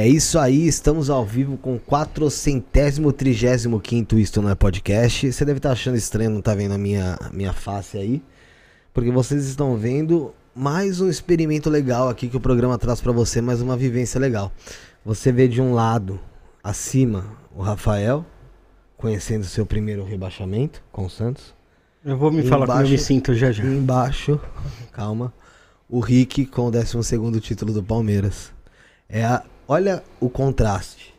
É 0.00 0.08
isso 0.08 0.38
aí, 0.38 0.66
estamos 0.66 1.10
ao 1.10 1.26
vivo 1.26 1.58
com 1.58 1.74
o 1.74 1.78
435 1.78 4.16
Isto 4.16 4.40
Não 4.40 4.48
é 4.48 4.54
Podcast. 4.54 5.30
Você 5.30 5.44
deve 5.44 5.58
estar 5.58 5.72
achando 5.72 5.94
estranho 5.94 6.30
não 6.30 6.38
estar 6.38 6.52
tá 6.52 6.56
vendo 6.56 6.72
a 6.72 6.78
minha, 6.78 7.18
minha 7.30 7.52
face 7.52 7.98
aí, 7.98 8.22
porque 8.94 9.10
vocês 9.10 9.44
estão 9.44 9.76
vendo 9.76 10.32
mais 10.54 11.02
um 11.02 11.10
experimento 11.10 11.68
legal 11.68 12.08
aqui 12.08 12.30
que 12.30 12.36
o 12.38 12.40
programa 12.40 12.78
traz 12.78 12.98
para 12.98 13.12
você, 13.12 13.42
mais 13.42 13.60
uma 13.60 13.76
vivência 13.76 14.18
legal. 14.18 14.50
Você 15.04 15.30
vê 15.30 15.46
de 15.46 15.60
um 15.60 15.74
lado, 15.74 16.18
acima, 16.64 17.36
o 17.54 17.60
Rafael, 17.60 18.24
conhecendo 18.96 19.44
seu 19.44 19.66
primeiro 19.66 20.02
rebaixamento 20.02 20.82
com 20.90 21.04
o 21.04 21.10
Santos. 21.10 21.54
Eu 22.02 22.16
vou 22.16 22.32
me 22.32 22.42
falar 22.42 22.66
como 22.66 22.80
eu 22.80 22.88
me 22.88 22.96
sinto 22.96 23.34
já 23.34 23.52
já. 23.52 23.64
Embaixo, 23.64 24.40
calma, 24.92 25.30
o 25.86 26.00
Rick 26.00 26.46
com 26.46 26.68
o 26.68 26.70
12 26.70 27.40
título 27.42 27.74
do 27.74 27.82
Palmeiras. 27.82 28.50
É 29.06 29.26
a 29.26 29.42
Olha 29.72 30.02
o 30.18 30.28
contraste. 30.28 31.14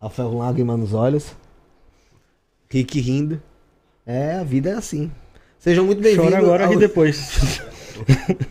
Rafael 0.00 0.30
com 0.30 0.38
lágrima 0.38 0.78
nos 0.78 0.94
olhos. 0.94 1.36
Rick 2.70 2.98
rindo. 3.02 3.38
É, 4.06 4.36
a 4.36 4.42
vida 4.42 4.70
é 4.70 4.72
assim. 4.72 5.12
Sejam 5.58 5.84
muito 5.84 6.00
bem-vindos. 6.00 6.30
Chora 6.30 6.42
agora 6.42 6.64
ao... 6.68 6.72
e 6.72 6.78
depois. 6.78 7.60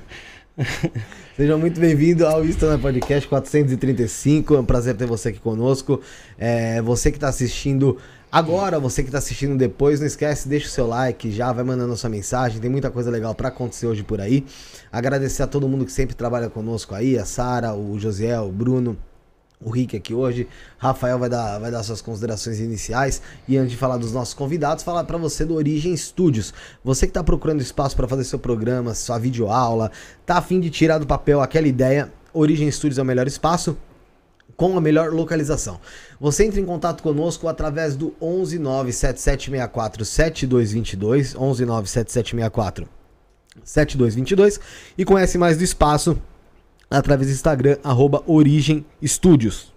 Sejam 1.36 1.58
muito 1.58 1.80
bem-vindos 1.82 2.24
ao 2.24 2.46
Instagram 2.46 2.80
Podcast 2.80 3.28
435. 3.28 4.54
É 4.54 4.60
um 4.60 4.66
prazer 4.66 4.96
ter 4.96 5.08
você 5.08 5.30
aqui 5.30 5.40
conosco. 5.40 6.00
É, 6.38 6.84
você 6.84 7.10
que 7.10 7.18
está 7.18 7.30
assistindo 7.30 7.98
agora, 8.32 8.80
você 8.80 9.04
que 9.04 9.10
está 9.10 9.18
assistindo 9.18 9.58
depois, 9.58 10.00
não 10.00 10.08
esquece, 10.08 10.48
deixa 10.48 10.68
o 10.68 10.70
seu 10.70 10.88
like, 10.88 11.32
já 11.32 11.52
vai 11.52 11.64
mandando 11.64 11.94
a 11.94 11.98
sua 11.98 12.10
mensagem. 12.10 12.62
Tem 12.62 12.70
muita 12.70 12.90
coisa 12.90 13.12
legal 13.12 13.36
para 13.36 13.50
acontecer 13.50 13.88
hoje 13.88 14.04
por 14.04 14.22
aí. 14.22 14.46
Agradecer 14.92 15.44
a 15.44 15.48
todo 15.48 15.68
mundo 15.68 15.86
que 15.86 15.92
sempre 15.92 16.16
trabalha 16.16 16.50
conosco 16.50 16.96
aí, 16.96 17.18
a 17.18 17.26
Sara, 17.26 17.74
o 17.74 18.00
Josiel, 18.00 18.48
o 18.48 18.52
Bruno, 18.52 18.98
o 19.64 19.70
Rick 19.70 19.96
aqui 19.96 20.14
hoje. 20.14 20.48
Rafael 20.78 21.20
vai 21.20 21.30
dar, 21.30 21.60
vai 21.60 21.72
dar 21.72 21.84
suas 21.84 22.02
considerações 22.02 22.60
iniciais. 22.60 23.22
E 23.48 23.58
antes 23.58 23.72
de 23.72 23.78
falar 23.78 23.98
dos 23.98 24.12
nossos 24.12 24.34
convidados, 24.34 24.84
falar 24.84 25.04
para 25.04 25.18
você 25.18 25.46
do 25.46 25.56
Origem 25.56 25.96
Studios. 25.96 26.54
Você 26.84 27.06
que 27.06 27.12
está 27.12 27.24
procurando 27.24 27.62
espaço 27.62 27.96
para 27.96 28.08
fazer 28.08 28.24
seu 28.24 28.40
programa, 28.40 28.94
sua 28.94 29.18
videoaula, 29.18 29.92
tá 30.26 30.38
afim 30.38 30.60
de 30.60 30.70
tirar 30.70 30.98
do 30.98 31.06
papel 31.06 31.42
aquela 31.42 31.68
ideia, 31.68 32.12
Origem 32.34 32.72
Studios 32.72 32.98
é 32.98 33.02
o 33.02 33.06
melhor 33.06 33.28
espaço 33.28 33.78
com 34.62 34.78
a 34.78 34.82
melhor 34.82 35.12
localização. 35.12 35.80
Você 36.20 36.46
entra 36.46 36.62
em 36.62 36.66
contato 36.66 37.02
conosco 37.02 37.48
através 37.48 37.96
do 37.96 38.14
1197764 38.22 40.06
7222, 40.06 41.34
1197764 41.34 42.86
7222 43.64 44.60
e 44.96 45.04
conhece 45.04 45.40
mais 45.40 45.58
do 45.58 45.64
espaço 45.64 46.16
através 46.92 47.28
do 47.28 47.34
Instagram, 47.34 47.78
arroba 47.84 48.22
Origem 48.28 48.86
Studios. 49.04 49.74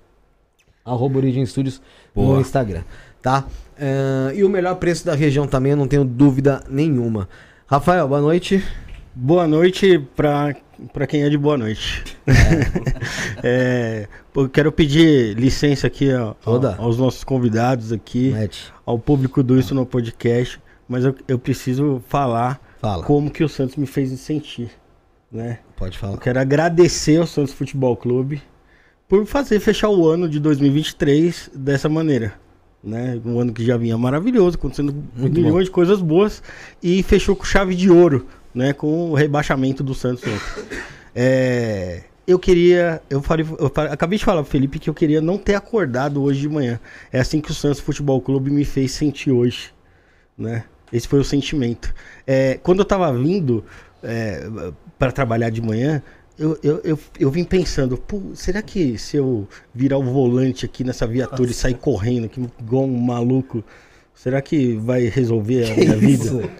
Arroba 0.85 1.17
Origem 1.17 1.47
Studios 1.47 1.81
no 2.15 2.39
Instagram, 2.39 2.83
tá? 3.23 3.47
Uh, 3.79 4.35
e 4.35 4.45
o 4.45 4.51
melhor 4.51 4.75
preço 4.75 5.07
da 5.07 5.15
região 5.15 5.47
também, 5.47 5.73
eu 5.73 5.79
não 5.79 5.89
tenho 5.89 6.05
dúvida 6.05 6.63
nenhuma. 6.69 7.27
Rafael, 7.67 8.07
boa 8.07 8.21
noite. 8.21 8.63
Boa 9.15 9.47
noite 9.47 9.99
para 10.15 10.55
para 10.93 11.07
quem 11.07 11.23
é 11.23 11.31
de 11.31 11.39
boa 11.39 11.57
noite. 11.57 12.05
É. 13.47 14.09
é, 14.09 14.09
eu 14.35 14.49
quero 14.49 14.73
pedir 14.73 15.37
licença 15.37 15.87
aqui 15.87 16.09
ó, 16.13 16.35
aos 16.79 16.99
nossos 16.99 17.23
convidados 17.25 17.93
aqui, 17.93 18.31
Mete. 18.33 18.73
ao 18.85 18.99
público 18.99 19.43
do 19.43 19.59
Isso 19.59 19.75
no 19.75 19.87
Podcast, 19.87 20.61
mas 20.89 21.05
eu, 21.05 21.15
eu 21.29 21.39
preciso 21.39 22.03
falar 22.09 22.61
Fala. 22.81 23.05
como 23.05 23.31
que 23.31 23.45
o 23.45 23.49
Santos 23.49 23.77
me 23.77 23.87
fez 23.87 24.11
sentir, 24.21 24.71
né? 25.31 25.59
Pode 25.77 25.99
falar. 25.99 26.15
Eu 26.15 26.19
quero 26.19 26.41
agradecer 26.41 27.17
ao 27.19 27.27
Santos 27.27 27.53
Futebol 27.55 27.97
Clube 27.97 28.43
por 29.09 29.25
fazer 29.27 29.61
fechar 29.61 29.89
o 29.91 30.09
ano 30.09 30.29
de 30.29 30.39
2023 30.41 31.51
dessa 31.55 31.89
maneira. 31.89 32.35
Né? 32.83 33.19
Um 33.25 33.41
ano 33.41 33.53
que 33.53 33.65
já 33.65 33.79
vinha 33.79 33.97
maravilhoso, 33.97 34.57
acontecendo 34.59 34.95
Muito 35.17 35.33
milhões 35.35 35.55
bom. 35.55 35.63
de 35.63 35.71
coisas 35.71 36.03
boas 36.03 36.43
e 36.83 37.03
fechou 37.03 37.35
com 37.35 37.45
chave 37.45 37.75
de 37.75 37.91
ouro, 37.91 38.27
né? 38.55 38.75
Com 38.75 39.11
o 39.11 39.15
rebaixamento 39.15 39.83
do 39.83 39.95
Santos 39.95 40.23
É, 41.15 42.03
eu 42.27 42.39
queria. 42.39 43.03
Eu, 43.09 43.23
falei, 43.23 43.47
eu 43.59 43.67
acabei 43.91 44.19
de 44.19 44.25
falar 44.25 44.43
pro 44.43 44.51
Felipe 44.51 44.79
que 44.79 44.89
eu 44.89 44.95
queria 44.95 45.21
não 45.21 45.39
ter 45.39 45.55
acordado 45.55 46.23
hoje 46.23 46.41
de 46.41 46.49
manhã. 46.49 46.81
É 47.13 47.21
assim 47.21 47.41
que 47.41 47.51
o 47.51 47.55
Santos 47.55 47.81
Futebol 47.81 48.21
Clube 48.21 48.51
me 48.51 48.65
fez 48.65 48.93
sentir 48.93 49.31
hoje. 49.31 49.73
Né? 50.37 50.65
Esse 50.93 51.07
foi 51.07 51.21
o 51.21 51.25
sentimento. 51.25 51.95
É, 52.27 52.59
quando 52.63 52.81
eu 52.81 52.85
tava 52.85 53.13
vindo 53.13 53.65
é, 54.03 54.49
para 54.99 55.13
trabalhar 55.13 55.51
de 55.51 55.61
manhã, 55.61 56.03
eu, 56.39 56.59
eu, 56.63 56.81
eu, 56.83 56.99
eu 57.19 57.31
vim 57.31 57.45
pensando, 57.45 58.03
será 58.35 58.61
que 58.61 58.99
se 58.99 59.17
eu 59.17 59.47
virar 59.73 59.99
o 59.99 60.03
volante 60.03 60.65
aqui 60.65 60.83
nessa 60.83 61.07
viatura 61.07 61.43
Nossa. 61.43 61.53
e 61.53 61.55
sair 61.55 61.75
correndo 61.75 62.29
que 62.29 62.41
igual 62.61 62.85
um 62.85 62.99
maluco, 62.99 63.63
será 64.15 64.43
que 64.43 64.75
vai 64.77 65.05
resolver 65.05 65.71
a 65.71 65.75
que 65.75 65.81
minha 65.81 65.97
isso? 65.97 66.39
vida? 66.39 66.51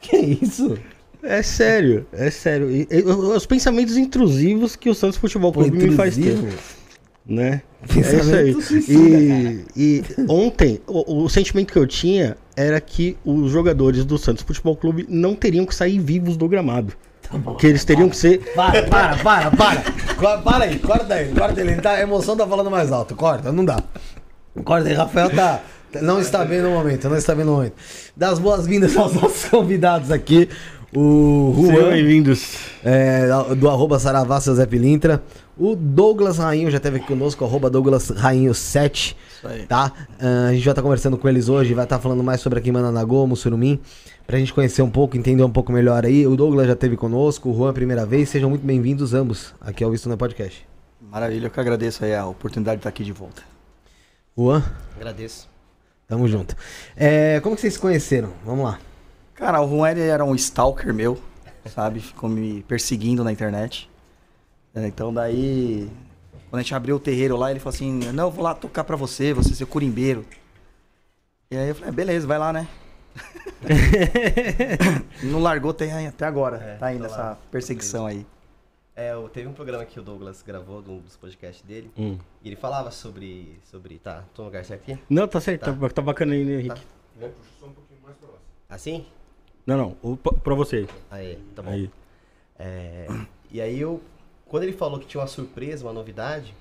Que 0.00 0.16
isso? 0.16 0.78
É 1.24 1.42
sério, 1.42 2.06
é 2.12 2.30
sério. 2.30 2.70
E, 2.70 2.86
e, 2.90 3.02
os 3.02 3.46
pensamentos 3.46 3.96
intrusivos 3.96 4.76
que 4.76 4.90
o 4.90 4.94
Santos 4.94 5.16
Futebol 5.16 5.52
Clube 5.52 5.70
me 5.70 5.96
faz 5.96 6.16
ter. 6.16 6.36
Né? 7.26 7.62
É 7.96 8.48
isso 8.48 8.74
aí. 8.76 8.84
E, 8.86 9.64
e 9.74 10.04
ontem, 10.28 10.80
o, 10.86 11.24
o, 11.24 11.28
sentimento 11.28 11.72
que 11.72 11.78
eu 11.78 11.86
tinha 11.86 12.36
era 12.54 12.78
que 12.80 13.16
os 13.24 13.50
jogadores 13.50 14.04
do 14.04 14.18
Santos 14.18 14.42
Futebol 14.42 14.76
Clube 14.76 15.06
não 15.08 15.34
teriam 15.34 15.64
que 15.64 15.74
sair 15.74 15.98
vivos 15.98 16.36
do 16.36 16.46
gramado. 16.46 16.92
Tá 17.22 17.38
bom, 17.38 17.54
que 17.54 17.66
eles 17.66 17.84
teriam 17.84 18.10
que 18.10 18.16
ser. 18.16 18.40
Para, 18.54 18.82
para, 18.82 19.16
para, 19.16 19.50
para. 19.50 20.38
para 20.42 20.64
aí, 20.64 20.78
corta 20.78 21.14
aí, 21.14 21.32
corta 21.34 21.60
ele. 21.60 21.76
Tá, 21.76 21.92
a 21.92 22.00
emoção 22.02 22.36
tá 22.36 22.46
falando 22.46 22.70
mais 22.70 22.92
alto. 22.92 23.14
Corta, 23.14 23.50
não 23.50 23.64
dá. 23.64 23.82
Corta 24.62 24.88
aí, 24.88 24.94
Rafael 24.94 25.30
tá. 25.30 25.62
Não 26.02 26.20
está 26.20 26.44
bem 26.44 26.60
no 26.60 26.70
momento, 26.70 27.08
não 27.08 27.16
está 27.16 27.34
bem 27.34 27.44
no 27.44 27.52
momento. 27.52 27.74
Das 28.16 28.38
boas-vindas 28.38 28.96
aos 28.96 29.14
nossos 29.14 29.44
convidados 29.46 30.10
aqui. 30.10 30.48
O 30.96 31.52
Juan. 31.56 31.90
bem-vindos. 31.90 32.56
É, 32.84 33.26
do 33.56 33.68
arroba 33.68 33.98
Saravá, 33.98 34.40
seu 34.40 34.54
Zé 34.54 34.64
Pilintra. 34.64 35.20
O 35.58 35.74
Douglas 35.74 36.38
Rainho 36.38 36.70
já 36.70 36.76
esteve 36.76 36.98
aqui 36.98 37.08
conosco, 37.08 37.44
arroba 37.44 37.68
Douglas 37.68 38.10
Rainho 38.10 38.54
7. 38.54 39.16
Isso 39.38 39.48
aí. 39.48 39.66
Tá? 39.66 39.92
Uh, 40.20 40.50
a 40.50 40.52
gente 40.52 40.62
vai 40.64 40.70
estar 40.70 40.74
tá 40.74 40.82
conversando 40.82 41.18
com 41.18 41.28
eles 41.28 41.48
hoje, 41.48 41.74
vai 41.74 41.84
estar 41.84 41.96
tá 41.96 42.02
falando 42.02 42.22
mais 42.22 42.40
sobre 42.40 42.60
aqui 42.60 42.68
em 42.68 42.72
Mananagô, 42.72 43.26
Mussurumim, 43.26 43.80
pra 44.24 44.38
gente 44.38 44.54
conhecer 44.54 44.82
um 44.82 44.90
pouco, 44.90 45.16
entender 45.16 45.42
um 45.42 45.50
pouco 45.50 45.72
melhor 45.72 46.06
aí. 46.06 46.28
O 46.28 46.36
Douglas 46.36 46.68
já 46.68 46.74
esteve 46.74 46.96
conosco, 46.96 47.50
o 47.50 47.56
Juan 47.56 47.70
a 47.70 47.72
primeira 47.72 48.06
vez. 48.06 48.28
Sejam 48.28 48.48
muito 48.48 48.64
bem-vindos 48.64 49.14
ambos 49.14 49.52
aqui 49.60 49.82
ao 49.82 49.90
Visto 49.90 50.08
no 50.08 50.16
Podcast. 50.16 50.64
Maravilha, 51.00 51.46
eu 51.46 51.50
que 51.50 51.58
agradeço 51.58 52.04
aí 52.04 52.14
a 52.14 52.24
oportunidade 52.24 52.76
de 52.76 52.80
estar 52.80 52.90
aqui 52.90 53.02
de 53.02 53.12
volta. 53.12 53.42
Juan? 54.38 54.62
Agradeço. 54.94 55.48
Tamo 56.06 56.28
junto. 56.28 56.54
É, 56.96 57.40
como 57.40 57.56
que 57.56 57.62
vocês 57.62 57.74
se 57.74 57.80
conheceram? 57.80 58.30
Vamos 58.44 58.64
lá. 58.64 58.78
Cara, 59.44 59.60
o 59.60 59.68
Juan 59.68 59.90
era 59.90 60.24
um 60.24 60.34
stalker 60.34 60.94
meu, 60.94 61.20
sabe? 61.66 62.00
Ficou 62.00 62.30
me 62.30 62.62
perseguindo 62.62 63.22
na 63.22 63.30
internet. 63.30 63.90
É, 64.74 64.86
então 64.86 65.12
daí, 65.12 65.86
quando 66.48 66.60
a 66.60 66.62
gente 66.62 66.74
abriu 66.74 66.96
o 66.96 66.98
terreiro 66.98 67.36
lá, 67.36 67.50
ele 67.50 67.60
falou 67.60 67.74
assim, 67.74 67.92
não, 68.10 68.28
eu 68.28 68.30
vou 68.30 68.42
lá 68.42 68.54
tocar 68.54 68.84
pra 68.84 68.96
você, 68.96 69.34
você 69.34 69.54
ser 69.54 69.66
curimbeiro. 69.66 70.24
E 71.50 71.58
aí 71.58 71.68
eu 71.68 71.74
falei, 71.74 71.90
ah, 71.90 71.92
beleza, 71.92 72.26
vai 72.26 72.38
lá, 72.38 72.54
né? 72.54 72.66
não 75.22 75.42
largou 75.42 75.72
até, 75.72 76.06
até 76.06 76.24
agora. 76.24 76.56
É, 76.56 76.76
tá 76.76 76.86
ainda 76.86 77.04
essa 77.04 77.36
perseguição 77.50 78.06
aí. 78.06 78.26
É, 78.96 79.12
teve 79.30 79.46
um 79.46 79.52
programa 79.52 79.84
que 79.84 80.00
o 80.00 80.02
Douglas 80.02 80.40
gravou, 80.40 80.78
um 80.78 81.00
dos 81.00 81.18
podcasts 81.18 81.62
dele, 81.66 81.90
hum. 81.98 82.16
e 82.42 82.48
ele 82.48 82.56
falava 82.56 82.90
sobre. 82.90 83.60
sobre. 83.70 83.98
Tá, 83.98 84.24
tô 84.32 84.40
no 84.40 84.48
lugar 84.48 84.64
certo 84.64 84.90
aqui? 84.90 84.98
Não, 85.10 85.28
tá 85.28 85.38
certo, 85.38 85.70
tá, 85.70 85.90
tá 85.90 86.00
bacana 86.00 86.32
aí, 86.32 86.42
né, 86.46 86.52
Henrique? 86.54 86.80
Tá. 86.80 87.26
Puxa 87.28 87.50
só 87.60 87.66
um 87.66 87.72
pouquinho 87.72 88.00
mais 88.02 88.16
pra 88.16 88.30
Assim? 88.70 89.04
Não, 89.66 89.76
não, 89.76 89.96
o, 90.02 90.16
pra 90.16 90.54
você. 90.54 90.86
Aí, 91.10 91.38
tá 91.54 91.62
bom. 91.62 91.70
Aí. 91.70 91.90
É, 92.58 93.06
e 93.50 93.60
aí 93.60 93.80
eu, 93.80 94.00
quando 94.46 94.64
ele 94.64 94.72
falou 94.72 94.98
que 94.98 95.06
tinha 95.06 95.20
uma 95.20 95.26
surpresa, 95.26 95.84
uma 95.84 95.92
novidade, 95.92 96.54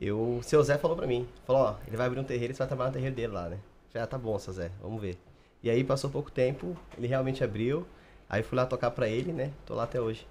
eu, 0.00 0.38
o 0.38 0.42
seu 0.42 0.62
Zé 0.62 0.76
falou 0.76 0.96
pra 0.96 1.06
mim, 1.06 1.26
falou, 1.46 1.62
ó, 1.62 1.74
ele 1.86 1.96
vai 1.96 2.06
abrir 2.06 2.20
um 2.20 2.24
terreiro 2.24 2.52
e 2.52 2.54
você 2.54 2.58
vai 2.58 2.68
trabalhar 2.68 2.90
no 2.90 2.94
terreiro 2.94 3.14
dele 3.14 3.32
lá, 3.32 3.48
né? 3.48 3.58
Já 3.94 4.02
ah, 4.02 4.06
tá 4.06 4.18
bom, 4.18 4.38
seu 4.38 4.52
Zé, 4.52 4.70
vamos 4.82 5.00
ver. 5.00 5.16
E 5.62 5.70
aí 5.70 5.84
passou 5.84 6.10
pouco 6.10 6.30
tempo, 6.30 6.76
ele 6.98 7.06
realmente 7.06 7.44
abriu, 7.44 7.86
aí 8.28 8.42
fui 8.42 8.56
lá 8.56 8.66
tocar 8.66 8.90
pra 8.90 9.08
ele, 9.08 9.32
né? 9.32 9.50
Tô 9.64 9.74
lá 9.74 9.84
até 9.84 10.00
hoje. 10.00 10.26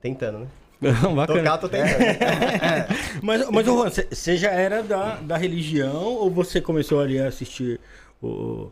Tentando, 0.00 0.38
né? 0.38 0.48
Bacana. 0.80 1.26
Tocar, 1.26 1.58
tô 1.58 1.68
tentando. 1.68 2.02
É. 2.02 2.88
mas, 3.22 3.48
mas 3.50 3.66
Juan, 3.66 3.90
você 3.90 4.36
já 4.36 4.50
era 4.50 4.82
da, 4.82 5.16
da 5.16 5.36
religião 5.36 6.02
ou 6.02 6.30
você 6.30 6.60
começou 6.60 7.00
ali 7.00 7.20
a 7.20 7.28
assistir 7.28 7.78
o 8.22 8.70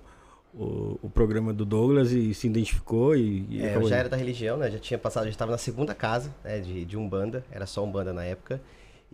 o, 0.54 0.98
o 1.02 1.10
programa 1.10 1.52
do 1.52 1.64
Douglas 1.64 2.10
e 2.12 2.34
se 2.34 2.46
identificou 2.46 3.14
e, 3.14 3.46
e 3.48 3.62
é, 3.62 3.76
eu 3.76 3.86
já 3.88 3.96
era 3.96 4.08
da 4.08 4.16
religião, 4.16 4.56
né? 4.56 4.70
Já 4.70 4.78
tinha 4.78 4.98
passado, 4.98 5.24
já 5.24 5.30
estava 5.30 5.52
na 5.52 5.58
segunda 5.58 5.94
casa 5.94 6.34
né, 6.42 6.58
de, 6.58 6.84
de 6.84 6.96
Umbanda, 6.96 7.44
era 7.50 7.66
só 7.66 7.84
Umbanda 7.84 8.12
na 8.12 8.24
época. 8.24 8.60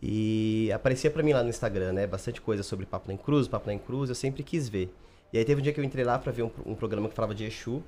E 0.01 0.71
aparecia 0.73 1.11
para 1.11 1.23
mim 1.23 1.33
lá 1.33 1.43
no 1.43 1.49
Instagram, 1.49 1.93
né? 1.93 2.07
Bastante 2.07 2.41
coisa 2.41 2.63
sobre 2.63 2.85
Papo 2.85 3.11
em 3.11 3.17
Cruz, 3.17 3.49
Papo 3.49 3.71
em 3.71 3.79
Cruz, 3.79 4.09
eu 4.09 4.15
sempre 4.15 4.43
quis 4.43 4.69
ver. 4.69 4.93
E 5.33 5.39
aí 5.39 5.45
teve 5.45 5.61
um 5.61 5.65
dia 5.65 5.73
que 5.73 5.81
eu 5.81 5.85
entrei 5.85 6.05
lá 6.05 6.19
para 6.19 6.31
ver 6.33 6.43
um, 6.43 6.51
um, 6.65 6.75
programa 6.75 7.09
que 7.09 7.15
falava 7.15 7.35
de 7.35 7.45
Exu. 7.45 7.83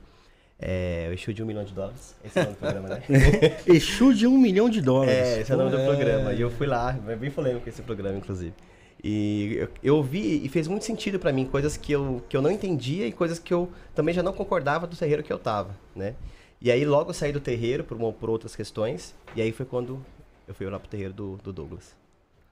É, 0.58 1.06
o 1.10 1.12
Exu 1.12 1.32
de 1.32 1.42
um 1.42 1.46
milhão 1.46 1.64
de 1.64 1.72
dólares. 1.72 2.16
Esse 2.24 2.38
é 2.38 2.42
o 2.42 2.44
nome 2.46 2.56
do 2.56 2.60
programa, 2.60 2.88
né? 2.88 3.02
Exu 3.66 4.14
de 4.14 4.26
um 4.26 4.38
milhão 4.38 4.68
de 4.68 4.80
dólares. 4.80 5.14
É, 5.14 5.40
esse 5.40 5.52
é 5.52 5.54
o 5.54 5.58
nome 5.58 5.70
do 5.70 5.78
É. 5.78 5.84
programa. 5.84 6.32
E 6.32 6.40
eu 6.40 6.50
fui 6.50 6.66
lá, 6.66 6.92
bem 6.92 7.30
polêmico 7.30 7.68
esse 7.68 7.82
programa, 7.82 8.16
inclusive. 8.16 8.54
E 9.02 9.68
eu, 9.82 9.96
ouvi 9.96 10.44
e 10.44 10.48
fez 10.48 10.66
muito 10.66 10.84
sentido 10.84 11.18
pra 11.18 11.32
mim, 11.32 11.44
coisas 11.46 11.76
que 11.76 11.92
eu, 11.92 12.22
que 12.28 12.36
eu 12.36 12.42
não 12.42 12.50
entendia 12.50 13.06
e 13.06 13.12
coisas 13.12 13.38
que 13.38 13.54
eu 13.54 13.70
também 13.94 14.12
já 14.12 14.22
não 14.22 14.32
concordava 14.32 14.86
do 14.86 14.96
terreiro 14.96 15.22
que 15.22 15.32
eu 15.32 15.38
tava, 15.38 15.76
né? 15.94 16.14
E 16.60 16.70
aí 16.72 16.84
logo 16.84 17.10
eu 17.10 17.14
saí 17.14 17.32
do 17.32 17.38
terreiro 17.38 17.84
por, 17.84 17.96
uma- 17.96 18.12
por 18.12 18.28
outras 18.28 18.56
questões, 18.56 19.14
e 19.36 19.40
aí 19.40 19.52
foi 19.52 19.64
quando 19.64 20.04
eu 20.48 20.54
fui 20.54 20.66
lá 20.68 20.80
pro 20.80 20.88
terreiro 20.88 21.12
do, 21.12 21.36
do 21.36 21.52
Douglas. 21.52 21.94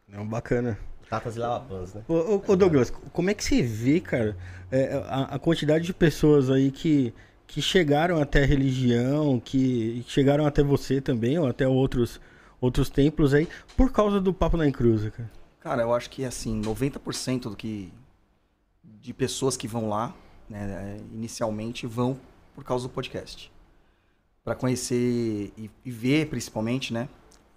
Não, 0.09 0.25
bacana. 0.25 0.79
Tatas 1.11 1.35
e 1.37 1.39
Lavapans, 1.41 1.95
né? 1.95 2.03
Ô, 2.07 2.15
ô, 2.15 2.43
ô, 2.47 2.57
Douglas, 2.57 2.91
como 3.13 3.29
é 3.31 3.35
que 3.35 3.43
você 3.43 3.63
vê, 3.63 3.99
cara, 4.01 4.37
é, 4.71 4.95
a, 5.09 5.35
a 5.35 5.39
quantidade 5.41 5.85
de 5.85 5.93
pessoas 5.95 6.49
aí 6.51 6.71
que, 6.71 7.13
que 7.47 7.61
chegaram 7.61 8.21
até 8.21 8.45
a 8.45 8.47
religião, 8.47 9.41
que 9.41 10.05
chegaram 10.07 10.47
até 10.47 10.63
você 10.63 11.01
também, 11.01 11.37
ou 11.39 11.47
até 11.49 11.67
outros, 11.67 12.21
outros 12.61 12.89
templos 12.89 13.35
aí, 13.35 13.49
por 13.77 13.91
causa 13.91 14.21
do 14.21 14.33
Papo 14.33 14.57
na 14.57 14.67
Encruza, 14.69 15.11
cara? 15.11 15.31
Cara, 15.67 15.83
eu 15.83 15.93
acho 15.93 16.09
que 16.09 16.25
assim, 16.25 16.63
90% 16.63 17.41
do 17.41 17.57
que 17.57 17.93
de 18.85 19.13
pessoas 19.13 19.57
que 19.57 19.67
vão 19.67 19.89
lá, 19.89 20.15
né, 20.49 20.61
é, 20.61 20.97
inicialmente 21.13 21.89
vão 21.89 22.17
por 22.55 22.63
causa 22.63 22.87
do 22.87 22.89
podcast. 22.89 23.51
Pra 24.45 24.55
conhecer 24.55 25.53
e, 25.57 25.69
e 25.85 25.91
ver 25.91 26.29
principalmente, 26.29 26.95
né, 26.95 27.09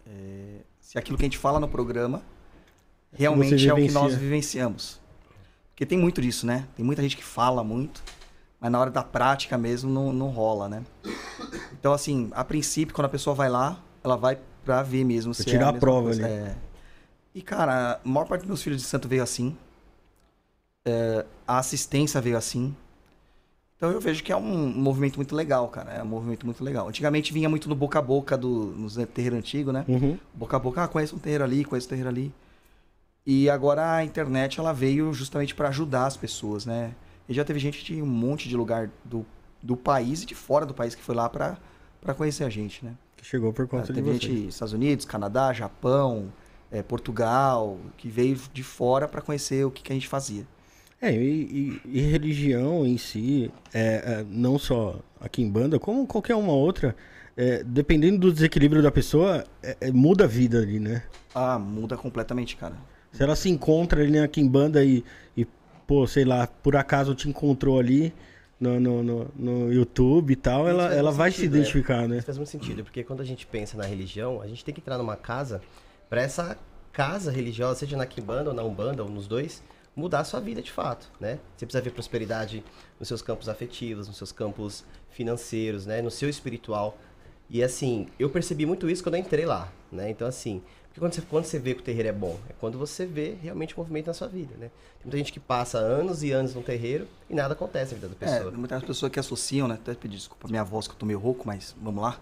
é, 0.08 0.62
se 0.82 0.98
aquilo 0.98 1.20
que 1.20 1.24
a 1.24 1.28
gente 1.28 1.38
fala 1.38 1.60
no 1.60 1.68
programa 1.68 2.24
realmente 3.14 3.70
é 3.70 3.74
o 3.76 3.76
que 3.76 3.92
nós 3.92 4.16
vivenciamos. 4.16 5.00
Porque 5.70 5.86
tem 5.86 6.00
muito 6.00 6.20
disso, 6.20 6.48
né? 6.48 6.68
Tem 6.76 6.84
muita 6.84 7.04
gente 7.04 7.16
que 7.16 7.24
fala 7.24 7.64
muito, 7.64 8.02
mas 8.60 8.72
na 8.72 8.80
hora 8.80 8.90
da 8.90 9.04
prática 9.04 9.56
mesmo 9.56 9.88
não, 9.88 10.12
não 10.12 10.30
rola, 10.30 10.68
né? 10.68 10.84
Então, 11.74 11.94
assim, 11.94 12.32
a 12.32 12.44
princípio, 12.44 12.96
quando 12.96 13.06
a 13.06 13.10
pessoa 13.10 13.36
vai 13.36 13.50
lá, 13.50 13.80
ela 14.04 14.18
vai 14.18 14.40
pra 14.66 14.82
ver 14.82 15.04
mesmo 15.04 15.32
se 15.32 15.46
tirar 15.46 15.60
é 15.60 15.64
a 15.64 15.66
mesma 15.68 15.80
prova 15.80 16.06
coisa. 16.06 16.26
ali. 16.26 16.34
É. 16.34 16.69
E, 17.34 17.42
cara, 17.42 18.00
a 18.04 18.08
maior 18.08 18.26
parte 18.26 18.42
dos 18.42 18.48
meus 18.48 18.64
filhos 18.64 18.82
de 18.82 18.88
santo 18.88 19.08
veio 19.08 19.24
assim. 19.24 19.56
É, 20.86 21.26
a 21.48 21.60
assistência 21.60 22.20
veio 22.22 22.38
assim. 22.38 22.76
Então 23.78 23.92
eu 23.92 24.02
vejo 24.02 24.24
que 24.24 24.32
é 24.32 24.36
um 24.36 24.68
movimento 24.74 25.16
muito 25.16 25.34
legal, 25.36 25.68
cara. 25.70 25.94
É 25.94 26.04
um 26.04 26.08
movimento 26.08 26.46
muito 26.46 26.64
legal. 26.64 26.90
Antigamente 26.90 27.32
vinha 27.32 27.48
muito 27.48 27.70
no 27.70 27.76
boca 27.76 28.00
a 28.00 28.02
boca 28.02 28.38
do, 28.38 28.66
nos 28.76 28.96
terreiro 29.14 29.38
antigo, 29.38 29.72
né? 29.72 29.86
Uhum. 29.88 30.18
Boca 30.34 30.58
a 30.58 30.60
boca, 30.60 30.84
ah, 30.84 30.88
conheço 30.88 31.16
um 31.16 31.20
terreiro 31.20 31.44
ali, 31.44 31.64
conheço 31.64 31.88
um 31.88 31.90
terreiro 31.90 32.10
ali. 32.10 32.34
E 33.26 33.50
agora 33.50 33.96
a 33.96 34.04
internet 34.04 34.60
ela 34.60 34.74
veio 34.74 35.14
justamente 35.14 35.56
para 35.56 35.70
ajudar 35.70 36.08
as 36.08 36.18
pessoas, 36.18 36.66
né? 36.66 36.94
E 37.28 37.34
já 37.34 37.46
teve 37.46 37.60
gente 37.60 37.84
de 37.86 38.02
um 38.02 38.06
monte 38.06 38.50
de 38.50 38.58
lugar 38.58 38.90
do, 39.06 39.26
do 39.62 39.78
país 39.78 40.24
e 40.24 40.26
de 40.26 40.36
fora 40.36 40.66
do 40.66 40.74
país 40.74 40.96
que 40.96 41.02
foi 41.04 41.16
lá 41.16 41.30
para 41.30 41.58
conhecer 42.18 42.44
a 42.44 42.50
gente, 42.50 42.84
né? 42.84 42.96
Que 43.16 43.26
chegou 43.26 43.54
por 43.54 43.64
Ah, 43.66 43.68
conta 43.68 43.94
de 43.94 43.94
teve 43.94 44.08
você. 44.14 44.20
gente 44.20 44.46
dos 44.46 44.56
Estados 44.56 44.74
Unidos, 44.74 45.06
Canadá, 45.06 45.54
Japão, 45.54 46.34
eh, 46.72 46.82
Portugal, 46.84 47.78
que 47.98 48.08
veio 48.10 48.38
de 48.54 48.64
fora 48.64 49.08
para 49.08 49.22
conhecer 49.22 49.66
o 49.66 49.72
que, 49.72 49.82
que 49.84 49.92
a 49.92 49.96
gente 49.96 50.08
fazia. 50.08 50.44
É, 51.02 51.12
e, 51.14 51.80
e- 51.86 52.00
e 52.00 52.02
religião 52.02 52.86
em 52.86 52.98
si, 52.98 53.50
é, 53.74 53.80
é, 54.20 54.26
não 54.30 54.60
só 54.60 55.00
aqui 55.20 55.42
em 55.42 55.50
banda, 55.50 55.80
como 55.80 56.06
qualquer 56.06 56.36
uma 56.36 56.52
outra, 56.54 56.96
é, 57.38 57.64
dependendo 57.64 58.20
do 58.20 58.34
desequilíbrio 58.34 58.82
da 58.84 58.92
pessoa, 58.92 59.46
é- 59.64 59.78
é, 59.80 59.92
muda 59.92 60.26
a 60.26 60.28
vida 60.28 60.60
ali, 60.60 60.78
né? 60.80 61.04
Ah, 61.34 61.58
muda 61.58 61.96
completamente, 61.96 62.58
cara. 62.58 62.76
Se 63.14 63.24
ela 63.24 63.36
se 63.36 63.50
encontra 63.50 64.02
ali 64.02 64.20
na 64.20 64.28
Kimbanda 64.28 64.84
e, 64.84 65.04
e, 65.38 65.48
pô, 65.88 66.06
sei 66.06 66.26
lá, 66.26 66.46
por 66.48 66.76
acaso 66.76 67.16
te 67.16 67.30
encontrou 67.30 67.80
ali 67.80 68.14
no, 68.60 68.78
no, 68.80 69.02
no, 69.04 69.28
no 69.38 69.74
YouTube 69.74 70.32
e 70.32 70.36
tal, 70.36 70.62
Isso 70.64 70.70
ela, 70.70 70.94
ela 70.94 71.12
vai 71.12 71.32
sentido, 71.32 71.54
se 71.54 71.58
identificar, 71.60 72.08
né? 72.10 72.18
Isso 72.18 72.26
faz 72.26 72.38
muito 72.38 72.50
sentido, 72.50 72.84
porque 72.84 73.04
quando 73.06 73.22
a 73.22 73.26
gente 73.26 73.48
pensa 73.48 73.78
na 73.78 73.86
religião, 73.86 74.42
a 74.42 74.48
gente 74.48 74.66
tem 74.66 74.74
que 74.74 74.82
entrar 74.82 74.98
numa 74.98 75.16
casa 75.16 75.62
para 76.10 76.22
essa 76.22 76.58
casa 76.92 77.32
religiosa, 77.32 77.80
seja 77.80 77.96
na 77.96 78.06
Kimbanda 78.06 78.50
ou 78.50 78.56
na 78.56 78.64
Umbanda, 78.64 79.04
ou 79.04 79.10
nos 79.10 79.28
dois, 79.28 79.62
mudar 79.96 80.20
a 80.22 80.24
sua 80.24 80.40
vida 80.40 80.62
de 80.62 80.72
fato, 80.72 81.10
né? 81.20 81.40
Você 81.56 81.66
precisa 81.66 81.82
ver 81.84 81.92
prosperidade 81.92 82.64
nos 83.00 83.08
seus 83.08 83.22
campos 83.22 83.48
afetivos, 83.50 84.08
nos 84.08 84.18
seus 84.18 84.32
campos 84.32 84.84
financeiros, 85.12 85.86
né? 85.86 86.02
No 86.02 86.10
seu 86.12 86.30
espiritual. 86.30 86.98
E 87.50 87.64
assim, 87.64 88.08
eu 88.18 88.30
percebi 88.30 88.66
muito 88.66 88.90
isso 88.90 89.04
quando 89.04 89.16
eu 89.16 89.22
entrei 89.22 89.46
lá, 89.46 89.72
né? 89.92 90.10
Então 90.10 90.28
assim, 90.28 90.62
porque 90.88 91.00
quando 91.00 91.14
você, 91.14 91.22
quando 91.22 91.46
você 91.46 91.60
vê 91.60 91.74
que 91.74 91.82
o 91.82 91.84
terreiro 91.84 92.10
é 92.10 92.12
bom, 92.14 92.38
é 92.50 92.54
quando 92.60 92.78
você 92.78 93.06
vê 93.06 93.36
realmente 93.42 93.76
o 93.76 93.78
movimento 93.80 94.08
na 94.08 94.14
sua 94.14 94.28
vida, 94.28 94.54
né? 94.58 94.70
Tem 95.00 95.06
muita 95.06 95.18
gente 95.18 95.32
que 95.34 95.40
passa 95.40 95.78
anos 95.78 96.24
e 96.24 96.32
anos 96.32 96.54
no 96.56 96.62
terreiro 96.62 97.08
e 97.30 97.34
nada 97.36 97.54
acontece 97.54 97.94
na 97.96 98.02
vida 98.02 98.16
da 98.20 98.26
É, 98.26 98.38
pessoa. 98.38 98.52
muitas 98.52 98.84
pessoas 98.84 99.12
que 99.12 99.20
associam, 99.20 99.68
né? 99.68 99.76
Até 99.76 99.94
pedir 99.96 100.16
desculpa 100.18 100.48
minha 100.48 100.64
voz 100.64 100.88
que 100.88 100.94
eu 100.94 100.98
tô 100.98 101.06
meio 101.06 101.20
rouco, 101.20 101.46
mas 101.48 101.76
vamos 101.82 102.02
lá. 102.04 102.20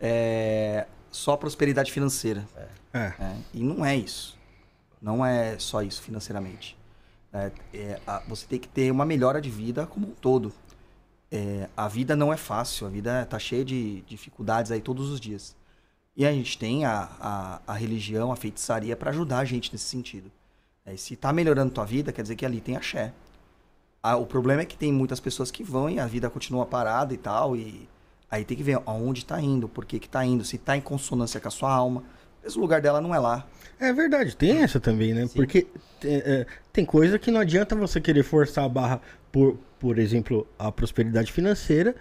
É, 0.00 0.86
só 1.10 1.36
prosperidade 1.36 1.92
financeira. 1.92 2.46
É. 2.92 3.12
né? 3.18 3.42
E 3.52 3.62
não 3.62 3.84
é 3.84 3.96
isso. 3.96 4.36
Não 5.00 5.24
é 5.24 5.58
só 5.58 5.82
isso 5.82 6.02
financeiramente. 6.02 6.76
É, 7.32 7.50
é, 7.74 8.00
a- 8.06 8.22
você 8.26 8.46
tem 8.46 8.58
que 8.58 8.68
ter 8.68 8.90
uma 8.90 9.04
melhora 9.04 9.40
de 9.40 9.50
vida 9.50 9.86
como 9.86 10.08
um 10.08 10.12
todo. 10.12 10.52
É, 11.30 11.68
a 11.76 11.86
vida 11.88 12.16
não 12.16 12.32
é 12.32 12.36
fácil, 12.36 12.86
a 12.86 12.90
vida 12.90 13.26
tá 13.26 13.38
cheia 13.38 13.64
de 13.64 14.00
dificuldades 14.02 14.72
aí 14.72 14.80
todos 14.80 15.10
os 15.10 15.20
dias. 15.20 15.54
E 16.16 16.26
a 16.26 16.32
gente 16.32 16.58
tem 16.58 16.84
a, 16.84 17.08
a, 17.20 17.60
a 17.66 17.72
religião, 17.74 18.32
a 18.32 18.36
feitiçaria 18.36 18.96
para 18.96 19.10
ajudar 19.10 19.38
a 19.40 19.44
gente 19.44 19.70
nesse 19.72 19.84
sentido. 19.84 20.32
É, 20.84 20.96
se 20.96 21.14
tá 21.14 21.32
melhorando 21.32 21.70
tua 21.72 21.84
vida, 21.84 22.12
quer 22.12 22.22
dizer 22.22 22.34
que 22.34 22.46
ali 22.46 22.60
tem 22.60 22.76
axé. 22.76 23.12
Ah, 24.02 24.16
o 24.16 24.26
problema 24.26 24.62
é 24.62 24.64
que 24.64 24.76
tem 24.76 24.92
muitas 24.92 25.20
pessoas 25.20 25.50
que 25.50 25.62
vão 25.62 25.88
e 25.90 26.00
a 26.00 26.06
vida 26.06 26.30
continua 26.30 26.64
parada 26.64 27.12
e 27.12 27.18
tal, 27.18 27.54
e 27.54 27.88
aí 28.30 28.44
tem 28.44 28.56
que 28.56 28.62
ver 28.62 28.80
aonde 28.86 29.24
tá 29.24 29.40
indo, 29.40 29.68
por 29.68 29.84
que 29.84 29.98
que 29.98 30.08
tá 30.08 30.24
indo, 30.24 30.44
se 30.44 30.58
tá 30.58 30.76
em 30.76 30.80
consonância 30.80 31.40
com 31.40 31.48
a 31.48 31.50
sua 31.50 31.72
alma. 31.72 32.02
Esse 32.44 32.58
lugar 32.58 32.80
dela 32.80 33.00
não 33.00 33.14
é 33.14 33.18
lá. 33.18 33.46
É 33.80 33.92
verdade, 33.92 34.36
tem 34.36 34.58
essa 34.62 34.80
também, 34.80 35.12
né? 35.14 35.28
Porque 35.34 35.66
é, 36.04 36.14
é, 36.40 36.46
tem 36.72 36.84
coisa 36.84 37.18
que 37.18 37.30
não 37.30 37.40
adianta 37.40 37.74
você 37.76 38.00
querer 38.00 38.22
forçar 38.22 38.64
a 38.64 38.68
barra 38.68 39.00
por, 39.30 39.58
por 39.78 39.98
exemplo, 39.98 40.46
a 40.58 40.72
prosperidade 40.72 41.30
financeira, 41.32 41.94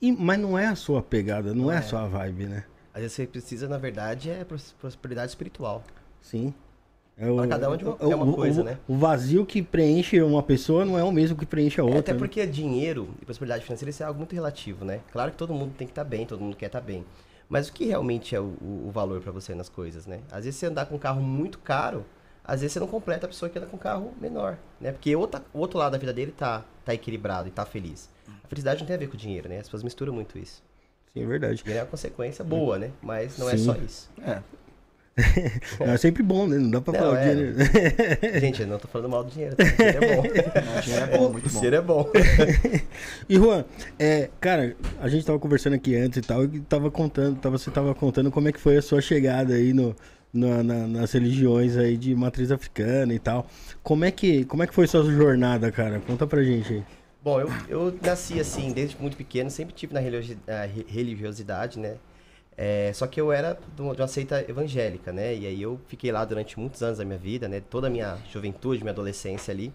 e, 0.00 0.10
mas 0.12 0.38
não 0.38 0.58
é 0.58 0.66
a 0.66 0.74
sua 0.74 1.02
pegada, 1.02 1.54
não, 1.54 1.70
é 1.70 1.78
a 1.78 1.82
sua 1.82 2.06
vibe, 2.06 2.46
né? 2.46 2.64
Às 2.92 3.00
vezes 3.02 3.16
você 3.16 3.26
precisa, 3.26 3.68
na 3.68 3.78
verdade, 3.78 4.30
é 4.30 4.44
pros- 4.44 4.74
prosperidade 4.80 5.30
espiritual. 5.30 5.82
Sim. 6.20 6.54
É 7.16 7.30
o, 7.30 7.36
Pra 7.36 7.46
cada 7.46 7.70
um 7.70 7.76
de 7.76 7.84
uma- 7.84 7.94
o- 8.00 8.10
é 8.12 8.14
uma 8.16 8.24
o- 8.24 8.32
coisa, 8.34 8.60
o- 8.60 8.64
né? 8.64 8.78
O 8.88 8.96
vazio 8.96 9.46
que 9.46 9.62
preenche 9.62 10.20
uma 10.20 10.42
pessoa 10.42 10.84
não 10.84 10.98
é 10.98 11.04
o 11.04 11.12
mesmo 11.12 11.36
que 11.36 11.46
preenche 11.46 11.80
a 11.80 11.84
É, 11.84 11.86
outra. 11.86 12.00
até 12.00 12.12
né? 12.12 12.18
porque 12.18 12.44
dinheiro 12.46 13.08
e 13.22 13.24
prosperidade 13.24 13.64
financeira 13.64 13.90
isso 13.90 14.02
é 14.02 14.06
algo 14.06 14.18
muito 14.18 14.34
relativo, 14.34 14.84
né? 14.84 15.00
Claro 15.12 15.30
que 15.30 15.36
todo 15.36 15.54
mundo 15.54 15.72
tem 15.78 15.86
que 15.86 15.92
estar 15.92 16.02
bem, 16.04 16.26
todo 16.26 16.40
mundo 16.40 16.56
quer 16.56 16.66
estar 16.66 16.80
bem. 16.80 17.04
Mas 17.48 17.68
o 17.68 17.72
que 17.72 17.84
realmente 17.84 18.34
é 18.34 18.40
o, 18.40 18.54
o- 18.60 18.86
o 18.88 18.90
valor 18.90 19.20
pra 19.20 19.30
você 19.30 19.54
nas 19.54 19.68
coisas, 19.68 20.06
né? 20.06 20.20
Às 20.32 20.44
vezes 20.44 20.56
você 20.58 20.66
andar 20.66 20.86
com 20.86 20.96
um 20.96 20.98
carro 20.98 21.20
muito 21.22 21.58
caro, 21.60 22.04
às 22.42 22.62
vezes 22.62 22.72
você 22.72 22.80
não 22.80 22.88
completa 22.88 23.26
a 23.26 23.28
pessoa 23.28 23.48
que 23.48 23.56
anda 23.58 23.68
com 23.68 23.76
um 23.76 23.80
carro 23.80 24.12
menor, 24.20 24.58
né? 24.80 24.90
Porque 24.90 25.14
outra, 25.14 25.40
o 25.52 25.58
outro 25.60 25.78
lado 25.78 25.92
da 25.92 25.98
vida 25.98 26.12
dele 26.12 26.32
tá, 26.32 26.64
tá 26.84 26.92
equilibrado 26.94 27.46
e 27.46 27.50
tá 27.52 27.64
feliz. 27.64 28.10
A 28.42 28.48
felicidade 28.48 28.80
não 28.80 28.86
tem 28.88 28.96
a 28.96 28.98
ver 28.98 29.06
com 29.06 29.14
o 29.14 29.16
dinheiro, 29.18 29.48
né? 29.48 29.58
As 29.58 29.66
pessoas 29.68 29.82
misturam 29.84 30.12
muito 30.12 30.36
isso. 30.36 30.62
Sim, 31.12 31.22
é 31.22 31.26
verdade. 31.26 31.56
Dinheiro 31.62 31.78
é 31.78 31.82
uma 31.84 31.90
consequência 31.90 32.44
boa, 32.44 32.76
né? 32.76 32.90
Mas 33.00 33.38
não 33.38 33.48
é 33.48 33.56
Sim. 33.56 33.64
só 33.66 33.74
isso. 33.76 34.10
É, 34.20 34.42
Não, 35.78 35.92
é 35.92 35.96
sempre 35.96 36.22
bom, 36.22 36.46
né? 36.46 36.58
Não 36.58 36.70
dá 36.70 36.80
pra 36.80 36.92
Não, 36.92 37.00
falar 37.00 37.12
o 37.12 37.16
é. 37.16 37.34
dinheiro. 37.34 37.54
Gente, 38.40 38.62
eu 38.62 38.66
não 38.68 38.78
tô 38.78 38.88
falando 38.88 39.08
mal 39.08 39.22
do 39.22 39.30
dinheiro, 39.30 39.54
tá? 39.54 39.62
O 39.64 39.76
dinheiro 39.76 40.04
é 40.04 40.16
bom. 40.16 40.22
não, 40.22 40.78
o 40.78 40.80
dinheiro 40.82 41.04
é 41.04 41.16
bom, 41.18 41.32
muito 41.32 41.46
O 41.46 41.48
bom. 41.50 41.54
dinheiro 41.56 41.76
é 41.76 41.80
bom. 41.80 42.10
E 43.28 43.36
Juan, 43.36 43.64
é, 43.98 44.28
cara, 44.40 44.76
a 45.00 45.08
gente 45.08 45.24
tava 45.24 45.38
conversando 45.38 45.74
aqui 45.74 45.96
antes 45.96 46.18
e 46.18 46.22
tal, 46.22 46.44
e 46.44 46.60
tava 46.60 46.90
contando, 46.90 47.38
tava, 47.38 47.56
você 47.58 47.70
tava 47.70 47.94
contando 47.94 48.30
como 48.30 48.48
é 48.48 48.52
que 48.52 48.60
foi 48.60 48.76
a 48.76 48.82
sua 48.82 49.00
chegada 49.00 49.54
aí 49.54 49.72
no, 49.72 49.94
na- 50.32 50.62
na- 50.62 50.86
nas 50.88 51.12
religiões 51.12 51.76
aí 51.76 51.96
de 51.96 52.14
matriz 52.14 52.50
africana 52.50 53.14
e 53.14 53.18
tal. 53.18 53.46
Como 53.82 54.04
é 54.04 54.10
que, 54.10 54.44
como 54.44 54.62
é 54.62 54.66
que 54.66 54.74
foi 54.74 54.86
sua 54.86 55.04
jornada, 55.04 55.70
cara? 55.70 56.00
Conta 56.00 56.26
pra 56.26 56.42
gente 56.42 56.72
aí. 56.74 56.82
Bom, 57.22 57.40
eu, 57.40 57.50
eu 57.68 57.98
nasci 58.02 58.38
assim, 58.38 58.72
desde 58.72 58.96
muito 59.00 59.16
pequeno, 59.16 59.48
sempre 59.50 59.74
tive 59.74 59.94
na 59.94 60.00
re- 60.00 60.86
religiosidade, 60.88 61.78
né? 61.78 61.94
É, 62.56 62.92
só 62.92 63.06
que 63.06 63.20
eu 63.20 63.32
era 63.32 63.58
de 63.74 63.82
uma 63.82 64.06
seita 64.06 64.44
evangélica, 64.48 65.12
né? 65.12 65.34
E 65.34 65.46
aí 65.46 65.60
eu 65.60 65.80
fiquei 65.88 66.12
lá 66.12 66.24
durante 66.24 66.58
muitos 66.58 66.82
anos 66.82 66.98
da 66.98 67.04
minha 67.04 67.18
vida, 67.18 67.48
né? 67.48 67.60
Toda 67.60 67.88
a 67.88 67.90
minha 67.90 68.16
juventude, 68.30 68.82
minha 68.82 68.92
adolescência 68.92 69.52
ali. 69.52 69.72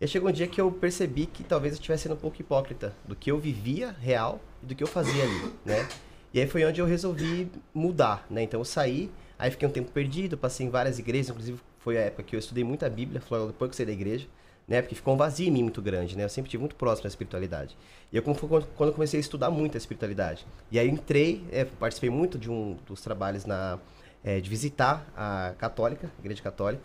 E 0.00 0.06
chegou 0.06 0.28
um 0.28 0.32
dia 0.32 0.46
que 0.46 0.60
eu 0.60 0.70
percebi 0.72 1.26
que 1.26 1.44
talvez 1.44 1.74
eu 1.74 1.76
estivesse 1.76 2.04
sendo 2.04 2.14
um 2.14 2.18
pouco 2.18 2.40
hipócrita 2.40 2.94
do 3.06 3.14
que 3.14 3.30
eu 3.30 3.38
vivia 3.38 3.94
real 4.00 4.40
e 4.62 4.66
do 4.66 4.74
que 4.74 4.82
eu 4.82 4.88
fazia 4.88 5.22
ali, 5.22 5.52
né? 5.64 5.86
E 6.32 6.40
aí 6.40 6.48
foi 6.48 6.64
onde 6.64 6.80
eu 6.80 6.86
resolvi 6.86 7.50
mudar, 7.72 8.26
né? 8.28 8.42
Então 8.42 8.60
eu 8.60 8.64
saí, 8.64 9.10
aí 9.38 9.50
fiquei 9.50 9.68
um 9.68 9.70
tempo 9.70 9.92
perdido, 9.92 10.36
passei 10.36 10.66
em 10.66 10.70
várias 10.70 10.98
igrejas, 10.98 11.30
inclusive 11.30 11.60
foi 11.78 11.96
a 11.96 12.02
época 12.02 12.24
que 12.24 12.34
eu 12.34 12.40
estudei 12.40 12.64
muita 12.64 12.88
Bíblia, 12.90 13.20
foi 13.20 13.46
depois 13.46 13.68
que 13.70 13.74
eu 13.74 13.76
saí 13.76 13.86
da 13.86 13.92
igreja, 13.92 14.26
né? 14.66 14.80
Porque 14.80 14.94
ficou 14.94 15.14
um 15.14 15.16
vazio 15.16 15.48
em 15.48 15.50
mim 15.50 15.62
muito 15.62 15.82
grande, 15.82 16.16
né? 16.16 16.24
Eu 16.24 16.28
sempre 16.28 16.50
tive 16.50 16.60
muito 16.60 16.74
próximo 16.76 17.04
da 17.04 17.08
espiritualidade. 17.08 17.76
E 18.12 18.16
eu 18.16 18.22
quando 18.22 18.92
comecei 18.92 19.18
a 19.18 19.20
estudar 19.20 19.50
muito 19.50 19.76
a 19.76 19.78
espiritualidade. 19.78 20.46
E 20.70 20.78
aí 20.78 20.88
entrei, 20.88 21.44
é, 21.52 21.64
participei 21.64 22.10
muito 22.10 22.38
de 22.38 22.50
um 22.50 22.76
dos 22.86 23.00
trabalhos 23.00 23.44
na 23.44 23.78
é, 24.24 24.40
de 24.40 24.48
visitar 24.48 25.06
a 25.14 25.54
católica, 25.58 26.10
a 26.18 26.20
igreja 26.20 26.42
católica. 26.42 26.84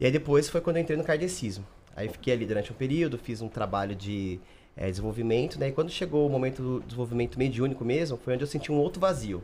E 0.00 0.06
aí 0.06 0.10
depois 0.10 0.48
foi 0.48 0.60
quando 0.60 0.76
eu 0.76 0.82
entrei 0.82 0.96
no 0.96 1.04
kardecismo. 1.04 1.66
Aí 1.94 2.08
fiquei 2.08 2.32
ali 2.32 2.46
durante 2.46 2.72
um 2.72 2.74
período, 2.74 3.18
fiz 3.18 3.42
um 3.42 3.48
trabalho 3.48 3.94
de 3.94 4.40
é, 4.74 4.88
desenvolvimento, 4.88 5.60
né? 5.60 5.68
E 5.68 5.72
quando 5.72 5.90
chegou 5.90 6.26
o 6.26 6.30
momento 6.30 6.62
do 6.62 6.80
desenvolvimento 6.80 7.38
mediúnico 7.38 7.84
mesmo, 7.84 8.16
foi 8.16 8.34
onde 8.34 8.42
eu 8.42 8.48
senti 8.48 8.72
um 8.72 8.76
outro 8.76 8.98
vazio. 8.98 9.42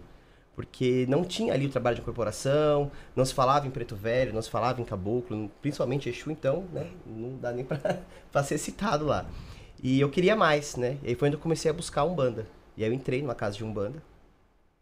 Porque 0.59 1.07
não 1.09 1.23
tinha 1.23 1.55
ali 1.55 1.67
o 1.67 1.71
trabalho 1.71 1.95
de 1.95 2.03
incorporação, 2.03 2.91
não 3.15 3.25
se 3.25 3.33
falava 3.33 3.69
em 3.69 3.71
preto 3.71 3.95
velho, 3.95 4.35
não 4.35 4.43
se 4.43 4.51
falava 4.51 4.81
em 4.81 4.85
caboclo, 4.85 5.49
principalmente 5.63 6.09
Exu, 6.09 6.33
então, 6.33 6.65
né? 6.73 6.91
Não 7.07 7.37
dá 7.37 7.53
nem 7.53 7.63
pra, 8.33 8.43
ser 8.43 8.59
citado 8.59 9.05
lá. 9.05 9.25
E 9.81 10.01
eu 10.01 10.11
queria 10.11 10.35
mais, 10.35 10.75
né? 10.75 10.99
E 11.05 11.11
aí 11.11 11.15
foi 11.15 11.29
onde 11.29 11.37
eu 11.37 11.41
comecei 11.41 11.71
a 11.71 11.73
buscar 11.73 12.03
Umbanda. 12.03 12.45
E 12.77 12.83
aí 12.83 12.91
eu 12.91 12.93
entrei 12.93 13.23
numa 13.23 13.37
casa 13.37 13.57
de 13.57 13.63
Umbanda, 13.63 14.03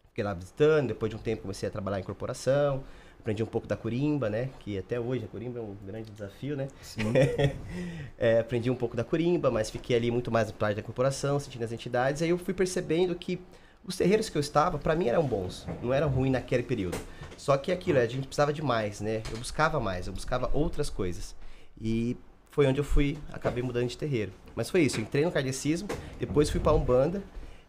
fiquei 0.08 0.24
lá 0.24 0.32
visitando, 0.32 0.88
depois 0.88 1.10
de 1.10 1.16
um 1.16 1.18
tempo 1.18 1.42
comecei 1.42 1.68
a 1.68 1.70
trabalhar 1.70 2.00
em 2.00 2.04
corporação, 2.04 2.82
aprendi 3.20 3.42
um 3.42 3.46
pouco 3.46 3.66
da 3.66 3.76
Curimba, 3.76 4.30
né? 4.30 4.48
Que 4.60 4.78
até 4.78 4.98
hoje 4.98 5.26
a 5.26 5.28
Curimba 5.28 5.58
é 5.58 5.62
um 5.62 5.76
grande 5.84 6.10
desafio, 6.10 6.56
né? 6.56 6.68
Sim. 6.80 7.12
é, 8.16 8.38
aprendi 8.38 8.70
um 8.70 8.76
pouco 8.76 8.96
da 8.96 9.04
Curimba, 9.04 9.50
mas 9.50 9.68
fiquei 9.68 9.94
ali 9.94 10.10
muito 10.10 10.30
mais 10.30 10.48
no 10.48 10.54
parte 10.54 10.76
da 10.76 10.82
corporação, 10.82 11.38
sentindo 11.38 11.66
as 11.66 11.72
entidades. 11.72 12.22
Aí 12.22 12.30
eu 12.30 12.38
fui 12.38 12.54
percebendo 12.54 13.14
que 13.14 13.38
os 13.86 13.96
terreiros 13.96 14.28
que 14.28 14.36
eu 14.36 14.40
estava, 14.40 14.78
para 14.78 14.96
mim 14.96 15.06
eram 15.06 15.24
bons, 15.24 15.66
não 15.82 15.92
eram 15.92 16.08
ruins 16.08 16.32
naquele 16.32 16.62
período. 16.62 16.98
Só 17.36 17.56
que 17.56 17.70
aquilo, 17.70 17.98
a 17.98 18.06
gente 18.06 18.26
precisava 18.26 18.52
de 18.52 18.62
mais, 18.62 19.00
né? 19.00 19.22
Eu 19.30 19.38
buscava 19.38 19.78
mais, 19.78 20.06
eu 20.06 20.12
buscava 20.12 20.50
outras 20.52 20.90
coisas. 20.90 21.36
E 21.80 22.16
foi 22.50 22.66
onde 22.66 22.80
eu 22.80 22.84
fui, 22.84 23.18
acabei 23.32 23.62
mudando 23.62 23.86
de 23.88 23.96
terreiro. 23.96 24.32
Mas 24.54 24.70
foi 24.70 24.80
isso, 24.80 25.00
entrei 25.00 25.24
no 25.24 25.30
kardecismo, 25.30 25.88
depois 26.18 26.50
fui 26.50 26.58
para 26.58 26.72
Umbanda, 26.72 27.22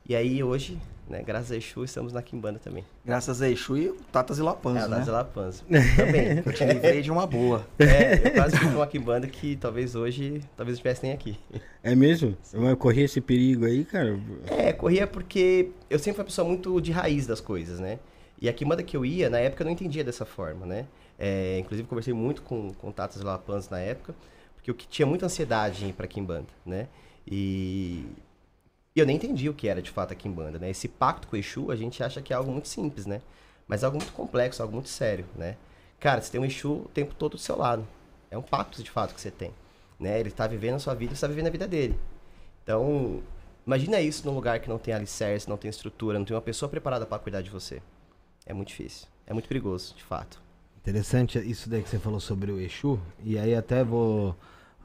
e 0.08 0.16
aí 0.16 0.42
hoje 0.42 0.80
né? 1.10 1.24
Graças 1.26 1.52
a 1.52 1.56
Exu, 1.56 1.84
estamos 1.84 2.14
na 2.14 2.22
Kimbanda 2.22 2.60
também. 2.60 2.84
Graças 3.06 3.42
a 3.42 3.50
Exu 3.50 3.78
e 3.78 3.94
Tatas 4.12 4.38
e 4.38 4.42
Lapanzo, 4.42 4.86
é, 4.86 4.88
né? 4.88 4.90
Tatas 4.90 5.08
e 5.08 5.12
Lapanzo. 5.12 5.64
também. 5.96 6.44
eu 6.46 6.54
te 6.54 6.66
livrei 6.66 7.02
de 7.02 7.12
uma 7.12 7.26
boa. 7.26 7.66
É, 7.80 8.28
eu 8.28 8.34
quase 8.34 8.58
fui 8.58 8.76
uma 8.76 8.88
Kimbanda 8.88 9.28
que 9.28 9.56
talvez 9.56 9.96
hoje, 9.96 10.42
talvez 10.56 10.74
eu 10.74 10.80
estivesse 10.80 11.04
nem 11.04 11.14
aqui. 11.14 11.40
É 11.84 11.96
mesmo? 11.96 12.38
Eu 12.54 12.78
corri 12.78 13.04
esse 13.04 13.22
perigo 13.22 13.66
aí, 13.66 13.86
cara? 13.86 14.20
É, 14.48 14.74
corria 14.74 15.08
porque 15.08 15.72
eu 15.90 15.98
sempre 15.98 16.16
fui 16.16 16.22
uma 16.24 16.26
pessoa 16.26 16.48
muito 16.48 16.80
de 16.82 16.92
raiz 16.92 17.26
das 17.26 17.42
coisas, 17.42 17.80
né? 17.80 18.00
E 18.40 18.48
a 18.48 18.54
Kimbanda 18.54 18.84
que 18.84 18.96
eu 18.96 19.06
ia, 19.06 19.30
na 19.30 19.40
época 19.40 19.64
eu 19.64 19.66
não 19.66 19.72
entendia 19.72 20.04
dessa 20.04 20.26
forma, 20.26 20.66
né? 20.66 20.86
É, 21.18 21.58
inclusive 21.60 21.88
conversei 21.88 22.14
muito 22.14 22.42
com, 22.44 22.74
com 22.74 22.92
Tatas 22.92 23.22
e 23.22 23.26
Lapanzo 23.26 23.70
na 23.72 23.80
época, 23.80 24.14
porque 24.56 24.70
eu 24.70 24.76
tinha 24.76 25.06
muita 25.06 25.26
ansiedade 25.26 25.86
em 25.86 25.90
ir 25.90 25.94
pra 25.94 26.06
Kimbanda, 26.08 26.48
né? 26.66 26.88
E 27.26 28.06
e 28.98 29.00
eu 29.00 29.06
nem 29.06 29.16
entendi 29.16 29.48
o 29.48 29.54
que 29.54 29.68
era 29.68 29.80
de 29.80 29.92
fato 29.92 30.12
a 30.12 30.16
Kimbanda, 30.16 30.58
né? 30.58 30.72
Esse 30.72 30.88
pacto 30.88 31.28
com 31.28 31.36
o 31.36 31.40
Exu, 31.40 31.70
a 31.70 31.76
gente 31.76 32.04
acha 32.04 32.20
que 32.20 32.34
é 32.34 32.36
algo 32.36 32.52
muito 32.52 32.68
simples, 32.68 33.06
né? 33.06 33.22
Mas 33.68 33.84
é 33.84 33.86
algo 33.86 34.00
muito 34.00 34.12
complexo, 34.12 34.60
algo 34.64 34.74
muito 34.74 34.90
sério, 34.90 35.24
né? 35.36 35.56
Cara, 36.00 36.20
você 36.20 36.32
tem 36.32 36.42
um 36.42 36.46
Exu 36.46 36.72
o 36.72 36.90
tempo 36.92 37.14
todo 37.14 37.34
do 37.34 37.38
seu 37.38 37.56
lado. 37.56 37.88
É 38.32 38.36
um 38.36 38.42
pacto 38.42 38.82
de 38.82 38.90
fato 38.90 39.14
que 39.14 39.22
você 39.22 39.30
tem. 39.30 39.54
Né? 40.00 40.20
Ele 40.20 40.30
está 40.30 40.48
vivendo 40.48 40.78
a 40.78 40.80
sua 40.80 40.96
vida, 40.96 41.12
você 41.12 41.18
está 41.18 41.28
vivendo 41.28 41.46
a 41.46 41.52
vida 41.52 41.68
dele. 41.68 41.96
Então, 42.64 43.22
imagina 43.68 44.02
isso 44.02 44.26
num 44.26 44.34
lugar 44.34 44.60
que 44.60 44.68
não 44.68 44.80
tem 44.80 44.96
alicerce, 44.96 45.48
não 45.48 45.58
tem 45.58 45.70
estrutura, 45.70 46.18
não 46.18 46.26
tem 46.26 46.36
uma 46.36 46.42
pessoa 46.42 46.68
preparada 46.68 47.06
para 47.06 47.20
cuidar 47.20 47.44
de 47.44 47.52
você. 47.52 47.84
É 48.48 48.54
muito 48.54 48.70
difícil. 48.70 49.08
É 49.28 49.34
muito 49.34 49.48
perigoso, 49.48 49.94
de 49.96 50.04
fato. 50.04 50.42
Interessante 50.78 51.38
isso 51.38 51.70
daí 51.70 51.84
que 51.84 51.90
você 51.90 52.00
falou 52.00 52.20
sobre 52.20 52.52
o 52.52 52.60
Exu. 52.60 53.00
E 53.24 53.38
aí 53.38 53.54
até 53.54 53.84
vou 53.84 54.36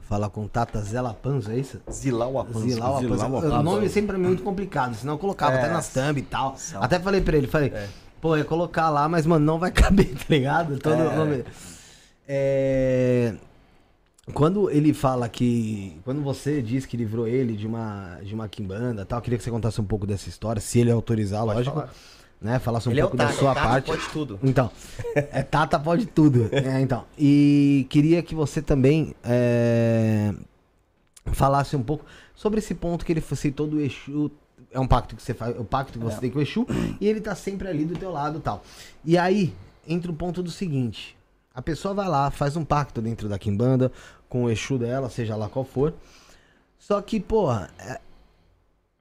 Fala 0.07 0.29
com 0.29 0.47
Tata 0.47 0.81
Zelapanzo, 0.81 1.51
é 1.51 1.57
isso? 1.57 1.79
Zilauapanzo. 1.91 2.69
Zilauapanzo. 2.69 3.25
O 3.47 3.63
nome 3.63 3.89
sempre 3.89 4.15
é 4.15 4.19
muito 4.19 4.43
complicado, 4.43 4.95
senão 4.95 5.13
eu 5.13 5.17
colocava 5.17 5.55
é. 5.55 5.59
até 5.59 5.69
nas 5.69 5.89
thumb 5.89 6.19
e 6.19 6.23
tal. 6.23 6.55
Até 6.75 6.99
falei 6.99 7.21
pra 7.21 7.37
ele, 7.37 7.47
falei, 7.47 7.69
é. 7.69 7.87
pô, 8.21 8.35
ia 8.35 8.43
colocar 8.43 8.89
lá, 8.89 9.07
mas, 9.07 9.25
mano, 9.25 9.45
não 9.45 9.57
vai 9.57 9.71
caber, 9.71 10.13
tá 10.15 10.25
ligado? 10.29 10.77
Todo 10.77 11.01
é. 11.01 11.15
nome... 11.15 11.45
É... 12.27 13.33
Quando 14.33 14.69
ele 14.69 14.93
fala 14.93 15.27
que. 15.27 15.99
Quando 16.05 16.21
você 16.21 16.61
diz 16.61 16.85
que 16.85 16.95
livrou 16.95 17.27
ele 17.27 17.57
de 17.57 17.67
uma, 17.67 18.19
de 18.23 18.33
uma 18.33 18.47
quimbanda 18.47 19.05
tal, 19.05 19.21
queria 19.21 19.37
que 19.37 19.43
você 19.43 19.51
contasse 19.51 19.81
um 19.81 19.83
pouco 19.83 20.07
dessa 20.07 20.29
história, 20.29 20.61
se 20.61 20.79
ele 20.79 20.89
autorizar, 20.89 21.43
Pode 21.43 21.57
lógico. 21.57 21.75
Falar 21.75 21.91
né? 22.43 22.59
Falasse 22.59 22.89
um 22.89 22.91
Ele 22.91 23.01
pouco 23.01 23.15
é 23.15 23.19
tata, 23.19 23.31
da 23.31 23.39
sua 23.39 23.55
tata 23.55 23.67
parte. 23.67 23.85
pode 23.85 24.09
tudo. 24.09 24.39
Então, 24.43 24.69
é 25.15 25.41
Tata 25.41 25.79
pode 25.79 26.05
tudo. 26.05 26.49
É, 26.51 26.81
então, 26.81 27.05
e 27.17 27.87
queria 27.89 28.21
que 28.21 28.35
você 28.35 28.61
também 28.61 29.15
é, 29.23 30.33
falasse 31.31 31.75
um 31.75 31.81
pouco 31.81 32.05
sobre 32.35 32.59
esse 32.59 32.75
ponto 32.75 33.05
que 33.05 33.13
ele 33.13 33.21
citou 33.21 33.65
do 33.65 33.79
Exu. 33.79 34.29
É 34.71 34.79
um 34.79 34.87
pacto 34.87 35.15
que 35.15 35.23
você 35.23 35.33
faz, 35.33 35.57
o 35.57 35.63
pacto 35.63 35.97
que 35.97 36.03
você 36.03 36.17
é. 36.17 36.19
tem 36.19 36.29
com 36.29 36.39
o 36.39 36.41
Exu, 36.41 36.67
e 36.99 37.07
ele 37.07 37.21
tá 37.21 37.33
sempre 37.33 37.67
ali 37.67 37.85
do 37.85 37.97
teu 37.97 38.11
lado, 38.11 38.39
tal. 38.39 38.63
E 39.05 39.17
aí 39.17 39.53
entra 39.87 40.11
o 40.11 40.15
ponto 40.15 40.43
do 40.43 40.51
seguinte: 40.51 41.15
a 41.55 41.61
pessoa 41.61 41.93
vai 41.93 42.09
lá, 42.09 42.29
faz 42.29 42.57
um 42.57 42.65
pacto 42.65 43.01
dentro 43.01 43.29
da 43.29 43.39
Kimbanda 43.39 43.91
com 44.27 44.43
o 44.43 44.49
Exu 44.49 44.77
dela, 44.77 45.09
seja 45.09 45.35
lá 45.35 45.47
qual 45.47 45.63
for. 45.63 45.93
Só 46.77 47.01
que, 47.01 47.19
porra, 47.19 47.69
é, 47.79 48.01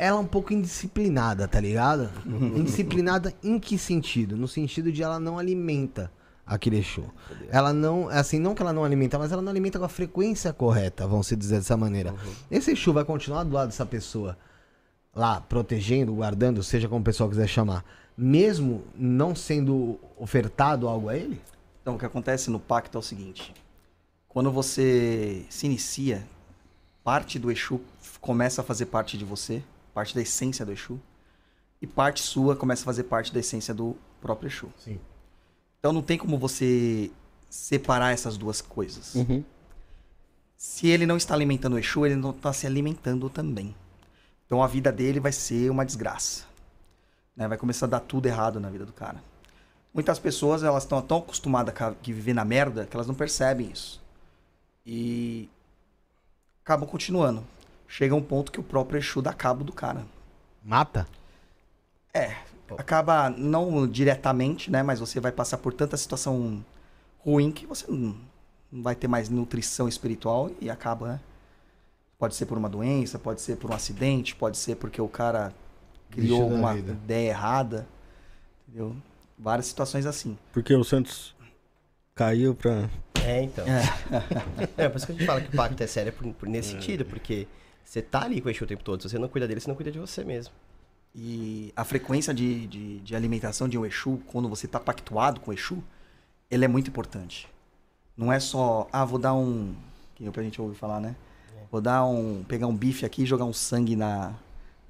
ela 0.03 0.19
é 0.19 0.21
um 0.21 0.27
pouco 0.27 0.53
indisciplinada, 0.53 1.47
tá 1.47 1.61
ligado? 1.61 2.11
indisciplinada 2.27 3.33
em 3.41 3.61
que 3.61 3.79
sentido? 3.79 4.37
No 4.37 4.49
sentido 4.49 4.91
de 4.91 5.01
ela 5.01 5.21
não 5.21 5.39
alimenta 5.39 6.11
aquele 6.45 6.83
show. 6.83 7.09
Ela 7.49 7.73
não, 7.73 8.09
assim, 8.09 8.41
não 8.41 8.53
que 8.53 8.61
ela 8.61 8.73
não 8.73 8.83
alimenta, 8.83 9.17
mas 9.17 9.31
ela 9.31 9.41
não 9.41 9.51
alimenta 9.51 9.79
com 9.79 9.85
a 9.85 9.89
frequência 9.89 10.53
correta, 10.53 11.07
vamos 11.07 11.29
se 11.29 11.37
dizer 11.37 11.59
dessa 11.59 11.77
maneira. 11.77 12.11
Uhum. 12.11 12.35
Esse 12.51 12.75
show 12.75 12.93
vai 12.93 13.05
continuar 13.05 13.45
do 13.45 13.53
lado 13.53 13.69
dessa 13.69 13.87
pessoa 13.87 14.37
lá, 15.15 15.41
protegendo, 15.41 16.13
guardando, 16.15 16.65
seja 16.65 16.89
como 16.89 17.01
o 17.01 17.05
pessoal 17.05 17.31
quiser 17.31 17.47
chamar, 17.47 17.85
mesmo 18.17 18.83
não 18.97 19.37
sendo 19.37 20.01
ofertado 20.19 20.89
algo 20.89 21.11
a 21.11 21.17
ele? 21.17 21.41
Então, 21.81 21.95
o 21.95 21.99
que 21.99 22.05
acontece 22.05 22.51
no 22.51 22.59
pacto 22.59 22.99
é 22.99 23.01
o 23.01 23.03
seguinte: 23.03 23.55
quando 24.29 24.51
você 24.51 25.45
se 25.49 25.67
inicia, 25.67 26.25
parte 27.05 27.39
do 27.39 27.53
Exu 27.53 27.81
começa 28.21 28.63
a 28.63 28.65
fazer 28.65 28.87
parte 28.87 29.17
de 29.17 29.25
você 29.25 29.63
parte 29.93 30.15
da 30.15 30.23
essência 30.23 30.65
do 30.65 30.73
Exu, 30.73 31.01
e 31.81 31.87
parte 31.87 32.23
sua 32.23 32.55
começa 32.55 32.83
a 32.83 32.85
fazer 32.85 33.05
parte 33.05 33.33
da 33.33 33.41
essência 33.41 33.75
do 33.75 33.97
próprio 34.21 34.49
Exu. 34.49 34.69
Sim. 34.79 35.01
Então 35.79 35.93
não 35.93 36.03
tem 36.03 36.17
como 36.17 36.39
você 36.39 37.11
separar 37.51 38.13
essas 38.13 38.37
duas 38.37 38.61
coisas. 38.61 39.15
Uhum. 39.15 39.45
Se 40.57 40.87
ele 40.87 41.05
não 41.05 41.17
está 41.17 41.35
alimentando 41.35 41.75
o 41.75 41.79
Exu, 41.79 42.07
ele 42.07 42.15
não 42.15 42.31
está 42.31 42.53
se 42.53 42.67
alimentando 42.67 43.29
também. 43.29 43.75
Então 44.47 44.63
a 44.63 44.67
vida 44.67 44.93
dele 44.93 45.19
vai 45.19 45.33
ser 45.33 45.71
uma 45.71 45.85
desgraça. 45.85 46.45
Né? 47.37 47.49
Vai 47.49 47.59
começar 47.59 47.87
a 47.87 47.89
dar 47.89 48.01
tudo 48.01 48.27
errado 48.27 48.61
na 48.61 48.71
vida 48.71 48.87
do 48.87 48.93
cara. 48.93 49.23
Muitas 49.93 50.19
pessoas 50.19 50.63
elas 50.63 50.85
estão 50.85 51.03
tão 51.03 51.19
acostumadas 51.19 51.75
a 51.81 51.91
viver 51.91 52.33
na 52.33 52.45
merda 52.45 52.87
que 52.87 52.97
elas 52.97 53.07
não 53.07 53.15
percebem 53.15 53.71
isso. 53.71 54.01
E 54.87 55.51
acabam 56.63 56.89
continuando 56.89 57.45
chega 57.93 58.15
um 58.15 58.23
ponto 58.23 58.51
que 58.51 58.59
o 58.59 58.63
próprio 58.63 58.99
Exu 58.99 59.21
dá 59.21 59.35
cabo 59.35 59.63
do 59.63 59.73
cara. 59.73 60.07
Mata? 60.65 61.07
É. 62.15 62.37
Acaba 62.79 63.29
não 63.29 63.87
diretamente, 63.87 64.71
né? 64.71 64.83
Mas 64.83 64.99
você 64.99 65.21
vai 65.21 65.31
passar 65.31 65.59
por 65.59 65.75
tanta 65.75 65.95
situação 65.99 66.65
ruim 67.19 67.53
que 67.53 67.67
você 67.67 67.85
não, 67.91 68.17
vai 68.73 68.95
ter 68.95 69.09
mais 69.09 69.29
nutrição 69.29 69.87
espiritual 69.87 70.51
e 70.59 70.71
acaba, 70.71 71.07
né? 71.07 71.21
Pode 72.19 72.35
ser 72.35 72.47
por 72.47 72.57
uma 72.57 72.69
doença, 72.69 73.19
pode 73.19 73.43
ser 73.43 73.57
por 73.57 73.71
um 73.71 73.75
acidente, 73.75 74.35
pode 74.35 74.57
ser 74.57 74.77
porque 74.77 75.03
o 75.03 75.09
cara 75.09 75.53
criou 76.11 76.49
uma 76.49 76.75
ideia 76.75 77.29
errada. 77.29 77.87
Entendeu? 78.67 78.97
Várias 79.39 79.67
situações 79.67 80.07
assim. 80.07 80.39
Porque 80.51 80.75
o 80.75 80.83
Santos 80.83 81.37
caiu 82.15 82.55
pra. 82.55 82.89
É, 83.23 83.43
então. 83.43 83.67
É, 83.67 83.83
é 84.85 84.89
por 84.89 84.97
isso 84.97 85.05
que 85.05 85.13
a 85.13 85.15
gente 85.15 85.27
fala 85.27 85.43
que 85.43 85.49
o 85.49 85.57
pacto 85.57 85.83
é 85.83 85.87
sério 85.87 86.11
por, 86.11 86.27
por 86.33 86.49
nesse 86.49 86.71
sentido, 86.71 87.05
porque 87.05 87.47
você 87.85 88.01
tá 88.01 88.23
ali 88.23 88.41
com 88.41 88.49
o 88.49 88.51
Exu 88.51 88.65
o 88.65 88.67
tempo 88.67 88.83
todo. 88.83 89.03
Se 89.03 89.09
você 89.09 89.19
não 89.19 89.29
cuida 89.29 89.47
dele, 89.47 89.61
você 89.61 89.69
não 89.69 89.75
cuida 89.75 89.91
de 89.91 89.99
você 89.99 90.25
mesmo. 90.25 90.53
E 91.15 91.73
a 91.77 91.85
frequência 91.85 92.33
de, 92.33 92.67
de, 92.67 93.01
de 93.01 93.15
alimentação 93.15 93.69
de 93.69 93.77
um 93.77 93.85
Exu, 93.85 94.21
quando 94.27 94.49
você 94.49 94.67
tá 94.67 94.81
pactuado 94.81 95.41
com 95.41 95.51
o 95.51 95.55
Exu, 95.55 95.83
ele 96.51 96.65
é 96.65 96.69
muito 96.69 96.89
importante. 96.89 97.49
Não 98.17 98.33
é 98.33 98.41
só, 98.41 98.89
ah, 98.93 99.05
vou 99.05 99.19
dar 99.19 99.35
um. 99.35 99.75
Que 100.15 100.29
a 100.29 100.43
gente 100.43 100.61
ouve 100.61 100.77
falar, 100.77 101.01
né? 101.01 101.17
É. 101.57 101.65
Vou 101.71 101.81
dar 101.81 102.05
um. 102.05 102.45
pegar 102.45 102.67
um 102.67 102.77
bife 102.77 103.05
aqui 103.05 103.23
e 103.23 103.27
jogar 103.27 103.45
um 103.45 103.53
sangue 103.53 103.97
na, 103.97 104.35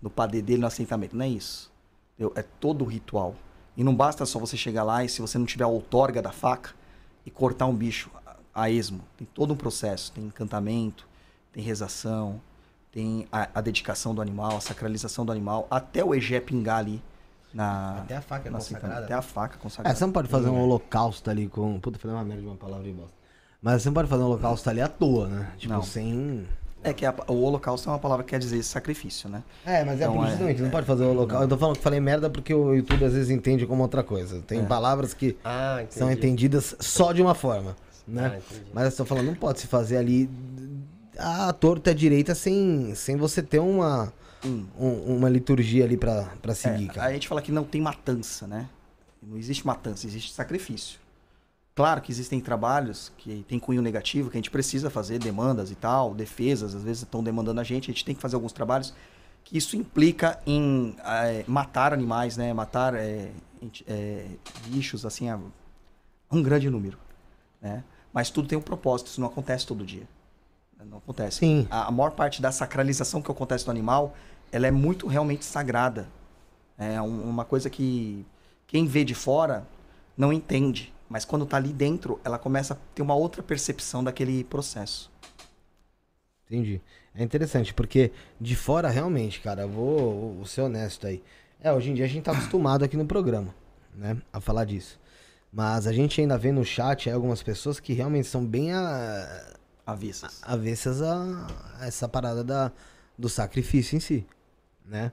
no 0.01 0.11
padê 0.11 0.43
dele 0.43 0.61
no 0.61 0.67
assentamento. 0.67 1.17
Não 1.17 1.25
é 1.25 1.29
isso. 1.29 1.73
Entendeu? 2.15 2.33
É 2.37 2.43
todo 2.43 2.85
o 2.85 2.87
ritual. 2.87 3.35
E 3.77 3.83
não 3.83 3.95
basta 3.95 4.27
só 4.27 4.39
você 4.39 4.57
chegar 4.57 4.83
lá 4.83 5.05
e 5.05 5.09
se 5.09 5.21
você 5.21 5.39
não 5.39 5.47
tiver 5.47 5.65
a 5.65 5.69
outorga 5.69 6.21
da 6.21 6.31
faca 6.31 6.75
e 7.25 7.31
cortar 7.31 7.67
um 7.67 7.75
bicho 7.75 8.11
a 8.55 8.69
esmo. 8.69 9.01
Tem 9.17 9.27
todo 9.33 9.55
um 9.55 9.57
processo. 9.57 10.13
Tem 10.13 10.25
encantamento, 10.25 11.09
tem 11.53 11.63
rezação, 11.63 12.41
tem 12.93 13.27
a, 13.33 13.49
a, 13.55 13.61
dedicação 13.61 14.15
do 14.15 14.21
animal, 14.21 14.57
a 14.57 14.61
sacralização 14.61 15.25
do 15.25 15.33
animal, 15.33 15.67
até 15.71 16.05
o 16.05 16.15
Egé 16.15 16.41
pingar 16.41 16.79
ali 16.79 17.03
na. 17.53 17.99
Até 18.03 18.17
a 18.17 18.21
faca 18.21 18.51
na 18.51 18.59
consagrada. 18.59 19.05
Até 19.05 19.15
a 19.15 19.23
faca 19.23 19.59
consagrada. 19.59 19.95
É, 19.95 19.99
você 19.99 20.05
não 20.05 20.13
pode 20.13 20.29
fazer 20.29 20.51
um 20.51 20.61
holocausto 20.61 21.31
ali 21.31 21.49
com. 21.49 21.81
Puta, 21.81 21.99
falei 21.99 22.17
uma 22.17 22.25
merda 22.25 22.43
de 22.43 22.49
uma 22.49 22.57
palavra 22.57 22.85
de 22.85 22.93
bosta. 22.93 23.13
Mas 23.63 23.83
você 23.83 23.89
não 23.89 23.95
pode 23.95 24.09
fazer 24.09 24.23
um 24.23 24.27
holocausto 24.27 24.69
ali 24.69 24.81
à 24.81 24.89
toa, 24.89 25.27
né? 25.27 25.53
Tipo, 25.57 25.73
não. 25.73 25.83
sem. 25.83 26.47
É 26.85 26.93
que 26.93 27.07
a, 27.07 27.15
o 27.29 27.43
holocausto 27.43 27.89
é 27.89 27.93
uma 27.93 27.99
palavra 27.99 28.25
que 28.25 28.31
quer 28.31 28.41
dizer 28.41 28.61
sacrifício, 28.65 29.29
né? 29.29 29.43
É, 29.65 29.85
mas 29.85 30.01
é 30.01 30.05
então, 30.05 30.25
é 30.25 30.31
justamente, 30.31 30.61
é, 30.61 30.65
não 30.65 30.71
pode 30.71 30.85
fazer 30.85 31.05
o 31.05 31.11
holocausto. 31.11 31.35
Não. 31.35 31.43
Eu 31.43 31.49
tô 31.49 31.57
falando 31.57 31.77
que 31.77 31.83
falei 31.83 32.01
merda 32.01 32.29
porque 32.29 32.53
o 32.53 32.75
YouTube 32.75 33.05
às 33.05 33.13
vezes 33.13 33.31
entende 33.31 33.65
como 33.67 33.83
outra 33.83 34.03
coisa. 34.03 34.43
Tem 34.43 34.61
é. 34.61 34.65
palavras 34.65 35.15
que 35.15 35.37
ah, 35.45 35.83
são 35.89 36.11
entendidas 36.11 36.75
só 36.81 37.13
de 37.13 37.23
uma 37.23 37.37
forma, 37.37 37.77
né? 38.07 38.37
Ah, 38.37 38.57
mas 38.75 38.91
eu 38.91 38.97
tô 38.97 39.05
falando, 39.05 39.27
não 39.27 39.35
pode 39.37 39.61
se 39.61 39.69
fazer 39.69 39.97
ali 39.97 40.29
a 41.19 41.53
torta 41.53 41.91
à 41.91 41.95
direita 41.95 42.35
sem, 42.35 42.95
sem 42.95 43.17
você 43.17 43.43
ter 43.43 43.59
uma, 43.59 44.13
Hum. 44.45 44.67
um- 44.79 45.17
uma 45.17 45.29
liturgia 45.29 45.85
ali 45.85 45.97
pra, 45.97 46.25
pra 46.43 46.53
É, 46.53 46.55
seguir, 46.55 46.89
cara. 46.89 47.09
a 47.09 47.13
gente 47.13 47.29
fala 47.29 47.41
que 47.43 47.53
não 47.53 47.65
tem 47.65 47.81
matança, 47.81 48.47
né? 48.47 48.69
Não 49.23 49.37
existe 49.37 49.67
matança, 49.67 50.07
existe 50.07 50.33
sacrifício. 50.33 50.99
Claro 51.75 52.03
que 52.03 52.11
existem 52.13 52.41
trabalhos 52.41 53.13
que 53.17 53.45
tem 53.49 53.59
cunho 53.59 53.81
negativo, 53.81 54.29
que 54.31 54.37
a 54.37 54.41
gente 54.41 54.51
precisa 54.51 54.91
fazer, 54.91 55.19
demandas 55.19 55.71
e 55.71 55.75
tal, 55.75 56.13
defesas, 56.15 56.75
às 56.75 56.83
vezes 56.83 57.03
estão 57.03 57.23
demandando 57.23 57.61
a 57.61 57.65
gente, 57.65 57.91
a 57.91 57.95
gente 57.95 58.05
tem 58.05 58.15
que 58.15 58.21
fazer 58.21 58.35
alguns 58.35 58.53
trabalhos 58.53 58.93
que 59.45 59.57
isso 59.57 59.77
implica 59.77 60.39
em 60.47 60.95
eh, 61.05 61.45
matar 61.47 61.93
animais, 61.95 62.37
né? 62.37 62.53
Matar 62.53 62.95
ent- 62.95 63.83
eh, 63.87 64.27
bichos, 64.67 65.07
assim, 65.07 65.29
um 66.31 66.43
grande 66.43 66.69
número, 66.69 66.99
né? 67.61 67.83
Mas 68.13 68.29
tudo 68.29 68.49
tem 68.49 68.59
um 68.59 68.63
propósito, 68.63 69.07
isso 69.07 69.21
não 69.21 69.29
acontece 69.29 69.67
todo 69.67 69.85
dia. 69.85 70.07
Não 70.85 70.99
acontece. 70.99 71.39
Sim. 71.39 71.67
A, 71.71 71.89
a 71.89 71.91
maior 71.91 72.11
parte 72.13 72.41
da 72.43 72.51
sacralização 72.53 73.21
que 73.23 73.31
acontece 73.31 73.65
no 73.67 73.71
animal, 73.71 74.15
ela 74.51 74.67
é 74.67 74.71
muito 74.71 75.07
realmente 75.07 75.45
sagrada. 75.45 76.09
É 76.79 77.01
um- 77.01 77.23
uma 77.29 77.45
coisa 77.45 77.69
que 77.71 78.25
quem 78.67 78.87
vê 78.87 79.05
de 79.05 79.15
fora 79.15 79.67
não 80.17 80.33
entende. 80.33 80.93
Mas 81.09 81.25
quando 81.25 81.45
tá 81.45 81.59
ali 81.59 81.73
dentro, 81.73 82.19
ela 82.25 82.39
começa 82.39 82.73
a 82.75 82.77
ter 82.95 83.03
uma 83.03 83.15
outra 83.15 83.43
percepção 83.43 84.03
daquele 84.03 84.45
processo. 84.45 85.11
Entendi. 86.47 86.81
É 87.15 87.23
interessante, 87.23 87.73
porque 87.75 88.11
de 88.41 88.57
fora, 88.57 88.89
realmente, 88.89 89.41
cara, 89.41 89.63
eu 89.63 89.69
vou, 89.69 90.35
vou 90.35 90.47
ser 90.47 90.63
honesto 90.63 91.07
aí. 91.07 91.23
É, 91.61 91.73
hoje 91.73 91.91
em 91.91 91.95
dia 91.95 92.05
a 92.05 92.09
gente 92.09 92.25
tá 92.25 92.33
acostumado 92.33 92.85
aqui 92.85 92.97
no 92.97 93.07
programa, 93.07 93.55
né, 93.95 94.17
a 94.33 94.41
falar 94.41 94.65
disso. 94.65 94.99
Mas 95.53 95.87
a 95.87 95.93
gente 95.93 96.19
ainda 96.21 96.39
vê 96.39 96.51
no 96.51 96.65
chat 96.65 97.09
aí 97.09 97.15
algumas 97.15 97.43
pessoas 97.43 97.79
que 97.79 97.93
realmente 97.93 98.27
são 98.27 98.45
bem 98.45 98.73
a- 98.73 99.55
Avessas. 99.93 100.41
avessas 100.43 101.03
a 101.03 101.47
a 101.81 101.87
essa 101.87 102.09
parada 102.09 102.43
da, 102.45 102.71
do 103.19 103.29
sacrifício 103.29 103.97
em 103.97 104.01
si, 104.01 104.27
né? 104.87 105.13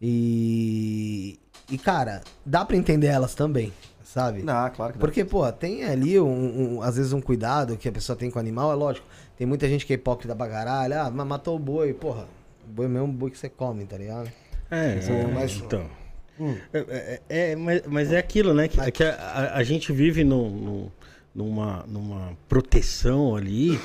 E, 0.00 1.38
e, 1.70 1.78
cara, 1.78 2.22
dá 2.44 2.64
pra 2.64 2.76
entender 2.76 3.06
elas 3.08 3.34
também, 3.34 3.72
sabe? 4.04 4.42
Não, 4.42 4.68
claro 4.70 4.92
que 4.92 4.98
não. 4.98 5.00
Porque, 5.00 5.24
pô, 5.24 5.50
tem 5.52 5.84
ali, 5.84 6.18
um, 6.20 6.76
um- 6.76 6.82
às 6.82 6.96
vezes, 6.96 7.12
um 7.12 7.20
cuidado 7.20 7.76
que 7.76 7.88
a 7.88 7.92
pessoa 7.92 8.14
tem 8.16 8.30
com 8.30 8.38
o 8.38 8.40
animal, 8.40 8.70
é 8.70 8.74
lógico. 8.74 9.06
Tem 9.36 9.46
muita 9.46 9.68
gente 9.68 9.84
que 9.86 9.92
é 9.92 9.96
hipócrita 9.96 10.34
pra 10.36 10.48
caralho. 10.48 10.94
Ah, 11.00 11.10
mas 11.10 11.26
matou 11.26 11.56
o 11.56 11.58
boi, 11.58 11.92
porra. 11.94 12.26
O 12.68 12.72
boi 12.72 12.84
é 12.86 12.88
o 12.88 12.90
mesmo 12.92 13.08
boi 13.08 13.30
que 13.30 13.38
você 13.38 13.48
come, 13.48 13.84
tá 13.86 13.96
ligado? 13.96 14.30
É, 14.70 15.00
Sim, 15.00 15.32
mas- 15.32 15.56
então. 15.56 15.84
Hum. 16.38 16.56
É, 16.72 16.78
é- 17.28 17.50
é, 17.52 17.56
mas, 17.56 17.82
mas 17.86 18.12
é 18.12 18.18
aquilo, 18.18 18.52
né? 18.52 18.66
Que, 18.68 18.90
que 18.90 19.04
a, 19.04 19.14
a- 19.14 19.56
a 19.58 19.62
gente 19.62 19.92
vive 19.92 20.22
num- 20.24 20.50
num- 20.50 20.90
numa, 21.34 21.84
numa 21.88 22.32
proteção 22.48 23.34
ali 23.34 23.78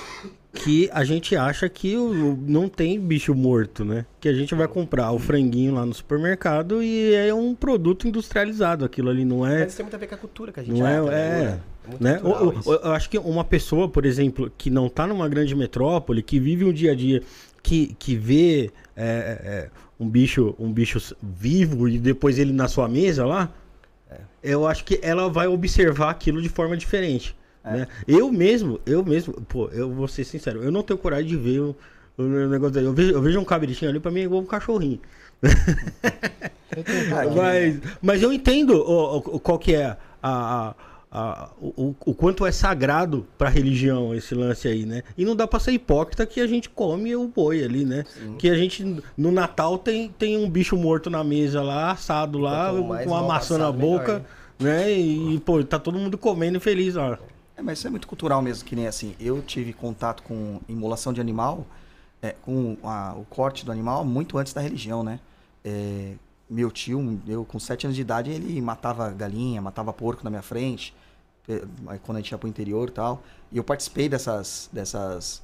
que 0.53 0.89
a 0.91 1.03
gente 1.03 1.35
acha 1.35 1.67
que 1.69 1.95
o- 1.97 2.37
não 2.47 2.67
tem 2.67 2.99
bicho 2.99 3.33
morto, 3.35 3.83
né? 3.85 4.05
Que 4.19 4.27
a 4.29 4.33
gente 4.33 4.53
vai 4.55 4.67
comprar 4.67 5.11
o 5.11 5.19
franguinho 5.19 5.73
lá 5.73 5.85
no 5.85 5.93
supermercado 5.93 6.81
e 6.83 7.13
é 7.13 7.33
um 7.33 7.53
produto 7.55 8.07
industrializado. 8.07 8.83
Aquilo 8.85 9.09
ali 9.09 9.23
não 9.25 9.45
é. 9.45 9.59
Mas 9.59 9.67
isso 9.69 9.77
tem 9.77 9.83
muito 9.85 9.95
a 9.95 9.97
ver 9.97 10.07
com 10.07 10.15
a 10.15 10.17
cultura 10.17 10.51
que 10.51 10.59
a 10.59 10.63
gente 10.63 10.79
Não 10.79 10.87
é, 10.87 10.99
tem, 11.01 11.09
é, 11.09 11.11
né? 11.13 11.59
muito 11.87 12.03
né? 12.03 12.21
isso. 12.59 12.71
eu 12.73 12.91
acho 12.91 13.09
que 13.09 13.17
uma 13.17 13.43
pessoa, 13.43 13.87
por 13.87 14.05
exemplo, 14.05 14.51
que 14.57 14.69
não 14.69 14.89
tá 14.89 15.05
numa 15.07 15.27
grande 15.29 15.55
metrópole, 15.55 16.21
que 16.23 16.39
vive 16.39 16.65
um 16.65 16.73
dia 16.73 16.91
a 16.91 16.95
dia, 16.95 17.21
que, 17.61 17.95
que 17.99 18.15
vê 18.15 18.71
é, 18.95 19.03
é, 19.05 19.47
é, 19.49 19.69
um 19.99 20.07
bicho 20.09 20.55
um 20.59 20.71
bicho 20.71 20.99
vivo 21.21 21.87
e 21.87 21.97
depois 21.99 22.37
ele 22.39 22.51
na 22.53 22.67
sua 22.67 22.87
mesa 22.87 23.25
lá, 23.25 23.51
eu 24.41 24.65
acho 24.65 24.83
que 24.85 24.99
ela 25.03 25.29
vai 25.29 25.47
observar 25.47 26.09
aquilo 26.11 26.41
de 26.41 26.49
forma 26.49 26.75
diferente. 26.77 27.35
Né? 27.71 27.87
Eu 28.07 28.31
mesmo, 28.31 28.79
eu 28.85 29.03
mesmo, 29.03 29.33
pô, 29.47 29.67
eu 29.69 29.91
vou 29.91 30.07
ser 30.07 30.23
sincero, 30.23 30.63
eu 30.63 30.71
não 30.71 30.83
tenho 30.83 30.97
coragem 30.99 31.27
de 31.27 31.35
ver 31.37 31.59
o, 31.61 31.75
o 32.17 32.23
negócio 32.23 32.73
daí. 32.75 32.85
Eu 32.85 32.93
vejo, 32.93 33.11
eu 33.11 33.21
vejo 33.21 33.39
um 33.39 33.45
cabritinho 33.45 33.89
ali, 33.91 33.99
pra 33.99 34.11
mim 34.11 34.21
é 34.21 34.23
igual 34.23 34.41
um 34.41 34.45
cachorrinho. 34.45 34.99
Mas, 37.35 37.79
mas 38.01 38.21
eu 38.21 38.31
entendo 38.31 38.75
o, 38.75 39.17
o- 39.17 39.39
qual 39.39 39.57
que 39.57 39.73
é 39.73 39.85
a, 39.85 39.97
a- 40.21 40.75
a- 41.11 41.49
o, 41.59 41.95
o 42.05 42.13
quanto 42.13 42.45
é 42.45 42.51
sagrado 42.51 43.25
pra 43.37 43.49
religião 43.49 44.13
esse 44.13 44.35
lance 44.35 44.67
aí, 44.67 44.85
né? 44.85 45.01
E 45.17 45.25
não 45.25 45.35
dá 45.35 45.47
pra 45.47 45.59
ser 45.59 45.71
hipócrita 45.71 46.25
que 46.25 46.39
a 46.39 46.45
gente 46.47 46.69
come 46.69 47.15
o 47.15 47.27
boi 47.27 47.63
ali, 47.63 47.85
né? 47.85 48.05
Que 48.37 48.49
a 48.49 48.55
gente, 48.55 49.01
no 49.17 49.31
Natal, 49.31 49.77
tem, 49.77 50.09
tem 50.09 50.37
um 50.37 50.49
bicho 50.49 50.75
morto 50.77 51.09
na 51.09 51.23
mesa 51.23 51.61
lá, 51.63 51.91
assado 51.91 52.37
lá, 52.37 52.71
com 52.71 53.09
uma 53.09 53.23
maçã 53.23 53.57
na 53.57 53.65
passado, 53.65 53.77
melhor, 53.77 53.99
boca, 53.99 54.25
né? 54.59 54.91
E, 54.91 55.39
pô, 55.39 55.63
tá 55.63 55.79
todo 55.79 55.97
mundo 55.97 56.17
comendo 56.17 56.57
e 56.57 56.61
feliz, 56.61 56.95
ó. 56.95 57.17
É, 57.59 57.61
mas 57.61 57.79
isso 57.79 57.87
é 57.87 57.89
muito 57.89 58.07
cultural 58.07 58.41
mesmo, 58.41 58.65
que 58.65 58.73
nem 58.75 58.87
assim. 58.87 59.15
Eu 59.19 59.41
tive 59.41 59.73
contato 59.73 60.23
com 60.23 60.61
imolação 60.67 61.11
de 61.11 61.19
animal, 61.19 61.67
é, 62.21 62.31
com 62.31 62.77
a- 62.83 63.13
o 63.17 63.25
corte 63.25 63.65
do 63.65 63.71
animal 63.71 64.05
muito 64.05 64.37
antes 64.37 64.53
da 64.53 64.61
religião, 64.61 65.03
né? 65.03 65.19
É, 65.63 66.13
meu 66.49 66.71
tio, 66.71 67.21
eu 67.27 67.43
com 67.45 67.59
7 67.59 67.85
anos 67.85 67.95
de 67.97 68.01
idade, 68.01 68.31
ele 68.31 68.61
matava 68.61 69.09
galinha, 69.11 69.61
matava 69.61 69.91
porco 69.93 70.23
na 70.23 70.29
minha 70.29 70.41
frente, 70.41 70.95
é, 71.49 71.61
quando 72.03 72.17
a 72.17 72.21
gente 72.21 72.31
ia 72.31 72.37
pro 72.37 72.47
interior 72.47 72.87
e 72.89 72.91
tal. 72.93 73.21
E 73.51 73.57
eu 73.57 73.63
participei 73.63 74.07
dessas, 74.09 74.69
dessas 74.71 75.41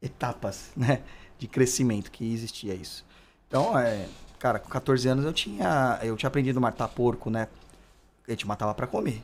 etapas, 0.00 0.70
né? 0.76 1.02
De 1.38 1.46
crescimento 1.46 2.10
que 2.10 2.32
existia 2.32 2.74
isso. 2.74 3.04
Então, 3.46 3.78
é, 3.78 4.08
cara, 4.38 4.58
com 4.58 4.68
14 4.70 5.06
anos 5.08 5.24
eu 5.24 5.32
tinha, 5.32 5.98
eu 6.02 6.16
tinha 6.16 6.28
aprendido 6.28 6.58
a 6.58 6.60
matar 6.62 6.88
porco, 6.88 7.28
né? 7.30 7.48
A 8.26 8.30
gente 8.32 8.46
matava 8.46 8.74
pra 8.74 8.86
comer. 8.86 9.22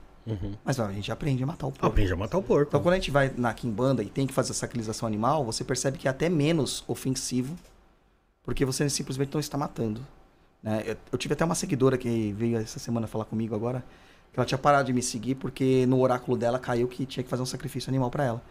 Mas 0.64 0.78
ó, 0.78 0.87
a 0.87 0.92
gente 0.92 1.11
aprende 1.11 1.42
a 1.42 1.46
matar 1.46 1.66
o 1.66 1.72
porco. 1.72 1.87
Aprende 1.87 2.12
a 2.12 2.16
matar 2.16 2.38
o 2.38 2.42
porco. 2.42 2.68
Então, 2.68 2.80
quando 2.80 2.92
a 2.94 2.96
gente 2.96 3.11
vai 3.11 3.32
na 3.37 3.52
quimbanda 3.52 4.02
e 4.02 4.06
tem 4.08 4.26
que 4.26 4.32
fazer 4.32 4.52
a 4.52 4.54
sacralização 4.54 5.06
animal, 5.06 5.44
você 5.44 5.64
percebe 5.64 5.98
que 5.98 6.06
é 6.06 6.11
até 6.11 6.28
menos 6.28 6.85
ofensivo, 6.87 7.56
porque 8.42 8.64
você 8.64 8.88
simplesmente 8.88 9.32
não 9.32 9.40
está 9.40 9.58
matando. 9.58 10.04
né? 10.62 10.82
Eu, 10.87 10.96
eu 11.12 11.18
tive 11.18 11.35
até 11.35 11.44
uma 11.44 11.54
seguidora 11.54 11.96
que 11.98 12.32
veio 12.32 12.56
essa 12.58 12.78
semana 12.78 13.06
falar 13.06 13.24
comigo 13.24 13.54
agora, 13.54 13.85
que 14.32 14.38
ela 14.38 14.46
tinha 14.46 14.58
parado 14.58 14.87
de 14.87 14.92
me 14.92 15.02
seguir 15.02 15.35
porque 15.35 15.85
no 15.87 16.00
oráculo 16.00 16.37
dela 16.37 16.58
caiu 16.58 16.88
que 16.88 17.04
tinha 17.04 17.22
que 17.22 17.28
fazer 17.28 17.42
um 17.42 17.46
sacrifício 17.46 17.90
animal 17.90 18.11
para 18.11 18.24
ela. 18.24 18.42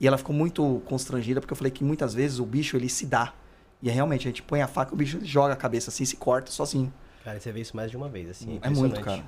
E 0.00 0.06
ela 0.06 0.18
ficou 0.18 0.34
muito 0.34 0.82
constrangida 0.86 1.40
porque 1.40 1.52
eu 1.52 1.56
falei 1.56 1.70
que 1.70 1.84
muitas 1.84 2.12
vezes 2.12 2.38
o 2.40 2.44
bicho 2.44 2.76
ele 2.76 2.88
se 2.88 3.06
dá. 3.06 3.32
E 3.80 3.88
é 3.88 3.92
realmente, 3.92 4.26
a 4.26 4.30
gente 4.30 4.42
põe 4.42 4.60
a 4.60 4.66
faca, 4.68 4.92
o 4.92 4.96
bicho 4.96 5.18
joga 5.24 5.54
a 5.54 5.56
cabeça 5.56 5.90
assim, 5.90 6.04
se 6.04 6.16
corta 6.16 6.50
sozinho. 6.50 6.92
Cara, 7.24 7.38
você 7.40 7.50
vê 7.52 7.60
isso 7.60 7.76
mais 7.76 7.90
de 7.90 7.96
uma 7.96 8.08
vez, 8.08 8.28
assim. 8.30 8.58
É 8.62 8.68
muito, 8.68 8.86
impressionante. 8.98 9.02
cara. 9.04 9.24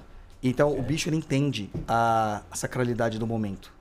Então, 0.46 0.78
o 0.78 0.82
bicho, 0.82 1.08
ele 1.08 1.16
entende 1.16 1.70
a, 1.88 2.42
sacralidade 2.52 3.18
do 3.18 3.26
momento, 3.26 3.72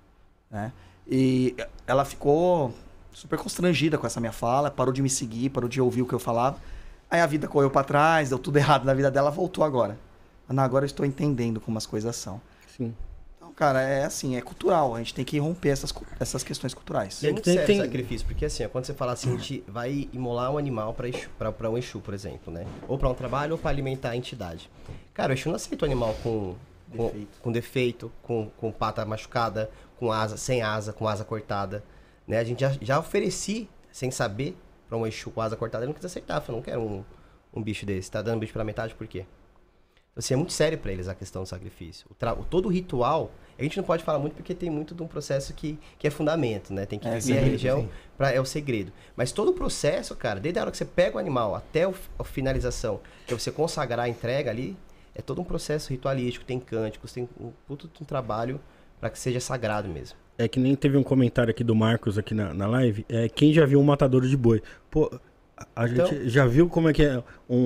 né? 0.50 0.72
E 1.06 1.54
ela 1.86 2.06
ficou 2.06 2.74
super 3.12 3.38
constrangida 3.38 3.98
com 3.98 4.08
essa 4.08 4.22
minha 4.22 4.32
fala, 4.32 4.72
parou 4.72 4.94
de 4.94 5.02
me 5.02 5.10
seguir, 5.10 5.50
parou 5.50 5.68
de 5.68 5.82
ouvir 5.82 6.02
o 6.02 6.06
que 6.06 6.14
eu 6.14 6.20
falava. 6.20 6.58
Aí 7.12 7.20
a 7.20 7.26
vida 7.28 7.50
correu 7.50 7.70
pra 7.70 7.84
trás, 7.84 8.30
deu 8.30 8.40
tudo 8.40 8.58
errado 8.58 8.86
na 8.86 8.94
vida 8.94 9.12
dela, 9.12 9.30
voltou 9.30 9.64
agora. 9.64 10.00
Ana, 10.48 10.64
agora 10.64 10.86
eu 10.86 10.88
estou 10.88 11.06
entendendo 11.06 11.60
como 11.60 11.78
as 11.78 11.86
coisas 11.86 12.16
são. 12.16 12.42
Sim. 12.78 12.96
Cara, 13.56 13.82
é 13.82 14.04
assim, 14.06 14.36
é 14.36 14.42
cultural. 14.42 14.96
A 14.96 14.98
gente 14.98 15.14
tem 15.14 15.24
que 15.24 15.38
romper 15.38 15.70
essas, 15.70 15.94
essas 16.20 16.44
questões 16.44 16.74
culturais. 16.74 17.22
E 17.22 17.28
é 17.28 17.32
muito 17.32 17.44
Tem- 17.46 17.54
sério 17.54 17.68
tem- 17.68 17.80
o 17.82 17.84
sacrifício, 17.84 18.26
porque 18.28 18.46
assim, 18.46 18.68
quando 18.68 18.86
você 18.86 18.94
fala 18.94 19.12
assim, 19.14 19.30
a 19.30 19.38
gente 19.38 19.64
vai 19.68 20.10
imolar 20.12 20.52
um 20.52 20.58
animal 20.58 20.96
pra 20.96 21.70
um 21.70 21.78
Exu, 21.78 22.00
por 22.02 22.14
exemplo, 22.14 22.52
né? 22.52 22.66
Ou 22.88 22.98
pra 22.98 23.10
um 23.10 23.14
trabalho 23.14 23.52
ou 23.54 23.58
pra 23.58 23.70
alimentar 23.70 24.10
a 24.10 24.16
entidade. 24.18 24.70
Cara, 25.14 25.32
o 25.32 25.36
Exu 25.36 25.50
não 25.50 25.56
aceita 25.56 25.86
o 25.86 25.88
animal 25.88 26.16
com 26.24 26.56
com 26.96 27.06
Defeito. 27.08 27.40
com, 27.42 27.52
defeito, 27.52 28.12
com, 28.22 28.50
com 28.56 28.72
pata 28.72 29.04
machucada, 29.04 29.68
com 29.98 30.12
asa, 30.12 30.38
sem 30.38 30.62
asa, 30.62 30.94
com 30.94 31.08
asa 31.08 31.24
cortada. 31.26 31.84
Né? 32.28 32.38
A 32.38 32.44
gente 32.44 32.60
já, 32.62 32.72
já 32.80 33.00
ofereci, 33.00 33.68
sem 33.92 34.12
saber, 34.12 34.56
pra 34.88 34.96
um 34.98 35.08
Exu 35.08 35.32
com 35.32 35.42
asa 35.42 35.56
cortada, 35.56 35.84
ele 35.86 35.88
não 35.90 35.96
quis 35.96 36.06
aceitar. 36.06 36.40
Falou, 36.42 36.60
não 36.62 36.64
quero 36.66 36.82
um, 36.82 37.04
um 37.52 37.64
bicho 37.64 37.84
desse. 37.86 38.12
Tá 38.12 38.22
dando 38.22 38.40
bicho 38.40 38.54
pela 38.54 38.64
metade, 38.66 38.94
por 38.94 39.08
quê? 39.08 39.26
Então, 40.12 40.20
assim, 40.20 40.36
é 40.36 40.38
muito 40.38 40.54
sério 40.54 40.78
pra 40.78 40.92
eles 40.92 41.08
a 41.08 41.16
questão 41.16 41.42
do 41.42 41.48
sacrifício. 41.50 42.06
O 42.12 42.44
todo 42.44 42.68
o 42.68 42.70
ritual, 42.70 43.32
a 43.58 43.64
gente 43.64 43.78
não 43.78 43.84
pode 43.84 44.04
falar 44.04 44.20
muito 44.20 44.34
porque 44.34 44.54
tem 44.54 44.70
muito 44.70 44.94
de 44.96 45.04
um 45.04 45.08
processo 45.08 45.54
que, 45.54 45.78
que 46.00 46.08
é 46.08 46.10
fundamento, 46.10 46.74
né? 46.74 46.86
Tem 46.86 46.98
que 47.00 47.08
É, 47.08 47.20
viver 47.20 47.38
a 47.38 47.42
religião 47.42 47.90
pra, 48.18 48.32
é 48.32 48.40
o 48.40 48.46
segredo. 48.46 48.92
Mas 49.16 49.32
todo 49.32 49.50
o 49.52 49.54
processo, 49.54 50.16
cara, 50.16 50.40
desde 50.40 50.60
a 50.60 50.64
hora 50.64 50.72
que 50.72 50.78
você 50.78 50.86
pega 50.86 51.16
o 51.18 51.20
animal 51.20 51.56
até 51.56 51.88
o, 51.88 51.94
a 52.18 52.24
finalização, 52.24 53.00
que 53.28 53.34
é 53.34 53.38
você 53.38 53.52
consagrar 53.52 54.06
a 54.06 54.10
entrega 54.10 54.50
ali, 54.50 54.76
é 55.16 55.22
todo 55.22 55.40
um 55.40 55.44
processo 55.44 55.92
ritualístico, 55.92 56.44
tem 56.46 56.60
cânticos, 56.60 57.14
tem 57.14 57.30
um 57.40 57.52
puto 57.68 57.90
um 58.02 58.06
trabalho 58.06 58.60
pra 59.00 59.10
que 59.10 59.20
seja 59.20 59.40
sagrado 59.40 59.88
mesmo. 59.88 60.18
É 60.38 60.48
que 60.48 60.60
nem 60.60 60.76
teve 60.76 60.98
um 60.98 61.04
comentário 61.04 61.52
aqui 61.52 61.64
do 61.64 61.76
Marcos 61.76 62.18
aqui 62.18 62.34
na, 62.34 62.54
na 62.54 62.66
live. 62.66 63.06
É, 63.08 63.30
quem 63.30 63.54
já 63.54 63.66
viu 63.66 63.80
um 63.80 63.84
matador 63.84 64.26
de 64.26 64.36
boi? 64.36 64.64
Pô, 64.90 65.12
a, 65.56 65.84
a 65.84 65.88
Então- 65.88 66.08
gente 66.08 66.28
já 66.30 66.48
viu 66.48 66.68
como 66.68 66.90
é 66.90 66.94
que 66.94 67.04
é 67.04 67.24
um, 67.48 67.56
um, 67.58 67.60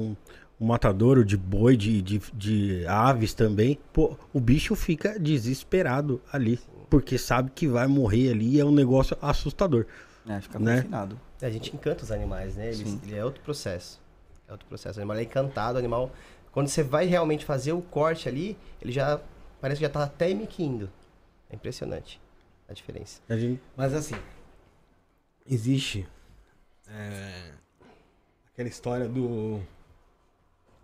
um- 0.00 0.16
um 0.60 0.66
matadouro 0.66 1.24
de 1.24 1.36
boi, 1.36 1.76
de, 1.76 2.00
de, 2.00 2.18
de 2.32 2.86
aves 2.86 3.34
também. 3.34 3.78
Pô, 3.92 4.16
o 4.32 4.40
bicho 4.40 4.74
fica 4.74 5.18
desesperado 5.18 6.20
ali. 6.32 6.58
Porque 6.88 7.18
sabe 7.18 7.50
que 7.54 7.66
vai 7.66 7.86
morrer 7.86 8.30
ali 8.30 8.54
e 8.56 8.60
é 8.60 8.64
um 8.64 8.70
negócio 8.70 9.16
assustador. 9.20 9.86
É, 10.26 10.40
fica 10.40 10.58
Né? 10.58 10.76
confinado. 10.76 11.20
A 11.42 11.50
gente 11.50 11.74
encanta 11.74 12.04
os 12.04 12.10
animais, 12.10 12.56
né? 12.56 12.72
Sim. 12.72 13.00
ele 13.04 13.14
é 13.16 13.24
outro 13.24 13.42
processo. 13.42 14.00
É 14.48 14.52
outro 14.52 14.66
processo. 14.66 14.98
O 14.98 15.02
animal 15.02 15.16
é 15.18 15.22
encantado, 15.24 15.76
o 15.76 15.78
animal. 15.78 16.10
Quando 16.52 16.68
você 16.68 16.82
vai 16.82 17.04
realmente 17.06 17.44
fazer 17.44 17.72
o 17.72 17.82
corte 17.82 18.28
ali, 18.28 18.56
ele 18.80 18.92
já. 18.92 19.20
Parece 19.60 19.78
que 19.80 19.84
já 19.86 19.90
tá 19.90 20.04
até 20.04 20.30
emiquindo. 20.30 20.88
É 21.50 21.56
impressionante 21.56 22.20
a 22.68 22.72
diferença. 22.72 23.20
A 23.28 23.36
gente, 23.36 23.60
Mas 23.76 23.92
assim, 23.92 24.14
existe 25.46 26.06
é, 26.88 27.50
aquela 28.52 28.68
história 28.68 29.08
do. 29.08 29.60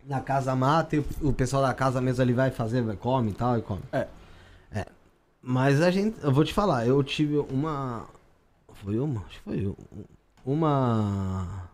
Na 0.06 0.20
casa 0.20 0.54
mata 0.56 0.96
e 0.96 1.04
o, 1.20 1.32
pessoal 1.32 1.62
da 1.62 1.72
casa 1.72 2.00
mesmo 2.00 2.22
ali 2.22 2.32
vai 2.32 2.50
fazer, 2.50 2.82
vai, 2.82 2.96
come 2.96 3.30
e 3.30 3.34
tal, 3.34 3.58
e 3.58 3.62
come. 3.62 3.82
É. 3.92 4.08
É. 4.72 4.86
Mas 5.40 5.80
a 5.80 5.90
gente. 5.90 6.16
Eu 6.22 6.32
vou 6.32 6.44
te 6.44 6.52
falar, 6.52 6.86
eu 6.86 7.02
tive 7.04 7.36
uma. 7.38 8.08
Foi 8.82 8.98
uma? 8.98 9.20
Acho 9.28 9.38
que 9.38 9.44
foi 9.44 9.66
um- 9.66 9.74
uma. 10.44 11.68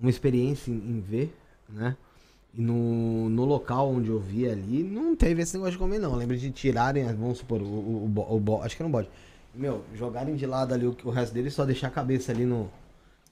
Uma 0.00 0.10
experiência 0.10 0.70
em, 0.72 0.74
em 0.76 1.00
ver, 1.00 1.36
né? 1.68 1.96
E 2.52 2.60
no, 2.60 3.28
no 3.28 3.44
local 3.44 3.90
onde 3.90 4.08
eu 4.08 4.18
vi 4.18 4.48
ali, 4.48 4.82
não 4.82 5.14
teve 5.14 5.42
esse 5.42 5.54
negócio 5.54 5.72
de 5.72 5.78
comer, 5.78 5.98
não. 6.00 6.12
Eu 6.12 6.16
lembro 6.16 6.36
de 6.36 6.50
tirarem, 6.50 7.04
vamos 7.14 7.38
supor, 7.38 7.60
o, 7.62 7.64
o, 7.64 8.06
o, 8.06 8.50
o 8.50 8.62
acho 8.62 8.74
que 8.76 8.82
era 8.82 8.88
um 8.88 8.92
bode. 8.92 9.08
Meu, 9.54 9.84
jogarem 9.94 10.34
de 10.34 10.46
lado 10.46 10.74
ali 10.74 10.86
o, 10.86 10.96
o 11.04 11.10
resto 11.10 11.32
dele 11.32 11.48
e 11.48 11.50
só 11.50 11.64
deixar 11.64 11.88
a 11.88 11.90
cabeça 11.90 12.32
ali 12.32 12.44
no. 12.44 12.68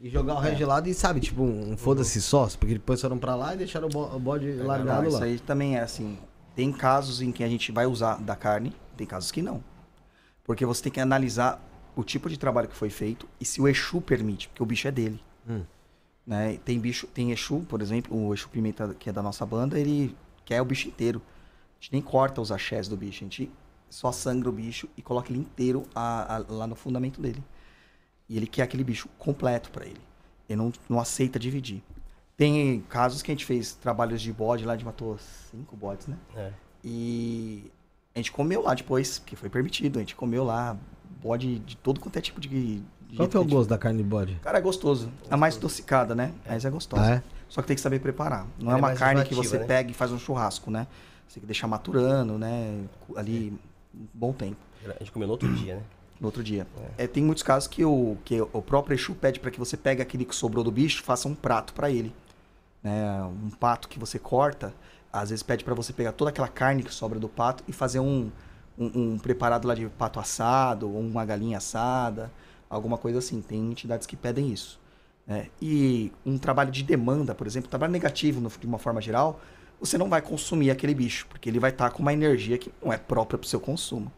E 0.00 0.08
jogar 0.08 0.34
o 0.34 0.38
resto 0.38 0.56
de 0.58 0.64
lado 0.64 0.88
e, 0.88 0.94
sabe, 0.94 1.18
tipo, 1.20 1.42
um 1.42 1.76
foda-se 1.76 2.22
só, 2.22 2.46
porque 2.58 2.74
depois 2.74 3.00
foram 3.00 3.18
pra 3.18 3.34
lá 3.34 3.54
e 3.54 3.58
deixaram 3.58 3.88
o 3.88 3.90
bo- 3.90 4.14
o 4.14 4.18
bode 4.18 4.46
Não, 4.52 4.66
largado 4.66 5.08
isso 5.08 5.18
lá. 5.18 5.24
aí 5.24 5.38
também 5.40 5.76
é 5.76 5.80
assim. 5.80 6.16
Tem 6.54 6.72
casos 6.72 7.20
em 7.20 7.32
que 7.32 7.42
a 7.42 7.48
gente 7.48 7.72
vai 7.72 7.84
usar 7.86 8.20
da 8.20 8.36
carne, 8.36 8.72
tem 8.96 9.06
casos 9.06 9.32
que 9.32 9.42
não. 9.42 9.62
Porque 10.44 10.64
você 10.64 10.82
tem 10.84 10.92
que 10.92 11.00
analisar 11.00 11.60
o 11.96 12.04
tipo 12.04 12.28
de 12.30 12.38
trabalho 12.38 12.68
que 12.68 12.76
foi 12.76 12.90
feito 12.90 13.28
e 13.40 13.44
se 13.44 13.60
o 13.60 13.66
Exu 13.66 14.00
permite, 14.00 14.48
porque 14.48 14.62
o 14.62 14.66
bicho 14.66 14.86
é 14.86 14.90
dele. 14.92 15.20
Hum. 15.48 15.62
Né? 16.24 16.58
Tem 16.64 16.78
bicho, 16.78 17.06
tem 17.08 17.32
Exu, 17.32 17.60
por 17.68 17.82
exemplo, 17.82 18.16
o 18.16 18.32
Exu 18.32 18.48
Pimenta, 18.48 18.94
que 18.98 19.10
é 19.10 19.12
da 19.12 19.22
nossa 19.22 19.44
banda, 19.44 19.78
ele 19.80 20.14
quer 20.44 20.62
o 20.62 20.64
bicho 20.64 20.86
inteiro. 20.88 21.20
A 21.20 21.82
gente 21.82 21.92
nem 21.92 22.02
corta 22.02 22.40
os 22.40 22.52
axés 22.52 22.86
do 22.86 22.96
bicho, 22.96 23.24
a 23.24 23.26
gente 23.26 23.50
só 23.90 24.12
sangra 24.12 24.48
o 24.48 24.52
bicho 24.52 24.88
e 24.96 25.02
coloca 25.02 25.30
ele 25.32 25.40
inteiro 25.40 25.84
a- 25.94 26.36
a- 26.36 26.44
lá 26.48 26.66
no 26.68 26.76
fundamento 26.76 27.20
dele. 27.20 27.42
E 28.28 28.36
ele 28.36 28.46
quer 28.46 28.62
aquele 28.62 28.84
bicho 28.84 29.08
completo 29.18 29.70
pra 29.70 29.86
ele. 29.86 30.00
Ele 30.48 30.56
não, 30.56 30.72
não 30.88 31.00
aceita 31.00 31.38
dividir. 31.38 31.82
Tem 32.36 32.80
casos 32.88 33.22
que 33.22 33.30
a 33.30 33.34
gente 33.34 33.44
fez 33.44 33.72
trabalhos 33.72 34.22
de 34.22 34.32
bode 34.32 34.64
lá, 34.64 34.74
a 34.74 34.76
gente 34.76 34.86
matou 34.86 35.18
cinco 35.50 35.76
bodes, 35.76 36.06
né? 36.06 36.16
É. 36.36 36.52
E 36.84 37.70
a 38.14 38.18
gente 38.18 38.30
comeu 38.30 38.62
lá 38.62 38.74
depois, 38.74 39.18
porque 39.18 39.34
foi 39.34 39.48
permitido. 39.48 39.98
A 39.98 40.00
gente 40.00 40.14
comeu 40.14 40.44
lá 40.44 40.76
bode 41.20 41.58
de 41.58 41.76
todo 41.76 42.00
quanto 42.00 42.16
é 42.16 42.20
tipo 42.20 42.40
de. 42.40 42.48
de 42.48 43.16
Qual 43.16 43.28
que 43.28 43.36
é 43.36 43.40
o 43.40 43.44
gosto 43.44 43.68
da 43.68 43.78
carne 43.78 44.02
de 44.02 44.08
bode? 44.08 44.34
Cara, 44.42 44.58
é 44.58 44.60
gostoso. 44.60 45.10
É 45.30 45.36
mais 45.36 45.56
adocicada, 45.56 46.14
né? 46.14 46.32
Mas 46.46 46.64
é 46.64 46.70
gostosa. 46.70 47.02
Ah, 47.02 47.14
é? 47.16 47.22
Só 47.48 47.60
que 47.60 47.68
tem 47.68 47.74
que 47.74 47.80
saber 47.80 47.98
preparar. 47.98 48.46
Não 48.58 48.70
é 48.70 48.74
é 48.74 48.76
uma 48.76 48.94
carne 48.94 49.24
que 49.24 49.34
você 49.34 49.58
né? 49.58 49.64
pega 49.64 49.90
e 49.90 49.94
faz 49.94 50.12
um 50.12 50.18
churrasco, 50.18 50.70
né? 50.70 50.86
Você 51.26 51.34
tem 51.34 51.40
que 51.40 51.46
deixar 51.46 51.66
maturando, 51.66 52.38
né? 52.38 52.84
Ali 53.16 53.58
um 53.94 54.06
bom 54.14 54.32
tempo. 54.32 54.56
A 54.86 54.98
gente 55.00 55.10
comeu 55.10 55.26
no 55.26 55.32
outro 55.32 55.52
dia, 55.54 55.76
né? 55.76 55.82
No 56.20 56.26
outro 56.26 56.42
dia. 56.42 56.66
É, 56.96 57.06
tem 57.06 57.22
muitos 57.22 57.42
casos 57.44 57.68
que 57.68 57.84
o, 57.84 58.16
que 58.24 58.40
o 58.40 58.60
próprio 58.62 58.94
Exu 58.94 59.14
pede 59.14 59.38
para 59.38 59.50
que 59.50 59.58
você 59.58 59.76
pegue 59.76 60.02
aquele 60.02 60.24
que 60.24 60.34
sobrou 60.34 60.64
do 60.64 60.70
bicho, 60.72 61.02
faça 61.04 61.28
um 61.28 61.34
prato 61.34 61.72
para 61.72 61.90
ele. 61.90 62.12
Né? 62.82 63.22
Um 63.22 63.50
pato 63.50 63.88
que 63.88 63.98
você 63.98 64.18
corta, 64.18 64.74
às 65.12 65.30
vezes 65.30 65.42
pede 65.44 65.62
para 65.64 65.74
você 65.74 65.92
pegar 65.92 66.12
toda 66.12 66.30
aquela 66.30 66.48
carne 66.48 66.82
que 66.82 66.92
sobra 66.92 67.20
do 67.20 67.28
pato 67.28 67.62
e 67.68 67.72
fazer 67.72 68.00
um, 68.00 68.30
um, 68.76 69.12
um 69.14 69.18
preparado 69.18 69.68
lá 69.68 69.74
de 69.74 69.86
pato 69.90 70.18
assado, 70.18 70.92
ou 70.92 71.00
uma 71.00 71.24
galinha 71.24 71.58
assada, 71.58 72.32
alguma 72.68 72.98
coisa 72.98 73.18
assim. 73.20 73.40
Tem 73.40 73.58
entidades 73.70 74.06
que 74.06 74.16
pedem 74.16 74.50
isso. 74.52 74.80
né? 75.24 75.46
E 75.62 76.10
um 76.26 76.36
trabalho 76.36 76.72
de 76.72 76.82
demanda, 76.82 77.32
por 77.34 77.46
exemplo, 77.46 77.70
trabalho 77.70 77.92
negativo 77.92 78.40
no- 78.40 78.50
de 78.50 78.66
uma 78.66 78.78
forma 78.78 79.00
geral, 79.00 79.40
você 79.80 79.96
não 79.96 80.08
vai 80.08 80.20
consumir 80.20 80.72
aquele 80.72 80.94
bicho, 80.94 81.26
porque 81.28 81.48
ele 81.48 81.60
vai 81.60 81.70
estar 81.70 81.90
com 81.90 82.02
uma 82.02 82.12
energia 82.12 82.58
que 82.58 82.72
não 82.82 82.92
é 82.92 82.96
própria 82.98 83.38
para 83.38 83.46
o 83.46 83.48
seu 83.48 83.60
consumo 83.60 84.06
um 84.06 84.10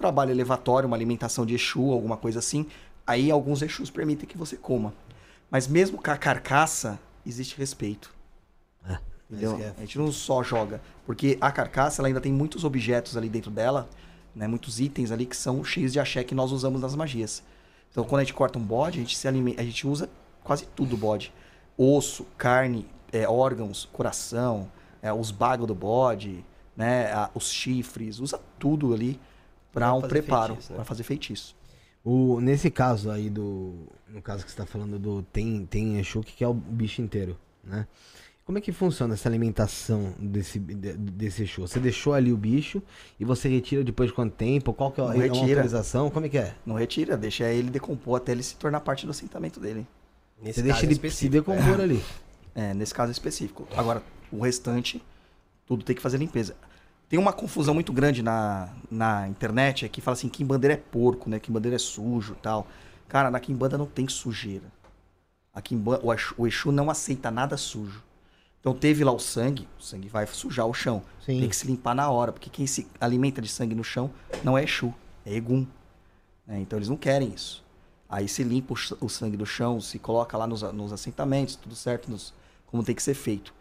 trabalho 0.00 0.30
elevatório, 0.30 0.86
uma 0.86 0.96
alimentação 0.96 1.44
de 1.44 1.54
Exu, 1.54 1.92
alguma 1.92 2.16
coisa 2.16 2.38
assim, 2.38 2.66
aí 3.06 3.30
alguns 3.30 3.60
Exus 3.60 3.90
permitem 3.90 4.26
que 4.26 4.36
você 4.38 4.56
coma. 4.56 4.94
Mas 5.50 5.68
mesmo 5.68 6.00
com 6.00 6.10
a 6.10 6.16
carcaça, 6.16 6.98
existe 7.26 7.56
respeito. 7.58 8.12
É, 8.88 8.98
Entendeu? 9.30 9.58
é. 9.58 9.74
A 9.76 9.80
gente 9.80 9.98
não 9.98 10.10
só 10.10 10.42
joga, 10.42 10.80
porque 11.04 11.36
a 11.40 11.52
carcaça 11.52 12.00
ela 12.00 12.08
ainda 12.08 12.20
tem 12.20 12.32
muitos 12.32 12.64
objetos 12.64 13.16
ali 13.16 13.28
dentro 13.28 13.50
dela, 13.50 13.88
né, 14.34 14.48
muitos 14.48 14.80
itens 14.80 15.10
ali 15.12 15.26
que 15.26 15.36
são 15.36 15.62
cheios 15.62 15.92
de 15.92 16.00
axé 16.00 16.24
que 16.24 16.34
nós 16.34 16.50
usamos 16.50 16.80
nas 16.80 16.94
magias. 16.96 17.42
Então 17.90 18.04
quando 18.04 18.20
a 18.20 18.24
gente 18.24 18.34
corta 18.34 18.58
um 18.58 18.62
bode, 18.62 18.98
a 18.98 19.02
gente 19.02 19.16
se 19.18 19.28
alimenta, 19.28 19.60
a 19.60 19.64
gente 19.64 19.86
usa 19.86 20.08
quase 20.42 20.66
tudo 20.74 20.96
bode. 20.96 21.32
Osso, 21.76 22.24
carne, 22.38 22.86
é, 23.12 23.28
órgãos, 23.28 23.88
coração, 23.92 24.70
é, 25.02 25.12
os 25.12 25.30
bagos 25.30 25.66
do 25.66 25.74
bode, 25.74 26.44
né, 26.76 27.12
a- 27.12 27.28
os 27.34 27.50
chifres, 27.50 28.18
usa 28.20 28.40
tudo 28.58 28.94
ali 28.94 29.20
para 29.72 29.86
Pra 29.86 29.94
um 29.94 30.00
preparo, 30.02 30.54
né? 30.54 30.60
para 30.76 30.84
fazer 30.84 31.02
feitiço. 31.02 31.54
O, 32.04 32.40
nesse 32.40 32.70
caso 32.70 33.10
aí 33.10 33.28
do. 33.28 33.74
No 34.08 34.22
caso 34.22 34.44
que 34.44 34.50
você 34.50 34.56
tá 34.56 34.66
falando 34.66 34.98
do. 34.98 35.22
Tem, 35.32 35.66
tem 35.66 35.98
Exu 35.98 36.20
que 36.22 36.32
quer 36.32 36.48
o 36.48 36.54
bicho 36.54 37.02
inteiro, 37.02 37.36
né? 37.62 37.86
Como 38.44 38.58
é 38.58 38.60
que 38.60 38.72
funciona 38.72 39.14
essa 39.14 39.28
alimentação 39.28 40.12
desse, 40.18 40.58
de- 40.58 40.94
desse 40.94 41.42
Exu? 41.44 41.60
Você 41.60 41.78
deixou 41.78 42.14
ali 42.14 42.32
o 42.32 42.36
bicho 42.36 42.82
e 43.20 43.24
você 43.24 43.48
retira 43.48 43.84
depois 43.84 44.08
de 44.08 44.14
quanto 44.14 44.32
tempo? 44.34 44.72
Qual 44.72 44.90
que 44.90 45.00
é, 45.00 45.04
a- 45.04 45.14
é 45.14 45.18
retira. 45.18 45.40
autorização? 45.60 46.10
Como 46.10 46.26
é 46.26 46.28
que 46.28 46.38
é? 46.38 46.54
Não 46.66 46.74
retira, 46.74 47.16
deixa 47.16 47.44
ele 47.52 47.70
decompor 47.70 48.16
até 48.16 48.32
ele 48.32 48.42
se 48.42 48.56
tornar 48.56 48.80
parte 48.80 49.04
do 49.06 49.10
assentamento 49.10 49.60
dele. 49.60 49.86
Nesse 50.42 50.54
Você 50.60 50.62
deixa 50.62 50.76
caso 50.80 50.86
ele 50.86 50.94
se 50.94 51.00
específico, 51.06 51.32
decompor 51.52 51.80
ali. 51.80 52.02
É, 52.54 52.74
nesse 52.74 52.92
caso 52.94 53.12
específico. 53.12 53.68
Agora, 53.76 54.02
o 54.32 54.40
restante, 54.40 55.00
tudo 55.66 55.84
tem 55.84 55.94
que 55.94 56.02
fazer 56.02 56.16
limpeza. 56.16 56.56
Tem 57.10 57.18
uma 57.18 57.32
confusão 57.32 57.74
muito 57.74 57.92
grande 57.92 58.22
na, 58.22 58.68
na 58.88 59.26
internet, 59.28 59.84
é 59.84 59.88
que 59.88 60.00
fala 60.00 60.12
assim, 60.12 60.28
Quimbandeira 60.28 60.74
é 60.74 60.76
porco, 60.76 61.28
né? 61.28 61.40
Quimbandeira 61.40 61.74
é 61.74 61.78
sujo 61.78 62.34
e 62.34 62.40
tal. 62.40 62.68
Cara, 63.08 63.32
na 63.32 63.40
Quimbanda 63.40 63.76
não 63.76 63.84
tem 63.84 64.08
sujeira. 64.08 64.66
A 65.52 65.60
Quimba, 65.60 65.98
o, 66.04 66.14
Exu, 66.14 66.34
o 66.38 66.46
Exu 66.46 66.70
não 66.70 66.88
aceita 66.88 67.28
nada 67.28 67.56
sujo. 67.56 68.00
Então 68.60 68.72
teve 68.72 69.02
lá 69.02 69.10
o 69.10 69.18
sangue, 69.18 69.66
o 69.76 69.82
sangue 69.82 70.08
vai 70.08 70.24
sujar 70.28 70.66
o 70.68 70.72
chão. 70.72 71.02
Sim. 71.26 71.40
Tem 71.40 71.48
que 71.48 71.56
se 71.56 71.66
limpar 71.66 71.96
na 71.96 72.08
hora, 72.08 72.30
porque 72.30 72.48
quem 72.48 72.64
se 72.64 72.86
alimenta 73.00 73.42
de 73.42 73.48
sangue 73.48 73.74
no 73.74 73.82
chão 73.82 74.08
não 74.44 74.56
é 74.56 74.62
Exu, 74.62 74.94
é 75.26 75.34
Egum. 75.34 75.66
né? 76.46 76.60
Então 76.60 76.78
eles 76.78 76.88
não 76.88 76.96
querem 76.96 77.34
isso. 77.34 77.64
Aí 78.08 78.28
se 78.28 78.44
limpa 78.44 78.72
o, 78.74 79.06
o 79.06 79.08
sangue 79.08 79.36
do 79.36 79.44
chão, 79.44 79.80
se 79.80 79.98
coloca 79.98 80.38
lá 80.38 80.46
nos, 80.46 80.62
nos 80.62 80.92
assentamentos, 80.92 81.56
tudo 81.56 81.74
certo, 81.74 82.08
nos- 82.08 82.32
como 82.66 82.84
tem 82.84 82.94
que 82.94 83.02
ser 83.02 83.14
feito. 83.14 83.52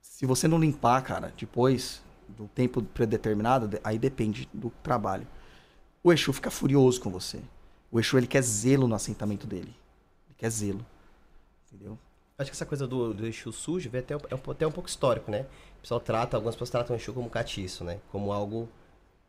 Se 0.00 0.26
você 0.26 0.48
não 0.48 0.58
limpar, 0.58 1.00
cara, 1.02 1.32
depois 1.38 2.02
do 2.28 2.48
tempo 2.48 2.82
predeterminado, 2.82 3.68
de- 3.68 3.80
aí 3.84 3.98
depende 3.98 4.48
do 4.52 4.70
trabalho. 4.82 5.26
O 6.02 6.12
Exu 6.12 6.32
fica 6.32 6.50
furioso 6.50 7.00
com 7.00 7.10
você. 7.10 7.40
O 7.90 7.98
Exu 8.00 8.18
ele 8.18 8.26
quer 8.26 8.42
zelo 8.42 8.86
no 8.88 8.94
assentamento 8.94 9.46
dele. 9.46 9.74
Ele 10.26 10.34
quer 10.36 10.50
zelo. 10.50 10.84
Entendeu? 11.72 11.98
Acho 12.38 12.50
que 12.50 12.56
essa 12.56 12.66
coisa 12.66 12.86
do, 12.86 13.14
do 13.14 13.26
Exu 13.26 13.52
sujo 13.52 13.88
vem 13.90 14.00
até, 14.00 14.14
é 14.14 14.18
até 14.50 14.66
um 14.66 14.72
pouco 14.72 14.88
histórico, 14.88 15.30
né? 15.30 15.46
O 15.78 15.80
pessoal 15.82 16.00
trata, 16.00 16.36
algumas 16.36 16.54
pessoas 16.54 16.70
tratam 16.70 16.96
o 16.96 16.98
Exu 16.98 17.12
como 17.12 17.30
catiço, 17.30 17.84
né? 17.84 18.00
Como 18.10 18.32
algo 18.32 18.68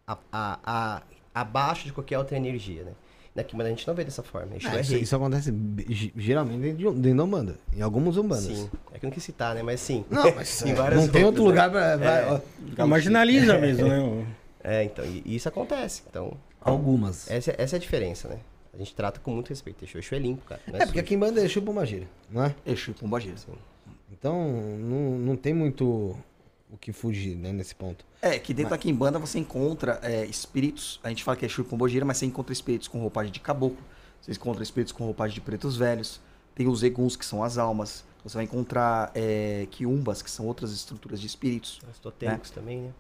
a, 0.08 0.18
a, 0.32 0.60
a- 0.66 1.04
abaixo 1.34 1.86
de 1.86 1.94
qualquer 1.94 2.18
outra 2.18 2.38
energia, 2.38 2.84
né? 2.84 2.94
Na 3.36 3.44
Kimbanda 3.44 3.68
a 3.68 3.70
gente 3.74 3.86
não 3.86 3.94
vê 3.94 4.06
dessa 4.06 4.24
forma. 4.24 4.56
Exu 4.56 4.68
Ah, 4.70 4.78
é 4.78 4.82
isso, 4.82 4.96
isso 4.96 5.16
acontece 5.16 5.54
ge- 5.90 6.14
geralmente 6.16 6.60
dentro 6.62 6.78
de, 6.78 6.88
um- 6.88 6.94
dentro 7.00 7.24
Umbanda. 7.26 7.56
Em 7.76 7.82
algumas 7.82 8.16
Umbandas. 8.16 8.46
Sim. 8.46 8.70
É 8.94 8.98
que 8.98 9.06
não 9.06 9.12
quis 9.12 9.24
citar, 9.24 9.54
né? 9.54 9.62
Mas 9.62 9.82
sim. 9.82 10.06
Não, 10.10 10.34
mas 10.34 10.62
Em 10.66 10.72
é, 10.72 10.74
várias 10.74 11.02
não 11.02 11.08
tem 11.10 11.24
outro 11.26 11.44
lugar 11.44 11.70
pra. 11.70 11.98
vai- 11.98 12.32
ó, 12.32 12.40
Ah, 12.78 12.88
marginaliza 12.88 13.58
mesmo, 13.58 13.88
né? 13.88 14.26
É, 14.68 14.84
então, 14.84 15.06
e, 15.06 15.22
e 15.26 15.36
isso 15.36 15.48
acontece. 15.48 16.02
Então, 16.10 16.34
Algumas. 16.60 17.30
É, 17.30 17.38
essa, 17.38 17.54
essa 17.56 17.76
é 17.76 17.78
a 17.78 17.80
diferença, 17.80 18.28
né? 18.28 18.38
A 18.74 18.78
gente 18.78 18.96
trata 18.96 19.20
com 19.20 19.30
muito 19.32 19.50
respeito. 19.50 19.86
Exu, 19.86 20.00
Exu 20.00 20.16
é 20.16 20.18
limpo, 20.20 20.44
cara. 20.46 20.60
Não 20.66 20.74
porque 20.74 20.88
sujo. 20.88 21.00
aqui 21.02 21.14
em 21.14 21.20
Banda 21.20 21.40
é 21.42 21.46
Exu 21.46 21.62
Pombagira, 21.62 22.08
não 22.32 22.46
é? 22.46 22.56
Exu 22.66 22.94
Pombagira. 22.94 23.36
Então 24.12 24.50
não, 24.80 25.20
não 25.20 25.36
tem 25.36 25.54
muito 25.54 26.16
o 26.70 26.78
que 26.78 26.92
fugir, 26.92 27.36
né, 27.36 27.52
nesse 27.52 27.76
ponto. 27.76 28.06
É, 28.22 28.40
que 28.40 28.54
dentro 28.54 28.72
da 28.72 28.78
Kimbanda 28.78 29.20
você 29.20 29.40
encontra 29.40 30.00
é, 30.02 30.26
espíritos, 30.26 31.00
a 31.04 31.10
gente 31.10 31.24
fala 31.24 31.38
que 31.38 31.46
é 31.46 31.48
Exu 31.48 31.64
Pombogira, 31.64 32.04
mas 32.06 32.18
você 32.18 32.26
encontra 32.26 32.52
espíritos 32.52 32.88
com 32.88 33.00
roupagem 33.00 33.32
de 33.32 33.40
caboclo, 33.40 33.78
você 34.22 34.32
encontra 34.32 34.64
espíritos 34.64 34.92
com 34.92 35.04
roupagem 35.06 35.36
de 35.36 35.42
pretos 35.42 35.78
velhos, 35.78 36.20
tem 36.56 36.68
os 36.68 36.84
eguns, 36.84 37.16
que 37.16 37.26
são 37.26 37.44
as 37.44 37.58
almas, 37.58 38.04
você 38.24 38.38
vai 38.38 38.46
encontrar 38.46 39.12
é, 39.14 39.68
quiumbas, 39.70 40.22
que 40.22 40.32
são 40.32 40.48
outras 40.48 40.72
estruturas 40.72 41.22
de 41.22 41.28
espíritos, 41.28 41.80
Os 41.92 42.00
totêmicos 42.00 42.50
também, 42.50 42.82
né? 42.82 42.94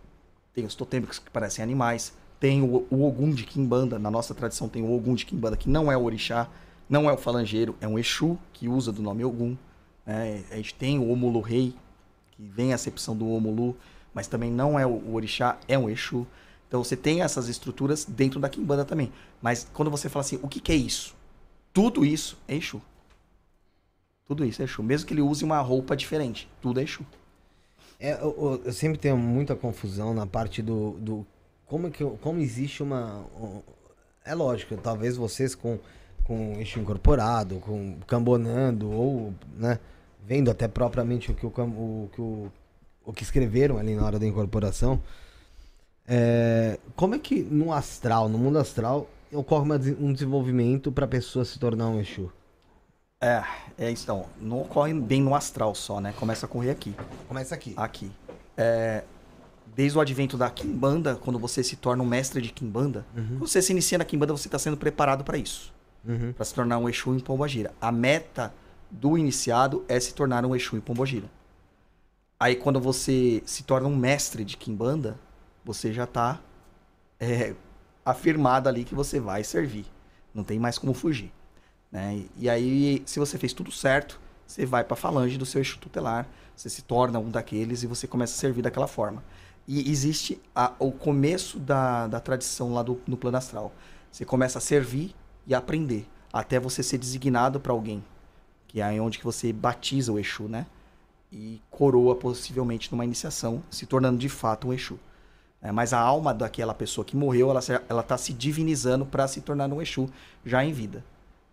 tem 0.53 0.65
os 0.65 0.75
totêmicos 0.75 1.19
que 1.19 1.31
parecem 1.31 1.63
animais, 1.63 2.13
tem 2.39 2.61
o, 2.61 2.85
o 2.89 3.03
Ogum 3.03 3.31
de 3.31 3.43
Kimbanda, 3.43 3.97
na 3.97 4.11
nossa 4.11 4.35
tradição 4.35 4.69
tem 4.69 4.83
o 4.83 4.95
Ogum 4.95 5.15
de 5.15 5.25
Kimbanda, 5.25 5.57
que 5.57 5.67
não 5.67 5.91
é 5.91 5.97
o 5.97 6.03
orixá, 6.03 6.47
não 6.87 7.09
é 7.09 7.13
o 7.13 7.17
falangeiro, 7.17 7.75
é 7.81 7.87
um 7.87 7.97
Exu 7.97 8.37
que 8.53 8.69
usa 8.69 8.91
do 8.91 9.01
nome 9.01 9.25
Ogum. 9.25 9.57
né? 10.05 10.43
A 10.51 10.55
gente 10.57 10.75
tem 10.75 10.99
o 10.99 11.09
Omulu 11.09 11.41
Rei, 11.41 11.73
que 12.35 12.43
vem 12.47 12.71
a 12.71 12.75
acepção 12.75 13.15
do 13.15 13.27
Omulu, 13.29 13.75
mas 14.13 14.27
também 14.27 14.51
não 14.51 14.77
é 14.79 14.85
o, 14.85 15.13
orixá, 15.13 15.57
é 15.67 15.77
um 15.77 15.89
Exu. 15.89 16.25
Então 16.67 16.83
você 16.83 16.95
tem 16.95 17.21
essas 17.21 17.47
estruturas 17.47 18.05
dentro 18.05 18.39
da 18.39 18.49
Kimbanda 18.49 18.83
também. 18.85 19.11
Mas 19.41 19.67
quando 19.73 19.91
você 19.91 20.09
fala 20.09 20.21
assim, 20.25 20.39
o 20.41 20.47
que, 20.47 20.59
que 20.59 20.71
é 20.71 20.75
isso? 20.75 21.15
Tudo 21.73 22.05
isso 22.05 22.37
é 22.47 22.55
Exu. 22.55 22.81
Tudo 24.27 24.43
isso 24.45 24.61
é 24.61 24.65
Exu. 24.65 24.81
Mesmo 24.81 25.07
que 25.07 25.13
ele 25.13 25.21
use 25.21 25.43
uma 25.43 25.59
roupa 25.59 25.95
diferente, 25.95 26.49
tudo 26.61 26.79
é 26.79 26.83
Exu. 26.83 27.05
É, 27.99 28.13
eu, 28.21 28.61
eu- 28.65 28.73
sempre 28.73 28.97
tenho 28.97 29.17
muita 29.17 29.55
confusão 29.55 30.13
na 30.13 30.25
parte 30.25 30.61
do. 30.61 30.91
do 30.99 31.25
como, 31.65 31.89
que, 31.89 32.03
eu- 32.03 32.17
como 32.21 32.39
existe 32.39 32.81
uma. 32.83 33.19
um- 33.39 33.61
É 34.23 34.33
lógico, 34.33 34.75
talvez 34.77 35.15
vocês 35.17 35.53
com 35.55 35.79
com 36.23 36.53
eixo 36.57 36.79
incorporado, 36.79 37.59
com 37.59 37.99
cambonando, 38.07 38.89
ou, 38.91 39.31
né, 39.55 39.79
vendo 40.25 40.49
até 40.49 40.67
propriamente 40.67 41.31
o 41.31 41.35
que 41.35 41.45
o, 41.45 41.49
o, 41.49 42.09
que 42.13 42.21
o, 42.21 42.51
o 43.05 43.13
que 43.13 43.23
escreveram 43.23 43.77
ali 43.77 43.95
na 43.95 44.05
hora 44.05 44.19
da 44.19 44.25
incorporação. 44.25 45.01
É, 46.07 46.79
como 46.95 47.15
é 47.15 47.19
que 47.19 47.41
no 47.41 47.71
astral, 47.71 48.27
no 48.29 48.37
mundo 48.37 48.57
astral, 48.57 49.09
ocorre 49.31 49.63
uma 49.63 49.75
um 49.99 50.13
desenvolvimento 50.13 50.91
para 50.91 51.05
a 51.05 51.07
pessoa 51.07 51.45
se 51.45 51.59
tornar 51.59 51.87
um 51.87 51.99
Exu? 51.99 52.31
É, 53.21 53.43
é. 53.77 53.89
Então, 53.89 54.25
não 54.39 54.61
ocorre 54.61 54.93
bem 54.93 55.21
no 55.21 55.33
astral 55.33 55.73
só, 55.73 55.99
né? 55.99 56.13
Começa 56.17 56.45
a 56.45 56.49
correr 56.49 56.71
aqui. 56.71 56.93
Começa 57.27 57.55
aqui. 57.55 57.73
Aqui. 57.75 58.11
É, 58.57 59.03
desde 59.75 59.97
o 59.97 60.01
advento 60.01 60.37
da 60.37 60.49
Kimbanda, 60.49 61.15
quando 61.15 61.39
você 61.39 61.63
se 61.63 61.75
torna 61.75 62.03
um 62.03 62.05
mestre 62.05 62.41
de 62.41 62.51
Kimbanda, 62.51 63.05
quando 63.13 63.39
você 63.39 63.61
se 63.61 63.71
inicia 63.71 63.97
na 63.97 64.05
Kimbanda, 64.05 64.31
você 64.31 64.47
está 64.47 64.59
sendo 64.59 64.77
preparado 64.77 65.23
para 65.23 65.37
isso. 65.37 65.73
Uhum. 66.07 66.33
Para 66.33 66.45
se 66.45 66.53
tornar 66.53 66.77
um 66.77 66.87
Exu 66.87 67.15
em 67.15 67.19
Pombogira. 67.19 67.73
A 67.81 67.91
meta 67.91 68.53
do 68.95 69.17
iniciado 69.17 69.83
é 69.87 69.99
se 69.99 70.13
tornar 70.13 70.45
um 70.45 70.55
Exu 70.55 70.77
em 70.77 70.81
Pombogira. 70.81 71.29
Aí 72.39 72.55
quando 72.55 72.79
você 72.79 73.43
se 73.45 73.63
torna 73.63 73.87
um 73.87 73.95
mestre 73.95 74.43
de 74.43 74.57
Kimbanda, 74.57 75.19
você 75.63 75.91
já 75.91 76.05
está 76.05 76.39
afirmado 78.05 78.69
ali 78.69 78.83
que 78.83 78.95
você 78.95 79.19
vai 79.19 79.43
servir. 79.43 79.85
Não 80.33 80.43
tem 80.43 80.59
mais 80.59 80.77
como 80.77 80.93
fugir. 80.93 81.31
Né? 81.91 82.25
E 82.37 82.49
aí, 82.49 83.01
se 83.05 83.19
você 83.19 83.37
fez 83.37 83.53
tudo 83.53 83.71
certo, 83.71 84.19
você 84.45 84.65
vai 84.65 84.83
para 84.83 84.93
a 84.93 84.97
falange 84.97 85.37
do 85.37 85.45
seu 85.45 85.61
Exu 85.61 85.77
tutelar, 85.77 86.27
você 86.55 86.69
se 86.69 86.81
torna 86.81 87.19
um 87.19 87.29
daqueles 87.29 87.83
e 87.83 87.87
você 87.87 88.07
começa 88.07 88.33
a 88.33 88.37
servir 88.37 88.61
daquela 88.61 88.87
forma. 88.87 89.23
E 89.67 89.89
existe 89.89 90.39
a- 90.53 90.73
o 90.77 90.91
começo 90.91 91.57
da, 91.59 92.07
da 92.07 92.19
tradição 92.19 92.73
lá 92.73 92.83
do, 92.83 93.01
no 93.07 93.17
plano 93.17 93.37
astral. 93.37 93.73
Você 94.11 94.23
começa 94.23 94.59
a 94.59 94.61
servir 94.61 95.15
e 95.47 95.55
aprender, 95.55 96.07
até 96.31 96.59
você 96.59 96.83
ser 96.83 96.97
designado 96.97 97.59
para 97.59 97.71
alguém, 97.73 98.03
que 98.75 98.81
é 98.81 99.01
onde 99.01 99.17
que 99.17 99.23
você 99.23 99.53
batiza 99.53 100.11
o 100.11 100.19
Exu, 100.19 100.49
né? 100.49 100.65
E 101.31 101.61
coroa 101.71 102.13
possivelmente 102.13 102.91
numa 102.91 103.05
iniciação, 103.05 103.63
se 103.71 103.85
tornando 103.85 104.17
de 104.17 104.27
fato 104.27 104.67
um 104.67 104.73
Exu. 104.73 104.99
É, 105.61 105.71
mas 105.71 105.93
a 105.93 105.99
alma 105.99 106.33
daquela 106.33 106.73
pessoa 106.73 107.05
que 107.05 107.15
morreu, 107.15 107.49
ela, 107.49 107.61
se- 107.61 107.79
ela 107.87 108.03
tá 108.03 108.17
se 108.17 108.33
divinizando 108.33 109.05
para 109.05 109.29
se 109.29 109.39
tornar 109.39 109.71
um 109.71 109.81
Exu 109.81 110.09
já 110.45 110.61
em 110.65 110.73
vida. 110.73 111.05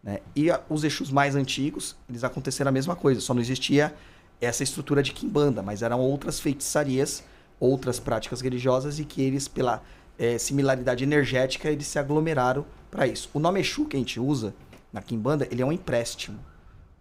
né? 0.02 0.18
E 0.34 0.50
a- 0.50 0.60
os 0.68 0.82
Exus 0.82 1.12
mais 1.12 1.36
antigos, 1.36 1.94
eles 2.08 2.24
aconteceram 2.24 2.70
a 2.70 2.72
mesma 2.72 2.96
coisa, 2.96 3.20
só 3.20 3.32
não 3.32 3.40
existia 3.40 3.94
essa 4.40 4.64
estrutura 4.64 5.00
de 5.00 5.12
Kimbanda, 5.12 5.62
mas 5.62 5.80
eram 5.80 6.00
outras 6.00 6.40
feitiçarias, 6.40 7.22
outras 7.60 8.00
práticas 8.00 8.40
religiosas 8.40 8.98
e 8.98 9.04
que 9.04 9.22
eles, 9.22 9.46
pela 9.46 9.80
eh, 10.18 10.38
similaridade 10.38 11.04
energética, 11.04 11.70
eles 11.70 11.86
se 11.86 12.00
aglomeraram 12.00 12.66
para 12.90 13.06
isso. 13.06 13.30
O 13.32 13.38
nome 13.38 13.60
Exu 13.60 13.84
que 13.84 13.94
a 13.96 14.00
gente 14.00 14.18
usa 14.18 14.52
na 14.92 15.00
Kimbanda, 15.00 15.46
ele 15.52 15.62
é 15.62 15.64
um 15.64 15.70
empréstimo. 15.70 16.36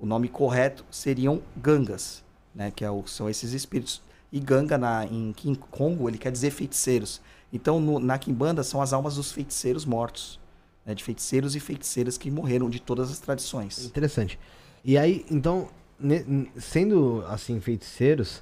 O 0.02 0.06
nome 0.06 0.28
correto 0.28 0.84
seriam 0.92 1.42
Gangas, 1.56 2.24
né? 2.56 2.72
que 2.72 2.84
é 2.84 2.90
o- 2.92 3.06
são 3.08 3.30
esses 3.30 3.54
espíritos. 3.54 4.02
E 4.32 4.40
Ganga 4.40 4.78
na, 4.78 5.06
em 5.06 5.32
King 5.32 5.58
Congo, 5.70 6.10
ele 6.10 6.18
quer 6.18 6.32
dizer 6.32 6.50
feiticeiros. 6.52 7.22
Então, 7.54 7.80
no- 7.80 8.00
na 8.00 8.18
Kimbanda, 8.18 8.64
são 8.64 8.82
as 8.82 8.92
almas 8.94 9.16
dos 9.16 9.32
feiticeiros 9.32 9.86
mortos. 9.86 10.40
né? 10.84 10.96
De 10.96 11.04
feiticeiros 11.04 11.56
e 11.56 11.60
feiticeiras 11.60 12.18
que 12.18 12.32
morreram 12.32 12.68
de 12.68 12.82
todas 12.82 13.12
as 13.12 13.20
tradições. 13.20 13.86
Interessante. 13.86 14.40
E 14.84 14.98
aí, 14.98 15.24
então, 15.30 15.68
sendo 16.58 17.24
assim, 17.28 17.60
feiticeiros, 17.60 18.42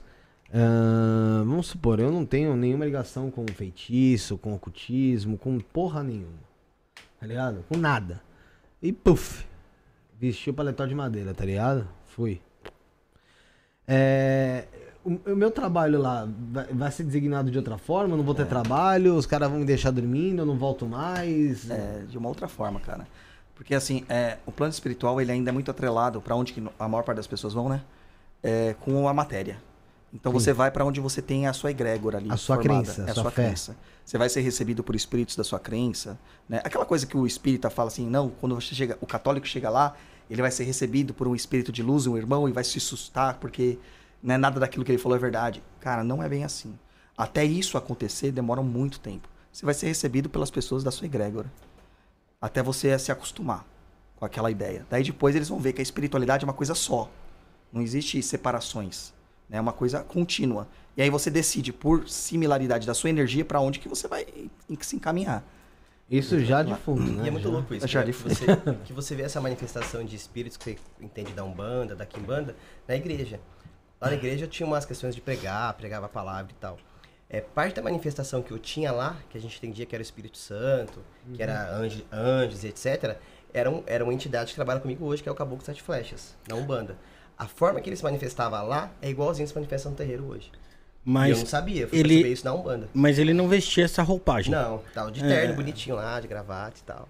ahn, 0.53 1.43
vamos 1.45 1.67
supor, 1.67 1.99
eu 1.99 2.09
não 2.11 2.25
tenho 2.25 2.55
nenhuma 2.55 2.85
ligação 2.85 3.29
com 3.29 3.45
feitiço, 3.53 4.37
com 4.37 4.53
ocultismo, 4.53 5.37
com 5.37 5.59
porra 5.59 6.01
nenhuma. 6.01 6.39
Tá 7.19 7.25
ligado? 7.27 7.65
Com 7.67 7.77
nada. 7.77 8.21
E 8.81 8.93
puf, 8.93 9.45
vestiu 10.19 10.51
o 10.51 10.55
paletó 10.55 10.85
de 10.85 10.93
madeira, 10.93 11.33
tá 11.33 11.45
ligado? 11.45 11.87
Fui. 12.07 12.41
É, 13.87 14.65
o, 15.03 15.31
o 15.31 15.35
meu 15.35 15.49
trabalho 15.49 15.99
lá 15.99 16.27
vai, 16.51 16.65
vai 16.65 16.91
ser 16.91 17.03
designado 17.03 17.49
de 17.49 17.57
outra 17.57 17.77
forma? 17.77 18.13
Eu 18.13 18.17
não 18.17 18.23
vou 18.23 18.35
ter 18.35 18.45
trabalho? 18.45 19.15
Os 19.15 19.25
caras 19.25 19.49
vão 19.49 19.59
me 19.59 19.65
deixar 19.65 19.91
dormindo? 19.91 20.41
Eu 20.41 20.45
não 20.45 20.57
volto 20.57 20.85
mais? 20.85 21.69
É, 21.69 22.03
de 22.07 22.17
uma 22.17 22.27
outra 22.27 22.47
forma, 22.47 22.79
cara. 22.79 23.07
Porque 23.55 23.73
assim, 23.73 24.05
é, 24.09 24.37
o 24.45 24.51
plano 24.51 24.71
espiritual 24.71 25.19
ele 25.21 25.31
ainda 25.31 25.49
é 25.49 25.53
muito 25.53 25.71
atrelado 25.71 26.21
para 26.21 26.35
onde 26.35 26.53
a 26.77 26.87
maior 26.87 27.03
parte 27.03 27.17
das 27.17 27.27
pessoas 27.27 27.53
vão, 27.53 27.69
né? 27.69 27.81
É, 28.43 28.75
com 28.81 29.07
a 29.07 29.13
matéria. 29.13 29.57
Então 30.13 30.31
Sim. 30.31 30.39
você 30.39 30.53
vai 30.53 30.71
para 30.71 30.83
onde 30.83 30.99
você 30.99 31.21
tem 31.21 31.47
a 31.47 31.53
sua 31.53 31.71
egrégora 31.71 32.17
ali. 32.17 32.31
A 32.31 32.37
sua 32.37 32.55
formada. 32.55 32.83
crença, 32.83 33.03
é 33.07 33.11
a 33.11 33.13
sua 33.13 33.31
fé. 33.31 33.45
crença. 33.45 33.77
Você 34.03 34.17
vai 34.17 34.29
ser 34.29 34.41
recebido 34.41 34.83
por 34.83 34.95
espíritos 34.95 35.35
da 35.35 35.43
sua 35.43 35.59
crença, 35.59 36.17
né? 36.47 36.61
Aquela 36.63 36.85
coisa 36.85 37.05
que 37.05 37.15
o 37.15 37.27
espírita 37.27 37.69
fala 37.69 37.89
assim, 37.89 38.07
não, 38.07 38.29
quando 38.29 38.55
você 38.55 38.73
chega, 38.73 38.97
o 39.01 39.05
católico 39.05 39.47
chega 39.47 39.69
lá, 39.69 39.95
ele 40.29 40.41
vai 40.41 40.49
ser 40.49 40.63
recebido 40.63 41.13
por 41.13 41.27
um 41.27 41.35
espírito 41.35 41.71
de 41.71 41.83
luz, 41.83 42.07
um 42.07 42.17
irmão, 42.17 42.49
e 42.49 42.51
vai 42.51 42.63
se 42.63 42.77
assustar 42.77 43.35
porque 43.35 43.77
né, 44.21 44.37
nada 44.37 44.59
daquilo 44.59 44.83
que 44.83 44.91
ele 44.91 44.97
falou 44.97 45.15
é 45.15 45.19
verdade. 45.19 45.61
Cara, 45.79 46.03
não 46.03 46.23
é 46.23 46.29
bem 46.29 46.43
assim. 46.43 46.77
Até 47.15 47.43
isso 47.45 47.77
acontecer 47.77 48.31
demora 48.31 48.61
muito 48.63 48.99
tempo. 48.99 49.27
Você 49.51 49.65
vai 49.65 49.73
ser 49.73 49.87
recebido 49.87 50.29
pelas 50.29 50.49
pessoas 50.49 50.83
da 50.83 50.91
sua 50.91 51.05
egrégora 51.05 51.51
até 52.41 52.63
você 52.63 52.97
se 52.97 53.11
acostumar 53.11 53.65
com 54.15 54.25
aquela 54.25 54.49
ideia. 54.49 54.85
Daí 54.89 55.03
depois 55.03 55.35
eles 55.35 55.49
vão 55.49 55.59
ver 55.59 55.73
que 55.73 55.81
a 55.81 55.83
espiritualidade 55.83 56.43
é 56.43 56.47
uma 56.47 56.53
coisa 56.53 56.73
só. 56.73 57.09
Não 57.71 57.81
existe 57.81 58.21
separações. 58.23 59.13
Né? 59.49 59.57
É 59.57 59.61
uma 59.61 59.73
coisa 59.73 60.03
contínua. 60.03 60.67
E 60.95 61.01
aí 61.01 61.09
você 61.09 61.29
decide, 61.29 61.71
por 61.73 62.07
similaridade 62.09 62.85
da 62.85 62.93
sua 62.93 63.09
energia, 63.09 63.43
para 63.45 63.59
onde 63.59 63.79
que 63.79 63.87
você 63.89 64.07
vai 64.07 64.25
em- 64.69 64.77
se 64.81 64.95
encaminhar. 64.95 65.43
Isso 66.09 66.39
já 66.43 66.63
de 66.63 66.73
fundo, 66.75 67.03
né? 67.03 67.25
E 67.25 67.27
é 67.27 67.31
muito 67.31 67.43
Já. 67.43 67.49
louco 67.53 67.73
isso, 67.73 67.87
Já 67.87 67.99
né? 67.99 68.05
de- 68.07 68.13
que, 68.13 68.23
você, 68.23 68.45
que 68.85 68.93
você 68.93 69.15
vê 69.15 69.23
essa 69.23 69.39
manifestação 69.39 70.03
de 70.03 70.15
espíritos 70.15 70.57
que 70.57 70.63
você 70.63 70.77
entende 70.99 71.33
da 71.33 71.43
Umbanda, 71.43 71.95
da 71.95 72.05
Kimbanda, 72.05 72.55
na 72.87 72.95
igreja. 72.95 73.39
Lá 74.01 74.07
na 74.09 74.15
igreja 74.15 74.47
tinha 74.47 74.65
umas 74.65 74.85
questões 74.85 75.13
de 75.13 75.21
pregar, 75.21 75.71
pregava 75.75 76.07
a 76.07 76.09
palavra 76.09 76.51
e 76.51 76.55
tal. 76.55 76.77
É, 77.29 77.41
parte 77.41 77.75
da 77.75 77.83
manifestação 77.83 78.41
que 78.41 78.49
eu 78.51 78.57
tinha 78.57 78.91
lá, 78.91 79.17
que 79.29 79.37
a 79.37 79.41
gente 79.41 79.55
entendia 79.57 79.85
que 79.85 79.93
era 79.95 80.01
o 80.01 80.03
Espírito 80.03 80.37
Santo, 80.37 80.99
que 81.31 81.43
era 81.43 81.71
anjo, 81.75 82.03
anjos, 82.11 82.63
etc., 82.63 83.17
era, 83.53 83.69
um, 83.69 83.83
era 83.85 84.03
uma 84.03 84.13
entidade 84.13 84.49
que 84.49 84.55
trabalha 84.55 84.79
comigo 84.79 85.05
hoje, 85.05 85.21
que 85.21 85.29
é 85.29 85.31
o 85.31 85.35
Caboclo 85.35 85.63
Sete 85.63 85.81
Flechas, 85.83 86.35
na 86.47 86.55
Umbanda. 86.55 86.97
A 87.39 87.47
forma 87.47 87.79
que 87.81 87.89
ele 87.89 87.95
se 87.95 88.03
manifestava 88.03 88.61
lá 88.61 88.91
é 89.01 89.09
igualzinho 89.09 89.47
se 89.47 89.55
manifesta 89.55 89.89
no 89.89 89.95
terreiro 89.95 90.25
hoje. 90.25 90.51
e 90.51 91.09
eu 91.09 91.13
Mas, 91.13 91.39
não 91.39 91.45
sabia, 91.45 91.87
fui 91.87 91.97
ele- 91.97 92.09
perceber 92.09 92.33
isso 92.33 92.45
na 92.45 92.53
Umbanda. 92.53 92.89
mas 92.93 93.17
ele 93.17 93.33
não 93.33 93.47
vestia 93.47 93.85
essa 93.85 94.03
roupagem. 94.03 94.51
Não, 94.51 94.81
tava 94.93 95.09
de 95.09 95.23
É. 95.23 95.27
terno, 95.27 95.55
bonitinho 95.55 95.95
lá, 95.95 96.19
de 96.19 96.27
gravata 96.27 96.75
e 96.77 96.83
tal. 96.83 97.07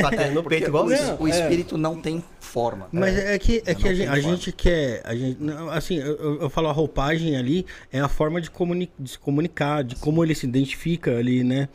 Batendo 0.00 0.34
no 0.34 0.42
Porque 0.44 0.54
peito 0.56 0.68
igual 0.68 0.86
o, 0.86 0.92
isso. 0.92 1.16
o 1.18 1.26
espírito 1.28 1.76
não 1.76 2.00
tem 2.00 2.24
forma. 2.40 2.88
Mas 2.92 3.18
é, 3.18 3.36
que, 3.40 3.56
é 3.66 3.72
É, 3.72 3.74
que 3.74 3.82
a, 3.88 3.90
não 3.90 3.94
gente, 3.96 4.08
a 4.08 4.20
gente 4.20 4.52
quer. 4.52 5.02
A 5.04 5.14
gente, 5.16 5.42
não, 5.42 5.68
assim, 5.70 5.96
eu, 5.98 6.16
eu- 6.16 6.40
eu 6.42 6.48
falo 6.50 6.68
a 6.68 6.72
roupagem 6.72 7.36
ali, 7.36 7.66
é 7.92 7.98
a 8.00 8.08
forma 8.08 8.40
de, 8.40 8.48
comuni 8.50 8.90
de 8.98 9.10
se 9.10 9.18
comunicar, 9.18 9.82
de 9.82 9.96
como 9.96 10.22
ele 10.24 10.34
se 10.36 10.46
identifica 10.46 11.18
ali, 11.18 11.42
né? 11.42 11.68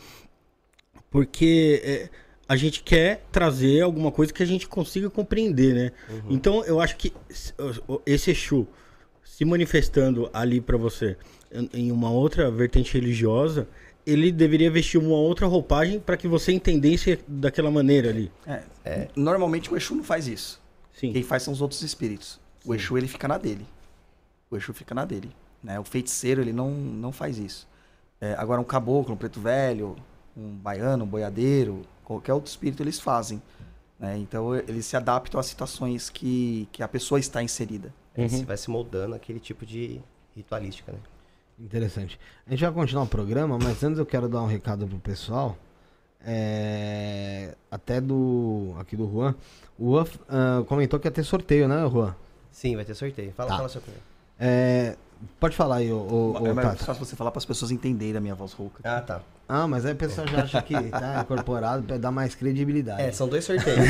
Porque 1.12 1.82
é, 1.84 2.10
a 2.48 2.56
gente 2.56 2.82
quer 2.84 3.26
trazer 3.32 3.82
alguma 3.82 4.12
coisa 4.12 4.32
que 4.34 4.42
a 4.42 4.46
gente 4.46 4.68
consiga 4.68 5.10
compreender, 5.10 5.74
né? 5.74 5.92
Então 6.30 6.64
eu 6.66 6.80
acho 6.80 6.96
que 6.98 7.14
esse 8.06 8.32
Exu 8.32 8.68
se 9.24 9.44
manifestando 9.46 10.30
ali 10.34 10.60
pra 10.62 10.78
você 10.78 11.18
em- 11.74 11.92
uma 11.92 12.10
outra 12.10 12.50
vertente 12.50 12.94
religiosa, 12.94 13.68
ele 14.06 14.32
deveria 14.32 14.72
vestir 14.72 14.98
uma 14.98 15.16
outra 15.16 15.46
roupagem 15.46 16.00
para 16.00 16.16
que 16.18 16.28
você 16.28 16.52
entendesse 16.54 17.20
daquela 17.28 17.70
maneira 17.70 18.10
ali. 18.10 18.32
É, 18.86 19.08
Normalmente 19.16 19.72
o 19.72 19.76
Exu 19.78 19.96
não 19.96 20.04
faz 20.04 20.28
isso. 20.28 20.62
Sim. 20.94 21.12
Quem 21.12 21.22
faz 21.24 21.44
são 21.44 21.54
os 21.54 21.62
outros 21.62 21.82
espíritos. 21.82 22.40
O 22.66 22.74
Exu 22.74 22.98
ele 22.98 23.08
fica 23.08 23.28
na 23.28 23.38
dele. 23.38 23.66
O 24.50 24.56
Exu 24.56 24.74
fica 24.74 24.96
na 24.96 25.04
dele. 25.06 25.30
Né? 25.62 25.78
O 25.80 25.84
feiticeiro 25.84 26.42
ele 26.42 26.54
não, 26.54 26.72
não 26.72 27.12
faz 27.12 27.38
isso. 27.38 27.68
É, 28.22 28.34
agora 28.38 28.60
um 28.62 28.64
caboclo, 28.64 29.14
um 29.14 29.18
preto 29.18 29.40
velho, 29.42 29.96
um 30.36 30.50
baiano, 30.56 31.04
um 31.04 31.08
boiadeiro, 31.08 31.82
qualquer 32.08 32.34
outro 32.34 32.50
espírito 32.50 32.82
eles 32.82 33.00
fazem. 33.00 33.42
né? 34.00 34.18
Então 34.18 34.56
eles 34.56 34.86
se 34.86 34.96
adaptam 34.96 35.40
às 35.40 35.46
situações 35.46 36.10
que, 36.10 36.68
que 36.72 36.82
a 36.82 36.88
pessoa 36.88 37.20
está 37.20 37.44
inserida. 37.44 37.94
É, 38.16 38.28
Você 38.28 38.46
vai 38.46 38.56
se 38.58 38.70
moldando 38.70 39.14
aquele 39.16 39.40
tipo 39.40 39.66
de 39.66 40.00
ritualística, 40.36 40.92
né? 40.92 41.00
Interessante. 41.60 42.20
A 42.46 42.52
gente 42.52 42.62
vai 42.64 42.72
continuar 42.72 43.04
o 43.04 43.08
programa, 43.08 43.58
mas 43.62 43.84
antes 43.84 44.00
eu 44.00 44.06
quero 44.06 44.30
dar 44.30 44.42
um 44.42 44.48
recado 44.48 44.88
pro 44.88 45.00
pessoal. 45.00 45.58
É, 46.24 47.56
Até 47.70 48.00
do. 48.00 48.76
Aqui 48.80 48.96
do 48.96 49.10
Juan. 49.12 49.36
O 49.78 49.92
Juan 49.96 50.06
ah, 50.30 50.64
comentou 50.68 51.00
que 51.00 51.08
ia 51.08 51.12
ter 51.12 51.24
sorteio, 51.24 51.68
né, 51.68 51.88
Juan? 51.90 52.16
Sim, 52.52 52.76
vai 52.76 52.86
ter 52.86 52.94
sorteio. 52.96 53.32
Fala, 53.34 53.50
Tá. 53.50 53.58
fala 53.58 53.70
seu 53.70 53.82
coisa. 53.82 54.00
É, 54.40 54.96
Pode 55.40 55.56
falar 55.56 55.78
aí, 55.78 55.92
ô, 55.92 55.98
ô, 55.98 56.32
ô, 56.44 56.48
é 56.48 56.54
mais 56.54 56.68
Tata. 56.70 56.86
fácil 56.86 57.04
você 57.04 57.16
falar 57.16 57.32
para 57.32 57.40
as 57.40 57.46
pessoas 57.46 57.72
entenderem 57.72 58.18
a 58.18 58.22
minha 58.22 58.36
voz 58.36 58.54
rouca. 58.54 58.82
Ah, 58.84 59.02
tá. 59.02 59.22
Ah, 59.48 59.68
mas 59.68 59.86
aí 59.86 59.94
o 59.94 59.96
pessoal 59.96 60.28
já 60.28 60.44
acha 60.44 60.62
que 60.62 60.74
tá 60.90 61.22
incorporado 61.22 61.84
pra 61.84 61.98
dar 61.98 62.12
mais 62.12 62.36
credibilidade. 62.36 63.02
É, 63.02 63.12
são 63.12 63.28
dois 63.30 63.46
sorteios. 63.46 63.80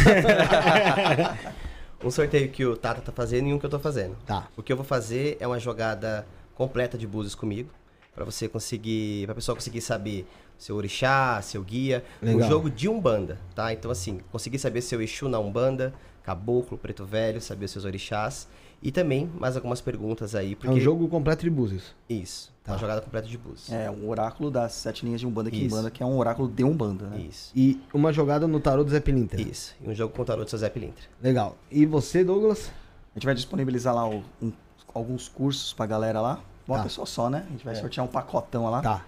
um 2.04 2.12
sorteio 2.12 2.50
que 2.50 2.66
o 2.66 2.76
Tata 2.78 3.02
tá 3.02 3.12
fazendo 3.12 3.48
e 3.48 3.54
um 3.54 3.60
que 3.60 3.66
eu 3.66 3.70
tô 3.70 3.80
fazendo. 3.80 4.16
Tá. 4.26 4.48
O 4.56 4.62
que 4.62 4.72
eu 4.72 4.78
vou 4.78 4.86
fazer 4.86 5.38
é 5.40 5.48
uma 5.48 5.60
jogada 5.60 6.28
completa 6.54 6.98
de 6.98 7.08
búzios 7.08 7.36
comigo. 7.36 7.70
Pra 8.14 8.26
você 8.26 8.48
conseguir. 8.48 9.26
Pra 9.26 9.36
pessoa 9.36 9.56
conseguir 9.56 9.82
saber 9.82 10.28
seu 10.58 10.76
orixá, 10.76 11.40
seu 11.42 11.64
guia. 11.64 12.04
Legal. 12.22 12.48
Um 12.48 12.50
jogo 12.50 12.70
de 12.70 12.90
Umbanda, 12.90 13.38
tá? 13.54 13.72
Então, 13.72 13.92
assim, 13.92 14.20
conseguir 14.32 14.58
saber 14.58 14.82
seu 14.82 15.02
Exu 15.02 15.30
na 15.30 15.40
Umbanda, 15.40 15.94
caboclo, 16.24 16.78
preto 16.78 17.06
velho, 17.06 17.40
saber 17.40 17.66
os 17.66 17.72
seus 17.72 17.86
orixás. 17.86 18.48
E 18.82 18.92
também 18.92 19.30
mais 19.40 19.56
algumas 19.56 19.82
perguntas 19.82 20.36
aí, 20.36 20.54
É 20.54 20.56
porque. 20.56 20.74
um 20.76 20.80
jogo 20.80 21.08
completo 21.08 21.44
de 21.44 21.50
búzios. 21.50 21.96
Isso. 22.10 22.52
Tá. 22.68 22.74
Uma 22.74 22.80
jogada 22.80 23.00
completa 23.02 23.26
de 23.28 23.38
búzios. 23.38 23.72
É, 23.72 23.90
um 23.90 24.10
oráculo 24.10 24.52
das 24.52 24.74
sete 24.74 25.06
linhas 25.06 25.22
de 25.22 25.26
Umbanda 25.26 25.48
aqui 25.48 25.58
em 25.58 25.66
Isso. 25.68 25.74
Umbanda, 25.76 25.90
que 25.90 26.04
é 26.04 26.06
um 26.06 26.18
oráculo 26.18 26.50
de 26.50 26.66
Umbanda, 26.66 27.06
né? 27.08 27.20
Isso. 27.22 27.50
E 27.56 27.82
uma 27.94 28.12
jogada 28.12 28.46
no 28.46 28.60
tarô 28.60 28.84
do 28.84 28.90
Zé 28.92 29.00
Pilintra. 29.00 29.40
Isso. 29.42 29.74
E 29.82 29.90
um 29.90 29.96
jogo 29.96 30.14
com 30.14 30.22
o 30.22 30.26
tarô 30.26 30.44
do 30.44 30.50
seu 30.50 30.60
Zé 30.60 30.70
Pilintra. 30.70 31.06
Legal. 31.24 31.56
E 31.72 31.86
você, 31.86 32.26
Douglas? 32.26 32.70
A 33.16 33.18
gente 33.18 33.26
vai 33.26 33.34
disponibilizar 33.34 33.96
lá 33.96 34.06
o- 34.10 34.22
um- 34.42 34.52
alguns 34.94 35.30
cursos 35.30 35.72
pra 35.72 35.86
galera 35.86 36.20
lá. 36.20 36.42
Uma 36.68 36.78
Tá. 36.80 36.84
pessoa 36.84 37.08
só, 37.08 37.30
né? 37.30 37.46
A 37.48 37.52
gente 37.52 37.64
vai 37.64 37.74
É. 37.74 37.80
sortear 37.80 38.06
um 38.06 38.10
pacotão 38.10 38.70
lá, 38.70 38.82
Tá. 38.82 39.06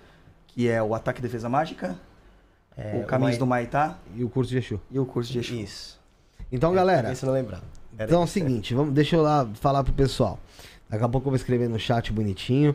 que 0.47 0.69
é 0.69 0.81
o 0.81 0.95
Ataque 0.95 1.19
e 1.19 1.21
Defesa 1.21 1.49
Mágica, 1.49 1.97
É, 2.77 3.01
o 3.03 3.05
Caminhos 3.05 3.31
Mai- 3.33 3.39
do 3.39 3.45
Maitá 3.45 3.97
E 4.15 4.23
o 4.23 4.29
curso 4.29 4.49
de 4.51 4.57
Exu. 4.57 4.79
e 4.89 4.97
o 4.97 5.05
curso 5.05 5.29
de 5.33 5.39
Exu. 5.39 5.53
Isso. 5.55 5.99
Então, 6.49 6.71
galera, 6.73 7.11
Esse 7.11 7.23
eu 7.25 7.27
não 7.27 7.33
lembrava. 7.33 7.63
Era 7.97 8.07
então 8.09 8.21
é 8.21 8.23
o 8.23 8.23
isso. 8.23 8.31
seguinte, 8.33 8.73
vamos, 8.73 8.93
deixa 8.93 9.17
eu 9.17 9.21
lá 9.21 9.45
falar 9.55 9.83
pro 9.83 9.91
pessoal. 9.91 10.39
Daqui 10.89 11.03
a 11.03 11.09
pouco 11.09 11.27
eu 11.27 11.31
vou 11.31 11.35
escrever 11.35 11.67
no 11.67 11.77
chat 11.77 12.13
bonitinho. 12.13 12.73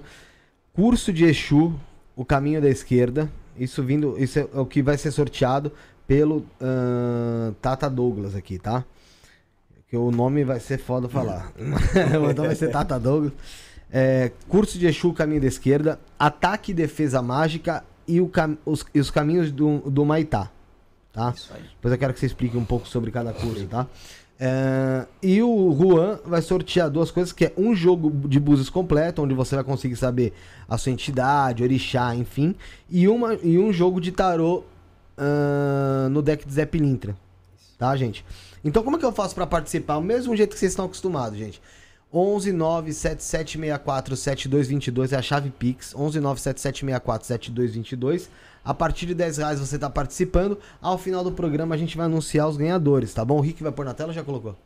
Curso 0.74 1.12
de 1.12 1.24
Exu, 1.24 1.72
o 2.16 2.24
caminho 2.24 2.60
da 2.60 2.68
esquerda. 2.68 3.30
Isso 3.56 3.82
vindo, 3.82 4.16
isso 4.18 4.40
é 4.40 4.48
o 4.54 4.66
que 4.66 4.82
vai 4.82 4.98
ser 4.98 5.12
sorteado 5.12 5.70
pelo 6.06 6.44
ahn, 6.60 7.52
Tata 7.62 7.88
Douglas 7.88 8.34
aqui, 8.34 8.58
tá? 8.58 8.84
Que 9.88 9.96
o 9.96 10.10
nome 10.10 10.42
vai 10.44 10.58
ser 10.58 10.78
foda 10.78 11.08
falar. 11.08 11.52
então 12.30 12.46
vai 12.46 12.54
ser 12.56 12.70
Tata 12.70 12.98
Douglas. 12.98 13.32
É, 13.90 14.32
curso 14.48 14.76
de 14.76 14.86
Exu, 14.86 15.12
caminho 15.12 15.40
da 15.40 15.46
esquerda, 15.46 16.00
ataque 16.18 16.72
e 16.72 16.74
defesa 16.74 17.22
mágica 17.22 17.84
e, 18.08 18.20
o 18.20 18.26
cam- 18.28 18.58
os, 18.66 18.84
e 18.92 18.98
os 18.98 19.08
caminhos 19.10 19.52
do, 19.52 19.78
do 19.88 20.04
Maitá, 20.04 20.50
tá? 21.12 21.32
Isso 21.36 21.52
aí. 21.54 21.62
Depois 21.76 21.92
eu 21.92 21.98
quero 21.98 22.12
que 22.12 22.18
você 22.18 22.26
explique 22.26 22.56
um 22.56 22.64
pouco 22.64 22.88
sobre 22.88 23.12
cada 23.12 23.32
curso, 23.32 23.66
tá? 23.68 23.86
É, 24.38 25.06
e 25.22 25.42
o 25.42 25.76
Juan 25.78 26.18
vai 26.24 26.42
sortear 26.42 26.90
duas 26.90 27.10
coisas, 27.10 27.32
que 27.32 27.46
é 27.46 27.52
um 27.56 27.74
jogo 27.74 28.10
de 28.28 28.40
búzios 28.40 28.68
completo, 28.68 29.22
onde 29.22 29.34
você 29.34 29.54
vai 29.54 29.64
conseguir 29.64 29.96
saber 29.96 30.32
a 30.68 30.76
sua 30.76 30.92
entidade, 30.92 31.62
orixá, 31.62 32.14
enfim, 32.14 32.54
e, 32.90 33.06
uma, 33.06 33.34
e 33.34 33.58
um 33.58 33.72
jogo 33.72 34.00
de 34.00 34.10
tarô 34.10 34.64
ahn, 35.16 36.08
no 36.10 36.20
deck 36.20 36.46
de 36.46 36.52
Zé 36.52 36.66
Pilintra. 36.66 37.16
Tá, 37.78 37.96
gente? 37.96 38.24
Então 38.64 38.82
como 38.82 38.96
é 38.96 38.98
que 38.98 39.04
eu 39.04 39.12
faço 39.12 39.34
pra 39.34 39.46
participar? 39.46 39.96
O 39.98 40.02
mesmo 40.02 40.36
jeito 40.36 40.52
que 40.52 40.58
vocês 40.58 40.72
estão 40.72 40.86
acostumados, 40.86 41.38
gente. 41.38 41.60
11 42.12 42.52
97764 42.52 44.16
7222 44.16 45.12
é 45.12 45.16
a 45.16 45.22
chave 45.22 45.50
Pix. 45.50 45.94
11 45.94 46.20
97764 46.20 47.26
7222. 47.26 48.30
A 48.64 48.72
partir 48.72 49.06
de 49.06 49.14
10 49.14 49.36
reais 49.38 49.60
você 49.60 49.78
tá 49.78 49.90
participando. 49.90 50.58
Ao 50.80 50.96
final 50.96 51.22
do 51.22 51.30
programa 51.32 51.74
a 51.74 51.78
gente 51.78 51.96
vai 51.96 52.06
anunciar 52.06 52.48
os 52.48 52.56
ganhadores, 52.56 53.12
tá 53.12 53.24
bom? 53.24 53.36
O 53.36 53.40
Rick 53.40 53.62
vai 53.62 53.70
pôr 53.72 53.84
na 53.84 53.92
tela 53.94 54.12
já 54.12 54.22
colocou? 54.24 54.56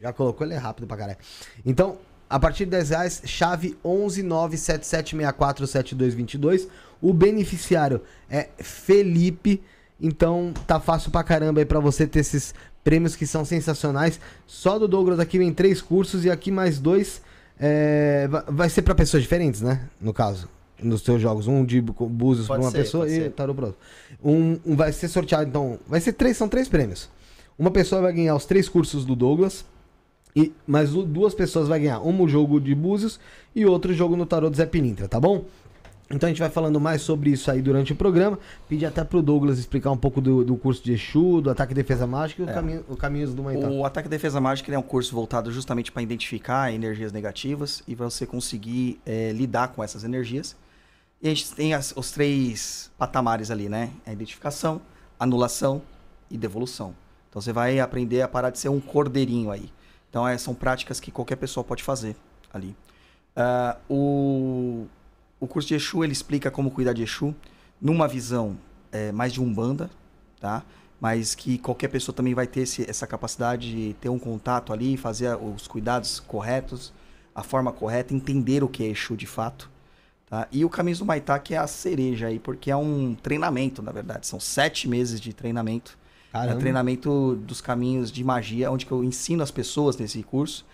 Já 0.00 0.12
colocou, 0.12 0.46
ele 0.46 0.54
é 0.54 0.58
rápido 0.58 0.86
pra 0.86 0.96
caralho. 0.96 1.18
Então, 1.64 1.96
a 2.28 2.38
partir 2.40 2.64
de 2.64 2.72
10 2.72 2.90
reais, 2.90 3.22
chave 3.24 3.78
11 3.84 4.22
97764 4.22 5.66
7222. 5.66 6.68
O 7.00 7.12
beneficiário 7.12 8.00
é 8.28 8.48
Felipe. 8.58 9.62
Então 10.00 10.52
tá 10.66 10.78
fácil 10.80 11.10
pra 11.10 11.22
caramba 11.24 11.60
aí 11.60 11.64
pra 11.64 11.80
você 11.80 12.06
ter 12.06 12.18
esses 12.20 12.54
prêmios 12.84 13.16
que 13.16 13.26
são 13.26 13.44
sensacionais. 13.44 14.20
Só 14.46 14.78
do 14.78 14.86
Douglas 14.86 15.18
aqui 15.18 15.38
vem 15.38 15.52
três 15.52 15.80
cursos 15.80 16.24
e 16.24 16.30
aqui 16.30 16.50
mais 16.50 16.78
dois. 16.78 17.22
é, 17.58 18.28
va- 18.28 18.44
vai 18.48 18.68
ser 18.68 18.82
pra 18.82 18.94
pessoas 18.94 19.22
diferentes, 19.22 19.62
né? 19.62 19.80
No 19.98 20.12
caso, 20.12 20.46
nos 20.82 21.02
teus 21.02 21.20
jogos. 21.20 21.46
Um 21.46 21.64
de 21.64 21.80
búzios 21.80 22.46
pra 22.46 22.56
Pode 22.56 22.66
uma 22.66 22.70
ser, 22.70 22.78
pessoa 22.78 23.08
e 23.08 23.30
tarô 23.30 23.54
pro 23.54 23.66
outro. 23.66 23.80
Um, 24.22 24.58
um 24.64 24.76
vai 24.76 24.92
ser 24.92 25.08
sorteado, 25.08 25.48
então. 25.48 25.78
Vai 25.86 26.00
ser 26.00 26.12
três, 26.12 26.36
são 26.36 26.48
três 26.48 26.68
prêmios. 26.68 27.08
Uma 27.58 27.70
pessoa 27.70 28.02
vai 28.02 28.12
ganhar 28.12 28.34
os 28.34 28.44
três 28.44 28.68
cursos 28.68 29.04
do 29.04 29.16
Douglas. 29.16 29.64
E, 30.34 30.52
mas 30.66 30.90
du- 30.90 31.04
duas 31.04 31.34
pessoas 31.34 31.66
vai 31.66 31.80
ganhar. 31.80 32.00
Um 32.00 32.28
jogo 32.28 32.60
de 32.60 32.74
búzios 32.74 33.18
e 33.54 33.64
outro 33.64 33.94
jogo 33.94 34.16
no 34.16 34.26
tarô 34.26 34.50
do 34.50 34.56
Zé 34.56 34.66
Pilintra, 34.66 35.08
tá 35.08 35.18
bom? 35.18 35.46
Então 36.10 36.28
a 36.28 36.30
gente 36.30 36.38
vai 36.38 36.50
falando 36.50 36.78
mais 36.78 37.00
sobre 37.02 37.30
isso 37.30 37.50
aí 37.50 37.60
durante 37.62 37.92
o 37.92 37.96
programa. 37.96 38.38
Pedir 38.68 38.84
até 38.86 39.02
pro 39.02 39.20
Douglas 39.22 39.58
explicar 39.58 39.90
um 39.90 39.96
pouco 39.96 40.20
do, 40.20 40.44
do 40.44 40.54
curso 40.56 40.84
de 40.84 40.92
Exu, 40.92 41.40
do 41.40 41.50
ataque 41.50 41.72
e 41.72 41.74
defesa 41.74 42.06
mágica 42.06 42.42
e 42.42 42.44
o, 42.44 42.48
É. 42.50 42.52
caminho, 42.52 42.84
o 42.88 42.96
caminhos 42.96 43.34
do 43.34 43.42
Maitá. 43.42 43.66
O 43.68 43.84
Ataque 43.84 44.06
e 44.06 44.10
Defesa 44.10 44.40
Mágica 44.40 44.72
é 44.72 44.78
um 44.78 44.82
curso 44.82 45.12
voltado 45.12 45.50
justamente 45.50 45.90
para 45.90 46.02
identificar 46.02 46.70
energias 46.72 47.10
negativas 47.12 47.82
e 47.88 47.94
você 47.96 48.24
conseguir 48.24 49.00
eh, 49.04 49.32
lidar 49.34 49.68
com 49.68 49.82
essas 49.82 50.04
energias. 50.04 50.54
E 51.22 51.28
a 51.28 51.34
gente 51.34 51.52
tem 51.54 51.74
as- 51.74 51.92
os 51.96 52.10
três 52.10 52.90
patamares 52.98 53.50
ali, 53.50 53.68
né? 53.68 53.90
A 54.06 54.12
identificação, 54.12 54.80
anulação 55.18 55.82
e 56.30 56.36
devolução. 56.36 56.94
Então 57.30 57.40
você 57.40 57.52
vai 57.52 57.80
aprender 57.80 58.22
a 58.22 58.28
parar 58.28 58.50
de 58.50 58.58
ser 58.58 58.68
um 58.68 58.80
cordeirinho 58.80 59.50
aí. 59.50 59.70
Então 60.10 60.26
eh, 60.26 60.36
são 60.38 60.54
práticas 60.54 61.00
que 61.00 61.10
qualquer 61.10 61.36
pessoa 61.36 61.64
pode 61.64 61.82
fazer 61.82 62.16
ali. 62.52 62.76
Ah, 63.34 63.76
o, 63.88 64.86
o 65.40 65.46
curso 65.46 65.68
de 65.68 65.74
Exu 65.74 66.02
ele 66.04 66.12
explica 66.12 66.50
como 66.50 66.70
cuidar 66.70 66.92
de 66.92 67.02
Exu 67.02 67.34
numa 67.80 68.06
visão 68.08 68.56
eh, 68.92 69.12
mais 69.12 69.32
de 69.32 69.40
umbanda, 69.40 69.90
tá? 70.40 70.62
Mas 71.00 71.34
que 71.34 71.58
qualquer 71.58 71.88
pessoa 71.88 72.14
também 72.14 72.34
vai 72.34 72.46
ter 72.46 72.60
esse- 72.62 72.88
essa 72.88 73.06
capacidade 73.06 73.70
de 73.70 73.94
ter 73.94 74.08
um 74.08 74.18
contato 74.18 74.72
ali, 74.72 74.96
fazer 74.96 75.34
os 75.36 75.66
cuidados 75.66 76.20
corretos, 76.20 76.92
a 77.34 77.42
forma 77.42 77.70
correta, 77.72 78.14
entender 78.14 78.62
o 78.64 78.68
que 78.68 78.82
é 78.84 78.88
Exu 78.88 79.16
de 79.16 79.26
fato. 79.26 79.70
Tá? 80.28 80.48
E 80.50 80.64
o 80.64 80.68
Caminhos 80.68 80.98
do 80.98 81.04
Maitá, 81.04 81.38
que 81.38 81.54
é 81.54 81.58
a 81.58 81.66
cereja 81.66 82.26
aí, 82.26 82.38
porque 82.38 82.70
é 82.70 82.76
um 82.76 83.14
treinamento, 83.14 83.80
na 83.82 83.92
verdade. 83.92 84.26
São 84.26 84.40
sete 84.40 84.88
meses 84.88 85.20
de 85.20 85.32
treinamento. 85.32 85.96
É 86.30 86.32
Caramba. 86.32 86.56
o 86.56 86.58
treinamento 86.58 87.36
dos 87.36 87.60
caminhos 87.60 88.10
de 88.10 88.22
magia, 88.24 88.70
onde 88.70 88.86
eu 88.90 89.02
ensino 89.04 89.42
as 89.42 89.50
pessoas 89.50 89.96
nesse 89.96 90.22
curso 90.22 90.66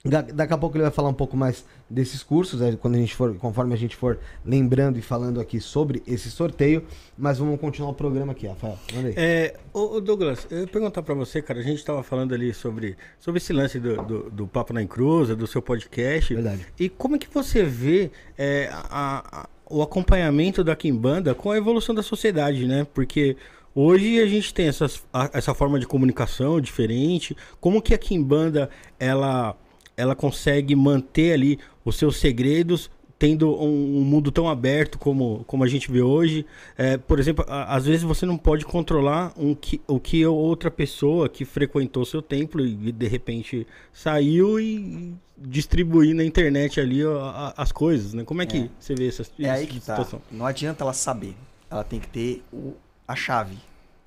Da- 0.03 0.21
Daqui 0.21 0.51
a 0.53 0.57
pouco 0.57 0.75
ele 0.75 0.81
vai 0.83 0.91
falar 0.91 1.09
um 1.09 1.13
pouco 1.13 1.37
mais 1.37 1.63
desses 1.89 2.23
cursos, 2.23 2.59
é, 2.61 2.71
quando 2.75 2.95
a 2.95 2.97
gente 2.97 3.15
for, 3.15 3.35
conforme 3.35 3.73
a 3.73 3.77
gente 3.77 3.95
for 3.95 4.17
lembrando 4.43 4.97
e 4.97 5.01
falando 5.01 5.39
aqui 5.39 5.59
sobre 5.59 6.01
esse 6.07 6.31
sorteio. 6.31 6.83
Mas 7.17 7.37
vamos 7.37 7.59
continuar 7.59 7.91
o 7.91 7.93
programa 7.93 8.31
aqui, 8.31 8.47
Rafael. 8.47 8.79
Manda. 8.95 9.13
É, 9.15 9.55
Douglas, 10.03 10.47
eu 10.49 10.61
ia 10.61 10.67
perguntar 10.67 11.03
pra 11.03 11.13
você, 11.13 11.39
cara, 11.41 11.59
a 11.59 11.63
gente 11.63 11.85
tava 11.85 12.01
falando 12.01 12.33
ali 12.33 12.51
sobre, 12.53 12.97
sobre 13.19 13.37
esse 13.37 13.53
lance 13.53 13.79
do, 13.79 14.01
do, 14.01 14.29
do 14.31 14.47
Papo 14.47 14.73
na 14.73 14.81
Encruza, 14.81 15.35
do 15.35 15.45
seu 15.45 15.61
podcast. 15.61 16.33
Verdade. 16.33 16.65
E 16.79 16.89
como 16.89 17.15
é 17.15 17.19
que 17.19 17.27
você 17.31 17.63
vê 17.63 18.09
é, 18.37 18.69
a- 18.71 19.43
a- 19.43 19.49
o 19.69 19.81
acompanhamento 19.83 20.63
da 20.63 20.75
Kimbanda 20.75 21.35
com 21.35 21.51
a 21.51 21.57
evolução 21.57 21.93
da 21.95 22.01
sociedade, 22.03 22.65
né? 22.67 22.85
Porque 22.93 23.37
hoje 23.73 24.19
a 24.19 24.25
gente 24.25 24.53
tem 24.53 24.67
essas, 24.67 25.01
essa 25.31 25.53
forma 25.53 25.79
de 25.79 25.85
comunicação 25.87 26.59
diferente. 26.59 27.37
Como 27.59 27.81
que 27.81 27.93
a 27.93 27.97
Kimbanda, 27.97 28.69
ela, 28.99 29.55
ela 29.97 30.15
consegue 30.15 30.75
manter 30.75 31.33
ali 31.33 31.59
os 31.85 31.95
seus 31.97 32.17
segredos 32.17 32.89
tendo 33.19 33.51
um, 33.53 33.99
um 33.99 34.03
mundo 34.03 34.31
tão 34.31 34.49
aberto 34.49 34.97
como, 34.97 35.43
como 35.45 35.63
a 35.63 35.67
gente 35.67 35.91
vê 35.91 36.01
hoje. 36.01 36.43
É, 36.75 36.97
por 36.97 37.19
exemplo, 37.19 37.45
a- 37.47 37.75
às 37.75 37.85
vezes 37.85 38.01
você 38.01 38.25
não 38.25 38.35
pode 38.35 38.65
controlar 38.65 39.31
um 39.37 39.53
que, 39.53 39.79
o 39.87 39.99
que 39.99 40.25
outra 40.25 40.71
pessoa 40.71 41.29
que 41.29 41.45
frequentou 41.45 42.03
seu 42.03 42.19
templo 42.19 42.65
e 42.65 42.91
de 42.91 43.07
repente 43.07 43.67
saiu 43.93 44.59
e 44.59 45.13
distribuir 45.37 46.15
na 46.15 46.23
internet 46.23 46.79
ali 46.79 47.03
a- 47.03 47.53
a- 47.57 47.61
as 47.61 47.71
coisas, 47.71 48.13
né? 48.15 48.23
Como 48.23 48.41
é 48.41 48.45
que 48.47 48.57
É. 48.57 48.69
você 48.79 48.95
vê 48.95 49.07
essa, 49.07 49.21
É 49.39 49.49
aí 49.51 49.63
essa 49.63 49.67
que 49.71 49.73
tá. 49.75 49.79
situação? 49.97 50.21
Não 50.31 50.45
adianta 50.47 50.83
ela 50.83 50.93
saber. 50.93 51.35
Ela 51.69 51.83
tem 51.83 51.99
que 51.99 52.07
ter 52.07 52.43
o- 52.51 52.73
a 53.07 53.15
chave 53.15 53.55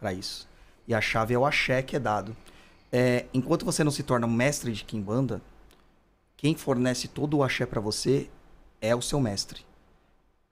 para 0.01 0.13
isso. 0.13 0.49
E 0.89 0.95
a 0.95 1.01
chave 1.01 1.35
é 1.35 1.39
o 1.39 1.47
axé 1.47 1.83
que 1.83 1.95
é 1.95 2.01
dado. 2.01 2.37
É, 2.93 3.27
enquanto 3.33 3.65
você 3.65 3.85
não 3.85 3.93
se 3.93 4.03
torna 4.03 4.27
um 4.27 4.33
mestre 4.33 4.73
de 4.73 4.83
Kimbanda, 4.85 5.41
quem 6.45 6.55
fornece 6.55 7.09
todo 7.09 7.39
o 7.39 7.43
axé 7.43 7.65
para 7.65 7.81
você 7.81 8.29
é 8.79 8.95
o 8.95 9.01
seu 9.01 9.19
mestre. 9.19 9.65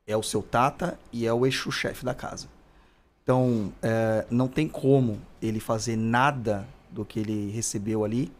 É 0.06 0.16
o 0.16 0.22
seu 0.22 0.42
tata 0.42 0.98
e 1.12 1.26
é 1.26 1.32
o 1.34 1.44
Exu 1.46 1.70
chefe 1.70 2.02
da 2.02 2.14
casa. 2.14 2.48
Então, 3.22 3.70
é, 3.82 4.24
não 4.30 4.48
tem 4.48 4.66
como 4.66 5.20
ele 5.42 5.60
fazer 5.60 5.96
nada 5.96 6.66
do 6.90 7.04
que 7.04 7.20
ele 7.20 7.50
recebeu 7.50 8.06
ali 8.06 8.32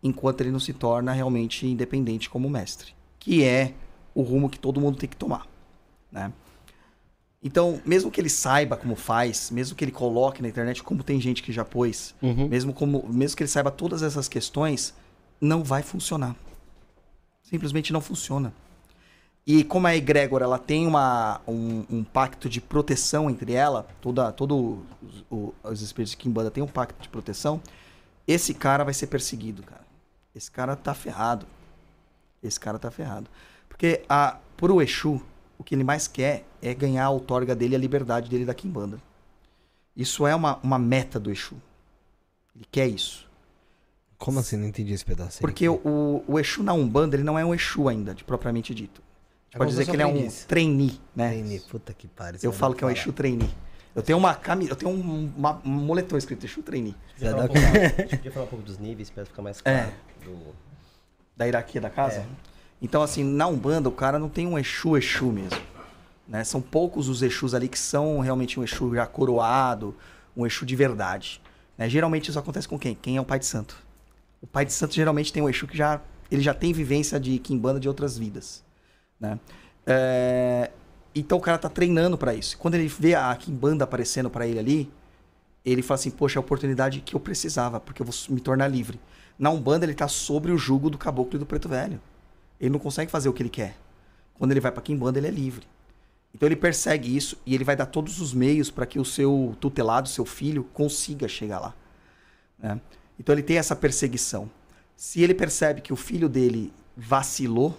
enquanto 0.00 0.42
ele 0.42 0.52
não 0.52 0.60
se 0.60 0.72
torna 0.72 1.10
realmente 1.10 1.66
independente 1.66 2.30
como 2.30 2.48
mestre. 2.48 2.94
Que 3.18 3.42
é 3.42 3.74
o 4.14 4.22
rumo 4.22 4.48
que 4.48 4.60
todo 4.60 4.80
mundo 4.80 4.96
tem 4.96 5.08
que 5.08 5.16
tomar. 5.16 5.48
Né? 6.08 6.32
Então, 7.42 7.80
mesmo 7.84 8.12
que 8.12 8.20
ele 8.20 8.30
saiba 8.30 8.76
como 8.76 8.94
faz, 8.94 9.50
mesmo 9.50 9.74
que 9.74 9.84
ele 9.84 9.90
coloque 9.90 10.40
na 10.40 10.46
internet, 10.46 10.80
como 10.84 11.02
tem 11.02 11.20
gente 11.20 11.42
que 11.42 11.50
já 11.50 11.64
pôs, 11.64 12.14
Uhum. 12.22 12.46
mesmo, 12.46 12.72
como, 12.72 13.04
mesmo 13.08 13.36
que 13.36 13.42
ele 13.42 13.50
saiba 13.50 13.72
todas 13.72 14.04
essas 14.04 14.28
questões, 14.28 14.94
não 15.40 15.64
vai 15.64 15.82
funcionar. 15.82 16.36
Simplesmente 17.52 17.92
não 17.92 18.00
funciona. 18.00 18.50
E 19.46 19.62
como 19.62 19.86
a 19.86 19.94
egrégora 19.94 20.46
ela 20.46 20.58
tem 20.58 20.86
uma, 20.86 21.38
um, 21.46 21.84
um 21.90 22.02
pacto 22.02 22.48
de 22.48 22.62
proteção 22.62 23.28
entre 23.28 23.52
ela, 23.52 23.86
toda, 24.00 24.32
todo 24.32 24.82
os, 25.02 25.24
o- 25.30 25.54
os 25.62 25.82
espíritos 25.82 26.12
de 26.12 26.16
Kimbanda 26.16 26.50
tem 26.50 26.62
um 26.62 26.66
pacto 26.66 27.02
de 27.02 27.10
proteção, 27.10 27.60
esse 28.26 28.54
cara 28.54 28.84
vai 28.84 28.94
ser 28.94 29.08
perseguido, 29.08 29.62
cara. 29.62 29.82
Esse 30.34 30.50
cara 30.50 30.74
tá 30.74 30.94
ferrado. 30.94 31.46
Esse 32.42 32.58
cara 32.58 32.78
tá 32.78 32.90
ferrado. 32.90 33.28
Porque 33.68 34.02
a, 34.08 34.38
por 34.56 34.70
o 34.70 34.80
Exu, 34.80 35.20
o 35.58 35.62
que 35.62 35.74
ele 35.74 35.84
mais 35.84 36.08
quer 36.08 36.46
é 36.62 36.72
ganhar 36.72 37.04
a 37.04 37.10
outorga 37.10 37.54
dele, 37.54 37.76
a 37.76 37.78
liberdade 37.78 38.30
dele 38.30 38.46
da 38.46 38.54
Kimbanda. 38.54 38.98
Isso 39.94 40.26
é 40.26 40.34
uma, 40.34 40.56
uma 40.62 40.78
meta 40.78 41.20
do 41.20 41.30
Exu. 41.30 41.56
Ele 42.56 42.64
quer 42.72 42.86
isso. 42.86 43.28
Como 44.22 44.38
assim? 44.38 44.56
Não 44.56 44.66
entendi 44.68 44.92
esse 44.92 45.04
pedaço. 45.04 45.38
aí. 45.38 45.40
Porque 45.40 45.68
o, 45.68 46.22
o 46.28 46.38
Exu 46.38 46.62
na 46.62 46.72
Umbanda, 46.72 47.16
ele 47.16 47.24
não 47.24 47.36
é 47.36 47.44
um 47.44 47.52
Exu 47.52 47.88
ainda, 47.88 48.14
de 48.14 48.22
propriamente 48.22 48.72
dito. 48.72 49.02
É 49.52 49.58
pode 49.58 49.70
dizer 49.72 49.84
que 49.84 49.90
ele 49.90 50.02
é 50.02 50.06
um 50.06 50.28
trainee, 50.46 51.00
né? 51.14 51.28
Trainee, 51.30 51.60
Puta 51.60 51.92
que 51.92 52.06
pariu. 52.06 52.38
você 52.38 52.46
Eu 52.46 52.52
falo 52.52 52.74
que 52.74 52.84
é 52.84 52.86
um. 52.86 52.90
Exu 52.90 53.12
trainee. 53.12 53.50
Eu 53.94 54.02
tenho 54.02 54.16
uma 54.16 54.32
camisa, 54.34 54.70
eu 54.70 54.76
tenho 54.76 54.90
um, 54.92 55.30
uma- 55.36 55.60
um 55.64 55.70
moletom 55.70 56.16
escrito 56.16 56.46
Exu 56.46 56.62
trainee. 56.62 56.94
Podia 57.18 57.30
falar, 57.32 57.44
um 57.44 57.48
pouco, 57.48 57.58
a 57.58 58.02
gente 58.02 58.16
podia 58.16 58.32
falar 58.32 58.44
um 58.46 58.48
pouco 58.48 58.64
dos 58.64 58.78
níveis 58.78 59.10
pra 59.10 59.24
ficar 59.26 59.42
mais 59.42 59.60
claro. 59.60 59.78
É. 59.78 59.92
do- 60.24 60.54
da 61.36 61.44
hierarquia 61.46 61.80
da 61.80 61.90
casa. 61.90 62.20
É. 62.20 62.26
Então, 62.80 63.02
assim, 63.02 63.24
na 63.24 63.46
Umbanda, 63.48 63.88
o 63.88 63.92
cara 63.92 64.18
não 64.20 64.28
tem 64.28 64.46
um 64.46 64.56
Exu 64.58 64.96
Exu 64.96 65.32
mesmo. 65.32 65.58
Né? 66.28 66.44
São 66.44 66.60
poucos 66.62 67.08
os 67.08 67.20
Exus 67.22 67.52
ali 67.54 67.68
que 67.68 67.78
são 67.78 68.20
realmente 68.20 68.58
um 68.58 68.62
Exu 68.62 68.94
já 68.94 69.04
coroado, 69.06 69.94
um 70.36 70.46
Exu 70.46 70.64
de 70.64 70.76
verdade. 70.76 71.40
Né? 71.76 71.88
Geralmente 71.88 72.28
isso 72.30 72.38
acontece 72.38 72.68
com 72.68 72.78
quem? 72.78 72.94
Quem 72.94 73.16
é 73.16 73.20
o 73.20 73.24
pai 73.24 73.38
de 73.40 73.46
santo. 73.46 73.81
O 74.42 74.46
pai 74.46 74.66
de 74.66 74.72
santo 74.72 74.94
geralmente 74.94 75.32
tem 75.32 75.42
um 75.42 75.48
Exu 75.48 75.66
que 75.66 75.76
já, 75.76 76.00
ele 76.30 76.42
já 76.42 76.52
tem 76.52 76.72
vivência 76.72 77.18
de 77.18 77.38
Kimbanda 77.38 77.80
de 77.80 77.88
outras 77.88 78.18
vidas. 78.18 78.62
Né? 79.18 79.38
É, 79.86 80.70
Então 81.14 81.38
o 81.38 81.40
cara 81.40 81.56
tá 81.58 81.68
treinando 81.68 82.18
pra 82.18 82.34
isso. 82.34 82.58
Quando 82.58 82.74
ele 82.74 82.88
vê 82.88 83.14
a 83.14 83.34
Kimbanda 83.36 83.84
aparecendo 83.84 84.28
pra 84.28 84.46
ele 84.46 84.58
ali, 84.58 84.92
ele 85.64 85.80
fala 85.80 85.96
assim, 85.96 86.10
poxa, 86.10 86.38
é 86.38 86.40
a 86.40 86.44
oportunidade 86.44 87.00
que 87.00 87.14
eu 87.14 87.20
precisava, 87.20 87.78
porque 87.78 88.02
eu 88.02 88.06
vou 88.06 88.14
me 88.30 88.40
tornar 88.40 88.66
livre. 88.66 88.98
Na 89.38 89.48
Umbanda, 89.50 89.86
ele 89.86 89.94
tá 89.94 90.08
sobre 90.08 90.50
o 90.52 90.58
jugo 90.58 90.90
do 90.90 90.98
caboclo 90.98 91.36
e 91.36 91.38
do 91.38 91.46
preto 91.46 91.68
velho. 91.68 92.00
Ele 92.60 92.70
não 92.70 92.78
consegue 92.78 93.10
fazer 93.10 93.28
o 93.28 93.32
que 93.32 93.42
ele 93.42 93.48
quer. 93.50 93.76
Quando 94.34 94.50
ele 94.50 94.60
vai 94.60 94.72
pra 94.72 94.82
Kimbanda, 94.82 95.18
ele 95.18 95.28
é 95.28 95.30
livre. 95.30 95.66
Então 96.34 96.48
ele 96.48 96.56
persegue 96.56 97.14
isso 97.14 97.36
e 97.44 97.54
ele 97.54 97.62
vai 97.62 97.76
dar 97.76 97.86
todos 97.86 98.20
os 98.20 98.32
meios 98.32 98.70
para 98.70 98.86
que 98.86 98.98
o 98.98 99.04
seu 99.04 99.54
tutelado, 99.60 100.08
seu 100.08 100.24
filho, 100.24 100.64
consiga 100.72 101.28
chegar 101.28 101.60
lá. 101.60 101.74
né? 102.58 102.80
Então 103.22 103.32
ele 103.36 103.42
tem 103.44 103.56
essa 103.56 103.76
perseguição. 103.76 104.50
Se 104.96 105.22
ele 105.22 105.32
percebe 105.32 105.80
que 105.80 105.92
o 105.92 105.96
filho 105.96 106.28
dele 106.28 106.72
vacilou, 106.96 107.78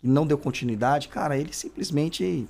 que 0.00 0.08
não 0.08 0.26
deu 0.26 0.36
continuidade, 0.36 1.06
cara, 1.06 1.38
ele 1.38 1.52
simplesmente. 1.52 2.48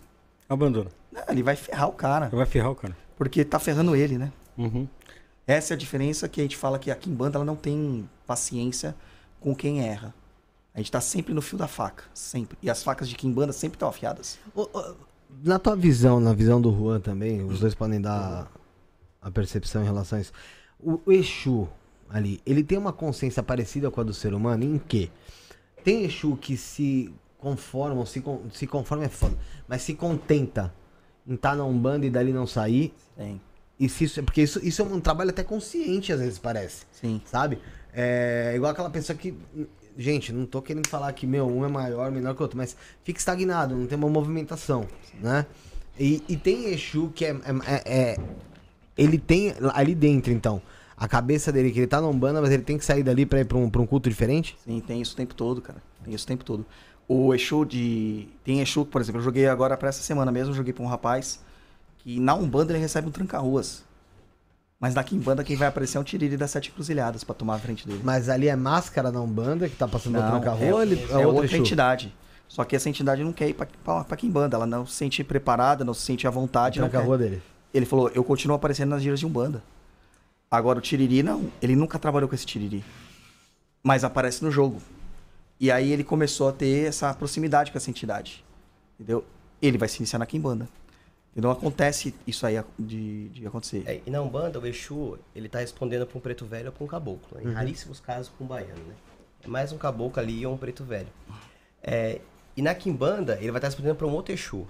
Abandona. 0.49 0.91
né, 1.13 1.23
ele 1.29 1.43
vai 1.43 1.55
ferrar 1.55 1.89
o 1.91 1.93
cara. 1.93 2.31
Vai 2.31 2.47
ferrar 2.47 2.71
o 2.71 2.75
cara. 2.75 2.97
Porque 3.15 3.45
tá 3.45 3.59
ferrando 3.59 3.95
ele, 3.95 4.17
né? 4.17 4.33
Uhum. 4.57 4.89
Essa 5.47 5.75
é 5.75 5.77
a 5.77 5.79
diferença 5.79 6.27
que 6.31 6.41
a 6.41 6.45
gente 6.45 6.57
fala 6.57 6.79
que 6.79 6.91
a 6.91 6.97
Kimbanda 6.97 7.37
ela 7.37 7.45
não 7.45 7.57
tem 7.57 8.09
paciência 8.27 8.97
com 9.39 9.55
quem 9.55 9.87
erra. 9.87 10.15
A 10.75 10.79
gente 10.79 10.91
tá 10.91 11.01
sempre 11.03 11.35
no 11.35 11.43
fio 11.43 11.59
da 11.59 11.69
faca, 11.69 12.05
sempre. 12.15 12.57
E 12.63 12.71
as 12.71 12.83
facas 12.83 13.07
de 13.07 13.15
Kimbanda 13.15 13.53
sempre 13.53 13.77
estão 13.77 13.89
afiadas. 13.89 14.39
Na 15.45 15.59
tua 15.59 15.77
visão, 15.77 16.21
na 16.21 16.33
visão 16.33 16.59
do 16.59 16.75
Juan 16.75 17.01
também, 17.01 17.45
os 17.45 17.61
dois 17.61 17.75
podem 17.75 18.01
dar 18.01 18.51
a 19.21 19.31
percepção 19.31 19.83
em 19.83 19.85
relação 19.85 20.19
a 20.19 20.23
isso. 20.23 20.33
O, 20.87 21.13
Exu 21.13 21.69
ali, 22.09 22.41
ele 22.47 22.63
tem 22.63 22.79
uma 22.79 22.93
consciência 22.93 23.43
parecida 23.43 23.91
com 23.91 24.01
a 24.01 24.05
do 24.05 24.15
ser 24.15 24.33
humano 24.33 24.63
em 24.63 24.79
que 24.79 25.11
tem 25.83 26.05
Exu 26.05 26.37
que 26.37 26.57
se 26.57 27.13
conformam, 27.39 28.07
se, 28.07 28.23
se 28.53 28.67
conforma 28.69 29.05
é 29.05 29.09
foda, 29.09 29.37
mas 29.67 29.83
se 29.83 29.95
contenta 29.95 30.73
em 31.27 31.35
estar 31.35 31.57
na 31.57 31.65
Umbanda 31.65 32.07
e 32.07 32.11
dali 32.11 32.33
não 32.33 32.47
sair. 32.47 32.95
Tem. 33.17 33.41
E 33.79 33.89
se 33.89 34.05
isso, 34.05 34.23
porque 34.23 34.43
isso, 34.43 34.65
isso 34.65 34.81
é 34.81 34.85
um 34.85 35.01
trabalho 35.01 35.31
até 35.31 35.43
consciente, 35.43 36.13
às 36.13 36.21
vezes, 36.21 36.39
parece 36.39 36.87
Sim. 36.93 37.21
sabe? 37.27 37.59
É 37.93 38.53
igual 38.55 38.71
aquela 38.71 38.89
pessoa 38.89 39.19
que. 39.19 39.35
Gente, 39.99 40.33
não 40.33 40.47
tô 40.47 40.61
querendo 40.63 40.87
falar 40.89 41.13
que, 41.15 41.27
meu, 41.27 41.47
um 41.49 41.65
é 41.65 41.69
maior, 41.69 42.13
menor 42.13 42.35
que 42.35 42.41
o 42.41 42.45
outro, 42.45 42.57
mas 42.57 42.77
fica 43.03 43.19
estagnado, 43.19 43.75
não 43.75 43.87
tem 43.87 43.97
uma 43.97 44.09
movimentação, 44.11 44.87
né? 45.21 45.47
E, 45.99 46.23
e 46.29 46.37
tem 46.37 46.67
Exu 46.67 47.11
que 47.15 47.25
é, 47.25 47.31
é- 47.31 47.35
é- 47.67 47.83
é- 48.13 48.17
Ele 48.97 49.19
tem 49.19 49.55
ali 49.75 49.95
dentro, 49.95 50.33
então, 50.33 50.61
a 50.97 51.07
cabeça 51.07 51.53
dele, 51.53 51.71
que 51.71 51.81
ele 51.81 51.87
tá 51.87 52.01
na 52.01 52.09
Umbanda, 52.09 52.41
mas 52.41 52.51
ele 52.51 52.63
tem 52.63 52.79
que 52.79 52.85
sair 52.85 53.03
dali 53.03 53.27
pra 53.27 53.41
ir 53.41 53.45
pra 53.45 53.59
um, 53.59 53.69
pra 53.69 53.81
um 53.83 53.87
culto 53.87 54.09
diferente? 54.09 54.57
Sim, 54.65 54.81
tem 54.81 55.01
isso 55.03 55.13
o 55.13 55.17
tempo 55.17 55.35
todo, 55.35 55.61
cara. 55.61 55.79
Tem 56.05 56.15
isso 56.15 56.25
o 56.25 56.29
tempo 56.29 56.45
todo. 56.45 56.65
O 57.09 57.35
Exu 57.35 57.65
de. 57.65 58.29
Tem 58.43 58.61
Exu, 58.61 58.85
por 58.85 59.01
exemplo, 59.01 59.21
eu 59.21 59.25
joguei 59.25 59.47
agora 59.47 59.77
pra 59.77 59.89
essa 59.89 60.03
semana 60.03 60.33
mesmo, 60.33 60.55
joguei 60.55 60.73
pra 60.73 60.83
um 60.83 60.89
rapaz 60.89 61.41
que 61.99 62.19
na 62.19 62.35
Umbanda 62.35 62.73
ele 62.73 62.81
recebe 62.81 63.07
um 63.09 63.11
tranca-ruas. 63.13 63.85
Mas 64.79 64.95
na 64.95 65.03
Kimbanda 65.03 65.43
quem 65.43 65.57
vai 65.57 65.69
aparecer 65.69 65.97
é 65.97 66.01
um 66.01 66.05
Tiriri 66.05 66.37
das 66.37 66.51
Sete 66.51 66.69
Encruzilhadas 66.71 67.25
pra 67.25 67.35
tomar 67.35 67.55
a 67.55 67.59
frente 67.59 67.87
dele. 67.87 68.01
Mas 68.05 68.29
ali 68.29 68.47
é 68.49 68.55
máscara 68.57 69.11
na 69.11 69.21
Umbanda, 69.23 69.69
que 69.69 69.77
tá 69.77 69.89
passando 69.89 70.15
Não, 70.15 70.21
outro 70.23 70.41
tranca-rua, 70.41 70.81
é, 70.81 70.83
ele- 70.87 71.03
é 71.03 71.17
outro 71.17 71.29
outra 71.29 71.47
Exu? 71.47 71.57
entidade. 71.57 72.15
Só 72.49 72.63
que 72.65 72.77
essa 72.77 72.89
entidade 72.89 73.25
não 73.25 73.33
quer 73.33 73.49
ir 73.49 73.55
pra, 73.55 73.67
pra, 73.83 74.05
pra 74.05 74.17
Kimbanda. 74.17 74.57
Ela 74.57 74.67
não 74.67 74.85
se 74.87 74.93
sente 74.95 75.25
preparada, 75.25 75.85
não 75.85 75.95
se 75.95 76.03
sente 76.03 76.27
à 76.27 76.31
vontade. 76.31 76.79
Tranca-rua 76.79 77.17
dele. 77.19 77.43
Ele 77.73 77.87
falou, 77.87 78.09
eu 78.11 78.25
continuo 78.25 78.57
aparecendo 78.57 78.91
nas 78.91 79.03
giras 79.03 79.21
de 79.21 79.27
Umbanda. 79.27 79.63
Agora 80.51 80.79
o 80.79 80.83
Tiriri 80.83 81.23
não. 81.23 81.51
Ele 81.61 81.77
nunca 81.77 81.99
trabalhou 81.99 82.29
com 82.29 82.35
esse 82.35 82.47
Tiriri. 82.47 82.85
Mas 83.83 84.05
aparece 84.05 84.43
no 84.45 84.51
jogo. 84.51 84.81
E 85.59 85.71
aí 85.71 85.93
ele 85.93 86.05
começou 86.05 86.49
a 86.49 86.53
ter 86.53 86.89
essa 86.89 87.13
proximidade 87.15 87.73
com 87.73 87.79
essa 87.79 87.91
entidade. 87.91 88.45
Entendeu? 88.95 89.25
Ele 89.61 89.79
vai 89.79 89.89
se 89.89 89.99
iniciar 89.99 90.19
na 90.19 90.27
Kimbanda. 90.27 90.69
Então 91.37 91.51
acontece 91.51 92.15
isso 92.27 92.47
aí 92.47 92.63
de, 92.79 93.29
de 93.29 93.47
acontecer. 93.47 93.83
É, 93.87 94.01
e 94.07 94.11
na 94.11 94.23
Umbanda, 94.23 94.59
o 94.59 94.67
Exu, 94.67 95.19
ele 95.35 95.51
tá 95.51 95.59
respondendo 95.59 96.07
pra 96.07 96.17
um 96.17 96.21
preto 96.21 96.47
velho 96.47 96.69
ou 96.69 96.73
pra 96.73 96.85
um 96.85 96.87
caboclo. 96.87 97.39
Em 97.43 97.53
raríssimos 97.53 98.01
casos, 98.01 98.31
pra 98.31 98.43
um 98.43 98.49
baiano, 98.49 98.83
né? 98.87 98.95
É 99.45 99.49
mais 99.49 99.71
um 99.71 99.77
caboclo 99.77 100.23
ali 100.23 100.47
ou 100.47 100.55
um 100.55 100.57
preto 100.57 100.83
velho. 100.83 101.09
É, 101.83 102.21
e 102.57 102.63
na 102.63 102.75
Kimbanda, 102.75 103.35
ele 103.35 103.51
vai 103.51 103.59
estar 103.59 103.69
respondendo 103.69 103.97
pra 103.97 104.07
um 104.07 104.13
outro 104.13 104.33
Exu. 104.33 104.67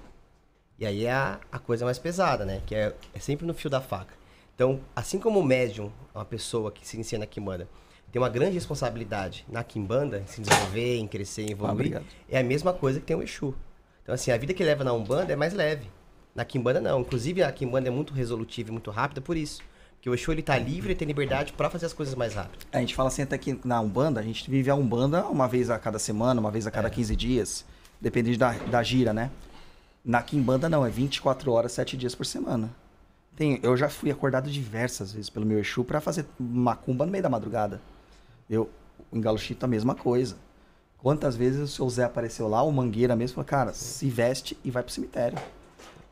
E 0.78 0.84
aí 0.84 1.06
é 1.06 1.12
a, 1.12 1.40
a 1.50 1.58
coisa 1.58 1.84
mais 1.84 1.98
pesada, 1.98 2.44
né? 2.44 2.60
Que 2.66 2.74
é, 2.74 2.94
é 3.14 3.18
sempre 3.18 3.46
no 3.46 3.54
fio 3.54 3.70
da 3.70 3.80
faca. 3.80 4.14
Então, 4.54 4.80
assim 4.94 5.18
como 5.18 5.40
o 5.40 5.44
médium, 5.44 5.90
uma 6.14 6.24
pessoa 6.24 6.70
que 6.70 6.86
se 6.86 6.96
inicia 6.96 7.18
na 7.18 7.26
Kimbanda, 7.26 7.68
tem 8.10 8.20
uma 8.20 8.28
grande 8.28 8.54
responsabilidade 8.54 9.44
na 9.48 9.62
Kimbanda, 9.62 10.20
em 10.20 10.26
se 10.26 10.40
desenvolver, 10.40 10.96
em 10.96 11.06
crescer, 11.06 11.42
em 11.42 11.52
evoluir, 11.52 11.74
obrigado. 11.74 12.06
é 12.28 12.38
a 12.38 12.42
mesma 12.42 12.72
coisa 12.72 13.00
que 13.00 13.06
tem 13.06 13.16
o 13.16 13.22
Exu. 13.22 13.54
Então, 14.02 14.14
assim, 14.14 14.30
a 14.30 14.36
vida 14.36 14.54
que 14.54 14.62
ele 14.62 14.70
leva 14.70 14.84
na 14.84 14.92
Umbanda 14.92 15.32
é 15.32 15.36
mais 15.36 15.52
leve. 15.52 15.90
Na 16.34 16.44
Kimbanda, 16.44 16.80
não. 16.80 17.00
Inclusive, 17.00 17.42
a 17.42 17.50
Kimbanda 17.50 17.88
é 17.88 17.90
muito 17.90 18.14
resolutiva 18.14 18.70
e 18.70 18.72
muito 18.72 18.90
rápida 18.90 19.20
por 19.20 19.36
isso. 19.36 19.62
Porque 19.94 20.08
o 20.08 20.14
Exu, 20.14 20.30
ele 20.30 20.42
tá 20.42 20.56
livre 20.56 20.92
e 20.92 20.94
tem 20.94 21.08
liberdade 21.08 21.52
pra 21.52 21.68
fazer 21.68 21.86
as 21.86 21.92
coisas 21.92 22.14
mais 22.14 22.34
rápido. 22.34 22.66
A 22.72 22.78
gente 22.78 22.94
fala 22.94 23.08
assim 23.08 23.22
até 23.22 23.36
que 23.36 23.58
na 23.64 23.80
Umbanda, 23.80 24.20
a 24.20 24.22
gente 24.22 24.48
vive 24.50 24.70
a 24.70 24.74
Umbanda 24.74 25.26
uma 25.26 25.48
vez 25.48 25.68
a 25.68 25.78
cada 25.78 25.98
semana, 25.98 26.40
uma 26.40 26.50
vez 26.50 26.66
a 26.66 26.70
cada 26.70 26.88
15 26.88 27.16
dias. 27.16 27.64
Depende 28.00 28.36
da, 28.36 28.52
da 28.52 28.82
gira, 28.82 29.12
né? 29.12 29.30
Na 30.06 30.22
Kimbanda 30.22 30.68
não, 30.68 30.86
é 30.86 30.88
24 30.88 31.50
horas, 31.50 31.72
7 31.72 31.96
dias 31.96 32.14
por 32.14 32.24
semana. 32.24 32.70
Tem, 33.34 33.58
eu 33.60 33.76
já 33.76 33.88
fui 33.88 34.08
acordado 34.10 34.48
diversas 34.48 35.12
vezes 35.12 35.28
pelo 35.28 35.44
meu 35.44 35.58
Exu 35.58 35.82
pra 35.82 36.00
fazer 36.00 36.24
macumba 36.38 37.04
no 37.04 37.10
meio 37.10 37.22
da 37.24 37.28
madrugada. 37.28 37.80
Eu, 38.48 38.70
em 39.12 39.20
Galo 39.20 39.36
Chito, 39.36 39.64
a 39.64 39.68
mesma 39.68 39.96
coisa. 39.96 40.36
Quantas 40.98 41.34
vezes 41.34 41.60
o 41.60 41.66
seu 41.68 41.90
Zé 41.90 42.04
apareceu 42.04 42.46
lá, 42.48 42.62
o 42.62 42.70
Mangueira 42.72 43.16
mesmo, 43.16 43.34
falou, 43.34 43.46
cara, 43.46 43.72
se 43.72 44.08
veste 44.08 44.56
e 44.64 44.70
vai 44.70 44.82
pro 44.82 44.92
cemitério. 44.92 45.36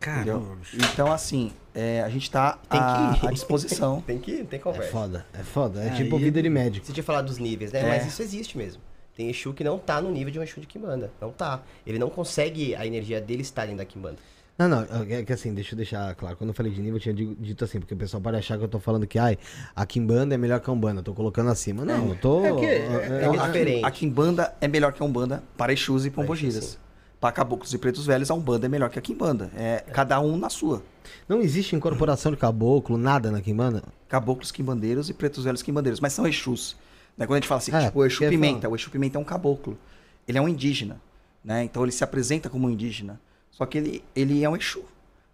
Caramba, 0.00 0.56
bicho. 0.56 0.76
Então, 0.92 1.10
assim, 1.10 1.52
é, 1.74 2.02
a 2.02 2.08
gente 2.10 2.30
tá 2.30 2.58
Tem 2.68 2.78
à, 2.78 3.14
que 3.18 3.24
ir. 3.26 3.28
à 3.28 3.32
disposição. 3.32 4.00
Tem 4.06 4.18
que 4.18 4.44
tem 4.44 4.58
É 4.58 4.62
conversa. 4.62 4.90
foda, 4.92 5.26
é 5.32 5.42
foda. 5.42 5.82
É 5.82 5.90
Aí- 5.90 5.96
tipo 5.96 6.18
vida 6.18 6.42
de 6.42 6.50
médico. 6.50 6.84
Você 6.84 6.92
tinha 6.92 7.04
falado 7.04 7.26
dos 7.26 7.38
níveis, 7.38 7.72
né? 7.72 7.80
É. 7.80 7.88
Mas 7.88 8.06
isso 8.06 8.20
existe 8.20 8.58
mesmo. 8.58 8.82
Tem 9.16 9.28
Exu 9.30 9.52
que 9.52 9.62
não 9.62 9.78
tá 9.78 10.00
no 10.00 10.10
nível 10.10 10.32
de 10.32 10.38
um 10.38 10.42
Exu 10.42 10.60
de 10.60 10.66
Kimbanda. 10.66 11.10
Não 11.20 11.30
tá. 11.30 11.62
Ele 11.86 11.98
não 11.98 12.10
consegue 12.10 12.74
a 12.74 12.86
energia 12.86 13.20
dele 13.20 13.42
estar 13.42 13.62
dentro 13.62 13.78
da 13.78 13.84
Kimbanda. 13.84 14.16
Não, 14.56 14.68
não, 14.68 14.86
é 15.10 15.24
que 15.24 15.32
assim, 15.32 15.52
deixa 15.52 15.74
eu 15.74 15.76
deixar 15.76 16.14
claro. 16.14 16.36
Quando 16.36 16.50
eu 16.50 16.54
falei 16.54 16.70
de 16.70 16.80
nível, 16.80 16.96
eu 16.96 17.00
tinha 17.00 17.14
dito 17.14 17.64
assim, 17.64 17.80
porque 17.80 17.92
o 17.94 17.96
pessoal 17.96 18.20
pode 18.20 18.36
achar 18.36 18.56
que 18.56 18.62
eu 18.62 18.68
tô 18.68 18.78
falando 18.78 19.04
que, 19.04 19.18
ai, 19.18 19.36
a 19.74 19.84
Kimbanda 19.84 20.34
é 20.34 20.38
melhor 20.38 20.60
que 20.60 20.70
a 20.70 20.72
Umbanda. 20.72 21.00
Eu 21.00 21.04
tô 21.04 21.12
colocando 21.12 21.50
acima. 21.50 21.84
Não, 21.84 22.10
eu 22.10 22.14
tô. 22.16 22.44
É 22.44 22.52
que- 22.54 22.64
é- 22.66 22.68
é 22.68 23.24
é- 23.24 23.30
que- 23.30 23.46
diferente. 23.46 23.84
A 23.84 23.90
Kimbanda 23.90 24.54
é 24.60 24.68
melhor 24.68 24.92
que 24.92 25.02
a 25.02 25.06
Umbanda 25.06 25.42
para 25.56 25.72
Exus 25.72 26.04
e 26.06 26.10
Pombogiras. 26.10 26.78
Para 27.20 27.32
Caboclos 27.32 27.72
e 27.72 27.78
Pretos 27.78 28.06
Velhos, 28.06 28.30
a 28.30 28.34
Umbanda 28.34 28.66
é 28.66 28.68
melhor 28.68 28.90
que 28.90 28.98
a 28.98 29.02
Kimbanda. 29.02 29.50
É, 29.56 29.82
cada 29.92 30.20
um 30.20 30.36
na 30.36 30.48
sua. 30.50 30.82
Não 31.28 31.40
existe 31.40 31.74
incorporação 31.74 32.30
de 32.30 32.38
caboclo, 32.38 32.96
nada 32.98 33.30
na 33.32 33.40
Kimbanda? 33.40 33.82
Caboclos 34.08 34.52
quimbandeiros 34.52 35.08
e 35.08 35.14
Pretos 35.14 35.42
Velhos 35.44 35.62
quimbandeiros. 35.62 36.00
Mas 36.00 36.12
são 36.12 36.26
Exus. 36.28 36.76
Né? 37.16 37.26
Quando 37.26 37.32
a 37.32 37.40
gente 37.40 37.48
fala 37.48 37.58
assim, 37.58 37.72
É, 37.74 37.86
tipo, 37.86 37.98
o 38.00 38.04
Exu 38.06 38.20
Pimenta. 38.28 38.62
falar. 38.62 38.72
O 38.72 38.76
Exu 38.76 38.90
Pimenta 38.90 39.18
é 39.18 39.20
um 39.20 39.24
caboclo. 39.24 39.78
Ele 40.26 40.38
é 40.38 40.40
um 40.42 40.48
indígena. 40.48 41.00
Né? 41.44 41.64
Então 41.64 41.82
ele 41.82 41.92
se 41.92 42.02
apresenta 42.02 42.48
como 42.48 42.66
um 42.66 42.70
indígena. 42.70 43.20
Só 43.50 43.64
que 43.66 43.78
ele, 43.78 44.04
ele 44.16 44.42
é 44.42 44.48
um 44.48 44.56
Exu. 44.56 44.82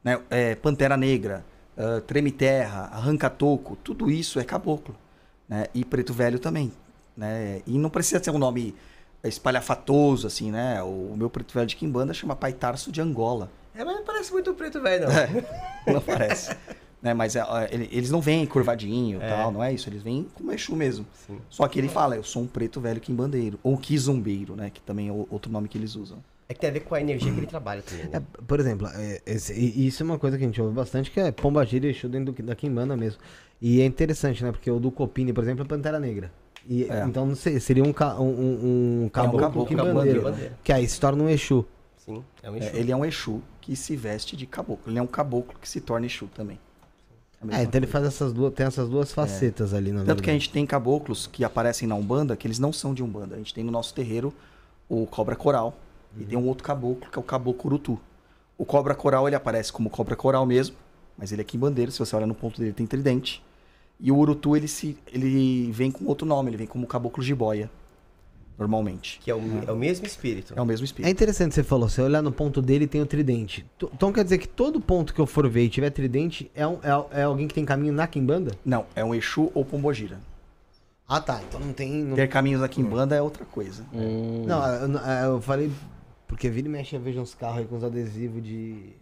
Né? 0.02 0.20
É, 0.30 0.54
Pantera 0.54 0.96
Negra, 0.96 1.44
ah, 1.76 2.00
Treme 2.06 2.30
Terra, 2.30 2.90
Arranca-Toco, 2.92 3.76
tudo 3.76 4.10
isso 4.10 4.38
é 4.40 4.44
caboclo. 4.44 4.94
Né? 5.48 5.66
E 5.74 5.84
Preto 5.84 6.12
Velho 6.12 6.38
também. 6.38 6.72
Né? 7.16 7.62
E 7.66 7.78
não 7.78 7.90
precisa 7.90 8.22
ser 8.22 8.30
um 8.30 8.38
nome 8.38 8.74
espalhafatoso, 9.22 10.26
assim, 10.26 10.50
né? 10.50 10.82
O 10.82 11.14
meu 11.16 11.28
Preto 11.28 11.52
Velho 11.52 11.66
de 11.66 11.76
Quimbanda 11.76 12.14
chama 12.14 12.34
Pai 12.34 12.52
Tarso 12.52 12.90
de 12.90 13.00
Angola. 13.00 13.50
É, 13.74 13.84
mas 13.84 13.94
não 13.94 14.04
parece 14.04 14.32
muito 14.32 14.52
preto 14.54 14.80
velho, 14.80 15.06
não. 15.06 15.14
Não 15.94 16.00
parece. 16.00 16.56
Né? 17.02 17.14
Mas 17.14 17.36
é, 17.36 17.40
é, 17.40 17.68
ele- 17.74 17.88
eles 17.92 18.10
não 18.10 18.20
vêm 18.20 18.44
curvadinho 18.46 19.20
e 19.20 19.22
É. 19.24 19.28
tal, 19.28 19.50
não 19.52 19.62
é 19.62 19.72
isso. 19.72 19.88
Eles 19.88 20.02
vêm 20.02 20.26
como 20.34 20.52
Exu 20.52 20.74
mesmo. 20.76 21.06
Sim. 21.26 21.38
Só 21.48 21.66
que 21.68 21.78
ele 21.78 21.88
fala, 21.88 22.16
eu 22.16 22.22
sou 22.24 22.42
um 22.42 22.46
preto 22.46 22.80
velho 22.80 23.00
quimbandeiro. 23.00 23.58
Ou 23.62 23.76
quizumbeiro, 23.76 24.56
né? 24.56 24.70
Que 24.70 24.80
também 24.80 25.08
é 25.08 25.12
outro 25.12 25.50
nome 25.50 25.68
que 25.68 25.76
eles 25.78 25.94
usam. 25.96 26.18
É 26.48 26.54
que 26.54 26.58
tem 26.60 26.70
a 26.70 26.72
ver 26.72 26.80
com 26.80 26.94
a 26.96 27.00
energia 27.00 27.32
que 27.32 27.38
ele 27.38 27.46
trabalha 27.46 27.80
também. 27.80 28.06
Né? 28.06 28.10
É, 28.14 28.20
por 28.44 28.58
exemplo, 28.58 28.88
é, 28.88 29.20
esse- 29.24 29.52
e 29.54 29.86
isso 29.86 30.02
é 30.02 30.04
uma 30.06 30.18
coisa 30.18 30.36
que 30.36 30.42
a 30.42 30.46
gente 30.46 30.60
ouve 30.60 30.74
bastante, 30.74 31.10
que 31.10 31.20
é 31.20 31.30
Pombagira 31.30 31.86
e 31.86 31.90
Exu 31.90 32.08
dentro 32.08 32.32
do- 32.32 32.42
da 32.42 32.56
Kimbanda 32.56 32.96
mesmo. 32.96 33.20
E 33.62 33.80
é 33.80 33.84
interessante, 33.84 34.42
né? 34.42 34.50
Porque 34.50 34.68
o 34.70 34.80
do 34.80 34.90
Copini, 34.90 35.32
por 35.32 35.44
exemplo, 35.44 35.64
é 35.64 35.68
Pantera 35.68 36.00
Negra. 36.00 36.32
E, 36.68 36.84
É. 36.90 37.04
Então 37.06 37.24
não 37.24 37.34
sei, 37.36 37.58
seria 37.60 37.82
um, 37.84 37.92
ca- 37.92 38.18
um, 38.20 38.24
um, 38.28 39.04
um 39.04 39.08
caboclo, 39.08 39.40
caboclo 39.40 39.66
quimbandeiro, 39.66 40.18
quimbandeiro. 40.20 40.54
Que 40.64 40.72
aí 40.72 40.86
se 40.88 40.98
torna 41.00 41.22
um 41.22 41.28
Exu. 41.28 41.64
Sim, 41.96 42.22
é 42.42 42.50
um 42.50 42.56
É, 42.56 42.58
Exu. 42.58 42.76
ele 42.76 42.90
é 42.92 42.96
um 42.96 43.04
Exu 43.04 43.40
que 43.60 43.76
se 43.76 43.94
veste 43.96 44.36
de 44.36 44.44
caboclo. 44.44 44.90
Ele 44.90 44.98
é 44.98 45.02
um 45.02 45.06
caboclo 45.06 45.54
que 45.60 45.68
se 45.68 45.80
torna 45.80 46.06
Exu 46.06 46.26
também. 46.34 46.58
Mesma 47.42 47.60
É, 47.60 47.64
então 47.64 47.78
ele 47.78 47.86
faz 47.86 48.04
essas 48.04 48.32
duas, 48.32 48.52
tem 48.52 48.66
essas 48.66 48.88
duas 48.88 49.12
facetas 49.12 49.72
ali 49.72 49.92
na 49.92 50.00
Tanto 50.04 50.22
que 50.22 50.30
a 50.30 50.32
verdade. 50.32 50.38
gente 50.40 50.50
tem 50.50 50.66
caboclos 50.66 51.26
que 51.26 51.44
aparecem 51.44 51.88
na 51.88 51.94
Umbanda, 51.94 52.36
que 52.36 52.46
eles 52.46 52.58
não 52.58 52.72
são 52.72 52.92
de 52.92 53.02
Umbanda. 53.02 53.34
A 53.34 53.38
gente 53.38 53.54
tem 53.54 53.64
no 53.64 53.70
nosso 53.70 53.94
terreiro 53.94 54.32
o 54.88 55.06
Cobra 55.06 55.36
Coral. 55.36 55.74
E 56.18 56.24
tem 56.24 56.36
um 56.36 56.46
outro 56.48 56.64
caboclo, 56.64 57.08
que 57.08 57.16
é 57.16 57.20
o 57.20 57.22
Caboclo 57.22 57.70
Urutu. 57.70 57.98
O 58.58 58.64
Cobra 58.64 58.96
Coral, 58.96 59.28
ele 59.28 59.36
aparece 59.36 59.72
como 59.72 59.88
Cobra 59.88 60.16
Coral 60.16 60.44
mesmo, 60.44 60.74
mas 61.16 61.30
ele 61.30 61.40
é 61.40 61.44
quimbandeiro. 61.44 61.92
Se 61.92 62.00
você 62.00 62.16
olhar 62.16 62.26
no 62.26 62.34
ponto 62.34 62.60
dele, 62.60 62.72
tem 62.72 62.84
tridente. 62.84 63.40
E 64.00 64.10
o 64.10 64.16
Urutu, 64.16 64.56
ele, 64.56 64.66
se, 64.66 64.98
ele 65.12 65.70
vem 65.70 65.90
com 65.90 66.04
outro 66.06 66.26
nome, 66.26 66.50
ele 66.50 66.56
vem 66.56 66.66
como 66.66 66.84
Caboclo 66.86 67.22
Jiboia, 67.22 67.70
normalmente. 68.60 69.18
Que 69.22 69.30
é 69.30 69.34
o, 69.34 69.40
é 69.66 69.72
o 69.72 69.76
mesmo 69.76 70.06
espírito. 70.06 70.52
É 70.54 70.60
o 70.60 70.66
mesmo 70.66 70.84
É 70.84 70.86
espírito. 70.86 71.10
interessante 71.10 71.54
você 71.54 71.62
falou, 71.64 71.88
você 71.88 72.02
olhar 72.02 72.22
no 72.22 72.30
ponto 72.30 72.60
dele 72.60 72.86
tem 72.86 73.00
o 73.00 73.06
tridente. 73.06 73.66
Então 73.82 74.12
quer 74.12 74.22
dizer 74.22 74.38
que 74.38 74.46
todo 74.46 74.80
ponto 74.80 75.12
que 75.14 75.20
eu 75.20 75.26
for 75.26 75.48
ver 75.48 75.64
e 75.64 75.68
tiver 75.68 75.90
tridente 75.90 76.50
é, 76.54 76.66
um- 76.66 76.78
é, 77.12 77.20
é 77.20 77.22
alguém 77.24 77.48
que 77.48 77.54
tem 77.54 77.64
caminho 77.64 77.92
na 77.92 78.06
Kimbanda? 78.06 78.52
Não, 78.64 78.84
é 78.94 79.04
um 79.04 79.14
Exu 79.14 79.50
ou 79.54 79.64
Pombogira. 79.64 80.18
Ah 81.08 81.20
tá, 81.20 81.40
então 81.48 81.58
não 81.58 81.72
tem. 81.72 82.04
Não, 82.04 82.14
Ter 82.14 82.28
caminhos 82.28 82.60
na 82.60 82.68
Quimbanda 82.68 83.16
é 83.16 83.22
outra 83.22 83.44
coisa. 83.44 83.84
não 83.92 84.66
eu, 84.66 84.88
não- 84.88 85.04
é, 85.04 85.26
eu 85.26 85.40
falei. 85.40 85.70
Porque 86.28 86.48
vira 86.48 86.68
e 86.68 86.70
mexe 86.70 86.94
eu 86.94 87.00
vejo 87.00 87.20
uns 87.20 87.34
carros 87.34 87.58
aí 87.58 87.64
com 87.64 87.74
uns 87.76 87.82
adesivos 87.82 88.42
de. 88.42 88.92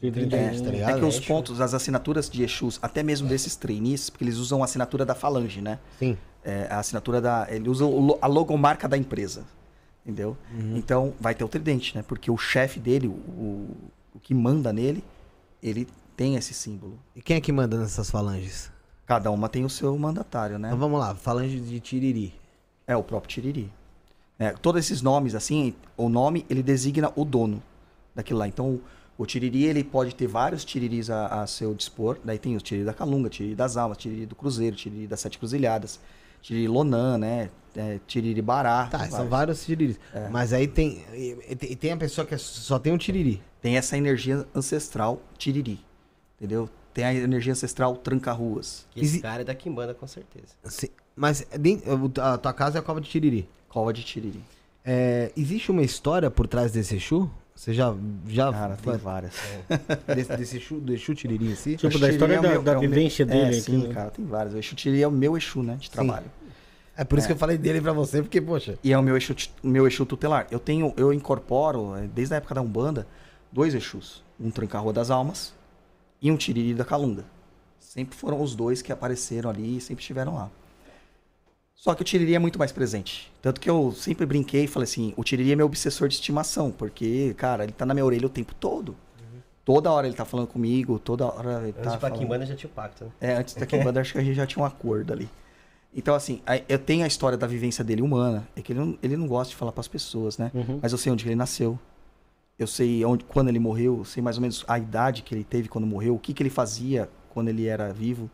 Tridente, 0.00 0.62
tá 0.62 0.70
ligado? 0.70 0.96
É 0.96 1.00
que 1.00 1.04
os 1.04 1.18
pontos, 1.18 1.60
as 1.60 1.74
assinaturas 1.74 2.30
de 2.30 2.44
Exus, 2.44 2.78
até 2.80 3.02
mesmo 3.02 3.28
desses 3.28 3.56
trainees, 3.56 4.08
porque 4.08 4.22
eles 4.22 4.36
usam 4.36 4.62
a 4.62 4.64
assinatura 4.64 5.04
da 5.04 5.12
Falange, 5.12 5.60
né? 5.60 5.80
Sim. 5.98 6.16
É, 6.44 6.66
a 6.70 6.78
assinatura 6.78 7.20
da. 7.20 7.46
Ele 7.50 7.68
usa 7.68 7.84
o 7.84 8.18
a 8.20 8.26
logomarca 8.26 8.88
da 8.88 8.96
empresa. 8.96 9.44
Entendeu? 10.04 10.36
Uhum. 10.54 10.76
Então 10.76 11.14
vai 11.20 11.34
ter 11.34 11.44
o 11.44 11.48
tridente, 11.48 11.94
né? 11.94 12.02
Porque 12.06 12.30
o 12.30 12.38
chefe 12.38 12.80
dele, 12.80 13.06
o, 13.06 13.10
o, 13.10 13.76
o 14.14 14.20
que 14.20 14.32
manda 14.32 14.72
nele, 14.72 15.04
ele 15.62 15.86
tem 16.16 16.34
esse 16.36 16.54
símbolo. 16.54 16.98
E 17.14 17.20
quem 17.20 17.36
é 17.36 17.40
que 17.40 17.52
manda 17.52 17.76
nessas 17.76 18.10
falanges? 18.10 18.70
Cada 19.06 19.30
uma 19.30 19.48
tem 19.48 19.64
o 19.64 19.70
seu 19.70 19.96
mandatário, 19.98 20.58
né? 20.58 20.68
Então 20.68 20.78
vamos 20.78 20.98
lá, 20.98 21.14
falange 21.14 21.60
de 21.60 21.78
Tiriri. 21.78 22.34
É 22.86 22.96
o 22.96 23.02
próprio 23.02 23.30
Tiriri. 23.30 23.70
É, 24.38 24.50
todos 24.50 24.84
esses 24.84 25.02
nomes, 25.02 25.34
assim, 25.34 25.74
o 25.96 26.08
nome 26.08 26.46
ele 26.48 26.62
designa 26.62 27.12
o 27.14 27.24
dono 27.24 27.62
daquilo 28.14 28.38
lá. 28.38 28.48
Então, 28.48 28.80
o 29.16 29.26
Tiriri 29.26 29.64
ele 29.64 29.82
pode 29.82 30.14
ter 30.14 30.26
vários 30.26 30.64
Tiriris 30.64 31.10
a, 31.10 31.42
a 31.42 31.46
seu 31.46 31.74
dispor. 31.74 32.18
Daí 32.24 32.38
tem 32.38 32.56
o 32.56 32.60
Tiriri 32.60 32.84
da 32.86 32.94
Calunga, 32.94 33.28
Tiriri 33.28 33.54
das 33.54 33.76
Almas, 33.76 33.98
Tiriri 33.98 34.26
do 34.26 34.36
Cruzeiro, 34.36 34.76
Tiriri 34.76 35.06
das 35.06 35.20
Sete 35.20 35.38
Cruzilhadas, 35.38 35.98
Tiriri 36.42 36.68
Lonan, 36.68 37.18
né? 37.18 37.50
É, 37.76 37.98
tiriri 38.06 38.42
Bará. 38.42 38.86
Tá, 38.86 38.98
tem 39.00 39.08
são 39.10 39.28
vários. 39.28 39.30
vários 39.30 39.64
Tiriris. 39.64 40.00
Mas 40.30 40.52
aí 40.52 40.66
tem. 40.66 41.04
E, 41.12 41.36
e- 41.48 41.72
e 41.72 41.76
tem 41.76 41.92
a 41.92 41.96
pessoa 41.96 42.26
que 42.26 42.34
é- 42.34 42.38
só 42.38 42.78
tem 42.78 42.92
um 42.92 42.98
Tiriri. 42.98 43.40
Tem 43.60 43.76
essa 43.76 43.96
energia 43.96 44.46
ancestral 44.54 45.20
Tiriri. 45.36 45.78
Entendeu? 46.40 46.68
Tem 46.94 47.04
a 47.04 47.14
energia 47.14 47.52
ancestral 47.52 47.96
Tranca-Ruas. 47.96 48.86
Que 48.90 49.00
esse 49.00 49.08
Exi- 49.14 49.20
cara 49.22 49.42
é 49.42 49.44
da 49.44 49.54
Kimbanda, 49.54 49.94
com 49.94 50.06
certeza. 50.06 50.54
Sim, 50.64 50.88
Mas 51.14 51.46
dentro- 51.60 52.10
a 52.20 52.38
tua 52.38 52.52
casa 52.52 52.78
é 52.78 52.80
a 52.80 52.82
cova 52.82 53.00
de 53.00 53.08
Tiriri. 53.08 53.48
Cova 53.68 53.92
de 53.92 54.02
Tiriri. 54.02 54.40
É, 54.84 55.30
existe 55.36 55.70
uma 55.70 55.82
história 55.82 56.30
por 56.30 56.46
trás 56.46 56.72
desse 56.72 56.96
Exu? 56.96 57.30
Você 57.58 57.74
já. 57.74 57.92
já 58.28 58.52
Cara, 58.52 58.76
tem 58.76 58.96
várias. 58.96 59.34
desse, 60.14 60.36
desse 60.36 60.56
Exu, 60.58 60.76
do 60.76 60.92
Exu 60.94 61.12
Tiriri 61.12 61.44
em 61.50 61.56
si? 61.56 61.76
Tipo, 61.76 61.98
da 61.98 62.08
história 62.08 62.34
é 62.36 62.40
da- 62.40 62.60
o 62.60 62.62
da 62.62 62.72
é 62.74 62.78
vivência 62.78 63.26
dele 63.26 63.40
É, 63.40 63.48
aqui, 63.48 63.60
sim, 63.62 63.88
né? 63.88 63.92
cara, 63.94 64.10
tem 64.10 64.24
várias. 64.24 64.54
O 64.54 64.58
Exu 64.58 64.76
Tiriri 64.76 65.02
é 65.02 65.08
o 65.08 65.10
meu 65.10 65.36
Exu, 65.36 65.60
né? 65.64 65.74
De 65.74 65.90
trabalho. 65.90 66.26
É 66.96 67.02
por 67.02 67.18
isso 67.18 67.26
que 67.26 67.32
eu 67.32 67.36
falei 67.36 67.58
dele 67.58 67.80
pra 67.80 67.92
você, 67.92 68.22
porque, 68.22 68.40
poxa. 68.40 68.78
E 68.82 68.92
é 68.92 68.98
o 68.98 69.02
meu 69.02 69.16
Exu, 69.16 69.34
meu 69.60 69.88
Exu 69.88 70.06
tutelar. 70.06 70.46
Eu 70.52 70.60
tenho, 70.60 70.94
eu 70.96 71.12
incorporo, 71.12 71.96
eh, 71.96 72.08
desde 72.14 72.34
a 72.34 72.36
época 72.36 72.54
da 72.54 72.62
Umbanda, 72.62 73.08
dois 73.50 73.74
Exus. 73.74 74.22
Um 74.38 74.52
Tranca-Rua 74.52 74.92
das 74.92 75.10
Almas 75.10 75.52
e 76.22 76.30
um 76.30 76.36
Tiriri 76.36 76.74
da 76.74 76.84
Calunga. 76.84 77.24
Sempre 77.80 78.16
foram 78.16 78.40
os 78.40 78.54
dois 78.54 78.82
que 78.82 78.92
apareceram 78.92 79.50
ali 79.50 79.78
e 79.78 79.80
sempre 79.80 80.00
estiveram 80.02 80.34
lá. 80.36 80.48
Só 81.80 81.94
que 81.94 82.02
o 82.02 82.04
Tiriri 82.04 82.34
é 82.34 82.40
muito 82.40 82.58
mais 82.58 82.72
presente. 82.72 83.32
Tanto 83.40 83.60
que 83.60 83.70
eu 83.70 83.92
sempre 83.92 84.26
brinquei 84.26 84.64
e 84.64 84.66
falei 84.66 84.84
assim, 84.84 85.14
o 85.16 85.22
Tiriri 85.22 85.52
é 85.52 85.56
meu 85.56 85.66
obsessor 85.66 86.08
de 86.08 86.14
estimação, 86.14 86.72
porque, 86.72 87.34
cara, 87.34 87.62
ele 87.62 87.72
tá 87.72 87.86
na 87.86 87.94
minha 87.94 88.04
orelha 88.04 88.26
o 88.26 88.28
tempo 88.28 88.52
todo. 88.52 88.96
Toda 89.64 89.92
hora 89.92 90.06
ele 90.08 90.16
tá 90.16 90.24
falando 90.24 90.48
comigo, 90.48 90.98
toda 90.98 91.26
hora 91.26 91.60
ele 91.60 91.68
Antes 91.68 91.82
tá 91.84 91.90
pra 91.90 92.00
falando... 92.00 92.18
Kimbanda 92.18 92.46
já 92.46 92.56
tinha 92.56 92.68
o 92.68 92.72
pacto, 92.72 93.04
né? 93.04 93.10
É, 93.20 93.34
antes 93.34 93.54
da 93.54 93.64
Kimbanda, 93.64 94.00
acho 94.00 94.12
que 94.12 94.18
a 94.18 94.24
gente 94.24 94.34
já 94.34 94.46
tinha 94.46 94.62
um 94.62 94.66
acordo 94.66 95.12
ali. 95.12 95.28
Então, 95.94 96.14
assim, 96.14 96.42
eu 96.68 96.78
tenho 96.78 97.04
a 97.04 97.06
história 97.06 97.38
da 97.38 97.46
vivência 97.46 97.84
dele 97.84 98.02
humana. 98.02 98.48
É 98.56 98.60
que 98.60 98.72
ele 98.72 98.80
não, 98.80 98.98
ele 99.00 99.16
não 99.16 99.28
gosta 99.28 99.50
de 99.50 99.56
falar 99.56 99.70
para 99.70 99.80
as 99.80 99.88
pessoas, 99.88 100.36
né? 100.36 100.50
Uhum. 100.54 100.80
Mas 100.82 100.90
eu 100.90 100.98
sei 100.98 101.12
onde 101.12 101.26
ele 101.26 101.36
nasceu. 101.36 101.78
Eu 102.58 102.66
sei 102.66 103.04
onde, 103.04 103.24
quando 103.24 103.48
ele 103.48 103.58
morreu, 103.60 103.98
eu 103.98 104.04
sei 104.04 104.20
mais 104.22 104.36
ou 104.36 104.42
menos 104.42 104.64
a 104.66 104.78
idade 104.78 105.22
que 105.22 105.32
ele 105.32 105.44
teve 105.44 105.68
quando 105.68 105.86
morreu, 105.86 106.16
o 106.16 106.18
que, 106.18 106.32
que 106.34 106.42
ele 106.42 106.50
fazia 106.50 107.08
quando 107.30 107.48
ele 107.48 107.66
era 107.66 107.92
vivo. 107.92 108.28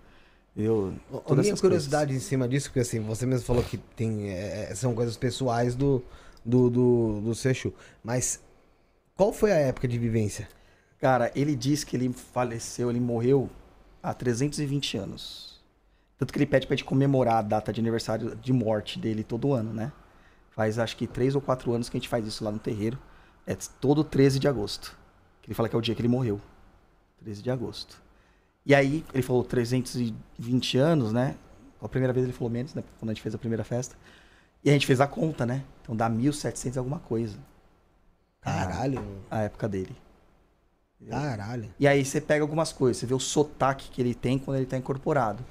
Eu, 0.57 0.95
A 1.29 1.35
minha 1.35 1.57
curiosidade 1.57 2.15
em 2.15 2.21
cima 2.21 2.47
disso, 2.47 2.69
porque 2.69 2.81
assim, 2.81 3.01
você 3.01 3.27
mesmo 3.27 3.45
falou 3.45 3.63
que 3.63 3.77
tem, 3.77 4.31
é, 4.31 4.69
é, 4.71 4.75
são 4.75 4.95
coisas 4.95 5.17
pessoais 5.17 5.75
do, 5.75 6.03
do, 6.45 6.71
do, 6.71 7.21
do 7.23 7.35
seu 7.35 7.51
Exu. 7.51 7.75
Mas 8.05 8.41
qual 9.17 9.33
foi 9.33 9.51
a 9.51 9.57
época 9.57 9.89
de 9.89 9.99
vivência? 9.99 10.45
coisas. 10.45 10.49
Cara, 11.01 11.31
ele 11.35 11.55
diz 11.55 11.85
que 11.85 11.97
ele 11.97 12.13
faleceu, 12.13 12.91
ele 12.91 13.01
morreu 13.01 13.51
há 14.03 14.15
320 14.15 14.97
anos. 14.97 15.63
Tanto 16.19 16.33
que 16.33 16.39
ele 16.39 16.47
pede 16.47 16.67
pra 16.67 16.77
gente 16.77 16.85
comemorar 16.85 17.37
a 17.37 17.43
data 17.43 17.73
de 17.73 17.81
aniversário 17.81 18.37
de 18.37 18.53
morte 18.53 18.99
dele 18.99 19.25
todo 19.25 19.53
ano, 19.53 19.73
né? 19.73 19.93
Faz 20.51 20.79
acho 20.79 20.97
que 20.97 21.07
três 21.07 21.35
ou 21.35 21.41
quatro 21.41 21.73
anos 21.73 21.89
que 21.89 21.97
a 21.97 22.01
gente 22.01 22.09
faz 22.09 22.27
isso 22.27 22.45
lá 22.45 22.51
no 22.51 22.59
terreiro. 22.59 22.99
É 23.47 23.57
todo 23.81 24.05
13 24.05 24.39
de 24.39 24.49
agosto. 24.49 24.97
Que 25.43 25.49
ele 25.49 25.55
fala 25.55 25.69
que 25.69 25.75
é 25.75 25.79
o 25.79 25.83
dia 25.83 25.95
que 25.95 26.01
ele 26.01 26.09
morreu. 26.09 26.41
13 27.23 27.43
de 27.43 27.51
agosto. 27.51 28.01
E 28.67 28.75
aí, 28.75 29.05
ele 29.13 29.23
falou 29.23 29.45
320 29.45 30.79
anos, 30.79 31.13
né? 31.13 31.37
A 31.81 31.89
primeira 31.89 32.13
vez 32.13 32.25
ele 32.25 32.33
falou 32.33 32.51
menos, 32.51 32.75
né? 32.75 32.83
Quando 32.99 33.11
a 33.11 33.15
gente 33.15 33.23
fez 33.23 33.35
a 33.35 33.39
primeira 33.39 33.63
festa. 33.63 33.95
E 34.65 34.71
a 34.71 34.73
gente 34.73 34.87
fez 34.87 35.01
a 35.01 35.07
conta, 35.07 35.45
né? 35.45 35.63
Então 35.83 35.95
dá 35.95 36.09
1.700 36.09 36.75
e 36.75 36.79
alguma 36.79 36.99
coisa. 36.99 37.37
Caralho, 38.41 39.03
A 39.31 39.43
época 39.43 39.69
dele. 39.69 39.95
caralho. 41.09 41.71
E 41.79 41.87
aí 41.87 42.05
você 42.05 42.21
pega 42.21 42.43
algumas 42.43 42.73
coisas, 42.73 42.99
você 42.99 43.07
vê 43.07 43.15
o 43.15 43.21
sotaque 43.21 43.91
que 43.91 44.01
ele 44.01 44.15
tem 44.15 44.39
quando 44.39 44.57
ele 44.59 44.67
tá 44.67 44.77
incorporado. 44.77 45.45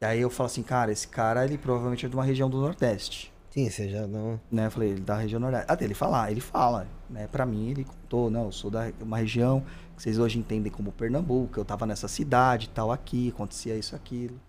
E 0.00 0.04
aí 0.04 0.20
eu 0.20 0.30
falo 0.30 0.46
assim, 0.46 0.62
cara, 0.62 0.90
esse 0.90 1.06
cara, 1.06 1.44
ele 1.44 1.56
provavelmente 1.56 2.04
é 2.04 2.08
de 2.08 2.14
uma 2.16 2.24
região 2.24 2.50
do 2.50 2.60
Nordeste. 2.60 3.31
Sim, 3.52 3.68
você 3.68 3.88
já 3.88 4.06
não. 4.06 4.40
Né? 4.50 4.66
Eu 4.66 4.70
falei, 4.70 4.90
ele 4.90 5.00
da 5.00 5.16
região 5.16 5.38
nordeste. 5.38 5.66
Até 5.70 5.84
ele 5.84 5.92
falar, 5.94 6.30
ele 6.30 6.40
fala, 6.40 6.86
né? 7.10 7.28
Pra 7.30 7.44
mim, 7.44 7.70
ele 7.70 7.84
contou, 7.84 8.30
não, 8.30 8.46
eu 8.46 8.52
sou 8.52 8.70
da 8.70 8.90
uma 9.00 9.18
região 9.18 9.62
que 9.94 10.02
vocês 10.02 10.18
hoje 10.18 10.38
entendem 10.38 10.72
como 10.72 10.90
Pernambuco, 10.90 11.60
eu 11.60 11.64
tava 11.64 11.84
nessa 11.84 12.08
cidade, 12.08 12.70
tal, 12.70 12.90
aqui, 12.90 13.28
acontecia 13.28 13.76
isso, 13.76 13.94
aquilo, 13.94 14.40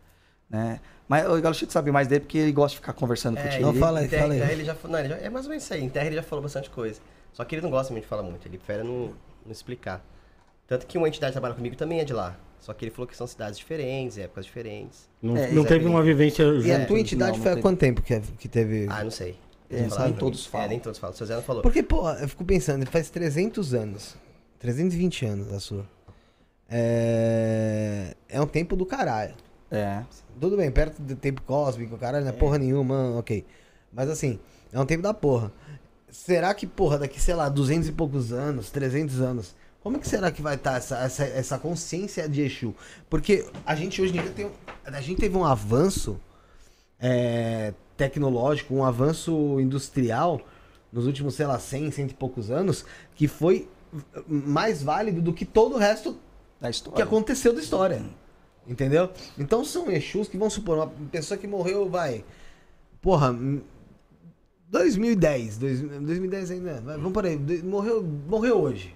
né? 0.50 0.80
Mas 1.08 1.28
o 1.30 1.42
Galochito 1.42 1.74
sabe 1.74 1.92
mais 1.92 2.08
dele 2.08 2.22
porque 2.22 2.38
ele 2.38 2.54
gosta 2.54 2.76
de 2.76 2.80
ficar 2.80 2.94
conversando 2.94 3.38
É, 3.38 3.44
contigo. 3.44 3.64
Não, 3.66 3.74
fala 3.74 4.00
aí, 4.00 4.06
em 4.06 4.10
terra- 4.10 4.22
fala 4.24 4.34
aí. 4.36 4.52
ele 4.54 4.64
já, 4.64 4.76
não, 4.86 5.00
ele 5.00 5.10
já- 5.10 5.18
é 5.18 5.30
mais 5.30 5.46
ou 5.46 5.50
menos 5.50 5.66
isso 5.66 5.74
aí. 5.74 5.84
Em 5.84 5.90
terra 5.90 6.06
ele 6.06 6.16
já 6.16 6.24
falou 6.24 6.42
bastante 6.42 6.70
coisa. 6.70 7.02
Só 7.34 7.44
que 7.44 7.56
ele 7.56 7.62
não 7.62 7.70
gosta 7.70 7.92
muito 7.92 8.04
de 8.06 8.10
falar 8.10 8.24
muito, 8.24 8.48
ele 8.48 8.58
prefere 8.58 8.84
não, 8.84 9.14
não 9.46 9.52
explicar. 9.52 10.02
Tanto 10.68 10.86
que 10.88 10.98
uma 10.98 11.08
entidade 11.08 11.32
que 11.32 11.34
trabalha 11.34 11.54
comigo 11.56 11.76
também 11.76 12.00
é 12.00 12.06
de 12.06 12.14
lá. 12.14 12.38
Só 12.60 12.74
que 12.74 12.86
ele 12.86 12.92
falou 12.92 13.06
que 13.08 13.16
são 13.18 13.28
cidades 13.28 13.58
diferentes, 13.60 14.18
épocas 14.18 14.46
diferentes. 14.46 15.10
Não, 15.22 15.36
É, 15.36 15.52
não 15.52 15.64
Zé 15.64 15.68
teve 15.70 15.86
uma 15.86 16.02
vivência 16.02 16.44
E 16.44 16.72
a 16.72 16.78
junto. 16.80 16.88
tua 16.88 17.00
entidade 17.00 17.32
não, 17.32 17.38
não 17.38 17.44
foi 17.44 17.52
há 17.54 17.62
quanto 17.62 17.80
tempo 17.80 18.02
que, 18.02 18.20
que 18.22 18.48
teve. 18.48 18.88
Ah, 18.90 19.04
não 19.04 19.12
sei. 19.12 19.38
É, 19.70 19.84
falaram 19.90 20.10
nem 20.12 20.14
todos 20.20 20.46
falam. 20.46 20.66
É, 20.66 20.70
nem 20.70 20.80
todos 20.80 20.98
falam. 21.00 21.14
O 21.14 21.18
seu 21.18 21.28
Zé 21.28 21.36
não 21.36 21.42
falou. 21.42 21.62
Porque, 21.62 21.84
pô, 21.84 22.10
eu 22.10 22.28
fico 22.30 22.46
pensando, 22.46 22.86
faz 22.86 23.10
300 23.10 23.74
anos. 23.74 24.16
320 24.60 25.26
anos 25.26 25.52
a 25.52 25.60
sua. 25.60 25.86
É. 26.70 28.16
É 28.30 28.42
um 28.42 28.48
tempo 28.48 28.76
do 28.76 28.86
caralho. 28.86 29.34
É. 29.70 30.04
Tudo 30.40 30.56
bem, 30.58 30.72
perto 30.72 31.02
do 31.02 31.16
tempo 31.16 31.42
cósmico, 31.42 31.98
caralho, 31.98 32.26
não 32.26 32.32
é 32.32 32.36
porra 32.36 32.58
nenhuma, 32.58 33.18
ok. 33.18 33.46
Mas 33.92 34.10
assim, 34.10 34.40
é 34.72 34.80
um 34.80 34.86
tempo 34.86 35.02
da 35.04 35.14
porra. 35.14 35.52
Será 36.10 36.54
que, 36.54 36.66
porra, 36.68 37.00
daqui, 37.00 37.20
sei 37.20 37.34
lá, 37.34 37.50
200 37.50 37.90
e 37.90 37.92
poucos 37.92 38.32
anos, 38.32 38.70
300 38.72 39.20
anos, 39.22 39.56
como 39.84 39.98
é 39.98 40.00
que 40.00 40.08
será 40.08 40.32
que 40.32 40.42
vai 40.42 40.56
estar 40.56 40.78
essa, 40.78 40.98
essa, 41.00 41.24
essa 41.26 41.58
consciência 41.60 42.28
de 42.30 42.42
Exu? 42.42 42.74
Porque 43.10 43.46
a 43.66 43.76
gente 43.76 44.02
hoje 44.02 44.18
em 44.18 44.22
dia 44.22 44.32
tem. 44.32 44.50
A 44.86 45.02
gente 45.02 45.20
teve 45.20 45.36
um 45.38 45.44
avanço 45.46 46.20
é, 47.00 47.74
tecnológico, 47.98 48.74
um 48.74 48.84
avanço 48.84 49.60
industrial 49.60 50.40
nos 50.92 51.06
últimos, 51.06 51.36
sei 51.36 51.46
lá, 51.46 51.60
100, 51.60 51.92
cento 51.92 52.12
e 52.12 52.14
poucos 52.14 52.50
anos, 52.52 52.86
que 53.16 53.28
foi 53.28 53.68
mais 54.28 54.82
válido 54.82 55.22
do 55.22 55.34
que 55.34 55.44
todo 55.46 55.76
o 55.76 55.78
resto 55.78 56.18
Da 56.62 56.70
história. 56.70 56.96
que 56.96 57.02
aconteceu 57.02 57.54
da 57.54 57.60
história. 57.62 58.02
Entendeu? 58.68 59.10
Então 59.38 59.66
são 59.66 59.92
Exus 59.92 60.28
que 60.30 60.38
vão 60.38 60.50
supor, 60.50 60.78
uma 60.78 60.88
pessoa 61.12 61.38
que 61.38 61.46
morreu, 61.46 61.90
vai. 61.90 62.24
Porra, 63.02 63.32
hum, 63.32 63.62
2010. 64.70 65.58
dois- 65.58 65.82
2010 65.82 66.52
ainda. 66.52 66.80
vai, 66.82 66.96
vamos 66.98 67.12
por 67.12 67.26
aí. 67.26 67.38
Morreu, 67.64 68.02
morreu 68.04 68.62
hoje. 68.62 68.96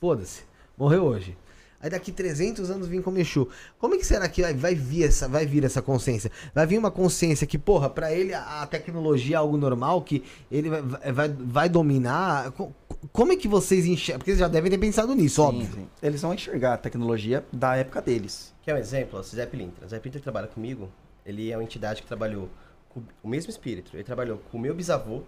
Foda-se. 0.00 0.42
Morreu 0.76 1.04
hoje. 1.04 1.36
Aí 1.80 1.90
daqui 1.90 2.10
300 2.10 2.70
anos 2.70 2.88
vem 2.88 3.02
como 3.02 3.18
Exu. 3.18 3.48
Como 3.78 3.94
é 3.94 3.98
que 3.98 4.06
será 4.06 4.28
que 4.28 4.42
vai, 4.54 4.74
vir 4.74 5.04
essa, 5.04 5.28
vai 5.28 5.46
vir 5.46 5.62
essa 5.64 5.82
consciência? 5.82 6.30
Vai 6.54 6.66
vir 6.66 6.78
uma 6.78 6.90
consciência 6.90 7.46
que, 7.46 7.58
porra, 7.58 7.88
pra 7.90 8.12
ele 8.12 8.32
a, 8.34 8.66
tecnologia 8.66 9.36
é 9.36 9.38
algo 9.38 9.56
normal, 9.56 10.00
que 10.02 10.24
ele 10.50 10.70
vai, 10.70 10.82
vai, 11.12 11.28
vai- 11.28 11.68
dominar. 11.68 12.50
Co- 12.52 12.72
Como 13.12 13.32
é 13.32 13.36
que 13.36 13.46
vocês 13.46 13.84
enxergam? 13.84 14.18
Porque 14.18 14.30
vocês 14.32 14.40
já 14.40 14.48
devem 14.48 14.70
ter 14.70 14.78
pensado 14.78 15.14
nisso, 15.14 15.36
Sim, 15.36 15.48
óbvio. 15.48 15.68
sim. 15.74 15.86
Eles 16.02 16.22
vão 16.22 16.32
enxergar 16.34 16.74
a 16.74 16.78
tecnologia 16.78 17.44
da 17.52 17.76
época 17.76 18.00
deles. 18.00 18.54
Quer 18.62 18.74
um 18.74 18.78
exemplo? 18.78 19.20
O 19.20 19.22
Zé 19.22 19.44
Pilintra. 19.46 19.86
O 19.86 19.88
Zé 19.88 19.98
Pilintra 20.00 20.20
trabalha 20.22 20.46
comigo, 20.48 20.88
ele 21.26 21.50
é 21.52 21.56
uma 21.56 21.62
entidade 21.62 22.00
que 22.02 22.08
trabalhou 22.08 22.48
com 22.88 23.02
o 23.22 23.28
mesmo 23.28 23.50
espírito. 23.50 23.90
Ele 23.94 24.02
trabalhou 24.02 24.38
com 24.50 24.56
o 24.56 24.60
meu 24.60 24.74
bisavô. 24.74 25.22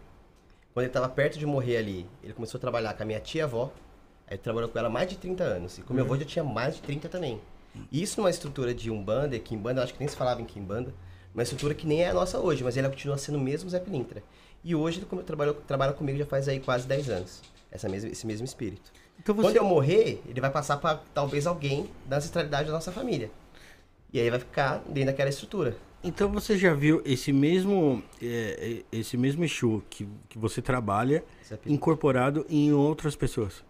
Quando 0.72 0.84
ele 0.84 0.86
estava 0.86 1.08
perto 1.08 1.38
de 1.38 1.44
morrer 1.46 1.76
ali, 1.76 2.06
ele 2.22 2.32
começou 2.32 2.56
a 2.58 2.60
trabalhar 2.60 2.94
com 2.94 3.02
a 3.02 3.06
minha 3.06 3.20
tia-avó. 3.20 3.70
Aí 4.28 4.34
ele 4.34 4.42
trabalhou 4.42 4.68
com 4.68 4.78
ela 4.78 4.90
mais 4.90 5.08
de 5.08 5.16
30 5.16 5.42
anos. 5.42 5.78
E 5.78 5.82
com 5.82 5.94
meu 5.94 6.04
avô 6.04 6.16
já 6.16 6.24
tinha 6.24 6.44
mais 6.44 6.76
de 6.76 6.82
30 6.82 7.08
também. 7.08 7.40
E 7.90 8.02
isso 8.02 8.20
numa 8.20 8.30
estrutura 8.30 8.74
de 8.74 8.90
Umbanda, 8.90 9.34
e 9.36 9.40
Kimbanda, 9.40 9.82
acho 9.82 9.94
que 9.94 10.00
nem 10.00 10.08
se 10.08 10.16
falava 10.16 10.42
em 10.42 10.44
Kimbanda. 10.44 10.92
Uma 11.34 11.42
estrutura 11.42 11.74
que 11.74 11.86
nem 11.86 12.02
é 12.02 12.10
a 12.10 12.14
nossa 12.14 12.38
hoje, 12.38 12.62
mas 12.62 12.76
ele 12.76 12.88
continua 12.88 13.16
sendo 13.16 13.38
o 13.38 13.40
mesmo 13.40 13.70
Zé 13.70 13.78
Pilintra. 13.78 14.22
E 14.62 14.74
hoje 14.74 15.00
ele 15.00 15.22
trabalhou, 15.22 15.54
trabalha 15.54 15.92
comigo 15.92 16.18
já 16.18 16.26
faz 16.26 16.48
aí 16.48 16.60
quase 16.60 16.86
10 16.86 17.10
anos. 17.10 17.42
Essa 17.70 17.88
mesma, 17.88 18.10
esse 18.10 18.26
mesmo 18.26 18.44
espírito. 18.44 18.92
Então 19.20 19.34
Quando 19.34 19.52
você, 19.52 19.58
eu 19.58 19.64
morrer, 19.64 20.22
ele 20.28 20.40
vai 20.40 20.50
passar 20.50 20.76
para 20.78 21.00
talvez 21.14 21.46
alguém 21.46 21.88
da 22.06 22.16
ancestralidade 22.16 22.66
da 22.66 22.72
nossa 22.72 22.92
família. 22.92 23.30
E 24.12 24.20
aí 24.20 24.30
vai 24.30 24.38
ficar 24.38 24.82
dentro 24.86 25.06
daquela 25.06 25.28
estrutura. 25.28 25.76
então 26.02 26.30
você 26.30 26.56
já 26.56 26.72
viu 26.72 27.02
esse 27.04 27.32
mesmo, 27.32 28.02
é, 28.22 28.84
é, 28.92 28.98
esse 28.98 29.16
mesmo 29.16 29.44
Exu 29.44 29.82
que, 29.90 30.08
que 30.28 30.38
você 30.38 30.62
trabalha 30.62 31.22
incorporado 31.66 32.46
em 32.48 32.72
outras 32.72 33.14
pessoas? 33.14 33.67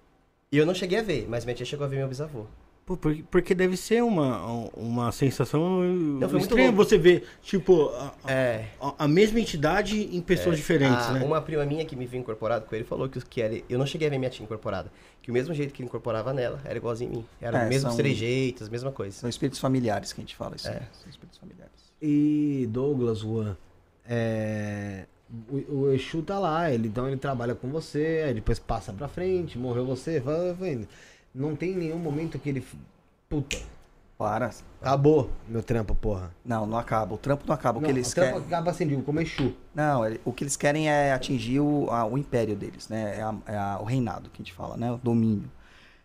E 0.51 0.57
eu 0.57 0.65
não 0.67 0.75
cheguei 0.75 0.99
a 0.99 1.03
ver, 1.03 1.27
mas 1.29 1.45
minha 1.45 1.55
tia 1.55 1.67
chegou 1.67 1.85
a 1.85 1.89
ver 1.89 1.97
meu 1.97 2.09
bisavô. 2.09 2.47
Pô, 2.87 2.97
por- 2.97 3.15
porque 3.31 3.55
deve 3.55 3.77
ser 3.77 4.03
uma, 4.03 4.47
uma 4.75 5.13
sensação 5.13 5.61
foi 5.81 5.89
muito 6.29 6.37
estranha 6.39 6.73
você 6.73 6.97
ver, 6.97 7.27
tipo, 7.43 7.91
a, 7.91 8.15
É. 8.27 8.65
a- 8.81 8.95
a 9.05 9.09
mesma 9.09 9.39
entidade 9.39 10.01
em 10.17 10.23
pessoas 10.23 10.57
diferentes, 10.57 11.05
a- 11.07 11.13
né? 11.13 11.23
Uma 11.23 11.43
prima 11.43 11.67
minha 11.67 11.85
que 11.85 11.95
me 11.95 12.07
viu 12.07 12.19
incorporado 12.19 12.65
com 12.65 12.75
ele 12.75 12.85
falou 12.85 13.07
que, 13.07 13.21
que 13.21 13.43
era, 13.43 13.61
eu 13.69 13.79
não 13.79 13.85
cheguei 13.85 14.09
a 14.09 14.11
ver 14.11 14.17
minha 14.17 14.31
tia 14.31 14.43
incorporada. 14.43 14.91
Que 15.21 15.31
o 15.31 15.35
mesmo 15.35 15.53
jeito 15.53 15.75
que 15.75 15.83
ele 15.83 15.87
incorporava 15.89 16.33
nela 16.33 16.63
era 16.65 16.79
igualzinho 16.79 17.13
em 17.13 17.17
mim. 17.19 17.27
Era 17.43 17.59
É, 17.59 17.63
os 17.65 17.69
mesmos 17.69 17.93
são- 17.93 17.99
trejeitos, 18.03 18.69
a 18.69 18.71
mesma 18.71 18.91
coisa. 18.91 19.15
São 19.19 19.29
espíritos 19.29 19.61
familiares 19.61 20.15
que 20.15 20.23
a 20.23 20.23
gente 20.23 20.35
fala 20.35 20.57
isso. 20.57 20.69
É. 20.69 20.73
né? 20.73 20.89
São 20.99 21.11
espíritos 21.11 21.39
familiares. 21.39 21.75
E 22.01 22.67
Douglas, 22.71 23.19
Juan, 23.19 23.55
é, 24.09 25.05
o, 25.51 25.75
o 25.75 25.93
Exu 25.93 26.23
tá 26.23 26.39
lá, 26.39 26.71
ele, 26.71 26.89
então 26.89 27.07
ele 27.07 27.17
trabalha 27.17 27.55
com 27.55 27.69
você, 27.69 28.25
aí 28.27 28.35
depois 28.35 28.59
passa 28.59 28.93
pra 28.93 29.09
frente, 29.09 29.59
morreu 29.59 29.85
você, 29.87 30.21
vai, 30.21 30.53
vai. 30.55 30.89
Não 31.35 31.55
tem 31.55 31.75
nenhum 31.75 31.99
momento 31.99 32.39
que 32.39 32.49
ele. 32.49 32.65
Puta, 33.29 33.59
Para. 34.17 34.51
acabou 34.81 35.31
meu 35.47 35.63
trampo, 35.63 35.95
porra. 35.95 36.31
Não, 36.45 36.67
não 36.67 36.79
acaba. 36.79 37.15
O 37.15 37.19
trampo 37.19 37.45
não 37.47 37.55
acaba. 37.55 37.79
O 37.79 37.81
Não, 37.83 37.87
que 37.89 37.93
eles 37.95 38.11
o 38.11 38.15
trampo 38.15 38.33
querem. 38.33 38.47
acaba 38.47 38.71
assim, 38.71 38.87
digo, 38.87 39.03
como 39.03 39.21
Exu. 39.21 39.53
Não, 39.75 40.05
ele- 40.07 40.21
o 40.25 40.33
que 40.33 40.45
eles 40.45 40.57
querem 40.57 40.89
é 40.91 41.13
atingir 41.13 41.61
o, 41.61 41.89
a- 41.91 42.07
o 42.07 42.17
império 42.17 42.57
deles, 42.57 42.89
né? 42.89 43.19
É, 43.19 43.23
a- 43.23 43.35
é 43.47 43.57
a- 43.57 43.79
o 43.81 43.85
reinado 43.85 44.31
que 44.31 44.41
a 44.41 44.45
gente 44.45 44.55
fala, 44.55 44.77
né? 44.77 44.91
O 44.93 44.97
domínio. 44.97 45.51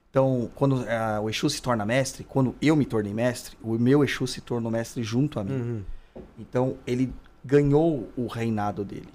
Então, 0.09 0.51
quando 0.53 0.84
é, 0.88 1.19
o 1.19 1.28
Exu 1.30 1.49
se 1.49 1.61
torna 1.61 1.86
mestre, 1.86 2.24
quando 2.24 2.53
eu 2.61 2.76
me 2.76 2.86
tornei 2.86 3.13
mestre, 3.13 3.57
o 3.63 3.71
meu 3.80 4.03
Exu 4.03 4.28
se 4.28 4.41
tornou 4.41 4.69
mestre 4.71 5.01
junto 5.01 5.39
a 5.39 5.43
mim. 5.43 5.53
Uhum. 5.53 5.84
Então, 6.38 6.76
ele 6.86 7.11
ganhou 7.43 8.09
o 8.15 8.27
reinado 8.27 8.85
dele. 8.85 9.09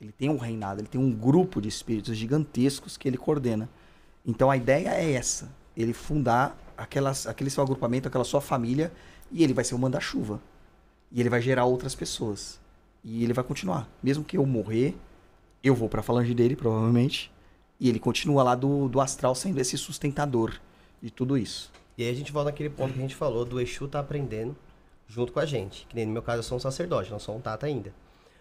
Ele 0.00 0.12
tem 0.12 0.30
um 0.30 0.36
reinado, 0.36 0.80
ele 0.80 0.88
tem 0.88 1.00
um 1.00 1.10
grupo 1.10 1.60
de 1.60 1.68
espíritos 1.68 2.16
gigantescos 2.16 2.96
que 2.96 3.08
ele 3.08 3.16
coordena. 3.16 3.68
Então, 4.24 4.50
a 4.50 4.56
ideia 4.56 4.90
é 4.90 5.12
essa: 5.12 5.50
ele 5.76 5.92
fundar 5.92 6.56
aquelas, 6.76 7.26
aquele 7.26 7.50
seu 7.50 7.62
agrupamento, 7.62 8.06
aquela 8.06 8.24
sua 8.24 8.40
família, 8.40 8.92
e 9.30 9.42
ele 9.42 9.52
vai 9.52 9.64
ser 9.64 9.74
o 9.74 9.78
manda-chuva. 9.78 10.40
E 11.10 11.20
ele 11.20 11.28
vai 11.28 11.40
gerar 11.40 11.64
outras 11.64 11.94
pessoas. 11.94 12.60
E 13.02 13.24
ele 13.24 13.32
vai 13.32 13.42
continuar. 13.42 13.88
Mesmo 14.02 14.22
que 14.22 14.36
eu 14.36 14.46
morrer, 14.46 14.94
eu 15.64 15.74
vou 15.74 15.88
pra 15.88 16.02
falange 16.02 16.34
dele, 16.34 16.54
provavelmente. 16.54 17.32
E 17.80 17.88
ele 17.88 17.98
continua 17.98 18.42
lá 18.42 18.54
do, 18.54 18.88
do 18.88 19.00
astral 19.00 19.34
sendo 19.34 19.58
esse 19.58 19.76
sustentador 19.78 20.60
de 21.00 21.10
tudo 21.10 21.36
isso. 21.36 21.72
E 21.96 22.04
aí 22.04 22.10
a 22.10 22.14
gente 22.14 22.30
volta 22.30 22.50
naquele 22.50 22.70
ponto 22.70 22.92
que 22.92 22.98
a 22.98 23.02
gente 23.02 23.16
falou 23.16 23.44
do 23.44 23.60
Exu 23.60 23.88
tá 23.88 24.00
aprendendo 24.00 24.54
junto 25.08 25.32
com 25.32 25.40
a 25.40 25.46
gente. 25.46 25.86
Que 25.88 25.96
nem 25.96 26.06
no 26.06 26.12
meu 26.12 26.22
caso 26.22 26.38
eu 26.40 26.42
sou 26.44 26.56
um 26.56 26.60
sacerdote, 26.60 27.10
não 27.10 27.18
sou 27.18 27.36
um 27.36 27.40
tata 27.40 27.66
ainda. 27.66 27.92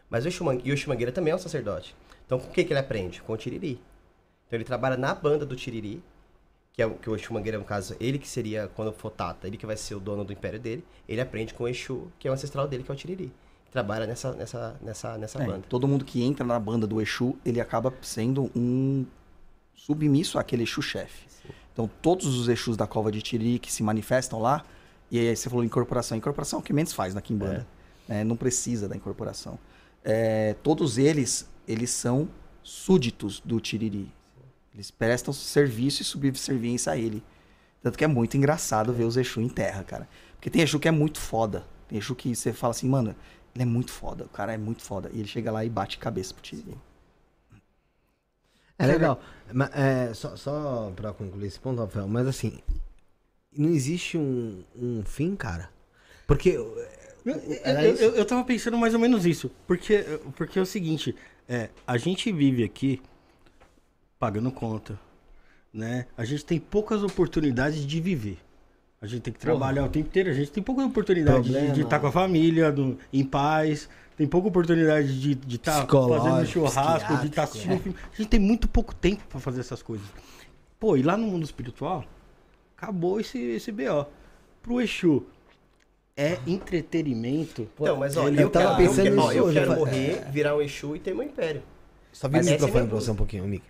Mas 0.09 0.24
o 0.26 0.28
Exu, 0.28 0.43
Man- 0.43 0.59
e 0.63 0.72
o 0.72 0.74
Exu 0.74 0.89
Mangueira 0.89 1.11
também 1.11 1.32
é 1.32 1.36
um 1.36 1.39
sacerdote. 1.39 1.95
Então 2.26 2.38
com 2.39 2.47
o 2.47 2.51
que, 2.51 2.63
que 2.63 2.72
ele 2.74 2.80
aprende? 2.80 3.22
Com 3.22 3.34
o 3.34 3.38
Tiriri. 3.38 3.82
Então 4.45 4.57
ele 4.57 4.63
trabalha 4.63 4.95
na 4.97 5.13
banda 5.15 5.45
do 5.45 5.55
Tiriri, 5.55 6.03
que 6.74 6.82
é 6.82 6.86
o 6.86 6.91
que 6.95 7.09
o 7.09 7.15
Exu 7.15 7.34
Mangueira, 7.34 7.57
no 7.57 7.65
caso, 7.65 7.95
ele 7.99 8.20
que 8.20 8.28
seria, 8.28 8.70
quando 8.76 8.91
for 8.93 9.09
tata, 9.09 9.47
ele 9.47 9.57
que 9.57 9.65
vai 9.65 9.76
ser 9.76 9.95
o 9.95 9.99
dono 9.99 10.24
do 10.24 10.32
império 10.32 10.59
dele. 10.59 10.86
Ele 11.09 11.20
aprende 11.20 11.53
com 11.53 11.63
o 11.63 11.68
Exu, 11.68 12.07
que 12.20 12.28
é 12.28 12.32
o 12.32 12.34
ancestral 12.34 12.68
dele, 12.68 12.84
que 12.84 12.91
é 12.91 12.93
o 12.93 12.97
Tiriri. 12.97 13.32
Trabalha 13.72 14.05
nessa, 14.07 14.32
nessa, 14.34 14.78
nessa, 14.82 15.18
nessa 15.18 15.43
É, 15.43 15.45
banda. 15.45 15.65
todo 15.68 15.88
mundo 15.88 16.05
que 16.05 16.24
entra 16.24 16.45
na 16.45 16.57
banda 16.59 16.86
do 16.88 17.01
Exu, 17.01 17.36
ele 17.45 17.59
acaba 17.59 17.93
sendo 18.01 18.49
um 18.55 19.05
submisso 19.76 20.39
àquele 20.39 20.63
Exu 20.63 20.82
chefe. 20.82 21.28
Então, 21.74 21.89
todos 22.01 22.26
os 22.26 22.47
Exus 22.47 22.76
da 22.76 22.88
cova 22.88 23.11
de 23.11 23.22
Tiri 23.22 23.59
que 23.59 23.72
se 23.72 23.84
manifestam 23.84 24.39
lá, 24.39 24.65
e 25.10 25.20
aí 25.20 25.36
você 25.36 25.49
falou 25.49 25.64
incorporação. 25.64 26.18
Incorporação 26.18 26.60
é 26.60 26.62
o 26.62 26.64
que 26.64 26.74
menos 26.74 26.93
faz 26.93 27.14
na 27.14 27.22
Kimbanda. 27.22 27.68
né? 28.08 28.24
Não 28.24 28.36
precisa 28.36 28.88
da 28.88 28.95
incorporação. 28.95 29.58
É, 30.03 30.55
todos 30.64 30.97
eles, 30.97 31.49
eles 31.68 31.89
são 31.89 32.30
súditos 32.64 33.39
do 33.39 33.60
Tiriri. 33.60 34.12
Eles 34.74 34.91
prestam 34.91 35.34
serviço 35.34 36.01
e 36.01 36.05
subserviência 36.05 36.91
a 36.91 36.97
ele. 36.97 37.24
Tanto 37.82 37.97
que 37.97 38.03
é 38.03 38.08
muito 38.08 38.38
engraçado 38.38 38.93
ver 38.93 39.05
os 39.05 39.18
Exu 39.18 39.41
em 39.41 39.49
terra, 39.49 39.84
cara. 39.84 40.08
Porque 40.36 40.49
tem 40.49 40.62
Exu 40.62 40.80
que 40.80 40.88
é 40.88 40.91
muito 40.91 41.20
foda. 41.20 41.66
Tem 41.88 41.97
Exu 41.97 42.16
que 42.16 42.36
você 42.36 42.53
fala 42.53 42.72
assim, 42.72 42.88
mano, 42.88 43.16
ele 43.55 43.64
é 43.64 43.66
muito 43.66 43.91
foda, 43.91 44.26
o 44.26 44.30
cara 44.30 44.53
é 44.53 44.58
muito 44.58 44.84
foda. 44.84 45.10
E 45.14 45.20
ele 45.20 45.28
chega 45.28 45.51
lá 45.51 45.66
e 45.66 45.70
bate 45.70 45.97
cabeça 45.97 46.34
pro 46.34 46.43
Tiriri. 46.43 46.78
É 48.78 48.86
legal. 48.86 49.20
Mas, 49.51 49.70
é, 49.74 50.14
só, 50.14 50.36
só 50.36 50.91
pra 50.95 51.12
concluir 51.12 51.47
esse 51.47 51.60
ponto, 51.60 51.82
Rafael, 51.82 52.08
mas 52.08 52.28
assim, 52.28 52.60
não 53.58 53.70
existe 53.70 54.18
um, 54.18 54.64
um 54.76 55.03
fim, 55.03 55.36
cara? 55.36 55.70
Porque. 56.26 56.49
Eu, 56.49 56.88
Era 57.64 57.84
eu, 57.86 57.93
isso? 57.93 58.03
eu, 58.03 58.16
eu 58.16 58.26
tava 58.26 58.43
pensando 58.43 58.78
mais 58.78 58.93
ou 58.93 58.99
menos 58.99 59.26
isso. 59.26 59.51
Porque, 59.66 60.03
porque 60.36 60.58
é 60.58 60.62
o 60.62 60.66
seguinte, 60.66 61.14
é, 61.47 61.70
a 61.86 61.97
gente 61.97 62.32
vive 62.32 62.64
aqui 62.64 63.01
pagando 64.20 64.51
conta, 64.51 64.99
né? 65.74 66.05
A 66.18 66.24
gente 66.26 66.45
tem 66.45 66.60
poucas 66.60 67.03
oportunidades 67.03 67.86
de 67.86 67.99
viver. 68.01 68.38
A 69.01 69.05
gente 69.05 69.22
tem 69.22 69.34
que 69.34 69.39
trabalhar 69.39 69.84
o 69.86 69.89
tempo 69.89 70.08
inteiro, 70.08 70.30
a 70.30 70.34
gente 70.34 70.51
tem 70.51 70.64
poucas 70.64 70.86
oportunidades 70.86 71.43
de- 71.45 71.51
de 71.51 71.58
Problema. 71.60 71.84
estar 71.84 71.99
com 71.99 72.08
a 72.08 72.12
família, 72.12 72.72
do- 72.72 72.97
em 73.14 73.24
paz, 73.24 73.88
tem 74.18 74.26
pouca 74.26 74.47
oportunidade 74.47 75.20
de 75.22 75.55
estar 75.55 75.86
tá 75.86 75.88
fazendo 75.88 76.45
churrasco, 76.47 77.18
de 77.20 77.28
estar 77.28 77.28
psiquiátrico, 77.28 77.41
assistindo 77.41 77.74
é. 77.74 77.80
filme. 77.80 77.97
A 78.12 78.16
gente 78.16 78.28
tem 78.30 78.39
muito 78.39 78.68
pouco 78.68 78.95
tempo 78.95 79.24
pra 79.30 79.39
fazer 79.39 79.60
essas 79.60 79.84
coisas. 79.84 80.08
Pô, 80.80 80.97
e 80.97 81.03
lá 81.03 81.16
no 81.16 81.28
mundo 81.28 81.43
espiritual, 81.43 82.03
acabou 82.78 83.20
esse, 83.20 83.38
esse 83.40 83.72
BO. 83.72 84.06
Pro 84.62 84.80
Exu, 84.82 85.26
é 86.16 86.38
entretenimento. 86.46 87.68
Então, 87.80 87.98
mas 87.98 88.16
ó, 88.18 88.28
ele- 88.28 88.38
eu, 88.38 88.42
eu 88.44 88.50
tava 88.50 88.76
quero, 88.76 88.78
pensando 88.90 89.08
eu, 89.08 89.14
quero- 89.14 89.22
ó, 89.22 89.26
nisso 89.28 89.38
eu 89.38 89.44
hoje, 89.46 89.60
quero 89.60 89.72
eu 89.72 89.78
morrer, 89.78 90.26
virar 90.32 90.56
um 90.56 90.62
Exu 90.62 90.96
e 90.96 91.00
ter 91.00 91.14
meu 91.14 91.24
império. 91.24 91.64
Só 92.12 92.28
vira 92.28 92.44
o 92.44 92.48
é 92.48 92.52
microfone 92.52 92.88
pra 92.88 92.96
você 93.00 93.12
um 93.12 93.16
pouquinho, 93.16 93.48
Mick. 93.48 93.64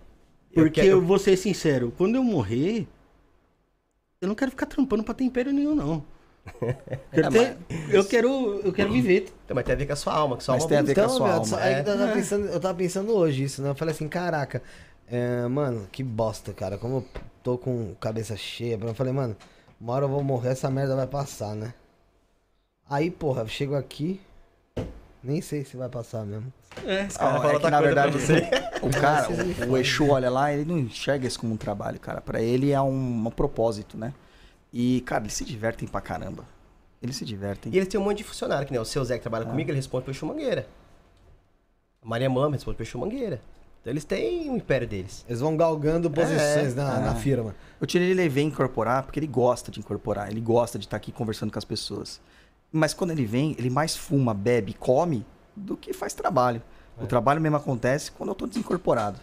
Eu 0.52 0.64
Porque 0.64 0.80
quero- 0.80 0.92
eu 0.92 1.02
vou 1.02 1.18
ser 1.18 1.36
sincero, 1.36 1.92
quando 1.96 2.16
eu 2.16 2.22
morrer, 2.24 2.86
eu 4.20 4.28
não 4.28 4.34
quero 4.34 4.50
ficar 4.50 4.66
trampando 4.66 5.04
pra 5.04 5.14
ter 5.14 5.24
império 5.24 5.52
nenhum, 5.52 5.74
não. 5.74 6.04
Quero 7.12 7.26
É, 7.26 7.30
ter- 7.30 7.56
eu, 7.90 8.04
quero, 8.06 8.60
eu 8.64 8.72
quero 8.72 8.90
viver. 8.90 9.28
Então, 9.44 9.54
mas 9.54 9.64
tem 9.66 9.74
a 9.74 9.76
ver 9.76 9.86
com 9.86 9.92
a 9.92 9.96
sua 9.96 10.14
alma, 10.14 10.36
que 10.38 10.42
sua 10.44 10.54
Mas 10.54 10.62
alma 10.62 10.68
tem 10.70 10.78
a 10.78 10.82
ver 10.82 10.94
com 10.94 11.00
a 11.00 11.04
Então, 11.04 11.16
sua 11.16 11.26
viado, 11.26 11.34
alma. 11.40 11.46
só- 11.46 11.58
aí 11.58 11.74
É. 11.74 11.80
eu, 11.80 11.84
tava 11.84 12.12
pensando, 12.12 12.46
eu 12.46 12.60
tava 12.60 12.74
pensando 12.78 13.12
hoje 13.14 13.42
isso, 13.44 13.60
né? 13.62 13.68
Eu 13.68 13.74
falei 13.74 13.92
assim, 13.94 14.08
caraca, 14.08 14.62
é, 15.10 15.46
mano, 15.48 15.86
que 15.90 16.02
bosta, 16.02 16.52
cara. 16.52 16.78
Como 16.78 16.96
eu 16.96 17.04
tô 17.42 17.58
com 17.58 17.94
cabeça 17.96 18.36
cheia, 18.36 18.78
eu 18.80 18.94
falei, 18.94 19.12
mano, 19.12 19.36
uma 19.80 19.92
hora 19.94 20.04
eu 20.04 20.08
vou 20.08 20.22
morrer, 20.22 20.50
essa 20.50 20.70
merda 20.70 20.96
vai 20.96 21.06
passar, 21.06 21.54
né? 21.54 21.74
Aí, 22.88 23.10
porra, 23.10 23.42
eu 23.42 23.48
chego 23.48 23.74
aqui, 23.74 24.20
nem 25.22 25.40
sei 25.40 25.64
se 25.64 25.76
vai 25.76 25.88
passar 25.88 26.24
mesmo. 26.24 26.52
É, 26.86 27.06
Ah, 27.18 27.40
é 27.52 27.58
que, 27.58 27.70
na 27.70 27.80
verdade, 27.80 28.16
o 28.82 28.90
cara, 28.90 29.28
o, 29.66 29.72
o 29.72 29.76
Exu 29.78 30.08
olha 30.10 30.30
lá, 30.30 30.52
ele 30.52 30.64
não 30.64 30.78
enxerga 30.78 31.26
isso 31.26 31.40
como 31.40 31.54
um 31.54 31.56
trabalho, 31.56 31.98
cara. 31.98 32.20
Pra 32.20 32.40
ele 32.40 32.70
é 32.70 32.80
um, 32.80 33.26
um 33.26 33.30
propósito, 33.30 33.96
né? 33.96 34.14
E, 34.72 35.00
cara, 35.02 35.24
eles 35.24 35.34
se 35.34 35.44
divertem 35.44 35.88
pra 35.88 36.00
caramba. 36.00 36.44
Eles 37.02 37.16
se 37.16 37.24
divertem. 37.24 37.72
E 37.72 37.76
eles 37.76 37.88
têm 37.88 38.00
um 38.00 38.04
monte 38.04 38.18
de 38.18 38.24
funcionário, 38.24 38.66
que 38.66 38.72
nem 38.72 38.80
o 38.80 38.84
seu 38.84 39.04
Zé 39.04 39.16
que 39.16 39.22
trabalha 39.22 39.44
comigo, 39.46 39.70
ele 39.70 39.76
responde 39.76 40.04
pro 40.04 40.12
Exu 40.12 40.26
Mangueira. 40.26 40.66
A 42.02 42.08
Maria 42.08 42.28
Mama 42.28 42.54
responde 42.54 42.76
pro 42.76 42.84
Exu 42.84 42.98
Mangueira. 42.98 43.40
Então 43.88 43.94
eles 43.94 44.04
têm 44.04 44.50
o 44.50 44.56
império 44.56 44.86
deles. 44.86 45.24
Eles 45.26 45.40
vão 45.40 45.56
galgando 45.56 46.10
posições 46.10 46.74
na, 46.74 46.98
é. 46.98 47.00
na 47.00 47.14
firma. 47.14 47.54
O 47.80 47.86
Tiriri 47.86 48.10
ele 48.10 48.28
vem 48.28 48.48
incorporar 48.48 49.02
porque 49.02 49.18
ele 49.18 49.26
gosta 49.26 49.70
de 49.70 49.80
incorporar, 49.80 50.30
ele 50.30 50.42
gosta 50.42 50.78
de 50.78 50.84
estar 50.84 50.98
aqui 50.98 51.10
conversando 51.10 51.50
com 51.50 51.58
as 51.58 51.64
pessoas. 51.64 52.20
Mas 52.70 52.92
quando 52.92 53.12
ele 53.12 53.24
vem, 53.24 53.56
ele 53.58 53.70
mais 53.70 53.96
fuma, 53.96 54.34
bebe, 54.34 54.74
come 54.74 55.24
do 55.56 55.74
que 55.74 55.94
faz 55.94 56.12
trabalho. 56.12 56.60
O 57.00 57.06
trabalho 57.06 57.40
mesmo 57.40 57.56
acontece 57.56 58.12
quando 58.12 58.28
eu 58.28 58.34
tô 58.34 58.46
desincorporado. 58.46 59.18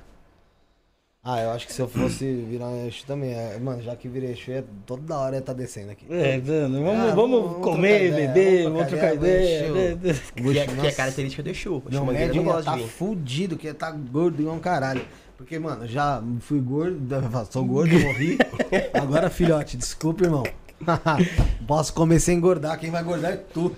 Ah, 1.27 1.41
eu 1.41 1.49
acho 1.49 1.65
que 1.65 1.73
se 1.73 1.81
eu 1.81 1.87
fosse 1.87 2.23
virar 2.47 2.67
um 2.67 2.85
eixo 2.85 3.03
também, 3.07 3.33
é, 3.33 3.57
mano, 3.57 3.81
já 3.81 3.95
que 3.95 4.07
virei 4.07 4.29
eixo, 4.29 4.51
é, 4.51 4.63
toda 4.85 5.17
hora 5.17 5.35
ia 5.37 5.41
tá 5.41 5.53
descendo 5.53 5.89
aqui. 5.89 6.05
É, 6.07 6.37
mano, 6.37 6.83
vamos, 6.83 7.01
Ah, 7.11 7.15
vamos, 7.15 7.41
vamos 7.41 7.63
comer, 7.63 8.05
ideia, 8.09 8.27
beber, 8.27 8.63
vamos 8.65 8.87
trocar 8.87 9.15
ideia, 9.15 9.67
ideia. 9.67 9.95
né? 9.95 10.13
Que 10.35 10.59
é, 10.59 10.67
que 10.67 10.87
é 10.87 10.91
característica 10.91 11.41
do 11.41 11.49
Exu. 11.49 11.73
O 11.73 11.77
Exu 11.77 11.89
Meu 11.89 12.05
Mangueira 12.05 12.27
médio 12.27 12.43
não 12.43 12.61
tá 12.61 12.77
fudido, 12.77 13.57
que 13.57 13.73
tá 13.73 13.89
gordo 13.89 14.39
igual 14.39 14.55
um 14.55 14.59
caralho. 14.59 15.01
Porque, 15.35 15.57
mano, 15.57 15.87
já 15.87 16.23
fui 16.41 16.59
gordo, 16.59 16.99
sou 17.49 17.65
gordo, 17.65 17.99
morri. 17.99 18.37
Agora, 18.93 19.27
filhote, 19.27 19.77
desculpa, 19.77 20.25
irmão. 20.25 20.43
Posso 21.67 21.91
comer 21.91 22.19
sem 22.19 22.37
engordar, 22.37 22.79
quem 22.79 22.91
vai 22.91 23.01
engordar 23.01 23.31
é 23.31 23.37
tu. 23.37 23.75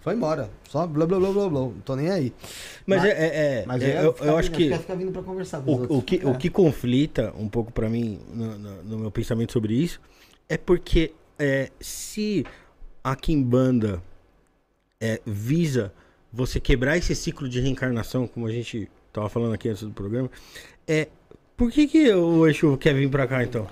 Foi 0.00 0.14
embora. 0.14 0.48
Só 0.68 0.86
blá 0.86 1.04
blá 1.06 1.18
blá 1.18 1.30
blá 1.32 1.48
blá. 1.48 1.60
Não 1.60 1.72
tô 1.84 1.96
nem 1.96 2.10
aí. 2.10 2.32
Mas 2.86 3.04
é, 3.04 3.08
é, 3.10 3.26
é, 3.60 3.64
Mas 3.66 3.82
é, 3.82 4.04
eu, 4.04 4.14
eu 4.20 4.36
acho 4.36 4.50
que 4.50 4.72
ficar 4.78 4.94
vindo 4.94 5.12
pra 5.12 5.22
conversar 5.22 5.60
o, 5.60 5.70
outros. 5.70 5.98
o, 5.98 6.02
que, 6.02 6.16
o 6.24 6.34
que 6.36 6.48
conflita 6.48 7.32
um 7.36 7.48
pouco 7.48 7.72
pra 7.72 7.88
mim 7.88 8.20
no, 8.32 8.58
no- 8.58 8.82
no 8.84 8.98
meu 8.98 9.10
pensamento 9.10 9.52
sobre 9.52 9.74
isso 9.74 10.00
é 10.48 10.56
porque 10.56 11.12
é, 11.38 11.70
se 11.80 12.44
a 13.02 13.14
Kimbanda 13.16 14.02
é, 15.00 15.20
visa 15.26 15.92
você 16.32 16.60
quebrar 16.60 16.96
esse 16.96 17.14
ciclo 17.14 17.48
de 17.48 17.60
reencarnação, 17.60 18.26
como 18.26 18.46
a 18.46 18.52
gente 18.52 18.88
tava 19.12 19.28
falando 19.28 19.54
aqui 19.54 19.68
antes 19.68 19.82
do 19.82 19.90
programa, 19.90 20.30
é 20.86 21.08
por 21.56 21.70
que, 21.72 21.86
que 21.88 22.12
o 22.14 22.46
Exu 22.46 22.76
quer 22.78 22.94
vir 22.94 23.10
pra 23.10 23.26
cá 23.26 23.42
então? 23.42 23.66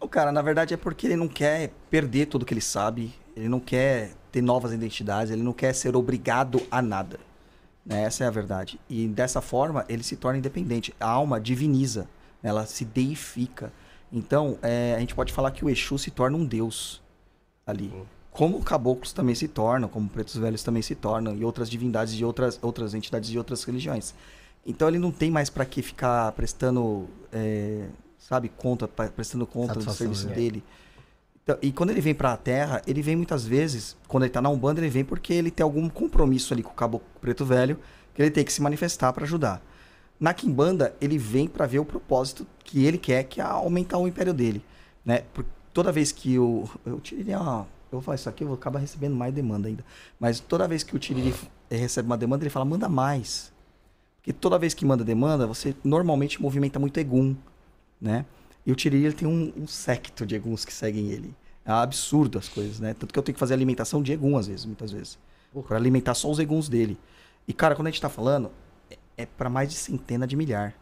O 0.00 0.08
cara, 0.08 0.30
na 0.32 0.40
verdade, 0.42 0.72
é 0.74 0.76
porque 0.76 1.06
ele 1.06 1.16
não 1.16 1.28
quer 1.28 1.70
perder 1.90 2.26
tudo 2.26 2.44
que 2.46 2.52
ele 2.54 2.60
sabe, 2.60 3.12
ele 3.36 3.48
não 3.48 3.60
quer 3.60 4.12
ter 4.34 4.42
novas 4.42 4.72
identidades, 4.72 5.30
ele 5.32 5.44
não 5.44 5.52
quer 5.52 5.72
ser 5.72 5.94
obrigado 5.94 6.60
a 6.68 6.82
nada. 6.82 7.20
né? 7.86 8.02
Essa 8.02 8.24
é 8.24 8.26
a 8.26 8.30
verdade. 8.30 8.80
E 8.90 9.06
dessa 9.06 9.40
forma, 9.40 9.84
ele 9.88 10.02
se 10.02 10.16
torna 10.16 10.40
independente. 10.40 10.92
A 10.98 11.08
alma 11.08 11.40
diviniza, 11.40 12.08
né? 12.42 12.50
ela 12.50 12.66
se 12.66 12.84
deifica. 12.84 13.72
Então, 14.12 14.58
é, 14.60 14.94
a 14.96 14.98
gente 14.98 15.14
pode 15.14 15.32
falar 15.32 15.52
que 15.52 15.64
o 15.64 15.70
Exu 15.70 15.96
se 15.98 16.10
torna 16.10 16.36
um 16.36 16.44
deus 16.44 17.00
ali. 17.64 17.92
Como 18.32 18.60
caboclos 18.60 19.12
também 19.12 19.36
se 19.36 19.46
tornam, 19.46 19.88
como 19.88 20.08
pretos 20.08 20.36
velhos 20.36 20.64
também 20.64 20.82
se 20.82 20.96
tornam, 20.96 21.36
e 21.36 21.44
outras 21.44 21.70
divindades 21.70 22.12
de 22.12 22.24
outras, 22.24 22.58
outras 22.60 22.92
entidades 22.92 23.30
de 23.30 23.38
outras 23.38 23.62
religiões. 23.62 24.16
Então 24.66 24.88
ele 24.88 24.98
não 24.98 25.12
tem 25.12 25.30
mais 25.30 25.48
para 25.48 25.64
que 25.64 25.80
ficar 25.80 26.32
prestando, 26.32 27.08
é, 27.32 27.86
sabe, 28.18 28.48
conta, 28.48 28.88
prestando 28.88 29.46
conta 29.46 29.74
do 29.74 29.92
serviço 29.92 30.26
né? 30.26 30.34
dele. 30.34 30.64
Então, 31.44 31.58
e 31.60 31.70
quando 31.70 31.90
ele 31.90 32.00
vem 32.00 32.14
para 32.14 32.32
a 32.32 32.36
Terra, 32.36 32.82
ele 32.86 33.02
vem 33.02 33.14
muitas 33.14 33.46
vezes, 33.46 33.96
quando 34.08 34.24
ele 34.24 34.32
tá 34.32 34.40
na 34.40 34.48
Umbanda, 34.48 34.80
ele 34.80 34.88
vem 34.88 35.04
porque 35.04 35.32
ele 35.32 35.50
tem 35.50 35.62
algum 35.62 35.88
compromisso 35.90 36.52
ali 36.54 36.62
com 36.62 36.70
o 36.70 36.74
caboclo 36.74 37.06
preto 37.20 37.44
velho, 37.44 37.78
que 38.14 38.22
ele 38.22 38.30
tem 38.30 38.42
que 38.42 38.52
se 38.52 38.62
manifestar 38.62 39.12
para 39.12 39.24
ajudar. 39.24 39.62
Na 40.18 40.32
Kimbanda, 40.32 40.96
ele 41.00 41.18
vem 41.18 41.46
para 41.46 41.66
ver 41.66 41.80
o 41.80 41.84
propósito 41.84 42.46
que 42.64 42.84
ele 42.84 42.96
quer, 42.96 43.24
que 43.24 43.40
é 43.40 43.44
aumentar 43.44 43.98
o 43.98 44.08
império 44.08 44.32
dele, 44.32 44.64
né? 45.04 45.24
Por, 45.34 45.44
toda 45.72 45.92
vez 45.92 46.12
que 46.12 46.38
o 46.38 46.68
eu 46.86 46.98
tirei 47.00 47.34
uma 47.34 47.66
eu 47.94 48.00
vou 48.00 48.02
falar 48.02 48.16
isso 48.16 48.28
aqui, 48.28 48.42
eu 48.42 48.48
vou 48.48 48.56
acabar 48.56 48.80
recebendo 48.80 49.14
mais 49.14 49.32
demanda 49.32 49.68
ainda. 49.68 49.84
Mas 50.18 50.40
toda 50.40 50.66
vez 50.66 50.82
que 50.82 50.96
o 50.96 50.98
Tiriri 50.98 51.32
eh, 51.70 51.76
recebe 51.76 52.06
uma 52.06 52.16
demanda, 52.16 52.42
ele 52.42 52.50
fala, 52.50 52.64
manda 52.64 52.88
mais. 52.88 53.52
Porque 54.16 54.32
toda 54.32 54.58
vez 54.58 54.74
que 54.74 54.84
manda 54.84 55.04
demanda, 55.04 55.46
você 55.46 55.76
normalmente 55.84 56.42
movimenta 56.42 56.78
muito 56.78 56.98
Egum, 56.98 57.36
né? 58.00 58.24
E 58.66 58.72
o 58.72 58.74
Tiriri 58.74 59.04
ele 59.04 59.14
tem 59.14 59.28
um, 59.28 59.52
um 59.56 59.66
secto 59.66 60.24
de 60.24 60.34
Eguns 60.34 60.64
que 60.64 60.72
seguem 60.72 61.10
ele. 61.10 61.34
É 61.64 61.72
absurdo 61.72 62.38
as 62.38 62.48
coisas, 62.48 62.78
né? 62.78 62.94
Tanto 62.94 63.12
que 63.12 63.18
eu 63.18 63.22
tenho 63.22 63.34
que 63.34 63.40
fazer 63.40 63.54
alimentação 63.54 64.02
de 64.02 64.12
Egum, 64.12 64.36
às 64.36 64.46
vezes, 64.46 64.64
muitas 64.66 64.92
vezes. 64.92 65.18
Pra 65.66 65.76
alimentar 65.76 66.14
só 66.14 66.30
os 66.30 66.38
Eguns 66.38 66.68
dele. 66.68 66.98
E, 67.48 67.52
cara, 67.52 67.74
quando 67.74 67.88
a 67.88 67.90
gente 67.90 68.00
tá 68.00 68.08
falando, 68.08 68.50
é, 68.90 68.98
é 69.18 69.26
para 69.26 69.48
mais 69.48 69.70
de 69.70 69.74
centena 69.76 70.26
de 70.26 70.36
milhar. 70.36 70.74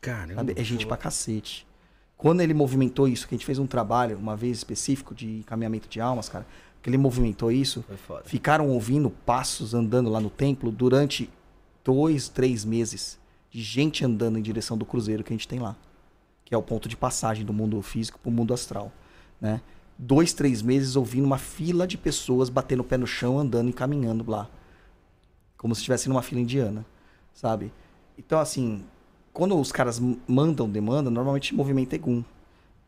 Caramba. 0.00 0.34
Sabe? 0.34 0.54
É 0.56 0.62
gente 0.62 0.86
pra 0.86 0.96
cacete. 0.96 1.66
Quando 2.16 2.40
ele 2.40 2.54
movimentou 2.54 3.06
isso, 3.08 3.26
que 3.26 3.34
a 3.34 3.38
gente 3.38 3.46
fez 3.46 3.58
um 3.58 3.66
trabalho, 3.66 4.16
uma 4.18 4.36
vez 4.36 4.58
específico, 4.58 5.14
de 5.14 5.38
encaminhamento 5.38 5.88
de 5.88 6.00
almas, 6.00 6.28
cara, 6.28 6.46
que 6.82 6.90
ele 6.90 6.98
movimentou 6.98 7.50
isso, 7.50 7.84
ficaram 8.24 8.68
ouvindo 8.68 9.10
passos 9.10 9.74
andando 9.74 10.10
lá 10.10 10.20
no 10.20 10.30
templo 10.30 10.70
durante 10.70 11.30
dois, 11.84 12.28
três 12.28 12.64
meses 12.64 13.18
de 13.50 13.62
gente 13.62 14.04
andando 14.04 14.38
em 14.38 14.42
direção 14.42 14.76
do 14.76 14.84
cruzeiro 14.84 15.24
que 15.24 15.32
a 15.32 15.36
gente 15.36 15.48
tem 15.48 15.58
lá. 15.58 15.76
Que 16.48 16.54
é 16.54 16.56
o 16.56 16.62
ponto 16.62 16.88
de 16.88 16.96
passagem 16.96 17.44
do 17.44 17.52
mundo 17.52 17.82
físico 17.82 18.18
pro 18.18 18.30
mundo 18.30 18.54
astral, 18.54 18.90
né? 19.38 19.60
Dois, 19.98 20.32
três 20.32 20.62
meses 20.62 20.96
ouvindo 20.96 21.26
uma 21.26 21.36
fila 21.36 21.86
de 21.86 21.98
pessoas 21.98 22.48
batendo 22.48 22.80
o 22.80 22.84
pé 22.84 22.96
no 22.96 23.06
chão, 23.06 23.38
andando 23.38 23.68
e 23.68 23.72
caminhando 23.74 24.24
lá. 24.30 24.48
Como 25.58 25.74
se 25.74 25.82
estivesse 25.82 26.08
numa 26.08 26.22
fila 26.22 26.40
indiana, 26.40 26.86
sabe? 27.34 27.70
Então, 28.16 28.38
assim, 28.38 28.82
quando 29.30 29.60
os 29.60 29.70
caras 29.70 30.00
mandam 30.26 30.70
demanda, 30.70 31.10
normalmente 31.10 31.54
movimenta 31.54 31.96
Egum. 31.96 32.24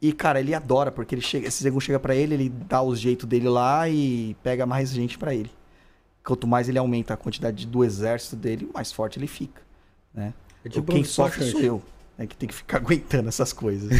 E, 0.00 0.10
cara, 0.10 0.40
ele 0.40 0.54
adora, 0.54 0.90
porque 0.90 1.14
ele 1.14 1.20
chega, 1.20 1.46
esse 1.46 1.66
Egum 1.68 1.80
chega 1.80 2.00
pra 2.00 2.14
ele, 2.14 2.32
ele 2.32 2.48
dá 2.48 2.80
o 2.80 2.96
jeito 2.96 3.26
dele 3.26 3.46
lá 3.46 3.90
e 3.90 4.34
pega 4.42 4.64
mais 4.64 4.88
gente 4.88 5.18
pra 5.18 5.34
ele. 5.34 5.50
Quanto 6.24 6.46
mais 6.46 6.66
ele 6.66 6.78
aumenta 6.78 7.12
a 7.12 7.16
quantidade 7.18 7.66
do 7.66 7.84
exército 7.84 8.36
dele, 8.36 8.70
mais 8.72 8.90
forte 8.90 9.18
ele 9.18 9.26
fica, 9.26 9.60
né? 10.14 10.32
É 10.64 10.70
tipo 10.70 10.90
Quem 10.90 11.04
sofre 11.04 11.44
sou 11.50 11.60
eu, 11.60 11.82
né? 12.20 12.26
Que 12.26 12.36
tem 12.36 12.48
que 12.48 12.54
ficar 12.54 12.76
aguentando 12.84 13.28
essas 13.28 13.52
coisas. 13.52 13.90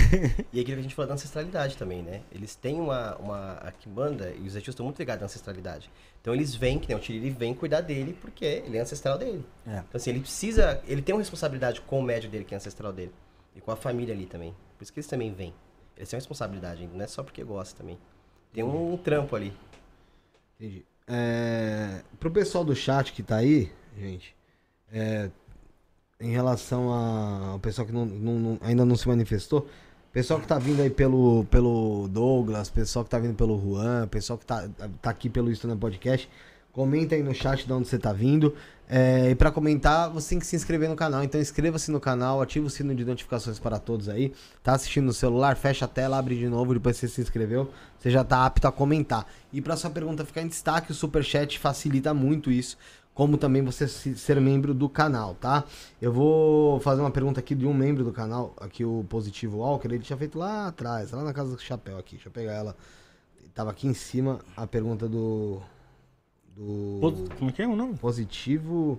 E 0.52 0.60
aquilo 0.60 0.76
que 0.76 0.80
a 0.80 0.82
gente 0.82 0.94
falou 0.94 1.08
da 1.08 1.14
ancestralidade 1.14 1.76
também, 1.76 2.02
né? 2.02 2.20
Eles 2.30 2.54
têm 2.54 2.78
uma. 2.78 3.16
uma 3.16 3.52
a 3.54 3.72
Kimbanda 3.72 4.30
e 4.38 4.46
os 4.46 4.54
Exus 4.54 4.68
estão 4.68 4.84
muito 4.84 4.98
ligados 4.98 5.22
à 5.22 5.24
ancestralidade. 5.24 5.90
Então 6.20 6.34
eles 6.34 6.54
vêm, 6.54 6.78
que 6.78 6.86
nem 6.86 6.96
o 6.96 7.00
Tiriri 7.00 7.30
vem 7.30 7.54
cuidar 7.54 7.80
dele 7.80 8.16
porque 8.20 8.44
ele 8.44 8.76
é 8.76 8.80
ancestral 8.80 9.16
dele. 9.16 9.44
É. 9.66 9.78
Então 9.78 9.84
assim, 9.94 10.10
ele 10.10 10.20
precisa. 10.20 10.82
Ele 10.86 11.00
tem 11.00 11.14
uma 11.14 11.20
responsabilidade 11.20 11.80
com 11.80 11.98
o 11.98 12.02
médio 12.02 12.28
dele, 12.30 12.44
que 12.44 12.52
é 12.52 12.56
ancestral 12.56 12.92
dele. 12.92 13.12
E 13.56 13.60
com 13.60 13.72
a 13.72 13.76
família 13.76 14.14
ali 14.14 14.26
também. 14.26 14.54
Por 14.76 14.84
isso 14.84 14.92
que 14.92 15.00
eles 15.00 15.08
também 15.08 15.32
vêm. 15.32 15.54
Eles 15.96 16.08
têm 16.08 16.16
uma 16.16 16.20
responsabilidade 16.20 16.82
ainda, 16.82 16.94
não 16.94 17.04
é 17.04 17.08
só 17.08 17.22
porque 17.22 17.42
gosta 17.42 17.76
também. 17.78 17.98
Tem 18.52 18.62
um 18.62 18.96
trampo 18.96 19.34
ali. 19.34 19.52
Entendi. 20.58 20.84
É, 21.06 22.02
pro 22.18 22.30
pessoal 22.30 22.64
do 22.64 22.74
chat 22.74 23.12
que 23.12 23.22
tá 23.22 23.36
aí, 23.36 23.72
gente, 23.98 24.34
é, 24.92 25.30
em 26.20 26.30
relação 26.30 26.92
ao 26.92 27.58
pessoal 27.58 27.86
que 27.86 27.92
não- 27.92 28.04
não- 28.06 28.38
não- 28.38 28.58
ainda 28.60 28.84
não 28.84 28.96
se 28.96 29.08
manifestou, 29.08 29.66
pessoal 30.12 30.38
que 30.40 30.46
tá 30.46 30.58
vindo 30.58 30.82
aí 30.82 30.90
pelo, 30.90 31.44
pelo 31.50 32.08
Douglas, 32.08 32.68
pessoal 32.68 33.04
que 33.04 33.10
tá 33.10 33.18
vindo 33.18 33.34
pelo 33.34 33.58
Juan, 33.60 34.06
pessoal 34.08 34.38
que 34.38 34.44
tá, 34.44 34.68
tá 35.00 35.10
aqui 35.10 35.30
pelo 35.30 35.50
Estando 35.50 35.76
Podcast, 35.76 36.28
comenta 36.72 37.14
aí 37.14 37.22
no 37.22 37.34
chat 37.34 37.66
de 37.66 37.72
onde 37.72 37.88
você 37.88 37.98
tá 37.98 38.12
vindo. 38.12 38.54
É, 38.92 39.30
e 39.30 39.36
pra 39.36 39.52
comentar, 39.52 40.10
você 40.10 40.30
tem 40.30 40.38
que 40.40 40.46
se 40.46 40.56
inscrever 40.56 40.88
no 40.88 40.96
canal. 40.96 41.22
Então 41.22 41.40
inscreva-se 41.40 41.92
no 41.92 42.00
canal, 42.00 42.42
ativa 42.42 42.66
o 42.66 42.70
sino 42.70 42.92
de 42.92 43.04
notificações 43.04 43.56
para 43.56 43.78
todos 43.78 44.08
aí. 44.08 44.32
Tá 44.64 44.72
assistindo 44.72 45.04
no 45.04 45.12
celular, 45.12 45.56
fecha 45.56 45.84
a 45.84 45.88
tela, 45.88 46.18
abre 46.18 46.36
de 46.36 46.48
novo, 46.48 46.74
depois 46.74 46.96
você 46.96 47.06
se 47.06 47.20
inscreveu, 47.20 47.70
você 47.96 48.10
já 48.10 48.24
tá 48.24 48.44
apto 48.44 48.66
a 48.66 48.72
comentar. 48.72 49.26
E 49.52 49.60
pra 49.60 49.76
sua 49.76 49.90
pergunta 49.90 50.24
ficar 50.24 50.42
em 50.42 50.48
destaque, 50.48 50.90
o 50.90 50.94
Superchat 50.94 51.56
facilita 51.56 52.12
muito 52.12 52.50
isso. 52.50 52.76
Como 53.20 53.36
também 53.36 53.62
você 53.62 53.86
se- 53.86 54.16
ser 54.16 54.40
membro 54.40 54.72
do 54.72 54.88
canal, 54.88 55.34
tá? 55.34 55.64
Eu 56.00 56.10
vou 56.10 56.80
fazer 56.80 57.02
uma 57.02 57.10
pergunta 57.10 57.38
aqui 57.38 57.54
de 57.54 57.66
um 57.66 57.74
membro 57.74 58.02
do 58.02 58.12
canal, 58.12 58.54
aqui 58.58 58.82
o 58.82 59.04
Positivo 59.10 59.58
Walker, 59.58 59.88
ele 59.88 59.98
tinha 59.98 60.16
feito 60.16 60.38
lá 60.38 60.68
atrás, 60.68 61.10
lá 61.12 61.22
na 61.22 61.30
casa 61.34 61.54
do 61.54 61.60
chapéu 61.60 61.98
aqui. 61.98 62.12
Deixa 62.14 62.28
eu 62.28 62.32
pegar 62.32 62.52
ela. 62.54 62.74
Tava 63.54 63.72
aqui 63.72 63.86
em 63.86 63.92
cima 63.92 64.40
a 64.56 64.66
pergunta 64.66 65.06
do 65.06 65.60
do 66.56 66.98
Como 67.38 67.50
é 67.50 67.52
que 67.52 67.60
é 67.60 67.68
o 67.68 67.76
nome? 67.76 67.94
Positivo 67.98 68.98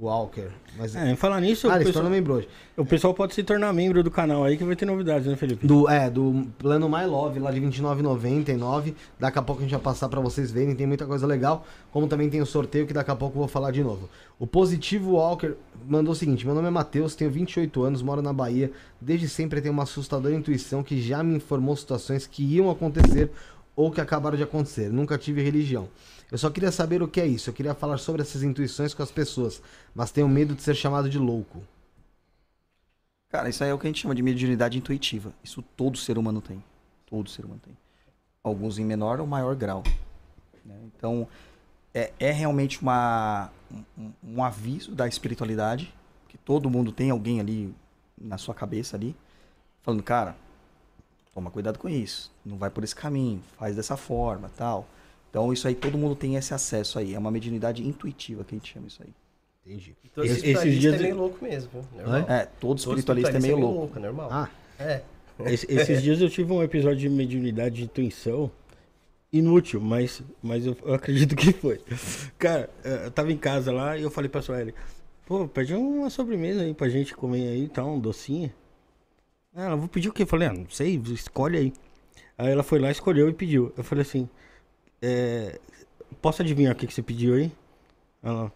Walker. 0.00 0.48
Mas 0.78 0.96
É, 0.96 1.14
falar 1.14 1.40
nisso, 1.40 1.68
ah, 1.68 1.72
o, 1.72 1.74
ele 1.74 1.80
se 1.80 1.86
pessoal, 1.86 2.02
tornou 2.04 2.18
membro 2.18 2.34
hoje. 2.34 2.48
o 2.76 2.84
pessoal 2.86 3.12
pode 3.12 3.34
se 3.34 3.42
tornar 3.42 3.72
membro 3.72 4.02
do 4.02 4.10
canal 4.10 4.44
aí 4.44 4.56
que 4.56 4.64
vai 4.64 4.74
ter 4.74 4.86
novidades, 4.86 5.26
né, 5.26 5.36
Felipe? 5.36 5.66
Do, 5.66 5.88
é, 5.88 6.08
do 6.08 6.46
plano 6.58 6.88
My 6.88 7.04
Love, 7.04 7.38
lá 7.38 7.50
de 7.50 7.60
R$29,99. 7.60 8.94
Daqui 9.18 9.38
a 9.38 9.42
pouco 9.42 9.60
a 9.60 9.64
gente 9.64 9.72
vai 9.72 9.80
passar 9.80 10.08
pra 10.08 10.20
vocês 10.20 10.50
verem, 10.50 10.74
tem 10.74 10.86
muita 10.86 11.06
coisa 11.06 11.26
legal. 11.26 11.66
Como 11.92 12.08
também 12.08 12.30
tem 12.30 12.40
o 12.40 12.46
sorteio 12.46 12.86
que 12.86 12.92
daqui 12.94 13.10
a 13.10 13.16
pouco 13.16 13.36
eu 13.36 13.40
vou 13.40 13.48
falar 13.48 13.70
de 13.70 13.82
novo. 13.82 14.08
O 14.38 14.46
Positivo 14.46 15.12
Walker 15.12 15.52
mandou 15.86 16.12
o 16.12 16.16
seguinte: 16.16 16.46
Meu 16.46 16.54
nome 16.54 16.68
é 16.68 16.70
Matheus, 16.70 17.14
tenho 17.14 17.30
28 17.30 17.82
anos, 17.82 18.02
moro 18.02 18.22
na 18.22 18.32
Bahia. 18.32 18.72
Desde 19.00 19.28
sempre 19.28 19.60
tenho 19.60 19.74
uma 19.74 19.82
assustadora 19.82 20.34
intuição 20.34 20.82
que 20.82 21.00
já 21.00 21.22
me 21.22 21.36
informou 21.36 21.76
situações 21.76 22.26
que 22.26 22.42
iam 22.42 22.70
acontecer 22.70 23.30
ou 23.76 23.90
que 23.90 24.00
acabaram 24.00 24.36
de 24.36 24.42
acontecer. 24.42 24.90
Nunca 24.90 25.18
tive 25.18 25.42
religião. 25.42 25.88
Eu 26.30 26.38
só 26.38 26.48
queria 26.48 26.70
saber 26.70 27.02
o 27.02 27.08
que 27.08 27.20
é 27.20 27.26
isso. 27.26 27.50
Eu 27.50 27.54
queria 27.54 27.74
falar 27.74 27.98
sobre 27.98 28.22
essas 28.22 28.42
intuições 28.42 28.94
com 28.94 29.02
as 29.02 29.10
pessoas, 29.10 29.60
mas 29.94 30.10
tenho 30.10 30.28
medo 30.28 30.54
de 30.54 30.62
ser 30.62 30.74
chamado 30.74 31.10
de 31.10 31.18
louco. 31.18 31.62
Cara, 33.28 33.48
isso 33.48 33.62
aí 33.62 33.70
é 33.70 33.74
o 33.74 33.78
que 33.78 33.86
a 33.86 33.90
gente 33.90 34.02
chama 34.02 34.14
de 34.14 34.22
mediunidade 34.22 34.78
intuitiva. 34.78 35.32
Isso 35.42 35.62
todo 35.76 35.98
ser 35.98 36.18
humano 36.18 36.40
tem. 36.40 36.62
Todo 37.06 37.28
ser 37.28 37.44
humano 37.44 37.60
tem. 37.64 37.76
Alguns 38.42 38.78
em 38.78 38.84
menor 38.84 39.20
ou 39.20 39.26
maior 39.26 39.54
grau. 39.54 39.82
né? 40.64 40.76
Então, 40.84 41.28
é, 41.92 42.12
é 42.18 42.30
realmente 42.30 42.80
uma, 42.80 43.50
um, 43.98 44.12
um 44.22 44.44
aviso 44.44 44.92
da 44.92 45.06
espiritualidade, 45.06 45.92
que 46.28 46.38
todo 46.38 46.70
mundo 46.70 46.92
tem 46.92 47.10
alguém 47.10 47.40
ali 47.40 47.74
na 48.20 48.38
sua 48.38 48.54
cabeça 48.54 48.96
ali, 48.96 49.16
falando, 49.82 50.02
cara, 50.02 50.36
toma 51.32 51.50
cuidado 51.50 51.78
com 51.78 51.88
isso. 51.88 52.32
Não 52.44 52.56
vai 52.56 52.70
por 52.70 52.84
esse 52.84 52.94
caminho, 52.94 53.42
faz 53.56 53.76
dessa 53.76 53.96
forma, 53.96 54.50
tal. 54.56 54.86
Então, 55.30 55.52
isso 55.52 55.66
aí, 55.68 55.74
todo 55.74 55.96
mundo 55.96 56.14
tem 56.16 56.34
esse 56.36 56.52
acesso 56.52 56.98
aí. 56.98 57.14
É 57.14 57.18
uma 57.18 57.30
mediunidade 57.30 57.86
intuitiva 57.86 58.42
que 58.44 58.54
a 58.54 58.58
gente 58.58 58.72
chama 58.72 58.88
isso 58.88 59.00
aí. 59.02 59.10
Entendi. 59.64 59.94
E 60.04 60.08
todo 60.08 60.24
Esse- 60.24 60.34
espiritualista 60.36 60.68
esses 60.68 60.80
dias 60.80 60.94
é 60.94 60.98
meio 61.04 61.16
louco 61.16 61.44
mesmo, 61.44 61.70
viu? 61.72 61.82
Normal. 62.02 62.18
É, 62.30 62.44
todo 62.46 62.50
Todo 62.60 62.78
espiritualista 62.78 63.36
é 63.36 63.40
meio 63.40 63.58
louco. 63.58 63.96
é 63.98 64.00
normal. 64.02 64.28
Ah, 64.32 64.48
É. 64.78 65.02
Esse- 65.46 65.66
esses 65.72 66.02
dias 66.02 66.20
eu 66.20 66.28
tive 66.28 66.52
um 66.52 66.62
episódio 66.62 66.98
de 66.98 67.08
mediunidade 67.08 67.76
de 67.76 67.84
intuição 67.84 68.50
inútil, 69.32 69.80
mas, 69.80 70.22
mas 70.42 70.66
eu, 70.66 70.76
eu 70.84 70.92
acredito 70.94 71.36
que 71.36 71.52
foi. 71.52 71.80
Cara, 72.38 72.68
eh, 72.84 73.02
eu 73.06 73.10
tava 73.10 73.30
em 73.32 73.36
casa 73.38 73.72
lá 73.72 73.96
e 73.96 74.02
eu 74.02 74.10
falei 74.10 74.28
pra 74.28 74.42
Sueli, 74.42 74.74
pô, 75.26 75.46
pede 75.48 75.72
uma 75.74 76.10
sobremesa 76.10 76.62
aí 76.62 76.74
pra 76.74 76.88
gente 76.88 77.14
comer 77.14 77.48
aí, 77.48 77.68
tá, 77.68 77.84
um 77.84 77.98
docinho. 77.98 78.52
Ela, 79.54 79.76
vou 79.76 79.88
pedir 79.88 80.08
o 80.08 80.12
quê? 80.12 80.22
Eu 80.24 80.26
falei, 80.26 80.48
ah, 80.48 80.52
não 80.52 80.68
sei, 80.68 81.00
escolhe 81.12 81.56
aí. 81.56 81.72
Aí 82.36 82.50
ela 82.50 82.62
foi 82.62 82.78
lá, 82.78 82.90
escolheu 82.90 83.28
e 83.28 83.32
pediu. 83.32 83.72
Eu 83.76 83.84
falei 83.84 84.02
assim, 84.02 84.28
é, 85.02 85.58
posso 86.20 86.42
adivinhar 86.42 86.72
o 86.72 86.76
que, 86.76 86.86
que 86.86 86.94
você 86.94 87.02
pediu 87.02 87.34
aí? 87.34 87.52
Ela, 88.22 88.52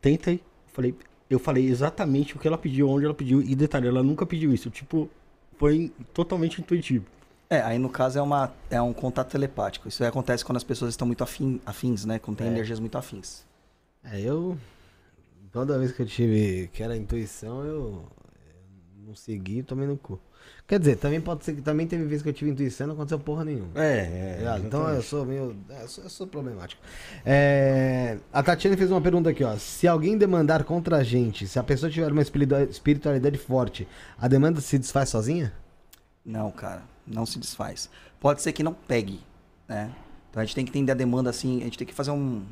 tenta 0.00 0.30
aí. 0.30 0.36
Eu 0.36 0.72
falei, 0.72 0.94
eu 1.30 1.38
falei 1.38 1.66
exatamente 1.68 2.36
o 2.36 2.38
que 2.38 2.46
ela 2.46 2.58
pediu, 2.58 2.88
onde 2.88 3.04
ela 3.04 3.14
pediu, 3.14 3.40
e 3.42 3.54
detalhe, 3.54 3.88
ela 3.88 4.02
nunca 4.02 4.24
pediu 4.24 4.52
isso. 4.52 4.70
Tipo, 4.70 5.08
foi 5.56 5.92
totalmente 6.14 6.60
intuitivo. 6.60 7.04
É, 7.50 7.60
aí 7.62 7.78
no 7.78 7.88
caso 7.88 8.18
é, 8.18 8.22
uma, 8.22 8.52
é 8.70 8.80
um 8.80 8.92
contato 8.92 9.30
telepático. 9.30 9.88
Isso 9.88 10.02
aí 10.02 10.08
acontece 10.08 10.44
quando 10.44 10.58
as 10.58 10.64
pessoas 10.64 10.90
estão 10.90 11.06
muito 11.06 11.24
afim, 11.24 11.60
afins, 11.64 12.04
né? 12.04 12.18
Quando 12.18 12.36
tem 12.36 12.46
É. 12.46 12.50
energias 12.50 12.78
muito 12.78 12.96
afins. 12.98 13.44
É, 14.04 14.20
eu. 14.20 14.56
Toda 15.50 15.78
vez 15.78 15.92
que 15.92 16.02
eu 16.02 16.06
tive 16.06 16.68
que 16.74 16.82
era 16.82 16.94
intuição, 16.94 17.64
eu 17.64 18.04
não 19.08 19.14
segui 19.14 19.62
tomei 19.62 19.86
no 19.86 19.96
cu. 19.96 20.20
Quer 20.66 20.78
dizer, 20.78 20.96
também 20.96 21.18
pode 21.20 21.42
ser 21.44 21.54
que 21.54 21.62
também 21.62 21.86
teve 21.86 22.04
vezes 22.04 22.22
que 22.22 22.28
eu 22.28 22.32
tive 22.32 22.50
intuição 22.50 22.86
e 22.86 22.88
não 22.88 22.94
aconteceu 22.94 23.18
porra 23.18 23.42
nenhuma. 23.44 23.70
É, 23.74 24.36
ligado? 24.38 24.66
então 24.66 24.88
eu 24.90 25.02
sou 25.02 25.24
meio. 25.24 25.56
é, 25.70 25.82
eu, 25.82 25.88
sou, 25.88 26.04
eu 26.04 26.10
sou 26.10 26.26
problemático. 26.26 26.82
É, 27.24 28.18
a 28.30 28.42
Tatiana 28.42 28.76
fez 28.76 28.90
uma 28.90 29.00
pergunta 29.00 29.30
aqui, 29.30 29.42
ó. 29.42 29.56
Se 29.56 29.88
alguém 29.88 30.18
demandar 30.18 30.64
contra 30.64 30.98
a 30.98 31.02
gente, 31.02 31.46
se 31.48 31.58
a 31.58 31.62
pessoa 31.62 31.90
tiver 31.90 32.12
uma 32.12 32.20
espiritua- 32.20 32.64
espiritualidade 32.64 33.38
forte, 33.38 33.88
a 34.18 34.28
demanda 34.28 34.60
se 34.60 34.78
desfaz 34.78 35.08
sozinha? 35.08 35.52
Não, 36.24 36.50
cara, 36.50 36.82
não 37.06 37.24
se 37.24 37.38
desfaz. 37.38 37.88
Pode 38.20 38.42
ser 38.42 38.52
que 38.52 38.62
não 38.62 38.74
pegue, 38.74 39.20
né? 39.66 39.90
Então 40.30 40.42
a 40.42 40.44
gente 40.44 40.54
tem 40.54 40.64
que 40.66 40.70
entender 40.70 40.92
a 40.92 40.94
demanda 40.94 41.30
assim, 41.30 41.62
a 41.62 41.64
gente 41.64 41.78
tem 41.78 41.86
que 41.86 41.94
fazer 41.94 42.10
um, 42.10 42.44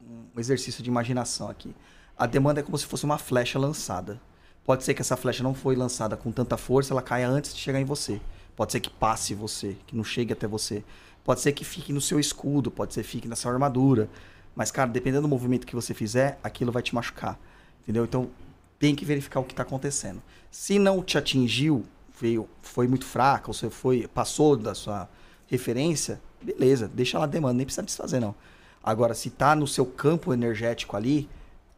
um 0.00 0.38
exercício 0.38 0.82
de 0.84 0.88
imaginação 0.88 1.48
aqui. 1.48 1.74
A 2.16 2.26
demanda 2.26 2.60
é 2.60 2.62
como 2.62 2.78
se 2.78 2.86
fosse 2.86 3.04
uma 3.04 3.18
flecha 3.18 3.58
lançada. 3.58 4.20
Pode 4.66 4.82
ser 4.82 4.94
que 4.94 5.00
essa 5.00 5.16
flecha 5.16 5.44
não 5.44 5.54
foi 5.54 5.76
lançada 5.76 6.16
com 6.16 6.32
tanta 6.32 6.56
força, 6.56 6.92
ela 6.92 7.00
caia 7.00 7.28
antes 7.28 7.54
de 7.54 7.60
chegar 7.60 7.80
em 7.80 7.84
você. 7.84 8.20
Pode 8.56 8.72
ser 8.72 8.80
que 8.80 8.90
passe 8.90 9.32
você, 9.32 9.76
que 9.86 9.94
não 9.94 10.02
chegue 10.02 10.32
até 10.32 10.48
você. 10.48 10.82
Pode 11.22 11.40
ser 11.40 11.52
que 11.52 11.64
fique 11.64 11.92
no 11.92 12.00
seu 12.00 12.18
escudo, 12.18 12.68
pode 12.68 12.92
ser 12.92 13.04
que 13.04 13.08
fique 13.08 13.28
na 13.28 13.36
sua 13.36 13.52
armadura. 13.52 14.08
Mas, 14.56 14.72
cara, 14.72 14.90
dependendo 14.90 15.22
do 15.22 15.28
movimento 15.28 15.66
que 15.66 15.74
você 15.76 15.94
fizer, 15.94 16.40
aquilo 16.42 16.72
vai 16.72 16.82
te 16.82 16.94
machucar. 16.94 17.38
Entendeu? 17.82 18.04
Então, 18.04 18.28
tem 18.76 18.92
que 18.92 19.04
verificar 19.04 19.38
o 19.38 19.44
que 19.44 19.52
está 19.52 19.62
acontecendo. 19.62 20.20
Se 20.50 20.80
não 20.80 21.00
te 21.00 21.16
atingiu, 21.16 21.84
veio, 22.20 22.48
foi 22.60 22.88
muito 22.88 23.04
fraca, 23.04 23.48
ou 23.48 23.54
você 23.54 23.70
foi, 23.70 24.08
passou 24.08 24.56
da 24.56 24.74
sua 24.74 25.08
referência, 25.46 26.20
beleza, 26.42 26.90
deixa 26.92 27.18
lá 27.18 27.24
a 27.24 27.28
demanda, 27.28 27.54
nem 27.54 27.66
precisa 27.66 27.84
desfazer, 27.84 28.18
não. 28.18 28.34
Agora, 28.82 29.14
se 29.14 29.30
tá 29.30 29.54
no 29.54 29.66
seu 29.66 29.86
campo 29.86 30.32
energético 30.32 30.96
ali, 30.96 31.28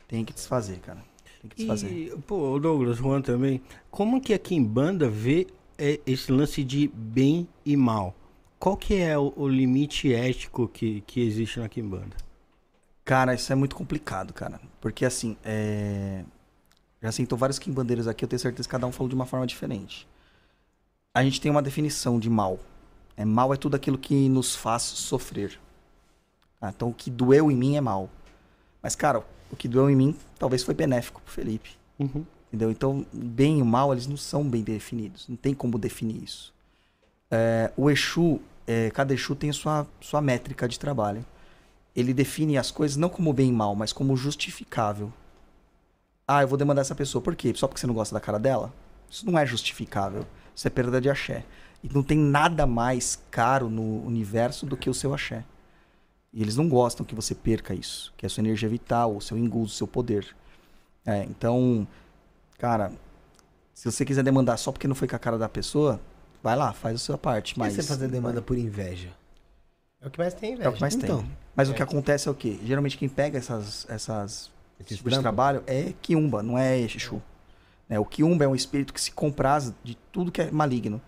tem 0.06 0.24
que 0.24 0.32
desfazer, 0.32 0.78
cara. 0.78 1.07
Tem 1.40 1.50
que 1.50 1.56
desfazer. 1.56 1.90
E, 1.90 2.18
pô, 2.22 2.54
o 2.54 2.58
Douglas, 2.58 2.96
Juan 2.96 3.22
também, 3.22 3.60
como 3.90 4.20
que 4.20 4.34
aqui 4.34 4.54
em 4.54 4.64
banda 4.64 5.08
vê 5.08 5.46
é, 5.76 6.00
esse 6.06 6.32
lance 6.32 6.64
de 6.64 6.88
bem 6.88 7.48
e 7.64 7.76
mal? 7.76 8.14
Qual 8.58 8.76
que 8.76 8.96
é 8.96 9.16
o, 9.16 9.32
o 9.36 9.48
limite 9.48 10.12
ético 10.12 10.66
que, 10.66 11.00
que 11.02 11.20
existe 11.20 11.60
na 11.60 11.68
Kimbanda? 11.68 12.16
Cara, 13.04 13.34
isso 13.34 13.52
é 13.52 13.54
muito 13.54 13.76
complicado, 13.76 14.34
cara. 14.34 14.60
Porque 14.80 15.04
assim, 15.04 15.36
é... 15.44 16.24
já 17.00 17.12
sentou 17.12 17.38
vários 17.38 17.58
quimbandeiros 17.58 18.08
aqui, 18.08 18.24
eu 18.24 18.28
tenho 18.28 18.40
certeza 18.40 18.68
que 18.68 18.72
cada 18.72 18.86
um 18.86 18.92
falou 18.92 19.08
de 19.08 19.14
uma 19.14 19.24
forma 19.24 19.46
diferente. 19.46 20.06
A 21.14 21.22
gente 21.22 21.40
tem 21.40 21.50
uma 21.50 21.62
definição 21.62 22.18
de 22.18 22.28
mal. 22.28 22.58
É, 23.16 23.24
mal 23.24 23.54
é 23.54 23.56
tudo 23.56 23.76
aquilo 23.76 23.96
que 23.96 24.28
nos 24.28 24.54
faz 24.54 24.82
sofrer. 24.82 25.58
Ah, 26.60 26.70
então 26.70 26.88
o 26.88 26.94
que 26.94 27.10
doeu 27.10 27.50
em 27.50 27.56
mim 27.56 27.76
é 27.76 27.80
mal. 27.80 28.10
Mas, 28.82 28.94
cara, 28.94 29.24
o 29.50 29.56
que 29.56 29.68
doeu 29.68 29.88
em 29.90 29.96
mim 29.96 30.16
talvez 30.38 30.62
foi 30.62 30.74
benéfico 30.74 31.20
pro 31.20 31.32
Felipe. 31.32 31.70
Uhum. 31.98 32.24
Entendeu? 32.48 32.70
Então, 32.70 33.06
o 33.12 33.18
bem 33.18 33.58
e 33.58 33.62
mal, 33.62 33.92
eles 33.92 34.06
não 34.06 34.16
são 34.16 34.48
bem 34.48 34.62
definidos. 34.62 35.28
Não 35.28 35.36
tem 35.36 35.52
como 35.52 35.78
definir 35.78 36.22
isso. 36.22 36.54
É, 37.30 37.70
o 37.76 37.90
Exu, 37.90 38.40
é, 38.66 38.90
cada 38.90 39.12
Exu 39.12 39.34
tem 39.34 39.50
a 39.50 39.52
sua, 39.52 39.86
sua 40.00 40.20
métrica 40.20 40.66
de 40.66 40.78
trabalho. 40.78 41.24
Ele 41.94 42.14
define 42.14 42.56
as 42.56 42.70
coisas 42.70 42.96
não 42.96 43.08
como 43.08 43.32
bem 43.32 43.50
e 43.50 43.52
mal, 43.52 43.74
mas 43.74 43.92
como 43.92 44.16
justificável. 44.16 45.12
Ah, 46.26 46.42
eu 46.42 46.48
vou 46.48 46.56
demandar 46.56 46.82
essa 46.82 46.94
pessoa. 46.94 47.20
Por 47.20 47.36
quê? 47.36 47.52
Só 47.54 47.66
porque 47.66 47.80
você 47.80 47.86
não 47.86 47.94
gosta 47.94 48.14
da 48.14 48.20
cara 48.20 48.38
dela? 48.38 48.72
Isso 49.10 49.26
não 49.26 49.38
é 49.38 49.44
justificável. 49.44 50.26
Isso 50.54 50.66
é 50.66 50.70
perda 50.70 51.00
de 51.00 51.10
axé. 51.10 51.44
E 51.82 51.88
não 51.92 52.02
tem 52.02 52.18
nada 52.18 52.66
mais 52.66 53.22
caro 53.30 53.68
no 53.68 54.04
universo 54.06 54.64
do 54.64 54.76
que 54.76 54.88
o 54.88 54.94
seu 54.94 55.12
axé. 55.12 55.44
E 56.32 56.42
eles 56.42 56.56
não 56.56 56.68
gostam 56.68 57.06
que 57.06 57.14
você 57.14 57.34
perca 57.34 57.74
isso, 57.74 58.12
que 58.16 58.24
é 58.24 58.28
a 58.28 58.30
sua 58.30 58.42
energia 58.42 58.68
vital, 58.68 59.16
o 59.16 59.20
seu 59.20 59.36
enguso, 59.38 59.72
o 59.72 59.76
seu 59.76 59.86
poder. 59.86 60.34
É, 61.04 61.24
então, 61.24 61.88
cara, 62.58 62.92
se 63.72 63.90
você 63.90 64.04
quiser 64.04 64.22
demandar 64.22 64.56
só 64.56 64.70
porque 64.70 64.86
não 64.86 64.94
foi 64.94 65.08
com 65.08 65.16
a 65.16 65.18
cara 65.18 65.38
da 65.38 65.48
pessoa, 65.48 66.00
vai 66.42 66.54
lá, 66.54 66.72
faz 66.72 66.96
a 66.96 66.98
sua 66.98 67.16
parte. 67.16 67.58
Mas 67.58 67.74
Mas 67.74 67.84
você 67.84 67.88
fazer 67.88 68.08
demanda 68.08 68.42
por 68.42 68.58
inveja? 68.58 69.08
É 70.00 70.06
o 70.06 70.10
que 70.10 70.18
mais 70.18 70.34
tem, 70.34 70.54
velho. 70.54 70.66
é 70.66 70.68
o 70.68 70.72
que 70.72 70.80
mais 70.80 70.94
Então, 70.94 71.20
tem. 71.20 71.36
Mas 71.56 71.68
o 71.68 71.72
é. 71.72 71.74
que 71.74 71.82
acontece 71.82 72.28
é 72.28 72.30
o 72.30 72.34
quê? 72.34 72.58
Geralmente 72.64 72.96
quem 72.96 73.08
pega 73.08 73.38
essas, 73.38 73.86
essas 73.88 74.50
Esses 74.78 74.98
tipos 74.98 75.12
de 75.12 75.20
trabalho 75.20 75.62
é 75.66 75.92
Kiumba, 76.02 76.42
não 76.42 76.58
é 76.58 76.78
Exu. 76.78 77.22
Né, 77.88 77.98
o 77.98 78.04
Kiumba 78.04 78.44
é 78.44 78.48
um 78.48 78.54
espírito 78.54 78.92
que 78.92 79.00
se 79.00 79.10
compraz 79.10 79.72
de 79.82 79.96
tudo 80.12 80.30
que 80.30 80.42
é 80.42 80.50
maligno. 80.50 81.00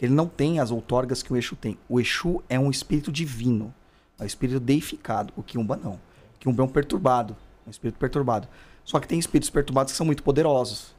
Ele 0.00 0.14
não 0.14 0.26
tem 0.26 0.60
as 0.60 0.70
outorgas 0.70 1.22
que 1.22 1.30
o 1.30 1.36
Exu 1.36 1.54
tem. 1.56 1.76
O 1.86 2.00
Exu 2.00 2.42
é 2.48 2.58
um 2.58 2.70
espírito 2.70 3.12
divino. 3.12 3.74
É 4.20 4.22
um 4.22 4.26
espírito 4.26 4.60
deificado. 4.60 5.32
O 5.36 5.42
Kiumba 5.42 5.76
não. 5.76 5.94
O 5.94 6.38
Kiumba 6.38 6.62
é 6.62 6.66
um 6.66 6.68
perturbado. 6.68 7.36
Um 7.66 7.70
espírito 7.70 7.98
perturbado. 7.98 8.46
Só 8.84 9.00
que 9.00 9.08
tem 9.08 9.18
espíritos 9.18 9.50
perturbados 9.50 9.92
que 9.92 9.96
são 9.96 10.06
muito 10.06 10.22
poderosos. 10.22 10.94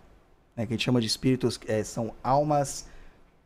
Né, 0.55 0.65
que 0.65 0.73
a 0.73 0.75
gente 0.75 0.83
chama 0.83 0.99
de 0.99 1.07
espíritos... 1.07 1.59
é, 1.67 1.83
são 1.83 2.13
almas... 2.23 2.87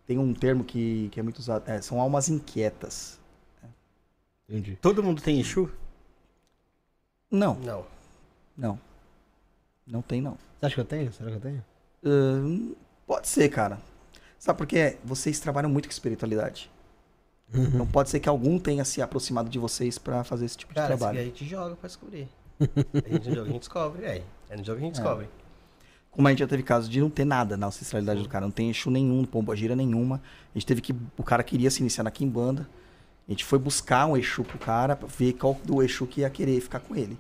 Tem 0.08 0.18
um 0.20 0.34
termo 0.34 0.64
que, 0.64 1.10
que 1.12 1.20
é 1.20 1.24
muito 1.24 1.40
usado. 1.40 1.70
é, 1.70 1.82
são 1.82 2.00
almas 2.00 2.30
inquietas. 2.30 3.20
Entendi. 4.48 4.78
Todo 4.80 5.02
mundo 5.02 5.22
tem 5.22 5.40
Exu? 5.40 5.70
Não, 7.32 7.56
Não. 7.56 7.86
não. 8.56 8.80
Não 9.86 10.02
tem, 10.02 10.22
não. 10.22 10.38
Você 10.60 10.66
acha 10.68 10.76
que 10.76 10.82
eu 10.82 10.86
tenho? 10.86 11.12
Será 11.12 11.30
que 11.32 11.36
eu 11.38 11.42
tenho? 11.42 11.66
Ahn, 12.04 12.74
pode 13.06 13.28
ser, 13.28 13.50
cara. 13.50 13.80
Sabe 14.38 14.58
por 14.58 14.68
quê? 14.68 14.98
Vocês 15.04 15.40
trabalham 15.40 15.70
muito 15.70 15.88
com 15.88 15.92
espiritualidade. 15.92 16.70
Então 17.54 17.86
pode 17.88 18.10
ser 18.10 18.20
que 18.20 18.28
algum 18.28 18.60
tenha 18.60 18.84
se 18.84 19.02
aproximado 19.02 19.50
de 19.50 19.58
vocês 19.60 19.98
pra 19.98 20.24
fazer 20.24 20.46
esse 20.46 20.58
tipo 20.58 20.74
de 20.74 20.76
Cara, 20.80 20.94
esse 20.94 20.98
trabalho. 20.98 21.20
aí 21.20 21.26
a 21.26 21.28
gente 21.28 21.46
joga 21.46 21.76
pra 21.76 21.88
descobrir. 21.88 22.28
A 22.60 23.10
gente, 23.10 23.30
no 23.30 23.36
jogo 23.36 23.42
a 23.50 23.52
gente 23.52 23.60
descobre, 23.60 24.06
é. 24.06 24.24
É 24.50 24.58
no 24.58 24.64
jogo 24.64 24.78
que 24.80 24.84
a 24.84 24.88
gente 24.88 25.00
É. 25.00 25.02
descobre. 25.02 25.30
Como 26.12 26.28
a 26.28 26.32
gente 26.32 26.40
já 26.40 26.48
teve 26.48 26.64
caso 26.64 26.90
de 26.90 27.02
não 27.02 27.10
ter 27.10 27.26
nada 27.26 27.58
na 27.58 27.68
ancestralidade 27.68 28.24
do 28.24 28.30
cara, 28.30 28.46
não 28.46 28.52
tem 28.52 28.70
Exu 28.70 28.90
nenhum, 28.90 29.26
pomba 29.26 29.56
gira 29.56 29.76
nenhuma. 29.76 30.22
A 30.54 30.58
gente 30.58 30.66
teve 30.66 30.80
que. 30.82 30.96
O 31.18 31.24
cara 31.24 31.44
queria 31.44 31.70
se 31.70 31.82
iniciar 31.82 32.04
na 32.06 32.12
Kimbanda. 32.12 32.68
A 33.28 33.32
gente 33.32 33.44
foi 33.44 33.60
buscar 33.60 34.06
um 34.06 34.16
Exu 34.16 34.44
pro 34.44 34.58
cara 34.58 34.96
pra 34.96 35.08
ver 35.08 35.34
qual 35.34 35.54
do 35.66 35.84
Exu 35.84 36.08
que 36.08 36.22
ia 36.22 36.30
querer 36.30 36.60
ficar 36.62 36.80
com 36.80 36.96
ele. 36.96 37.18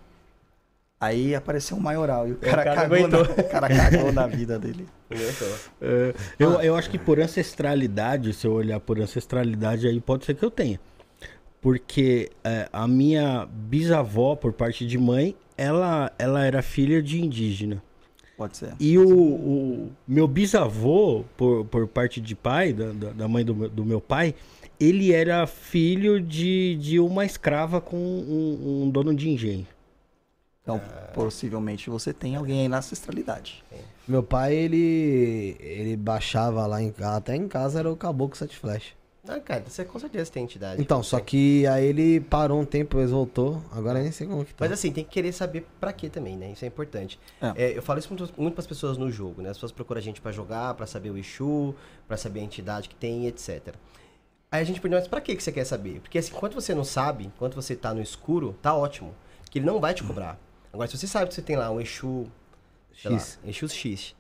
Aí 0.99 1.35
apareceu 1.35 1.75
um 1.77 1.79
maioral 1.79 2.27
e 2.27 2.31
o 2.31 2.35
cara, 2.37 2.63
cara 2.63 2.75
cagou, 2.87 3.07
na, 3.07 3.21
o 3.21 3.49
cara 3.49 3.67
cagou 3.67 4.11
na 4.13 4.27
vida 4.27 4.57
dele. 4.57 4.87
É, 5.81 6.13
eu, 6.39 6.51
eu 6.61 6.75
acho 6.75 6.89
que 6.89 6.97
por 6.97 7.19
ancestralidade, 7.19 8.33
se 8.33 8.47
eu 8.47 8.53
olhar 8.53 8.79
por 8.79 8.99
ancestralidade, 8.99 9.87
aí 9.87 9.99
pode 9.99 10.25
ser 10.25 10.35
que 10.35 10.43
eu 10.43 10.49
tenha. 10.51 10.79
Porque 11.61 12.29
é, 12.43 12.69
a 12.71 12.87
minha 12.87 13.45
bisavó, 13.51 14.35
por 14.35 14.53
parte 14.53 14.85
de 14.85 14.97
mãe, 14.97 15.35
ela, 15.57 16.11
ela 16.17 16.45
era 16.45 16.61
filha 16.61 17.01
de 17.01 17.21
indígena. 17.21 17.81
Pode 18.37 18.57
ser. 18.57 18.73
E 18.79 18.97
o, 18.97 19.07
o 19.09 19.91
meu 20.07 20.27
bisavô, 20.27 21.23
por, 21.37 21.65
por 21.65 21.87
parte 21.87 22.21
de 22.21 22.35
pai, 22.35 22.71
da, 22.73 22.91
da 23.11 23.27
mãe 23.27 23.43
do, 23.43 23.55
meu- 23.55 23.69
do 23.69 23.85
meu 23.85 23.99
pai, 24.01 24.35
ele 24.79 25.11
era 25.13 25.45
filho 25.47 26.21
de, 26.21 26.75
de 26.77 26.99
uma 26.99 27.25
escrava 27.25 27.79
com 27.81 27.95
um, 27.97 28.83
um 28.83 28.89
dono 28.89 29.13
de 29.15 29.29
engenho. 29.29 29.65
Então, 30.65 30.81
possivelmente 31.13 31.91
você 31.91 32.11
tem 32.11 32.35
alguém 32.35 32.61
aí 32.61 32.67
na 32.67 32.79
ancestralidade. 32.79 33.63
Meu 34.07 34.23
pai, 34.23 34.55
ele. 34.55 35.55
ele 35.59 35.95
baixava 35.95 36.65
lá 36.65 36.81
em 36.81 36.91
casa. 36.91 37.17
Até 37.17 37.35
em 37.35 37.47
casa 37.47 37.79
era 37.79 37.91
o 37.91 37.95
caboclo 37.95 38.35
sete 38.35 38.57
flash. 38.57 38.95
Ah, 39.27 39.39
cara, 39.39 39.63
você 39.67 39.85
com 39.85 39.97
certeza 39.97 40.31
tem 40.31 40.43
entidade. 40.43 40.81
Então, 40.81 41.01
só 41.01 41.19
que 41.19 41.65
aí 41.67 41.85
ele 41.85 42.19
parou 42.19 42.59
um 42.59 42.65
tempo, 42.65 42.95
depois 42.95 43.11
voltou. 43.11 43.61
Agora 43.71 44.01
nem 44.01 44.11
sei 44.11 44.27
como 44.27 44.43
que 44.43 44.53
tá. 44.53 44.65
Mas 44.65 44.71
assim, 44.71 44.91
tem 44.91 45.03
que 45.03 45.09
querer 45.11 45.31
saber 45.31 45.67
pra 45.79 45.93
quê 45.93 46.09
também, 46.09 46.35
né? 46.35 46.51
Isso 46.51 46.65
é 46.65 46.67
importante. 46.67 47.19
É. 47.41 47.65
É, 47.65 47.77
eu 47.77 47.81
falo 47.81 47.99
isso 47.99 48.09
muito, 48.09 48.33
muito 48.39 48.53
pras 48.53 48.67
pessoas 48.67 48.97
no 48.97 49.11
jogo, 49.11 49.41
né? 49.41 49.49
As 49.49 49.57
pessoas 49.57 49.71
procuram 49.71 49.99
a 49.99 50.01
gente 50.01 50.21
pra 50.21 50.31
jogar, 50.31 50.73
pra 50.75 50.85
saber 50.85 51.09
o 51.11 51.17
Exu, 51.17 51.75
pra 52.07 52.17
saber 52.17 52.39
a 52.39 52.43
entidade 52.43 52.89
que 52.89 52.95
tem, 52.95 53.27
etc. 53.27 53.73
Aí 54.51 54.61
a 54.61 54.63
gente 54.63 54.79
pergunta, 54.79 55.01
mas 55.01 55.07
pra 55.07 55.21
que 55.21 55.35
que 55.35 55.43
você 55.43 55.51
quer 55.51 55.65
saber? 55.65 55.99
Porque 56.01 56.17
assim, 56.19 56.31
enquanto 56.35 56.53
você 56.53 56.75
não 56.75 56.83
sabe, 56.83 57.25
enquanto 57.25 57.55
você 57.55 57.75
tá 57.75 57.93
no 57.93 58.01
escuro, 58.01 58.55
tá 58.61 58.75
ótimo. 58.75 59.13
Que 59.49 59.59
ele 59.59 59.65
não 59.65 59.79
vai 59.79 59.93
te 59.93 60.03
cobrar. 60.03 60.39
Agora, 60.75 60.89
se 60.89 60.97
você 60.97 61.07
sabe 61.07 61.29
que 61.29 61.33
você 61.33 61.41
tem 61.41 61.55
lá 61.55 61.71
um 61.71 61.79
Exu, 61.79 62.27
sei 63.01 63.09
lá, 63.11 63.17
X. 63.17 63.39
Exu 63.45 63.69
X, 63.69 64.15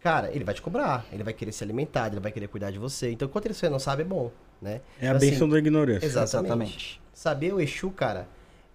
cara, 0.00 0.34
ele 0.34 0.42
vai 0.42 0.54
te 0.54 0.62
cobrar. 0.62 1.04
Ele 1.12 1.22
vai 1.22 1.34
querer 1.34 1.52
se 1.52 1.62
alimentar, 1.62 2.06
ele 2.06 2.18
vai 2.18 2.32
querer 2.32 2.48
cuidar 2.48 2.70
de 2.70 2.78
você. 2.78 3.10
Então, 3.10 3.28
enquanto 3.28 3.52
você 3.52 3.68
não 3.68 3.78
sabe, 3.78 4.00
é 4.00 4.04
bom, 4.06 4.32
né? 4.60 4.80
É 4.98 5.08
a 5.08 5.10
Então, 5.10 5.16
assim, 5.18 5.30
benção 5.30 5.48
da 5.50 5.58
ignorância. 5.58 6.06
Exatamente. 6.06 6.46
Exatamente. 6.46 7.02
Saber 7.12 7.52
o 7.52 7.60
Exu, 7.60 7.90
cara, 7.90 8.26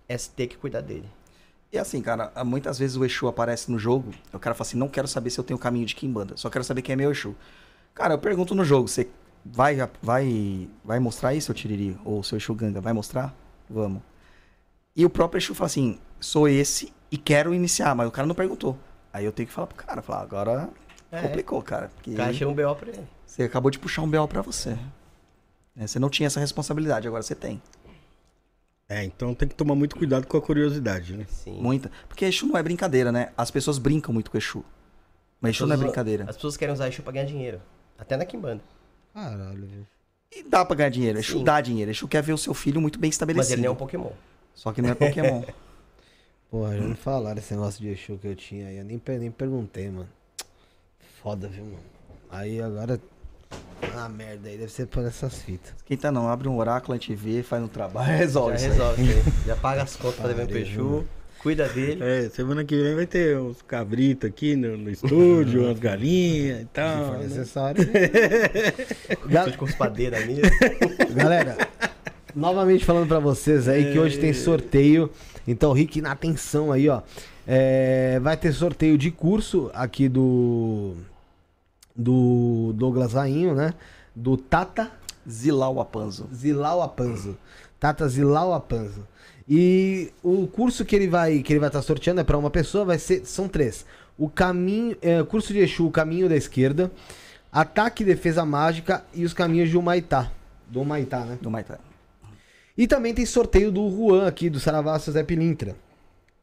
é 0.07 0.15
ter 0.15 0.45
que 0.45 0.55
cuidar 0.57 0.81
dele. 0.81 1.09
E 1.71 1.77
assim, 1.79 2.01
cara, 2.03 2.31
muitas 2.45 2.77
vezes 2.77 2.95
o 2.95 3.03
Exu 3.03 3.27
aparece 3.27 3.71
no 3.71 3.79
jogo, 3.79 4.11
o 4.31 4.37
cara 4.37 4.53
fala 4.53 4.67
assim, 4.67 4.77
não 4.77 4.87
quero 4.87 5.07
saber 5.07 5.31
se 5.31 5.39
eu 5.39 5.43
tenho 5.43 5.57
caminho 5.57 5.87
de 5.87 5.95
Kimbanda, 5.95 6.37
só 6.37 6.51
quero 6.51 6.63
saber 6.63 6.83
quem 6.83 6.93
é 6.93 6.95
meu 6.97 7.09
Exu. 7.09 7.35
Cara, 7.95 8.13
eu 8.13 8.19
pergunto 8.19 8.53
no 8.53 8.63
jogo, 8.63 8.87
você 8.87 9.07
vai, 9.43 9.77
vai, 10.03 10.69
vai 10.83 10.99
mostrar 10.99 11.33
isso, 11.33 11.45
seu 11.45 11.55
Tiriri? 11.55 11.97
Ou 12.05 12.21
seu 12.21 12.37
Exu 12.37 12.53
Ganga, 12.53 12.79
vai 12.79 12.93
mostrar? 12.93 13.33
Vamos. 13.67 14.03
E 14.95 15.03
o 15.03 15.09
próprio 15.09 15.39
Exu 15.39 15.55
fala 15.55 15.65
assim, 15.65 15.97
sou 16.21 16.47
esse 16.47 16.93
e 17.11 17.17
quero 17.17 17.53
iniciar, 17.53 17.93
mas 17.95 18.07
o 18.07 18.11
cara 18.11 18.25
não 18.27 18.35
perguntou. 18.35 18.77
Aí 19.11 19.25
eu 19.25 19.31
tenho 19.33 19.47
que 19.47 19.53
falar 19.53 19.67
pro 19.67 19.75
cara, 19.75 20.01
falar, 20.01 20.21
agora 20.21 20.69
É. 21.11 21.21
complicou, 21.21 21.61
cara. 21.61 21.89
Porque 21.95 22.11
O 22.11 22.15
cara 22.15 22.31
chega 22.33 22.49
um 22.49 22.53
BO 22.55 22.75
pra 22.75 22.89
ele. 22.89 23.05
você 23.25 23.43
acabou 23.43 23.69
de 23.69 23.77
puxar 23.79 24.01
um 24.03 24.09
BO 24.09 24.27
pra 24.27 24.41
você. 24.41 24.77
É, 25.75 25.85
você 25.87 25.99
não 25.99 26.09
tinha 26.09 26.27
essa 26.27 26.39
responsabilidade, 26.39 27.07
agora 27.07 27.21
você 27.23 27.35
tem. 27.35 27.61
É, 28.87 29.03
então 29.05 29.33
tem 29.33 29.47
que 29.47 29.55
tomar 29.55 29.73
muito 29.75 29.95
cuidado 29.95 30.27
com 30.27 30.35
a 30.37 30.41
curiosidade, 30.41 31.15
né? 31.15 31.25
Sim. 31.29 31.61
Muita. 31.61 31.89
Porque 32.09 32.25
Exu 32.25 32.45
não 32.45 32.57
é 32.57 32.63
brincadeira, 32.63 33.09
né? 33.11 33.31
As 33.37 33.49
pessoas 33.49 33.77
brincam 33.77 34.13
muito 34.13 34.29
com 34.29 34.37
Exu. 34.37 34.63
Mas 35.39 35.55
Exu 35.55 35.65
não 35.65 35.75
é 35.75 35.77
brincadeira. 35.77 36.25
As 36.29 36.35
pessoas 36.35 36.57
querem 36.57 36.73
usar 36.73 36.89
Exu 36.89 37.01
pra 37.01 37.13
ganhar 37.13 37.25
dinheiro. 37.25 37.61
Até 37.97 38.17
na 38.17 38.25
Kimbanda. 38.25 38.61
Caralho, 39.13 39.65
velho. 39.65 39.87
E 40.33 40.43
dá 40.43 40.65
pra 40.65 40.75
ganhar 40.75 40.89
dinheiro. 40.89 41.19
Exu 41.19 41.37
Sim. 41.39 41.43
dá 41.43 41.61
dinheiro. 41.61 41.89
Exu 41.91 42.05
quer 42.07 42.21
ver 42.21 42.33
o 42.33 42.37
seu 42.37 42.53
filho 42.53 42.81
muito 42.81 42.99
bem 42.99 43.07
Mas 43.09 43.15
estabelecido. 43.15 43.53
ele 43.55 43.61
não 43.61 43.69
é 43.69 43.71
um 43.71 43.75
Pokémon. 43.77 44.11
Só 44.53 44.73
que 44.73 44.81
não 44.81 44.89
é 44.89 44.93
Pokémon. 44.95 45.43
Porra, 46.51 46.75
já 46.75 46.83
me 46.83 46.95
falaram 46.95 47.39
esse 47.39 47.53
negócio 47.53 47.81
de 47.81 47.87
Exu 47.87 48.17
que 48.17 48.27
eu 48.27 48.35
tinha 48.35 48.67
aí. 48.67 48.77
Eu 48.77 48.83
nem, 48.83 49.01
nem 49.17 49.31
perguntei, 49.31 49.89
mano. 49.89 50.09
Foda, 51.23 51.47
viu, 51.47 51.63
mano? 51.63 51.79
Aí 52.29 52.61
agora. 52.61 52.99
Ah, 53.95 54.09
merda 54.09 54.49
aí. 54.49 54.57
Deve 54.57 54.69
ser 54.69 54.85
por 54.87 55.05
essas 55.05 55.41
fitas. 55.41 55.73
Esquenta 55.77 56.11
não, 56.11 56.27
abre 56.27 56.49
um 56.49 56.57
oráculo, 56.57 56.93
a 56.93 56.97
gente 56.97 57.15
vê, 57.15 57.41
faz 57.41 57.63
um 57.63 57.69
trabalho, 57.69 58.17
resolve. 58.17 58.57
Já 58.59 58.67
resolve. 58.67 59.03
Já 59.47 59.55
paga 59.55 59.83
as 59.83 59.95
contas 59.95 60.19
pra 60.19 60.27
devendo 60.27 60.49
pro 60.49 60.57
Exu. 60.57 61.07
Cuida 61.39 61.69
dele. 61.69 62.03
É, 62.03 62.29
semana 62.29 62.65
que 62.65 62.75
vem 62.75 62.95
vai 62.95 63.07
ter 63.07 63.37
uns 63.37 63.61
cabritos 63.61 64.29
aqui 64.29 64.55
no, 64.57 64.77
no 64.77 64.89
estúdio, 64.91 65.63
umas 65.71 65.79
galinhas 65.79 66.57
e 66.57 66.61
Se 66.63 66.65
tal. 66.65 67.05
for 67.05 67.17
né? 67.17 67.23
necessário. 67.23 67.89
Gal... 69.25 69.51
Com 69.53 69.65
os 69.65 69.73
padeiros 69.73 70.23
mesa. 70.25 70.41
Galera, 71.15 71.57
novamente 72.35 72.83
falando 72.83 73.07
pra 73.07 73.19
vocês 73.19 73.69
aí 73.69 73.93
que 73.93 73.97
hoje 73.97 74.19
tem 74.19 74.33
sorteio. 74.33 75.09
Então, 75.47 75.73
Rick, 75.73 76.01
na 76.01 76.11
atenção 76.11 76.71
aí, 76.71 76.87
ó. 76.89 77.01
É, 77.47 78.19
vai 78.19 78.37
ter 78.37 78.53
sorteio 78.53 78.97
de 78.97 79.11
curso 79.11 79.69
aqui 79.73 80.07
do. 80.07 80.95
Do 81.95 82.73
Douglas 82.75 83.13
Rainho, 83.13 83.53
né? 83.53 83.73
Do 84.15 84.37
Tata 84.37 84.91
Zilau 85.29 85.79
Apanzo. 85.79 86.27
Zilau 86.33 86.81
Apanzo. 86.81 87.37
Tata 87.79 88.07
Zilau 88.07 88.53
Apanzo. 88.53 89.05
E 89.47 90.11
o 90.23 90.47
curso 90.47 90.85
que 90.85 90.95
ele 90.95 91.07
vai 91.07 91.39
que 91.41 91.51
ele 91.51 91.59
vai 91.59 91.69
estar 91.69 91.81
sorteando 91.81 92.21
é 92.21 92.23
para 92.23 92.37
uma 92.37 92.49
pessoa, 92.49 92.85
vai 92.85 92.97
ser 92.97 93.25
são 93.25 93.47
três. 93.47 93.85
O 94.17 94.29
caminho, 94.29 94.95
é, 95.01 95.21
curso 95.23 95.51
de 95.51 95.59
Exu, 95.59 95.87
o 95.87 95.91
caminho 95.91 96.29
da 96.29 96.35
esquerda, 96.35 96.91
ataque 97.51 98.03
e 98.03 98.05
defesa 98.05 98.45
mágica 98.45 99.03
e 99.13 99.25
os 99.25 99.33
caminhos 99.33 99.69
de 99.69 99.77
Humaitá. 99.77 100.31
Do 100.67 100.81
Humaitá, 100.81 101.25
né? 101.25 101.37
Do 101.41 101.51
Maitá. 101.51 101.79
E 102.81 102.87
também 102.87 103.13
tem 103.13 103.27
sorteio 103.27 103.71
do 103.71 103.87
Juan 103.91 104.25
aqui, 104.27 104.49
do 104.49 104.59
Saravá 104.59 104.97
Zé 104.97 105.21
Pilintra. 105.21 105.75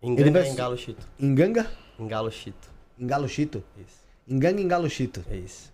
Engana 0.00 0.20
Ele 0.20 0.30
vai- 0.30 0.48
em 0.48 0.54
Galo 0.54 0.78
Chito. 0.78 1.04
Enganga? 1.18 1.66
Engalo 1.98 2.30
Chito. 2.30 2.68
Engalo 2.96 3.28
Chito? 3.28 3.64
Isso. 3.76 3.98
Enganga 4.28 4.60
Engalo 4.62 4.88
Chito. 4.88 5.24
É 5.28 5.34
isso. 5.36 5.72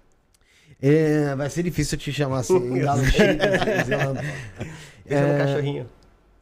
É, 0.81 1.35
vai 1.35 1.51
ser 1.51 1.65
difícil 1.65 1.97
eu 1.97 2.01
te 2.01 2.11
chamar 2.15 2.39
assim, 2.39 2.57
Engalo 2.78 3.05
Chito. 3.05 3.45
Esse 3.82 3.93
é, 5.15 5.27
um 5.27 5.36
cachorrinho. 5.39 5.86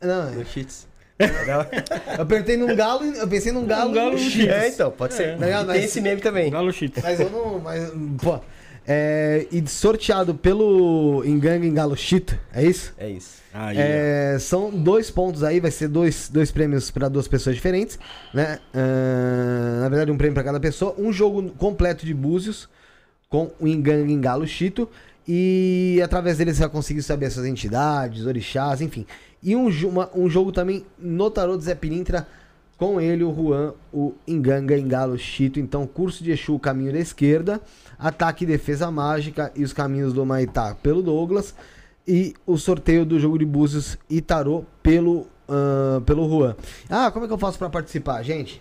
Não, 0.00 0.30
No 0.30 0.44
Cheats. 0.46 0.86
eu 1.18 2.22
apertei 2.22 2.56
num 2.56 2.76
galo, 2.76 3.02
eu 3.04 3.26
pensei 3.26 3.50
num 3.50 3.66
galo, 3.66 3.90
Um 3.90 3.92
galo 3.94 4.16
Cheetos. 4.18 4.54
É, 4.54 4.68
então, 4.68 4.92
pode 4.92 5.14
ser. 5.14 5.36
Tá 5.36 5.46
ligado? 5.46 5.64
E 5.64 5.72
tem 5.72 5.80
Mas- 5.80 5.84
esse 5.90 6.00
meme 6.00 6.20
também. 6.20 6.48
Galo 6.48 6.72
Cheetos. 6.72 7.02
Mas 7.02 7.18
eu 7.18 7.28
não. 7.28 7.58
Mas, 7.58 7.90
pô. 8.22 8.38
É, 8.86 9.46
e 9.52 9.64
sorteado 9.68 10.34
pelo 10.34 11.22
Enganga 11.24 11.64
Engalo 11.64 11.96
Chito, 11.96 12.36
é 12.52 12.64
isso? 12.64 12.92
É 12.98 13.08
isso. 13.08 13.40
Aí, 13.54 13.76
É, 13.78 14.36
são 14.40 14.70
dois 14.70 15.10
pontos 15.10 15.44
aí, 15.44 15.60
vai 15.60 15.70
ser 15.70 15.86
dois, 15.88 16.28
dois 16.28 16.50
prêmios 16.50 16.90
para 16.90 17.08
duas 17.08 17.28
pessoas 17.28 17.54
diferentes, 17.54 17.98
né? 18.34 18.58
Ah, 18.74 19.80
na 19.82 19.88
verdade, 19.88 20.10
um 20.10 20.16
prêmio 20.16 20.34
para 20.34 20.42
cada 20.42 20.58
pessoa. 20.58 20.94
Um 20.98 21.12
jogo 21.12 21.50
completo 21.52 22.04
de 22.04 22.12
búzios 22.14 22.68
com 23.28 23.52
o 23.60 23.68
Enganga 23.68 24.10
Engalo 24.10 24.46
Chito. 24.46 24.88
E 25.28 26.00
através 26.02 26.38
dele 26.38 26.52
você 26.52 26.60
vai 26.60 26.68
conseguir 26.68 27.02
saber 27.02 27.26
essas 27.26 27.46
entidades, 27.46 28.26
orixás, 28.26 28.80
enfim. 28.80 29.06
E 29.40 29.54
um, 29.54 29.68
uma- 29.88 30.10
um 30.14 30.28
jogo 30.28 30.50
também 30.50 30.84
no 30.98 31.30
Tarô 31.30 31.56
de 31.56 31.62
Zé 31.62 31.76
Pilintra 31.76 32.26
com 32.82 33.00
ele, 33.00 33.22
o 33.22 33.32
Juan, 33.32 33.74
o 33.92 34.12
Enganga 34.26 34.76
Engalo 34.76 35.16
Chito. 35.16 35.60
Então, 35.60 35.86
curso 35.86 36.24
de 36.24 36.32
Exu, 36.32 36.58
caminho 36.58 36.92
da 36.92 36.98
esquerda, 36.98 37.60
ataque 37.96 38.42
e 38.42 38.46
defesa 38.46 38.90
mágica 38.90 39.52
e 39.54 39.62
os 39.62 39.72
caminhos 39.72 40.12
do 40.12 40.26
Maitá 40.26 40.74
pelo 40.74 41.00
Douglas. 41.00 41.54
E 42.04 42.34
o 42.44 42.58
sorteio 42.58 43.06
do 43.06 43.20
jogo 43.20 43.38
de 43.38 43.46
búzios 43.46 43.96
e 44.10 44.20
tarô 44.20 44.64
pelo, 44.82 45.28
ah, 45.48 46.02
pelo 46.04 46.28
Juan. 46.28 46.56
Ah, 46.90 47.08
como 47.12 47.24
é 47.24 47.28
que 47.28 47.34
eu 47.34 47.38
faço 47.38 47.56
pra 47.56 47.70
participar, 47.70 48.20
gente? 48.24 48.60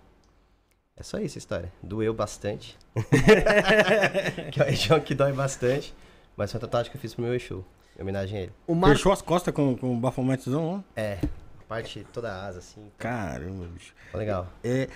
É 0.96 1.02
só 1.02 1.18
isso 1.18 1.36
a 1.36 1.40
história. 1.40 1.72
Doeu 1.82 2.14
bastante. 2.14 2.76
que 4.52 4.60
é 4.60 4.64
o 4.64 4.68
Exu 4.68 5.00
que 5.00 5.14
dói 5.14 5.32
bastante. 5.32 5.92
Mas 6.36 6.50
foi 6.52 6.58
uma 6.58 6.66
tatuagem 6.66 6.90
que 6.90 6.96
eu 6.96 7.00
fiz 7.00 7.14
pro 7.14 7.24
meu 7.24 7.34
Exu. 7.34 7.64
Em 7.98 8.02
homenagem 8.02 8.38
a 8.38 8.42
ele. 8.42 8.52
O 8.66 8.74
Marco, 8.74 8.96
Fechou 8.96 9.12
as 9.12 9.22
costas 9.22 9.52
com, 9.52 9.76
com 9.76 9.94
o 9.94 9.96
bafometezão, 9.96 10.64
ó. 10.64 10.80
É, 11.00 11.18
a 11.22 11.64
parte 11.68 12.06
toda 12.12 12.32
a 12.32 12.46
asa, 12.46 12.58
assim. 12.60 12.80
Caramba, 12.98 13.66
bicho. 13.72 13.92
Legal. 14.12 14.48
É, 14.62 14.88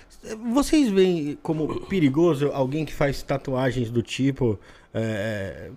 vocês 0.53 0.89
veem 0.89 1.37
como 1.41 1.81
perigoso 1.85 2.49
alguém 2.53 2.85
que 2.85 2.93
faz 2.93 3.21
tatuagens 3.21 3.89
do 3.89 4.01
tipo. 4.01 4.57
é, 4.93 5.71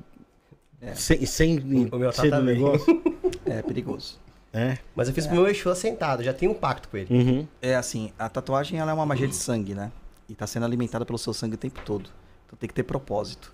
É. 0.81 0.95
Sem, 0.95 1.25
sem 1.27 1.89
O 1.93 1.99
meu 1.99 2.13
ser 2.13 2.31
do 2.31 2.43
negócio? 2.43 3.03
É 3.45 3.61
perigoso. 3.61 4.21
É. 4.53 4.79
Mas 4.95 5.09
eu 5.09 5.15
fiz 5.15 5.27
pro 5.27 5.35
meu 5.37 5.49
Exu 5.49 5.69
assentado, 5.69 6.23
já 6.23 6.33
tenho 6.33 6.53
um 6.53 6.55
pacto 6.55 6.89
com 6.89 6.97
ele. 6.97 7.13
Uhum. 7.13 7.49
É 7.61 7.75
assim, 7.75 8.13
a 8.19 8.29
tatuagem 8.29 8.79
ela 8.79 8.91
é 8.93 8.95
uma 8.95 9.07
magia 9.07 9.27
de 9.27 9.35
sangue, 9.35 9.75
né? 9.75 9.91
E 10.29 10.35
tá 10.35 10.47
sendo 10.47 10.65
alimentada 10.65 11.05
pelo 11.05 11.19
seu 11.19 11.33
sangue 11.33 11.55
o 11.55 11.59
tempo 11.59 11.81
todo. 11.85 12.09
Então 12.47 12.59
tem 12.59 12.69
que 12.69 12.75
ter 12.75 12.83
propósito. 12.85 13.53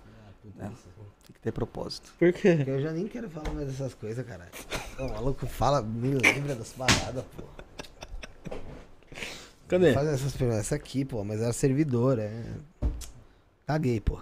né? 0.55 0.71
Tem 1.25 1.33
que 1.33 1.39
ter 1.41 1.51
propósito. 1.51 2.13
Por 2.17 2.31
quê? 2.33 2.63
eu 2.65 2.81
já 2.81 2.91
nem 2.91 3.07
quero 3.07 3.29
falar 3.29 3.51
mais 3.53 3.67
dessas 3.67 3.93
coisas, 3.93 4.25
caralho. 4.25 4.51
O 4.97 5.07
maluco 5.09 5.45
fala, 5.47 5.81
me 5.81 6.09
lembra 6.15 6.55
das 6.55 6.73
paradas, 6.73 7.23
pô. 7.37 7.43
Cadê? 9.67 9.93
Faz 9.93 10.07
essas 10.07 10.35
perguntas. 10.35 10.61
Essa 10.61 10.75
aqui, 10.75 11.05
pô, 11.05 11.23
mas 11.23 11.41
era 11.41 11.53
servidor, 11.53 12.17
é. 12.17 12.31
Caguei, 13.67 13.99
pô. 13.99 14.17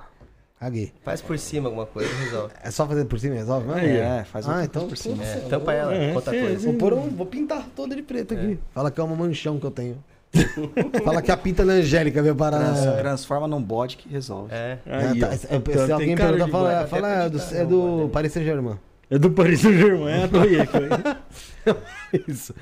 Caguei. 0.60 0.92
Faz 1.04 1.22
por 1.22 1.38
cima 1.40 1.68
alguma 1.70 1.86
coisa 1.86 2.12
e 2.12 2.16
resolve. 2.26 2.54
É 2.62 2.72
só 2.72 2.86
fazer 2.88 3.06
por 3.06 3.20
cima 3.20 3.36
e 3.36 3.38
resolve, 3.38 3.68
mano? 3.68 3.80
Aí, 3.80 3.98
É, 3.98 4.24
faz 4.26 4.50
Ah, 4.50 4.64
então 4.66 4.88
por 4.88 4.98
cima. 4.98 5.24
É, 5.24 5.40
tampa 5.48 5.72
ela, 5.72 5.94
É, 5.94 6.14
conta 6.14 6.32
sim, 6.32 6.40
coisa. 6.42 6.72
sim. 6.72 6.78
Vou, 6.78 6.94
um, 6.98 7.10
vou 7.16 7.26
pintar 7.28 7.70
todo 7.76 7.96
de 7.96 8.02
preto 8.02 8.34
aqui. 8.34 8.60
Fala 8.74 8.90
que 8.92 9.00
é 9.00 9.04
uma 9.04 9.16
manchão 9.16 9.60
que 9.60 9.66
eu 9.66 9.72
tenho. 9.72 10.04
Fala 11.04 11.22
que 11.22 11.32
a 11.32 11.38
pinta 11.38 11.66
da 11.66 11.74
Angélica 11.74 12.22
veio 12.22 12.36
parar. 12.36 12.60
Trans- 12.74 12.98
Transforma 13.00 13.48
num 13.48 13.62
bode 13.62 13.98
que 13.98 14.10
resolve. 14.10 14.54
É. 14.54 14.78
Aí, 14.86 15.20
É, 15.22 15.26
ó. 15.26 15.30
tá, 15.30 15.38
se- 15.38 15.48
Então, 15.52 15.86
se 15.86 15.92
alguém 15.92 16.16
cara 16.16 16.34
perguntar, 16.34 16.52
fala, 16.52 16.88
fala, 16.88 17.08
é 17.10 17.30
do, 17.30 17.40
é 17.56 17.66
do 17.66 18.10
Paris 18.12 18.34
Saint-Germain. 18.34 18.78
É 19.10 19.18
do 19.18 19.32
Paris 19.32 19.62
Saint-Germain, 19.62 20.10
é 20.12 20.24
a 20.24 20.28
Torre? 20.30 20.58
Isso. 22.28 22.54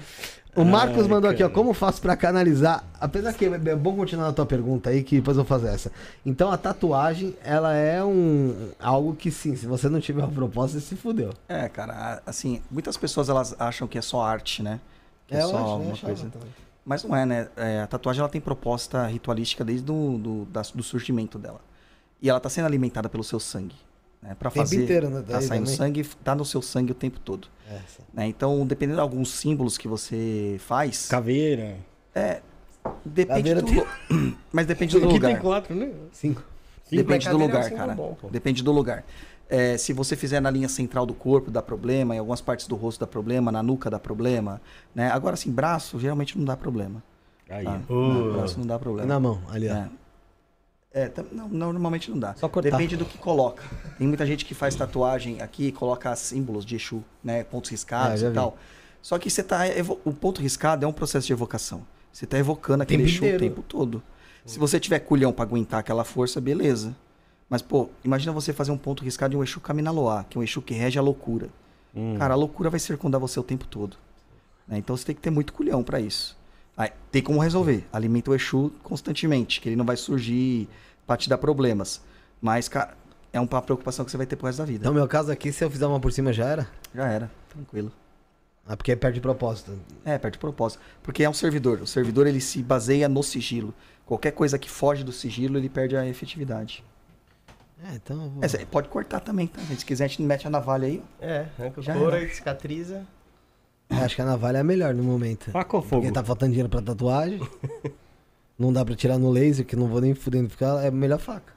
O 0.56 0.64
Marcos 0.64 1.04
Ai, 1.04 1.10
mandou 1.10 1.30
aqui, 1.30 1.44
ó. 1.44 1.48
cara. 1.48 1.54
Como 1.54 1.74
faço 1.74 2.02
pra 2.02 2.16
canalizar? 2.16 2.82
Apesar 3.00 3.34
que 3.34 3.44
é 3.46 3.76
bom 3.76 3.94
continuar 3.96 4.28
na 4.28 4.32
tua 4.34 4.46
pergunta 4.46 4.90
aí, 4.90 5.04
que 5.04 5.18
depois 5.18 5.36
eu 5.36 5.44
vou 5.44 5.50
fazer 5.60 5.74
essa. 5.74 5.92
Então 6.26 6.50
a 6.50 6.58
tatuagem, 6.58 7.36
ela 7.44 7.74
é 7.74 8.02
um 8.04 8.70
algo 8.80 9.14
que 9.16 9.30
sim, 9.32 9.56
se 9.56 9.66
você 9.66 9.90
não 9.90 10.00
tiver 10.00 10.24
o 10.24 10.30
propósito, 10.30 10.80
você 10.80 10.86
se 10.88 10.96
fudeu. 10.96 11.32
É, 11.50 11.68
cara, 11.68 12.22
assim, 12.26 12.62
muitas 12.72 12.96
pessoas 12.96 13.28
elas 13.28 13.54
acham 13.60 13.86
que 13.86 13.98
é 13.98 14.02
só 14.02 14.22
arte, 14.22 14.64
né? 14.64 14.80
Que 15.28 15.36
é, 15.36 15.42
eu 15.44 15.50
só 15.50 15.58
acho, 15.58 15.76
uma 15.76 15.98
coisa. 15.98 16.30
também. 16.30 16.48
Mas 16.86 17.04
não 17.04 17.16
é, 17.16 17.26
né? 17.26 17.48
É, 17.58 17.82
a 17.82 17.88
tatuagem 17.88 18.20
ela 18.20 18.30
tem 18.30 18.40
proposta 18.40 19.08
ritualística 19.08 19.64
desde 19.66 19.84
do, 19.86 20.18
do, 20.20 20.46
da- 20.46 20.62
do 20.74 20.84
surgimento 20.84 21.40
dela. 21.40 21.60
E 22.22 22.30
ela 22.30 22.40
tá 22.40 22.48
sendo 22.50 22.66
alimentada 22.66 23.10
pelo 23.10 23.24
seu 23.24 23.40
sangue. 23.40 23.76
Né? 24.22 24.30
Tempo 24.40 24.52
fazer. 24.52 24.84
inteiro, 24.84 25.10
né? 25.10 25.24
Tá 25.28 25.42
saindo 25.42 25.64
também. 25.66 25.76
sangue, 25.78 26.04
tá 26.24 26.36
no 26.36 26.46
seu 26.46 26.62
sangue 26.62 26.92
o 26.92 26.96
tempo 26.96 27.20
todo. 27.20 27.48
É, 27.70 27.80
né? 28.14 28.28
Então, 28.28 28.66
dependendo 28.68 28.98
de 28.98 29.02
alguns 29.02 29.32
símbolos 29.32 29.78
que 29.78 29.88
você 29.88 30.58
faz, 30.60 31.08
Caveira. 31.08 31.78
é. 32.14 32.42
Depende 33.04 33.50
Caveira 33.50 33.62
do. 33.64 33.68
tem- 33.68 34.38
Mas 34.54 34.68
depende 34.68 35.00
do 35.00 35.06
Aqui 35.06 35.14
lugar. 35.14 35.32
tem 35.34 35.42
quatro, 35.42 35.76
né? 35.76 35.92
Cinco. 36.12 36.44
Depende 36.92 37.28
do 37.28 37.32
caveira 37.32 37.32
é 37.32 37.36
um 37.36 37.48
lugar, 37.48 37.64
símbolo 37.64 37.80
cara. 37.82 37.96
bom. 37.96 38.18
Depende 38.30 38.64
do 38.64 38.72
lugar. 38.72 39.04
É, 39.48 39.78
se 39.78 39.94
você 39.94 40.16
fizer 40.16 40.40
na 40.40 40.50
linha 40.50 40.68
central 40.68 41.06
do 41.06 41.14
corpo, 41.14 41.52
dá 41.52 41.62
problema. 41.62 42.16
Em 42.16 42.20
algumas 42.20 42.42
partes 42.42 42.68
do 42.68 42.76
rosto 42.76 43.00
dá 43.00 43.08
problema. 43.08 43.52
Na 43.52 43.62
nuca 43.62 43.90
dá 43.90 44.00
problema. 44.00 44.60
Né? 44.94 45.10
Agora, 45.12 45.36
assim, 45.36 45.52
braço 45.52 46.00
geralmente 46.00 46.38
não 46.38 46.46
dá 46.46 46.58
problema. 46.58 47.04
Aí, 47.50 47.64
tá? 47.66 47.80
ó. 47.90 47.94
Não, 47.94 48.34
braço 48.34 48.60
não 48.60 48.66
dá 48.66 48.80
problema. 48.80 49.08
na 49.08 49.20
mão, 49.20 49.40
ali, 49.50 49.70
ó. 49.70 49.74
É. 49.74 49.90
É, 50.98 51.12
não, 51.32 51.50
normalmente 51.50 52.10
não 52.10 52.18
dá. 52.18 52.34
Só 52.36 52.48
cortar. 52.48 52.72
Depende 52.72 52.96
do 52.96 53.04
que 53.06 53.18
coloca. 53.18 53.62
Tem 53.98 54.08
muita 54.08 54.26
gente 54.26 54.46
que 54.46 54.54
faz 54.54 54.76
tatuagem 54.76 55.42
aqui 55.42 55.68
e 55.68 55.72
coloca 55.72 56.16
símbolos 56.16 56.66
de 56.66 56.76
Exu, 56.78 57.04
né? 57.22 57.44
Pontos 57.44 57.70
riscados 57.70 58.24
É, 58.24 58.28
e 58.28 58.30
vi. 58.30 58.36
tal. 58.36 58.58
Só 59.02 59.20
que 59.20 59.30
você 59.30 59.44
tá. 59.44 59.68
evo- 59.68 60.00
O 60.06 60.14
ponto 60.14 60.42
riscado 60.42 60.86
é 60.86 60.88
um 60.88 60.94
processo 60.94 61.28
de 61.28 61.34
evocação. 61.34 61.86
Você 62.14 62.26
tá 62.26 62.38
evocando 62.40 62.82
aquele 62.82 63.04
Exu 63.04 63.26
o 63.26 63.38
tempo 63.38 63.62
todo. 63.62 64.02
Se 64.46 64.58
você 64.58 64.80
tiver 64.80 65.00
culhão 65.00 65.34
pra 65.34 65.44
aguentar 65.44 65.82
aquela 65.82 66.04
força, 66.06 66.40
beleza. 66.40 66.96
Mas, 67.50 67.62
pô, 67.62 67.90
imagina 68.04 68.32
você 68.32 68.52
fazer 68.52 68.72
um 68.72 68.78
ponto 68.78 69.04
riscado 69.04 69.32
de 69.32 69.38
um 69.38 69.44
Exu 69.44 69.60
Kaminaloá, 69.60 70.24
que 70.24 70.38
é 70.38 70.42
um 70.42 70.44
Exu 70.44 70.62
que 70.62 70.74
rege 70.74 70.98
a 70.98 71.02
loucura. 71.02 71.50
Hum. 71.96 72.16
Cara, 72.18 72.34
a 72.34 72.38
loucura 72.38 72.70
vai 72.70 72.80
circundar 72.80 73.22
você 73.22 73.40
o 73.40 73.44
tempo 73.44 73.66
todo. 73.68 73.98
né? 74.68 74.78
Então 74.78 74.98
você 74.98 75.06
tem 75.06 75.16
que 75.16 75.22
ter 75.22 75.30
muito 75.30 75.54
culhão 75.54 75.84
pra 75.84 76.00
isso. 76.00 76.38
Aí, 76.76 76.90
tem 77.12 77.22
como 77.22 77.40
resolver. 77.40 77.86
Alimenta 77.94 78.32
o 78.32 78.36
Exu 78.36 78.72
constantemente, 78.84 79.62
que 79.62 79.70
ele 79.70 79.76
não 79.76 79.86
vai 79.86 79.96
surgir 79.96 80.68
pra 81.06 81.16
te 81.16 81.30
dar 81.30 81.38
problemas. 81.38 82.02
Mas, 82.42 82.68
cara, 82.68 82.98
é 83.32 83.40
uma 83.40 83.62
preocupação 83.62 84.04
que 84.04 84.12
você 84.12 84.18
vai 84.18 84.26
ter 84.26 84.36
pro 84.36 84.48
resto 84.48 84.60
da 84.60 84.66
vida. 84.66 84.80
Então, 84.80 84.94
meu 84.94 85.08
caso 85.08 85.32
aqui, 85.32 85.52
se 85.52 85.64
eu 85.64 85.70
fizer 85.70 85.86
uma 85.86 86.00
por 86.00 86.12
cima, 86.12 86.34
já 86.34 86.46
era? 86.46 86.68
Já 86.94 87.08
era, 87.08 87.32
tranquilo. 87.50 87.92
Ah, 88.68 88.76
porque 88.76 88.96
perde 88.96 89.22
propósito. 89.22 89.78
É, 90.04 90.18
perde 90.18 90.38
propósito. 90.40 90.82
Porque 91.04 91.24
é 91.24 91.30
um 91.30 91.34
servidor. 91.34 91.82
O 91.82 91.88
servidor, 91.88 92.26
ele 92.26 92.42
se 92.42 92.64
baseia 92.64 93.08
no 93.08 93.22
sigilo. 93.22 93.74
Qualquer 94.06 94.32
coisa 94.32 94.58
que 94.58 94.70
foge 94.70 95.04
do 95.04 95.12
sigilo, 95.12 95.58
ele 95.58 95.70
perde 95.70 95.96
a 95.96 96.06
efetividade. 96.08 96.84
É, 97.84 97.96
então 97.96 98.24
eu 98.24 98.30
vou... 98.30 98.44
É, 98.44 98.66
pode 98.66 98.88
cortar 98.90 99.20
também, 99.20 99.48
tá? 99.48 99.62
Se 99.62 99.86
quiser, 99.86 100.06
a 100.06 100.08
gente 100.08 100.22
mete 100.22 100.48
a 100.48 100.50
navalha 100.50 100.88
aí. 100.88 101.04
É, 101.20 101.46
arranca 101.60 101.80
o 101.80 101.84
Já 101.84 101.94
couro 101.94 102.18
e 102.18 102.30
cicatriza. 102.30 103.06
É, 103.90 103.96
acho 103.98 104.16
que 104.16 104.22
a 104.22 104.26
navalha 104.26 104.58
é 104.58 104.62
a 104.62 104.64
melhor 104.64 104.94
no 104.94 105.04
momento. 105.04 105.52
Faca 105.52 105.76
ou 105.78 105.84
fogo? 105.84 106.02
Porque 106.02 106.14
tá 106.14 106.24
faltando 106.24 106.52
dinheiro 106.52 106.70
pra 106.70 106.82
tatuagem. 106.82 107.40
não 108.58 108.72
dá 108.74 108.84
pra 108.84 108.96
tirar 108.96 109.18
no 109.18 109.30
laser, 109.30 109.66
que 109.66 109.76
não 109.76 109.88
vou 109.88 110.02
nem 110.02 110.14
fudendo 110.16 110.50
ficar. 110.50 110.84
É 110.84 110.90
melhor 110.90 111.20
faca. 111.20 111.54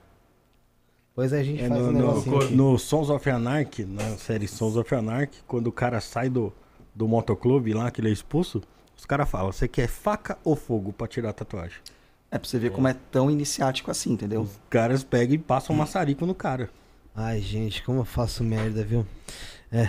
Pois 1.15 1.33
aí 1.33 1.41
a 1.41 1.45
gente 1.45 1.63
É, 1.63 1.69
faz 1.69 1.81
no, 1.81 1.89
um 1.89 1.93
no, 1.93 2.39
aqui. 2.41 2.55
no 2.55 2.79
Sons 2.79 3.11
of 3.11 3.29
Anarchy, 3.31 3.85
na 3.85 4.17
série 4.19 4.47
Sons 4.47 4.77
of 4.77 4.95
Anarchy, 4.95 5.43
quando 5.47 5.67
o 5.69 5.73
cara 5.73 6.01
sai 6.01 6.29
do, 6.29 6.53
do 6.95 7.09
motoclube 7.09 7.73
lá, 7.73 7.91
que 7.91 8.01
ele 8.01 8.09
é 8.09 8.13
expulso, 8.13 8.63
os 8.97 9.05
caras 9.05 9.29
falam, 9.29 9.51
você 9.51 9.67
quer 9.67 9.89
faca 9.89 10.39
ou 10.45 10.55
fogo 10.55 10.93
pra 10.93 11.07
tirar 11.09 11.31
a 11.31 11.33
tatuagem? 11.33 11.79
É 12.31 12.39
pra 12.39 12.49
você 12.49 12.59
ver 12.59 12.71
como 12.73 12.87
é 12.89 12.95
tão 13.11 13.31
iniciático 13.31 13.91
assim, 13.91 14.13
entendeu? 14.13 14.43
Os 14.43 14.51
caras 14.69 15.03
pegam 15.03 15.35
e 15.35 15.39
passam 15.39 15.75
um 15.75 15.79
maçarico 15.79 16.27
no 16.27 16.35
cara. 16.35 16.69
Ai, 17.17 17.41
gente, 17.41 17.83
como 17.83 18.01
eu 18.01 18.05
faço 18.05 18.45
merda, 18.45 18.85
viu? 18.85 19.07
É. 19.73 19.89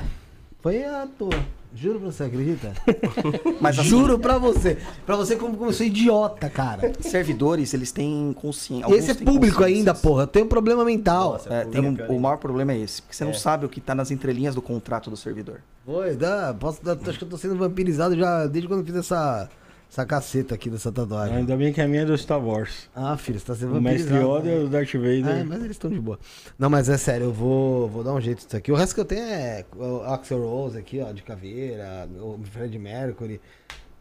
Foi 0.61 0.83
à 0.83 1.05
toa. 1.07 1.29
Juro 1.75 1.99
pra 1.99 2.11
você, 2.11 2.23
acredita? 2.23 2.73
Mas 3.61 3.77
assim, 3.77 3.89
Juro 3.89 4.17
pra 4.17 4.37
você. 4.39 4.77
Pra 5.05 5.15
você 5.15 5.35
como, 5.35 5.55
como 5.55 5.69
eu 5.69 5.73
sou 5.73 5.85
idiota, 5.85 6.49
cara. 6.49 6.91
servidores, 7.01 7.73
eles 7.75 7.91
têm 7.91 8.33
consciência. 8.33 8.91
Esse 8.95 9.11
é 9.11 9.13
público 9.13 9.63
ainda, 9.63 9.93
porra. 9.93 10.23
Eu 10.23 10.27
tenho 10.27 10.45
um 10.45 10.49
problema 10.49 10.83
mental. 10.83 11.33
Nossa, 11.33 11.53
É, 11.53 11.65
tem 11.65 11.81
um- 11.85 11.95
o 12.07 12.19
maior 12.19 12.37
problema 12.37 12.71
é 12.73 12.79
esse, 12.79 13.01
porque 13.03 13.15
você 13.15 13.23
não 13.23 13.31
É. 13.31 13.35
sabe 13.35 13.65
o 13.65 13.69
que 13.69 13.79
tá 13.79 13.93
nas 13.93 14.09
entrelinhas 14.09 14.55
do 14.55 14.61
contrato 14.61 15.09
do 15.11 15.15
servidor. 15.17 15.61
Foi, 15.85 16.15
dá, 16.15 16.55
posso 16.59 16.83
dar, 16.83 16.93
acho 17.07 17.19
que 17.19 17.23
eu 17.23 17.29
tô 17.29 17.37
sendo 17.37 17.55
vampirizado 17.55 18.17
já 18.17 18.47
desde 18.47 18.67
quando 18.67 18.79
eu 18.79 18.85
fiz 18.85 18.95
essa, 18.95 19.47
essa 19.91 20.05
caceta 20.05 20.53
aqui 20.55 20.69
dessa 20.69 20.91
tatuagem. 20.91 21.37
Ainda 21.37 21.57
bem 21.57 21.73
que 21.73 21.81
a 21.81 21.87
minha 21.87 22.03
é 22.03 22.05
do 22.05 22.15
Star 22.17 22.39
Wars. 22.43 22.89
Ah, 22.95 23.17
filho, 23.17 23.39
você 23.39 23.45
tá 23.45 23.55
sendo 23.55 23.75
O 23.77 23.81
Mestre. 23.81 24.13
Yoda 24.15 24.47
e 24.49 24.63
o 24.63 24.69
Darth 24.69 24.93
Vader. 24.93 25.41
Ah, 25.41 25.43
mas 25.45 25.59
eles 25.59 25.71
estão 25.71 25.89
de 25.89 25.99
boa. 25.99 26.19
Não, 26.57 26.69
mas 26.69 26.89
é 26.89 26.97
sério, 26.97 27.25
eu 27.27 27.33
vou, 27.33 27.89
vou 27.89 28.03
dar 28.03 28.13
um 28.13 28.21
jeito 28.21 28.43
nisso 28.43 28.55
aqui. 28.55 28.71
O 28.71 28.75
resto 28.75 28.93
que 28.93 29.01
eu 29.01 29.05
tenho 29.05 29.23
é 29.23 29.65
o 29.75 30.01
Axel 30.03 30.39
Rose 30.41 30.77
aqui, 30.77 30.99
ó, 31.01 31.11
de 31.11 31.23
caveira, 31.23 32.07
o 32.21 32.39
Fred 32.51 32.77
Mercury, 32.77 33.41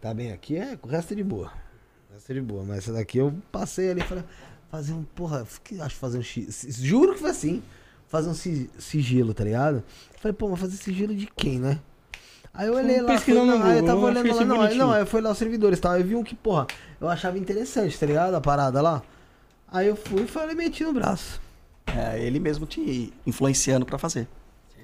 tá 0.00 0.12
bem 0.12 0.30
aqui, 0.32 0.56
é, 0.56 0.78
o 0.82 0.86
resto 0.86 1.12
é 1.14 1.16
de 1.16 1.24
boa. 1.24 1.50
O 2.10 2.14
resto 2.14 2.30
é 2.32 2.34
de 2.34 2.40
boa, 2.42 2.64
mas 2.64 2.78
essa 2.78 2.92
daqui 2.92 3.18
eu 3.18 3.32
passei 3.50 3.90
ali 3.90 4.04
pra 4.04 4.22
fazer 4.70 4.92
um, 4.92 5.02
porra, 5.02 5.46
que 5.64 5.80
acho 5.80 5.96
fazer 5.96 6.18
um 6.18 6.22
x, 6.22 6.66
juro 6.80 7.14
que 7.14 7.20
foi 7.20 7.30
assim, 7.30 7.62
fazer 8.06 8.28
um 8.28 8.34
si- 8.34 8.68
sigilo, 8.78 9.32
tá 9.32 9.42
ligado? 9.44 9.82
Falei, 10.20 10.34
pô, 10.34 10.48
mas 10.50 10.60
fazer 10.60 10.76
sigilo 10.76 11.14
de 11.14 11.26
quem, 11.34 11.58
né? 11.58 11.78
Aí 12.58 12.66
eu 12.66 12.74
olhei 12.74 13.00
lá, 13.00 13.12
no 13.14 13.44
não, 13.46 13.62
aí 13.62 13.78
eu 13.78 13.86
tava 13.86 14.00
olhando 14.00 14.34
lá, 14.34 14.44
não, 14.44 14.60
aí, 14.60 14.76
não, 14.76 14.90
aí 14.90 15.02
eu 15.02 15.06
fui 15.06 15.20
lá 15.20 15.30
os 15.30 15.38
servidores 15.38 15.78
e 15.78 15.80
tal, 15.80 15.96
eu 15.96 16.04
vi 16.04 16.16
um 16.16 16.24
que, 16.24 16.34
porra, 16.34 16.66
eu 17.00 17.08
achava 17.08 17.38
interessante, 17.38 17.96
tá 17.96 18.04
ligado? 18.04 18.34
A 18.34 18.40
parada 18.40 18.82
lá. 18.82 19.00
Aí 19.68 19.86
eu 19.86 19.94
fui 19.94 20.22
e 20.22 20.26
falei, 20.26 20.56
meti 20.56 20.82
no 20.82 20.92
braço. 20.92 21.40
É 21.86 22.20
ele 22.20 22.40
mesmo 22.40 22.66
te 22.66 23.12
influenciando 23.24 23.86
pra 23.86 23.96
fazer. 23.96 24.26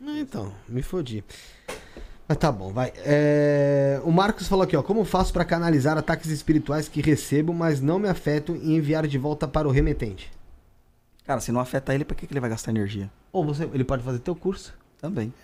Então, 0.00 0.52
me 0.68 0.82
fodi. 0.82 1.24
Mas 2.28 2.38
tá 2.38 2.52
bom, 2.52 2.72
vai. 2.72 2.92
É, 2.98 4.00
O 4.04 4.12
Marcos 4.12 4.46
falou 4.46 4.62
aqui, 4.62 4.76
ó. 4.76 4.82
Como 4.82 5.04
faço 5.04 5.32
pra 5.32 5.44
canalizar 5.44 5.98
ataques 5.98 6.30
espirituais 6.30 6.86
que 6.86 7.02
recebo, 7.02 7.52
mas 7.52 7.80
não 7.80 7.98
me 7.98 8.08
afetam 8.08 8.54
e 8.54 8.76
enviar 8.76 9.04
de 9.08 9.18
volta 9.18 9.48
para 9.48 9.66
o 9.66 9.72
remetente? 9.72 10.30
Cara, 11.26 11.40
se 11.40 11.50
não 11.50 11.60
afeta 11.60 11.92
ele, 11.92 12.04
pra 12.04 12.14
que, 12.14 12.24
que 12.24 12.32
ele 12.32 12.40
vai 12.40 12.50
gastar 12.50 12.70
energia? 12.70 13.10
Ou 13.32 13.44
você, 13.44 13.68
ele 13.74 13.82
pode 13.82 14.04
fazer 14.04 14.20
teu 14.20 14.36
curso. 14.36 14.72
Também. 15.00 15.34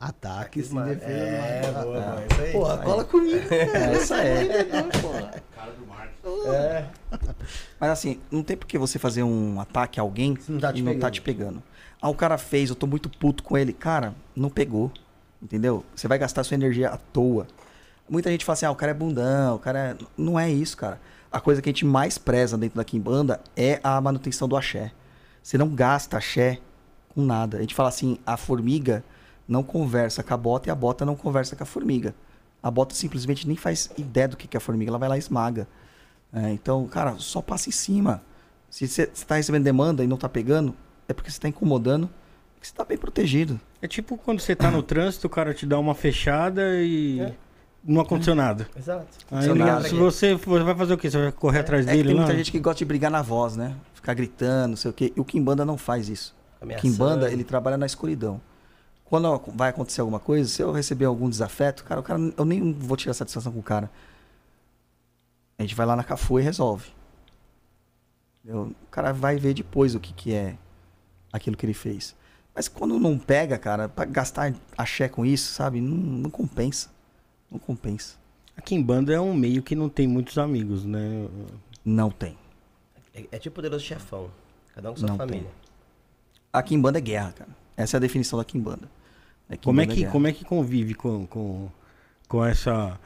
Ataque, 0.00 0.62
se 0.62 0.72
Mano, 0.72 0.94
defesa. 0.94 1.10
É, 1.10 1.72
mata. 1.72 1.82
boa, 1.82 2.00
boa, 2.00 2.24
isso 2.30 2.40
aí. 2.40 2.52
Porra, 2.52 2.78
cola 2.78 3.04
comigo. 3.04 3.48
Essa 3.52 4.16
é. 4.22 4.64
Cara 5.54 5.72
do 5.72 5.86
marketing. 5.86 6.48
É. 6.54 6.88
Mas 7.80 7.90
assim, 7.90 8.20
não 8.30 8.42
tem 8.44 8.56
por 8.56 8.66
que 8.66 8.78
você 8.78 8.98
fazer 8.98 9.24
um 9.24 9.60
ataque 9.60 9.98
a 9.98 10.02
alguém 10.02 10.36
Se 10.36 10.52
não 10.52 10.60
tá 10.60 10.72
e 10.72 10.82
não 10.82 10.92
tá 10.92 10.98
pegando. 10.98 11.12
te 11.12 11.20
pegando. 11.20 11.62
Ah, 12.00 12.08
o 12.08 12.14
cara 12.14 12.38
fez, 12.38 12.70
eu 12.70 12.76
tô 12.76 12.86
muito 12.86 13.08
puto 13.08 13.42
com 13.42 13.58
ele. 13.58 13.72
Cara, 13.72 14.14
não 14.36 14.48
pegou. 14.48 14.92
Entendeu? 15.42 15.84
Você 15.94 16.06
vai 16.06 16.18
gastar 16.18 16.44
sua 16.44 16.54
energia 16.54 16.90
à 16.90 16.96
toa. 16.96 17.46
Muita 18.08 18.30
gente 18.30 18.44
fala 18.44 18.54
assim, 18.54 18.66
ah, 18.66 18.70
o 18.70 18.76
cara 18.76 18.92
é 18.92 18.94
bundão, 18.94 19.56
o 19.56 19.58
cara 19.58 19.78
é... 19.78 19.96
Não 20.16 20.38
é 20.38 20.48
isso, 20.50 20.76
cara. 20.76 21.00
A 21.30 21.40
coisa 21.40 21.60
que 21.60 21.68
a 21.68 21.72
gente 21.72 21.84
mais 21.84 22.16
preza 22.18 22.56
dentro 22.56 22.76
da 22.76 22.84
Kimbanda 22.84 23.40
é 23.56 23.80
a 23.82 24.00
manutenção 24.00 24.48
do 24.48 24.56
axé. 24.56 24.92
Você 25.42 25.58
não 25.58 25.68
gasta 25.68 26.16
axé 26.16 26.58
com 27.14 27.22
nada. 27.22 27.58
A 27.58 27.60
gente 27.60 27.74
fala 27.74 27.88
assim, 27.88 28.18
a 28.24 28.36
formiga 28.36 29.04
não 29.48 29.62
conversa 29.62 30.22
com 30.22 30.34
a 30.34 30.36
bota 30.36 30.68
e 30.68 30.70
a 30.70 30.74
bota 30.74 31.04
não 31.06 31.16
conversa 31.16 31.56
com 31.56 31.62
a 31.62 31.66
formiga. 31.66 32.14
A 32.62 32.70
bota 32.70 32.94
simplesmente 32.94 33.46
nem 33.48 33.56
faz 33.56 33.90
ideia 33.96 34.28
do 34.28 34.36
que 34.36 34.54
é 34.54 34.58
a 34.58 34.60
formiga, 34.60 34.90
ela 34.90 34.98
vai 34.98 35.08
lá 35.08 35.16
e 35.16 35.18
esmaga. 35.20 35.66
É, 36.32 36.50
então, 36.50 36.86
cara, 36.86 37.14
só 37.18 37.40
passa 37.40 37.68
em 37.68 37.72
cima. 37.72 38.22
Se 38.68 38.86
você 38.86 39.04
está 39.14 39.36
recebendo 39.36 39.64
demanda 39.64 40.04
e 40.04 40.06
não 40.06 40.16
tá 40.18 40.28
pegando, 40.28 40.74
é 41.08 41.14
porque 41.14 41.30
você 41.30 41.40
tá 41.40 41.48
incomodando, 41.48 42.10
que 42.60 42.66
você 42.68 42.74
tá 42.74 42.84
bem 42.84 42.98
protegido. 42.98 43.58
É 43.80 43.88
tipo 43.88 44.18
quando 44.18 44.40
você 44.40 44.54
tá 44.54 44.70
no 44.70 44.82
trânsito, 44.82 45.26
o 45.26 45.30
cara 45.30 45.54
te 45.54 45.64
dá 45.64 45.78
uma 45.78 45.94
fechada 45.94 46.62
e 46.82 47.32
não 47.82 48.02
aconteceu 48.02 48.34
nada. 48.34 48.68
Exato. 48.76 49.06
Aí, 49.30 49.48
nada. 49.54 49.88
se 49.88 49.94
você 49.94 50.36
for- 50.36 50.62
vai 50.64 50.74
fazer 50.74 50.92
o 50.92 50.98
quê? 50.98 51.08
Você 51.10 51.16
vai 51.16 51.32
correr 51.32 51.60
atrás 51.60 51.86
É 51.86 51.92
dele 51.92 52.08
tem 52.08 52.14
lá? 52.16 52.22
muita 52.22 52.36
gente 52.36 52.50
que 52.52 52.58
gosta 52.58 52.78
de 52.80 52.84
brigar 52.84 53.10
na 53.10 53.22
voz, 53.22 53.56
né? 53.56 53.74
Ficar 53.94 54.12
gritando, 54.12 54.70
não 54.70 54.76
sei 54.76 54.90
o 54.90 54.94
quê. 54.94 55.12
E 55.16 55.20
o 55.20 55.24
Kimbanda 55.24 55.64
não 55.64 55.78
faz 55.78 56.08
isso. 56.10 56.34
O 56.60 56.64
Ameaçando. 56.64 56.82
Kimbanda, 56.92 57.32
ele 57.32 57.44
trabalha 57.44 57.78
na 57.78 57.86
escuridão. 57.86 58.40
Quando 59.08 59.40
vai 59.54 59.70
acontecer 59.70 60.02
alguma 60.02 60.20
coisa, 60.20 60.48
se 60.48 60.62
eu 60.62 60.70
receber 60.70 61.06
algum 61.06 61.30
desafeto, 61.30 61.82
cara, 61.84 62.00
o 62.00 62.02
cara, 62.02 62.20
eu 62.36 62.44
nem 62.44 62.72
vou 62.72 62.96
tirar 62.96 63.14
satisfação 63.14 63.50
com 63.50 63.60
o 63.60 63.62
cara. 63.62 63.90
A 65.58 65.62
gente 65.62 65.74
vai 65.74 65.86
lá 65.86 65.96
na 65.96 66.04
Cafu 66.04 66.38
e 66.38 66.42
resolve. 66.42 66.90
Entendeu? 68.44 68.64
O 68.82 68.90
cara 68.90 69.12
vai 69.12 69.36
ver 69.36 69.54
depois 69.54 69.94
o 69.94 70.00
que, 70.00 70.12
que 70.12 70.34
é 70.34 70.56
aquilo 71.32 71.56
que 71.56 71.64
ele 71.64 71.74
fez. 71.74 72.14
Mas 72.54 72.68
quando 72.68 72.98
não 72.98 73.18
pega, 73.18 73.56
cara, 73.56 73.88
pra 73.88 74.04
gastar 74.04 74.52
axé 74.76 75.08
com 75.08 75.24
isso, 75.24 75.52
sabe? 75.52 75.80
Não, 75.80 75.96
não 75.96 76.30
compensa. 76.30 76.90
Não 77.50 77.58
compensa. 77.58 78.16
Aqui 78.56 78.74
em 78.74 78.82
banda 78.82 79.12
é 79.14 79.20
um 79.20 79.32
meio 79.32 79.62
que 79.62 79.74
não 79.74 79.88
tem 79.88 80.06
muitos 80.06 80.36
amigos, 80.36 80.84
né? 80.84 81.28
Não 81.84 82.10
tem. 82.10 82.36
É, 83.14 83.24
é 83.32 83.38
tipo 83.38 83.56
poderoso 83.56 83.84
chefão. 83.84 84.30
Cada 84.74 84.90
um 84.90 84.92
com 84.94 85.00
sua 85.00 85.08
Não 85.08 85.16
família. 85.16 85.50
A 86.52 86.62
Kimbanda 86.62 86.98
é 86.98 87.00
guerra, 87.00 87.32
cara. 87.32 87.50
Essa 87.76 87.96
é 87.96 87.98
a 87.98 88.00
definição 88.00 88.38
da 88.38 88.44
Kimbanda. 88.44 88.88
É 89.50 89.56
Como 89.56 89.80
é 89.80 89.86
Kimbanda 89.86 90.06
que, 90.06 90.12
como 90.12 90.26
é 90.26 90.32
que 90.32 90.44
convive 90.44 90.94
com, 90.94 91.26
com, 91.26 91.68
com 92.28 92.44
essa 92.44 92.98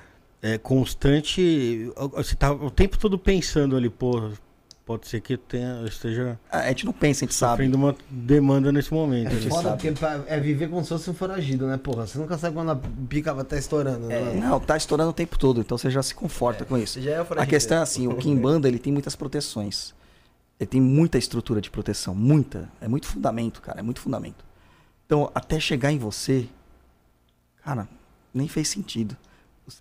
é, 0.43 0.59
constante. 0.59 1.91
Você 2.15 2.35
tá 2.35 2.53
o 2.53 2.71
tempo 2.71 2.99
todo 2.99 3.19
pensando 3.19 3.77
ali, 3.77 3.89
pô, 3.89 4.31
pode 4.85 5.07
ser 5.07 5.21
que 5.21 5.35
eu, 5.35 5.39
tenha, 5.39 5.85
esteja 5.87 6.39
A 6.51 6.69
gente 6.69 6.85
não 6.85 6.93
pensa, 6.93 7.25
a 7.25 7.27
gente 7.27 7.35
sabe. 7.35 7.53
sofrendo 7.53 7.77
uma 7.77 7.95
demanda 8.11 8.73
nesse 8.73 8.93
momento. 8.93 9.33
É 9.33 9.49
foda 9.49 9.71
porque 9.71 9.95
é 10.27 10.41
viver 10.41 10.69
como 10.69 10.83
se 10.83 10.89
fosse 10.89 11.09
um 11.09 11.15
foragido, 11.15 11.67
né, 11.67 11.77
porra? 11.77 12.07
Você 12.07 12.19
nunca 12.19 12.37
sabe 12.37 12.55
quando 12.55 12.73
a 12.73 12.77
pica 13.09 13.33
vai 13.33 13.45
estar 13.45 13.57
estourando, 13.57 14.09
né? 14.09 14.35
Não, 14.35 14.59
tá 14.59 14.77
estourando 14.77 15.11
o 15.11 15.15
tempo 15.15 15.39
todo, 15.39 15.61
então 15.61 15.79
você 15.79 15.91
já 15.91 16.03
se 16.03 16.15
conforta 16.15 16.65
com 16.65 16.77
isso. 16.77 17.01
Já 17.01 17.13
é 17.13 17.27
A 17.37 17.47
questão 17.47 17.79
é 17.79 17.83
assim, 17.83 18.09
o 18.09 18.17
Kimbanda, 18.17 18.67
ele 18.67 18.79
tem 18.79 18.93
muitas 18.93 19.15
proteções. 19.15 19.95
Ele 20.59 20.69
tem 20.69 20.81
muita 20.81 21.19
estrutura 21.19 21.61
de 21.61 21.71
proteção, 21.71 22.15
muita. 22.15 22.69
É 22.81 22.87
muito 22.87 23.07
fundamento, 23.07 23.61
cara, 23.61 23.81
é 23.81 23.83
muito 23.83 24.01
fundamento. 24.01 24.45
Então, 25.13 25.31
até 25.35 25.61
chegar 25.61 25.93
em 25.93 25.99
você, 25.99 26.49
cara, 27.63 27.87
nem 28.33 28.49
fez 28.49 28.69
sentido. 28.69 29.15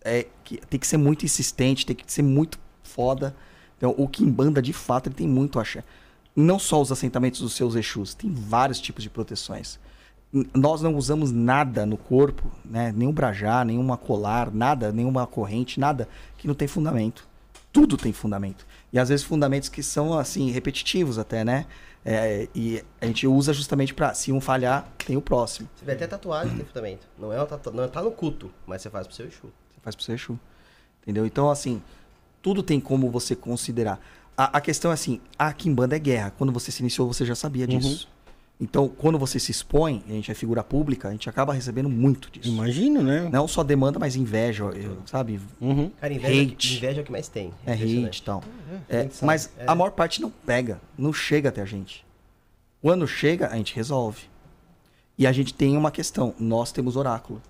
É 0.03 0.27
que 0.43 0.57
tem 0.57 0.77
que 0.77 0.85
ser 0.85 0.97
muito 0.97 1.23
insistente, 1.23 1.85
tem 1.85 1.95
que 1.95 2.11
ser 2.11 2.21
muito 2.21 2.59
foda. 2.83 3.33
Então, 3.77 3.95
o 3.97 4.09
Kimbanda, 4.09 4.61
de 4.61 4.73
fato, 4.73 5.07
ele 5.07 5.15
tem 5.15 5.29
muito 5.29 5.57
axé. 5.57 5.85
Não 6.35 6.59
só 6.59 6.81
os 6.81 6.91
assentamentos 6.91 7.39
dos 7.39 7.53
seus 7.53 7.75
Exus, 7.75 8.13
tem 8.13 8.29
vários 8.29 8.81
tipos 8.81 9.01
de 9.01 9.09
proteções. 9.09 9.79
Nós 10.53 10.81
não 10.81 10.97
usamos 10.97 11.31
nada 11.31 11.85
no 11.85 11.95
corpo, 11.95 12.51
né? 12.65 12.91
Nenhum 12.93 13.13
brajá, 13.13 13.63
nenhuma 13.63 13.95
colar, 13.95 14.51
nada, 14.53 14.91
nenhuma 14.91 15.25
corrente, 15.25 15.79
nada 15.79 16.09
que 16.37 16.45
não 16.45 16.53
tem 16.53 16.67
fundamento. 16.67 17.25
Tudo 17.71 17.95
tem 17.95 18.11
fundamento. 18.11 18.67
E 18.91 18.99
às 18.99 19.07
vezes 19.07 19.25
fundamentos 19.25 19.69
que 19.69 19.81
são, 19.81 20.13
assim, 20.19 20.51
repetitivos 20.51 21.17
até, 21.17 21.45
né? 21.45 21.67
É, 22.03 22.47
e 22.55 22.83
a 22.99 23.05
gente 23.05 23.27
usa 23.27 23.53
justamente 23.53 23.93
pra, 23.93 24.13
se 24.13 24.31
um 24.31 24.41
falhar, 24.41 24.87
tem 25.05 25.15
o 25.15 25.21
próximo. 25.21 25.69
Você 25.75 25.85
vê 25.85 25.91
até 25.91 26.07
tatuagem 26.07 26.55
tem 26.55 26.65
fundamento. 26.65 27.07
Não 27.17 27.31
é 27.31 27.37
uma 27.37 27.45
tatu... 27.45 27.71
não 27.71 27.87
tá 27.87 28.01
no 28.01 28.11
culto, 28.11 28.51
mas 28.65 28.81
você 28.81 28.89
faz 28.89 29.05
pro 29.05 29.15
seu 29.15 29.27
Exu. 29.27 29.41
Você 29.41 29.81
faz 29.81 29.95
pro 29.95 30.03
seu 30.03 30.15
Exu. 30.15 30.39
Entendeu? 31.01 31.25
Então, 31.25 31.49
assim, 31.49 31.81
tudo 32.41 32.63
tem 32.63 32.79
como 32.79 33.09
você 33.09 33.35
considerar. 33.35 33.99
A, 34.35 34.57
a 34.57 34.61
questão 34.61 34.89
é 34.89 34.95
assim, 34.95 35.21
a 35.37 35.53
Kimbanda 35.53 35.95
é 35.95 35.99
guerra. 35.99 36.31
Quando 36.31 36.51
você 36.51 36.71
se 36.71 36.81
iniciou, 36.81 37.07
você 37.07 37.25
já 37.25 37.35
sabia 37.35 37.67
disso. 37.67 38.07
Então, 38.63 38.87
quando 38.87 39.17
você 39.17 39.39
se 39.39 39.49
expõe, 39.49 40.03
a 40.07 40.11
gente 40.11 40.29
é 40.29 40.35
figura 40.35 40.63
pública, 40.63 41.07
a 41.07 41.11
gente 41.11 41.27
acaba 41.27 41.51
recebendo 41.51 41.89
muito 41.89 42.29
disso. 42.29 42.47
Imagino, 42.47 43.01
né? 43.01 43.27
Não 43.31 43.47
só 43.47 43.63
demanda, 43.63 43.97
mas 43.97 44.15
inveja, 44.15 44.65
eu- 44.65 44.97
sabe? 45.07 45.39
Uhum. 45.59 45.89
Cara, 45.99 46.13
inveja, 46.13 46.41
Hate. 46.53 46.77
inveja 46.77 46.99
é 46.99 47.01
o 47.01 47.05
que 47.05 47.11
mais 47.11 47.27
tem. 47.27 47.51
É 47.65 47.73
hate 47.73 48.19
e 48.19 48.21
tal. 48.21 48.43
a 48.87 48.95
É, 48.95 49.01
gente 49.03 49.15
sabe. 49.15 49.25
mas 49.25 49.49
É. 49.57 49.63
a 49.65 49.73
maior 49.73 49.89
parte 49.89 50.21
não 50.21 50.29
pega, 50.29 50.79
não 50.95 51.11
chega 51.11 51.49
até 51.49 51.59
a 51.59 51.65
gente. 51.65 52.05
Quando 52.83 53.07
chega, 53.07 53.47
a 53.47 53.55
gente 53.55 53.75
resolve. 53.75 54.23
E 55.17 55.25
a 55.25 55.31
gente 55.31 55.53
tem 55.55 55.75
uma 55.75 55.89
questão, 55.89 56.33
nós 56.39 56.71
temos 56.71 56.95
oráculo. 56.95 57.41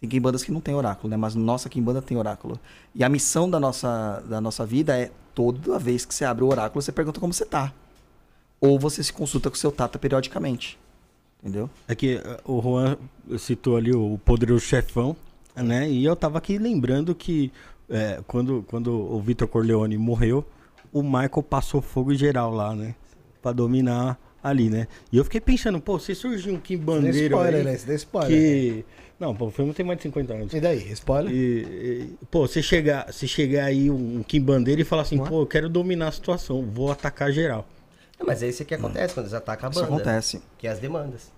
Tem 0.00 0.08
quimbandas 0.08 0.44
que 0.44 0.52
não 0.52 0.60
tem 0.60 0.74
oráculo, 0.74 1.08
né? 1.10 1.16
Mas 1.16 1.34
nossa 1.34 1.68
quimbanda 1.68 2.00
tem 2.00 2.16
oráculo. 2.16 2.58
E 2.94 3.02
a 3.02 3.08
missão 3.08 3.50
da 3.50 3.58
nossa, 3.58 4.22
da 4.28 4.40
nossa 4.40 4.64
vida 4.64 4.96
é, 4.96 5.10
toda 5.34 5.76
vez 5.78 6.04
que 6.04 6.14
você 6.14 6.24
abre 6.24 6.44
o 6.44 6.48
oráculo, 6.48 6.80
você 6.80 6.92
pergunta 6.92 7.18
como 7.20 7.32
você 7.32 7.44
tá. 7.44 7.72
Ou 8.64 8.78
você 8.78 9.02
se 9.02 9.12
consulta 9.12 9.50
com 9.50 9.56
o 9.56 9.58
seu 9.58 9.70
tata 9.70 9.98
periodicamente. 9.98 10.78
Entendeu? 11.42 11.68
É 11.86 11.94
que 11.94 12.16
eh, 12.16 12.40
o 12.46 12.62
Juan 12.62 12.96
citou 13.38 13.76
ali 13.76 13.92
o 13.94 14.18
poderoso 14.24 14.64
chefão, 14.64 15.14
né? 15.54 15.90
E 15.90 16.02
eu 16.02 16.16
tava 16.16 16.38
aqui 16.38 16.56
lembrando 16.56 17.14
que 17.14 17.52
eh, 17.90 18.20
quando, 18.26 18.64
quando 18.66 18.90
o 18.90 19.20
Vitor 19.20 19.46
Corleone 19.46 19.98
morreu, 19.98 20.42
o 20.90 21.02
Michael 21.02 21.42
passou 21.42 21.82
fogo 21.82 22.12
em 22.12 22.16
geral 22.16 22.50
lá, 22.50 22.74
né? 22.74 22.94
Pra 23.42 23.52
dominar 23.52 24.18
ali, 24.42 24.70
né? 24.70 24.88
E 25.12 25.18
eu 25.18 25.24
fiquei 25.24 25.40
pensando, 25.40 25.78
pô, 25.78 25.98
se 25.98 26.14
surgiu 26.14 26.54
um 26.54 26.58
Kim 26.58 26.78
Dê 26.78 26.84
Bandeiro 26.84 27.34
spoiler, 27.34 27.60
aí, 27.60 27.64
né? 27.64 27.76
Você 27.76 27.86
deu 27.86 27.96
spoiler. 27.96 28.30
que... 28.30 28.84
Não, 29.20 29.34
pô, 29.34 29.46
o 29.46 29.50
filme 29.50 29.74
tem 29.74 29.84
mais 29.84 29.98
de 29.98 30.04
50 30.04 30.34
anos. 30.34 30.54
E 30.54 30.60
daí? 30.60 30.90
Spoiler? 30.92 31.32
E, 31.32 31.36
e, 31.36 32.26
pô, 32.30 32.48
você 32.48 32.62
chegar, 32.62 33.12
você 33.12 33.26
chegar 33.26 33.66
aí 33.66 33.90
um 33.90 34.22
Kim 34.22 34.40
Bandeira 34.40 34.80
e 34.80 34.84
falar 34.84 35.02
assim, 35.02 35.20
é? 35.20 35.24
pô, 35.24 35.42
eu 35.42 35.46
quero 35.46 35.68
dominar 35.68 36.08
a 36.08 36.12
situação, 36.12 36.62
vou 36.62 36.90
atacar 36.90 37.30
geral. 37.30 37.66
Não, 38.18 38.26
mas 38.26 38.42
é 38.42 38.48
isso 38.48 38.64
que 38.64 38.74
acontece 38.74 39.12
quando 39.14 39.26
eles 39.26 39.34
atacam 39.34 39.68
a 39.68 39.70
Isso 39.70 39.80
banda. 39.80 39.94
acontece. 39.94 40.42
Que 40.58 40.66
é 40.66 40.70
as 40.70 40.78
demandas. 40.78 41.32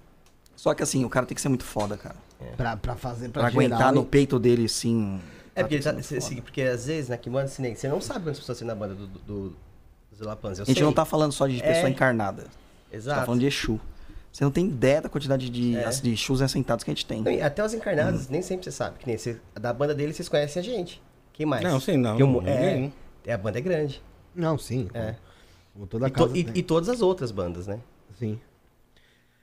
Só 0.55 0.75
que 0.75 0.83
assim, 0.83 1.05
o 1.05 1.09
cara 1.09 1.27
tem 1.27 1.35
que 1.35 1.41
ser 1.41 1.49
muito 1.49 1.65
foda, 1.65 1.97
cara. 1.97 2.17
Pra, 2.57 2.77
pra 2.77 2.97
fazer, 2.97 3.29
pra, 3.31 3.43
Pra 3.43 3.49
aguentar 3.51 3.93
no 3.93 4.05
peito 4.05 4.39
dele, 4.39 4.67
assim. 4.67 5.21
É 5.55 5.63
porque, 5.63 5.79
tá, 5.81 5.95
que 5.95 6.03
cê- 6.03 6.41
porque 6.43 6.61
às 6.63 6.87
vezes 6.87 7.09
na 7.09 7.17
Kimbanda 7.17 7.47
assim, 7.47 7.75
você 7.75 7.89
não 7.89 8.01
sabe 8.01 8.25
quantas 8.25 8.39
pessoas 8.41 8.59
tem 8.59 8.67
na 8.69 8.75
banda 8.75 8.95
do, 8.95 9.07
do, 9.07 9.19
do. 9.21 9.57
Eu 10.19 10.31
A 10.31 10.55
gente 10.65 10.73
sei. 10.75 10.83
não 10.83 10.93
tá 10.95 11.05
falando 11.05 11.33
só 11.33 11.47
de 11.47 11.61
pessoa 11.63 11.89
É. 11.89 11.91
encarnada. 11.91 12.43
A 12.43 12.45
gente 12.45 12.55
Exato. 13.05 13.21
tá 13.21 13.27
falando 13.27 13.41
de 13.41 13.47
Exu. 13.47 13.79
Você 14.33 14.45
não 14.45 14.51
tem 14.51 14.67
ideia 14.67 15.01
da 15.03 15.09
quantidade 15.11 15.49
de, 15.51 15.77
É. 15.77 15.85
as- 15.85 16.01
de 16.01 16.11
Exus 16.13 16.41
assentados 16.43 16.85
que 16.85 16.91
a 16.91 16.95
gente 16.95 17.05
tem. 17.05 17.23
Não, 17.23 17.45
até 17.45 17.63
os 17.65 17.73
Hum. 17.73 17.77
encarnados, 17.77 18.29
nem 18.29 18.41
sempre 18.43 18.65
você 18.65 18.73
sabe. 18.73 18.99
Que 18.99 19.07
nem 19.07 19.17
você, 19.19 19.39
da 19.55 19.73
banda 19.75 19.95
dele, 19.95 20.13
vocês 20.15 20.29
conhecem 20.29 20.61
a 20.61 20.65
gente. 20.65 21.03
Quem 21.35 21.45
mais? 21.45 21.63
Não, 21.63 21.79
sei 21.81 21.99
não, 21.99 22.17
ninguém. 22.19 22.93
é, 23.27 23.31
é, 23.31 23.33
a 23.35 23.39
banda 23.39 23.59
é 23.59 23.61
grande. 23.63 24.03
Não, 24.35 24.57
sim. 24.57 24.89
É. 24.95 25.15
Toda 25.89 26.07
E, 26.09 26.11
casa 26.11 26.29
to- 26.29 26.37
e- 26.37 26.47
e 26.55 26.63
todas 26.63 26.89
as 26.89 27.03
outras 27.03 27.31
bandas, 27.31 27.67
né? 27.67 27.81
Sim. 28.19 28.39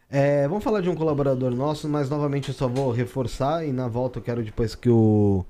É, 0.10 0.48
vamos 0.48 0.64
falar 0.64 0.82
de 0.82 0.90
um 0.90 0.96
colaborador 0.96 1.52
nosso, 1.56 1.88
mas 1.90 2.10
novamente 2.10 2.50
eu 2.50 2.54
só 2.56 2.68
vou 2.68 2.92
reforçar 2.92 3.66
e 3.66 3.72
na 3.72 3.88
volta 3.88 4.20
eu 4.20 4.24
quero 4.24 4.44
depois 4.44 4.76
que 4.76 4.90
o 4.90 5.44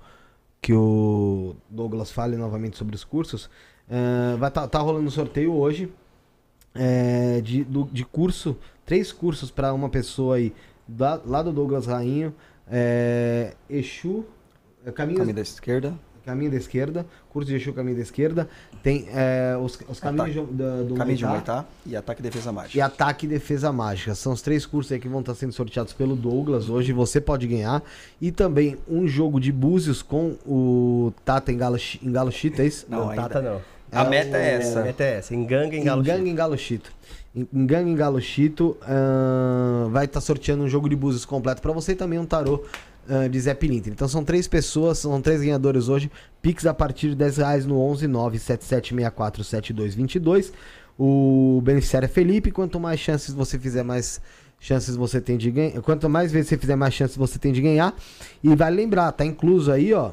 que 0.61 0.73
o 0.73 1.55
Douglas 1.69 2.09
fale 2.11 2.37
novamente 2.37 2.77
sobre 2.77 2.95
os 2.95 3.03
cursos. 3.03 3.49
É, 3.89 4.37
vai 4.37 4.49
tá, 4.49 4.65
tá 4.65 4.79
rolando 4.79 5.05
um 5.07 5.11
sorteio 5.11 5.53
hoje 5.53 5.91
é, 6.73 7.41
de, 7.41 7.63
do- 7.65 7.89
de 7.91 8.05
curso, 8.05 8.55
três 8.85 9.11
cursos 9.11 9.51
para 9.51 9.73
uma 9.73 9.89
pessoa 9.89 10.37
aí 10.37 10.53
da- 10.87 11.19
lá 11.25 11.43
do 11.43 11.51
Douglas 11.51 11.85
Rainho, 11.85 12.33
é, 12.65 13.53
Exu, 13.69 14.25
é, 14.85 14.91
caminho, 14.93 15.17
Caminho 15.17 15.35
da 15.35 15.41
esquerda. 15.41 15.93
Caminho 16.25 16.51
da 16.51 16.57
esquerda, 16.57 17.05
curso 17.29 17.49
de 17.49 17.55
Exu 17.55 17.73
Caminho 17.73 17.95
da 17.97 18.01
esquerda, 18.03 18.47
tem 18.81 19.07
é, 19.13 19.55
os, 19.61 19.79
os 19.87 19.99
caminhos 19.99 20.33
de- 20.33 20.53
da- 20.53 20.81
do 20.83 20.95
Caminho 20.95 21.17
de. 21.17 21.25
Humaitá 21.25 21.65
e 21.85 21.95
ataque 21.95 22.21
e 22.21 22.23
defesa 22.23 22.51
mágica. 22.51 22.77
E 22.77 22.81
ataque 22.81 23.25
e 23.25 23.29
defesa 23.29 23.71
mágica. 23.71 24.15
São 24.15 24.33
os 24.33 24.41
três 24.41 24.65
cursos 24.65 24.91
aí 24.91 24.99
que 24.99 25.07
vão 25.07 25.19
estar 25.19 25.35
sendo 25.35 25.51
sorteados 25.53 25.93
pelo 25.93 26.15
Douglas 26.15 26.69
hoje. 26.69 26.93
Você 26.93 27.19
pode 27.21 27.47
ganhar. 27.47 27.83
E 28.21 28.31
também 28.31 28.77
um 28.87 29.07
jogo 29.07 29.39
de 29.39 29.51
búzios 29.51 30.01
com 30.01 30.35
o 30.45 31.11
Tata 31.25 31.51
em 31.51 31.57
Galo, 31.57 31.77
em 32.01 32.11
Galo 32.11 32.31
Chita, 32.31 32.61
é 32.63 32.67
isso? 32.67 32.85
Não, 32.89 32.99
Não, 32.99 33.09
ainda- 33.09 33.21
Tata 33.23 33.41
não. 33.41 33.61
A 33.91 34.03
meta 34.05 34.37
é 34.37 34.55
A 34.55 34.59
essa. 34.59 34.81
meta 34.81 35.03
é 35.03 35.17
essa, 35.17 35.35
enganga 35.35 35.75
em 35.75 35.83
galo 35.83 36.01
Enganga 36.01 36.17
Chito. 36.17 36.27
em 36.31 36.35
Galo 36.35 36.57
Chito. 36.57 36.91
Enganga 37.53 37.89
em 37.89 37.95
Galo 37.95 38.19
Chito 38.21 38.75
ahn, 38.87 39.89
vai 39.91 40.05
estar 40.05 40.19
sorteando 40.21 40.63
um 40.63 40.67
jogo 40.67 40.89
de 40.89 40.95
búzios 40.95 41.25
completo 41.25 41.61
pra 41.61 41.71
você 41.71 41.91
e 41.91 41.95
também 41.95 42.17
um 42.17 42.25
tarô 42.25 42.63
ahn, 43.09 43.29
de 43.29 43.39
Zé 43.39 43.53
Pilintra. 43.53 43.91
Então 43.91 44.07
são 44.07 44.23
três 44.23 44.47
pessoas, 44.47 44.99
são 44.99 45.21
três 45.21 45.41
ganhadores 45.41 45.89
hoje. 45.89 46.11
Pix 46.41 46.65
a 46.65 46.73
partir 46.73 47.09
de 47.09 47.15
10 47.15 47.37
reais 47.37 47.65
no 47.65 47.79
11 47.79 48.07
97764 48.07 49.43
7222. 49.43 50.53
O 50.97 51.61
beneficiário 51.63 52.05
é 52.05 52.09
Felipe. 52.09 52.51
Quanto 52.51 52.79
mais 52.79 52.99
chances 52.99 53.33
você 53.33 53.57
fizer, 53.59 53.83
mais 53.83 54.21
chances 54.59 54.95
você 54.95 55.19
tem 55.19 55.37
de 55.37 55.51
ganhar. 55.51 55.81
Quanto 55.81 56.09
mais 56.09 56.31
vezes 56.31 56.49
você 56.49 56.57
fizer, 56.57 56.75
mais 56.75 56.93
chances 56.93 57.17
você 57.17 57.37
tem 57.39 57.51
de 57.51 57.61
ganhar. 57.61 57.95
E 58.43 58.55
vale 58.55 58.75
lembrar, 58.77 59.11
tá 59.11 59.25
incluso 59.25 59.71
aí, 59.71 59.93
ó. 59.93 60.11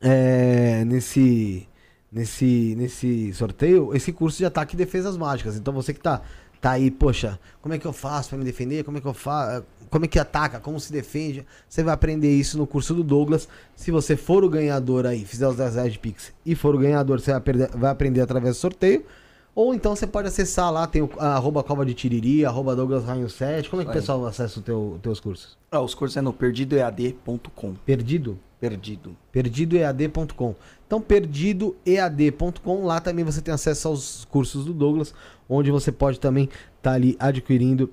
é, 0.00 0.84
nesse, 0.84 1.68
nesse, 2.10 2.74
nesse 2.76 3.32
sorteio, 3.34 3.94
esse 3.94 4.12
curso 4.12 4.38
de 4.38 4.44
ataque 4.44 4.74
e 4.74 4.78
defesas 4.78 5.16
mágicas. 5.16 5.56
Então 5.56 5.72
você 5.74 5.92
que 5.92 6.00
tá, 6.00 6.22
tá 6.60 6.72
aí, 6.72 6.90
poxa, 6.90 7.38
como 7.60 7.74
é 7.74 7.78
que 7.78 7.86
eu 7.86 7.92
faço 7.92 8.30
pra 8.30 8.38
me 8.38 8.44
defender? 8.44 8.84
Como 8.84 8.98
é 8.98 9.00
que 9.00 9.06
eu 9.06 9.14
faço? 9.14 9.64
Como 9.90 10.04
é 10.04 10.08
que 10.08 10.18
ataca? 10.18 10.60
Como 10.60 10.78
se 10.78 10.92
defende? 10.92 11.44
Você 11.68 11.82
vai 11.82 11.92
aprender 11.92 12.30
isso 12.32 12.56
no 12.56 12.66
curso 12.66 12.94
do 12.94 13.02
Douglas. 13.02 13.48
Se 13.74 13.90
você 13.90 14.16
for 14.16 14.44
o 14.44 14.48
ganhador 14.48 15.04
aí, 15.04 15.24
fizer 15.24 15.48
os 15.48 15.56
10 15.56 15.74
reais 15.74 15.92
de 15.92 15.98
Pix 15.98 16.32
e 16.46 16.54
for 16.54 16.74
o 16.74 16.78
ganhador, 16.78 17.20
você 17.20 17.32
vai, 17.32 17.40
perder- 17.40 17.70
vai 17.76 17.90
aprender 17.90 18.20
através 18.20 18.54
do 18.56 18.60
sorteio. 18.60 19.04
Ou 19.52 19.74
então 19.74 19.96
você 19.96 20.06
pode 20.06 20.28
acessar 20.28 20.72
lá, 20.72 20.86
tem 20.86 21.02
o 21.02 21.10
a, 21.18 21.34
arroba 21.34 21.62
cova 21.64 21.84
de 21.84 21.92
tiriri, 21.92 22.44
arroba 22.44 22.76
Douglas 22.76 23.04
Rainho 23.04 23.28
7. 23.28 23.68
Como 23.68 23.82
é 23.82 23.84
que 23.84 23.90
o 23.90 23.94
pessoal 23.94 24.24
acessa 24.24 24.60
os 24.60 24.64
teu, 24.64 24.98
teus 25.02 25.18
cursos? 25.18 25.58
Ah, 25.72 25.80
os 25.80 25.92
cursos 25.92 26.16
é 26.16 26.20
no 26.20 26.32
perdidoead.com. 26.32 27.74
Perdido? 27.84 28.38
Perdido. 28.60 29.16
perdidoead.com. 29.32 30.54
Então, 30.86 31.00
perdidoead.com, 31.00 32.84
lá 32.84 33.00
também 33.00 33.24
você 33.24 33.40
tem 33.40 33.52
acesso 33.52 33.88
aos 33.88 34.24
cursos 34.30 34.64
do 34.64 34.72
Douglas, 34.72 35.14
onde 35.48 35.70
você 35.70 35.90
pode 35.90 36.20
também 36.20 36.48
estar 36.76 36.92
ali 36.92 37.16
adquirindo 37.18 37.90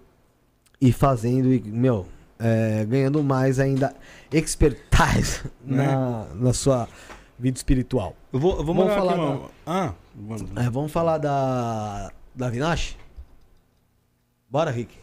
e 0.79 0.91
fazendo, 0.91 1.51
e, 1.53 1.59
meu, 1.61 2.05
é, 2.39 2.85
ganhando 2.85 3.23
mais 3.23 3.59
ainda 3.59 3.95
expertise 4.31 5.41
na, 5.63 6.25
na 6.35 6.53
sua 6.53 6.87
vida 7.39 7.57
espiritual. 7.57 8.15
Eu 8.31 8.39
vou, 8.39 8.57
eu 8.57 8.63
vou 8.63 8.75
Vamos 8.75 8.93
falar 8.93 9.11
aqui 9.13 9.21
da- 9.21 9.27
uma... 9.29 9.49
Ah, 9.65 9.93
mano. 10.15 10.49
É, 10.55 10.69
vamos 10.69 10.91
falar 10.91 11.17
da, 11.17 12.11
da 12.35 12.49
Vinache? 12.49 12.95
Bora, 14.49 14.71
Rick. 14.71 14.95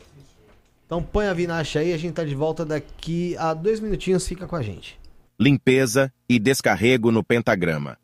Então 0.86 1.02
põe 1.02 1.26
a 1.26 1.32
Vinache 1.34 1.78
aí, 1.78 1.92
a 1.92 1.98
gente 1.98 2.14
tá 2.14 2.24
de 2.24 2.34
volta 2.34 2.64
daqui 2.64 3.36
a 3.38 3.52
dois 3.54 3.80
minutinhos, 3.80 4.26
fica 4.26 4.46
com 4.46 4.56
a 4.56 4.62
gente. 4.62 4.98
limpeza 5.38 6.12
e 6.28 6.38
descarrego 6.38 7.10
no 7.10 7.22
pentagrama. 7.24 7.98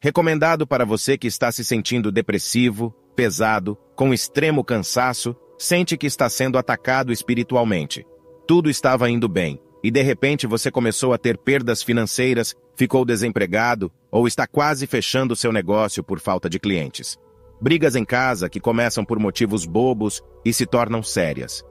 Recomendado 0.00 0.66
para 0.66 0.84
você 0.84 1.16
que 1.16 1.26
está 1.28 1.50
se 1.52 1.64
sentindo 1.64 2.10
depressivo, 2.10 2.90
pesado, 3.14 3.78
com 3.94 4.12
extremo 4.12 4.64
cansaço, 4.64 5.34
sente 5.62 5.96
que 5.96 6.08
está 6.08 6.28
sendo 6.28 6.58
atacado 6.58 7.12
espiritualmente. 7.12 8.04
Tudo 8.48 8.68
estava 8.68 9.08
indo 9.08 9.28
bem, 9.28 9.60
e 9.82 9.92
de 9.92 10.02
repente 10.02 10.44
você 10.44 10.72
começou 10.72 11.12
a 11.12 11.18
ter 11.18 11.38
perdas 11.38 11.84
financeiras, 11.84 12.54
ficou 12.76 13.04
desempregado 13.04 13.90
ou 14.10 14.26
está 14.26 14.44
quase 14.44 14.88
fechando 14.88 15.36
seu 15.36 15.52
negócio 15.52 16.02
por 16.02 16.18
falta 16.18 16.50
de 16.50 16.58
clientes. 16.58 17.16
Brigas 17.60 17.94
em 17.94 18.04
casa 18.04 18.50
que 18.50 18.58
começam 18.58 19.04
por 19.04 19.20
motivos 19.20 19.64
bobos 19.64 20.20
e 20.44 20.52
se 20.52 20.66
tornam 20.66 21.00
sérias. 21.00 21.62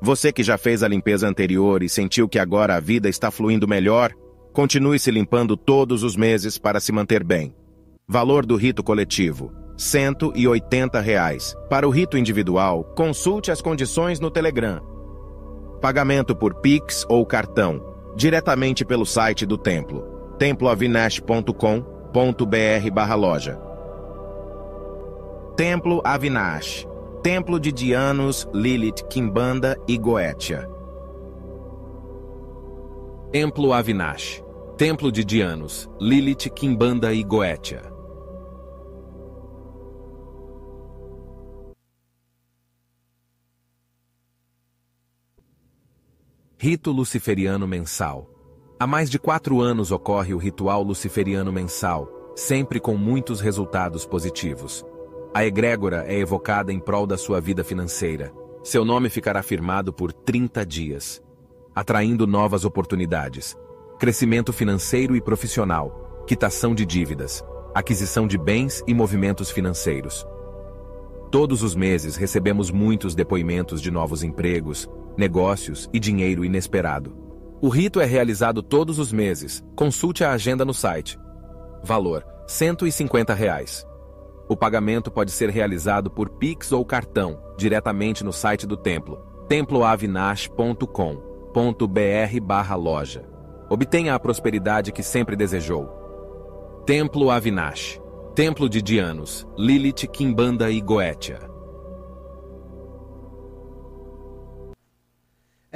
Você 0.00 0.32
que 0.32 0.42
já 0.42 0.56
fez 0.56 0.82
a 0.82 0.88
limpeza 0.88 1.28
anterior 1.28 1.82
e 1.82 1.88
sentiu 1.88 2.30
que 2.30 2.38
agora 2.38 2.76
a 2.76 2.80
vida 2.80 3.10
está 3.10 3.30
fluindo 3.30 3.68
melhor, 3.68 4.10
continue 4.54 4.98
se 4.98 5.10
limpando 5.10 5.54
todos 5.54 6.02
os 6.02 6.16
meses 6.16 6.56
para 6.56 6.80
se 6.80 6.92
manter 6.92 7.22
bem. 7.22 7.54
Valor 8.08 8.46
do 8.46 8.56
rito 8.56 8.82
coletivo: 8.82 9.52
180. 9.78 11.00
Reais. 11.00 11.56
Para 11.70 11.88
o 11.88 11.90
rito 11.90 12.18
individual, 12.18 12.84
consulte 12.94 13.50
as 13.50 13.62
condições 13.62 14.20
no 14.20 14.30
Telegram. 14.30 14.82
Pagamento 15.80 16.36
por 16.36 16.56
Pix 16.56 17.06
ou 17.08 17.24
cartão, 17.24 17.82
diretamente 18.14 18.84
pelo 18.84 19.06
site 19.06 19.46
do 19.46 19.56
templo, 19.56 20.34
temploavinash.com.br 20.38 23.16
loja. 23.16 23.58
Templo 25.56 26.02
Avinash 26.04 26.86
Templo 27.22 27.58
de 27.58 27.72
Dianos, 27.72 28.48
Lilith, 28.54 29.02
Kimbanda 29.10 29.76
e 29.88 29.98
Goetia. 29.98 30.68
Templo 33.32 33.72
Avinash. 33.72 34.40
Templo 34.76 35.10
de 35.10 35.24
Dianos, 35.24 35.90
Lilith, 36.00 36.48
Kimbanda 36.50 37.12
e 37.12 37.24
Goetia. 37.24 37.87
Rito 46.60 46.90
Luciferiano 46.90 47.68
Mensal. 47.68 48.28
Há 48.80 48.84
mais 48.84 49.08
de 49.08 49.16
quatro 49.16 49.60
anos 49.60 49.92
ocorre 49.92 50.34
o 50.34 50.38
ritual 50.38 50.82
luciferiano 50.82 51.52
mensal, 51.52 52.32
sempre 52.34 52.80
com 52.80 52.96
muitos 52.96 53.40
resultados 53.40 54.04
positivos. 54.04 54.84
A 55.32 55.46
egrégora 55.46 56.04
é 56.08 56.18
evocada 56.18 56.72
em 56.72 56.80
prol 56.80 57.06
da 57.06 57.16
sua 57.16 57.40
vida 57.40 57.62
financeira. 57.62 58.32
Seu 58.64 58.84
nome 58.84 59.08
ficará 59.08 59.40
firmado 59.40 59.92
por 59.92 60.12
30 60.12 60.66
dias, 60.66 61.22
atraindo 61.76 62.26
novas 62.26 62.64
oportunidades, 62.64 63.56
crescimento 63.96 64.52
financeiro 64.52 65.14
e 65.14 65.20
profissional, 65.20 66.24
quitação 66.26 66.74
de 66.74 66.84
dívidas, 66.84 67.40
aquisição 67.72 68.26
de 68.26 68.36
bens 68.36 68.82
e 68.84 68.92
movimentos 68.92 69.48
financeiros. 69.48 70.26
Todos 71.30 71.62
os 71.62 71.76
meses 71.76 72.16
recebemos 72.16 72.68
muitos 72.72 73.14
depoimentos 73.14 73.80
de 73.80 73.92
novos 73.92 74.24
empregos, 74.24 74.88
negócios 75.18 75.90
e 75.92 75.98
dinheiro 75.98 76.44
inesperado. 76.44 77.12
O 77.60 77.68
rito 77.68 78.00
é 78.00 78.04
realizado 78.04 78.62
todos 78.62 79.00
os 79.00 79.12
meses. 79.12 79.64
Consulte 79.74 80.22
a 80.22 80.30
agenda 80.30 80.64
no 80.64 80.72
site. 80.72 81.18
Valor: 81.82 82.24
150 82.46 83.34
reais. 83.34 83.84
O 84.48 84.56
pagamento 84.56 85.10
pode 85.10 85.32
ser 85.32 85.50
realizado 85.50 86.08
por 86.08 86.30
Pix 86.30 86.72
ou 86.72 86.84
cartão, 86.84 87.42
diretamente 87.58 88.24
no 88.24 88.32
site 88.32 88.66
do 88.66 88.76
templo, 88.76 89.18
temploavinash.com.br 89.48 92.40
barra 92.42 92.76
loja. 92.76 93.28
Obtenha 93.68 94.14
a 94.14 94.20
prosperidade 94.20 94.92
que 94.92 95.02
sempre 95.02 95.36
desejou. 95.36 96.82
Templo 96.86 97.30
Avinash. 97.30 98.00
Templo 98.34 98.68
de 98.68 98.80
Dianos, 98.80 99.46
Lilith, 99.58 100.06
Kimbanda 100.06 100.70
e 100.70 100.80
Goetia. 100.80 101.40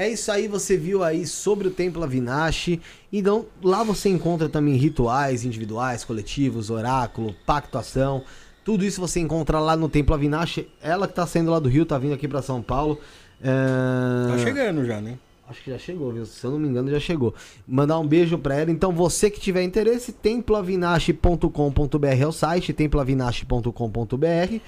É 0.03 0.11
isso 0.11 0.33
aí, 0.33 0.49
você 0.49 0.77
viu 0.77 1.05
aí 1.05 1.24
sobre 1.24 1.69
o 1.69 1.70
Templo 1.70 2.03
Avinashi. 2.03 2.81
Então, 3.12 3.47
lá 3.62 3.85
você 3.85 4.09
encontra 4.09 4.49
também 4.49 4.74
rituais 4.74 5.45
individuais, 5.45 6.03
coletivos, 6.03 6.70
oráculo, 6.70 7.37
pactuação. 7.47 8.24
Tudo 8.65 8.85
isso 8.85 9.01
você 9.01 9.20
encontra 9.20 9.61
lá 9.61 9.77
no 9.77 9.89
Templo 9.89 10.12
Avinashi. 10.12 10.66
Ela 10.83 11.07
que 11.07 11.15
tá 11.15 11.24
saindo 11.24 11.53
lá 11.53 11.61
do 11.61 11.69
Rio, 11.69 11.87
tá 11.87 11.99
vindo 11.99 12.15
aqui 12.15 12.27
para 12.27 12.43
São 12.43 12.61
Paulo. 12.61 12.99
É... 13.41 14.33
Tá 14.33 14.39
chegando 14.39 14.85
já, 14.85 15.01
né? 15.01 15.19
Acho 15.49 15.62
que 15.62 15.70
já 15.70 15.79
chegou, 15.79 16.12
viu? 16.12 16.27
Se 16.27 16.45
eu 16.45 16.51
não 16.51 16.59
me 16.59 16.66
engano, 16.66 16.91
já 16.91 16.99
chegou. 16.99 17.33
Mandar 17.65 18.01
um 18.01 18.07
beijo 18.07 18.37
pra 18.39 18.57
ela. 18.57 18.73
Então, 18.73 18.91
você 18.91 19.31
que 19.31 19.39
tiver 19.39 19.62
interesse, 19.62 20.11
temploavinash.com.br 20.11 22.07
é 22.07 22.27
o 22.27 22.33
site, 22.33 22.73
temploavinash.com.br. 22.73 24.61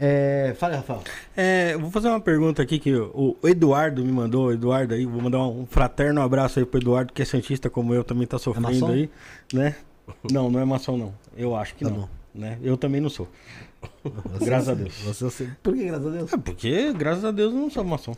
É, 0.05 0.53
fala, 0.59 0.77
Rafael. 0.79 1.01
É, 1.37 1.77
vou 1.79 1.89
fazer 1.89 2.09
uma 2.09 2.19
pergunta 2.21 2.61
aqui 2.61 2.81
que 2.81 2.93
o 2.93 3.37
Eduardo 3.45 4.05
me 4.05 4.11
mandou, 4.11 4.53
Eduardo 4.53 4.95
aí, 4.95 5.07
vou 5.07 5.23
mandar 5.23 5.39
um 5.47 5.65
fraterno 5.65 6.21
abraço 6.21 6.59
aí 6.59 6.65
pro 6.67 6.81
Eduardo, 6.81 7.13
que 7.13 7.23
é 7.23 7.25
santista 7.25 7.71
como 7.71 7.95
eu, 7.95 8.03
também 8.03 8.27
tá 8.27 8.37
sofrendo 8.37 8.69
maçom? 8.69 8.89
aí, 8.89 9.09
né? 9.53 9.77
Não, 10.33 10.51
não 10.51 10.59
é 10.59 10.65
maçom 10.65 10.97
não. 10.99 11.15
Eu 11.37 11.55
acho 11.55 11.77
que 11.77 11.85
Tá 11.85 11.91
não, 11.91 12.01
bom. 12.01 12.09
né? 12.35 12.59
Eu 12.63 12.77
também 12.77 13.01
não 13.01 13.09
sou. 13.09 13.29
Graças 14.45 14.69
a 14.71 14.75
Deus. 14.75 14.93
Você, 15.05 15.25
você- 15.25 15.49
Por 15.63 15.75
que 15.75 15.85
graças 15.85 16.07
a 16.07 16.11
Deus? 16.11 16.33
É 16.33 16.37
porque, 16.37 16.93
graças 16.93 17.25
a 17.25 17.31
Deus, 17.31 17.55
eu 17.55 17.61
não 17.61 17.71
sou 17.71 17.85
maçom. 17.85 18.15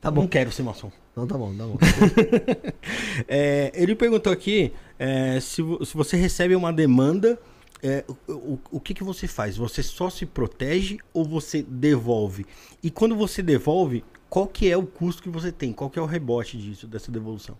Tá 0.00 0.10
bom. 0.10 0.22
Não 0.22 0.28
quero 0.28 0.50
ser 0.50 0.64
maçom. 0.64 0.90
Então 1.12 1.28
tá 1.28 1.38
bom, 1.38 1.54
tá 1.56 1.64
bom. 1.64 1.78
É, 3.28 3.70
ele 3.74 3.94
perguntou 3.94 4.32
aqui 4.32 4.72
é, 4.98 5.38
se, 5.40 5.62
se 5.84 5.94
você 5.96 6.16
recebe 6.16 6.56
uma 6.56 6.72
demanda, 6.72 7.38
é, 7.82 8.04
o, 8.28 8.32
o, 8.32 8.58
o 8.72 8.80
que, 8.80 8.94
que 8.94 9.02
você 9.04 9.26
faz? 9.26 9.56
Você 9.56 9.82
só 9.82 10.10
se 10.10 10.26
protege 10.26 10.98
ou 11.12 11.24
você 11.24 11.62
devolve? 11.62 12.46
E 12.82 12.90
quando 12.90 13.16
você 13.16 13.42
devolve, 13.42 14.04
qual 14.28 14.46
que 14.46 14.70
é 14.70 14.76
o 14.76 14.86
custo 14.86 15.22
que 15.22 15.28
você 15.28 15.50
tem? 15.50 15.72
Qual 15.72 15.88
que 15.90 15.98
é 15.98 16.02
o 16.02 16.06
rebote 16.06 16.56
disso, 16.58 16.86
dessa 16.86 17.10
devolução? 17.10 17.56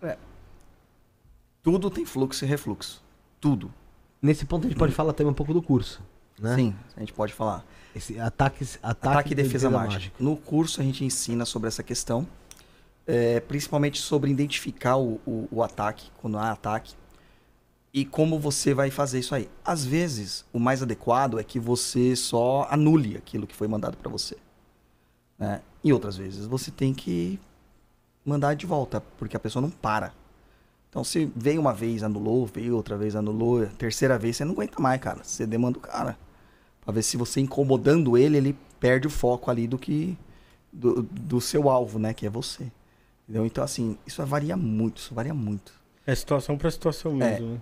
Tudo 1.63 1.89
tem 1.89 2.05
fluxo 2.05 2.43
e 2.43 2.47
refluxo. 2.47 3.03
Tudo. 3.39 3.71
Nesse 4.21 4.45
ponto 4.45 4.65
a 4.65 4.69
gente 4.69 4.77
pode 4.77 4.93
falar 4.93 5.13
também 5.13 5.31
um 5.31 5.35
pouco 5.35 5.53
do 5.53 5.61
curso. 5.61 6.01
Né? 6.39 6.55
Sim, 6.55 6.75
a 6.95 6.99
gente 6.99 7.13
pode 7.13 7.33
falar. 7.33 7.65
Esse 7.95 8.19
ataque, 8.19 8.63
ataque, 8.81 9.07
Ataque, 9.07 9.31
e 9.33 9.35
defesa, 9.35 9.69
mágica. 9.69 10.15
No 10.19 10.35
curso 10.37 10.81
a 10.81 10.83
gente 10.83 11.03
ensina 11.03 11.45
sobre 11.45 11.67
essa 11.67 11.83
questão, 11.83 12.27
é, 13.05 13.39
principalmente 13.41 13.99
sobre 13.99 14.31
identificar 14.31 14.97
o, 14.97 15.19
o- 15.25 15.47
o 15.51 15.61
ataque, 15.63 16.09
quando 16.17 16.37
há 16.37 16.51
ataque, 16.51 16.93
e 17.93 18.05
como 18.05 18.39
você 18.39 18.73
vai 18.73 18.89
fazer 18.89 19.19
isso 19.19 19.35
aí. 19.35 19.49
Às 19.65 19.83
vezes, 19.85 20.45
o 20.53 20.59
mais 20.59 20.81
adequado 20.81 21.39
é 21.39 21.43
que 21.43 21.59
você 21.59 22.15
só 22.15 22.67
anule 22.69 23.17
aquilo 23.17 23.45
que 23.47 23.55
foi 23.55 23.67
mandado 23.67 23.97
para 23.97 24.09
você. 24.09 24.37
né? 25.37 25.61
E 25.83 25.91
outras 25.91 26.15
vezes 26.15 26.45
você 26.45 26.71
tem 26.71 26.93
que 26.93 27.39
mandar 28.25 28.53
de 28.53 28.65
volta, 28.65 29.01
porque 29.17 29.35
a 29.35 29.39
pessoa 29.39 29.61
não 29.61 29.69
para. 29.69 30.13
Então, 30.89 31.03
se 31.03 31.31
veio 31.35 31.59
uma 31.61 31.73
vez, 31.73 32.03
anulou, 32.03 32.45
veio 32.45 32.75
outra 32.75 32.97
vez, 32.97 33.15
anulou, 33.15 33.65
terceira 33.77 34.17
vez, 34.19 34.37
você 34.37 34.45
não 34.45 34.53
aguenta 34.53 34.79
mais, 34.81 34.99
cara. 35.01 35.23
Você 35.23 35.45
demanda 35.45 35.77
o 35.77 35.81
cara. 35.81 36.17
Pra 36.83 36.93
ver 36.93 37.01
se 37.01 37.15
você 37.17 37.39
incomodando 37.39 38.17
ele, 38.17 38.37
ele 38.37 38.57
perde 38.79 39.07
o 39.07 39.09
foco 39.09 39.49
ali 39.49 39.67
do 39.67 39.77
que. 39.77 40.17
do, 40.71 41.03
do 41.03 41.39
seu 41.41 41.69
alvo, 41.69 41.97
né? 41.97 42.13
Que 42.13 42.25
é 42.27 42.29
você. 42.29 42.71
Entendeu? 43.23 43.45
Então, 43.45 43.63
assim, 43.63 43.97
isso 44.05 44.23
varia 44.25 44.57
muito, 44.57 44.97
isso 44.97 45.15
varia 45.15 45.33
muito. 45.33 45.73
É 46.05 46.13
situação 46.13 46.57
pra 46.57 46.69
situação 46.69 47.13
mesmo, 47.13 47.47
né? 47.53 47.61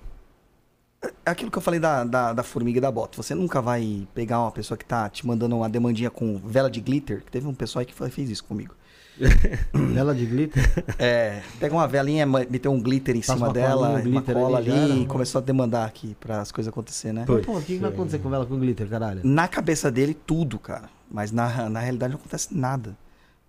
É 1.25 1.31
aquilo 1.31 1.49
que 1.49 1.57
eu 1.57 1.61
falei 1.61 1.79
da, 1.79 2.03
da, 2.03 2.33
da 2.33 2.43
formiga 2.43 2.77
e 2.77 2.81
da 2.81 2.91
bota. 2.91 3.21
Você 3.21 3.33
nunca 3.33 3.61
vai 3.61 4.07
pegar 4.13 4.41
uma 4.41 4.51
pessoa 4.51 4.77
que 4.77 4.83
tá 4.83 5.07
te 5.09 5.25
mandando 5.25 5.55
uma 5.55 5.69
demandinha 5.69 6.09
com 6.09 6.37
vela 6.37 6.69
de 6.69 6.81
glitter, 6.81 7.23
que 7.23 7.31
teve 7.31 7.47
um 7.47 7.53
pessoal 7.53 7.81
aí 7.81 7.85
que 7.85 7.93
fez 8.09 8.29
isso 8.29 8.43
comigo. 8.43 8.75
Vela 9.73 10.15
de 10.15 10.25
glitter. 10.25 10.63
É, 10.97 11.41
pega 11.59 11.75
uma 11.75 11.85
velinha, 11.85 12.25
meteu 12.25 12.71
um 12.71 12.81
glitter 12.81 13.17
em 13.17 13.19
Passa 13.19 13.33
cima 13.33 13.47
uma 13.47 13.53
dela, 13.53 14.01
um 14.01 14.09
uma 14.11 14.21
cola 14.21 14.57
ali, 14.57 14.71
ali, 14.71 15.01
e 15.03 15.05
começou 15.07 15.39
a 15.39 15.41
demandar 15.41 15.85
aqui 15.85 16.15
para 16.21 16.39
as 16.39 16.53
coisas 16.53 16.71
acontecer, 16.71 17.11
né? 17.11 17.25
Mas, 17.27 17.45
pô, 17.45 17.57
o 17.57 17.61
que, 17.61 17.73
que 17.73 17.79
vai 17.79 17.89
acontecer 17.91 18.19
com 18.19 18.29
vela 18.29 18.45
com 18.45 18.57
glitter, 18.57 18.87
caralho? 18.87 19.19
Na 19.25 19.45
cabeça 19.47 19.91
dele, 19.91 20.13
tudo, 20.13 20.57
cara. 20.57 20.89
Mas 21.11 21.33
na, 21.33 21.69
na 21.69 21.81
realidade 21.81 22.13
não 22.13 22.19
acontece 22.19 22.55
nada. 22.55 22.95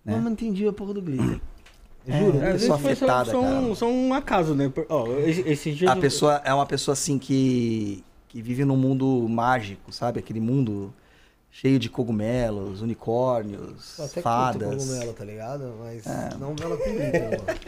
né? 0.03 0.15
Eu 0.15 0.21
não 0.21 0.31
entendi 0.31 0.67
a 0.67 0.73
porra 0.73 0.93
do 0.93 1.01
glitter. 1.01 1.39
É, 2.07 2.19
Juro. 2.19 2.41
é, 2.41 2.51
pessoa 2.53 2.75
afetada, 2.77 3.31
só, 3.31 3.41
cara. 3.41 3.53
um, 3.55 3.75
só 3.75 3.85
um 3.87 4.13
acaso, 4.13 4.55
né? 4.55 4.71
Ó, 4.89 5.07
esse, 5.19 5.41
esse 5.41 5.71
dia 5.71 5.91
A 5.91 5.95
eu- 5.95 6.01
pessoa 6.01 6.41
é 6.43 6.53
uma 6.53 6.65
pessoa 6.65 6.93
assim 6.93 7.19
que, 7.19 8.03
que 8.27 8.41
vive 8.41 8.65
num 8.65 8.75
mundo 8.77 9.27
mágico, 9.29 9.91
sabe? 9.93 10.19
Aquele 10.19 10.39
mundo 10.39 10.91
cheio 11.51 11.77
de 11.77 11.89
cogumelos, 11.89 12.81
unicórnios, 12.81 13.99
Eu 13.99 14.05
até 14.05 14.21
fadas. 14.21 14.83
cogumelo, 14.85 15.13
tá 15.13 15.25
ligado? 15.25 15.73
Mas 15.79 16.07
É. 16.07 16.29
não 16.39 16.55
vela 16.55 16.75
com 16.77 16.83
glitter, 16.91 17.29
mano. 17.29 17.59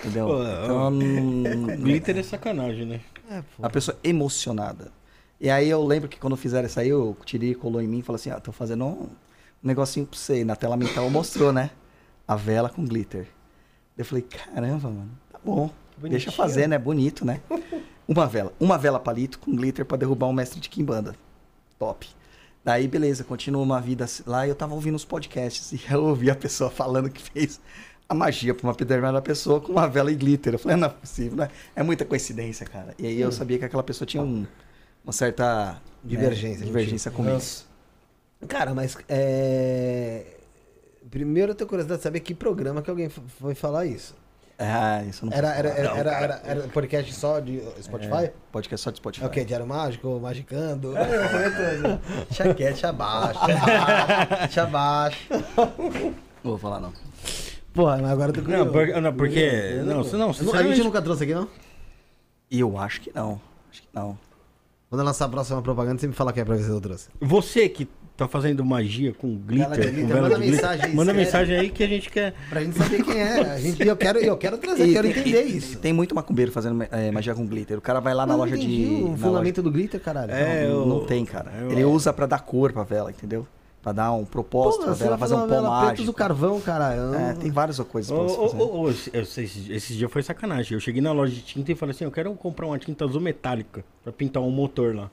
Entendeu? 0.00 0.26
Pô, 0.26 0.42
então, 0.42 0.88
hum, 0.88 1.66
Glitter 1.80 2.18
é 2.18 2.22
sacanagem, 2.22 2.84
né? 2.86 3.00
É, 3.30 3.40
pô. 3.56 3.64
a 3.64 3.70
pessoa 3.70 3.96
emocionada. 4.04 4.92
E 5.40 5.48
aí 5.50 5.68
eu 5.68 5.84
lembro 5.84 6.08
que 6.08 6.18
quando 6.20 6.36
fizeram 6.36 6.66
isso 6.66 6.78
aí, 6.78 6.92
o 6.92 7.16
Tiri 7.24 7.54
colou 7.54 7.80
em 7.80 7.88
mim 7.88 7.98
e 7.98 8.02
falou 8.02 8.16
assim: 8.16 8.30
ah, 8.30 8.38
tô 8.38 8.52
fazendo 8.52 8.84
um 8.84 9.08
negocinho 9.62 10.06
pra 10.06 10.16
você. 10.18 10.40
E 10.40 10.44
na 10.44 10.54
tela 10.54 10.76
mental 10.76 11.08
mostrou, 11.10 11.52
né? 11.52 11.70
A 12.28 12.36
vela 12.36 12.68
com 12.68 12.84
glitter. 12.84 13.26
Eu 13.96 14.04
falei, 14.04 14.22
caramba, 14.22 14.88
mano, 14.88 15.10
tá 15.30 15.38
bom. 15.44 15.66
Deixa 15.98 16.00
Bonitinho. 16.00 16.32
fazer, 16.32 16.66
né? 16.66 16.78
Bonito, 16.78 17.24
né? 17.24 17.40
Uma 18.08 18.26
vela. 18.26 18.52
Uma 18.58 18.76
vela 18.78 18.98
palito 18.98 19.38
com 19.38 19.54
glitter 19.54 19.84
pra 19.84 19.96
derrubar 19.96 20.26
um 20.26 20.32
mestre 20.32 20.58
de 20.60 20.68
Kimbanda. 20.68 21.14
Top. 21.78 22.06
Daí, 22.64 22.86
beleza, 22.88 23.22
continua 23.24 23.62
uma 23.62 23.80
vida 23.80 24.04
assim- 24.04 24.22
lá 24.26 24.46
e 24.46 24.50
eu 24.50 24.54
tava 24.54 24.74
ouvindo 24.74 24.94
os 24.96 25.04
podcasts 25.04 25.72
e 25.74 25.80
eu 25.92 26.04
ouvi 26.04 26.30
a 26.30 26.34
pessoa 26.34 26.70
falando 26.70 27.10
que 27.10 27.20
fez 27.22 27.60
a 28.08 28.14
magia 28.14 28.54
pra 28.54 28.66
uma 28.66 28.74
determinada 28.74 29.20
pessoa 29.22 29.60
com 29.60 29.72
uma 29.72 29.86
vela 29.88 30.10
e 30.10 30.14
glitter. 30.14 30.54
Eu 30.54 30.58
falei, 30.58 30.76
não 30.76 30.88
é 30.88 30.90
possível, 30.90 31.36
né? 31.38 31.48
É 31.76 31.82
muita 31.82 32.04
coincidência, 32.04 32.66
cara. 32.66 32.94
E 32.98 33.06
aí 33.06 33.20
eu 33.20 33.30
sabia 33.32 33.58
que 33.58 33.64
aquela 33.64 33.82
pessoa 33.82 34.06
tinha 34.06 34.22
um- 34.22 34.46
uma 35.04 35.12
certa 35.12 35.72
né, 35.74 35.80
Divergência, 36.04 36.64
divergência 36.66 37.10
comigo. 37.10 37.40
Cara, 38.48 38.74
mas 38.74 38.96
é. 39.08 40.24
Primeiro 41.10 41.52
eu 41.52 41.54
tenho 41.54 41.68
curiosidade 41.68 41.98
de 41.98 42.02
saber 42.02 42.20
que 42.20 42.34
programa 42.34 42.80
que 42.82 42.90
alguém 42.90 43.08
foi 43.08 43.54
falar 43.54 43.86
isso. 43.86 44.14
Ah, 44.58 45.02
isso 45.04 45.26
não 45.26 45.32
Era, 45.32 45.48
posso 45.48 45.58
era, 45.58 45.72
falar. 45.88 45.98
era, 45.98 46.10
era, 46.12 46.24
era, 46.24 46.42
era 46.60 46.68
podcast 46.68 47.12
só 47.14 47.40
de 47.40 47.60
Spotify? 47.82 48.30
Podcast 48.52 48.84
só 48.84 48.90
de 48.90 48.98
Spotify. 48.98 49.24
É 49.24 49.26
o 49.26 49.30
quê? 49.30 49.44
Diário 49.44 49.66
Mágico? 49.66 50.20
Magicando? 50.20 50.92
Quieto, 52.30 52.56
deixa 52.56 52.88
abaixo. 52.90 53.40
Abaixo. 54.60 55.18
Não 56.44 56.50
vou 56.50 56.58
falar, 56.58 56.80
não. 56.80 56.92
Porra, 57.74 57.98
mas 57.98 58.10
agora 58.10 58.30
eu 58.30 58.34
tô 58.34 58.42
curioso. 58.42 58.64
Não, 58.66 58.72
porque, 58.72 59.00
não, 59.00 59.12
porque 59.14 59.72
não, 59.78 59.84
não, 60.02 60.18
não- 60.18 60.30
A 60.30 60.34
sinceramente, 60.34 60.76
gente 60.76 60.84
nunca 60.84 61.02
trouxe 61.02 61.24
aqui, 61.24 61.34
não? 61.34 61.48
E 62.50 62.60
eu 62.60 62.78
acho 62.78 63.00
que 63.00 63.10
não. 63.14 63.40
Acho 63.70 63.82
que 63.82 63.88
não. 63.92 64.18
Quando 64.90 65.00
eu 65.00 65.06
lançar 65.06 65.24
a 65.24 65.28
próxima 65.28 65.62
propaganda, 65.62 65.98
você 66.00 66.06
me 66.06 66.12
fala 66.12 66.32
que 66.32 66.40
é 66.40 66.44
pra 66.44 66.54
ver 66.54 66.64
se 66.64 66.68
eu 66.70 66.80
trouxe. 66.80 67.08
você 67.20 67.68
que 67.68 67.88
tá 68.16 68.28
fazendo 68.28 68.64
magia 68.64 69.12
com 69.12 69.36
glitter, 69.36 69.70
glitter, 69.70 70.00
com 70.02 70.06
vela 70.06 70.22
manda 70.22 70.34
glitter, 70.36 70.52
mensagem 70.54 70.84
aí, 70.86 70.94
manda 70.94 71.12
mensagem 71.14 71.56
aí 71.58 71.70
que 71.70 71.82
a 71.82 71.86
gente 71.88 72.10
quer. 72.10 72.34
Pra 72.48 72.62
gente 72.62 72.76
saber 72.78 73.02
quem 73.02 73.18
é. 73.20 73.40
A 73.40 73.58
gente, 73.58 73.86
eu, 73.86 73.96
quero, 73.96 74.18
eu 74.18 74.36
quero 74.36 74.58
trazer, 74.58 74.86
eu 74.88 74.92
quero 74.92 75.06
entender 75.08 75.42
isso. 75.42 75.78
Tem 75.78 75.92
muito 75.92 76.14
macumbeiro 76.14 76.52
fazendo 76.52 76.82
eh, 76.90 77.10
magia 77.10 77.34
com 77.34 77.46
glitter. 77.46 77.78
O 77.78 77.80
cara 77.80 78.00
vai 78.00 78.14
lá 78.14 78.24
na 78.26 78.34
Eu 78.34 78.38
não 78.38 78.44
loja 78.44 78.56
entendi 78.56 78.86
de. 78.86 79.02
O 79.04 79.08
na 79.10 79.16
fundamento 79.16 79.62
do 79.62 79.70
glitter, 79.70 80.00
caralho. 80.00 80.30
É, 80.30 80.44
loja- 80.44 80.64
eu- 80.64 80.86
Não 80.86 81.04
tem, 81.06 81.24
cara. 81.24 81.50
eu- 81.60 81.70
Ele 81.72 81.84
usa 81.84 82.12
pra 82.12 82.26
dar 82.26 82.40
cor 82.40 82.72
pra 82.72 82.84
vela, 82.84 83.10
entendeu? 83.10 83.46
Pra 83.82 83.90
dar 83.90 84.12
um 84.12 84.24
propósito 84.24 84.84
pra 84.84 84.92
vela, 84.92 85.18
fazer 85.18 85.34
um 85.34 85.44
preta 85.48 85.62
mágico. 85.62 86.04
do 86.04 86.12
carvão, 86.12 86.60
caralho. 86.60 87.14
É, 87.16 87.32
tem 87.34 87.50
várias 87.50 87.80
coisas 87.80 88.12
pra 88.12 88.22
você 88.22 88.36
ô, 88.38 88.48
fazer. 88.48 88.62
ô, 88.62 88.80
ô, 88.82 88.90
esse- 88.90 89.10
esse, 89.12 89.72
esse 89.72 89.94
dia 89.94 90.08
foi 90.08 90.22
sacanagem. 90.22 90.74
Eu 90.74 90.80
cheguei 90.80 91.02
na 91.02 91.10
loja 91.10 91.32
de 91.34 91.40
tinta 91.40 91.72
e 91.72 91.74
falei 91.74 91.92
assim: 91.92 92.04
eu 92.04 92.10
quero 92.12 92.32
comprar 92.34 92.66
uma 92.66 92.78
tinta 92.78 93.04
azul 93.04 93.20
metálica 93.20 93.84
pra 94.04 94.12
pintar 94.12 94.40
um 94.40 94.50
motor 94.52 94.94
lá. 94.94 95.10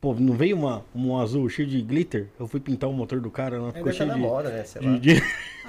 Pô, 0.00 0.14
não 0.14 0.32
veio 0.34 0.56
uma, 0.56 0.82
um 0.94 1.18
azul 1.18 1.46
cheio 1.50 1.68
de 1.68 1.82
glitter? 1.82 2.28
Eu 2.38 2.46
fui 2.48 2.58
pintar 2.58 2.88
o 2.88 2.92
motor 2.92 3.20
do 3.20 3.30
cara, 3.30 3.56
ela 3.56 3.68
É, 3.68 3.72
ficou 3.72 3.84
deve 3.84 3.98
tá 3.98 4.04
cheio 4.04 4.08
na 4.08 4.14
de, 4.14 4.20
moda, 4.20 4.48
né? 4.48 4.64
Sei 4.64 4.80
lá. 4.80 4.92
de, 4.92 4.98
de- 4.98 5.22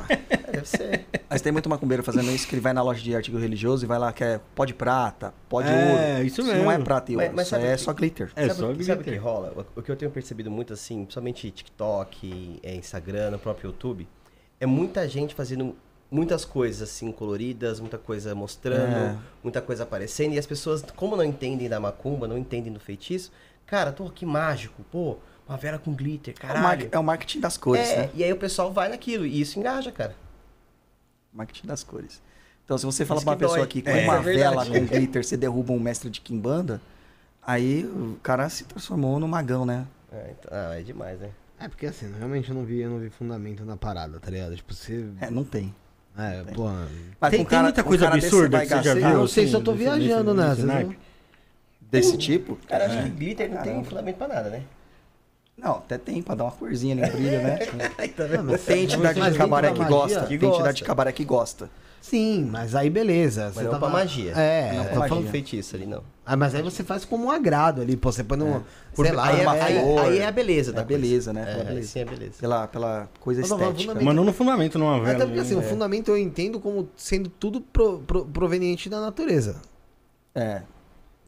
É, 0.10 0.52
deve 0.54 0.66
ser. 0.70 1.06
Mas 1.30 1.42
tem 1.42 1.52
muito 1.52 1.68
macumbeiro 1.70 2.02
fazendo 2.02 2.32
isso, 2.32 2.48
que 2.48 2.56
ele 2.56 2.62
vai 2.62 2.72
na 2.72 2.82
loja 2.82 3.02
de 3.04 3.14
artigo 3.14 3.38
religioso 3.38 3.84
e 3.84 3.88
vai 3.88 4.00
lá, 4.00 4.14
quer 4.14 4.40
pó 4.56 4.64
de 4.64 4.74
prata, 4.74 5.34
pó 5.50 5.62
de 5.62 5.68
É, 5.70 6.14
ouro. 6.16 6.26
isso 6.26 6.42
não 6.44 6.54
mesmo. 6.54 6.72
é 6.72 6.80
prata 6.80 7.12
e 7.12 7.16
Mas- 7.18 7.26
ouro, 7.26 7.36
mas 7.36 7.48
isso 7.48 7.50
sabe 7.56 7.66
é 7.68 7.72
que- 7.72 7.78
só 7.82 7.94
glitter. 7.94 8.32
É 8.36 8.48
sabe, 8.48 8.60
só 8.60 8.72
o 8.72 8.76
que- 8.76 8.84
sabe 8.86 9.02
o 9.02 9.04
que 9.04 9.10
glitter. 9.12 9.22
rola? 9.30 9.68
O, 9.76 9.82
que 9.82 9.92
eu 9.92 9.96
tenho 9.98 10.12
percebido 10.12 10.50
muito, 10.50 10.72
assim, 10.72 11.04
principalmente 11.04 11.52
TikTok, 11.52 12.60
é, 12.64 12.74
Instagram, 12.74 13.32
no 13.32 13.40
próprio 13.40 13.68
YouTube, 13.68 14.08
é 14.62 14.66
muita 14.66 15.08
gente 15.10 15.36
fazendo 15.36 15.76
muitas 16.10 16.44
coisas, 16.46 16.82
assim, 16.90 17.12
coloridas, 17.12 17.80
muita 17.82 17.98
coisa 17.98 18.34
mostrando, 18.36 18.96
É. 18.96 19.18
muita 19.44 19.62
coisa 19.62 19.84
aparecendo, 19.84 20.34
e 20.34 20.40
as 20.40 20.46
pessoas, 20.46 20.84
como 20.96 21.16
não 21.18 21.24
entendem 21.24 21.68
da 21.70 21.80
macumba, 21.82 22.28
não 22.28 22.38
entendem 22.38 22.72
do 22.72 22.80
feitiço, 22.82 23.32
cara, 23.72 23.94
tô 23.94 24.06
aqui 24.06 24.26
mágico, 24.26 24.84
pô, 24.92 25.18
uma 25.48 25.58
vela 25.58 25.80
com 25.80 25.94
glitter, 25.94 26.34
É 26.34 26.44
o, 26.46 26.48
caralho. 26.48 26.90
é 26.92 27.00
o 27.00 27.04
marketing 27.04 27.40
das 27.40 27.56
cores, 27.56 27.88
É, 27.90 27.98
né? 28.02 28.10
e 28.14 28.22
aí 28.22 28.34
o 28.34 28.36
pessoal 28.36 28.70
vai 28.74 28.90
naquilo, 28.90 29.26
e 29.26 29.40
isso 29.40 29.58
engaja, 29.58 29.94
cara. 29.94 30.14
Marketing 31.34 31.68
das 31.68 31.82
cores. 31.82 32.22
Então, 32.66 32.78
se 32.78 32.86
você 32.86 33.06
fala 33.06 33.22
pra 33.22 33.30
uma 33.32 33.36
que 33.38 33.40
pessoa 33.44 33.58
dói. 33.60 33.68
que 33.68 33.82
com 33.82 33.90
É, 33.90 34.04
uma 34.04 34.18
é 34.18 34.20
vela 34.22 34.66
com 34.66 34.86
glitter 34.86 35.24
você 35.24 35.38
derruba 35.38 35.72
um 35.72 35.80
mestre 35.80 36.10
de 36.10 36.20
Kimbanda, 36.20 36.82
aí 37.42 37.86
o 37.86 38.18
cara 38.22 38.50
se 38.50 38.66
transformou 38.66 39.18
no 39.22 39.28
magão, 39.28 39.66
né? 39.66 39.88
É, 40.12 40.34
então, 40.38 40.52
ah, 40.52 40.78
é 40.78 40.82
demais, 40.82 41.18
né? 41.22 41.30
É, 41.58 41.70
porque 41.70 41.86
assim, 41.86 42.12
realmente 42.18 42.50
eu 42.50 42.56
não 42.56 42.66
vi, 42.66 42.80
eu 42.82 42.90
não 42.90 43.00
vi 43.00 43.10
fundamento 43.10 43.64
na 43.64 43.78
parada, 43.78 44.20
tá 44.20 44.30
ligado? 44.30 44.54
Tipo, 44.54 44.74
você. 44.74 45.06
É, 45.22 45.30
não 45.30 45.46
tem. 45.46 45.74
É. 46.18 46.44
Mas 47.20 47.32
Tem, 47.32 47.46
tem 47.46 47.62
muita 47.62 47.84
coisa 47.86 48.10
absurda 48.10 48.60
que 48.60 48.68
você 48.68 48.84
já 48.84 48.94
viu. 48.96 49.06
Ah, 49.08 49.14
não 49.14 49.28
sei 49.28 49.44
assim, 49.46 49.52
se 49.52 49.58
eu 49.58 49.64
tô 49.64 49.72
desse- 49.72 49.84
viajando 49.86 50.34
nessa, 50.34 50.66
né? 50.66 50.96
Desse 51.92 52.18
tipo? 52.18 52.58
Cara, 52.68 52.86
É. 52.86 52.88
acho 52.88 53.04
que 53.04 53.10
glitter 53.10 53.50
não 53.50 53.58
tem 53.58 53.66
Caramba. 53.66 53.86
fundamento 53.90 54.16
pra 54.18 54.28
nada, 54.28 54.50
né? 54.50 54.64
Não, 55.58 55.74
até 55.74 55.98
tem, 55.98 56.22
pra 56.24 56.34
dar 56.34 56.46
uma 56.46 56.52
corzinha 56.52 56.96
ali, 56.96 57.04
um 57.04 57.14
brilho, 57.16 57.42
né? 57.44 57.60
Não, 58.38 58.44
mas- 58.46 58.64
Tem 58.64 58.84
entidade 58.86 59.22
de 59.32 59.38
cabaré 59.38 59.72
que 59.74 59.84
gosta. 59.86 60.22
Tem 60.22 60.40
que 60.40 60.46
entidade 60.46 60.78
de 60.78 60.84
cabaré 60.84 61.12
que 61.12 61.24
gosta. 61.26 61.70
Sim, 62.02 62.50
mas 62.52 62.74
aí 62.74 62.90
beleza. 62.90 63.52
Mas 63.56 63.66
não 63.66 63.78
pra 63.78 63.88
magia. 63.90 64.32
É, 64.32 64.74
Não 64.74 64.86
pra 64.86 64.96
magia. 64.96 65.10
falando. 65.10 65.30
feitiço 65.30 65.76
ali, 65.76 65.86
não. 65.86 66.02
Ah, 66.26 66.36
mas 66.36 66.56
aí 66.56 66.64
você 66.64 66.84
faz 66.84 67.06
como 67.06 67.26
um 67.26 67.30
agrado 67.32 67.80
ali, 67.80 67.96
pô. 67.96 68.12
Você 68.12 68.24
põe 68.24 68.40
num. 68.40 68.62
Por- 68.96 69.06
Sei 69.06 69.14
lá, 69.14 69.28
aí, 69.28 69.40
é, 69.40 69.44
uma 69.44 69.52
aí- 69.52 69.80
flor. 69.80 70.06
aí 70.06 70.18
é 70.18 70.26
a 70.26 70.32
beleza 70.32 70.72
É 70.72 70.74
da 70.74 70.82
a 70.82 70.84
beleza, 70.84 71.32
né? 71.32 71.46
Pela 71.46 71.62
É, 71.62 71.64
beleza. 71.66 71.88
sim, 71.90 72.00
é 72.00 72.06
beleza. 72.06 72.34
Pela, 72.40 72.68
pela 72.68 73.08
coisa 73.20 73.42
Mas 73.42 73.50
não, 73.52 73.58
mas 73.58 73.68
estética. 73.68 73.84
fundamento- 73.92 74.06
Mas 74.06 74.16
não 74.16 74.24
no 74.24 74.34
fundamento, 74.34 74.80
numa 74.80 75.00
vela. 75.00 75.12
Até 75.16 75.26
porque 75.28 75.42
assim, 75.42 75.54
o 75.54 75.60
né? 75.62 75.64
fundamento 75.68 76.08
eu 76.10 76.18
entendo 76.18 76.60
como 76.60 76.90
sendo 76.96 77.30
tudo 77.30 77.62
pro- 77.62 78.00
pro- 78.00 78.26
proveniente 78.26 78.90
da 78.90 79.00
natureza. 79.00 79.58
É, 80.34 80.64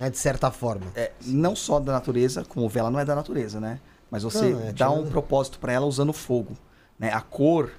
Né, 0.03 0.09
de 0.09 0.17
certa 0.17 0.51
forma. 0.51 0.85
é, 0.95 1.11
não 1.25 1.55
só 1.55 1.79
da 1.79 1.91
natureza, 1.93 2.43
como 2.45 2.67
vela 2.67 2.91
não 2.91 2.99
é 2.99 3.05
da 3.05 3.15
natureza, 3.15 3.59
né? 3.59 3.79
Mas 4.11 4.23
você 4.23 4.49
Não, 4.51 4.61
é, 4.67 4.71
dá 4.73 4.89
um 4.91 5.07
propósito 5.07 5.57
pra 5.59 5.71
ela 5.73 5.85
usando 5.85 6.13
fogo. 6.13 6.53
Né? 6.99 7.11
A 7.11 7.21
cor 7.21 7.71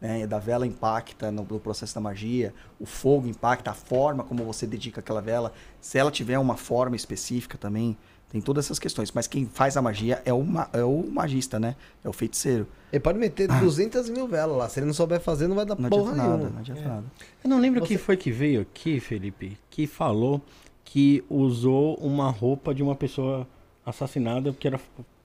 né? 0.00 0.26
Da 0.26 0.38
vela 0.38 0.66
impacta 0.66 1.30
no, 1.30 1.46
no 1.48 1.60
processo 1.60 1.94
da 1.94 2.00
magia, 2.00 2.52
o 2.80 2.86
fogo 2.86 3.28
impacta 3.28 3.70
a 3.70 3.74
forma 3.74 4.24
como 4.24 4.42
você 4.44 4.66
dedica 4.66 5.00
aquela 5.00 5.20
vela. 5.22 5.52
Se 5.80 5.96
ela 5.98 6.10
tiver 6.10 6.38
uma 6.38 6.56
forma 6.56 6.96
específica 6.96 7.56
também, 7.58 7.96
tem 8.28 8.40
todas 8.40 8.64
essas 8.64 8.78
questões. 8.80 9.12
Mas 9.12 9.26
quem 9.28 9.46
faz 9.46 9.76
a 9.76 9.82
magia 9.82 10.20
é 10.24 10.32
o, 10.32 10.42
ma- 10.42 10.68
é 10.72 10.82
o 10.82 11.06
magista, 11.08 11.60
né? 11.60 11.76
É 12.02 12.08
o 12.08 12.12
feiticeiro. 12.12 12.66
Ele 12.92 12.98
pode 13.00 13.16
meter 13.18 13.46
200 13.46 14.08
mil 14.08 14.26
velas 14.26 14.56
lá. 14.56 14.68
Se 14.68 14.80
ele 14.80 14.86
não 14.86 14.94
souber 14.94 15.20
fazer, 15.20 15.46
não 15.46 15.54
vai 15.54 15.64
dar 15.66 15.78
Não 15.78 15.88
porra 15.90 16.10
adianta 16.12 16.16
nada, 16.16 16.36
nenhuma. 16.36 16.50
não 16.50 16.58
adianta 16.60 16.82
nada. 16.88 17.04
Eu 17.44 17.50
não 17.50 17.60
lembro 17.60 17.80
Você- 17.80 17.86
quem 17.88 17.96
foi 17.98 18.16
que 18.16 18.32
veio 18.32 18.60
aqui, 18.62 18.98
Felipe, 18.98 19.56
que 19.70 19.86
falou 19.86 20.40
que 20.84 21.24
usou 21.28 21.94
uma 21.96 22.30
roupa 22.30 22.74
de 22.74 22.82
uma 22.82 22.94
pessoa 22.94 23.46
assassinada 23.84 24.52
porque 24.52 24.66
era 24.68 24.80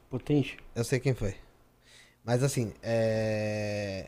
potente. 0.10 0.58
Eu 0.76 0.84
sei 0.84 1.00
quem 1.00 1.14
foi. 1.14 1.36
Mas 2.24 2.44
assim, 2.44 2.74
é. 2.84 4.08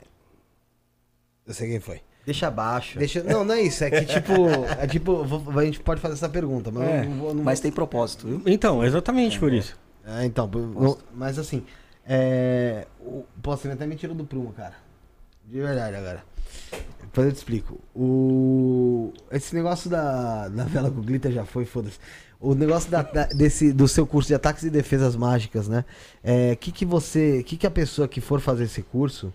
Eu 1.45 1.53
sei 1.53 1.69
quem 1.69 1.79
foi. 1.79 2.01
Deixa 2.25 2.47
abaixo. 2.47 2.99
Deixa... 2.99 3.23
Não, 3.23 3.43
não 3.43 3.55
é 3.55 3.61
isso. 3.61 3.83
É 3.83 3.89
que 3.89 4.05
tipo. 4.13 4.33
É 4.79 4.85
tipo. 4.87 5.23
vou- 5.23 5.59
A 5.59 5.65
gente 5.65 5.79
pode 5.79 5.99
fazer 6.01 6.13
essa 6.15 6.29
pergunta, 6.29 6.69
mas 6.71 6.87
É, 6.87 7.05
não 7.05 7.17
vou. 7.17 7.33
Não 7.33 7.43
Mas 7.43 7.59
tem 7.59 7.71
propósito, 7.71 8.27
viu? 8.27 8.41
Então, 8.45 8.83
exatamente 8.83 9.39
por 9.39 9.51
isso. 9.53 9.77
É, 10.05 10.25
então, 10.25 10.47
não- 10.47 10.97
mas 11.13 11.37
assim, 11.39 11.65
é, 12.05 12.87
o, 12.99 13.23
pô, 13.41 13.55
você 13.55 13.69
até 13.69 13.85
me 13.87 13.95
tirou 13.95 14.15
do 14.15 14.25
prumo, 14.25 14.51
cara. 14.53 14.75
De 15.45 15.59
verdade 15.59 15.95
agora. 15.95 16.23
Depois 17.09 17.27
eu 17.27 17.33
te 17.33 17.37
explico. 17.37 17.79
O, 17.95 19.11
esse 19.31 19.55
negócio 19.55 19.89
da, 19.89 20.47
da 20.47 20.63
vela 20.65 20.91
com 20.91 21.01
glitter 21.01 21.31
já 21.31 21.43
foi, 21.45 21.65
foda-se. 21.65 21.97
O 22.39 22.53
negócio 22.53 22.89
da, 22.89 23.01
da- 23.01 23.25
desse, 23.25 23.73
do 23.73 23.87
seu 23.87 24.05
curso 24.05 24.27
de 24.29 24.35
ataques 24.35 24.63
e 24.63 24.69
defesas 24.69 25.15
mágicas, 25.15 25.67
né? 25.67 25.83
É, 26.23 26.55
que 26.55 26.71
que 26.71 26.85
você, 26.85 27.41
que 27.43 27.57
que 27.57 27.65
a 27.67 27.71
pessoa 27.71 28.07
que 28.07 28.21
for 28.21 28.39
fazer 28.39 28.65
esse 28.65 28.81
curso, 28.83 29.33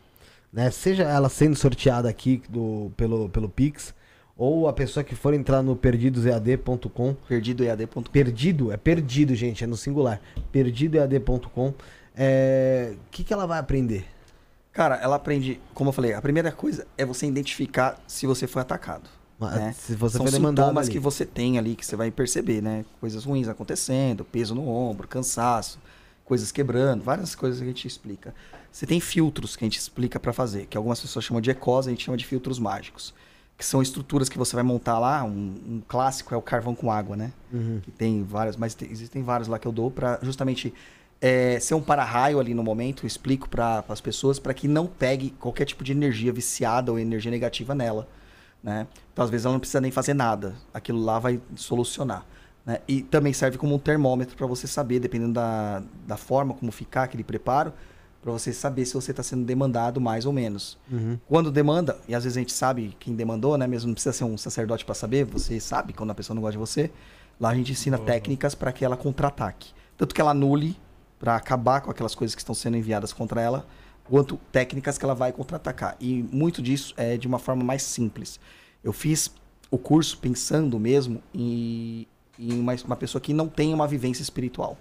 né? 0.53 0.71
Seja 0.71 1.03
ela 1.03 1.29
sendo 1.29 1.57
sorteada 1.57 2.09
aqui 2.09 2.41
do, 2.49 2.93
pelo, 2.97 3.29
pelo 3.29 3.49
Pix, 3.49 3.93
ou 4.37 4.69
a 4.69 4.73
pessoa 4.73 5.03
que 5.05 5.15
for 5.15 5.35
entrar 5.35 5.63
no 5.63 5.75
perdidosead.com 5.77 7.15
Perdidoead.com. 7.29 8.03
Perdido, 8.05 8.73
é 8.73 8.77
perdido, 8.77 9.35
gente, 9.35 9.65
é 9.65 9.67
no 9.67 9.77
singular. 9.77 10.21
Perdidoead.com. 10.53 11.75
É, 12.17 12.93
O 12.95 13.11
que, 13.11 13.25
que 13.25 13.33
ela 13.33 13.47
vai 13.47 13.59
aprender? 13.59 14.07
Cara, 14.75 14.97
ela 14.97 15.15
aprende, 15.17 15.61
como 15.73 15.89
eu 15.91 15.93
falei, 15.93 16.13
a 16.15 16.21
primeira 16.21 16.51
coisa 16.51 16.85
é 16.99 17.05
você 17.07 17.27
identificar 17.27 17.97
se 18.09 18.27
você 18.27 18.47
foi 18.49 18.61
atacado. 18.61 19.09
Mas 19.39 19.55
né? 19.55 19.73
Se 19.73 19.95
você 19.95 20.17
São 20.19 20.27
sintomas 20.27 20.89
que 20.89 20.99
você 20.99 21.25
tem 21.25 21.59
ali 21.59 21.77
que 21.77 21.87
você 21.87 21.95
vai 21.97 22.11
perceber, 22.11 22.61
né? 22.61 22.85
Coisas 23.01 23.25
ruins 23.25 23.47
acontecendo, 23.49 24.25
peso 24.25 24.55
no 24.55 24.69
ombro, 24.69 25.07
cansaço, 25.07 25.79
coisas 26.25 26.51
quebrando, 26.51 27.05
várias 27.05 27.35
coisas 27.37 27.59
que 27.61 27.65
a 27.65 27.69
gente 27.69 27.87
explica. 27.87 28.35
Você 28.73 28.85
tem 28.85 28.99
filtros 28.99 29.55
que 29.55 29.65
a 29.65 29.67
gente 29.67 29.79
explica 29.79 30.19
pra 30.19 30.33
fazer, 30.33 30.67
que 30.67 30.77
algumas 30.77 31.01
pessoas 31.01 31.25
chamam 31.25 31.41
de 31.41 31.51
ecosa, 31.51 31.89
a 31.89 31.93
gente 31.93 32.05
chama 32.05 32.17
de 32.17 32.27
filtros 32.27 32.59
mágicos. 32.59 33.15
Que 33.57 33.65
são 33.65 33.81
estruturas 33.81 34.29
que 34.29 34.37
você 34.37 34.57
vai 34.57 34.65
montar 34.65 34.99
lá, 34.99 35.23
um, 35.23 35.55
um 35.69 35.83
clássico 35.87 36.35
é 36.35 36.37
o 36.37 36.43
carvão 36.43 36.75
com 36.75 36.91
água, 36.91 37.17
né? 37.17 37.33
Uhum. 37.53 37.81
que 37.81 37.93
tem 37.93 38.25
várias, 38.25 38.57
mas 38.57 38.75
tem- 38.75 38.91
existem 38.91 39.23
vários 39.23 39.47
lá 39.47 39.61
que 39.61 39.69
eu 39.69 39.71
dou 39.73 39.93
para 39.93 40.19
justamente 40.23 40.75
é, 41.25 41.59
ser 41.59 41.73
um 41.75 41.81
para-raio 41.81 42.39
ali 42.39 42.53
no 42.53 42.63
momento, 42.63 43.05
eu 43.05 43.07
explico 43.07 43.49
para 43.49 43.83
as 43.89 43.99
pessoas 43.99 44.39
para 44.39 44.53
que 44.53 44.69
não 44.69 44.87
pegue 44.87 45.31
qualquer 45.31 45.65
tipo 45.65 45.83
de 45.83 45.91
energia 45.91 46.31
viciada 46.31 46.93
ou 46.93 46.99
energia 46.99 47.31
negativa 47.31 47.75
nela, 47.75 48.07
né? 48.63 48.87
Então 49.11 49.25
às 49.25 49.31
vezes 49.31 49.47
ela 49.47 49.55
não 49.55 49.59
precisa 49.59 49.81
nem 49.81 49.91
fazer 49.91 50.13
nada, 50.13 50.55
aquilo 50.75 51.03
lá 51.03 51.19
vai 51.19 51.41
solucionar, 51.57 52.27
né? 52.67 52.81
E 52.87 53.01
também 53.01 53.33
serve 53.33 53.57
como 53.57 53.75
um 53.75 53.79
termômetro 53.79 54.37
para 54.37 54.47
você 54.47 54.67
saber, 54.67 55.01
dependendo 55.01 55.33
da, 55.33 55.83
da 56.07 56.19
forma 56.19 56.53
como 56.53 56.71
ficar 56.71 57.05
aquele 57.05 57.25
preparo, 57.25 57.73
para 58.21 58.31
você 58.31 58.53
saber 58.53 58.85
se 58.85 58.93
você 58.93 59.11
está 59.11 59.23
sendo 59.23 59.47
demandado 59.47 60.03
mais 60.03 60.27
ou 60.27 60.33
menos. 60.33 60.77
Uhum. 60.93 61.19
Quando 61.27 61.51
demanda, 61.51 61.97
e 62.07 62.15
às 62.15 62.25
vezes 62.25 62.37
a 62.37 62.41
gente 62.41 62.53
sabe 62.53 62.95
quem 63.01 63.15
demandou, 63.15 63.57
né? 63.57 63.67
Mesmo 63.67 63.89
não 63.89 63.95
precisa 63.95 64.13
ser 64.13 64.25
um 64.25 64.37
sacerdote 64.37 64.85
para 64.85 64.95
saber, 64.95 65.25
você 65.25 65.59
sabe 65.59 65.95
quando 65.95 66.11
a 66.11 66.15
pessoa 66.15 66.35
não 66.35 66.43
gosta 66.43 66.53
de 66.53 66.59
você. 66.59 66.91
Lá 67.41 67.49
a 67.49 67.55
gente 67.55 67.73
ensina 67.73 67.97
técnicas 67.97 68.55
para 68.55 68.71
que 68.73 68.85
ela 68.85 68.95
contra-ataque. 68.95 69.73
Tanto 69.97 70.15
que 70.15 70.21
ela 70.21 70.33
anule, 70.33 70.77
para 71.19 71.37
acabar 71.37 71.81
com 71.81 71.91
aquelas 71.91 72.15
coisas 72.15 72.35
que 72.35 72.41
estão 72.41 72.55
sendo 72.55 72.77
enviadas 72.77 73.13
contra 73.13 73.41
ela, 73.41 73.67
quanto 74.05 74.37
técnicas 74.53 74.99
que 74.99 75.05
ela 75.05 75.15
vai 75.15 75.33
contra-atacar. 75.33 75.97
E 76.01 76.23
muito 76.31 76.61
disso 76.61 76.95
é 76.97 77.17
de 77.17 77.27
uma 77.27 77.39
forma 77.39 77.65
mais 77.65 77.83
simples. 77.83 78.39
Eu 78.83 78.93
fiz 78.93 79.31
o 79.71 79.79
curso 79.79 80.19
pensando 80.19 80.79
mesmo 80.79 81.23
em, 81.35 82.07
em 82.39 82.61
uma, 82.61 82.75
uma 82.85 82.97
pessoa 82.97 83.21
que 83.21 83.33
não 83.33 83.49
tem 83.49 83.73
uma 83.73 83.87
vivência 83.87 84.23
espiritual. 84.23 84.77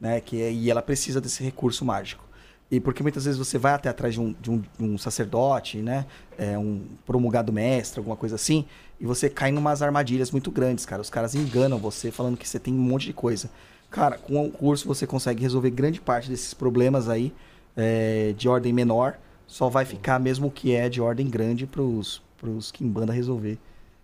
Né? 0.00 0.20
Que 0.20 0.42
é- 0.42 0.52
e 0.52 0.70
ela 0.70 0.82
precisa 0.82 1.20
desse 1.20 1.42
recurso 1.42 1.84
mágico. 1.84 2.24
E 2.70 2.80
porque 2.80 3.02
muitas 3.02 3.24
vezes 3.24 3.38
você 3.38 3.58
vai 3.58 3.72
até 3.72 3.88
atrás 3.88 4.14
de 4.14 4.20
um, 4.20 4.34
de 4.40 4.50
um, 4.50 4.58
de 4.58 4.84
um 4.84 4.98
sacerdote, 4.98 5.78
né? 5.78 6.04
É, 6.36 6.58
um 6.58 6.84
promulgado 7.06 7.52
mestre, 7.52 8.00
alguma 8.00 8.16
coisa 8.16 8.34
assim, 8.34 8.64
e 8.98 9.06
você 9.06 9.30
cai 9.30 9.50
em 9.50 9.56
umas 9.56 9.82
armadilhas 9.82 10.32
muito 10.32 10.50
grandes, 10.50 10.84
cara. 10.84 11.00
Os 11.00 11.08
caras 11.08 11.36
enganam 11.36 11.78
você 11.78 12.10
falando 12.10 12.36
que 12.36 12.48
você 12.48 12.58
tem 12.58 12.74
um 12.74 12.78
monte 12.78 13.06
de 13.06 13.12
coisa. 13.12 13.48
Cara, 13.90 14.18
com 14.18 14.46
o 14.46 14.50
curso 14.50 14.86
você 14.86 15.06
consegue 15.06 15.42
resolver 15.42 15.70
grande 15.70 16.00
parte 16.00 16.28
desses 16.28 16.52
problemas 16.52 17.08
aí 17.08 17.32
é, 17.76 18.34
de 18.36 18.48
ordem 18.48 18.72
menor. 18.72 19.18
Só 19.46 19.68
vai 19.68 19.84
ficar 19.84 20.18
mesmo 20.18 20.48
o 20.48 20.50
que 20.50 20.74
é 20.74 20.88
de 20.88 21.00
ordem 21.00 21.28
grande 21.28 21.66
pros, 21.66 22.22
pros 22.36 22.72
Kimbanda 22.72 23.12
resolver. 23.12 23.58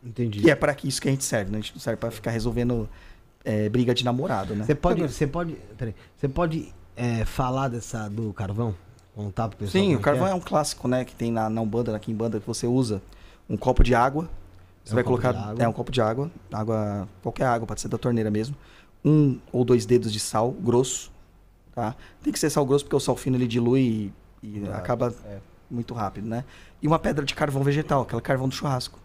Entendi. 0.04 0.46
E 0.46 0.50
é 0.50 0.54
para 0.54 0.76
isso 0.84 1.00
que 1.00 1.08
a 1.08 1.10
gente 1.10 1.24
serve, 1.24 1.50
né? 1.50 1.58
A 1.58 1.60
gente 1.60 1.74
não 1.74 1.80
serve 1.80 1.96
pra 1.96 2.10
ficar 2.10 2.30
resolvendo 2.30 2.88
é, 3.44 3.68
briga 3.68 3.94
de 3.94 4.04
namorado, 4.04 4.54
né? 4.54 4.64
Você 4.64 4.74
pode, 4.74 5.02
você 5.02 5.26
pode, 5.26 5.56
peraí, 5.76 5.94
você 6.16 6.28
pode 6.28 6.72
é, 6.96 7.24
falar 7.24 7.68
dessa 7.68 8.08
do 8.08 8.32
carvão? 8.32 8.74
Contar 9.14 9.48
pro 9.48 9.58
pessoal? 9.58 9.84
Sim, 9.84 9.94
o 9.94 10.00
carvão 10.00 10.26
que 10.26 10.32
é 10.32 10.34
um 10.34 10.40
clássico, 10.40 10.88
né? 10.88 11.04
Que 11.04 11.14
tem 11.14 11.30
na, 11.30 11.50
na 11.50 11.60
Umbanda, 11.60 11.92
na 11.92 11.98
Kimbanda, 11.98 12.40
que 12.40 12.46
você 12.46 12.66
usa 12.66 13.02
um 13.48 13.56
copo 13.56 13.84
de 13.84 13.94
água. 13.94 14.28
Você 14.82 14.90
É 14.90 14.92
um 14.92 14.94
vai 14.96 15.04
colocar. 15.04 15.54
É 15.58 15.68
um 15.68 15.72
copo 15.72 15.92
de 15.92 16.00
água. 16.00 16.30
Água. 16.52 17.08
Qualquer 17.22 17.44
água, 17.44 17.66
pode 17.66 17.80
ser 17.80 17.88
da 17.88 17.98
torneira 17.98 18.30
mesmo. 18.30 18.56
Um 19.04 19.38
ou 19.52 19.64
dois 19.64 19.84
dedos 19.86 20.12
de 20.12 20.20
sal 20.20 20.52
grosso. 20.52 21.10
Tá? 21.74 21.96
Tem 22.22 22.32
que 22.32 22.38
ser 22.38 22.50
sal 22.50 22.64
grosso 22.66 22.84
porque 22.84 22.96
o 22.96 23.00
sal 23.00 23.16
fino 23.16 23.36
ele 23.36 23.46
dilui 23.46 24.12
e, 24.42 24.46
e 24.60 24.68
acaba 24.68 25.14
é. 25.24 25.38
muito 25.70 25.94
rápido, 25.94 26.28
né? 26.28 26.44
E 26.82 26.86
uma 26.86 26.98
pedra 26.98 27.24
de 27.24 27.34
carvão 27.34 27.62
vegetal, 27.62 28.02
aquela 28.02 28.20
carvão 28.20 28.48
do 28.48 28.54
churrasco. 28.54 28.98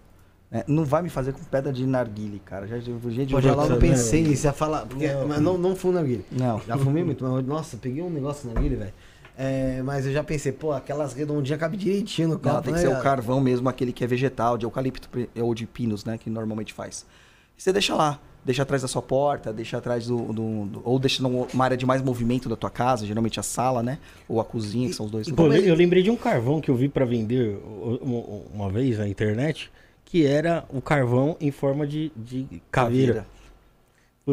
né? 0.52 0.64
Não 0.68 0.84
vai 0.84 1.02
me 1.02 1.10
fazer 1.10 1.32
com 1.32 1.44
pedra 1.44 1.72
de 1.72 1.86
narguile, 1.86 2.40
cara. 2.44 2.68
Já, 2.68 2.80
já, 2.80 2.92
já, 3.10 3.42
já 3.42 3.56
logo 3.56 3.68
Putz, 3.70 3.80
pensei 3.80 4.24
nisso, 4.24 4.48
ia 4.48 4.54
falar. 4.54 4.86
Porque, 4.86 5.08
Não. 5.08 5.28
Mas 5.28 5.40
não, 5.40 5.58
não 5.58 5.76
fumo 5.76 5.94
na 5.94 6.04
guilha. 6.04 6.26
Não. 6.32 6.60
Já 6.68 6.78
fumei 6.78 7.04
muito, 7.04 7.24
mas 7.24 7.46
nossa, 7.46 7.78
peguei 7.78 8.04
um 8.04 8.10
negócio 8.10 8.52
na 8.52 8.60
guilha, 8.60 8.78
velho. 8.78 8.94
É, 9.40 9.84
mas 9.84 10.08
eu 10.08 10.12
já 10.12 10.24
pensei, 10.24 10.52
pô, 10.52 10.72
aquelas 10.72 11.14
redondinhas 11.14 11.60
cabem 11.60 11.78
direitinho 11.78 12.30
no 12.30 12.40
copo. 12.40 12.56
Não, 12.56 12.62
tem 12.64 12.74
que 12.74 12.80
né, 12.80 12.88
ser 12.88 12.92
o 12.92 13.00
carvão 13.00 13.40
mesmo, 13.40 13.70
aquele 13.70 13.94
que 13.94 14.04
é 14.04 14.08
vegetal, 14.08 14.58
de 14.58 14.66
eucalipto 14.66 15.08
ou 15.40 15.54
de 15.54 15.68
pinos, 15.68 16.04
né? 16.04 16.18
Que 16.18 16.28
normalmente 16.28 16.74
faz. 16.74 17.06
Você 17.58 17.74
deixa 17.74 17.96
lá. 17.96 18.20
Deixa 18.46 18.64
atrás 18.64 18.82
da 18.82 18.88
sua 18.88 19.02
porta, 19.02 19.52
deixa 19.52 19.78
atrás 19.78 20.08
do. 20.08 20.32
do- 20.32 20.66
do- 20.68 20.82
ou 20.86 20.98
deixa 20.98 21.22
numa 21.22 21.66
área 21.66 21.76
de 21.76 21.86
mais 21.86 22.02
movimento 22.02 22.48
da 22.48 22.56
tua 22.56 22.70
casa, 22.70 23.06
geralmente 23.06 23.40
a 23.40 23.44
sala, 23.44 23.84
né? 23.84 23.98
Ou 24.30 24.40
a 24.40 24.46
cozinha, 24.46 24.88
que 24.88 24.94
são 24.94 25.06
os 25.06 25.12
dois 25.12 25.30
Pô, 25.30 25.44
eu 25.52 25.76
lembrei 25.76 26.02
de 26.02 26.10
um 26.10 26.16
carvão 26.16 26.62
que 26.62 26.70
eu 26.72 26.76
vi 26.76 26.88
pra 26.88 27.04
vender 27.04 27.58
uma, 28.02 28.70
vez 28.70 28.98
na 29.00 29.08
internet, 29.08 29.70
que 30.06 30.26
era 30.26 30.64
o 30.70 30.80
carvão 30.82 31.36
em 31.42 31.52
forma 31.52 31.86
de, 31.86 32.10
de 32.16 32.62
caveira. 32.72 33.14
Pô, 33.24 33.37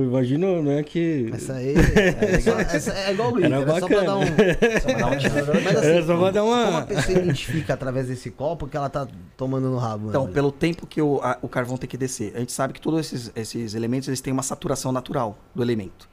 imagina, 0.03 0.61
né, 0.63 0.83
que... 0.83 1.31
Essa 1.33 1.55
aí. 1.55 1.75
É, 1.77 2.41
só- 2.41 2.59
essa 2.59 2.93
é 2.93 3.13
igual 3.13 3.29
o 3.29 3.33
glitter, 3.35 3.53
Era 3.53 3.71
é 3.77 3.81
só 3.81 3.87
pra 3.87 4.01
dar 4.03 4.17
um. 4.17 4.27
Só 4.27 4.89
pra 4.89 4.99
dar 4.99 5.07
um. 5.07 5.11
Mas 5.63 5.77
assim, 5.77 5.87
Era 5.87 6.07
só 6.07 6.19
pra 6.19 6.31
dar 6.33 6.45
uma- 6.45 6.65
como 6.65 6.77
a 6.79 6.83
pessoa 6.83 7.19
identifica 7.19 7.75
através 7.75 8.09
desse 8.09 8.31
copo 8.31 8.67
que 8.67 8.77
ela 8.77 8.89
tá 8.91 9.07
tomando 9.37 9.69
no 9.71 9.77
rabo? 9.77 10.09
Então, 10.09 10.27
né? 10.27 10.33
pelo 10.33 10.51
tempo 10.51 10.87
que 10.87 11.01
o, 11.01 11.21
a- 11.23 11.39
o 11.43 11.49
carvão 11.49 11.77
tem 11.77 11.89
que 11.89 11.97
descer. 11.97 12.33
A 12.35 12.41
gente 12.41 12.53
sabe 12.53 12.73
que 12.73 12.81
todos 12.81 12.99
esses, 13.01 13.31
esses 13.37 13.75
elementos 13.75 14.09
eles 14.09 14.21
têm 14.21 14.33
uma 14.33 14.43
saturação 14.43 14.91
natural 14.91 15.39
do 15.55 15.63
elemento. 15.63 16.09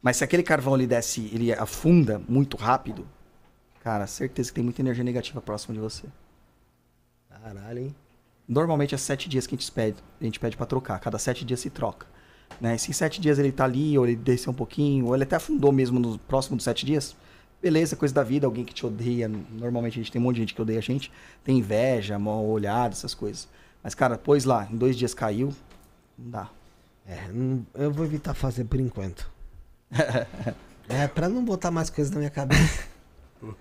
Mas 0.00 0.18
se 0.18 0.24
aquele 0.24 0.42
carvão 0.44 0.76
ele 0.76 0.86
desce, 0.86 1.28
ele 1.34 1.52
afunda 1.52 2.20
muito 2.28 2.56
rápido, 2.56 3.06
cara, 3.82 4.06
certeza 4.06 4.50
que 4.50 4.54
tem 4.54 4.62
muita 4.62 4.80
energia 4.82 5.02
negativa 5.02 5.40
próxima 5.40 5.74
de 5.74 5.80
você. 5.80 6.04
Caralho, 7.28 7.78
hein? 7.80 7.94
Normalmente 8.48 8.94
é 8.94 8.98
sete 8.98 9.28
dias 9.28 9.46
que 9.46 9.54
a 9.54 9.58
gente 9.58 9.72
pede, 9.72 9.96
a 10.20 10.24
gente 10.24 10.38
pede 10.38 10.56
para 10.56 10.66
trocar. 10.66 11.00
Cada 11.00 11.18
sete 11.18 11.44
dias 11.44 11.58
se 11.60 11.70
troca. 11.70 12.06
Né? 12.60 12.78
Se 12.78 12.90
em 12.90 12.94
sete 12.94 13.20
dias 13.20 13.38
ele 13.38 13.52
tá 13.52 13.64
ali, 13.64 13.98
ou 13.98 14.06
ele 14.06 14.16
desceu 14.16 14.52
um 14.52 14.54
pouquinho, 14.54 15.06
ou 15.06 15.14
ele 15.14 15.24
até 15.24 15.36
afundou 15.36 15.72
mesmo 15.72 15.98
no 15.98 16.18
próximo 16.18 16.56
dos 16.56 16.64
sete 16.64 16.86
dias, 16.86 17.16
beleza, 17.60 17.96
coisa 17.96 18.14
da 18.14 18.22
vida, 18.22 18.46
alguém 18.46 18.64
que 18.64 18.74
te 18.74 18.86
odeia. 18.86 19.28
Normalmente 19.28 19.94
a 19.94 20.02
gente 20.02 20.12
tem 20.12 20.20
um 20.20 20.24
monte 20.24 20.36
de 20.36 20.42
gente 20.42 20.54
que 20.54 20.62
odeia 20.62 20.78
a 20.78 20.82
gente, 20.82 21.12
tem 21.44 21.58
inveja, 21.58 22.18
mal 22.18 22.44
olhado, 22.44 22.92
essas 22.92 23.14
coisas. 23.14 23.48
Mas, 23.82 23.94
cara, 23.94 24.18
pôs 24.18 24.44
lá, 24.44 24.68
em 24.70 24.76
dois 24.76 24.96
dias 24.96 25.14
caiu, 25.14 25.52
não 26.18 26.30
dá. 26.30 26.50
É, 27.06 27.28
eu 27.74 27.90
vou 27.90 28.04
evitar 28.04 28.34
fazer 28.34 28.64
por 28.64 28.80
enquanto. 28.80 29.30
é, 30.88 31.06
pra 31.06 31.28
não 31.28 31.44
botar 31.44 31.70
mais 31.70 31.88
coisas 31.88 32.12
na 32.12 32.18
minha 32.18 32.30
cabeça. 32.30 32.84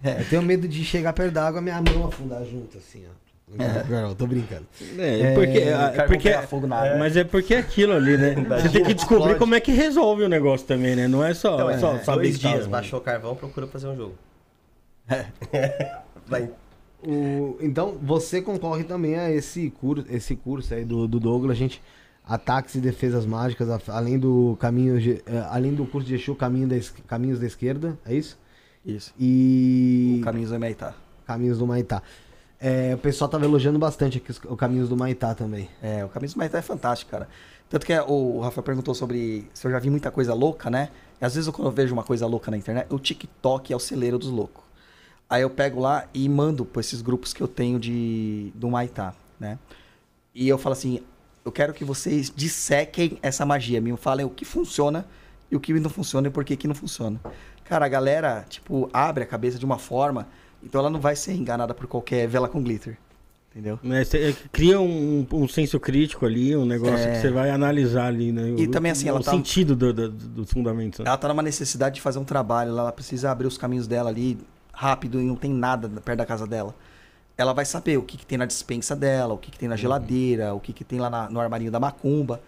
É, 0.02 0.22
eu 0.22 0.30
tenho 0.30 0.42
medo 0.42 0.70
de 0.70 0.86
chegar 0.86 1.12
perto 1.12 1.34
da 1.34 1.46
água 1.46 1.60
e 1.60 1.64
minha 1.64 1.80
mão 1.82 2.08
afundar 2.08 2.44
junto, 2.46 2.78
assim, 2.78 3.06
ó. 3.06 3.25
Não, 3.48 4.10
eu 4.10 4.16
tô 4.16 4.26
brincando. 4.26 4.66
É, 4.98 5.20
É, 5.22 5.34
porque, 5.36 5.58
é 5.60 6.04
porque, 6.08 6.30
pega 6.30 6.42
fogo 6.48 6.66
na 6.68 6.78
água. 6.78 6.98
mas 6.98 7.16
é 7.16 7.24
porque 7.24 7.54
é 7.54 7.60
aquilo 7.60 7.94
ali, 7.94 8.18
né? 8.18 8.34
Você 8.60 8.70
tem 8.70 8.84
que 8.84 8.94
descobrir 8.94 9.20
Explode. 9.22 9.40
como 9.40 9.54
é 9.56 9.60
que 9.60 9.72
resolve 9.72 10.24
o 10.24 10.30
negócio 10.30 10.66
também, 10.66 10.96
né? 10.96 11.08
Não 11.08 11.24
é 11.24 11.34
só, 11.34 11.54
Então, 11.56 11.70
é, 11.70 11.78
só 11.78 11.98
saber 12.00 12.24
dois 12.24 12.40
dias, 12.40 12.62
ruim. 12.62 12.70
baixou 12.72 13.00
o 13.00 13.02
carvão, 13.04 13.36
procura 13.36 13.68
fazer 13.68 13.88
um 13.88 13.96
jogo. 13.96 14.16
Vai. 16.28 16.50
O, 17.04 17.58
então, 17.62 17.98
você 18.02 18.42
concorre 18.42 18.84
também 18.84 19.16
a 19.16 19.30
esse 19.32 19.70
curso, 19.70 20.06
esse 20.10 20.36
curso 20.36 20.74
aí 20.74 20.84
do, 20.84 21.08
do 21.08 21.20
Douglas, 21.20 21.58
gente. 21.58 21.82
Ataques 22.28 22.74
e 22.74 22.80
defesas 22.80 23.24
mágicas, 23.24 23.70
além 23.88 24.18
do 24.18 24.58
caminho, 24.60 25.00
de- 25.00 25.22
além 25.52 25.76
do 25.76 25.86
curso 25.86 26.08
de 26.08 26.16
Exu, 26.16 26.34
caminho 26.34 26.68
da, 26.68 26.76
caminhos 27.06 27.40
da 27.40 27.46
esquerda, 27.46 27.96
é 28.04 28.16
isso? 28.16 28.40
Isso. 28.84 29.14
E 29.20 30.18
O 30.22 30.24
Caminhos 30.26 30.50
do 30.50 30.56
Emeitá. 30.56 30.96
caminhos 31.28 31.60
do 31.60 31.68
Maitá. 31.68 32.02
É, 32.68 32.96
o 32.96 32.98
pessoal 32.98 33.30
tava 33.30 33.46
elogiando 33.46 33.78
bastante 33.78 34.18
aqui 34.18 34.34
o 34.48 34.58
caminhos 34.58 34.90
do 34.90 34.98
Maitá 34.98 35.36
também. 35.36 35.70
É, 35.84 36.04
o 36.04 36.10
Caminhos 36.10 36.34
do 36.34 36.40
Maitá 36.40 36.58
é 36.58 36.64
fantástico, 36.64 37.12
cara. 37.12 37.30
Tanto 37.70 37.86
que 37.86 37.94
é, 37.94 38.02
o 38.02 38.40
Rafa 38.40 38.64
perguntou 38.64 38.96
sobre 38.96 39.48
se 39.54 39.68
eu 39.68 39.72
já 39.72 39.78
vi 39.78 39.92
muita 39.92 40.10
coisa 40.10 40.34
louca, 40.34 40.68
né? 40.68 40.90
E 41.22 41.26
às 41.26 41.36
vezes 41.36 41.46
eu, 41.46 41.54
quando 41.54 41.68
eu 41.68 41.72
vejo 41.72 41.94
uma 41.94 42.02
coisa 42.02 42.26
louca 42.26 42.50
na 42.50 42.58
internet, 42.58 42.88
o 42.92 42.98
TikTok 42.98 43.72
é 43.72 43.76
o 43.76 43.80
celeiro 43.80 44.18
dos 44.18 44.30
loucos. 44.30 44.64
Aí 45.30 45.44
eu 45.44 45.50
pego 45.52 45.80
lá 45.80 46.08
e 46.12 46.28
mando 46.28 46.66
para 46.66 46.80
esses 46.80 47.04
grupos 47.04 47.36
que 47.36 47.44
eu 47.44 47.48
tenho 47.48 47.80
de 47.80 48.52
do 48.56 48.68
Maitá, 48.68 49.14
né? 49.40 49.60
E 50.34 50.50
eu 50.50 50.58
falo 50.58 50.74
assim, 50.74 51.02
eu 51.46 51.52
quero 51.52 51.72
que 51.72 51.86
vocês 51.86 52.34
dissequem 52.36 53.20
essa 53.22 53.46
magia, 53.46 53.80
me 53.80 53.96
falem 53.96 54.26
o 54.26 54.30
que 54.32 54.44
funciona 54.44 55.06
e 55.52 55.56
o 55.56 55.60
que 55.60 55.72
não 55.72 55.92
funciona 55.92 56.30
e 56.30 56.32
por 56.32 56.44
que 56.44 56.58
que 56.58 56.68
não 56.68 56.74
funciona. 56.74 57.22
Cara, 57.64 57.86
a 57.86 57.90
galera, 57.90 58.44
tipo, 58.50 58.90
abre 58.92 59.24
a 59.24 59.28
cabeça 59.28 59.60
de 59.60 59.66
uma 59.66 59.78
forma, 59.78 60.28
então 60.66 60.80
ela 60.80 60.90
não 60.90 61.00
vai 61.00 61.16
ser 61.16 61.34
enganada 61.34 61.74
por 61.74 61.88
qualquer 61.88 62.28
vela 62.28 62.48
com 62.48 62.62
glitter. 62.62 62.98
Entendeu? 63.52 63.80
Né, 63.82 64.02
é, 64.02 64.34
cria 64.52 64.82
um, 64.82 65.26
um 65.32 65.48
senso 65.48 65.80
crítico 65.80 66.26
ali, 66.26 66.54
um 66.58 66.66
negócio 66.66 67.08
É. 67.08 67.12
que 67.14 67.22
você 67.22 67.32
vai 67.32 67.50
analisar 67.50 68.08
ali, 68.08 68.30
né? 68.34 68.50
E 68.58 68.66
o, 68.68 68.72
também, 68.72 68.92
assim, 68.92 69.08
ela 69.08 69.22
o 69.22 69.24
tá- 69.24 69.32
sentido 69.32 69.74
do- 69.78 69.94
do- 69.94 70.10
dos 70.10 70.52
fundamentos. 70.52 71.00
né? 71.00 71.06
Ela 71.08 71.18
tá 71.18 71.30
numa 71.30 71.42
necessidade 71.42 71.96
de 71.96 72.02
fazer 72.02 72.20
um 72.20 72.26
trabalho, 72.26 72.72
ela 72.72 72.92
precisa 72.92 73.32
abrir 73.32 73.48
os 73.48 73.58
caminhos 73.58 73.88
dela 73.88 74.10
ali 74.10 74.38
rápido 74.74 75.22
e 75.22 75.24
não 75.24 75.38
tem 75.38 75.54
nada 75.54 75.88
perto 76.02 76.18
da 76.18 76.26
casa 76.26 76.46
dela. 76.46 76.76
Ela 77.38 77.54
vai 77.54 77.64
saber 77.64 77.98
o 77.98 78.02
que, 78.02 78.18
que 78.18 78.26
tem 78.26 78.38
na 78.38 78.46
dispensa 78.46 78.94
dela, 78.94 79.34
o 79.34 79.38
que, 79.38 79.50
que 79.52 79.58
tem 79.58 79.70
na 79.70 79.78
geladeira, 79.78 80.54
o 80.54 80.60
que, 80.60 80.74
que 80.74 80.84
tem 80.84 81.00
lá 81.00 81.10
na- 81.10 81.30
no 81.30 81.40
armarinho 81.40 81.72
da 81.72 81.80
macumba. 81.80 82.42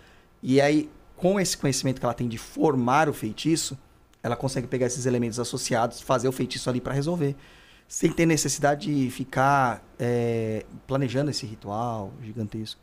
E 0.43 0.59
aí, 0.59 0.89
com 1.15 1.39
esse 1.39 1.57
conhecimento 1.57 1.99
que 2.01 2.05
ela 2.05 2.13
tem 2.13 2.27
de 2.27 2.37
formar 2.37 3.07
o 3.07 3.13
feitiço, 3.13 3.77
ela 4.21 4.35
consegue 4.35 4.67
pegar 4.67 4.87
esses 4.87 5.05
elementos 5.05 5.39
associados, 5.39 6.01
fazer 6.01 6.27
o 6.27 6.33
feitiço 6.33 6.69
ali 6.69 6.81
para 6.81 6.91
resolver. 6.93 7.33
Sem 7.87 8.11
ter 8.11 8.25
necessidade 8.25 8.93
de 8.93 9.09
ficar 9.09 9.81
é, 9.97 10.65
planejando 10.85 11.31
esse 11.31 11.45
ritual 11.45 12.11
gigantesco. 12.21 12.81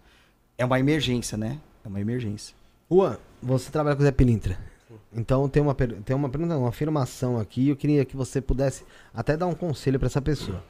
É 0.56 0.64
uma 0.64 0.78
emergência, 0.81 1.36
né? 1.36 1.59
É 1.85 1.89
uma 1.89 2.01
emergência. 2.01 2.55
Juan, 2.90 3.18
você 3.43 3.70
trabalha 3.70 3.97
com 3.97 4.02
o 4.02 4.05
Zé 4.05 4.12
Pilintra. 4.12 4.59
Então 5.12 5.48
tem 5.48 5.62
uma, 5.62 5.74
tem 5.74 6.16
uma 6.16 6.28
pergunta, 6.28 6.56
uma 6.56 6.68
afirmação 6.68 7.39
aqui. 7.39 7.68
Eu 7.68 7.76
queria 7.76 8.05
que 8.05 8.16
você 8.16 8.40
pudesse 8.40 8.85
até 9.12 9.36
dar 9.36 9.47
um 9.47 9.55
conselho 9.55 9.98
pra 9.98 10.06
essa 10.06 10.22
pessoa. 10.22 10.62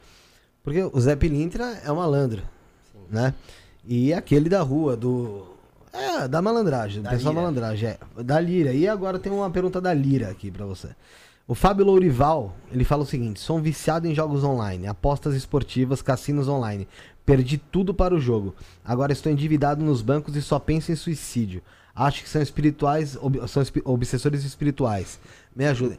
Porque 0.63 0.81
o 0.83 0.99
Zé 0.99 1.15
Pilintra 1.15 1.79
é 1.83 1.91
um 1.91 1.95
malandro, 1.95 2.41
né? 3.09 3.33
E 3.85 4.13
aquele 4.13 4.49
da 4.49 4.61
rua, 4.61 4.97
do. 4.97 5.45
É, 5.93 6.27
da 6.27 6.41
malandragem, 6.41 7.01
do 7.01 7.05
Da 7.05 7.11
pessoal 7.11 7.33
Lira. 7.33 7.41
malandragem, 7.43 7.89
é. 7.89 8.23
Da 8.23 8.39
Lira. 8.39 8.73
E 8.73 8.87
agora 8.87 9.17
tem 9.19 9.31
uma 9.31 9.49
pergunta 9.49 9.79
da 9.79 9.93
Lira 9.93 10.29
aqui 10.29 10.51
pra 10.51 10.65
você. 10.65 10.89
O 11.47 11.53
Fábio 11.53 11.85
Lourival, 11.85 12.55
ele 12.71 12.83
fala 12.83 13.03
o 13.03 13.05
seguinte: 13.05 13.39
sou 13.39 13.57
um 13.57 13.61
viciado 13.61 14.07
em 14.07 14.15
jogos 14.15 14.43
online, 14.43 14.87
apostas 14.87 15.35
esportivas, 15.35 16.01
cassinos 16.01 16.47
online. 16.47 16.87
Perdi 17.25 17.57
tudo 17.57 17.93
para 17.93 18.13
o 18.13 18.19
jogo. 18.19 18.55
Agora 18.83 19.11
estou 19.11 19.31
endividado 19.31 19.83
nos 19.83 20.01
bancos 20.01 20.35
e 20.35 20.41
só 20.41 20.59
penso 20.59 20.91
em 20.91 20.95
suicídio. 20.95 21.61
Acho 21.95 22.21
que 22.23 22.29
são 22.29 22.41
espirituais, 22.41 23.15
ob- 23.15 23.47
são 23.47 23.63
espi- 23.63 23.81
obsessores 23.85 24.43
espirituais. 24.43 25.19
Me 25.55 25.65
ajudem. 25.65 25.97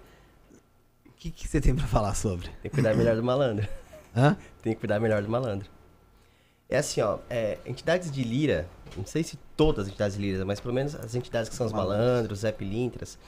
O 1.06 1.10
que, 1.16 1.30
que 1.30 1.48
você 1.48 1.60
tem 1.60 1.74
pra 1.74 1.86
falar 1.86 2.14
sobre? 2.14 2.46
Tem 2.62 2.70
que 2.70 2.70
cuidar 2.70 2.94
melhor 2.94 3.16
do 3.16 3.22
malandro. 3.24 3.66
Hã? 4.14 4.36
Tem 4.62 4.74
que 4.74 4.78
cuidar 4.80 5.00
melhor 5.00 5.22
do 5.22 5.28
malandro. 5.30 5.68
É 6.68 6.78
assim, 6.78 7.00
ó, 7.00 7.18
é, 7.30 7.58
entidades 7.64 8.10
de 8.10 8.22
lira, 8.22 8.68
não 8.96 9.06
sei 9.06 9.22
se 9.22 9.38
todas 9.56 9.84
as 9.86 9.88
entidades 9.88 10.16
de 10.16 10.22
lira, 10.22 10.44
mas 10.44 10.60
pelo 10.60 10.74
menos 10.74 10.94
as 10.96 11.14
entidades 11.14 11.48
que 11.48 11.54
são 11.54 11.66
os 11.66 11.72
malandros, 11.72 12.40
Zé 12.40 12.50
Pilintras, 12.52 13.18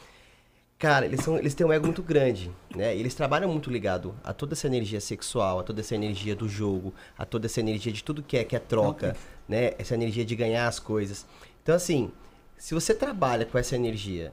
cara, 0.78 1.06
eles, 1.06 1.22
são, 1.24 1.36
eles 1.36 1.54
têm 1.54 1.66
um 1.66 1.72
ego 1.72 1.86
muito 1.86 2.02
grande, 2.02 2.50
né? 2.74 2.96
E 2.96 3.00
eles 3.00 3.14
trabalham 3.14 3.50
muito 3.50 3.70
ligado 3.70 4.14
a 4.22 4.32
toda 4.32 4.54
essa 4.54 4.66
energia 4.66 5.00
sexual, 5.00 5.58
a 5.58 5.62
toda 5.62 5.80
essa 5.80 5.94
energia 5.94 6.36
do 6.36 6.48
jogo, 6.48 6.94
a 7.16 7.24
toda 7.24 7.46
essa 7.46 7.60
energia 7.60 7.92
de 7.92 8.02
tudo 8.04 8.22
que 8.22 8.36
é, 8.36 8.44
que 8.44 8.56
é 8.56 8.58
troca, 8.58 9.16
né? 9.48 9.72
Essa 9.78 9.94
energia 9.94 10.24
de 10.24 10.36
ganhar 10.36 10.68
as 10.68 10.78
coisas. 10.78 11.26
Então, 11.62 11.74
assim, 11.74 12.10
se 12.56 12.74
você 12.74 12.94
trabalha 12.94 13.44
com 13.44 13.58
essa 13.58 13.74
energia 13.76 14.32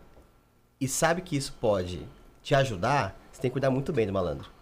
e 0.80 0.88
sabe 0.88 1.22
que 1.22 1.35
isso 1.35 1.53
pode 1.59 2.07
te 2.43 2.53
ajudar, 2.55 3.19
você 3.31 3.41
tem 3.41 3.49
que 3.49 3.53
cuidar 3.53 3.72
muito 3.72 3.91
bem 3.91 4.05
do 4.07 4.13
malandro 4.13 4.53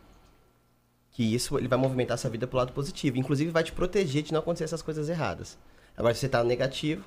que 1.15 1.23
isso 1.35 1.59
ele 1.59 1.67
vai 1.67 1.77
movimentar 1.77 2.17
sua 2.17 2.29
vida 2.31 2.47
pro 2.47 2.57
lado 2.57 2.73
positivo. 2.73 3.19
Inclusive 3.19 3.51
vai 3.51 3.63
te 3.63 3.71
proteger 3.71 4.23
de 4.23 4.33
não 4.33 4.39
acontecer 4.39 4.63
essas 4.63 4.81
coisas 4.81 5.09
erradas. 5.09 5.59
Agora, 5.95 6.11
se 6.15 6.21
você 6.21 6.29
tá 6.29 6.41
no 6.41 6.49
negativo, 6.49 7.05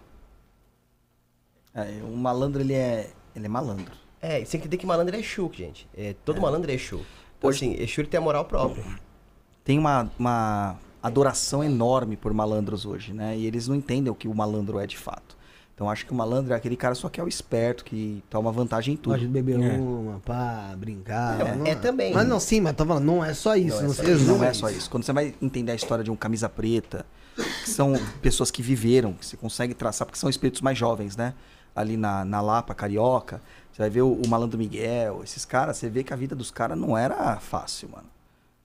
É, 1.74 2.00
o 2.02 2.16
malandro, 2.16 2.62
ele 2.62 2.72
é, 2.72 3.10
ele 3.34 3.46
é 3.46 3.48
malandro. 3.48 4.05
É, 4.20 4.40
você 4.40 4.52
tem 4.52 4.60
que 4.60 4.66
entender 4.66 4.76
que 4.78 4.86
malandro 4.86 5.14
é 5.16 5.20
Exu, 5.20 5.50
gente. 5.52 5.88
É, 5.96 6.14
todo 6.24 6.40
malandro 6.40 6.70
é 6.70 6.74
Exu. 6.74 7.00
Então, 7.38 7.50
assim, 7.50 7.74
Exu 7.78 8.04
tem 8.06 8.18
a 8.18 8.20
moral 8.20 8.44
própria. 8.44 8.84
Tem 9.64 9.78
uma, 9.78 10.10
uma 10.18 10.76
adoração 11.02 11.62
enorme 11.62 12.16
por 12.16 12.32
malandros 12.32 12.86
hoje, 12.86 13.12
né? 13.12 13.36
E 13.36 13.46
eles 13.46 13.68
não 13.68 13.74
entendem 13.74 14.10
o 14.10 14.14
que 14.14 14.28
o 14.28 14.34
malandro 14.34 14.78
é 14.78 14.86
de 14.86 14.96
fato. 14.96 15.36
Então 15.74 15.90
acho 15.90 16.06
que 16.06 16.12
o 16.12 16.14
malandro 16.14 16.54
é 16.54 16.56
aquele 16.56 16.74
cara 16.74 16.94
só 16.94 17.06
que 17.10 17.20
é 17.20 17.22
o 17.22 17.28
esperto, 17.28 17.84
que 17.84 18.24
toma 18.30 18.50
vantagem 18.50 18.94
em 18.94 18.96
tudo. 18.96 19.12
Gosta 19.12 19.26
de 19.26 19.30
beber 19.30 19.60
É. 19.60 19.76
uma, 19.76 20.20
pá, 20.20 20.74
brincar. 20.74 21.38
É, 21.38 21.54
não 21.54 21.66
é 21.66 21.74
também. 21.74 22.14
Mas 22.14 22.26
não, 22.26 22.40
sim, 22.40 22.62
mas 22.62 22.74
tô 22.74 22.86
falando, 22.86 23.04
não 23.04 23.22
é 23.22 23.34
só 23.34 23.54
isso. 23.54 23.76
Não 23.76 23.82
é 23.82 23.86
Não, 23.88 23.92
só 23.94 24.02
se 24.02 24.10
isso. 24.10 24.24
Não 24.24 24.44
é 24.44 24.52
só 24.54 24.70
isso. 24.70 24.88
Quando 24.88 25.04
você 25.04 25.12
vai 25.12 25.34
entender 25.42 25.72
a 25.72 25.74
história 25.74 26.02
de 26.02 26.10
um 26.10 26.16
camisa 26.16 26.48
preta, 26.48 27.04
que 27.36 27.68
são 27.68 27.92
pessoas 28.22 28.50
que 28.50 28.62
viveram, 28.62 29.12
que 29.12 29.26
você 29.26 29.36
consegue 29.36 29.74
traçar, 29.74 30.06
porque 30.06 30.18
são 30.18 30.30
espíritos 30.30 30.62
mais 30.62 30.78
jovens, 30.78 31.14
né? 31.14 31.34
Ali 31.74 31.98
na, 31.98 32.24
na 32.24 32.40
Lapa, 32.40 32.74
Carioca. 32.74 33.42
Você 33.76 33.82
vai 33.82 33.90
ver 33.90 34.00
o, 34.00 34.10
o 34.14 34.26
Malandro 34.26 34.56
Miguel, 34.56 35.20
esses 35.22 35.44
caras, 35.44 35.76
você 35.76 35.90
vê 35.90 36.02
que 36.02 36.10
a 36.10 36.16
vida 36.16 36.34
dos 36.34 36.50
caras 36.50 36.78
não 36.78 36.96
era 36.96 37.36
fácil, 37.36 37.90
mano. 37.90 38.06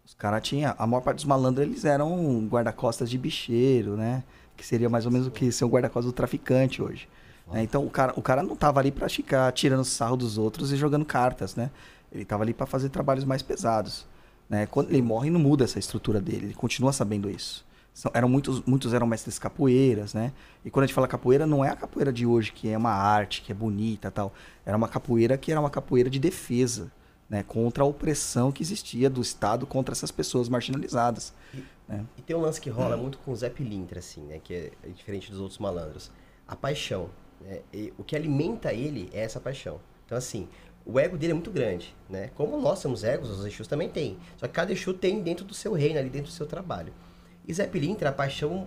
Os 0.05 0.13
caras 0.13 0.41
tinham. 0.41 0.73
A 0.77 0.87
maior 0.87 1.01
parte 1.01 1.17
dos 1.17 1.25
malandros, 1.25 1.67
eles 1.67 1.83
eram 1.83 2.47
guarda-costas 2.49 3.09
de 3.09 3.17
bicheiro, 3.17 3.97
né? 3.97 4.23
Que 4.55 4.65
seria 4.65 4.89
mais 4.89 5.05
ou 5.05 5.11
menos 5.11 5.27
o 5.27 5.31
que 5.31 5.51
ser 5.51 5.65
um 5.65 5.67
guarda-costas 5.67 6.13
do 6.13 6.15
traficante 6.15 6.81
hoje. 6.81 7.09
né? 7.51 7.61
Então 7.61 7.85
o 7.85 7.89
cara, 7.89 8.13
o 8.15 8.21
cara 8.21 8.41
não 8.41 8.55
tava 8.55 8.79
ali 8.79 8.89
pra 8.89 9.09
ficar 9.09 9.51
tirando 9.51 9.83
sarro 9.83 10.15
dos 10.15 10.37
outros 10.37 10.71
e 10.71 10.77
jogando 10.77 11.03
cartas, 11.03 11.57
né? 11.57 11.69
Ele 12.09 12.23
tava 12.23 12.43
ali 12.43 12.53
pra 12.53 12.65
fazer 12.65 12.87
trabalhos 12.87 13.25
mais 13.25 13.41
pesados. 13.41 14.05
Né? 14.49 14.65
Quando 14.65 14.91
ele 14.91 15.01
morre, 15.01 15.29
não 15.29 15.41
muda 15.41 15.65
essa 15.65 15.77
estrutura 15.77 16.21
dele. 16.21 16.45
Ele 16.45 16.53
continua 16.53 16.93
sabendo 16.93 17.29
isso. 17.29 17.65
São- 17.93 18.11
eram 18.13 18.29
muitos, 18.29 18.61
muitos 18.65 18.93
eram 18.93 19.05
mestres 19.05 19.37
capoeiras, 19.37 20.13
né? 20.13 20.31
E 20.63 20.69
quando 20.71 20.83
a 20.83 20.87
gente 20.87 20.93
fala 20.95 21.07
capoeira, 21.07 21.45
não 21.45 21.63
é 21.63 21.69
a 21.69 21.75
capoeira 21.75 22.11
de 22.11 22.25
hoje, 22.25 22.51
que 22.51 22.69
é 22.69 22.77
uma 22.77 22.91
arte, 22.91 23.41
que 23.41 23.51
é 23.51 23.55
bonita 23.55 24.07
e 24.07 24.11
tal. 24.11 24.33
Era 24.65 24.77
uma 24.77 24.87
capoeira 24.87 25.37
que 25.37 25.51
era 25.51 25.59
uma 25.59 25.69
capoeira 25.69 26.09
de 26.09 26.17
defesa, 26.19 26.91
né? 27.29 27.43
Contra 27.43 27.83
a 27.83 27.85
opressão 27.87 28.51
que 28.51 28.63
existia 28.63 29.09
do 29.09 29.21
Estado 29.21 29.65
contra 29.67 29.93
essas 29.93 30.09
pessoas 30.11 30.47
marginalizadas. 30.47 31.33
né? 31.87 32.05
E 32.17 32.21
tem 32.21 32.35
um 32.35 32.39
lance 32.41 32.61
que 32.61 32.69
rola 32.69 32.95
muito 32.95 33.17
com 33.17 33.31
o 33.31 33.35
Zé 33.35 33.49
Pilintra, 33.49 33.99
assim, 33.99 34.21
né? 34.21 34.39
Que 34.41 34.71
é 34.83 34.87
diferente 34.95 35.29
dos 35.29 35.39
outros 35.41 35.59
malandros. 35.59 36.09
A 36.47 36.55
paixão. 36.55 37.09
né? 37.41 37.59
E 37.73 37.91
o 37.97 38.03
que 38.03 38.15
alimenta 38.15 38.73
ele 38.73 39.09
é 39.13 39.21
essa 39.23 39.39
paixão. 39.39 39.79
Então, 40.05 40.17
assim, 40.17 40.47
o 40.85 40.97
ego 40.99 41.17
dele 41.17 41.31
é 41.31 41.33
muito 41.33 41.51
grande, 41.51 41.93
né? 42.09 42.29
Como 42.35 42.59
nós 42.61 42.79
somos 42.79 43.03
egos, 43.03 43.29
os 43.29 43.45
Exus 43.45 43.67
também 43.67 43.89
têm. 43.89 44.17
Só 44.37 44.47
que 44.47 44.53
cada 44.53 44.71
Exu 44.71 44.93
tem 44.93 45.21
dentro 45.21 45.43
do 45.43 45.53
seu 45.53 45.73
reino, 45.73 45.99
ali 45.99 46.09
dentro 46.09 46.29
do 46.29 46.33
seu 46.33 46.45
trabalho. 46.45 46.93
E 47.51 47.53
Zé 47.53 47.67
Pilintra, 47.67 48.09
a 48.09 48.11
paixão 48.13 48.65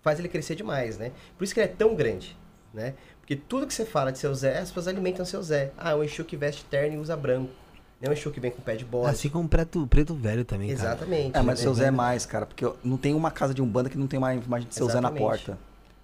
faz 0.00 0.18
ele 0.18 0.26
crescer 0.26 0.54
demais, 0.54 0.96
né? 0.96 1.12
Por 1.36 1.44
isso 1.44 1.52
que 1.52 1.60
ele 1.60 1.68
é 1.68 1.72
tão 1.72 1.94
grande, 1.94 2.34
né? 2.72 2.94
Porque 3.20 3.36
tudo 3.36 3.66
que 3.66 3.74
você 3.74 3.84
fala 3.84 4.10
de 4.10 4.18
seu 4.18 4.34
Zé, 4.34 4.58
as 4.58 4.68
pessoas 4.68 4.88
alimentam 4.88 5.22
seu 5.26 5.42
Zé. 5.42 5.70
Ah, 5.76 5.90
é 5.90 5.94
um 5.94 6.02
Exu 6.02 6.24
que 6.24 6.34
veste 6.34 6.64
terno 6.64 6.96
e 6.96 6.98
usa 6.98 7.14
branco. 7.14 7.50
Não 8.00 8.06
é 8.06 8.10
um 8.10 8.12
Exu 8.14 8.30
que 8.30 8.40
vem 8.40 8.50
com 8.50 8.62
pé 8.62 8.74
de 8.74 8.86
bode. 8.86 9.10
Assim 9.10 9.28
como 9.28 9.44
o 9.44 9.48
preto, 9.48 9.86
preto 9.86 10.14
velho 10.14 10.46
também, 10.46 10.74
cara. 10.74 10.90
Exatamente. 10.90 11.36
É, 11.36 11.42
mas 11.42 11.58
né? 11.58 11.62
seu 11.64 11.74
Zé 11.74 11.88
é 11.88 11.90
mais, 11.90 12.24
cara, 12.24 12.46
porque 12.46 12.66
não 12.82 12.96
tem 12.96 13.12
uma 13.12 13.30
casa 13.30 13.52
de 13.52 13.60
Umbanda 13.60 13.90
que 13.90 13.98
não 13.98 14.06
tem 14.06 14.16
uma 14.16 14.34
imagem 14.34 14.66
de 14.66 14.74
seu 14.74 14.86
Zé 14.86 14.94
na 14.94 15.08
Exatamente. 15.08 15.22
porta. 15.22 15.58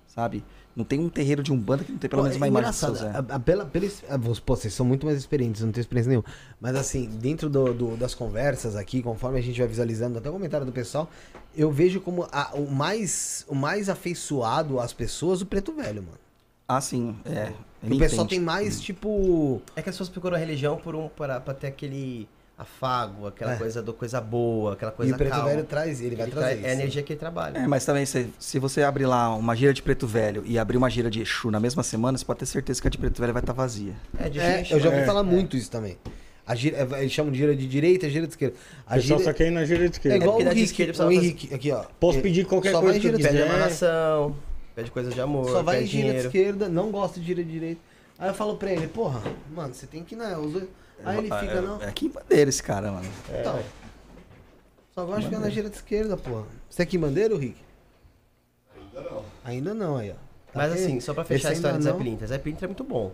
Sabe? 0.07 0.45
Não 0.75 0.85
tem 0.85 0.99
um 1.01 1.09
terreiro 1.09 1.43
de 1.43 1.53
Umbanda 1.53 1.85
que 1.85 1.93
não 1.93 1.99
tem 1.99 2.09
pelo 2.09 2.23
menos 2.23 2.35
é 2.37 2.41
uma 2.41 2.49
imagem 2.49 2.71
de 2.71 2.77
engraçado, 2.79 2.97
Zé. 2.97 3.11
a- 3.33 3.37
a- 3.37 3.39
pela, 3.39 3.67
pela, 3.67 3.85
es- 3.85 4.03
a- 4.09 4.17
vos- 4.17 4.41
pô, 4.41 4.57
vocês 4.57 4.73
são 4.73 4.87
muito 4.87 5.05
mais 5.05 5.19
experientes, 5.19 5.61
eu 5.61 5.67
não 5.67 5.73
tenho 5.73 5.83
experiência 5.83 6.09
nenhuma. 6.09 6.25
Mas 6.61 6.75
assim, 6.77 7.07
dentro 7.21 7.51
do, 7.51 7.75
do- 7.75 7.97
das 7.97 8.15
conversas 8.15 8.75
aqui, 8.75 9.03
conforme 9.03 9.39
a 9.39 9.43
gente 9.43 9.59
vai 9.59 9.69
visualizando, 9.69 10.17
até 10.19 10.31
o 10.31 10.33
comentário 10.33 10.65
do 10.65 10.73
pessoal, 10.73 11.11
eu 11.55 11.71
vejo 11.71 12.01
como 12.01 12.27
a- 12.33 12.53
o, 12.55 12.71
mais, 12.71 13.45
o 13.49 13.55
mais 13.55 13.89
afeiçoado 13.91 14.81
às 14.81 14.93
pessoas 14.95 15.43
o 15.43 15.47
preto 15.47 15.73
velho, 15.75 16.03
mano. 16.03 16.19
Ah, 16.67 16.81
sim. 16.81 17.15
É. 17.27 17.53
O 17.83 17.99
pessoal 17.99 18.25
entende. 18.25 18.29
tem 18.29 18.41
mais, 18.41 18.81
tipo. 18.81 19.61
É 19.77 19.83
que 19.83 19.91
as 19.91 19.95
pessoas 19.97 20.09
procuram 20.09 20.37
a 20.37 20.39
religião 20.39 20.79
por 20.79 20.95
um, 20.95 21.09
para, 21.09 21.39
pra 21.41 21.53
ter 21.53 21.67
aquele 21.67 22.27
afago, 22.63 23.27
aquela 23.27 23.55
É. 23.55 23.57
coisa 23.57 23.83
do 23.83 23.93
coisa 23.93 24.21
boa, 24.21 24.73
aquela 24.73 24.91
E 24.93 24.95
coisa 24.95 25.15
o 25.15 25.19
preto 25.19 25.31
calma. 25.31 25.49
velho 25.51 25.65
traz, 25.65 26.01
ele, 26.01 26.17
vai 26.17 26.27
Ele 26.27 26.33
trazer. 26.33 26.47
traz- 26.47 26.59
isso. 26.61 26.67
É 26.67 26.71
a 26.71 26.75
energia 26.75 27.03
que 27.03 27.13
ele 27.13 27.21
trabalha. 27.21 27.59
É, 27.59 27.67
mas 27.67 27.85
também 27.85 28.07
se, 28.07 28.29
se 28.39 28.59
você 28.59 28.83
abrir 28.83 29.07
lá 29.07 29.35
uma 29.35 29.55
gira 29.55 29.73
de 29.75 29.83
preto 29.83 30.07
velho 30.07 30.43
e 30.47 30.59
abrir 30.59 30.77
uma 30.77 30.89
gira 30.91 31.11
de 31.11 31.21
Exu 31.23 31.51
na 31.51 31.61
mesma 31.61 31.83
semana, 31.83 32.17
você 32.17 32.25
pode 32.25 32.39
ter 32.41 32.47
certeza 32.47 32.81
que 32.81 32.89
a 32.89 32.91
de 32.91 32.99
preto 32.99 33.21
velho 33.21 33.33
vai 33.33 33.43
estar 33.43 33.53
vazia. 33.53 33.93
É, 34.19 34.29
de 34.29 34.39
É, 34.41 34.59
gente, 34.59 34.73
eu 34.73 34.81
já 34.81 34.89
ouvi 34.89 35.01
né? 35.01 35.07
falar 35.07 35.23
muito 35.23 35.57
isso 35.57 35.71
também. 35.71 35.99
A 36.45 36.55
gira, 36.57 36.77
é, 36.77 37.01
eles 37.01 37.13
chamam 37.13 37.31
de 37.31 37.39
gira 37.39 37.55
de 37.55 37.69
direita, 37.69 38.11
gira 38.11 38.27
de 38.27 38.33
esquerda. 38.33 38.57
A 38.87 38.95
pessoal 38.95 39.19
gira 39.21 39.31
só 39.31 39.37
quer 39.37 39.47
ir 39.47 39.51
na 39.53 39.65
gira 39.65 39.79
de 39.81 39.85
é 39.85 39.89
esquerda. 39.91 40.17
igual 40.17 40.31
porque 40.33 40.43
o 40.43 40.45
da 40.47 40.53
de 40.53 40.59
Henrique, 40.59 40.73
esquerda 40.73 40.93
o 40.93 40.97
fazer- 40.97 41.15
Henrique, 41.15 41.55
aqui 41.55 41.71
ó. 41.71 41.85
Posso 42.01 42.19
É, 42.19 42.23
pedir 42.23 42.47
qualquer 42.47 42.73
só 42.73 42.81
coisa 42.81 42.93
vai 42.95 43.01
que 43.01 43.11
de 43.11 43.17
quiser. 43.17 43.29
Pede 43.31 43.43
É. 43.43 43.47
amarração, 43.49 44.37
pede 44.75 44.91
coisas 44.91 45.15
de 45.15 45.21
amor, 45.21 45.49
Só 45.51 45.63
vai 45.63 45.77
em 45.77 45.79
pede 45.81 45.91
gira 45.93 46.03
de 46.03 46.09
dinheiro. 46.09 46.29
esquerda, 46.29 46.69
não 46.69 46.91
gosta 46.91 47.21
de 47.21 47.27
gira 47.27 47.45
de 47.45 47.51
direita. 47.51 47.81
Aí 48.19 48.29
eu 48.29 48.35
falo 48.35 48.57
pra 48.57 48.73
ele, 48.73 48.89
porra, 48.89 49.21
mano, 49.55 49.73
você 49.73 49.87
tem 49.87 50.03
que 50.03 50.15
ir 50.15 50.19
na. 50.19 50.37
Os 50.39 50.53
dois... 50.53 50.65
Aí 51.05 51.19
ele 51.19 51.25
fica, 51.25 51.53
é, 51.53 51.61
não. 51.61 51.83
É 51.83 51.89
aqui 51.89 52.07
em 52.07 52.11
bandeira 52.11 52.49
esse 52.49 52.63
cara, 52.63 52.93
mano. 52.93 53.09
Então. 53.29 53.63
Só 54.95 55.05
gosta 55.07 55.21
de 55.23 55.27
ficar 55.29 55.41
na 55.41 55.49
gira 55.51 55.71
de 55.71 55.77
esquerda, 55.77 56.17
porra. 56.17 56.45
Você 56.69 56.83
é 56.83 56.85
aqui 56.85 56.99
bandeira, 56.99 57.37
Rick? 57.37 57.57
Ainda 58.77 59.01
não. 59.11 59.25
Ainda 59.45 59.75
não, 59.75 59.97
aí, 59.97 60.11
ó. 60.11 60.15
Tá 60.15 60.21
Mas 60.55 60.73
assim, 60.73 61.01
só 61.01 61.15
pra 61.15 61.25
fechar 61.25 61.49
a 61.49 61.53
história 61.53 61.79
do 61.79 61.83
Zé. 61.85 61.93
Pilintra. 61.95 62.27
Zé 62.27 62.39
Pilintra 62.39 62.67
é 62.67 62.69
muito 62.69 62.85
bom. 62.85 63.13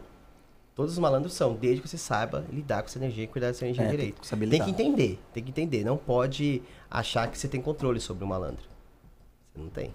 Todos 0.74 0.92
os 0.92 0.98
malandros 0.98 1.32
são, 1.34 1.54
desde 1.54 1.80
que 1.82 1.88
você 1.88 1.98
saiba 1.98 2.44
lidar 2.52 2.82
com 2.82 2.88
essa 2.88 2.98
energia 2.98 3.24
e 3.24 3.26
cuidar 3.26 3.48
dessa 3.48 3.64
energia 3.64 3.84
É, 3.84 3.88
tem 3.88 3.96
direito. 3.96 4.20
Tem 4.28 4.38
lidar. 4.48 4.64
que 4.64 4.70
entender, 4.70 5.18
tem 5.32 5.42
que 5.42 5.50
entender. 5.50 5.84
Não 5.84 5.96
pode 5.96 6.62
achar 6.90 7.28
que 7.30 7.38
você 7.38 7.48
tem 7.48 7.60
controle 7.60 8.00
sobre 8.00 8.24
o 8.24 8.26
malandro. 8.26 8.64
Você 9.52 9.58
não 9.60 9.68
tem. 9.70 9.94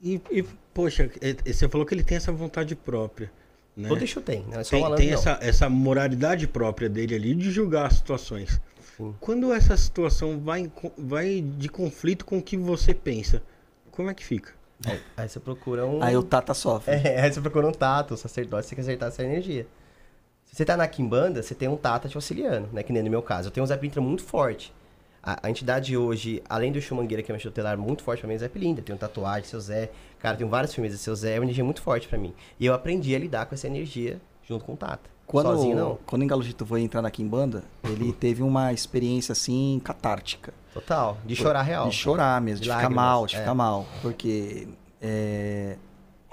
E, 0.00 0.20
e, 0.30 0.42
poxa, 0.72 1.10
é- 1.20 1.52
você 1.52 1.68
falou 1.68 1.86
que 1.86 1.94
ele 1.94 2.04
tem 2.04 2.16
essa 2.16 2.30
vontade 2.32 2.74
própria. 2.76 3.32
Né? 3.76 3.88
Todo 3.88 4.00
eixo 4.00 4.20
tem, 4.20 4.44
não 4.50 4.60
é 4.60 4.64
só 4.64 4.68
o 4.68 4.70
Tem, 4.70 4.80
malandro 4.82 5.04
tem 5.04 5.10
não. 5.12 5.18
essa, 5.18 5.38
essa 5.40 5.68
moralidade 5.68 6.46
própria 6.46 6.88
dele 6.88 7.14
ali 7.14 7.34
de 7.34 7.50
julgar 7.50 7.86
as 7.86 7.94
situações. 7.94 8.60
Sim. 8.96 9.14
Quando 9.20 9.52
essa 9.52 9.76
situação 9.76 10.38
vai, 10.38 10.70
vai 10.96 11.40
de 11.40 11.68
conflito 11.68 12.24
com 12.24 12.38
o 12.38 12.42
que 12.42 12.56
você 12.56 12.94
pensa, 12.94 13.42
como 13.90 14.10
é 14.10 14.14
que 14.14 14.24
fica? 14.24 14.52
Aí, 14.86 15.00
aí 15.16 15.28
você 15.28 15.40
procura 15.40 15.84
um... 15.86 16.02
Aí 16.02 16.16
o 16.16 16.22
Tata 16.22 16.54
sofre. 16.54 16.94
É, 16.94 17.20
aí 17.20 17.32
você 17.32 17.40
procura 17.40 17.66
um 17.66 17.72
tato, 17.72 18.14
um 18.14 18.16
sacerdote, 18.16 18.64
você 18.66 18.70
tem 18.70 18.76
que 18.76 18.80
acertar 18.82 19.08
essa 19.08 19.24
energia. 19.24 19.66
Se 20.44 20.58
você 20.58 20.64
tá 20.64 20.76
na 20.76 20.86
Kimbanda, 20.86 21.42
você 21.42 21.52
tem 21.52 21.66
um 21.66 21.76
tata 21.76 22.08
te 22.08 22.16
auxiliando, 22.16 22.68
né? 22.72 22.84
Que 22.84 22.92
nem 22.92 23.02
no 23.02 23.10
meu 23.10 23.22
caso. 23.22 23.48
Eu 23.48 23.50
tenho 23.50 23.64
um 23.64 23.66
Zé 23.66 23.76
Pilintra 23.76 24.00
muito 24.00 24.22
forte. 24.22 24.72
A, 25.20 25.48
a 25.48 25.50
entidade 25.50 25.96
hoje, 25.96 26.40
além 26.48 26.70
do 26.70 26.80
Xumangueira, 26.80 27.24
que 27.24 27.32
é 27.32 27.34
um 27.34 27.38
tutelar 27.38 27.76
muito 27.76 28.04
forte 28.04 28.20
pra 28.20 28.28
mim, 28.28 28.34
é 28.34 28.38
Zé 28.38 28.48
Pilintra. 28.48 28.82
Eu 28.82 28.86
tenho 28.86 28.98
tatuagem, 28.98 29.48
seu 29.48 29.58
Zé. 29.58 29.90
Cara, 30.24 30.36
eu 30.36 30.38
tenho 30.38 30.48
várias 30.48 30.72
firmezas, 30.72 31.02
seu 31.02 31.14
Zé. 31.14 31.34
É 31.34 31.38
uma 31.38 31.44
energia 31.44 31.62
muito 31.62 31.82
forte 31.82 32.08
pra 32.08 32.16
mim. 32.16 32.32
E 32.58 32.64
eu 32.64 32.72
aprendi 32.72 33.14
a 33.14 33.18
lidar 33.18 33.44
com 33.44 33.54
essa 33.54 33.66
energia 33.66 34.18
junto 34.42 34.64
com 34.64 34.72
o 34.72 34.76
tata. 34.76 35.10
Quando, 35.26 35.48
Sozinho, 35.48 35.76
não. 35.76 35.98
quando 36.06 36.22
o 36.22 36.24
Engalogito 36.24 36.64
foi 36.64 36.80
entrar 36.80 37.02
na 37.02 37.10
Kimbanda, 37.10 37.62
ele 37.82 38.10
teve 38.10 38.42
uma 38.42 38.72
experiência 38.72 39.32
assim 39.32 39.78
catártica. 39.84 40.54
Total. 40.72 41.18
De 41.26 41.36
chorar 41.36 41.60
real. 41.60 41.90
De 41.90 41.94
chorar 41.94 42.40
mesmo, 42.40 42.62
de, 42.62 42.70
De 42.70 42.74
ficar 42.74 42.88
mal, 42.88 43.26
de 43.26 43.36
é. 43.36 43.38
ficar 43.40 43.54
mal. 43.54 43.86
Porque 44.00 44.66
é, 44.98 45.76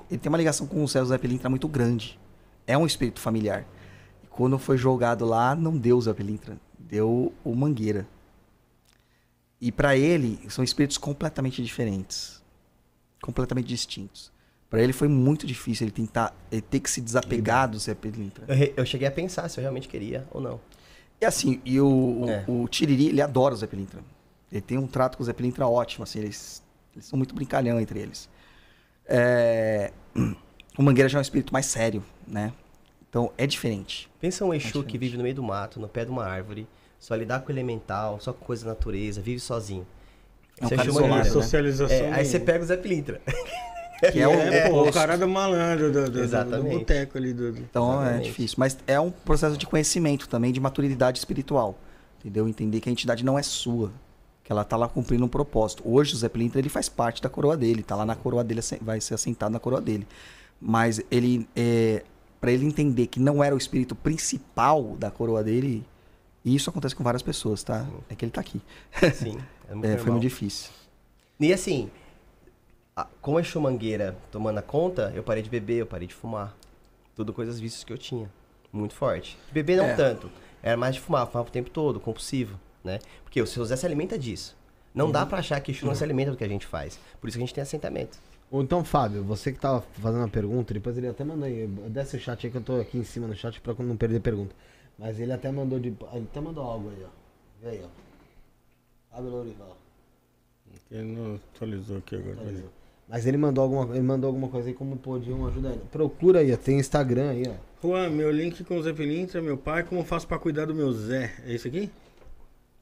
ele 0.09 0.19
tem 0.19 0.29
uma 0.29 0.37
ligação 0.37 0.65
com 0.65 0.81
o 0.81 0.87
César 0.87 1.07
Zé 1.07 1.17
Pilintra 1.17 1.49
muito 1.49 1.67
grande. 1.67 2.17
É 2.65 2.77
um 2.77 2.85
espírito 2.85 3.19
familiar. 3.19 3.65
E 4.23 4.27
quando 4.27 4.57
foi 4.57 4.77
jogado 4.77 5.25
lá, 5.25 5.53
não 5.53 5.77
deu 5.77 5.97
o 5.97 6.01
Zé 6.01 6.13
Pilintra, 6.13 6.57
deu 6.79 7.33
o 7.43 7.53
Mangueira. 7.53 8.07
E 9.59 9.69
pra 9.69 9.97
ele, 9.97 10.39
são 10.47 10.63
espíritos 10.63 10.97
completamente 10.97 11.61
diferentes. 11.61 12.40
Completamente 13.21 13.67
distintos. 13.67 14.31
Pra 14.69 14.81
ele 14.81 14.93
foi 14.93 15.07
muito 15.07 15.45
difícil 15.45 15.85
ele 15.85 15.91
tentar 15.91 16.33
ele 16.51 16.61
ter 16.61 16.79
que 16.79 16.89
se 16.89 17.01
desapegar 17.01 17.69
do 17.69 17.77
Zé 17.77 17.93
Pilintra. 17.93 18.45
Eu, 18.47 18.73
eu 18.77 18.85
cheguei 18.85 19.07
a 19.07 19.11
pensar 19.11 19.47
se 19.49 19.59
eu 19.59 19.61
realmente 19.61 19.87
queria 19.87 20.25
ou 20.31 20.39
não. 20.39 20.59
E 21.19 21.25
assim, 21.25 21.61
e 21.65 21.79
o, 21.79 21.85
o- 22.23 22.29
É. 22.29 22.45
o 22.47 22.67
Tiriri, 22.67 23.07
ele 23.07 23.21
adora 23.21 23.53
o 23.53 23.57
Zé 23.57 23.67
Pilintra. 23.67 23.99
Ele 24.51 24.61
tem 24.61 24.77
um 24.77 24.87
trato 24.87 25.17
com 25.17 25.23
o 25.23 25.25
Zé 25.25 25.33
Pilintra 25.33 25.67
ótimo, 25.67 26.03
assim, 26.03 26.19
eles, 26.19 26.63
eles 26.95 27.05
são 27.05 27.17
muito 27.17 27.35
brincalhão 27.35 27.79
entre 27.79 27.99
eles. 27.99 28.29
É, 29.05 29.91
o 30.77 30.81
Mangueira 30.81 31.09
já 31.09 31.17
é 31.17 31.19
um 31.19 31.21
espírito 31.21 31.51
mais 31.53 31.65
sério, 31.65 32.03
né? 32.27 32.53
Então 33.09 33.31
é 33.37 33.45
diferente. 33.45 34.09
Pensa 34.21 34.45
um 34.45 34.53
Exu 34.53 34.67
diferente. 34.67 34.87
que 34.89 34.97
vive 34.97 35.17
no 35.17 35.23
meio 35.23 35.35
do 35.35 35.43
mato, 35.43 35.79
no 35.79 35.87
pé 35.89 36.05
de 36.05 36.11
uma 36.11 36.25
árvore, 36.25 36.65
só 36.97 37.13
lidar 37.15 37.41
com 37.41 37.49
o 37.49 37.51
elemental, 37.51 38.19
só 38.21 38.31
com 38.31 38.45
coisa 38.45 38.63
da 38.65 38.71
natureza, 38.71 39.21
vive 39.21 39.39
sozinho. 39.39 39.85
É 40.61 40.63
um 40.63 40.67
Esse 40.67 40.75
cara 40.75 40.89
isolado, 40.89 41.15
né? 41.23 41.23
socialização. 41.25 41.97
É, 41.97 42.11
aí 42.13 42.25
você 42.25 42.39
pega 42.39 42.63
o 42.63 42.67
Zé 42.67 42.77
Pilintra. 42.77 43.21
Que 44.11 44.19
é, 44.19 44.27
o 44.27 44.31
É, 44.31 44.67
pô, 44.67 44.81
o 44.87 44.91
cara 44.91 45.15
do 45.15 45.27
malandro, 45.27 45.91
do, 45.91 46.09
do, 46.09 46.27
do, 46.27 46.63
boteco 46.63 47.19
ali. 47.19 47.33
Do, 47.33 47.51
do- 47.51 47.59
Então 47.59 47.93
é 48.01 48.05
Exatamente. 48.05 48.23
difícil. 48.29 48.55
Mas 48.57 48.75
é 48.87 48.99
um 48.99 49.11
processo 49.11 49.55
de 49.55 49.67
conhecimento 49.67 50.27
também, 50.27 50.51
de 50.51 50.59
maturidade 50.59 51.19
espiritual. 51.19 51.77
Entendeu? 52.19 52.47
Entender 52.47 52.79
que 52.79 52.89
a 52.89 52.91
entidade 52.91 53.23
não 53.23 53.37
é 53.37 53.43
sua. 53.43 53.91
Que 54.43 54.51
ela 54.51 54.63
tá 54.63 54.75
lá 54.75 54.87
cumprindo 54.87 55.23
um 55.23 55.27
propósito. 55.27 55.83
Hoje 55.85 56.15
o 56.15 56.17
Zé 56.17 56.27
Pilintra, 56.29 56.57
ele 56.59 56.67
faz 56.67 56.89
parte 56.89 57.21
da 57.21 57.29
coroa 57.29 57.55
dele. 57.55 57.83
Tá 57.83 57.95
lá 57.95 58.03
na 58.03 58.15
coroa 58.15 58.43
dele, 58.43 58.61
assen- 58.61 58.79
vai 58.81 58.99
ser 58.99 59.13
assentado 59.13 59.53
na 59.53 59.59
coroa 59.59 59.79
dele. 59.79 60.07
Mas 60.59 60.99
ele, 61.11 61.47
é, 61.55 62.01
para 62.39 62.51
ele 62.51 62.65
entender 62.65 63.05
que 63.05 63.19
não 63.19 63.43
era 63.43 63.53
o 63.53 63.57
espírito 63.59 63.93
principal 63.93 64.95
da 64.97 65.11
coroa 65.11 65.43
dele, 65.43 65.85
e 66.43 66.55
isso 66.55 66.71
acontece 66.71 66.95
com 66.95 67.03
várias 67.03 67.21
pessoas, 67.21 67.61
tá? 67.61 67.85
É 68.09 68.15
que 68.15 68.25
ele 68.25 68.31
tá 68.31 68.41
aqui. 68.41 68.59
Sim, 69.13 69.37
é 69.71 69.75
muito 69.75 69.87
É, 69.87 69.97
foi 69.97 70.11
muito 70.11 70.21
difícil. 70.21 70.69
E 71.39 71.51
assim, 71.53 71.89
a- 72.95 73.07
com 73.21 73.37
a 73.37 73.43
chumangueira 73.43 74.15
tomando 74.31 74.57
a 74.57 74.61
conta, 74.61 75.11
eu 75.15 75.23
parei 75.23 75.41
de 75.41 75.49
beber, 75.49 75.77
eu 75.77 75.85
parei 75.85 76.07
de 76.07 76.13
fumar. 76.13 76.55
Tudo 77.15 77.33
coisas 77.33 77.59
vícios 77.59 77.83
que 77.83 77.91
eu 77.91 77.97
tinha. 77.97 78.29
Muito 78.71 78.93
forte. 78.93 79.37
De 79.47 79.53
beber 79.53 79.77
não 79.77 79.85
É. 79.85 79.95
tanto. 79.95 80.29
Era 80.63 80.77
mais 80.77 80.95
de 80.95 81.01
fumar, 81.01 81.25
fumava 81.27 81.49
o 81.49 81.51
tempo 81.51 81.69
todo, 81.69 81.99
compulsivo, 81.99 82.59
né? 82.83 82.99
Porque 83.23 83.41
o 83.41 83.47
seu 83.47 83.65
Zé 83.65 83.75
se 83.75 83.85
alimenta 83.85 84.17
disso. 84.17 84.55
Não 84.93 85.07
Uhum. 85.07 85.11
dá 85.11 85.25
pra 85.25 85.39
achar 85.39 85.59
que 85.61 85.71
Exu 85.71 85.85
não 85.85 85.95
se 85.95 86.03
alimenta 86.03 86.31
do 86.31 86.37
que 86.37 86.43
a 86.43 86.47
gente 86.47 86.65
faz. 86.67 86.99
Por 87.19 87.27
isso 87.27 87.37
que 87.37 87.43
a 87.43 87.45
gente 87.45 87.53
tem 87.55 87.61
assentamento. 87.61 88.17
Ou 88.49 88.61
então, 88.61 88.83
Fábio, 88.83 89.23
você 89.23 89.51
que 89.53 89.59
tava 89.59 89.81
fazendo 89.93 90.21
uma 90.21 90.27
pergunta, 90.27 90.73
depois 90.73 90.97
ele 90.97 91.07
até 91.07 91.23
mandou 91.23 91.45
aí. 91.45 91.65
Desce 91.89 92.17
o 92.17 92.19
chat 92.19 92.45
aí 92.45 92.51
que 92.51 92.57
eu 92.57 92.61
tô 92.61 92.79
aqui 92.79 92.97
em 92.97 93.03
cima 93.03 93.25
no 93.27 93.33
chat 93.35 93.59
pra 93.61 93.73
não 93.79 93.95
perder 93.95 94.19
pergunta. 94.19 94.53
Mas 94.99 95.19
ele 95.19 95.31
até 95.31 95.49
mandou 95.51 95.79
de. 95.79 95.87
Ele 96.13 96.27
até 96.29 96.41
mandou 96.41 96.63
algo 96.63 96.89
aí, 96.89 97.03
ó. 97.05 97.09
Vê 97.63 97.69
aí, 97.69 97.81
ó. 97.83 97.87
Fábio 99.11 99.29
Lourival. 99.29 99.77
Ele 100.89 101.03
não 101.03 101.35
atualizou 101.53 101.97
aqui 101.97 102.15
agora. 102.15 102.33
atualizou. 102.33 102.69
Mas 103.07 103.25
ele 103.25 103.37
mandou 103.37 103.63
alguma, 103.63 103.93
ele 103.93 104.03
mandou 104.03 104.27
alguma 104.29 104.47
coisa 104.47 104.69
aí 104.69 104.73
como 104.73 104.95
podiam 104.97 105.45
ajudar 105.47 105.71
ele. 105.71 105.81
Procura 105.91 106.39
aí, 106.39 106.53
ó. 106.53 106.57
Tem 106.57 106.79
Instagram 106.79 107.29
aí, 107.31 107.43
ó. 107.47 107.53
Juan, 107.87 108.09
meu 108.09 108.31
link 108.31 108.63
com 108.63 108.77
o 108.77 108.83
Zé 108.83 108.93
Pilintra, 108.93 109.41
meu 109.41 109.57
pai, 109.57 109.83
como 109.83 110.03
faço 110.05 110.27
pra 110.27 110.39
cuidar 110.39 110.65
do 110.65 110.73
meu 110.75 110.91
Zé? 110.93 111.33
É 111.45 111.53
isso 111.53 111.67
aqui? 111.67 111.91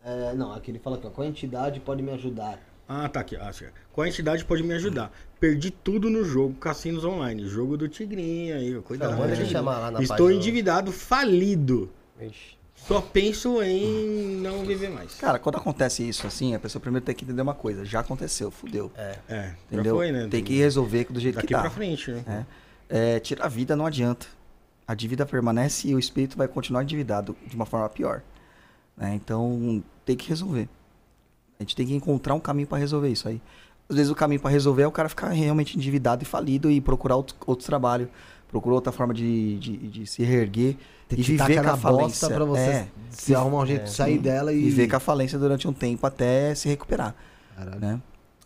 É, 0.04 0.34
não, 0.34 0.54
aqui 0.54 0.70
ele 0.72 0.80
fala 0.80 0.98
aqui, 0.98 1.08
ó. 1.08 1.10
Qual 1.10 1.26
entidade 1.28 1.80
pode 1.80 2.04
me 2.04 2.12
ajudar? 2.12 2.60
Ah, 2.88 3.08
tá 3.10 3.20
aqui. 3.22 3.36
Ah. 3.36 3.52
Qual 3.94 4.06
entidade 4.06 4.46
pode 4.46 4.62
me 4.64 4.74
ajudar? 4.74 5.12
Perdi 5.40 5.72
tudo 5.72 6.10
no 6.10 6.24
jogo 6.24 6.54
Cassinos 6.56 7.04
Online. 7.06 7.48
Jogo 7.48 7.76
do 7.78 7.88
Tigrinho 7.88 8.56
aí, 8.56 8.78
ó. 8.78 8.82
cuidado. 8.82 9.12
Não, 9.12 9.20
manda 9.20 9.34
ele 9.34 9.46
chamar 9.46 9.80
lá 9.80 9.92
na 9.92 10.02
Estou 10.02 10.18
página 10.18 10.30
do- 10.30 10.36
endividado, 10.36 10.92
falido. 10.92 11.90
Ixi. 12.20 12.58
Só 12.88 13.02
penso 13.02 13.62
em 13.62 14.38
não 14.42 14.66
viver 14.66 14.90
mais. 14.90 15.16
Cara, 15.16 15.38
quando 15.38 15.58
acontece 15.58 16.08
isso 16.08 16.26
assim, 16.26 16.56
a 16.56 16.60
pessoa 16.60 16.82
primeiro 16.82 17.06
tem 17.06 17.14
que 17.14 17.24
entender 17.24 17.42
uma 17.42 17.54
coisa. 17.54 17.86
Já 17.86 18.00
aconteceu, 18.00 18.50
fudeu. 18.50 18.92
É, 18.96 19.16
já 19.30 19.56
Entendeu? 19.72 19.96
foi, 19.96 20.12
né? 20.12 20.28
Tem 20.30 20.44
que 20.44 20.58
resolver 20.58 21.06
do 21.12 21.20
jeito 21.20 21.36
Daqui 21.36 21.48
que 21.48 21.54
tá. 21.54 21.62
pra 21.62 21.70
frente, 21.70 22.12
né? 22.12 22.46
É. 22.90 23.16
É, 23.16 23.20
tirar 23.20 23.46
a 23.46 23.48
vida 23.48 23.76
não 23.76 23.86
adianta. 23.86 24.26
A 24.88 24.96
dívida 24.96 25.24
permanece 25.24 25.88
e 25.88 25.94
o 25.94 26.00
espírito 26.00 26.36
vai 26.36 26.48
continuar 26.48 26.82
endividado 26.82 27.38
de 27.46 27.56
uma 27.56 27.66
forma 27.66 27.88
pior. 27.90 28.24
né? 28.98 29.14
Então 29.14 29.84
tem 30.04 30.16
que 30.16 30.28
resolver. 30.28 30.68
A 31.60 31.64
gente 31.64 31.76
tem 31.76 31.86
que 31.86 31.94
encontrar 31.94 32.34
um 32.34 32.40
caminho 32.40 32.68
para 32.68 32.80
resolver 32.80 33.10
isso 33.10 33.28
aí. 33.28 33.40
Às 33.88 33.96
vezes 33.98 34.12
o 34.12 34.16
caminho 34.16 34.42
para 34.42 34.50
resolver 34.50 34.82
é 34.84 34.88
o 34.88 34.92
cara 34.92 35.08
ficar 35.10 35.30
realmente 35.30 35.78
endividado 35.78 36.24
e 36.24 36.26
falido 36.26 36.72
e 36.72 36.82
procurar 36.82 37.18
outro, 37.18 37.36
outro 37.46 37.66
trabalho, 37.66 38.10
procurar 38.48 38.76
outra 38.76 38.92
forma 38.92 39.14
de, 39.14 39.60
de, 39.60 39.78
de 39.78 40.08
se 40.08 40.24
reerguer 40.24 40.76
Tem 41.10 41.20
e 41.20 41.24
que 41.24 41.32
viver 41.32 41.62
com 41.64 41.70
a 41.72 41.76
falência. 41.78 42.28
bosta 42.30 42.30
pra 42.30 42.46
você 42.46 42.62
É, 42.62 42.88
se 43.10 43.36
arrumar 43.36 43.64
um 43.64 43.66
jeito 43.66 43.84
de 43.86 43.92
sair 43.92 44.18
dela 44.20 44.54
e. 44.54 44.60
viver 44.62 44.88
com 44.88 44.96
a 44.96 45.00
falência 45.00 45.38
durante 45.38 45.68
um 45.68 45.74
tempo 45.74 46.06
até 46.08 46.54
se 46.56 46.70
recuperar, 46.70 47.14
Caralho. 47.58 47.80
né? 47.80 48.02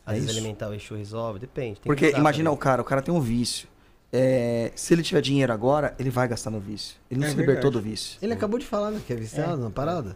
Às 0.05 0.13
É 0.13 0.15
vezes 0.15 0.29
isso. 0.31 0.39
alimentar 0.39 0.69
o 0.69 0.73
Exu 0.73 0.95
resolve, 0.95 1.39
depende. 1.39 1.79
Porque 1.83 2.09
imagina 2.11 2.49
o 2.49 2.53
também. 2.53 2.63
cara, 2.63 2.81
o 2.81 2.85
cara 2.85 3.01
tem 3.01 3.13
um 3.13 3.19
vício. 3.21 3.67
É, 4.11 4.71
se 4.75 4.93
ele 4.93 5.03
tiver 5.03 5.21
dinheiro 5.21 5.51
agora, 5.51 5.93
ele 5.99 6.09
vai 6.09 6.27
gastar 6.27 6.49
no 6.51 6.59
vício. 6.59 6.95
Ele 7.11 7.19
não 7.19 7.27
É 7.27 7.31
se 7.31 7.35
libertou 7.35 7.69
verdade. 7.71 7.83
do 7.85 7.89
vício. 7.89 8.17
Ele 8.21 8.33
acabou 8.33 8.57
de 8.59 8.65
falar, 8.65 8.91
né? 8.91 9.01
Que 9.05 9.11
é 9.13 9.15
viciado 9.15 9.61
na 9.61 9.69
parada. 9.69 10.15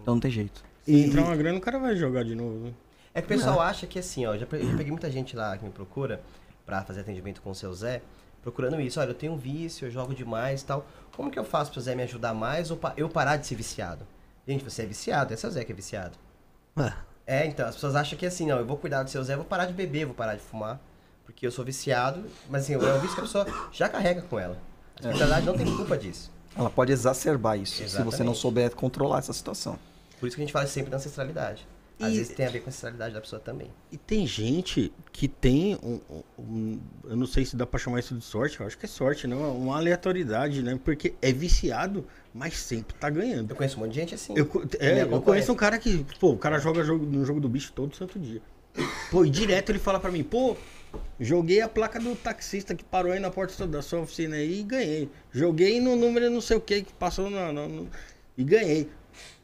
Então 0.00 0.14
não 0.14 0.20
tem 0.20 0.30
jeito. 0.30 0.62
Se 0.84 0.94
entrar 1.04 1.22
uma 1.22 1.34
grana, 1.36 1.58
o 1.58 1.60
cara 1.60 1.78
vai 1.78 1.96
jogar 1.96 2.24
de 2.24 2.34
novo. 2.34 2.66
Né? 2.66 2.72
É 3.14 3.20
que 3.20 3.26
o 3.26 3.28
pessoal 3.28 3.60
acha 3.60 3.86
que 3.86 3.98
assim, 3.98 4.24
ó, 4.26 4.36
já, 4.36 4.46
pe- 4.46 4.60
já 4.62 4.70
peguei 4.76 4.90
muita 4.92 5.10
gente 5.10 5.34
lá 5.34 5.56
que 5.56 5.64
me 5.64 5.70
procura 5.70 6.20
pra 6.64 6.82
fazer 6.84 7.00
atendimento 7.00 7.40
com 7.42 7.50
o 7.50 7.54
seu 7.54 7.72
Zé, 7.74 8.02
procurando 8.42 8.80
isso. 8.80 9.00
Olha, 9.00 9.10
eu 9.10 9.14
tenho 9.14 9.32
um 9.32 9.36
vício, 9.38 9.86
eu 9.86 9.90
jogo 9.90 10.14
demais 10.14 10.60
e 10.62 10.64
tal. 10.66 10.86
Como 11.18 11.32
que 11.32 11.38
eu 11.38 11.42
faço 11.42 11.72
pro 11.72 11.80
Zé 11.80 11.96
me 11.96 12.04
ajudar 12.04 12.32
mais 12.32 12.70
ou 12.70 12.78
eu 12.96 13.08
parar 13.08 13.36
de 13.38 13.44
ser 13.44 13.56
viciado? 13.56 14.06
Gente, 14.46 14.62
você 14.62 14.82
é 14.82 14.86
viciado, 14.86 15.34
é 15.34 15.36
seu 15.36 15.50
Zé 15.50 15.64
que 15.64 15.72
é 15.72 15.74
viciado. 15.74 16.16
Ué, 16.78 16.94
É, 17.26 17.44
então, 17.44 17.66
as 17.66 17.74
pessoas 17.74 17.96
acham 17.96 18.16
que 18.16 18.24
assim, 18.24 18.46
não, 18.46 18.56
eu 18.56 18.64
vou 18.64 18.76
cuidar 18.76 19.02
do 19.02 19.10
seu 19.10 19.24
Zé, 19.24 19.34
vou 19.34 19.44
parar 19.44 19.66
de 19.66 19.72
beber, 19.72 20.06
vou 20.06 20.14
parar 20.14 20.36
de 20.36 20.40
fumar, 20.42 20.78
porque 21.24 21.44
eu 21.44 21.50
sou 21.50 21.64
viciado, 21.64 22.24
mas 22.48 22.62
assim, 22.62 22.74
é 22.74 22.78
um 22.78 23.00
vício 23.00 23.16
que 23.16 23.20
a 23.20 23.24
pessoa 23.24 23.46
já 23.72 23.88
carrega 23.88 24.22
com 24.22 24.38
ela. 24.38 24.56
A 24.94 25.00
espiritualidade 25.00 25.44
não 25.44 25.56
tem 25.56 25.66
culpa 25.76 25.98
disso. 25.98 26.30
Ela 26.56 26.70
pode 26.70 26.92
exacerbar 26.92 27.58
isso, 27.58 27.74
se 27.74 27.82
você 27.82 27.98
não 27.98 28.06
Exatamente. 28.10 28.38
souber 28.38 28.74
controlar 28.76 29.18
essa 29.18 29.32
situação. 29.32 29.76
Por 30.20 30.28
isso 30.28 30.36
que 30.36 30.42
a 30.42 30.44
gente 30.44 30.52
fala 30.52 30.68
sempre 30.68 30.88
da 30.88 30.98
ancestralidade. 30.98 31.66
Às 32.00 32.12
E- 32.12 32.16
vezes 32.18 32.34
tem 32.34 32.46
a 32.46 32.50
ver 32.50 32.60
com 32.60 32.66
a 32.66 32.68
ancestralidade 32.68 33.14
da 33.14 33.20
pessoa 33.20 33.40
também. 33.40 33.70
E 33.90 33.96
tem 33.96 34.24
gente 34.26 34.92
que 35.12 35.26
tem 35.26 35.76
um, 35.82 35.98
um- 36.38 36.78
Eu 37.04 37.16
não 37.16 37.26
sei 37.26 37.44
se 37.44 37.56
dá 37.56 37.66
pra 37.66 37.78
chamar 37.78 37.98
isso 37.98 38.14
de 38.14 38.24
sorte, 38.24 38.60
eu 38.60 38.66
acho 38.66 38.78
que 38.78 38.84
é 38.86 38.88
sorte, 38.88 39.26
não. 39.26 39.56
Uma 39.56 39.76
aleatoriedade, 39.78 40.62
né? 40.62 40.78
Porque 40.84 41.14
é 41.20 41.32
viciado, 41.32 42.06
mas 42.32 42.56
sempre 42.56 42.94
tá 42.94 43.10
ganhando. 43.10 43.50
Eu 43.50 43.56
conheço 43.56 43.76
um 43.76 43.80
monte 43.80 43.90
de 43.94 43.96
gente 44.00 44.14
assim. 44.14 44.32
Eu, 44.36 44.48
é, 44.78 45.02
eu 45.02 45.20
conheço 45.22 45.50
um 45.52 45.56
cara 45.56 45.78
que, 45.78 46.04
pô, 46.20 46.32
o 46.32 46.38
cara 46.38 46.58
joga 46.60 46.84
jogo, 46.84 47.04
no 47.04 47.24
jogo 47.24 47.40
do 47.40 47.48
bicho 47.48 47.72
todo 47.72 47.96
santo 47.96 48.18
dia. 48.18 48.40
Pô, 49.10 49.24
e 49.24 49.30
direto 49.30 49.70
ele 49.72 49.78
fala 49.80 49.98
pra 49.98 50.10
mim, 50.12 50.22
pô, 50.22 50.56
joguei 51.18 51.60
a 51.60 51.68
placa 51.68 51.98
do 51.98 52.14
taxista 52.14 52.74
que 52.76 52.84
parou 52.84 53.10
aí 53.10 53.18
na 53.18 53.30
porta 53.30 53.66
da 53.66 53.82
sua 53.82 54.00
oficina 54.00 54.36
aí 54.36 54.60
e 54.60 54.62
ganhei. 54.62 55.10
Joguei 55.32 55.80
no 55.80 55.96
número 55.96 56.30
não 56.30 56.40
sei 56.40 56.56
o 56.56 56.60
que 56.60 56.82
que 56.82 56.92
passou 56.92 57.28
na, 57.28 57.52
na- 57.52 57.66
no- 57.66 57.88
e 58.36 58.44
ganhei. 58.44 58.88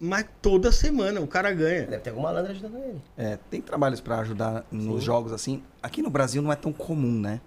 Mas 0.05 0.26
toda 0.43 0.70
semana 0.70 1.20
o 1.20 1.26
cara 1.26 1.51
ganha. 1.52 1.86
Deve 1.86 2.02
ter 2.02 2.10
alguma 2.10 2.28
malandra 2.28 2.52
ajudando 2.52 2.76
ele. 2.76 3.01
É, 3.16 3.39
tem 3.51 3.62
trabalhos 3.62 4.02
pra 4.02 4.18
ajudar 4.18 4.66
nos 4.70 5.02
jogos 5.02 5.32
assim. 5.32 5.62
Aqui 5.82 6.02
no 6.02 6.10
Brasil 6.10 6.43
não 6.43 6.52
é 6.52 6.56
tão 6.56 6.72
comum, 6.72 7.18
né? 7.18 7.40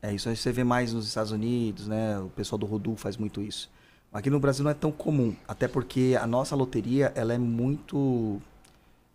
É 0.00 0.14
isso 0.14 0.28
aí 0.28 0.36
você 0.36 0.52
vê 0.52 0.62
mais 0.62 0.92
nos 0.92 1.08
Estados 1.08 1.32
Unidos, 1.32 1.88
né? 1.88 2.20
O 2.20 2.28
pessoal 2.28 2.56
do 2.56 2.66
Rodu 2.66 2.94
faz 2.94 3.16
muito 3.16 3.42
isso. 3.42 3.68
Aqui 4.12 4.30
no 4.30 4.38
Brasil 4.38 4.62
não 4.62 4.70
é 4.70 4.74
tão 4.74 4.92
comum, 4.92 5.34
até 5.46 5.66
porque 5.66 6.16
a 6.20 6.26
nossa 6.26 6.54
loteria 6.54 7.12
ela 7.16 7.34
é 7.34 7.38
muito 7.38 8.40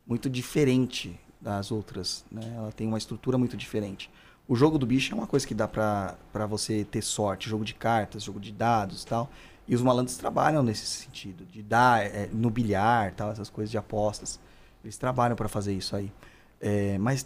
muito 0.06 0.30
diferente 0.30 1.18
das 1.40 1.72
outras, 1.72 2.26
né? 2.30 2.54
Ela 2.56 2.72
tem 2.74 2.86
uma 2.86 2.98
estrutura 2.98 3.38
muito 3.38 3.56
diferente. 3.56 4.12
O 4.46 4.56
jogo 4.58 4.78
do 4.78 4.86
bicho 4.86 5.14
é 5.14 5.18
uma 5.18 5.26
coisa 5.26 5.48
que 5.48 5.54
dá 5.54 5.70
pra 5.70 6.46
você 6.50 6.84
ter 6.84 7.02
sorte, 7.02 7.50
jogo 7.50 7.64
de 7.64 7.74
cartas, 7.74 8.24
jogo 8.24 8.42
de 8.42 8.52
dados, 8.52 9.04
e 9.04 9.08
tal. 9.08 9.32
E 9.68 9.76
os 9.76 9.82
malandros 9.82 10.18
trabalham 10.18 10.62
nesse 10.62 10.86
sentido, 10.86 11.46
de 11.46 11.62
dar 11.62 12.06
é, 12.06 12.30
no 12.32 12.50
bilhar, 12.50 13.14
tal, 13.14 13.32
essas 13.32 13.50
coisas 13.50 13.72
de 13.72 13.78
apostas. 13.78 14.40
Eles 14.84 14.98
trabalham 14.98 15.36
pra 15.36 15.48
fazer 15.48 15.74
isso 15.74 15.96
aí. 15.96 16.12
É, 16.60 16.98
mas 16.98 17.26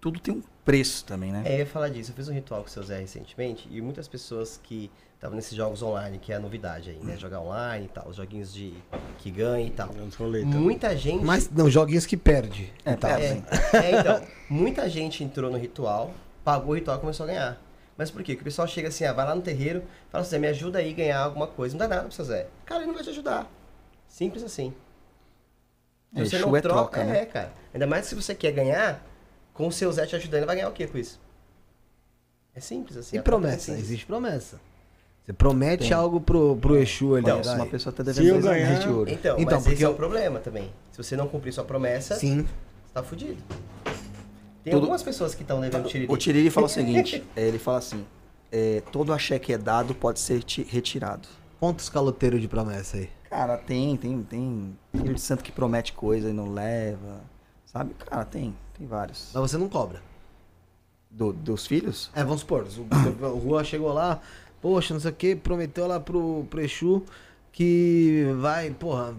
tudo 0.00 0.18
tem 0.18 0.34
um 0.34 0.42
preço 0.64 1.04
também, 1.04 1.32
né? 1.32 1.42
É, 1.44 1.54
eu 1.54 1.58
ia 1.60 1.66
falar 1.66 1.88
disso. 1.88 2.10
Eu 2.10 2.16
fiz 2.16 2.28
um 2.28 2.32
ritual 2.32 2.62
com 2.62 2.66
o 2.66 2.70
seu 2.70 2.82
Zé 2.82 2.98
recentemente 2.98 3.68
e 3.70 3.80
muitas 3.80 4.08
pessoas 4.08 4.60
que 4.62 4.90
estavam 5.14 5.36
nesses 5.36 5.56
jogos 5.56 5.82
online, 5.82 6.18
que 6.18 6.32
é 6.32 6.36
a 6.36 6.40
novidade 6.40 6.90
aí, 6.90 6.98
né? 6.98 7.16
Jogar 7.16 7.40
online 7.40 7.86
e 7.86 7.88
tal, 7.88 8.08
os 8.08 8.16
joguinhos 8.16 8.52
de 8.52 8.74
que 9.18 9.30
ganha 9.30 9.66
e 9.66 9.70
tal. 9.70 9.92
Nas 9.94 10.14
roletas. 10.14 10.48
Muita 10.48 10.96
gente. 10.96 11.24
Mas, 11.24 11.48
não, 11.50 11.70
joguinhos 11.70 12.04
que 12.04 12.16
perde. 12.16 12.72
É, 12.84 12.92
e 12.92 12.96
tal. 12.96 13.16
perde. 13.16 13.44
É, 13.72 13.76
é, 13.76 14.00
então, 14.00 14.22
muita 14.50 14.88
gente 14.88 15.24
entrou 15.24 15.50
no 15.50 15.56
ritual, 15.56 16.12
pagou 16.44 16.72
o 16.72 16.74
ritual 16.74 16.98
e 16.98 17.00
começou 17.00 17.24
a 17.24 17.26
ganhar. 17.28 17.65
Mas 17.96 18.10
por 18.10 18.22
quê? 18.22 18.32
Porque 18.34 18.42
o 18.42 18.44
pessoal 18.44 18.68
chega 18.68 18.88
assim, 18.88 19.04
ah, 19.04 19.12
vai 19.12 19.24
lá 19.26 19.34
no 19.34 19.40
terreiro, 19.42 19.82
fala 20.10 20.22
assim, 20.22 20.30
Zé, 20.32 20.38
me 20.38 20.46
ajuda 20.48 20.78
aí 20.80 20.90
a 20.92 20.94
ganhar 20.96 21.18
alguma 21.20 21.46
coisa. 21.46 21.72
Não 21.74 21.78
dá 21.78 21.88
nada 21.88 22.02
pro 22.04 22.12
seu 22.12 22.24
Zé. 22.24 22.46
Cara, 22.66 22.80
ele 22.80 22.88
não 22.88 22.94
vai 22.94 23.02
te 23.02 23.10
ajudar. 23.10 23.50
Simples 24.06 24.42
assim. 24.44 24.72
Se 26.14 26.20
É, 26.20 26.24
você 26.24 26.38
não 26.38 26.54
é 26.56 26.60
troca, 26.60 26.78
troca, 27.00 27.04
né? 27.04 27.20
é, 27.22 27.26
cara. 27.26 27.52
Ainda 27.72 27.86
mais 27.86 28.06
se 28.06 28.14
você 28.14 28.34
quer 28.34 28.52
ganhar, 28.52 29.02
com 29.54 29.66
o 29.66 29.72
seu 29.72 29.90
Zé 29.92 30.04
te 30.06 30.14
ajudando, 30.16 30.38
ele 30.40 30.46
vai 30.46 30.56
ganhar 30.56 30.68
o 30.68 30.72
quê 30.72 30.86
com 30.86 30.98
isso? 30.98 31.18
É 32.54 32.60
simples 32.60 32.96
assim. 32.96 33.16
E 33.16 33.18
é 33.18 33.22
promessa? 33.22 33.58
simples. 33.58 33.84
Existe 33.84 34.06
promessa. 34.06 34.60
Você 35.24 35.32
promete 35.32 35.84
Tem. 35.88 35.92
algo 35.92 36.20
pro, 36.20 36.56
pro 36.56 36.76
Exu 36.76 37.14
ali. 37.16 37.22
Então, 37.28 37.42
vai. 37.42 37.56
uma 37.56 37.66
pessoa 37.66 37.92
tá 37.92 38.04
Se 38.04 38.12
devendo 38.12 38.32
dois 38.42 38.44
ganhar- 38.44 38.78
de 38.78 38.88
ouro. 38.88 39.10
Então, 39.10 39.36
Então, 39.38 39.54
mas 39.56 39.62
porque 39.64 39.74
esse 39.74 39.84
é 39.84 39.88
o 39.88 39.94
problema 39.94 40.38
também. 40.38 40.70
Se 40.92 40.98
você 41.02 41.16
não 41.16 41.26
cumprir 41.28 41.52
sua 41.52 41.64
promessa, 41.64 42.14
Sim. 42.14 42.42
você 42.42 42.92
tá 42.94 43.02
fudido. 43.02 43.42
Tem 44.66 44.72
Tudo- 44.72 44.82
algumas 44.82 45.00
pessoas 45.04 45.32
que 45.32 45.42
estão 45.42 45.60
devendo 45.60 45.86
tiriri. 45.86 46.12
O 46.12 46.16
Tiriri 46.16 46.50
fala 46.50 46.66
o 46.66 46.68
seguinte, 46.68 47.22
é, 47.36 47.46
ele 47.46 47.56
fala 47.56 47.78
assim, 47.78 48.04
é, 48.50 48.82
todo 48.90 49.12
axé 49.12 49.38
que 49.38 49.52
é 49.52 49.58
dado 49.58 49.94
pode 49.94 50.18
ser 50.18 50.42
ti- 50.42 50.66
retirado. 50.68 51.28
Quantos 51.60 51.88
caloteiros 51.88 52.40
de 52.40 52.48
promessa 52.48 52.96
aí? 52.96 53.08
Cara, 53.30 53.56
tem, 53.56 53.96
tem, 53.96 54.24
tem 54.24 54.76
filho 54.92 55.14
de 55.14 55.20
santo 55.20 55.44
que 55.44 55.52
promete 55.52 55.92
coisa 55.92 56.30
e 56.30 56.32
não 56.32 56.52
leva, 56.52 57.20
sabe? 57.64 57.94
Cara, 57.94 58.24
tem, 58.24 58.56
tem 58.76 58.88
vários. 58.88 59.30
Mas 59.32 59.40
você 59.52 59.56
não 59.56 59.68
cobra. 59.68 60.02
Do- 61.08 61.32
dos 61.32 61.64
filhos? 61.64 62.10
É, 62.12 62.24
vamos 62.24 62.40
supor, 62.40 62.66
o, 62.66 63.24
o 63.26 63.38
Rua 63.38 63.62
chegou 63.62 63.92
lá, 63.92 64.20
poxa, 64.60 64.92
não 64.92 65.00
sei 65.00 65.12
o 65.12 65.14
que, 65.14 65.36
prometeu 65.36 65.86
lá 65.86 66.00
pro, 66.00 66.44
pro 66.50 66.60
Exu 66.60 67.04
que 67.52 68.24
vai, 68.40 68.72
porra, 68.72 69.14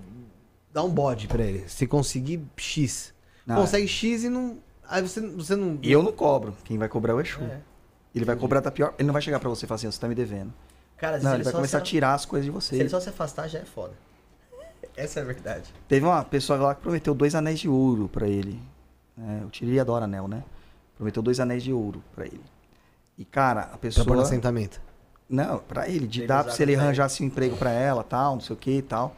dar 0.73 0.83
um 0.83 0.89
bode 0.89 1.25
pra 1.29 1.41
ele. 1.41 1.63
Se 1.69 1.87
conseguir 1.87 2.41
X. 2.57 3.13
Não, 3.45 3.55
Consegue 3.55 3.87
X 3.87 4.25
e 4.25 4.29
não. 4.29 4.57
Aí 4.89 5.01
você, 5.01 5.21
você 5.21 5.55
não. 5.55 5.77
E 5.81 5.91
eu 5.91 6.01
não 6.03 6.11
cobro, 6.11 6.55
quem 6.63 6.77
vai 6.77 6.87
cobrar 6.87 7.13
é 7.13 7.15
o 7.15 7.21
Exu. 7.21 7.41
É. 7.41 7.59
Ele 8.15 8.25
vai 8.25 8.35
cobrar 8.35 8.61
da 8.61 8.71
pior, 8.71 8.93
ele 8.97 9.05
não 9.05 9.13
vai 9.13 9.21
chegar 9.21 9.39
pra 9.39 9.49
você 9.49 9.65
e 9.65 9.67
falar 9.67 9.75
assim, 9.75 9.91
você 9.91 9.99
tá 9.99 10.07
me 10.07 10.15
devendo. 10.15 10.51
Cara, 10.97 11.19
Não, 11.19 11.29
se 11.29 11.35
ele 11.35 11.43
vai 11.43 11.51
só 11.51 11.57
começar 11.57 11.77
a 11.77 11.81
se- 11.81 11.85
tirar 11.85 12.13
as 12.15 12.25
coisas 12.25 12.45
de 12.45 12.51
Se 12.51 12.69
você. 12.69 12.75
ele 12.77 12.89
só 12.89 12.99
se 12.99 13.09
afastar, 13.09 13.47
já 13.47 13.59
é 13.59 13.65
foda. 13.65 13.93
Essa 14.97 15.19
é 15.19 15.23
a 15.23 15.25
verdade. 15.25 15.71
Teve 15.87 16.05
uma 16.05 16.23
pessoa 16.23 16.57
lá 16.57 16.73
que 16.75 16.81
prometeu 16.81 17.13
dois 17.13 17.35
anéis 17.35 17.59
de 17.59 17.69
ouro 17.69 18.09
pra 18.09 18.27
ele. 18.27 18.59
É, 19.17 19.45
o 19.45 19.49
Tiriri 19.49 19.79
adora 19.79 20.05
anel, 20.05 20.27
né? 20.27 20.43
Prometeu 20.95 21.21
dois 21.21 21.39
anéis 21.39 21.61
de 21.63 21.71
ouro 21.71 22.01
pra 22.15 22.25
ele. 22.25 22.41
E, 23.17 23.25
cara, 23.25 23.61
a 23.61 23.65
Pra 23.67 23.77
pessoa... 23.77 24.05
pôr 24.05 24.15
no 24.15 24.21
assentamento. 24.23 24.81
Não, 25.29 25.59
pra 25.59 25.87
ele, 25.89 26.07
de 26.07 26.21
Ele 26.21 26.27
dar, 26.27 26.43
se 26.49 26.63
ele 26.63 26.71
pra 26.71 26.81
ele. 26.81 26.81
arranjasse 26.81 27.21
um 27.21 27.25
emprego 27.27 27.55
pra 27.57 27.69
ela, 27.71 28.03
tal, 28.03 28.35
não 28.35 28.41
sei 28.41 28.55
o 28.55 28.57
que 28.57 28.71
e 28.77 28.81
tal. 28.81 29.15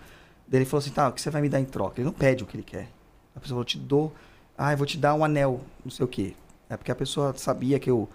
Daí 0.48 0.60
ele 0.60 0.66
falou 0.66 0.80
assim, 0.82 0.90
tá, 0.92 1.08
o 1.08 1.12
que 1.14 1.22
você 1.22 1.30
vai 1.30 1.42
me 1.42 1.48
dar 1.48 1.60
em 1.60 1.66
troca? 1.66 2.02
Ele 2.02 2.06
não 2.06 2.14
pede 2.14 2.44
o 2.44 2.48
que 2.48 2.58
ele 2.58 2.64
quer. 2.64 2.90
A 3.36 3.40
pessoa 3.40 3.56
falou, 3.56 3.64
te 3.64 3.78
dou, 3.78 4.14
ah, 4.60 4.74
eu 4.74 4.78
vou 4.78 4.86
te 4.86 4.98
dar 4.98 5.14
um 5.16 5.24
anel, 5.24 5.62
não 5.84 5.90
sei 5.92 6.04
o 6.04 6.08
que. 6.08 6.36
É 6.70 6.76
porque 6.78 6.92
a 6.92 6.96
pessoa 6.96 7.34
sabia 7.38 7.80
que 7.80 7.90
eu, 7.90 8.08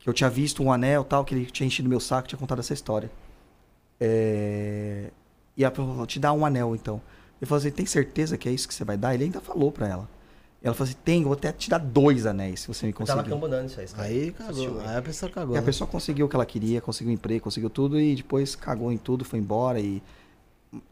que 0.00 0.08
eu 0.08 0.12
tinha 0.12 0.28
visto 0.28 0.62
um 0.62 0.72
anel, 0.72 1.04
tal, 1.04 1.24
que 1.24 1.34
ele 1.34 1.46
tinha 1.46 1.66
enchido 1.66 1.88
meu 1.88 2.00
saco, 2.00 2.26
tinha 2.28 2.38
contado 2.38 2.58
essa 2.58 2.74
história. 2.74 3.10
É... 4.00 5.10
E 5.56 5.64
a 5.64 5.70
pessoa 5.70 5.88
falou, 5.88 6.06
te 6.06 6.18
dá 6.20 6.32
um 6.32 6.44
anel, 6.44 6.74
então. 6.74 7.00
Ele 7.40 7.48
falou 7.48 7.60
assim, 7.60 7.70
tem 7.70 7.86
certeza 7.86 8.36
que 8.36 8.48
é 8.48 8.52
isso 8.52 8.66
que 8.68 8.74
você 8.74 8.84
vai 8.84 8.96
dar? 8.96 9.14
Ele 9.14 9.24
ainda 9.24 9.40
falou 9.40 9.72
pra 9.72 9.88
ela. 9.88 10.08
E 10.62 10.66
ela 10.66 10.74
falou 10.74 10.90
assim, 10.90 10.98
tem, 11.04 11.18
eu 11.22 11.28
vou 11.28 11.32
até 11.34 11.52
te 11.52 11.70
dar 11.70 11.78
dois 11.78 12.26
anéis, 12.26 12.60
se 12.60 12.68
você 12.68 12.86
me 12.86 12.92
Eu 12.92 13.06
tava 13.06 13.22
conseguir. 13.22 13.30
cambonando 13.34 13.66
isso 13.66 13.80
aí. 13.80 13.86
cara. 13.86 14.02
Aí 14.02 14.32
cagou. 14.32 14.80
Aí 14.80 14.96
a 14.96 15.02
pessoa 15.02 15.30
cagou. 15.30 15.54
E 15.54 15.58
a 15.58 15.60
né? 15.60 15.64
pessoa 15.66 15.88
conseguiu 15.88 16.26
o 16.26 16.28
que 16.28 16.34
ela 16.36 16.46
queria, 16.46 16.80
conseguiu 16.80 17.10
um 17.12 17.14
emprego, 17.14 17.44
conseguiu 17.44 17.70
tudo 17.70 18.00
e 18.00 18.16
depois 18.16 18.54
cagou 18.56 18.90
em 18.92 18.98
tudo, 18.98 19.24
foi 19.24 19.38
embora 19.38 19.80
e 19.80 20.02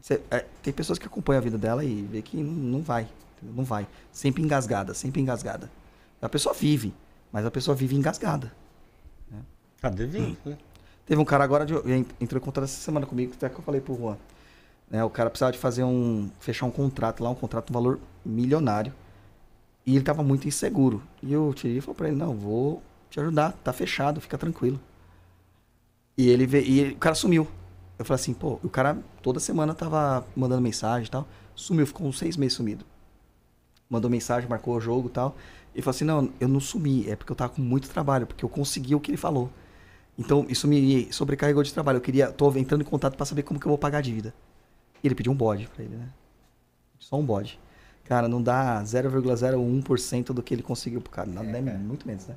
Cê- 0.01 0.21
é, 0.31 0.43
tem 0.63 0.73
pessoas 0.73 0.97
que 0.97 1.05
acompanham 1.05 1.39
a 1.39 1.43
vida 1.43 1.57
dela 1.57 1.83
e 1.85 2.01
vê 2.01 2.21
que 2.23 2.37
não, 2.37 2.51
não 2.51 2.81
vai? 2.81 3.07
Não 3.41 3.63
vai, 3.63 3.87
sempre 4.11 4.41
engasgada, 4.43 4.93
sempre 4.93 5.21
engasgada. 5.21 5.69
A 6.21 6.29
pessoa 6.29 6.53
vive, 6.53 6.93
mas 7.31 7.45
a 7.45 7.51
pessoa 7.51 7.75
vive 7.75 7.95
engasgada. 7.95 8.51
Tá 9.79 9.89
devendo, 9.89 10.35
né? 10.45 10.57
Teve 11.05 11.21
um 11.21 11.25
cara 11.25 11.43
agora 11.43 11.65
de, 11.65 11.73
en- 11.75 12.05
entrou 12.19 12.41
em 12.41 12.43
contato 12.43 12.63
essa 12.63 12.81
semana 12.81 13.05
comigo, 13.05 13.33
até 13.35 13.47
que 13.47 13.55
eu 13.55 13.61
falei 13.61 13.79
pro 13.79 13.95
Juan. 13.95 14.17
Né, 14.89 15.03
o 15.03 15.09
cara 15.09 15.29
precisava 15.29 15.51
de 15.51 15.57
fazer 15.57 15.83
um. 15.83 16.29
fechar 16.39 16.65
um 16.65 16.71
contrato 16.71 17.23
lá, 17.23 17.29
um 17.29 17.35
contrato 17.35 17.65
de 17.67 17.71
um 17.71 17.73
valor 17.75 17.99
milionário. 18.25 18.91
E 19.85 19.95
ele 19.95 20.03
tava 20.03 20.23
muito 20.23 20.47
inseguro. 20.47 21.01
E 21.21 21.31
eu 21.31 21.53
tirei 21.53 21.77
e 21.77 21.81
falou 21.81 21.95
pra 21.95 22.07
ele, 22.07 22.17
não, 22.17 22.33
vou 22.35 22.81
te 23.09 23.19
ajudar, 23.19 23.51
tá 23.63 23.71
fechado, 23.71 24.19
fica 24.19 24.37
tranquilo. 24.37 24.79
E 26.17 26.27
ele 26.29 26.45
veio, 26.47 26.65
e 26.65 26.79
ele- 26.79 26.93
o 26.93 26.97
cara 26.97 27.15
sumiu. 27.15 27.47
Eu 27.99 28.03
falei 28.05 28.19
assim, 28.21 28.33
pô, 28.33 28.59
o 28.63 28.69
cara 28.69 28.97
toda 29.21 29.39
semana 29.39 29.73
tava 29.73 30.25
mandando 30.35 30.61
mensagem 30.61 31.07
e 31.07 31.11
tal. 31.11 31.27
Sumiu, 31.55 31.85
ficou 31.87 32.07
uns 32.07 32.17
seis 32.17 32.35
meses 32.35 32.53
sumido. 32.57 32.83
Mandou 33.89 34.09
mensagem, 34.11 34.49
marcou 34.49 34.75
o 34.75 34.79
jogo 34.81 35.07
e 35.07 35.11
tal. 35.11 35.35
E 35.75 35.81
falou 35.81 35.95
assim, 35.95 36.05
não, 36.05 36.29
eu 36.39 36.47
não 36.47 36.59
sumi, 36.59 37.09
é 37.09 37.15
porque 37.15 37.31
eu 37.31 37.35
tava 37.35 37.53
com 37.53 37.61
muito 37.61 37.87
trabalho, 37.89 38.25
porque 38.27 38.43
eu 38.43 38.49
consegui 38.49 38.95
o 38.95 38.99
que 38.99 39.11
ele 39.11 39.17
falou. 39.17 39.49
Então, 40.17 40.45
isso 40.49 40.67
me 40.67 41.11
sobrecarregou 41.13 41.61
de 41.63 41.71
trabalho. 41.71 41.97
Eu 41.97 42.01
queria, 42.01 42.31
tô 42.31 42.51
entrando 42.57 42.81
em 42.81 42.85
contato 42.85 43.15
pra 43.15 43.25
saber 43.25 43.43
como 43.43 43.59
que 43.59 43.65
eu 43.67 43.69
vou 43.69 43.77
pagar 43.77 43.99
a 43.99 44.01
dívida. 44.01 44.33
E 45.03 45.07
ele 45.07 45.13
pediu 45.15 45.31
um 45.31 45.35
bode 45.35 45.67
pra 45.67 45.83
ele, 45.83 45.95
né? 45.95 46.09
Só 46.99 47.15
um 47.17 47.23
bode. 47.25 47.59
Cara, 48.03 48.27
não 48.27 48.41
dá 48.41 48.81
0,01% 48.83 50.33
do 50.33 50.41
que 50.41 50.53
ele 50.55 50.63
conseguiu 50.63 51.01
pro 51.01 51.11
cara. 51.11 51.29
Não, 51.29 51.43
É, 51.43 51.49
é, 51.59 51.61
cara. 51.61 51.77
muito 51.77 52.07
menos, 52.07 52.25
né? 52.27 52.35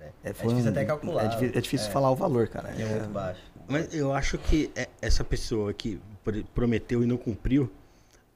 É, 0.00 0.04
É, 0.04 0.30
é 0.30 0.32
foi 0.32 0.48
difícil 0.48 0.68
um- 0.70 0.72
até 0.72 0.84
calcular. 0.84 1.24
É, 1.42 1.46
é 1.46 1.60
difícil 1.60 1.88
É. 1.88 1.90
falar 1.90 2.10
o 2.10 2.14
valor, 2.16 2.46
cara. 2.48 2.68
É, 2.76 2.82
É- 2.82 2.98
muito 3.00 3.08
baixo. 3.12 3.40
Mas 3.68 3.92
eu 3.92 4.12
acho 4.14 4.38
que 4.38 4.70
é- 4.76 4.88
essa 5.02 5.24
pessoa 5.24 5.72
que 5.74 5.98
pr- 6.22 6.44
prometeu 6.54 7.02
e 7.02 7.06
não 7.06 7.16
cumpriu, 7.16 7.68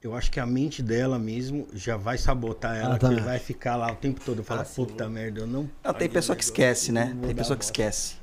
eu 0.02 0.14
acho 0.14 0.31
que 0.31 0.40
a 0.40 0.47
mente 0.47 0.82
dela 0.82 1.18
mesmo 1.18 1.66
já 1.74 1.97
vai 1.97 2.16
sabotar 2.16 2.77
ela, 2.77 2.94
Ah, 2.94 2.98
que 2.98 3.20
vai 3.20 3.39
ficar 3.39 3.77
lá 3.77 3.93
o 3.93 3.97
tempo 3.97 4.20
todo. 4.24 4.43
Fala, 4.43 4.62
Ah, 4.62 4.64
puta 4.64 5.09
merda, 5.09 5.40
eu 5.40 5.47
não. 5.47 5.68
Não, 5.85 5.93
tem 5.94 6.09
pessoa 6.09 6.35
que 6.36 6.43
esquece, 6.44 6.90
né? 6.93 7.16
Tem 7.22 7.35
pessoa 7.35 7.56
que 7.56 7.64
esquece. 7.64 8.14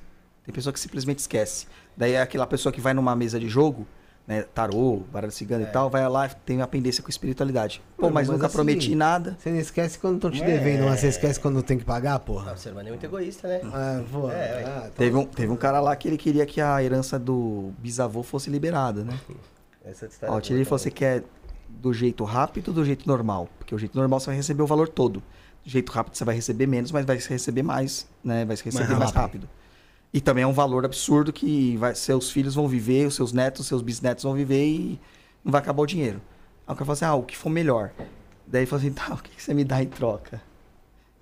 Tem 0.43 0.53
pessoa 0.53 0.73
que 0.73 0.79
simplesmente 0.79 1.19
esquece. 1.19 1.67
Daí 1.95 2.13
é 2.13 2.21
aquela 2.21 2.47
pessoa 2.47 2.71
que 2.73 2.81
vai 2.81 2.93
numa 2.93 3.15
mesa 3.15 3.39
de 3.39 3.47
jogo, 3.49 3.85
né? 4.25 4.43
Tarô, 4.43 5.03
baralho 5.11 5.31
cigano 5.31 5.63
e 5.63 5.67
tal, 5.67 5.89
vai 5.89 6.07
lá 6.09 6.25
e 6.25 6.29
tem 6.45 6.57
uma 6.57 6.67
pendência 6.67 7.03
com 7.03 7.09
espiritualidade. 7.09 7.81
Pô, 7.97 8.03
mas, 8.09 8.27
mas 8.27 8.29
nunca 8.29 8.47
assim- 8.47 8.55
prometi 8.55 8.95
nada. 8.95 9.35
Você 9.39 9.49
não 9.51 9.59
esquece 9.59 9.99
quando 9.99 10.15
estão 10.15 10.31
te 10.31 10.41
É. 10.41 10.45
devendo, 10.45 10.85
mas 10.85 10.99
você 11.01 11.07
esquece 11.09 11.39
quando 11.39 11.61
tem 11.61 11.77
que 11.77 11.85
pagar, 11.85 12.17
porra. 12.19 12.53
o 12.53 12.57
ser 12.57 12.71
humano 12.71 12.87
é 12.87 12.91
muito 12.91 13.03
egoísta, 13.05 13.47
né? 13.47 13.61
Ah, 13.65 14.01
pô. 14.11 14.31
É, 14.31 14.63
ah, 14.65 14.77
então- 14.79 14.91
Teve 14.95 15.15
um, 15.15 15.25
teve 15.25 15.51
um 15.51 15.55
cara 15.57 15.79
lá 15.79 15.95
que 15.95 16.07
ele 16.07 16.17
queria 16.17 16.45
que 16.45 16.59
a 16.59 16.81
herança 16.83 17.19
do 17.19 17.71
bisavô 17.77 18.23
fosse 18.23 18.49
liberada, 18.49 19.03
né? 19.03 19.13
Essa 19.85 20.05
história 20.07 20.33
Ó, 20.33 20.35
é 20.35 20.39
o 20.39 20.41
Tiriri 20.41 20.65
falou: 20.65 20.79
você 20.79 20.91
quer 20.91 21.23
do 21.81 21.93
jeito 21.93 22.23
rápido 22.23 22.69
ou 22.69 22.73
do 22.73 22.85
jeito 22.85 23.07
normal? 23.07 23.49
Porque 23.57 23.73
o 23.73 23.77
jeito 23.77 23.97
normal 23.97 24.19
você 24.19 24.27
vai 24.27 24.35
receber 24.35 24.61
o 24.63 24.67
valor 24.67 24.87
todo. 24.87 25.21
Do 25.63 25.69
jeito 25.69 25.91
rápido 25.91 26.15
você 26.15 26.23
vai 26.23 26.35
receber 26.35 26.67
menos, 26.67 26.91
mas 26.91 27.05
vai 27.05 27.17
receber 27.17 27.63
mais, 27.63 28.07
né? 28.23 28.45
Vai 28.45 28.55
receber 28.55 28.95
mais, 28.95 29.11
rápido. 29.11 29.15
rápido. 29.15 29.49
E 30.13 30.21
também 30.21 30.43
é 30.43 30.47
um 30.47 30.53
valor 30.53 30.85
absurdo 30.85 31.33
que 31.33 31.75
vai, 31.77 31.93
seus 31.93 32.31
filhos 32.31 32.55
vão 32.55 32.67
viver, 32.67 33.07
os 33.07 33.15
seus 33.15 33.33
netos, 33.33 33.67
seus 33.67 33.81
bisnetos 33.81 34.23
vão 34.23 34.33
viver 34.33 34.65
e 34.65 34.99
não 35.43 35.51
vai 35.51 35.61
acabar 35.61 35.83
o 35.83 35.85
dinheiro. 35.85 36.21
Aí 36.65 36.73
o 36.73 36.75
cara 36.75 36.85
fala 36.85 36.93
assim: 36.93 37.05
ah, 37.05 37.15
o 37.15 37.23
que 37.23 37.37
for 37.37 37.49
melhor. 37.49 37.91
Daí 38.47 38.61
ele 38.61 38.67
falou 38.67 38.85
assim, 38.85 38.93
tá, 38.93 39.13
o 39.13 39.17
que, 39.17 39.31
que 39.31 39.43
você 39.43 39.53
me 39.53 39.63
dá 39.63 39.83
em 39.83 39.87
troca? 39.87 40.41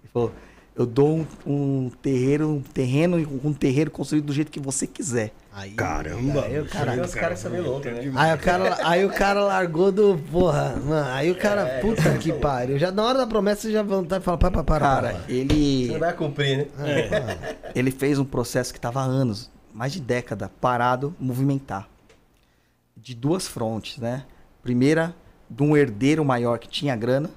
Ele 0.04 0.12
falou, 0.14 0.32
eu 0.76 0.86
dou 0.86 1.18
um, 1.18 1.26
um 1.46 1.90
terreiro, 2.02 2.50
um 2.50 2.62
terreno, 2.62 3.18
um 3.44 3.54
terreiro 3.54 3.90
construído 3.90 4.26
do 4.26 4.34
jeito 4.34 4.52
que 4.52 4.60
você 4.60 4.86
quiser. 4.86 5.34
Aí, 5.58 5.72
Caramba. 5.72 6.44
Aí 6.44 6.60
o 6.60 6.66
cara, 6.66 7.02
uns 7.02 7.16
caras 7.16 7.40
são 7.40 7.50
meio 7.50 7.64
loucos, 7.64 7.90
né? 7.90 8.12
aí 8.14 8.34
o 8.34 8.38
cara, 8.38 8.78
aí 8.84 9.06
o 9.06 9.10
cara 9.10 9.42
largou 9.42 9.90
do. 9.90 10.18
Porra, 10.30 10.76
mano. 10.76 11.10
Aí 11.12 11.32
o 11.32 11.36
cara, 11.38 11.62
É, 11.62 11.80
puta 11.80 12.18
que 12.18 12.34
pariu. 12.34 12.78
Já 12.78 12.92
na 12.92 13.02
hora 13.02 13.20
da 13.20 13.26
promessa 13.26 13.62
você 13.62 13.72
já 13.72 13.82
vontade 13.82 14.20
de 14.20 14.26
falar, 14.26 14.38
para, 14.38 14.52
para, 14.52 14.64
para. 14.66 14.86
Cara, 14.86 15.10
para. 15.14 15.32
ele, 15.32 15.86
Você 15.86 15.94
não 15.94 16.00
vai 16.02 16.14
cumprir, 16.14 16.70
né? 16.78 17.38
ele 17.74 17.90
fez 17.90 18.20
um 18.20 18.26
processo 18.26 18.74
que 18.74 18.78
estava 18.78 19.00
há 19.00 19.06
anos, 19.06 19.50
mais 19.74 19.94
de 19.94 20.02
década, 20.02 20.52
parado, 20.60 21.16
movimentar. 21.18 21.88
De 22.98 23.16
duas 23.16 23.48
frontes, 23.48 23.98
né? 23.98 24.26
Primeira, 24.62 25.16
de 25.50 25.64
um 25.64 25.78
herdeiro 25.78 26.26
maior 26.26 26.60
que 26.60 26.68
tinha 26.68 26.98
grana, 26.98 27.30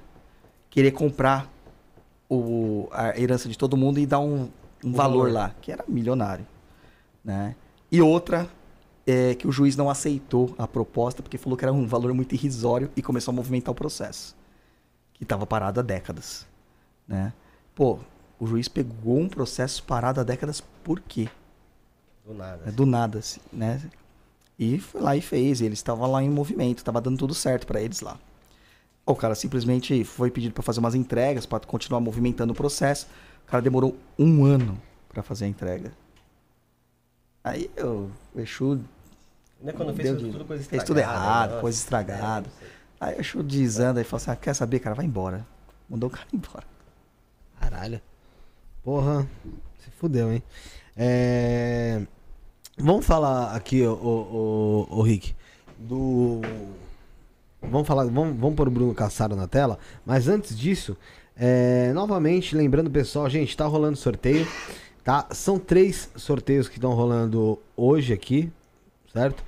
querer 0.69 0.91
comprar 0.91 1.49
o, 2.29 2.89
a 2.91 3.17
herança 3.17 3.47
de 3.47 3.57
todo 3.57 3.77
mundo 3.77 3.97
e 3.97 4.05
dar 4.05 4.19
um, 4.19 4.49
um 4.83 4.91
valor, 4.91 5.31
lá, 5.31 5.53
que 5.61 5.71
era 5.71 5.85
milionário. 5.87 6.45
Né? 7.23 7.55
E 7.91 8.01
outra, 8.01 8.49
é 9.05 9.33
que 9.33 9.47
o 9.47 9.51
juiz 9.51 9.75
não 9.75 9.89
aceitou 9.89 10.53
a 10.57 10.67
proposta 10.67 11.23
porque 11.23 11.37
falou 11.37 11.57
que 11.57 11.65
era 11.65 11.73
um 11.73 11.87
valor 11.87 12.13
muito 12.13 12.33
irrisório 12.35 12.91
e 12.95 13.01
começou 13.01 13.31
a 13.31 13.35
movimentar 13.35 13.71
o 13.71 13.75
processo, 13.75 14.35
que 15.13 15.23
estava 15.23 15.45
parado 15.47 15.79
há 15.79 15.83
décadas. 15.83 16.45
Né? 17.07 17.33
Pô, 17.73 17.99
o 18.39 18.45
juiz 18.45 18.67
pegou 18.67 19.19
um 19.19 19.27
processo 19.27 19.83
parado 19.83 20.19
há 20.19 20.23
décadas 20.23 20.61
por 20.83 20.99
quê? 20.99 21.27
Do 22.25 22.33
nada. 22.33 22.63
É 22.67 22.71
do 22.71 22.85
nada, 22.85 23.19
assim, 23.19 23.41
né? 23.51 23.81
E 24.57 24.77
foi 24.77 25.01
lá 25.01 25.15
e 25.15 25.21
fez. 25.21 25.61
E 25.61 25.65
eles 25.65 25.79
estavam 25.79 26.11
lá 26.11 26.21
em 26.21 26.29
movimento, 26.29 26.79
estava 26.79 27.01
dando 27.01 27.17
tudo 27.17 27.33
certo 27.33 27.65
para 27.65 27.81
eles 27.81 28.01
lá. 28.01 28.19
O 29.05 29.15
cara 29.15 29.33
simplesmente 29.33 30.03
foi 30.03 30.29
pedido 30.29 30.53
para 30.53 30.61
fazer 30.61 30.79
umas 30.79 30.93
entregas, 30.93 31.45
para 31.45 31.65
continuar 31.65 31.99
movimentando 31.99 32.53
o 32.53 32.55
processo. 32.55 33.07
O 33.47 33.49
cara 33.49 33.63
demorou 33.63 33.95
um 34.19 34.45
ano 34.45 34.79
para 35.07 35.23
fazer 35.23 35.45
a 35.45 35.47
entrega. 35.47 35.91
Aí 37.49 37.69
eu, 37.75 38.11
o 38.35 38.39
Exu 38.39 38.79
Não 39.59 39.69
é 39.69 39.73
quando 39.73 39.93
fez 39.95 40.09
tudo 40.09 40.45
coisa 40.45 40.63
fez 40.63 40.81
estragada. 40.81 40.85
tudo 40.85 40.99
errado, 40.99 41.49
nossa. 41.49 41.61
coisa 41.61 41.77
estragada. 41.79 42.49
É. 42.61 42.65
Aí 42.99 43.17
o 43.17 43.21
Exu 43.21 43.41
desanda 43.41 43.99
e 43.99 44.03
falou 44.03 44.21
assim: 44.21 44.31
ah, 44.31 44.35
quer 44.35 44.53
saber, 44.53 44.79
cara? 44.79 44.95
Vai 44.95 45.05
embora. 45.05 45.45
Mandou 45.89 46.09
o 46.09 46.11
cara 46.11 46.27
embora. 46.31 46.63
Caralho. 47.59 47.99
Porra, 48.83 49.27
se 49.79 49.89
fudeu, 49.91 50.31
hein? 50.31 50.43
É... 50.95 52.01
Vamos 52.77 53.05
falar 53.05 53.55
aqui, 53.55 53.81
o, 53.81 53.93
o, 53.93 54.87
o, 54.89 55.01
Rick, 55.01 55.35
do. 55.77 56.41
Vamos 57.61 57.87
falar, 57.87 58.05
vamos, 58.05 58.39
vamos 58.39 58.55
pôr 58.55 58.67
o 58.67 58.71
Bruno 58.71 58.93
Cassaro 58.93 59.35
na 59.35 59.47
tela, 59.47 59.77
mas 60.05 60.29
antes 60.29 60.57
disso, 60.57 60.95
é, 61.35 61.91
novamente, 61.93 62.55
lembrando 62.55 62.89
pessoal, 62.89 63.29
gente, 63.29 63.57
tá 63.57 63.65
rolando 63.65 63.97
sorteio, 63.97 64.47
tá? 65.09 65.25
São 65.31 65.57
três 65.57 66.07
sorteios 66.15 66.67
que 66.67 66.75
estão 66.75 66.93
rolando 66.93 67.57
hoje 67.75 68.13
aqui, 68.13 68.51
certo? 69.11 69.43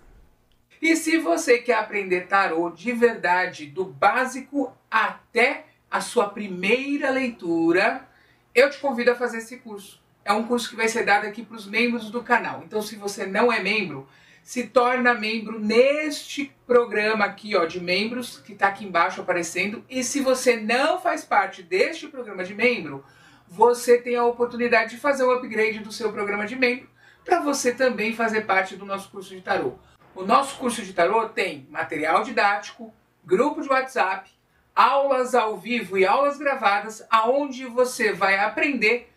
E 0.82 0.96
se 0.96 1.18
você 1.18 1.58
quer 1.58 1.76
aprender 1.76 2.28
tarô 2.28 2.70
de 2.70 2.94
verdade, 2.94 3.66
do 3.66 3.84
básico 3.84 4.72
até 4.90 5.66
a 5.92 6.00
sua 6.00 6.30
primeira 6.30 7.10
leitura, 7.10 8.08
eu 8.56 8.70
te 8.70 8.78
convido 8.80 9.12
a 9.12 9.16
fazer 9.16 9.40
esse 9.40 9.58
curso. 9.58 10.02
É 10.24 10.32
um 10.32 10.44
curso 10.44 10.70
que 10.70 10.76
vai 10.76 10.88
ser 10.88 11.04
dado 11.06 11.26
aqui 11.26 11.44
para 11.44 11.58
os 11.58 11.68
membros 11.68 12.10
do 12.10 12.24
canal. 12.24 12.64
Então, 12.66 12.82
se 12.82 12.96
você 12.96 13.26
não 13.26 13.52
é 13.52 13.62
membro, 13.62 14.08
se 14.44 14.68
torna 14.68 15.14
membro 15.14 15.60
neste 15.60 16.52
programa 16.66 17.26
aqui, 17.26 17.56
ó, 17.56 17.66
de 17.66 17.80
membros, 17.80 18.40
que 18.40 18.54
está 18.54 18.68
aqui 18.68 18.86
embaixo 18.86 19.22
aparecendo. 19.22 19.84
E 19.90 20.04
se 20.04 20.22
você 20.22 20.58
não 20.58 21.00
faz 21.00 21.24
parte 21.24 21.62
deste 21.62 22.08
programa 22.08 22.44
de 22.44 22.54
membro, 22.54 23.04
você 23.48 23.98
tem 23.98 24.16
a 24.16 24.26
oportunidade 24.26 24.92
de 24.92 24.98
fazer 24.98 25.24
o 25.24 25.32
upgrade 25.32 25.80
do 25.80 25.92
seu 25.92 26.12
programa 26.12 26.46
de 26.46 26.56
membro 26.56 26.90
para 27.26 27.40
você 27.40 27.74
também 27.74 28.14
fazer 28.14 28.42
parte 28.42 28.76
do 28.76 28.86
nosso 28.86 29.10
curso 29.10 29.36
de 29.36 29.42
tarô. 29.42 29.74
O 30.16 30.24
nosso 30.24 30.58
curso 30.58 30.84
de 30.84 30.94
tarô 30.94 31.30
tem 31.30 31.68
material 31.70 32.24
didático, 32.24 32.94
grupo 33.24 33.62
de 33.62 33.70
WhatsApp, 33.70 34.30
aulas 34.76 35.36
ao 35.36 35.58
vivo 35.58 35.98
e 35.98 36.06
aulas 36.06 36.38
gravadas, 36.38 37.06
aonde 37.10 37.66
você 37.66 38.14
vai 38.14 38.38
aprender 38.38 39.12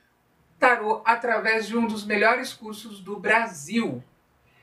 tarô 0.59 1.03
através 1.05 1.66
de 1.66 1.77
um 1.77 1.86
dos 1.86 2.05
melhores 2.05 2.53
cursos 2.53 3.01
do 3.01 3.19
Brasil. 3.19 4.03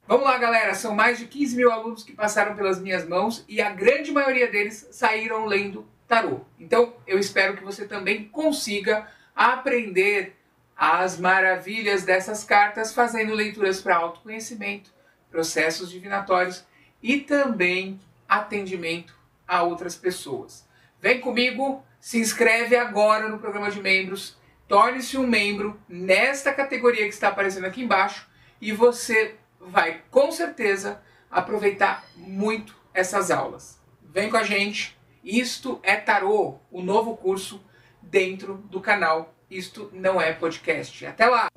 Vamos 0.09 0.25
lá, 0.25 0.39
galera. 0.39 0.73
São 0.73 0.95
mais 0.95 1.19
de 1.19 1.27
15 1.27 1.55
mil 1.55 1.71
alunos 1.71 2.03
que 2.03 2.13
passaram 2.13 2.55
pelas 2.55 2.81
minhas 2.81 3.07
mãos 3.07 3.45
e 3.47 3.61
a 3.61 3.69
grande 3.69 4.11
maioria 4.11 4.47
deles 4.47 4.87
saíram 4.89 5.45
lendo 5.45 5.87
tarô. 6.07 6.39
Então, 6.59 6.95
eu 7.05 7.19
espero 7.19 7.55
que 7.55 7.63
você 7.63 7.87
também 7.87 8.27
consiga 8.27 9.07
aprender 9.35 10.35
as 10.75 11.19
maravilhas 11.19 12.05
dessas 12.05 12.43
cartas 12.43 12.91
fazendo 12.91 13.35
leituras 13.35 13.81
para 13.81 13.97
autoconhecimento, 13.97 14.91
processos 15.29 15.91
divinatórios 15.91 16.65
e 17.03 17.19
também 17.19 18.01
atendimento 18.27 19.13
a 19.47 19.61
outras 19.61 19.95
pessoas. 19.95 20.67
Vem 20.99 21.21
comigo, 21.21 21.85
se 21.99 22.17
inscreve 22.17 22.75
agora 22.75 23.29
no 23.29 23.37
programa 23.37 23.69
de 23.69 23.79
membros, 23.79 24.35
torne-se 24.67 25.19
um 25.19 25.27
membro 25.27 25.79
nesta 25.87 26.51
categoria 26.51 27.03
que 27.03 27.13
está 27.13 27.27
aparecendo 27.27 27.67
aqui 27.67 27.83
embaixo 27.83 28.27
e 28.59 28.71
você 28.71 29.35
vai 29.59 30.01
com 30.09 30.31
certeza 30.31 31.01
aproveitar 31.29 32.05
muito 32.15 32.75
essas 32.93 33.29
aulas. 33.31 33.79
Vem 34.01 34.29
com 34.29 34.37
a 34.37 34.43
gente. 34.43 34.97
Isto 35.23 35.79
é 35.83 35.95
Tarô, 35.95 36.55
o 36.71 36.81
novo 36.81 37.15
curso 37.15 37.61
dentro 38.01 38.55
do 38.69 38.79
canal. 38.81 39.33
Isto 39.49 39.89
não 39.93 40.19
é 40.19 40.33
podcast. 40.33 41.05
Até 41.05 41.25
lá! 41.25 41.47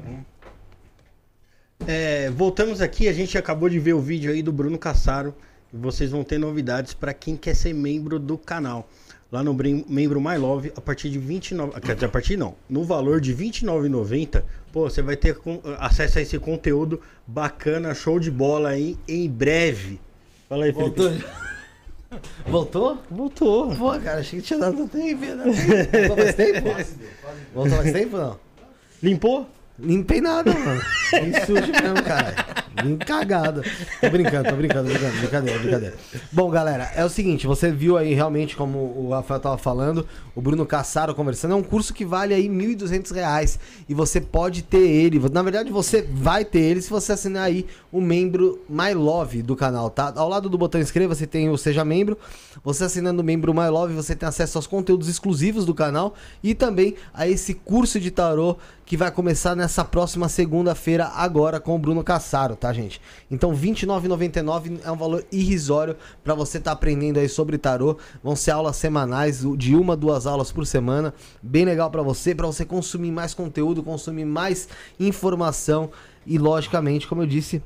É, 1.87 2.31
voltamos 2.31 2.81
aqui, 2.81 3.09
a 3.09 3.13
gente 3.13 3.37
acabou 3.37 3.69
de 3.69 3.79
ver 3.79 3.93
o 3.93 4.01
vídeo 4.01 4.33
aí 4.33 4.43
do 4.43 4.53
Bruno 4.53 4.79
Cassaro. 4.79 5.35
Vocês 5.73 6.11
vão 6.11 6.23
ter 6.23 6.39
novidades 6.39 6.95
para 6.95 7.15
quem 7.15 7.37
quer 7.37 7.57
ser 7.57 7.73
membro 7.73 8.19
do 8.19 8.37
canal. 8.37 8.89
Lá 9.33 9.43
no 9.43 9.57
membro 9.89 10.21
My 10.21 10.37
Love, 10.37 10.75
a 10.77 10.81
partir 10.83 11.09
de 11.09 11.19
29, 11.19 11.81
quer 11.81 11.95
dizer, 11.95 12.05
a 12.05 12.09
partir 12.11 12.37
não, 12.37 12.55
no 12.69 12.85
valor 12.85 13.19
de 13.19 13.33
R$ 13.33 13.47
29,90, 13.47 14.43
pô, 14.71 14.91
você 14.91 15.01
vai 15.01 15.17
ter 15.17 15.35
acesso 15.79 16.19
a 16.19 16.21
esse 16.21 16.39
conteúdo 16.39 17.01
bacana, 17.27 17.95
show 17.95 18.21
de 18.21 18.31
bola 18.31 18.69
aí 18.69 18.95
em 19.09 19.31
breve. 19.31 19.99
Fala 20.51 20.67
aí, 20.67 20.73
Felipe. 20.75 21.01
Voltou? 21.01 21.33
Voltou? 22.47 22.99
Voltou. 23.11 23.75
Pô, 23.75 23.99
cara, 23.99 24.21
achei 24.21 24.39
que 24.39 24.45
tinha 24.47 24.59
dado 24.59 24.87
tempo. 24.87 25.25
né? 25.25 25.45
Voltou 26.09 26.17
faz 26.17 26.35
tempo? 26.35 26.69
Voltou 27.55 27.79
faz 27.79 27.93
tempo, 27.93 28.17
não? 28.19 28.41
Limpou? 29.03 29.49
Limpei 29.83 30.21
nada, 30.21 30.53
mano. 30.53 30.81
Bem 31.11 31.33
sujo 31.45 31.73
mesmo, 31.73 32.03
cara. 32.05 32.63
Bem 32.83 32.97
cagado. 32.97 33.63
Tô 34.01 34.09
brincando, 34.09 34.49
tô 34.49 34.57
brincando, 34.57 34.89
brincando. 34.89 35.19
Brincadeira, 35.19 35.59
brincadeira. 35.59 35.95
Bom, 36.31 36.49
galera, 36.51 36.91
é 36.95 37.05
o 37.05 37.09
seguinte, 37.09 37.47
você 37.47 37.71
viu 37.71 37.99
aí 37.99 38.15
realmente, 38.15 38.57
como 38.57 38.79
o 38.79 39.11
Rafael 39.11 39.41
tava 39.41 39.59
falando, 39.59 40.07
o 40.35 40.41
Bruno 40.41 40.65
Cassaro 40.65 41.15
conversando, 41.15 41.53
é 41.53 41.57
um 41.57 41.63
curso 41.63 41.93
que 41.93 42.05
vale 42.05 42.33
aí 42.33 42.49
1.200 42.49 43.13
reais 43.13 43.59
e 43.89 43.95
você 43.95 44.21
pode 44.21 44.63
ter 44.63 44.79
ele. 44.79 45.21
Na 45.31 45.43
verdade, 45.43 45.71
você 45.71 46.03
vai 46.03 46.45
ter 46.45 46.61
ele 46.61 46.81
se 46.81 46.89
você 46.89 47.13
assinar 47.13 47.45
aí 47.45 47.67
o 47.91 48.01
membro 48.01 48.61
My 48.69 48.95
Love 48.95 49.43
do 49.43 49.57
canal, 49.57 49.91
tá? 49.91 50.13
Ao 50.17 50.29
lado 50.29 50.49
do 50.49 50.57
botão 50.57 50.81
inscreva-se 50.81 51.27
tem 51.27 51.51
o 51.51 51.59
Seja 51.59 51.85
Membro. 51.85 52.17
Você 52.65 52.85
assinando 52.85 53.21
o 53.21 53.25
membro 53.25 53.53
My 53.53 53.69
Love, 53.69 53.95
você 53.95 54.15
tem 54.15 54.29
acesso 54.29 54.57
aos 54.57 54.67
conteúdos 54.67 55.09
exclusivos 55.09 55.67
do 55.67 55.75
canal 55.75 56.15
e 56.43 56.55
também 56.55 56.95
a 57.13 57.29
esse 57.29 57.55
curso 57.55 57.99
de 57.99 58.11
tarô 58.11 58.57
que 58.85 58.97
vai 58.97 59.11
começar 59.11 59.55
nessa 59.55 59.85
próxima 59.85 60.29
segunda-feira 60.29 61.07
agora 61.07 61.61
com 61.61 61.75
o 61.75 61.79
Bruno 61.79 62.03
Cassaro, 62.03 62.57
tá, 62.57 62.73
gente? 62.73 63.01
Então, 63.31 63.55
R$ 63.55 63.73
29,99 63.73 64.81
é 64.85 64.91
um 64.91 64.97
valor 64.97 65.25
irrisório 65.31 65.97
para 66.23 66.35
você 66.35 66.59
estar 66.59 66.73
aprendendo 66.73 67.19
aí 67.19 67.29
sobre 67.29 67.59
tarô. 67.59 67.97
Vão 68.23 68.35
ser 68.37 68.51
aulas 68.51 68.77
semanais, 68.77 69.45
de 69.57 69.75
uma, 69.75 69.97
duas 69.97 70.27
aulas 70.27 70.51
por 70.51 70.67
semana. 70.67 71.15
Bem 71.43 71.65
legal 71.65 71.91
para 71.91 72.03
você, 72.03 72.35
para 72.35 72.47
você 72.47 72.65
consumir 72.65 73.13
mais 73.13 73.35
conteúdo, 73.35 73.83
consumir 73.83 74.25
mais 74.25 74.69
informação 74.99 75.91
e, 76.27 76.37
logicamente, 76.37 77.07
como 77.07 77.23
eu 77.23 77.27
disse, 77.27 77.63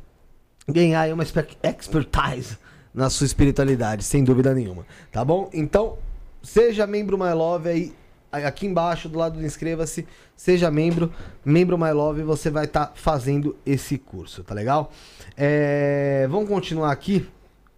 ganhar 0.68 1.02
aí 1.02 1.12
uma 1.12 1.22
exper- 1.22 1.56
expertise 1.62 2.58
na 2.94 3.10
sua 3.10 3.26
espiritualidade, 3.26 4.02
sem 4.02 4.24
dúvida 4.24 4.54
nenhuma, 4.54 4.86
tá 5.12 5.22
bom? 5.24 5.50
Então, 5.52 5.98
seja 6.42 6.86
membro 6.86 7.18
My 7.18 7.32
Love 7.34 7.68
aí, 7.68 7.94
aqui 8.30 8.66
embaixo, 8.66 9.08
do 9.08 9.18
lado 9.18 9.38
do 9.38 9.44
inscreva-se, 9.44 10.06
seja 10.36 10.70
membro, 10.70 11.12
membro 11.44 11.78
My 11.78 11.92
Love, 11.92 12.22
você 12.22 12.50
vai 12.50 12.64
estar 12.64 12.92
fazendo 12.94 13.56
esse 13.64 13.98
curso, 13.98 14.42
tá 14.42 14.54
legal? 14.54 14.92
É, 15.36 16.26
vamos 16.30 16.48
continuar 16.48 16.92
aqui 16.92 17.26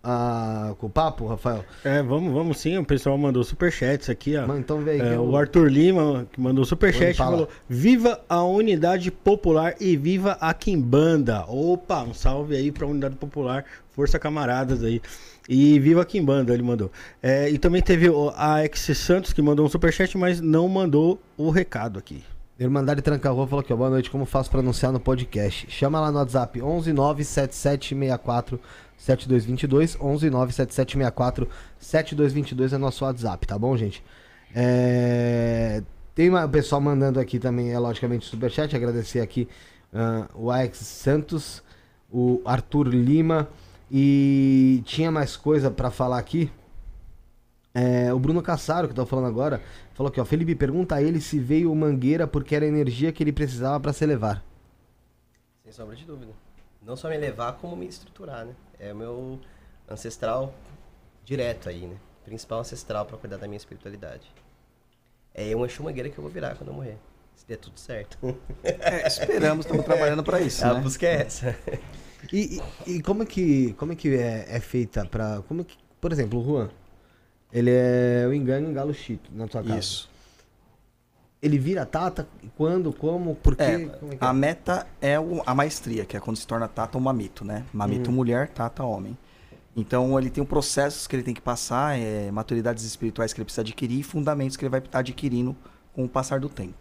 ah, 0.03 0.75
com 0.79 0.87
o 0.87 0.91
papo, 0.91 1.27
Rafael? 1.27 1.65
É, 1.85 2.03
vamos, 2.03 2.33
vamos 2.33 2.59
sim. 2.59 2.79
O 2.79 2.85
pessoal 2.85 3.19
mandou 3.19 3.43
superchats 3.43 4.09
aqui, 4.09 4.37
ó. 4.37 4.47
Mano, 4.47 4.61
então 4.61 4.81
vem. 4.81 5.01
É, 5.01 5.17
eu- 5.17 5.25
o 5.25 5.37
Arthur 5.37 5.69
Lima, 5.69 6.27
que 6.33 6.41
mandou 6.41 6.65
superchat, 6.65 7.17
Fala. 7.17 7.31
falou: 7.33 7.49
Viva 7.69 8.21
a 8.29 8.43
unidade 8.43 9.11
popular 9.11 9.75
e 9.81 9.97
viva 9.97 10.39
a 10.41 10.55
Quimbanda. 10.55 11.45
Opa, 11.49 12.03
um 12.03 12.15
salve 12.15 12.57
aí 12.57 12.71
pra 12.71 12.87
unidade 12.87 13.17
popular, 13.17 13.65
força 13.91 14.19
camaradas 14.19 14.83
aí. 14.83 15.03
E 15.49 15.79
viva 15.81 16.03
a 16.03 16.05
Quimbanda, 16.05 16.53
ele 16.53 16.63
mandou. 16.63 16.93
É, 17.23 17.49
e 17.49 17.57
também 17.59 17.81
teve 17.81 18.11
o- 18.11 18.31
a 18.37 18.63
Ex 18.65 18.81
Santos 18.99 19.33
que 19.33 19.41
mandou 19.41 19.65
um 19.65 19.69
superchat, 19.69 20.19
mas 20.19 20.41
não 20.43 20.69
mandou 20.69 21.19
o 21.39 21.49
recado 21.51 21.99
aqui. 21.99 22.23
Irmandade 22.61 23.01
Tranca 23.01 23.31
Rua 23.31 23.47
falou 23.47 23.61
aqui, 23.61 23.73
ó, 23.73 23.77
boa 23.77 23.89
noite, 23.89 24.11
como 24.11 24.27
faço 24.27 24.51
pra 24.51 24.61
anunciar 24.61 24.93
no 24.93 24.99
podcast? 25.01 25.71
Chama 25.71 26.01
lá 26.01 26.11
no 26.11 26.19
WhatsApp, 26.19 26.61
1197764 26.61 28.59
7222, 28.97 29.97
1197764 29.97 31.49
7222 31.79 32.73
é 32.73 32.79
nosso 32.79 33.05
WhatsApp, 33.05 33.47
tá 33.47 33.57
bom, 33.57 33.77
gente? 33.77 34.03
É... 34.55 35.83
Tem 36.15 36.29
o 36.35 36.49
pessoal 36.49 36.81
mandando 36.81 37.21
aqui 37.21 37.39
também, 37.39 37.71
é 37.73 37.79
logicamente, 37.79 38.27
superchat, 38.27 38.75
agradecer 38.75 39.21
aqui 39.21 39.49
ah, 39.95 40.27
o 40.35 40.51
Alex 40.51 40.79
Santos, 40.79 41.63
o 42.11 42.43
Arthur 42.45 42.89
Lima, 42.89 43.49
e 43.91 44.83
tinha 44.85 45.11
mais 45.11 45.37
coisa 45.37 45.71
pra 45.71 45.91
falar 45.91 46.19
aqui? 46.19 46.51
É, 47.75 48.13
o 48.13 48.19
Bruno 48.19 48.43
Cassaro, 48.43 48.89
que 48.89 48.95
tá 48.95 49.07
falando 49.07 49.27
agora, 49.29 49.63
falou 49.95 50.11
aqui, 50.11 50.21
ó. 50.21 50.25
Felipe, 50.25 50.55
pergunta 50.55 50.97
a 50.97 51.03
ele 51.03 51.21
se 51.21 51.39
veio 51.39 51.71
o 51.71 51.77
Mangueira 51.77 52.27
porque 52.27 52.55
era 52.55 52.65
a 52.65 52.69
energia 52.69 53.13
que 53.13 53.23
ele 53.23 53.33
precisava 53.33 53.79
pra 53.79 53.93
se 53.93 54.03
elevar. 54.05 54.43
Sem 55.63 55.73
sombra 55.73 55.95
de 55.95 56.05
dúvida. 56.05 56.33
Não 56.85 56.97
só 56.97 57.09
me 57.09 57.17
levar, 57.19 57.53
como 57.55 57.77
me 57.77 57.87
estruturar, 57.87 58.45
né? 58.47 58.53
É 58.81 58.93
o 58.93 58.97
meu 58.97 59.39
ancestral 59.89 60.55
direto 61.25 61.69
aí, 61.69 61.87
né? 61.87 61.97
Principal 62.25 62.61
ancestral 62.61 63.05
pra 63.07 63.17
cuidar 63.17 63.37
da 63.37 63.47
minha 63.47 63.59
espiritualidade. 63.59 64.31
É 65.35 65.55
um 65.55 65.65
Exu 65.65 65.83
Mangueira 65.83 66.09
que 66.09 66.19
eu 66.19 66.23
vou 66.23 66.31
virar 66.33 66.57
quando 66.57 66.69
eu 66.69 66.75
morrer. 66.75 66.97
Se 67.37 67.47
der 67.47 67.59
tudo 67.59 67.79
certo. 67.79 68.19
É, 68.65 69.07
esperamos, 69.07 69.65
estamos 69.65 69.85
trabalhando 69.87 70.25
para 70.25 70.41
isso, 70.41 70.65
A 70.65 70.75
né? 70.75 70.81
busca 70.81 71.07
é 71.07 71.23
essa. 71.23 71.57
E, 72.33 72.61
e, 72.87 72.93
e 72.97 73.03
como 73.03 73.23
é 73.23 73.27
que, 73.27 73.73
como 73.75 73.93
é, 73.93 73.97
que 73.97 74.15
é, 74.15 74.47
é 74.49 74.61
feita 74.61 75.05
pra. 75.07 75.43
Como 75.47 75.61
é 75.61 75.65
que, 75.65 75.77
por 76.01 76.13
exemplo, 76.13 76.41
o 76.41 76.45
Juan. 76.45 76.71
Ele 77.53 77.71
é 77.71 78.27
o 78.29 78.35
engano 78.35 78.73
Galo 78.75 78.93
Chito 78.93 79.31
na 79.35 79.47
tua 79.47 79.63
casa. 79.63 79.79
Isso. 79.79 80.11
Ele 81.41 81.59
vira 81.59 81.87
tata? 81.87 82.29
Quando? 82.57 82.93
Como? 82.93 83.37
Por 83.37 83.55
quê? 83.57 83.63
É, 83.63 83.87
Como 83.87 84.13
é 84.13 84.17
que 84.17 84.25
a 84.25 84.29
é? 84.29 84.33
meta 84.33 84.87
é 85.01 85.21
o- 85.21 85.43
a 85.47 85.55
maestria, 85.55 86.05
que 86.05 86.17
é 86.17 86.21
quando 86.21 86.37
se 86.37 86.47
torna 86.47 86.67
tata 86.67 86.99
ou 86.99 87.03
mamito, 87.03 87.45
né? 87.45 87.65
Mamito 87.73 88.11
mulher, 88.11 88.49
tata 88.49 88.83
homem. 88.83 89.17
Então 89.77 90.19
ele 90.19 90.29
tem 90.31 90.43
um 90.43 90.47
processos 90.47 91.07
que 91.07 91.15
ele 91.15 91.23
tem 91.23 91.33
que 91.33 91.41
passar, 91.41 91.97
é, 91.97 92.31
maturidades 92.33 92.85
espirituais 92.85 93.33
que 93.33 93.39
ele 93.41 93.45
precisa 93.45 93.61
adquirir 93.63 94.01
e 94.01 94.03
fundamentos 94.03 94.57
que 94.57 94.65
ele 94.65 94.71
vai 94.71 94.83
adquirindo 94.93 95.57
com 95.93 96.05
o 96.05 96.09
passar 96.09 96.41
do 96.41 96.49
tempo. 96.49 96.75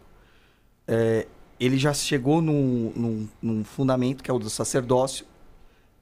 É, 0.88 1.28
ele 1.60 1.78
já 1.78 1.94
chegou 1.94 2.42
num, 2.42 2.92
num- 2.96 3.28
num 3.42 3.64
fundamento 3.64 4.24
que 4.24 4.30
é 4.30 4.34
o 4.34 4.40
do 4.40 4.50
sacerdócio 4.50 5.26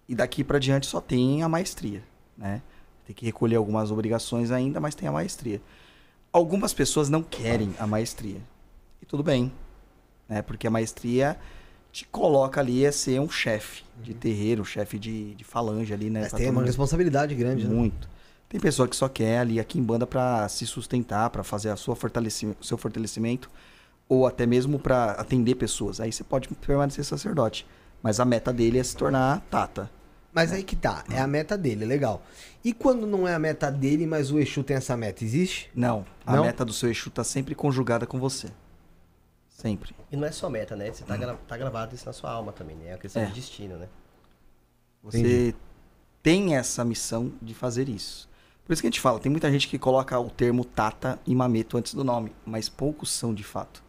e 0.08 0.14
daqui 0.16 0.44
para 0.44 0.60
diante 0.60 0.86
só 0.88 1.00
tem 1.02 1.42
a 1.44 1.50
maestria, 1.50 2.04
né? 2.38 2.62
Tem 3.06 3.16
que 3.16 3.26
recolher 3.26 3.56
algumas 3.56 3.92
obrigações 3.92 4.52
ainda, 4.52 4.80
mas 4.80 4.96
tem 4.96 5.08
a 5.08 5.12
maestria. 5.12 5.62
Algumas 6.32 6.74
pessoas 6.74 7.08
não 7.10 7.22
querem 7.24 7.74
a 7.80 7.86
maestria. 7.88 8.42
E 9.02 9.06
tudo 9.06 9.24
bem, 9.24 9.52
né? 10.28 10.42
Porque 10.42 10.68
a 10.68 10.72
maestria 10.72 11.38
te 11.92 12.06
coloca 12.08 12.60
ali 12.60 12.86
a 12.86 12.92
ser 12.92 13.22
um 13.22 13.30
chefe 13.30 13.84
de 14.04 14.14
terreiro, 14.14 14.66
chefe 14.66 15.00
de, 15.00 15.34
de 15.36 15.44
falange 15.44 15.94
ali, 15.94 16.10
né? 16.10 16.22
Mas 16.22 16.30
Pra 16.30 16.40
tem 16.40 16.50
uma 16.50 16.64
responsabilidade 16.64 17.34
grande, 17.36 17.66
né? 17.68 17.74
muito. 17.74 18.10
Tem 18.50 18.60
pessoa 18.60 18.88
que 18.88 18.96
só 18.96 19.08
quer 19.08 19.40
ali 19.40 19.60
a 19.60 19.64
quimbanda 19.64 20.06
para 20.06 20.48
se 20.50 20.66
sustentar, 20.68 21.30
para 21.30 21.44
fazer 21.44 21.70
a 21.70 21.76
sua 21.76 21.96
fortaleci- 21.96 22.56
seu 22.62 22.78
fortalecimento, 22.78 23.50
ou 24.08 24.26
até 24.28 24.46
mesmo 24.46 24.78
para 24.80 25.12
atender 25.12 25.56
pessoas. 25.56 26.00
Aí 26.00 26.12
você 26.12 26.24
pode 26.24 26.48
permanecer 26.50 27.04
sacerdote. 27.04 27.66
Mas 28.04 28.20
a 28.20 28.26
meta 28.26 28.54
dele 28.54 28.78
é 28.78 28.84
se 28.84 28.96
tornar 28.96 29.42
tata. 29.50 29.90
Mas 30.32 30.52
aí 30.52 30.64
que 30.64 30.76
tá, 30.76 31.04
é 31.10 31.20
a 31.20 31.26
meta 31.28 31.58
dele, 31.58 31.86
legal. 31.86 32.22
E 32.64 32.74
quando 32.74 33.08
não 33.08 33.28
é 33.28 33.34
a 33.34 33.40
meta 33.40 33.72
dele, 33.72 34.06
mas 34.06 34.32
o 34.32 34.38
Exu 34.38 34.64
tem 34.64 34.76
essa 34.76 34.96
meta, 34.98 35.24
existe? 35.24 35.72
Não, 35.74 36.06
a 36.26 36.36
Não? 36.36 36.44
meta 36.44 36.66
do 36.66 36.74
seu 36.74 36.92
Exu 36.92 37.10
tá 37.10 37.24
sempre 37.24 37.56
conjugada 37.56 38.06
com 38.06 38.20
você. 38.20 38.50
Sempre. 39.48 39.96
E 40.12 40.18
não 40.18 40.28
é 40.28 40.32
só 40.32 40.50
meta, 40.50 40.76
né? 40.76 40.92
Você 40.92 41.04
tá, 41.06 41.16
gra- 41.16 41.38
tá 41.48 41.58
gravado 41.58 41.96
isso 41.96 42.06
na 42.06 42.12
sua 42.14 42.30
alma 42.32 42.52
também, 42.52 42.76
né? 42.76 42.90
É 42.90 42.92
uma 42.92 42.98
questão 42.98 43.22
É. 43.24 43.26
de 43.28 43.32
destino, 43.34 43.78
né? 43.78 43.88
Você 45.02 45.20
Entendi. 45.20 45.56
tem 46.22 46.56
essa 46.58 46.84
missão 46.84 47.32
de 47.42 47.54
fazer 47.54 47.88
isso. 47.88 48.28
Por 48.66 48.74
isso 48.74 48.82
que 48.82 48.88
a 48.88 48.92
gente 48.92 49.00
fala, 49.00 49.20
tem 49.20 49.32
muita 49.32 49.50
gente 49.50 49.68
que 49.70 49.80
coloca 49.80 50.20
o 50.20 50.30
termo 50.30 50.66
tata 50.66 51.18
e 51.26 51.34
mameto 51.34 51.78
antes 51.78 51.94
do 51.94 52.04
nome, 52.04 52.36
mas 52.46 52.68
poucos 52.68 53.10
são 53.12 53.34
de 53.34 53.44
fato. 53.44 53.82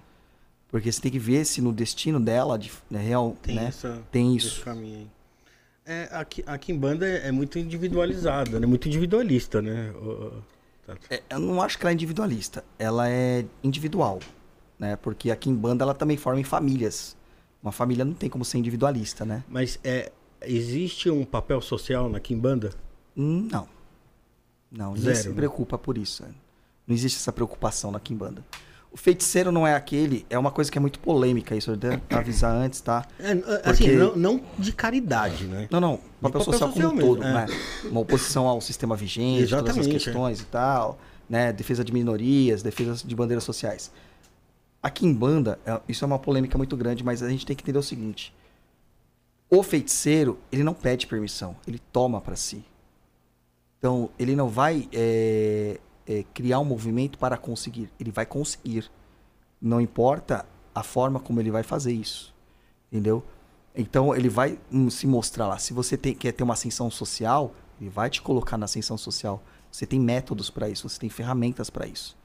Porque 0.76 0.92
você 0.92 1.00
tem 1.00 1.10
que 1.10 1.18
ver 1.18 1.46
se 1.46 1.62
no 1.62 1.72
destino 1.72 2.20
dela, 2.20 2.58
de, 2.58 2.70
é 2.92 2.98
real, 2.98 3.34
Tem, 3.40 3.54
né? 3.54 3.64
essa, 3.68 4.02
tem 4.12 4.36
isso. 4.36 4.62
É, 5.86 6.06
a, 6.12 6.22
Ki- 6.22 6.44
a 6.46 6.58
Kimbanda 6.58 7.08
é, 7.08 7.28
é 7.28 7.32
muito 7.32 7.58
individualizada, 7.58 8.60
né? 8.60 8.66
Muito 8.66 8.86
individualista, 8.86 9.62
né? 9.62 9.90
Tato? 10.86 11.00
É, 11.08 11.22
eu 11.30 11.38
não 11.38 11.62
acho 11.62 11.78
que 11.78 11.84
ela 11.84 11.92
é 11.92 11.94
individualista. 11.94 12.62
Ela 12.78 13.08
é 13.08 13.46
individual. 13.64 14.20
Né? 14.78 14.96
Porque 14.96 15.30
a 15.30 15.36
Kimbanda 15.36 15.82
ela 15.82 15.94
também 15.94 16.18
forma 16.18 16.38
em 16.38 16.44
famílias. 16.44 17.16
Uma 17.62 17.72
família 17.72 18.04
não 18.04 18.12
tem 18.12 18.28
como 18.28 18.44
ser 18.44 18.58
individualista, 18.58 19.24
né? 19.24 19.42
Mas 19.48 19.78
é, 19.82 20.12
existe 20.42 21.08
um 21.08 21.24
papel 21.24 21.62
social 21.62 22.06
na 22.10 22.20
Kimbanda? 22.20 22.70
Não. 23.16 23.66
Não, 24.70 24.88
ninguém 24.92 25.04
Zero, 25.14 25.22
se 25.22 25.28
né? 25.30 25.34
preocupa 25.36 25.78
por 25.78 25.96
isso. 25.96 26.22
né? 26.22 26.34
Não 26.86 26.94
existe 26.94 27.16
essa 27.16 27.32
preocupação 27.32 27.90
na 27.90 27.98
Kimbanda. 27.98 28.44
O 28.90 28.96
feiticeiro 28.96 29.52
não 29.52 29.66
é 29.66 29.74
aquele, 29.74 30.24
é 30.30 30.38
uma 30.38 30.50
coisa 30.50 30.72
que 30.72 30.78
é 30.78 30.80
muito 30.80 30.98
polêmica 30.98 31.54
isso, 31.54 31.70
eu 31.70 31.76
devo 31.76 32.00
avisar 32.10 32.50
antes, 32.54 32.80
tá? 32.80 33.04
É, 33.20 33.32
assim, 33.68 33.84
Porque- 33.84 33.92
não, 33.96 34.16
não 34.16 34.40
de 34.58 34.72
caridade, 34.72 35.44
né? 35.44 35.68
Não, 35.70 35.80
não, 35.80 35.96
papel 36.20 36.40
papel 36.40 36.40
social 36.40 36.60
como 36.60 36.72
social 36.72 36.90
um 36.92 36.94
mesmo, 36.94 37.14
todo, 37.16 37.22
é. 37.24 37.32
né? 37.32 37.46
Uma 37.84 38.00
oposição 38.00 38.46
ao 38.46 38.60
sistema 38.60 38.96
vigente, 38.96 39.50
todas 39.50 39.70
as 39.70 39.76
Exatamente, 39.76 40.04
questões 40.04 40.40
e 40.40 40.44
tal, 40.46 40.98
né? 41.28 41.52
Defesa 41.52 41.84
de 41.84 41.92
minorias, 41.92 42.62
defesa 42.62 43.06
de 43.06 43.14
bandeiras 43.14 43.44
sociais. 43.44 43.90
Aqui 44.82 45.04
em 45.06 45.12
banda, 45.12 45.58
é- 45.66 45.80
isso 45.88 46.02
é 46.02 46.06
uma 46.06 46.18
polêmica 46.18 46.56
muito 46.56 46.74
grande, 46.76 47.04
mas 47.04 47.22
a 47.22 47.28
gente 47.28 47.44
tem 47.44 47.54
que 47.54 47.62
entender 47.62 47.78
o 47.78 47.82
seguinte: 47.82 48.32
o 49.50 49.62
feiticeiro, 49.62 50.38
ele 50.50 50.64
não 50.64 50.72
pede 50.72 51.06
permissão, 51.06 51.54
ele 51.68 51.80
toma 51.92 52.18
pra 52.20 52.34
si. 52.34 52.64
Então, 53.78 54.08
ele 54.18 54.34
não 54.34 54.48
vai 54.48 54.88
é, 54.92 55.78
é, 56.06 56.24
criar 56.34 56.58
um 56.60 56.64
movimento 56.64 57.18
para 57.18 57.36
conseguir, 57.36 57.90
ele 57.98 58.10
vai 58.10 58.24
conseguir. 58.26 58.90
Não 59.60 59.80
importa 59.80 60.46
a 60.74 60.82
forma 60.82 61.18
como 61.18 61.40
ele 61.40 61.50
vai 61.50 61.62
fazer 61.62 61.92
isso, 61.92 62.34
entendeu? 62.92 63.22
Então, 63.74 64.14
ele 64.14 64.28
vai 64.28 64.58
hum, 64.72 64.88
se 64.88 65.06
mostrar 65.06 65.46
lá. 65.48 65.58
Se 65.58 65.72
você 65.74 65.96
tem- 65.96 66.14
quer 66.14 66.32
ter 66.32 66.42
uma 66.42 66.54
ascensão 66.54 66.90
social, 66.90 67.54
ele 67.80 67.90
vai 67.90 68.08
te 68.08 68.22
colocar 68.22 68.56
na 68.56 68.64
ascensão 68.64 68.96
social. 68.96 69.42
Você 69.70 69.84
tem 69.86 70.00
métodos 70.00 70.48
para 70.48 70.68
isso, 70.68 70.88
você 70.88 70.98
tem 70.98 71.10
ferramentas 71.10 71.68
para 71.68 71.86
isso. 71.86 72.16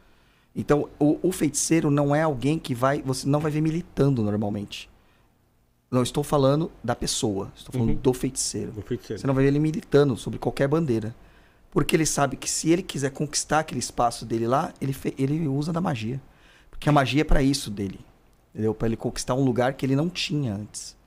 Então, 0.55 0.89
o, 0.99 1.19
o 1.23 1.31
feiticeiro 1.31 1.89
não 1.91 2.13
é 2.15 2.21
alguém 2.21 2.57
que 2.59 2.73
vai. 2.75 3.01
Você 3.01 3.27
não 3.27 3.39
vai 3.39 3.51
ver 3.51 3.61
militando 3.61 4.21
normalmente. 4.23 4.89
Não 5.89 6.03
estou 6.03 6.23
falando 6.23 6.71
da 6.83 6.95
pessoa, 6.95 7.51
estou 7.55 7.73
falando 7.73 7.89
Uhum. 7.89 7.95
do 8.01 8.13
feiticeiro. 8.13 8.71
Feiticeiro. 8.85 9.19
Você 9.21 9.27
não 9.27 9.33
vai 9.33 9.43
ver 9.43 9.49
ele 9.49 9.59
militando 9.59 10.15
sobre 10.15 10.39
qualquer 10.39 10.67
bandeira. 10.67 11.13
Porque 11.71 11.95
ele 11.95 12.05
sabe 12.05 12.35
que 12.35 12.49
se 12.49 12.69
ele 12.69 12.83
quiser 12.83 13.11
conquistar 13.11 13.59
aquele 13.59 13.79
espaço 13.79 14.25
dele 14.25 14.45
lá, 14.45 14.73
ele, 14.81 14.95
ele 15.17 15.47
usa 15.47 15.71
da 15.71 15.79
magia. 15.79 16.21
Porque 16.69 16.89
a 16.89 16.91
magia 16.91 17.21
é 17.21 17.23
para 17.23 17.41
isso 17.41 17.71
dele. 17.71 17.99
Entendeu? 18.53 18.73
Para 18.73 18.89
ele 18.89 18.97
conquistar 18.97 19.33
um 19.33 19.43
lugar 19.43 19.73
que 19.73 19.85
ele 19.85 19.95
não 19.95 20.09
tinha 20.09 20.53
antes. 20.53 20.97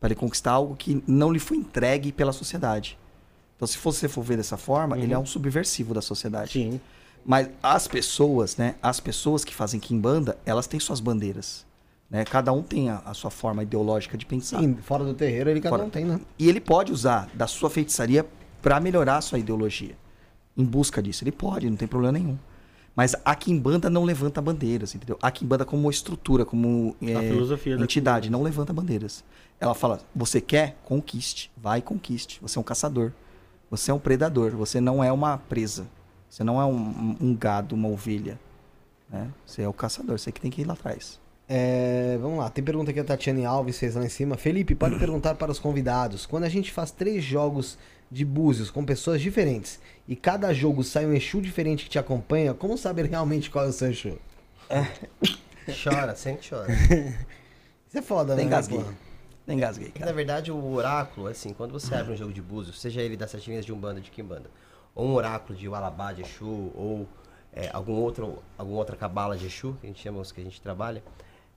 Para 0.00 0.08
ele 0.08 0.16
conquistar 0.16 0.52
algo 0.52 0.74
que 0.74 1.02
não 1.06 1.30
lhe 1.32 1.38
foi 1.38 1.56
entregue 1.56 2.10
pela 2.10 2.32
sociedade. 2.32 2.98
Então, 3.56 3.66
se 3.66 3.78
você 3.78 4.08
for 4.08 4.22
ver 4.22 4.36
dessa 4.36 4.56
forma, 4.56 4.98
ele 4.98 5.12
é 5.12 5.18
um 5.18 5.26
subversivo 5.26 5.94
da 5.94 6.02
sociedade. 6.02 6.52
Sim. 6.52 6.80
Mas 7.24 7.48
as 7.62 7.86
pessoas, 7.86 8.56
né? 8.56 8.76
As 8.82 9.00
pessoas 9.00 9.44
que 9.44 9.54
fazem 9.54 9.78
Kimbanda, 9.78 10.38
elas 10.46 10.66
têm 10.66 10.80
suas 10.80 11.00
bandeiras. 11.00 11.66
Né? 12.10 12.24
Cada 12.24 12.52
um 12.52 12.62
tem 12.62 12.88
a, 12.88 13.02
a 13.04 13.14
sua 13.14 13.30
forma 13.30 13.62
ideológica 13.62 14.16
de 14.16 14.24
pensar. 14.24 14.60
Sim, 14.60 14.76
fora 14.82 15.04
do 15.04 15.14
terreiro 15.14 15.50
ele 15.50 15.60
cada 15.60 15.76
Fora- 15.76 15.86
um 15.86 15.90
tem, 15.90 16.04
né? 16.04 16.20
E 16.38 16.48
ele 16.48 16.60
pode 16.60 16.92
usar 16.92 17.28
da 17.34 17.46
sua 17.46 17.68
feitiçaria 17.68 18.26
para 18.62 18.80
melhorar 18.80 19.18
a 19.18 19.20
sua 19.20 19.38
ideologia. 19.38 19.96
Em 20.58 20.64
busca 20.64 21.00
disso. 21.00 21.24
Ele 21.24 21.32
pode, 21.32 21.70
não 21.70 21.76
tem 21.76 21.88
problema 21.88 22.18
nenhum. 22.18 22.36
Mas 22.98 23.14
a 23.24 23.32
Kimbanda 23.36 23.88
não 23.88 24.02
levanta 24.02 24.42
bandeiras, 24.42 24.92
entendeu? 24.92 25.16
A 25.22 25.30
Kimbanda 25.30 25.64
como 25.64 25.88
estrutura, 25.88 26.44
como 26.44 26.96
A 27.00 27.06
é, 27.06 27.30
filosofia 27.30 27.76
da 27.76 27.84
entidade, 27.84 28.28
não 28.28 28.42
levanta 28.42 28.72
bandeiras. 28.72 29.22
Ela 29.60 29.72
fala, 29.72 30.00
você 30.12 30.40
quer? 30.40 30.76
Conquiste. 30.84 31.48
Vai 31.56 31.80
conquiste. 31.80 32.40
Você 32.42 32.58
é 32.58 32.60
um 32.60 32.64
caçador. 32.64 33.12
Você 33.70 33.92
é 33.92 33.94
um 33.94 34.00
predador. 34.00 34.50
Você 34.56 34.80
não 34.80 35.02
é 35.02 35.12
uma 35.12 35.38
presa. 35.38 35.86
Você 36.28 36.42
não 36.42 36.60
é 36.60 36.64
um, 36.64 37.16
um 37.20 37.36
gado, 37.36 37.76
uma 37.76 37.88
ovelha. 37.88 38.36
Né? 39.08 39.28
Você 39.46 39.62
é 39.62 39.68
o 39.68 39.72
caçador. 39.72 40.18
Você 40.18 40.32
que 40.32 40.40
tem 40.40 40.50
que 40.50 40.62
ir 40.62 40.64
lá 40.64 40.74
atrás. 40.74 41.20
É, 41.48 42.18
vamos 42.20 42.38
lá, 42.38 42.50
tem 42.50 42.62
pergunta 42.62 42.90
aqui 42.90 43.00
a 43.00 43.04
Tatiane 43.04 43.46
Alves 43.46 43.78
fez 43.78 43.94
lá 43.94 44.04
em 44.04 44.08
cima. 44.08 44.36
Felipe, 44.36 44.74
pode 44.74 44.96
perguntar 45.00 45.34
para 45.34 45.50
os 45.50 45.58
convidados. 45.58 46.26
Quando 46.26 46.44
a 46.44 46.48
gente 46.48 46.70
faz 46.70 46.90
três 46.90 47.24
jogos 47.24 47.78
de 48.10 48.24
búzios 48.24 48.70
com 48.70 48.84
pessoas 48.84 49.20
diferentes 49.20 49.78
e 50.06 50.16
cada 50.16 50.52
jogo 50.52 50.82
sai 50.82 51.06
um 51.06 51.12
Exu 51.12 51.40
diferente 51.40 51.84
que 51.84 51.90
te 51.90 51.98
acompanha, 51.98 52.54
como 52.54 52.78
saber 52.78 53.06
realmente 53.06 53.50
qual 53.50 53.64
é 53.66 53.68
o 53.68 53.72
seu 53.72 53.90
Exu? 53.90 54.18
Chora, 55.82 56.16
sempre 56.16 56.48
chora. 56.48 56.72
Isso 56.72 57.98
é 57.98 58.02
foda, 58.02 58.34
né? 58.34 58.42
engasguei. 58.42 58.78
pô? 58.78 58.90
Nem 59.46 59.56
engasguei, 59.56 59.88
Na 59.88 60.00
cara. 60.00 60.12
verdade, 60.12 60.50
o 60.52 60.72
oráculo, 60.72 61.26
assim, 61.26 61.52
quando 61.52 61.72
você 61.72 61.94
abre 61.94 62.12
um 62.12 62.16
jogo 62.16 62.32
de 62.32 62.40
búzios, 62.42 62.80
seja 62.80 63.00
ele 63.00 63.16
das 63.16 63.30
sete 63.30 63.50
linhas 63.50 63.64
de 63.64 63.72
Umbanda, 63.72 64.00
de 64.00 64.10
Kimbanda, 64.10 64.50
ou 64.94 65.06
um 65.06 65.14
oráculo 65.14 65.58
de 65.58 65.68
Walabá, 65.68 66.12
de 66.12 66.22
Exu, 66.22 66.70
ou 66.74 67.06
é, 67.52 67.70
algum 67.72 67.94
outro, 67.94 68.42
alguma 68.56 68.78
outra 68.78 68.96
cabala 68.96 69.36
de 69.36 69.46
Exu, 69.46 69.74
que 69.80 69.86
a 69.86 69.88
gente 69.88 70.02
chama 70.02 70.20
os 70.20 70.32
que 70.32 70.40
a 70.40 70.44
gente 70.44 70.60
trabalha, 70.60 71.02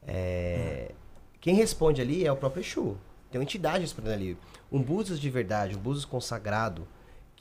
é, 0.08 0.92
quem 1.40 1.56
responde 1.56 2.02
ali 2.02 2.26
é 2.26 2.32
o 2.32 2.36
próprio 2.36 2.62
Exu. 2.62 2.98
Tem 3.32 3.40
uma 3.40 3.44
entidade 3.44 3.82
respondendo 3.82 4.14
ali. 4.14 4.38
Um 4.72 4.82
búzios 4.82 5.20
de 5.20 5.30
verdade, 5.30 5.76
um 5.76 5.80
búzios 5.80 6.06
consagrado, 6.06 6.88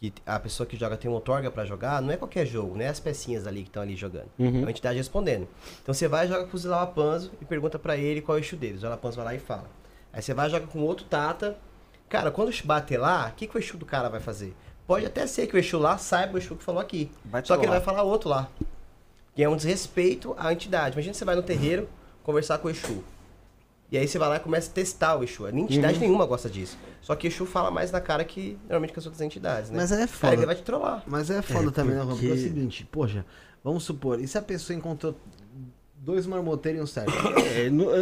que 0.00 0.14
a 0.24 0.40
pessoa 0.40 0.66
que 0.66 0.76
joga 0.76 0.96
tem 0.96 1.10
uma 1.10 1.16
outorga 1.16 1.50
pra 1.50 1.66
jogar, 1.66 2.00
não 2.00 2.10
é 2.10 2.16
qualquer 2.16 2.46
jogo, 2.46 2.74
não 2.74 2.82
é 2.82 2.88
as 2.88 2.98
pecinhas 2.98 3.46
ali 3.46 3.62
que 3.62 3.68
estão 3.68 3.82
ali 3.82 3.94
jogando. 3.94 4.30
É 4.38 4.62
uma 4.62 4.70
entidade 4.70 4.96
respondendo. 4.96 5.46
Então 5.82 5.92
você 5.92 6.08
vai 6.08 6.24
e 6.24 6.28
joga 6.28 6.46
com 6.46 6.56
o 6.56 6.58
Zilalapanzo 6.58 7.32
e 7.40 7.44
pergunta 7.44 7.78
pra 7.78 7.96
ele 7.96 8.22
qual 8.22 8.38
é 8.38 8.40
o 8.40 8.42
Exu 8.42 8.56
dele. 8.56 8.76
O 8.76 8.78
Zilalapanzo 8.78 9.16
vai 9.16 9.26
lá 9.26 9.34
e 9.34 9.38
fala. 9.38 9.68
Aí 10.12 10.22
você 10.22 10.32
vai 10.32 10.46
e 10.46 10.50
joga 10.50 10.66
com 10.66 10.80
outro 10.80 11.04
Tata. 11.04 11.58
Cara, 12.08 12.30
quando 12.30 12.50
bater 12.64 12.98
lá, 12.98 13.28
o 13.28 13.36
que, 13.36 13.46
que 13.46 13.56
o 13.56 13.58
Exu 13.58 13.76
do 13.76 13.84
cara 13.84 14.08
vai 14.08 14.20
fazer? 14.20 14.56
Pode 14.86 15.04
até 15.04 15.26
ser 15.26 15.46
que 15.46 15.54
o 15.54 15.58
Exu 15.58 15.78
lá 15.78 15.98
saiba 15.98 16.34
o 16.34 16.38
Exu 16.38 16.56
que 16.56 16.64
falou 16.64 16.80
aqui. 16.80 17.10
Vai 17.24 17.44
Só 17.44 17.56
que 17.56 17.64
ele 17.64 17.72
vai 17.72 17.80
falar 17.80 18.02
outro 18.02 18.30
lá. 18.30 18.48
Que 19.34 19.42
é 19.44 19.48
um 19.48 19.54
desrespeito 19.54 20.34
à 20.38 20.50
entidade. 20.52 20.94
Imagina 20.94 21.12
você 21.12 21.24
vai 21.26 21.36
no 21.36 21.42
terreiro 21.42 21.88
conversar 22.22 22.56
com 22.58 22.68
o 22.68 22.70
Exu. 22.70 23.04
E 23.92 23.98
aí 23.98 24.06
você 24.06 24.18
vai 24.18 24.28
lá 24.28 24.36
e 24.36 24.40
começa 24.40 24.70
a 24.70 24.72
testar 24.74 25.16
o 25.16 25.24
Exu. 25.24 25.46
A 25.46 25.50
entidade 25.50 25.94
Uhum. 25.94 26.00
nenhuma 26.00 26.24
gosta 26.24 26.48
disso. 26.48 26.78
Só 27.02 27.16
que 27.16 27.26
o 27.26 27.28
Exu 27.28 27.44
fala 27.44 27.70
mais 27.70 27.90
na 27.90 28.00
cara 28.00 28.24
que 28.24 28.56
normalmente 28.62 28.92
que 28.92 28.98
as 29.00 29.06
outras 29.06 29.20
entidades, 29.20 29.68
né? 29.70 29.76
Mas 29.76 29.90
é 29.90 29.96
Cara, 29.96 30.08
foda. 30.08 30.34
ele 30.34 30.46
vai 30.46 30.54
te 30.54 30.62
trollar. 30.62 31.02
Mas 31.06 31.28
é 31.30 31.42
foda 31.42 31.68
É, 31.68 31.70
também, 31.72 31.94
né, 31.96 32.02
Juan? 32.02 32.10
Porque 32.12 32.26
é 32.26 32.28
o 32.28 32.32
porque- 32.32 32.42
seguinte, 32.48 32.88
poxa, 32.90 33.24
vamos 33.64 33.82
supor, 33.82 34.20
e 34.20 34.28
se 34.28 34.38
a 34.38 34.42
pessoa 34.42 34.76
encontrou 34.76 35.16
dois 36.02 36.24
marmoteiros 36.26 36.80
e 36.80 36.82
um 36.84 36.86
certo? 36.86 37.10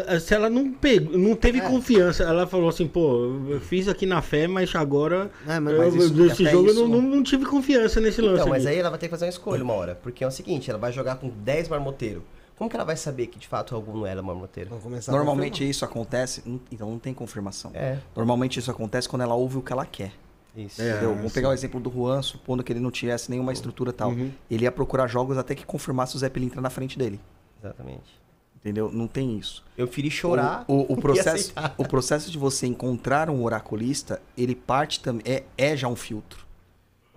É, 0.09 0.15
é, 0.15 0.21
se 0.21 0.35
ela 0.35 0.51
não 0.51 0.71
pegou, 0.73 1.17
não 1.19 1.35
teve 1.35 1.59
É. 1.59 1.63
confiança, 1.63 2.23
ela 2.23 2.47
falou 2.47 2.69
assim, 2.69 2.87
pô, 2.87 3.47
eu 3.49 3.61
fiz 3.61 3.89
aqui 3.89 4.05
na 4.05 4.21
fé, 4.21 4.47
mas 4.47 4.75
agora 4.75 5.31
É, 5.49 5.59
mas- 5.59 5.73
eu- 5.75 5.79
mas 5.81 5.95
isso- 5.95 6.11
desse 6.15 6.45
jogo 6.45 6.69
isso- 6.71 6.81
eu 6.81 6.87
não, 6.89 7.01
não, 7.01 7.17
não 7.17 7.23
tive 7.23 7.47
confiança 7.47 7.99
nesse 8.01 8.21
lance. 8.21 8.41
Então, 8.43 8.49
mas 8.49 8.67
aqui. 8.67 8.75
aí 8.75 8.81
ela 8.81 8.91
vai 8.91 8.99
ter 8.99 9.07
que 9.07 9.11
fazer 9.11 9.25
uma 9.25 9.31
escolha 9.31 9.65
uma 9.65 9.73
hora. 9.75 9.95
Porque 10.03 10.23
é 10.23 10.27
o 10.27 10.31
seguinte, 10.31 10.69
ela 10.71 10.79
vai 10.79 10.93
jogar 10.93 11.17
com 11.17 11.29
10 11.31 11.67
marmoteiros. 11.69 12.23
Como 12.59 12.69
que 12.69 12.75
ela 12.77 12.85
vai 12.85 12.97
saber 12.97 13.29
que 13.29 13.39
de 13.39 13.47
fato 13.47 13.75
algum 13.75 13.99
não 13.99 14.07
era 14.07 14.21
marmoteiro? 14.21 14.69
Vamos 14.71 14.85
começar 14.85 15.13
a 15.13 15.15
Normalmente 15.15 15.69
isso 15.69 15.85
acontece, 15.85 16.43
então 16.73 16.91
não 16.91 16.99
tem 16.99 17.15
confirmação. 17.15 17.71
É, 17.73 17.99
Normalmente 18.17 18.59
isso 18.59 18.71
acontece 18.71 19.09
quando 19.09 19.23
ela 19.23 19.35
ouve 19.37 19.59
o 19.59 19.63
que 19.63 19.73
ela 19.73 19.87
quer. 19.87 20.13
isso. 20.57 20.83
É. 20.83 20.91
entendeu? 20.91 21.15
Vamos 21.15 21.33
pegar 21.33 21.51
o 21.51 21.53
exemplo 21.53 21.79
do 21.79 21.89
Juan, 21.91 22.21
supondo 22.21 22.65
que 22.65 22.73
ele 22.73 22.81
não 22.81 22.91
tivesse 22.91 23.31
nenhuma 23.31 23.53
estrutura 23.53 23.93
tal. 23.93 24.11
Uhum. 24.11 24.33
Ele 24.51 24.65
ia 24.65 24.73
procurar 24.73 25.07
jogos 25.07 25.39
até 25.39 25.55
que 25.55 25.65
confirmasse 25.65 26.17
o 26.17 26.19
Zé 26.19 26.29
Pilintra 26.29 26.61
na 26.61 26.69
frente 26.69 26.99
dele. 26.99 27.21
Exatamente. 27.63 28.19
Entendeu? 28.57 28.91
Não 28.93 29.07
tem 29.07 29.39
isso. 29.39 29.65
Eu 29.77 29.87
preferi 29.87 30.11
chorar. 30.11 30.65
O, 30.67 30.75
o- 30.75 30.93
o 30.95 30.97
processo, 31.01 31.53
o 31.79 31.87
processo 31.87 32.29
de 32.29 32.37
você 32.37 32.67
encontrar 32.67 33.31
um 33.31 33.45
oraculista, 33.45 34.21
ele 34.37 34.57
parte 34.57 34.99
também. 34.99 35.23
É, 35.25 35.45
é 35.57 35.77
já 35.77 35.87
um 35.87 35.95
filtro. 35.95 36.45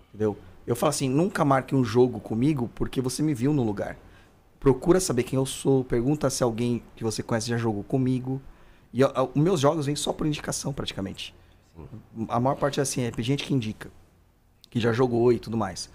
Entendeu? 0.10 0.38
Eu 0.68 0.76
falo 0.76 0.92
assim: 0.92 1.10
nunca 1.10 1.44
marque 1.44 1.74
um 1.76 1.84
jogo 1.84 2.20
comigo 2.20 2.70
porque 2.76 3.02
você 3.02 3.24
me 3.24 3.34
viu 3.34 3.54
no 3.54 3.64
lugar. 3.64 3.98
Procura 4.62 5.00
saber 5.00 5.24
quem 5.24 5.38
eu 5.38 5.46
sou, 5.46 5.84
pergunta 5.84 6.30
se 6.30 6.44
alguém 6.44 6.84
que 6.96 7.04
você 7.04 7.24
conhece 7.24 7.50
já 7.50 7.58
jogou 7.58 7.84
comigo. 7.84 8.40
E 8.94 9.04
os 9.04 9.12
meus 9.34 9.60
jogos 9.60 9.88
vêm 9.88 9.96
só 9.96 10.14
por 10.14 10.28
indicação, 10.28 10.72
praticamente. 10.72 11.34
A 12.30 12.40
maior 12.40 12.56
parte 12.56 12.80
é 12.80 12.84
assim: 12.84 13.02
é 13.02 13.12
gente 13.24 13.44
que 13.44 13.56
indica, 13.56 13.90
que 14.70 14.80
já 14.80 14.94
jogou 14.94 15.34
e 15.34 15.40
tudo 15.40 15.58
mais. 15.58 15.90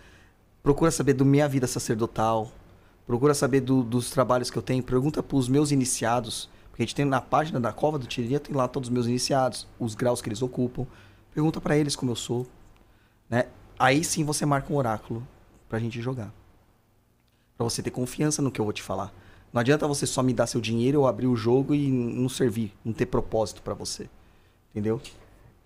Procura 0.64 0.90
saber 0.90 1.12
do 1.14 1.24
minha 1.24 1.48
vida 1.48 1.66
sacerdotal. 1.68 2.50
Procura 3.06 3.34
saber 3.34 3.60
do- 3.60 3.84
dos 3.84 4.10
trabalhos 4.10 4.50
que 4.50 4.58
eu 4.58 4.62
tenho. 4.62 4.82
Pergunta 4.82 5.22
para 5.22 5.36
os 5.36 5.48
meus 5.48 5.70
iniciados. 5.70 6.50
Porque 6.70 6.82
a 6.82 6.86
gente 6.86 6.94
tem 6.94 7.04
na 7.04 7.20
página 7.20 7.60
da 7.60 7.72
Cova 7.72 7.98
do 8.00 8.06
Tiriria, 8.06 8.40
tem 8.40 8.54
lá 8.54 8.66
todos 8.66 8.88
os 8.88 8.92
meus 8.92 9.06
iniciados, 9.06 9.66
os 9.78 9.94
graus 9.94 10.20
que 10.20 10.28
eles 10.28 10.42
ocupam. 10.42 10.84
Pergunta 11.32 11.60
para 11.60 11.76
eles 11.76 11.94
como 11.94 12.10
eu 12.10 12.16
sou. 12.16 12.46
Né? 13.30 13.46
Aí 13.78 14.02
sim 14.02 14.24
você 14.24 14.44
marca 14.44 14.72
um 14.72 14.76
oráculo 14.76 15.26
pra 15.68 15.78
gente 15.78 16.02
jogar. 16.02 16.32
Pra 17.56 17.64
você 17.64 17.82
ter 17.82 17.90
confiança 17.90 18.42
no 18.42 18.50
que 18.50 18.60
eu 18.60 18.64
vou 18.64 18.72
te 18.72 18.82
falar. 18.82 19.12
Não 19.52 19.60
adianta 19.60 19.88
você 19.88 20.06
só 20.06 20.22
me 20.22 20.34
dar 20.34 20.46
seu 20.46 20.60
dinheiro, 20.60 20.98
eu 20.98 21.06
abrir 21.06 21.26
o 21.26 21.36
jogo 21.36 21.74
e 21.74 21.90
não 21.90 22.28
servir, 22.28 22.74
não 22.84 22.92
ter 22.92 23.06
propósito 23.06 23.62
pra 23.62 23.72
você. 23.72 24.08
Entendeu? 24.70 25.00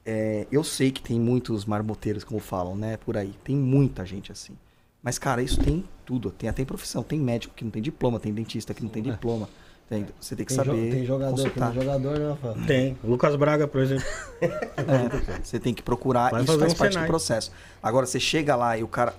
É, 0.05 0.47
eu 0.51 0.63
sei 0.63 0.91
que 0.91 1.03
tem 1.03 1.19
muitos 1.19 1.65
marmoteiros, 1.65 2.25
como 2.25 2.41
falam, 2.41 2.77
né? 2.77 2.97
Por 2.97 3.17
aí. 3.17 3.35
Tem 3.43 3.57
muita 3.57 4.07
gente 4.07 4.31
assim. 4.31 4.57
Mas, 5.03 5.19
cara, 5.19 5.43
isso 5.43 5.59
tem 5.61 5.85
tudo. 6.05 6.31
Tem 6.31 6.49
até 6.49 6.65
profissão. 6.65 7.03
Tem 7.03 7.19
médico 7.19 7.55
que 7.55 7.65
não 7.65 7.71
tem 7.71 7.83
diploma, 7.83 8.21
tem 8.21 8.33
dentista 8.33 8.73
que 8.73 8.83
não 8.83 8.91
tem 8.91 9.03
diploma. 9.03 9.49
Tem- 9.91 10.07
você 10.21 10.37
tem 10.37 10.47
que 10.47 10.55
Tem, 10.55 10.65
jo- 10.65 10.71
saber. 10.71 10.91
tem 10.93 11.05
jogador 11.05 11.35
que 11.35 11.43
consultar. 11.43 11.71
é 11.71 11.75
jogador, 11.75 12.19
né, 12.19 12.29
Rafa? 12.31 12.55
Tem. 12.67 12.97
Lucas 13.03 13.35
Braga, 13.37 13.67
por 13.67 13.81
exemplo. 13.83 14.05
É, 14.41 15.43
você 15.43 15.59
tem 15.59 15.75
que 15.75 15.83
procurar, 15.83 16.31
Vai 16.31 16.45
isso 16.45 16.59
faz 16.59 16.73
um 16.73 16.77
parte 16.77 16.93
Senai. 16.93 17.07
do 17.07 17.11
processo. 17.11 17.51
Agora, 17.83 18.07
você 18.07 18.21
chega 18.21 18.55
lá 18.57 18.79
e 18.79 18.85
o 18.85 18.89
cara. 18.89 19.13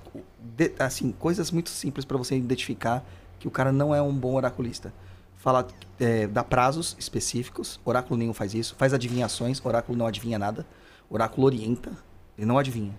de- 0.58 0.72
assim, 0.80 1.12
coisas 1.12 1.52
muito 1.52 1.70
simples 1.70 2.04
pra 2.06 2.18
você 2.18 2.36
identificar 2.38 3.04
que 3.38 3.48
o 3.48 3.52
cara 3.52 3.72
não 3.72 3.94
é 3.94 4.02
um 4.02 4.14
bom 4.14 4.34
oraculista. 4.36 4.92
Fala, 5.38 5.68
é, 6.00 6.26
dá 6.28 6.44
prazos 6.44 6.96
específicos, 7.00 7.80
oráculo 7.84 8.18
nenhum 8.18 8.34
faz 8.34 8.54
isso. 8.54 8.76
Faz 8.78 8.94
adivinhações, 8.94 9.64
oráculo 9.64 9.98
não 9.98 10.08
adivinha 10.08 10.40
nada. 10.40 10.66
Oráculo 11.10 11.46
orienta, 11.48 11.92
ele 12.38 12.48
não 12.48 12.58
adivinha. 12.58 12.98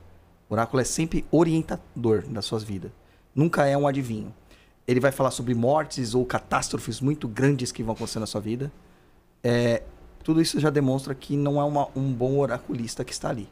Oráculo 0.49 0.81
é 0.81 0.85
sempre 0.85 1.25
orientador 1.31 2.23
das 2.29 2.45
suas 2.45 2.63
vidas. 2.63 2.91
Nunca 3.35 3.67
é 3.67 3.77
um 3.77 3.87
adivinho. 3.89 4.33
Ele 4.87 5.01
vai 5.01 5.13
falar 5.13 5.31
sobre 5.31 5.55
mortes 5.55 6.15
ou 6.15 6.25
catástrofes 6.25 7.01
muito 7.01 7.29
grandes 7.29 7.71
que 7.71 7.83
vão 7.83 7.95
acontecer 7.95 8.19
na 8.19 8.27
sua 8.27 8.41
vida. 8.41 8.73
É, 9.43 9.83
tudo 10.23 10.41
isso 10.41 10.59
já 10.61 10.71
demonstra 10.71 11.15
que 11.15 11.37
não 11.37 11.61
é 11.61 11.65
uma- 11.65 11.89
um 11.95 12.13
bom 12.13 12.39
oraculista 12.39 13.05
que 13.05 13.13
está 13.13 13.29
ali. 13.31 13.49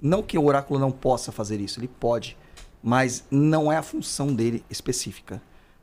Não 0.00 0.22
que 0.22 0.36
o 0.36 0.44
oráculo 0.44 0.78
não 0.78 0.90
possa 0.90 1.32
fazer 1.32 1.60
isso, 1.60 1.80
ele 1.80 1.88
pode, 1.88 2.36
mas 2.82 3.24
não 3.30 3.72
é 3.72 3.76
a 3.76 3.82
função 3.82 4.34
dele 4.34 4.64
específica, 4.68 5.40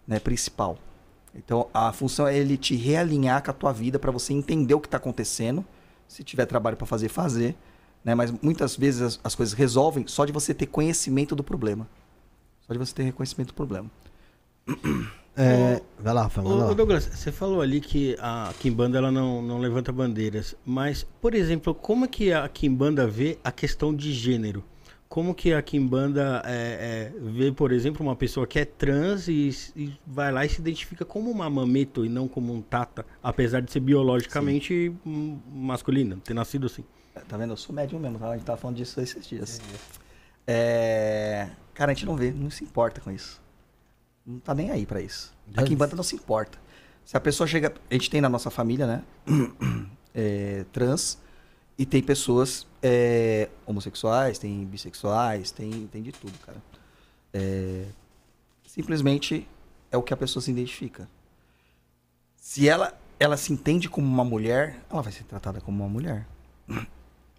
né, 0.08 0.20
principal. 0.20 0.78
Então 1.36 1.68
a 1.74 1.92
função 1.92 2.28
é 2.28 2.38
ele 2.38 2.58
te 2.58 2.76
realinhar 2.76 3.44
com 3.44 3.50
a 3.52 3.54
tua 3.54 3.74
vida 3.74 3.98
para 3.98 4.12
você 4.12 4.34
entender 4.34 4.74
o 4.74 4.80
que 4.80 4.88
está 4.88 4.98
acontecendo. 4.98 5.66
Se 6.08 6.24
tiver 6.24 6.46
trabalho 6.46 6.78
para 6.78 6.86
fazer, 6.86 7.10
fazer. 7.10 7.56
Né? 8.04 8.14
Mas 8.14 8.32
muitas 8.42 8.76
vezes 8.76 9.02
as, 9.02 9.20
as 9.24 9.34
coisas 9.34 9.54
resolvem 9.54 10.06
só 10.06 10.26
de 10.26 10.32
você 10.32 10.54
ter 10.54 10.68
conhecimento 10.68 11.36
do 11.36 11.44
problema. 11.44 11.88
Só 12.68 12.74
de 12.74 12.80
você 12.80 12.94
ter 12.94 13.04
reconhecimento 13.04 13.48
do 13.48 13.54
problema. 13.56 13.90
É, 15.36 15.82
vai 16.00 16.14
lá, 16.14 16.30
lá. 16.38 16.74
Douglas, 16.74 17.06
você 17.06 17.32
falou 17.32 17.62
ali 17.62 17.82
que 17.82 18.16
a 18.20 18.54
Kimbanda 18.60 19.00
ela 19.00 19.12
não, 19.12 19.42
não 19.42 19.58
levanta 19.58 19.92
bandeiras, 19.92 20.56
mas, 20.64 21.08
por 21.20 21.34
exemplo, 21.34 21.74
como 21.74 22.06
é 22.06 22.08
que 22.08 22.32
a 22.32 22.48
Kimbanda 22.48 23.08
vê 23.08 23.40
a 23.44 23.52
questão 23.52 23.96
de 23.96 24.14
gênero? 24.14 24.64
Como 25.10 25.34
que 25.34 25.54
a 25.54 25.62
Kimbanda 25.62 26.42
é, 26.46 27.12
é, 27.16 27.20
vê, 27.20 27.52
por 27.52 27.72
exemplo, 27.72 28.06
uma 28.06 28.16
pessoa 28.16 28.46
que 28.46 28.60
é 28.60 28.66
trans 28.66 29.28
e, 29.28 29.50
e 29.76 29.94
vai 30.06 30.32
lá 30.32 30.46
e 30.46 30.50
se 30.50 30.60
identifica 30.60 31.04
como 31.04 31.30
uma 31.30 31.50
mameto 31.50 32.06
e 32.06 32.10
não 32.10 32.28
como 32.28 32.54
um 32.54 32.62
tata, 32.62 33.06
apesar 33.22 33.62
de 33.62 33.72
ser 33.72 33.80
biologicamente 33.80 34.92
masculina, 35.52 36.18
ter 36.24 36.34
nascido 36.34 36.66
assim? 36.68 36.84
Tá 37.28 37.38
vendo? 37.38 37.54
Eu 37.54 37.58
sou 37.58 37.76
médium 37.76 38.00
mesmo, 38.00 38.18
tá? 38.18 38.30
A 38.30 38.34
gente 38.34 38.46
tava 38.46 38.58
falando 38.58 38.78
disso 38.78 39.00
esses 39.02 39.28
dias. 39.28 39.62
É... 40.48 41.50
Cara, 41.74 41.92
a 41.92 41.94
gente 41.94 42.06
não 42.06 42.16
vê, 42.16 42.32
não 42.32 42.50
se 42.50 42.64
importa 42.64 43.00
com 43.00 43.12
isso. 43.12 43.43
Não 44.26 44.40
tá 44.40 44.54
nem 44.54 44.72
aí 44.72 44.86
pra 44.86 45.02
isso. 45.02 45.34
A 45.56 45.64
Kimbanda 45.64 45.96
não 45.96 46.04
se 46.04 46.16
importa. 46.16 46.58
Se 47.06 47.18
a 47.18 47.20
pessoa 47.20 47.46
chega. 47.46 47.74
A 47.90 47.94
gente 47.94 48.10
tem 48.10 48.22
na 48.22 48.30
nossa 48.30 48.50
família, 48.50 48.88
né? 48.88 49.04
é, 50.16 50.66
trans. 50.72 51.22
E 51.78 51.86
tem 51.86 52.04
pessoas 52.04 52.68
é, 52.82 53.50
homossexuais, 53.66 54.38
tem 54.38 54.64
bissexuais, 54.66 55.52
tem, 55.52 55.88
tem 55.88 56.04
de 56.04 56.12
tudo, 56.12 56.38
cara. 56.46 56.62
É, 57.34 57.86
simplesmente 58.68 59.48
é 59.92 59.98
o 59.98 60.04
que 60.04 60.14
a 60.14 60.18
pessoa 60.18 60.42
se 60.42 60.52
identifica. 60.52 61.10
Se 62.36 62.70
ela, 62.70 62.96
ela 63.20 63.36
se 63.38 63.52
entende 63.52 63.90
como 63.90 64.08
uma 64.08 64.24
mulher, 64.24 64.80
ela 64.90 65.02
vai 65.02 65.12
ser 65.12 65.24
tratada 65.24 65.60
como 65.60 65.84
uma 65.84 65.90
mulher. 65.90 66.28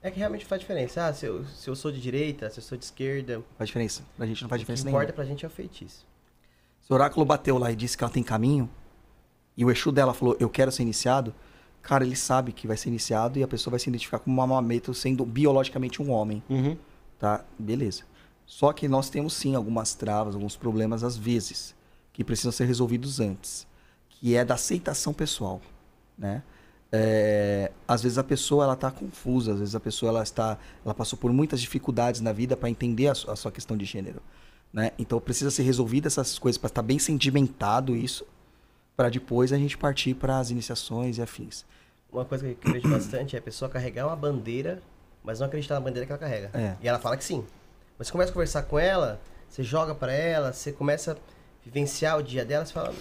É 0.02 0.11
que 0.11 0.19
realmente 0.19 0.44
faz 0.44 0.61
diferença. 0.61 1.06
Ah, 1.06 1.15
se 1.15 1.27
eu, 1.27 1.44
se 1.44 1.70
eu 1.70 1.77
sou 1.77 1.93
de 1.93 2.01
direita, 2.01 2.51
se 2.51 2.59
eu 2.59 2.62
sou 2.62 2.77
de 2.77 2.85
esquerda. 2.85 3.43
Faz 3.56 3.69
diferença? 3.69 4.02
Pra 4.16 4.27
gente 4.27 4.43
não 4.43 4.48
faz 4.48 4.61
o 4.61 4.66
que 4.66 4.73
diferença 4.73 4.89
importa 4.89 5.06
nenhuma. 5.06 5.15
pra 5.15 5.24
gente 5.24 5.44
é 5.44 5.48
o 5.48 5.51
feitiço. 5.51 6.05
Se 6.85 6.93
o 6.93 6.94
oráculo 6.94 7.24
bateu 7.24 7.56
lá 7.56 7.73
e 7.73 7.77
disse 7.77 7.97
que 7.97 8.05
ela 8.05 8.12
tem 8.12 8.23
caminho, 8.23 8.69
e 9.56 9.65
o 9.65 9.70
Exu 9.70 9.90
dela 9.90 10.12
falou, 10.12 10.36
eu 10.39 10.51
quero 10.51 10.70
ser 10.70 10.82
iniciado, 10.82 11.35
cara, 11.81 12.05
ele 12.05 12.15
sabe 12.15 12.52
que 12.52 12.66
vai 12.66 12.77
ser 12.77 12.90
iniciado 12.90 13.39
e 13.39 13.43
a 13.43 13.48
pessoa 13.48 13.73
vai 13.73 13.81
se 13.81 13.89
identificar 13.89 14.19
como 14.19 14.36
uma 14.36 14.47
mameto 14.47 14.93
sendo 14.93 15.24
biologicamente 15.24 16.02
um 16.02 16.11
homem, 16.11 16.43
Uhum. 16.51 16.77
tá? 17.19 17.43
Beleza. 17.59 18.02
Só 18.44 18.70
que 18.74 18.86
nós 18.86 19.09
temos 19.09 19.32
sim 19.32 19.55
algumas 19.55 19.94
travas, 19.94 20.35
alguns 20.35 20.56
problemas 20.56 21.02
às 21.02 21.16
vezes, 21.16 21.74
que 22.12 22.23
precisam 22.23 22.52
ser 22.52 22.66
resolvidos 22.66 23.19
antes, 23.19 23.66
que 24.11 24.36
é 24.36 24.44
da 24.44 24.55
aceitação 24.55 25.15
pessoal, 25.15 25.62
né? 26.19 26.43
É, 26.97 27.73
às 27.89 28.02
vezes 28.02 28.19
a 28.19 28.23
pessoa 28.23 28.65
ela 28.65 28.74
está 28.74 28.89
confusa, 28.90 29.52
às 29.55 29.59
vezes 29.59 29.74
a 29.74 29.81
pessoa 29.81 30.11
ela 30.11 30.23
está, 30.23 30.56
ela 30.85 30.94
passou 30.94 31.19
por 31.19 31.32
muitas 31.32 31.61
dificuldades 31.61 32.20
na 32.20 32.31
vida 32.32 32.56
para 32.56 32.70
entender 32.70 33.09
a, 33.09 33.12
a 33.12 33.35
sua 33.35 33.51
questão 33.51 33.77
de 33.77 33.85
gênero, 33.85 34.23
né? 34.75 34.91
Então 34.99 35.21
precisa 35.21 35.53
ser 35.53 35.63
resolvida 35.63 36.09
essas 36.09 36.37
coisas 36.37 36.59
para 36.59 36.67
estar 36.67 36.83
bem 36.83 36.99
sedimentado 36.99 37.95
isso, 37.95 38.27
para 38.97 39.09
depois 39.09 39.53
a 39.53 39.57
gente 39.57 39.79
partir 39.79 40.15
para 40.15 40.41
as 40.41 40.51
iniciações 40.51 41.17
e 41.17 41.23
afins. 41.23 41.65
Uma 42.13 42.25
coisa 42.25 42.53
que 42.53 42.69
eu 42.69 42.73
vejo 42.73 42.89
bastante 42.89 43.37
é 43.37 43.39
a 43.39 43.43
pessoa 43.43 43.69
carregar 43.69 44.07
uma 44.09 44.17
bandeira, 44.17 44.83
mas 45.23 45.39
não 45.39 45.47
acreditar 45.47 45.75
na 45.75 45.81
bandeira 45.81 46.05
que 46.05 46.13
ela 46.13 46.19
carrega. 46.19 46.51
É. 46.53 46.77
E 46.83 46.89
ela 46.89 46.99
fala 46.99 47.17
que 47.17 47.25
sim. 47.25 47.45
Mas 47.97 48.09
você 48.09 48.13
começa 48.13 48.31
a 48.31 48.35
conversar 48.35 48.63
com 48.65 48.77
ela, 48.77 49.21
você 49.49 49.63
joga 49.63 49.95
pra 49.95 50.13
ela, 50.13 50.53
você 50.53 50.73
começa 50.73 51.13
a 51.13 51.17
vivenciar 51.65 52.19
o 52.19 52.23
dia 52.23 52.45
dela, 52.45 52.67
você 52.67 52.73
fala, 52.73 52.93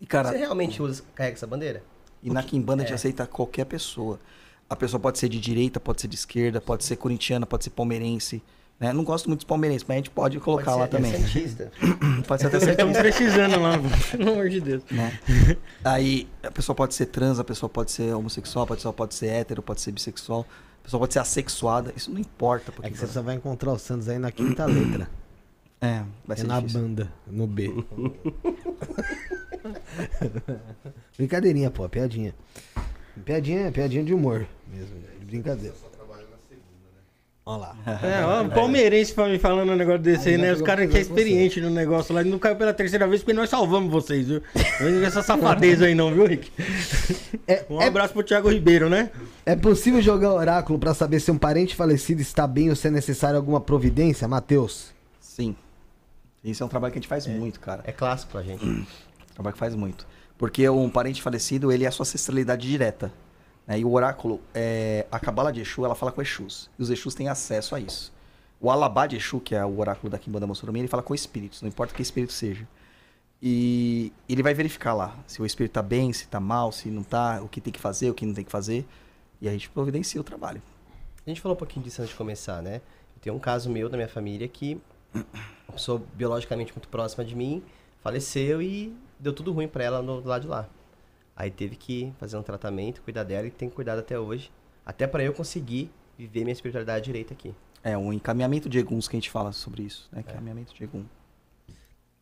E 0.00 0.06
cara, 0.06 0.30
você 0.30 0.38
realmente 0.38 0.82
usa, 0.82 1.04
carrega 1.14 1.36
essa 1.36 1.46
bandeira? 1.46 1.82
E 2.20 2.30
na 2.30 2.42
Kimbanda 2.42 2.82
a 2.82 2.84
gente 2.84 2.92
É. 2.92 2.96
aceita 2.96 3.26
qualquer 3.28 3.64
pessoa. 3.64 4.18
A 4.68 4.74
pessoa 4.76 5.00
pode 5.00 5.18
ser 5.18 5.28
de 5.28 5.40
direita, 5.40 5.78
pode 5.80 6.00
ser 6.00 6.08
de 6.08 6.16
esquerda, 6.16 6.60
pode 6.60 6.84
ser 6.84 6.96
corintiana, 6.96 7.46
pode 7.46 7.64
ser 7.64 7.70
palmeirense. 7.70 8.42
Né? 8.80 8.94
Não 8.94 9.04
gosto 9.04 9.26
muito 9.26 9.40
dos 9.40 9.44
palmeirenses, 9.46 9.84
mas 9.86 9.94
a 9.96 9.98
gente 9.98 10.08
pode 10.10 10.40
colocar 10.40 10.72
Pode 10.72 10.78
lá 10.78 10.84
ser 10.86 10.90
também. 10.90 11.12
santista. 11.12 11.70
Pode 12.26 12.40
ser 12.40 12.48
até 12.48 12.56
Estamos 12.56 12.96
ser 12.96 13.02
precisando 13.02 13.60
lá, 13.60 13.72
pelo 14.10 14.30
amor 14.32 14.48
de 14.48 14.58
Deus. 14.60 14.82
né? 14.90 15.18
Aí 15.84 16.26
a 16.42 16.50
pessoa 16.50 16.74
pode 16.74 16.94
ser 16.94 17.06
trans, 17.06 17.38
a 17.38 17.44
pessoa 17.44 17.68
pode 17.68 17.90
ser 17.90 18.14
homossexual, 18.14 18.64
a 18.64 18.68
pessoa 18.68 18.92
pode 18.92 19.14
ser 19.14 19.26
hétero, 19.26 19.62
pode 19.62 19.80
ser 19.82 19.92
bissexual, 19.92 20.46
a 20.80 20.84
pessoa 20.84 20.98
pode 21.00 21.12
ser 21.12 21.18
assexuada. 21.18 21.92
Isso 21.94 22.10
não 22.10 22.18
importa. 22.18 22.72
Porque 22.72 22.88
É 22.88 22.90
que 22.90 22.96
você 22.98 23.06
só 23.06 23.20
vai 23.20 23.34
encontrar 23.34 23.72
o 23.72 23.78
Santos 23.78 24.08
aí 24.08 24.18
na 24.18 24.30
quinta 24.32 24.64
letra. 24.64 25.08
É, 25.82 26.02
vai 26.26 26.36
É 26.36 26.40
ser 26.42 26.46
na 26.46 26.60
difícil. 26.60 26.80
banda, 26.82 27.10
no 27.26 27.46
B. 27.46 27.72
Brincadeirinha, 31.16 31.70
pô, 31.70 31.88
piadinha. 31.88 32.34
Piadinha, 33.24 33.72
piadinha 33.72 34.04
de 34.04 34.12
humor 34.12 34.46
mesmo, 34.70 34.94
de 35.18 35.24
brincadeira. 35.24 35.74
Olha 37.50 37.58
lá. 37.58 37.76
É, 38.00 38.24
ó, 38.24 38.42
um 38.42 38.48
palmeirense 38.48 39.12
pra 39.12 39.26
me 39.28 39.36
falando 39.36 39.72
um 39.72 39.76
negócio 39.76 40.00
desse 40.00 40.28
aí, 40.28 40.34
Aí 40.36 40.40
né? 40.40 40.52
Os 40.52 40.62
caras 40.62 40.88
que 40.88 40.96
é 40.96 41.00
experiente 41.00 41.60
no 41.60 41.68
negócio 41.68 42.14
lá, 42.14 42.20
ele 42.20 42.30
não 42.30 42.38
caiu 42.38 42.54
pela 42.54 42.72
terceira 42.72 43.08
vez 43.08 43.22
porque 43.22 43.32
nós 43.32 43.50
salvamos 43.50 43.90
vocês, 43.90 44.28
viu? 44.28 44.40
Não 44.80 45.04
essa 45.04 45.20
safadeza 45.20 45.86
aí 45.86 45.94
não, 45.94 46.14
viu, 46.14 46.26
Rick? 46.26 46.48
É, 47.48 47.64
Um 47.68 47.82
é- 47.82 47.88
abraço 47.88 48.14
pro 48.14 48.22
Thiago 48.22 48.48
Ribeiro, 48.48 48.88
né? 48.88 49.10
é 49.44 49.56
possível 49.56 50.00
jogar 50.00 50.32
oráculo 50.32 50.78
pra 50.78 50.94
saber 50.94 51.18
se 51.18 51.28
um 51.32 51.38
parente 51.38 51.74
falecido 51.74 52.22
está 52.22 52.46
bem 52.46 52.70
ou 52.70 52.76
se 52.76 52.86
é 52.86 52.90
necessário 52.90 53.36
alguma 53.36 53.60
providência, 53.60 54.28
Matheus? 54.28 54.92
Sim. 55.18 55.56
Isso 56.44 56.62
é 56.62 56.66
um 56.66 56.68
trabalho 56.68 56.92
que 56.92 56.98
a 56.98 57.02
gente 57.02 57.08
faz 57.08 57.26
muito, 57.26 57.58
cara. 57.58 57.82
É 57.84 57.90
clássico 57.90 58.30
pra 58.30 58.42
gente. 58.42 58.64
Trabalho 59.34 59.54
que 59.54 59.58
faz 59.58 59.74
muito. 59.74 60.06
Porque 60.38 60.68
um 60.68 60.88
parente 60.88 61.20
falecido, 61.20 61.72
ele 61.72 61.84
é 61.84 61.88
a 61.88 61.90
sua 61.90 62.04
ancestralidade 62.04 62.68
direta. 62.68 63.12
Né? 63.70 63.78
E 63.78 63.84
o 63.84 63.92
oráculo, 63.92 64.40
é, 64.52 65.06
a 65.12 65.20
cabala 65.20 65.52
de 65.52 65.60
Exu, 65.60 65.84
ela 65.84 65.94
fala 65.94 66.10
com 66.10 66.20
Exus. 66.20 66.68
E 66.76 66.82
os 66.82 66.90
Exus 66.90 67.14
têm 67.14 67.28
acesso 67.28 67.76
a 67.76 67.78
isso. 67.78 68.12
O 68.60 68.68
Alabá 68.68 69.06
de 69.06 69.14
Exu, 69.14 69.38
que 69.38 69.54
é 69.54 69.64
o 69.64 69.78
oráculo 69.78 70.10
da 70.10 70.18
Kimbanda 70.18 70.44
Mossorumi, 70.44 70.80
ele 70.80 70.88
fala 70.88 71.04
com 71.04 71.14
espíritos, 71.14 71.62
não 71.62 71.68
importa 71.68 71.94
que 71.94 72.02
espírito 72.02 72.32
seja. 72.32 72.66
E 73.40 74.12
ele 74.28 74.42
vai 74.42 74.54
verificar 74.54 74.92
lá 74.92 75.16
se 75.24 75.40
o 75.40 75.46
espírito 75.46 75.74
tá 75.74 75.82
bem, 75.82 76.12
se 76.12 76.26
tá 76.26 76.40
mal, 76.40 76.72
se 76.72 76.90
não 76.90 77.04
tá, 77.04 77.40
o 77.40 77.48
que 77.48 77.60
tem 77.60 77.72
que 77.72 77.78
fazer, 77.78 78.10
o 78.10 78.14
que 78.14 78.26
não 78.26 78.34
tem 78.34 78.44
que 78.44 78.50
fazer. 78.50 78.84
E 79.40 79.48
a 79.48 79.52
gente 79.52 79.70
providencia 79.70 80.20
o 80.20 80.24
trabalho. 80.24 80.60
A 81.24 81.30
gente 81.30 81.40
falou 81.40 81.54
um 81.54 81.58
pouquinho 81.58 81.84
disso 81.84 82.02
antes 82.02 82.10
de 82.10 82.18
começar, 82.18 82.60
né? 82.60 82.80
Tem 83.20 83.32
um 83.32 83.38
caso 83.38 83.70
meu 83.70 83.88
da 83.88 83.96
minha 83.96 84.08
família 84.08 84.48
que 84.48 84.80
uma 85.14 85.74
pessoa 85.74 86.02
biologicamente 86.14 86.72
muito 86.72 86.88
próxima 86.88 87.24
de 87.24 87.36
mim 87.36 87.62
faleceu 88.02 88.60
e 88.60 88.92
deu 89.18 89.32
tudo 89.32 89.52
ruim 89.52 89.68
pra 89.68 89.84
ela 89.84 90.02
do 90.02 90.26
lado 90.26 90.42
de 90.42 90.48
lá. 90.48 90.68
Aí 91.40 91.50
teve 91.50 91.74
que 91.74 92.12
fazer 92.18 92.36
um 92.36 92.42
tratamento, 92.42 93.00
cuidar 93.00 93.24
dela 93.24 93.46
e 93.46 93.50
tem 93.50 93.70
cuidado 93.70 94.00
até 94.00 94.18
hoje. 94.18 94.52
Até 94.84 95.06
pra 95.06 95.24
eu 95.24 95.32
conseguir 95.32 95.90
viver 96.18 96.40
minha 96.40 96.52
espiritualidade 96.52 97.06
direita 97.06 97.32
aqui. 97.32 97.54
É 97.82 97.96
um 97.96 98.12
encaminhamento 98.12 98.68
de 98.68 98.78
Eguns 98.78 99.08
que 99.08 99.16
a 99.16 99.18
gente 99.18 99.30
fala 99.30 99.50
sobre 99.50 99.84
isso, 99.84 100.06
né? 100.12 100.20
Encaminhamento 100.20 100.74
de 100.74 100.84
Egum. 100.84 101.02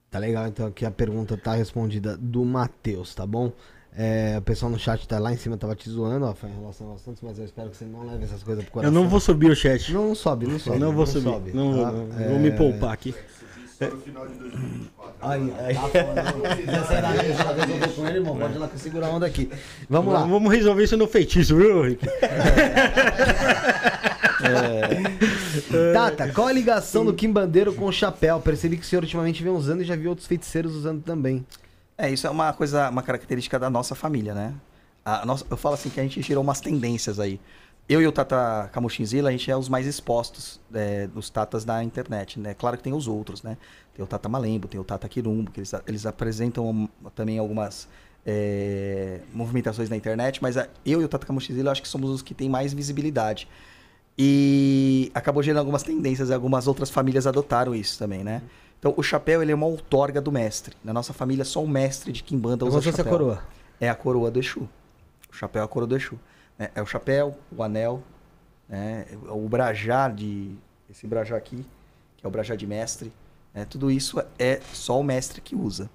Tá 0.09 0.21
legal, 0.21 0.47
então 0.47 0.69
aqui 0.69 0.87
a 0.87 0.91
pergunta 0.93 1.37
tá 1.37 1.57
respondida 1.57 2.17
do 2.17 2.45
Matheus, 2.45 3.13
tá 3.13 3.27
bom? 3.27 3.51
É, 3.93 4.37
o 4.39 4.43
pessoal 4.43 4.71
no 4.71 4.79
chat 4.79 5.09
tá 5.09 5.19
lá 5.19 5.33
em 5.33 5.37
cima, 5.37 5.57
tava 5.57 5.75
te 5.75 5.91
zoando, 5.91 6.25
ó, 6.25 6.33
foi 6.33 6.51
em 6.51 6.55
relação 6.55 6.89
ao 6.89 6.99
Santos, 6.99 7.21
mas 7.21 7.41
eu 7.41 7.45
espero 7.45 7.71
que 7.71 7.77
você 7.77 7.87
não 7.87 8.07
leve 8.07 8.23
essas 8.23 8.45
coisas 8.45 8.63
pro 8.63 8.71
Eu 8.71 8.73
coração. 8.75 8.93
não 8.95 9.09
vou 9.09 9.19
subir 9.19 9.51
o 9.51 9.57
chat. 9.57 9.93
Não, 9.93 10.09
não 10.09 10.15
sobe, 10.15 10.47
não 10.47 10.61
sobe. 10.61 10.79
não 10.79 10.93
vou 10.93 11.07
subir. 11.09 11.25
sobe, 11.25 11.53
não 11.53 11.73
tá? 11.73 11.91
não. 11.91 12.21
É, 12.21 12.29
vou 12.29 12.39
me 12.39 12.53
poupar 12.53 12.93
aqui. 12.93 13.13
Só 13.79 13.87
no 13.87 14.01
final 14.01 14.27
de 14.27 14.35
2024. 14.35 15.15
Aí, 15.21 15.55
aí. 15.61 15.75
Tá 15.75 17.11
resolver 17.63 17.89
com 17.95 18.09
ele, 18.09 18.19
irmão, 18.19 18.37
pode 18.37 18.55
ir 18.55 18.59
lá 18.59 18.67
que 18.67 18.75
eu 18.75 18.79
seguro 18.81 19.07
a 19.07 19.09
onda 19.09 19.25
aqui. 19.25 19.49
Vamos 19.89 20.13
lá. 20.13 20.25
Vamos 20.25 20.53
resolver 20.53 20.83
isso 20.83 20.97
no 20.97 21.07
feitiço, 21.07 21.57
viu, 21.57 21.83
Rick? 21.83 22.05
Tata, 25.93 26.33
qual 26.33 26.49
a 26.49 26.53
ligação 26.53 27.05
do 27.05 27.15
Kim 27.15 27.31
Bandeiro 27.31 27.73
com 27.73 27.85
o 27.85 27.93
chapéu? 27.93 28.41
Percebi 28.41 28.77
que 28.77 28.83
o 28.83 28.87
senhor 28.87 29.03
ultimamente 29.03 29.45
vem 29.45 29.53
usando 29.53 29.83
e 29.83 29.85
já 29.85 29.95
vi 29.95 30.09
outros 30.09 30.27
feiticeiros 30.27 30.75
usando 30.75 31.03
também. 31.03 31.47
É, 31.97 32.11
isso 32.11 32.27
é 32.27 32.31
uma 32.31 32.53
coisa, 32.53 32.91
uma 32.91 33.03
característica 33.03 33.61
da 33.61 33.71
nossa 33.71 33.95
família, 33.95 34.35
né? 34.35 34.55
A 35.05 35.25
nossa, 35.25 35.47
eu 35.49 35.57
falo 35.57 35.75
assim 35.75 35.89
que 35.89 36.01
a 36.01 36.03
gente 36.03 36.21
tirou 36.21 36.43
umas 36.43 36.61
tendências 36.61 37.21
aí. 37.21 37.41
Eu 37.89 38.03
e 38.03 38.07
o 38.07 38.13
Tata 38.13 38.69
Camuchinzila, 38.73 39.31
a 39.31 39.33
gente 39.33 39.51
é 39.51 39.57
os 39.57 39.69
mais 39.69 39.87
expostos 39.87 40.61
é, 40.75 41.07
dos 41.07 41.31
Tatas 41.31 41.65
da 41.65 41.83
internet, 41.83 42.39
né? 42.39 42.53
Claro 42.53 42.77
que 42.77 42.83
tem 42.83 42.93
os 42.93 43.09
outros, 43.09 43.43
né? 43.43 43.57
Tem 43.95 44.05
o 44.05 44.07
Tata 44.07 44.29
Malembo, 44.29 44.69
tem 44.69 44.79
o 44.79 44.85
Tata 44.85 45.09
Quirumbo, 45.09 45.51
que 45.51 45.61
eles, 45.61 45.73
eles 45.87 46.05
apresentam 46.05 46.69
um, 46.69 46.89
também 47.15 47.39
algumas 47.39 47.89
é, 48.27 49.21
movimentações 49.33 49.89
na 49.89 49.97
internet, 49.97 50.43
mas 50.43 50.59
a- 50.59 50.69
eu 50.85 51.01
e 51.01 51.05
o 51.05 51.09
Tata 51.09 51.27
Camuchinzila, 51.27 51.69
eu 51.69 51.73
acho 51.73 51.81
que 51.81 51.89
somos 51.89 52.11
os 52.11 52.21
que 52.21 52.35
têm 52.35 52.49
mais 52.49 52.75
visibilidade. 52.75 53.49
E 54.19 55.11
acabou 55.15 55.43
gerando 55.43 55.61
algumas 55.61 55.83
tendências, 55.83 56.29
e 56.29 56.35
algumas 56.35 56.67
outras 56.67 56.91
famílias 56.91 57.27
adotaram 57.27 57.75
isso 57.75 57.99
também, 57.99 58.23
né? 58.23 58.43
Então, 58.79 58.93
o 58.97 59.03
chapéu 59.03 59.41
ele 59.43 59.51
é 59.51 59.55
uma 59.55 59.67
outorga 59.67 60.21
do 60.21 60.31
mestre. 60.31 60.77
Na 60.85 60.93
nossa 60.93 61.13
família, 61.15 61.45
só 61.45 61.63
o 61.65 61.69
mestre 61.69 62.13
de 62.13 62.23
Kimbanda 62.23 62.59
Como 62.67 62.71
usa 62.73 62.81
se 62.81 62.91
fosse 62.91 63.01
a 63.01 63.05
chapéu. 63.05 63.19
coroa. 63.19 63.43
É 63.81 63.89
a 63.89 63.95
coroa 63.95 64.31
do 64.31 64.39
Exu. 64.39 64.69
O 65.33 65.35
chapéu 65.35 65.63
é 65.63 65.65
a 65.65 65.69
coroa 65.69 65.87
do 65.89 65.97
Exu. 65.97 66.19
Né? 66.59 66.71
É 66.75 66.83
o 66.83 66.87
chapéu, 66.87 67.37
o 67.57 67.63
anel, 67.63 68.03
né? 68.69 69.07
o 69.29 69.49
brajá 69.49 70.09
de... 70.09 70.55
Esse 70.91 71.07
brajá 71.07 71.37
aqui, 71.37 71.65
que 72.17 72.25
é 72.25 72.29
o 72.29 72.31
brajá 72.31 72.57
de 72.57 72.67
mestre. 72.67 73.13
né? 73.55 73.65
Tudo 73.65 73.91
isso 73.91 74.19
é 74.39 74.61
só 74.73 74.99
o 74.99 75.05
mestre 75.05 75.41
que 75.41 75.55
usa. 75.55 75.89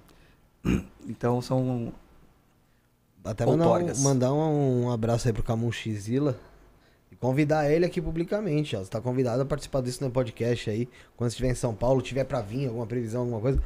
Então, 1.06 1.42
são... 1.42 1.92
Até 3.22 3.44
mandar, 3.46 3.64
um, 3.64 3.68
Outorgas. 3.68 4.02
mandar 4.02 4.32
um, 4.32 4.90
abraço 4.90 5.28
aí 5.28 5.32
pro 5.34 5.42
Camon 5.42 5.70
Xzilla 5.70 6.34
e 7.10 7.16
convidar 7.16 7.70
ele 7.70 7.84
aqui 7.86 8.00
publicamente, 8.00 8.74
ó. 8.76 8.80
Você 8.82 8.90
tá 8.90 9.00
convidado 9.00 9.42
a 9.42 9.44
participar 9.46 9.80
disso 9.82 10.02
no 10.04 10.10
podcast 10.10 10.68
aí. 10.70 10.86
Quando 11.16 11.30
você 11.30 11.34
estiver 11.34 11.50
em 11.50 11.54
São 11.54 11.74
Paulo, 11.74 12.02
tiver 12.02 12.24
pra 12.24 12.40
vir, 12.42 12.66
alguma 12.68 12.86
previsão, 12.86 13.22
alguma 13.22 13.40
coisa. 13.40 13.62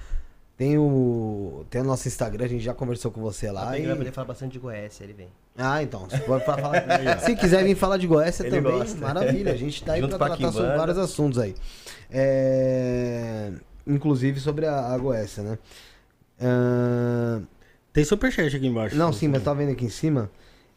Tem 0.57 0.77
o. 0.79 1.65
Tem 1.71 1.81
o 1.81 1.85
nosso 1.85 2.07
Instagram, 2.09 2.45
a 2.45 2.49
gente 2.49 2.63
já 2.63 2.75
conversou 2.75 3.11
com 3.11 3.21
você 3.21 3.51
lá. 3.51 3.77
Ele 3.77 3.85
e- 3.85 3.89
vai 3.89 3.97
poder 3.97 4.13
falar 4.13 4.27
bastante 4.29 4.53
de 4.53 4.59
Goiás, 4.61 5.01
ele 5.01 5.13
vem. 5.13 5.29
Ah, 5.59 5.83
então. 5.83 6.09
Se, 6.09 6.19
for 6.19 6.41
falar... 6.41 6.87
se 7.21 7.35
quiser 7.35 7.65
vir 7.65 7.75
falar 7.75 7.97
de 7.97 8.07
Goiás 8.07 8.39
também, 8.39 8.63
gosta. 8.63 8.97
maravilha. 9.01 9.53
A 9.53 9.57
gente 9.57 9.83
tá 9.83 9.95
aí 9.95 10.01
Junto 10.01 10.17
pra 10.17 10.29
tratar 10.29 10.53
sobre 10.53 10.77
vários 10.77 10.97
assuntos 10.97 11.39
aí. 11.39 11.55
É, 12.09 13.51
Inclusive 13.89 14.39
sobre 14.39 14.67
a, 14.67 14.93
a 14.93 14.99
Goécia, 14.99 15.43
né? 15.43 15.59
Ah, 16.41 17.41
Tem 17.93 18.05
superchat 18.05 18.55
aqui 18.55 18.67
embaixo. 18.67 18.95
Não, 18.95 19.13
sim, 19.13 19.27
mas 19.29 19.43
tá 19.43 19.53
vendo 19.55 19.73
aqui 19.73 19.87
em 19.87 19.91
cima. 19.91 20.31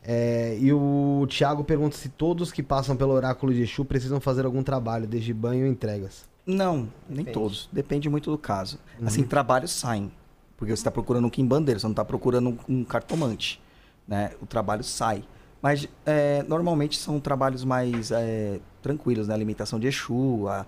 É, 0.03 0.57
e 0.59 0.73
o 0.73 1.27
Thiago 1.29 1.63
pergunta 1.63 1.95
se 1.95 2.09
todos 2.09 2.51
que 2.51 2.63
passam 2.63 2.95
pelo 2.95 3.11
oráculo 3.11 3.53
de 3.53 3.61
Exu 3.61 3.85
precisam 3.85 4.19
fazer 4.19 4.45
algum 4.45 4.63
trabalho, 4.63 5.05
desde 5.05 5.31
banho 5.33 5.65
ou 5.65 5.71
entregas. 5.71 6.25
Não, 6.45 6.89
nem 7.07 7.17
Depende. 7.17 7.31
todos. 7.33 7.69
Depende 7.71 8.09
muito 8.09 8.31
do 8.31 8.37
caso. 8.37 8.79
Assim, 9.05 9.23
trabalhos 9.23 9.71
saem. 9.71 10.11
Porque 10.57 10.75
você 10.75 10.79
está 10.79 10.89
procurando 10.89 11.25
um 11.25 11.29
quimbandeiro, 11.29 11.79
você 11.79 11.85
não 11.85 11.91
está 11.91 12.05
procurando 12.05 12.57
um 12.67 12.83
cartomante. 12.83 13.61
Né? 14.11 14.31
O 14.41 14.45
trabalho 14.45 14.83
sai. 14.83 15.23
Mas 15.61 15.87
é, 16.05 16.43
normalmente 16.43 16.97
são 16.97 17.17
trabalhos 17.17 17.63
mais 17.63 18.11
é, 18.11 18.59
tranquilos, 18.81 19.29
né? 19.29 19.33
Alimentação 19.33 19.79
de 19.79 19.87
Exu. 19.87 20.49
A, 20.49 20.65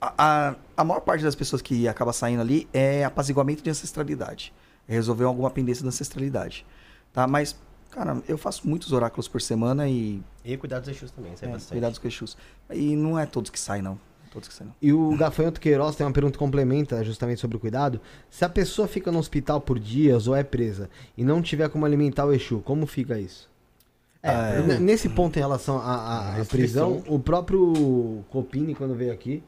a, 0.00 0.54
a, 0.74 0.82
maior 0.82 1.00
parte 1.00 1.22
das 1.22 1.34
pessoas 1.34 1.60
que 1.60 1.86
acaba 1.86 2.10
saindo 2.10 2.40
ali 2.40 2.66
é 2.72 3.04
apaziguamento 3.04 3.62
de 3.62 3.68
ancestralidade. 3.68 4.50
É 4.88 4.94
resolver 4.94 5.24
alguma 5.24 5.50
pendência 5.50 5.82
da 5.82 5.88
ancestralidade. 5.88 6.64
Tá? 7.12 7.26
Mas, 7.26 7.54
cara, 7.90 8.22
eu 8.26 8.38
faço 8.38 8.66
muitos 8.66 8.92
oráculos 8.92 9.28
por 9.28 9.42
semana 9.42 9.86
e 9.86 10.22
E 10.42 10.56
cuidar 10.56 10.80
dos 10.80 10.88
Exus 10.88 11.10
também, 11.10 11.34
isso 11.34 11.44
é, 11.44 11.48
é, 11.48 11.52
bastante. 11.52 11.72
cuidados 11.72 11.98
com 11.98 12.08
Exus. 12.08 12.34
E 12.70 12.96
não 12.96 13.18
é 13.18 13.26
todos 13.26 13.50
que 13.50 13.60
saem, 13.60 13.82
não. 13.82 14.00
Todos 14.36 14.48
que 14.50 14.62
não. 14.64 14.72
E 14.82 14.92
o 14.92 15.16
Gafanhoto 15.16 15.58
Queiroz 15.58 15.96
tem 15.96 16.06
uma 16.06 16.12
pergunta 16.12 16.32
que 16.34 16.38
complementa 16.38 17.02
justamente 17.02 17.40
sobre 17.40 17.56
o 17.56 17.60
cuidado. 17.60 17.98
Se 18.28 18.44
a 18.44 18.48
pessoa 18.50 18.86
fica 18.86 19.10
no 19.10 19.18
hospital 19.18 19.62
por 19.62 19.78
dias 19.78 20.28
ou 20.28 20.36
é 20.36 20.44
presa 20.44 20.90
e 21.16 21.24
não 21.24 21.40
tiver 21.40 21.70
como 21.70 21.86
alimentar 21.86 22.26
o 22.26 22.34
Exu, 22.34 22.58
como 22.60 22.86
fica 22.86 23.18
isso? 23.18 23.48
É, 24.22 24.58
N- 24.60 24.78
Nesse 24.80 25.08
ponto 25.08 25.38
em 25.38 25.40
relação 25.40 25.78
à- 25.78 26.34
prisão, 26.50 27.02
o 27.08 27.18
próprio 27.18 28.22
Copini, 28.28 28.74
quando 28.74 28.94
veio 28.94 29.10
aqui, 29.12 29.42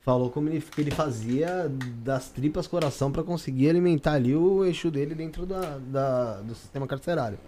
falou 0.00 0.28
como 0.28 0.48
ele, 0.48 0.60
que 0.60 0.80
ele 0.80 0.90
fazia 0.90 1.70
das 2.02 2.28
tripas 2.30 2.66
coração 2.66 3.12
para 3.12 3.22
conseguir 3.22 3.68
alimentar 3.70 4.14
ali 4.14 4.34
o 4.34 4.64
Exu 4.64 4.90
dele 4.90 5.14
dentro 5.14 5.46
da, 5.46 5.78
da- 5.78 6.40
do 6.40 6.54
sistema 6.56 6.86
carcerário. 6.88 7.38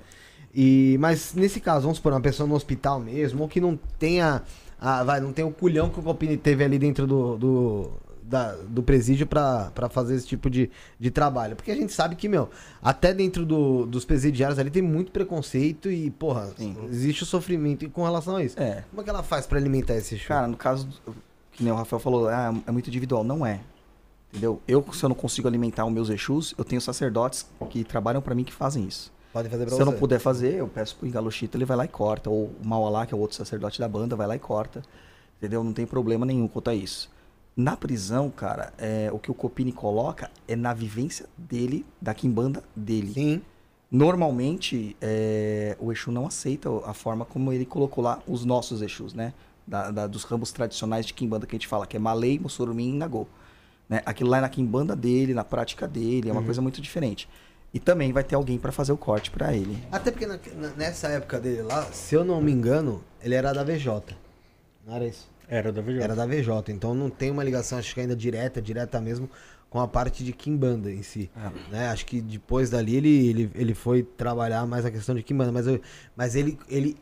E, 0.54 0.96
mas 1.00 1.34
nesse 1.34 1.58
caso, 1.58 1.82
vamos 1.82 1.96
supor, 1.96 2.12
uma 2.12 2.20
pessoa 2.20 2.48
no 2.48 2.54
hospital 2.54 3.00
mesmo, 3.00 3.42
ou 3.42 3.48
que 3.48 3.60
não 3.60 3.76
tenha. 3.98 4.42
A- 4.84 5.04
vai, 5.04 5.20
não 5.20 5.32
tem 5.32 5.44
o 5.44 5.50
culhão 5.50 5.88
que 5.88 5.98
o 5.98 6.02
Copini 6.02 6.36
teve 6.36 6.62
ali 6.64 6.78
dentro 6.78 7.06
do, 7.06 7.36
do, 7.36 7.90
da- 8.22 8.52
do 8.68 8.82
presídio 8.82 9.26
pra 9.26 9.70
pra 9.74 9.88
fazer 9.88 10.14
esse 10.14 10.26
tipo 10.26 10.48
de, 10.50 10.70
de 10.98 11.10
trabalho. 11.10 11.56
Porque 11.56 11.70
a 11.70 11.74
gente 11.76 11.92
sabe 11.92 12.14
que, 12.16 12.28
meu, 12.28 12.48
até 12.82 13.12
dentro 13.14 13.44
do- 13.46 13.86
dos 13.86 14.04
presidiários 14.04 14.58
ali 14.58 14.70
tem 14.70 14.82
muito 14.82 15.10
preconceito 15.12 15.90
e, 15.90 16.10
porra, 16.10 16.50
Sim. 16.56 16.76
existe 16.90 17.22
o 17.22 17.26
sofrimento 17.26 17.88
com 17.90 18.04
relação 18.04 18.36
a 18.36 18.44
isso. 18.44 18.58
É. 18.60 18.84
Como 18.90 19.00
é 19.00 19.04
que 19.04 19.10
ela 19.10 19.22
faz 19.22 19.46
pra 19.46 19.58
alimentar 19.58 19.94
esse 19.96 20.14
Exu? 20.14 20.28
Cara, 20.28 20.46
no 20.46 20.56
caso, 20.56 20.86
do- 20.86 21.14
que 21.52 21.62
nem 21.62 21.72
o 21.72 21.76
Rafael 21.76 22.00
falou, 22.00 22.28
ah, 22.28 22.52
é 22.66 22.70
muito 22.72 22.88
individual. 22.88 23.22
Não 23.24 23.46
é. 23.46 23.60
Entendeu? 24.32 24.60
Eu, 24.66 24.84
se 24.92 25.04
eu 25.04 25.08
não 25.08 25.14
consigo 25.14 25.46
alimentar 25.46 25.84
os 25.86 25.92
meus 25.92 26.10
Exus, 26.10 26.52
eu 26.58 26.64
tenho 26.64 26.80
sacerdotes 26.80 27.46
que 27.70 27.84
trabalham 27.84 28.20
pra 28.20 28.34
mim 28.34 28.42
que 28.42 28.52
fazem 28.52 28.84
isso. 28.84 29.12
Pode 29.34 29.48
fazer 29.50 29.64
pra 29.64 29.70
Se 29.72 29.76
você. 29.76 29.82
eu 29.82 29.86
não 29.86 29.98
puder 29.98 30.18
fazer, 30.20 30.54
eu 30.54 30.68
peço 30.68 30.94
pro 30.96 31.06
Ingalochita, 31.08 31.58
ele 31.58 31.64
vai 31.64 31.76
lá 31.76 31.84
e 31.84 31.88
corta. 31.88 32.30
Ou 32.30 32.44
o 32.44 32.66
Maualá, 32.66 33.04
que 33.04 33.12
é 33.12 33.16
o 33.16 33.20
outro 33.20 33.36
sacerdote 33.36 33.80
da 33.80 33.88
banda, 33.88 34.14
vai 34.14 34.26
lá 34.28 34.36
e 34.36 34.38
corta. 34.38 34.80
Entendeu? 35.38 35.62
Não 35.64 35.72
tem 35.72 35.84
problema 35.84 36.24
nenhum 36.24 36.46
quanto 36.48 36.70
a 36.70 36.74
isso. 36.74 37.10
Na 37.56 37.76
prisão, 37.76 38.30
cara, 38.30 38.72
é, 38.78 39.10
o 39.12 39.18
que 39.18 39.30
o 39.30 39.34
Copini 39.34 39.72
coloca 39.72 40.30
é 40.46 40.54
na 40.56 40.72
vivência 40.72 41.26
dele, 41.36 41.84
da 42.00 42.14
quimbanda 42.14 42.62
dele. 42.76 43.12
Sim. 43.12 43.42
Normalmente, 43.90 44.96
é, 45.00 45.76
o 45.80 45.90
Exu 45.92 46.10
não 46.12 46.26
aceita 46.26 46.68
a 46.84 46.92
forma 46.94 47.24
como 47.24 47.52
ele 47.52 47.64
colocou 47.64 48.02
lá 48.02 48.20
os 48.26 48.44
nossos 48.44 48.82
Exus, 48.82 49.14
né? 49.14 49.32
Da- 49.66 49.90
da- 49.90 50.06
dos 50.06 50.24
ramos 50.24 50.52
tradicionais 50.52 51.06
de 51.06 51.14
Kimbanda 51.14 51.46
que 51.46 51.54
a 51.54 51.58
gente 51.58 51.66
fala, 51.68 51.86
que 51.86 51.96
é 51.96 52.00
Malay, 52.00 52.38
Mussurumim 52.38 52.90
e 52.90 52.98
Nagô. 52.98 53.26
Né? 53.88 54.00
Aquilo 54.04 54.30
lá 54.30 54.38
é 54.38 54.40
na 54.40 54.48
Kimbanda 54.48 54.94
dele, 54.94 55.32
na 55.34 55.44
prática 55.44 55.86
dele, 55.88 56.28
é 56.28 56.32
uma 56.32 56.42
coisa 56.42 56.60
muito 56.62 56.80
diferente. 56.80 57.28
E 57.74 57.80
também 57.80 58.12
vai 58.12 58.22
ter 58.22 58.36
alguém 58.36 58.56
para 58.56 58.70
fazer 58.70 58.92
o 58.92 58.96
corte 58.96 59.30
para 59.32 59.52
ele. 59.52 59.76
Até 59.90 60.12
porque 60.12 60.26
na- 60.26 60.38
na- 60.56 60.70
nessa 60.76 61.08
época 61.08 61.40
dele 61.40 61.62
lá, 61.62 61.82
se 61.92 62.14
eu 62.14 62.24
não 62.24 62.40
me 62.40 62.52
engano, 62.52 63.02
ele 63.20 63.34
era 63.34 63.52
da 63.52 63.64
VJ. 63.64 64.16
Não 64.86 64.94
era 64.94 65.04
isso? 65.06 65.28
Era 65.48 65.72
da 65.72 65.82
VJ. 65.82 66.00
Era 66.02 66.14
da 66.14 66.24
VJ, 66.24 66.72
então 66.72 66.94
não 66.94 67.10
tem 67.10 67.30
uma 67.32 67.42
ligação, 67.42 67.76
acho 67.78 67.92
que 67.92 68.00
ainda 68.00 68.14
direta, 68.14 68.62
direta 68.62 69.00
mesmo, 69.00 69.28
com 69.68 69.80
a 69.80 69.88
parte 69.88 70.22
de 70.22 70.32
Kimbanda 70.32 70.88
em 70.90 71.02
si. 71.02 71.28
Né? 71.68 71.88
Acho 71.88 72.06
que 72.06 72.20
depois 72.20 72.70
dali 72.70 72.94
ele, 72.94 73.28
ele, 73.28 73.50
ele 73.56 73.74
foi 73.74 74.04
trabalhar 74.04 74.64
mais 74.68 74.84
a 74.84 74.90
questão 74.90 75.12
de 75.14 75.22
Kimbanda, 75.24 75.50
mas, 75.50 75.66
eu- 75.66 75.80
mas 76.16 76.36
ele, 76.36 76.56
ele 76.68 76.96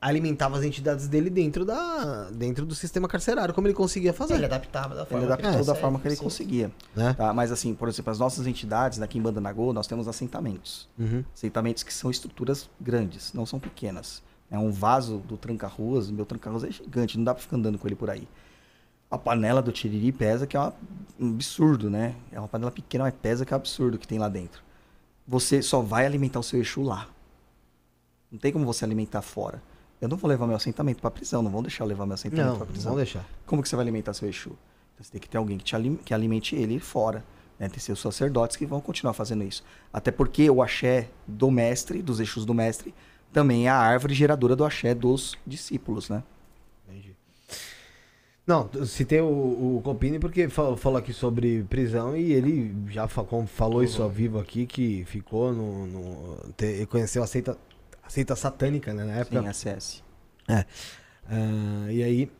alimentava 0.00 0.56
as 0.58 0.64
entidades 0.64 1.08
dele 1.08 1.28
dentro, 1.28 1.64
da, 1.64 2.30
dentro 2.30 2.64
do 2.64 2.74
sistema 2.74 3.08
carcerário, 3.08 3.52
como 3.52 3.66
ele 3.66 3.74
conseguia 3.74 4.12
fazer. 4.12 4.34
Ele 4.34 4.44
adaptava 4.44 4.94
da 4.94 5.04
forma 5.04 5.24
Ele 5.24 5.32
adaptou 5.32 5.50
que 5.50 5.56
da 5.56 5.64
consegue, 5.64 5.80
forma 5.80 5.98
que 5.98 6.08
ele 6.08 6.16
conseguia. 6.16 6.70
Né? 6.94 7.14
Tá? 7.14 7.32
Mas 7.34 7.50
assim, 7.50 7.74
por 7.74 7.88
exemplo, 7.88 8.10
as 8.12 8.18
nossas 8.18 8.46
entidades, 8.46 8.98
na 8.98 9.06
Kimbanda 9.08 9.40
Nagô, 9.40 9.72
nós 9.72 9.86
temos 9.88 10.06
assentamentos. 10.06 10.88
Uhum. 10.98 11.24
Assentamentos 11.34 11.82
que 11.82 11.92
são 11.92 12.10
estruturas 12.10 12.70
grandes, 12.80 13.32
não 13.32 13.44
são 13.44 13.58
pequenas. 13.58 14.22
É 14.50 14.58
um 14.58 14.70
vaso 14.70 15.18
do 15.18 15.36
tranca-ruas, 15.36 16.10
meu 16.10 16.24
tranca-ruas 16.24 16.64
é 16.64 16.70
gigante, 16.70 17.18
não 17.18 17.24
dá 17.24 17.34
pra 17.34 17.42
ficar 17.42 17.56
andando 17.56 17.76
com 17.78 17.86
ele 17.88 17.96
por 17.96 18.08
aí. 18.08 18.26
A 19.10 19.18
panela 19.18 19.60
do 19.60 19.72
Tiriri 19.72 20.12
pesa, 20.12 20.46
que 20.46 20.56
é 20.56 20.60
uma- 20.60 20.74
um 21.18 21.30
absurdo, 21.30 21.90
né? 21.90 22.14
É 22.30 22.38
uma 22.38 22.46
panela 22.48 22.70
pequena, 22.70 23.04
mas 23.04 23.14
pesa 23.20 23.44
que 23.44 23.52
é 23.52 23.56
um 23.56 23.58
absurdo 23.60 23.98
que 23.98 24.06
tem 24.06 24.18
lá 24.18 24.28
dentro. 24.28 24.62
Você 25.26 25.60
só 25.60 25.80
vai 25.80 26.06
alimentar 26.06 26.38
o 26.38 26.42
seu 26.42 26.60
Exu 26.60 26.82
lá. 26.82 27.08
Não 28.30 28.38
tem 28.38 28.52
como 28.52 28.64
você 28.64 28.84
alimentar 28.84 29.22
fora. 29.22 29.60
Eu 30.00 30.08
não 30.08 30.16
vou 30.16 30.28
levar 30.28 30.46
meu 30.46 30.56
assentamento 30.56 31.00
pra 31.00 31.10
prisão, 31.10 31.42
não 31.42 31.50
vão 31.50 31.62
deixar 31.62 31.84
eu 31.84 31.88
levar 31.88 32.06
meu 32.06 32.14
assentamento 32.14 32.46
Não, 32.46 32.56
pra 32.56 32.64
não 32.66 32.72
prisão. 32.72 32.90
vão 32.92 32.96
deixar. 32.96 33.26
Como 33.46 33.62
que 33.62 33.68
você 33.68 33.74
vai 33.76 33.84
alimentar 33.84 34.12
seu 34.14 34.28
Exu? 34.28 34.50
Então, 34.94 35.04
você 35.04 35.10
tem 35.12 35.20
que 35.20 35.28
ter 35.28 35.38
alguém 35.38 35.58
que, 35.58 35.64
te 35.64 35.74
alim- 35.76 35.96
que 35.96 36.14
alimente 36.14 36.54
ele 36.56 36.78
fora. 36.78 37.24
Né? 37.58 37.68
Tem 37.68 37.80
seus 37.80 38.00
sacerdotes 38.00 38.56
que 38.56 38.64
vão 38.64 38.80
continuar 38.80 39.12
fazendo 39.12 39.42
isso. 39.42 39.64
Até 39.92 40.12
porque 40.12 40.48
o 40.48 40.62
axé 40.62 41.08
do 41.26 41.50
mestre, 41.50 42.00
dos 42.00 42.20
Exus 42.20 42.44
do 42.44 42.54
mestre, 42.54 42.94
também 43.32 43.66
é 43.66 43.70
a 43.70 43.76
árvore 43.76 44.14
geradora 44.14 44.54
do 44.54 44.64
axé 44.64 44.94
dos 44.94 45.36
discípulos, 45.46 46.08
né? 46.08 46.22
Entendi. 46.88 47.16
Não, 48.46 48.70
citei 48.86 49.20
o, 49.20 49.26
o 49.76 49.80
Copini 49.84 50.18
porque 50.18 50.48
falou, 50.48 50.76
falou 50.76 50.98
aqui 50.98 51.12
sobre 51.12 51.62
prisão 51.64 52.16
e 52.16 52.32
ele 52.32 52.74
já 52.88 53.06
fa- 53.06 53.22
como 53.24 53.46
falou 53.46 53.82
isso 53.84 54.02
ao 54.02 54.08
vivo 54.08 54.38
aqui, 54.38 54.64
que 54.64 55.04
ficou 55.04 55.52
no. 55.52 55.86
no 55.86 56.52
te- 56.56 56.86
conheceu 56.86 57.22
a 57.22 57.26
seita, 57.26 57.58
a 58.08 58.10
seita 58.10 58.34
satânica, 58.34 58.92
né? 58.94 59.04
Na 59.04 59.12
época. 59.12 59.52
Sim, 59.52 59.52
SS. 59.52 60.02
É. 60.48 60.64
Ah, 61.28 61.92
e 61.92 62.02
aí 62.02 62.30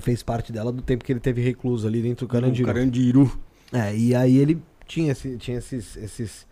fez 0.00 0.22
parte 0.22 0.52
dela 0.52 0.72
do 0.72 0.82
tempo 0.82 1.04
que 1.04 1.12
ele 1.12 1.20
teve 1.20 1.40
recluso 1.40 1.86
ali 1.86 2.02
dentro 2.02 2.26
do 2.26 2.30
Carandiru. 2.30 2.66
Carandiru. 2.66 3.40
É, 3.72 3.96
e 3.96 4.14
aí 4.14 4.36
ele 4.36 4.60
tinha, 4.86 5.12
esse, 5.12 5.36
tinha 5.38 5.58
esses, 5.58 5.96
esses, 5.96 6.46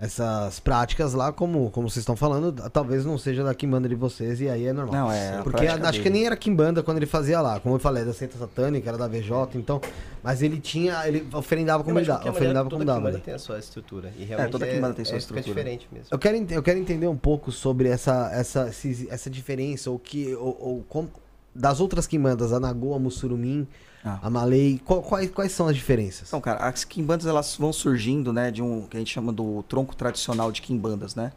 essas 0.00 0.58
práticas 0.58 1.12
lá, 1.12 1.30
como, 1.30 1.70
como 1.70 1.88
vocês 1.90 2.02
estão 2.02 2.16
falando, 2.16 2.52
talvez 2.70 3.04
não 3.04 3.18
seja 3.18 3.44
da 3.44 3.54
Kimbanda 3.54 3.86
de 3.86 3.94
vocês, 3.94 4.40
e 4.40 4.48
aí 4.48 4.66
é 4.66 4.72
normal. 4.72 4.94
Não, 4.94 5.12
é 5.12 5.36
a 5.36 5.42
Porque 5.42 5.58
prática 5.66 5.88
acho 5.88 6.00
que 6.00 6.08
nem 6.08 6.24
era 6.24 6.34
Kimbanda 6.36 6.82
quando 6.82 6.96
ele 6.96 7.06
fazia 7.06 7.38
lá. 7.42 7.60
Como 7.60 7.74
eu 7.74 7.78
falei, 7.78 8.02
da 8.02 8.14
Seita 8.14 8.38
Satânica, 8.38 8.88
era 8.88 8.96
da 8.96 9.06
VJ, 9.06 9.30
então. 9.56 9.78
Mas 10.22 10.40
ele 10.40 10.58
tinha. 10.58 11.06
Ele 11.06 11.28
oferendava 11.34 11.84
como 11.84 12.00
dava. 12.00 12.24
maneira, 12.32 12.58
como 12.60 12.70
toda 12.70 12.84
dava. 12.86 13.12
Tem 13.18 13.34
a 13.34 13.38
sua 13.38 13.58
estrutura. 13.58 14.10
E 14.18 14.24
realmente 14.24 14.50
toda 14.52 14.66
é, 14.66 14.74
Kimbanda 14.74 14.94
tem 14.94 15.04
sua 15.04 15.16
é, 15.16 15.20
fica 15.20 15.38
estrutura. 15.38 15.54
diferente 15.54 15.88
mesmo. 15.92 16.08
Eu 16.10 16.18
quero, 16.18 16.36
eu 16.50 16.62
quero 16.62 16.78
entender 16.78 17.06
um 17.06 17.16
pouco 17.16 17.52
sobre 17.52 17.90
essa, 17.90 18.30
essa, 18.32 18.70
essa 19.10 19.28
diferença, 19.28 19.90
ou 19.90 19.98
que. 19.98 20.34
Ou, 20.34 20.56
ou 20.60 20.84
como- 20.88 21.10
das 21.54 21.80
outras 21.80 22.06
Kimbandas, 22.06 22.52
a 22.52 22.60
Nagô, 22.60 22.94
a 22.94 22.98
Mussurumim, 22.98 23.66
Ah. 24.04 24.18
a 24.22 24.30
Malay, 24.30 24.80
qual- 24.84 25.02
quais, 25.02 25.30
quais 25.30 25.52
são 25.52 25.66
as 25.68 25.76
diferenças? 25.76 26.28
Então, 26.28 26.40
cara, 26.40 26.60
as 26.66 26.84
quimbandas 26.84 27.26
elas 27.26 27.54
vão 27.56 27.72
surgindo, 27.72 28.32
né, 28.32 28.50
de 28.50 28.62
um 28.62 28.86
que 28.86 28.96
a 28.96 29.00
gente 29.00 29.12
chama 29.12 29.32
do 29.32 29.62
tronco 29.64 29.94
tradicional 29.94 30.50
de 30.50 30.62
quimbandas, 30.62 31.14
né? 31.14 31.32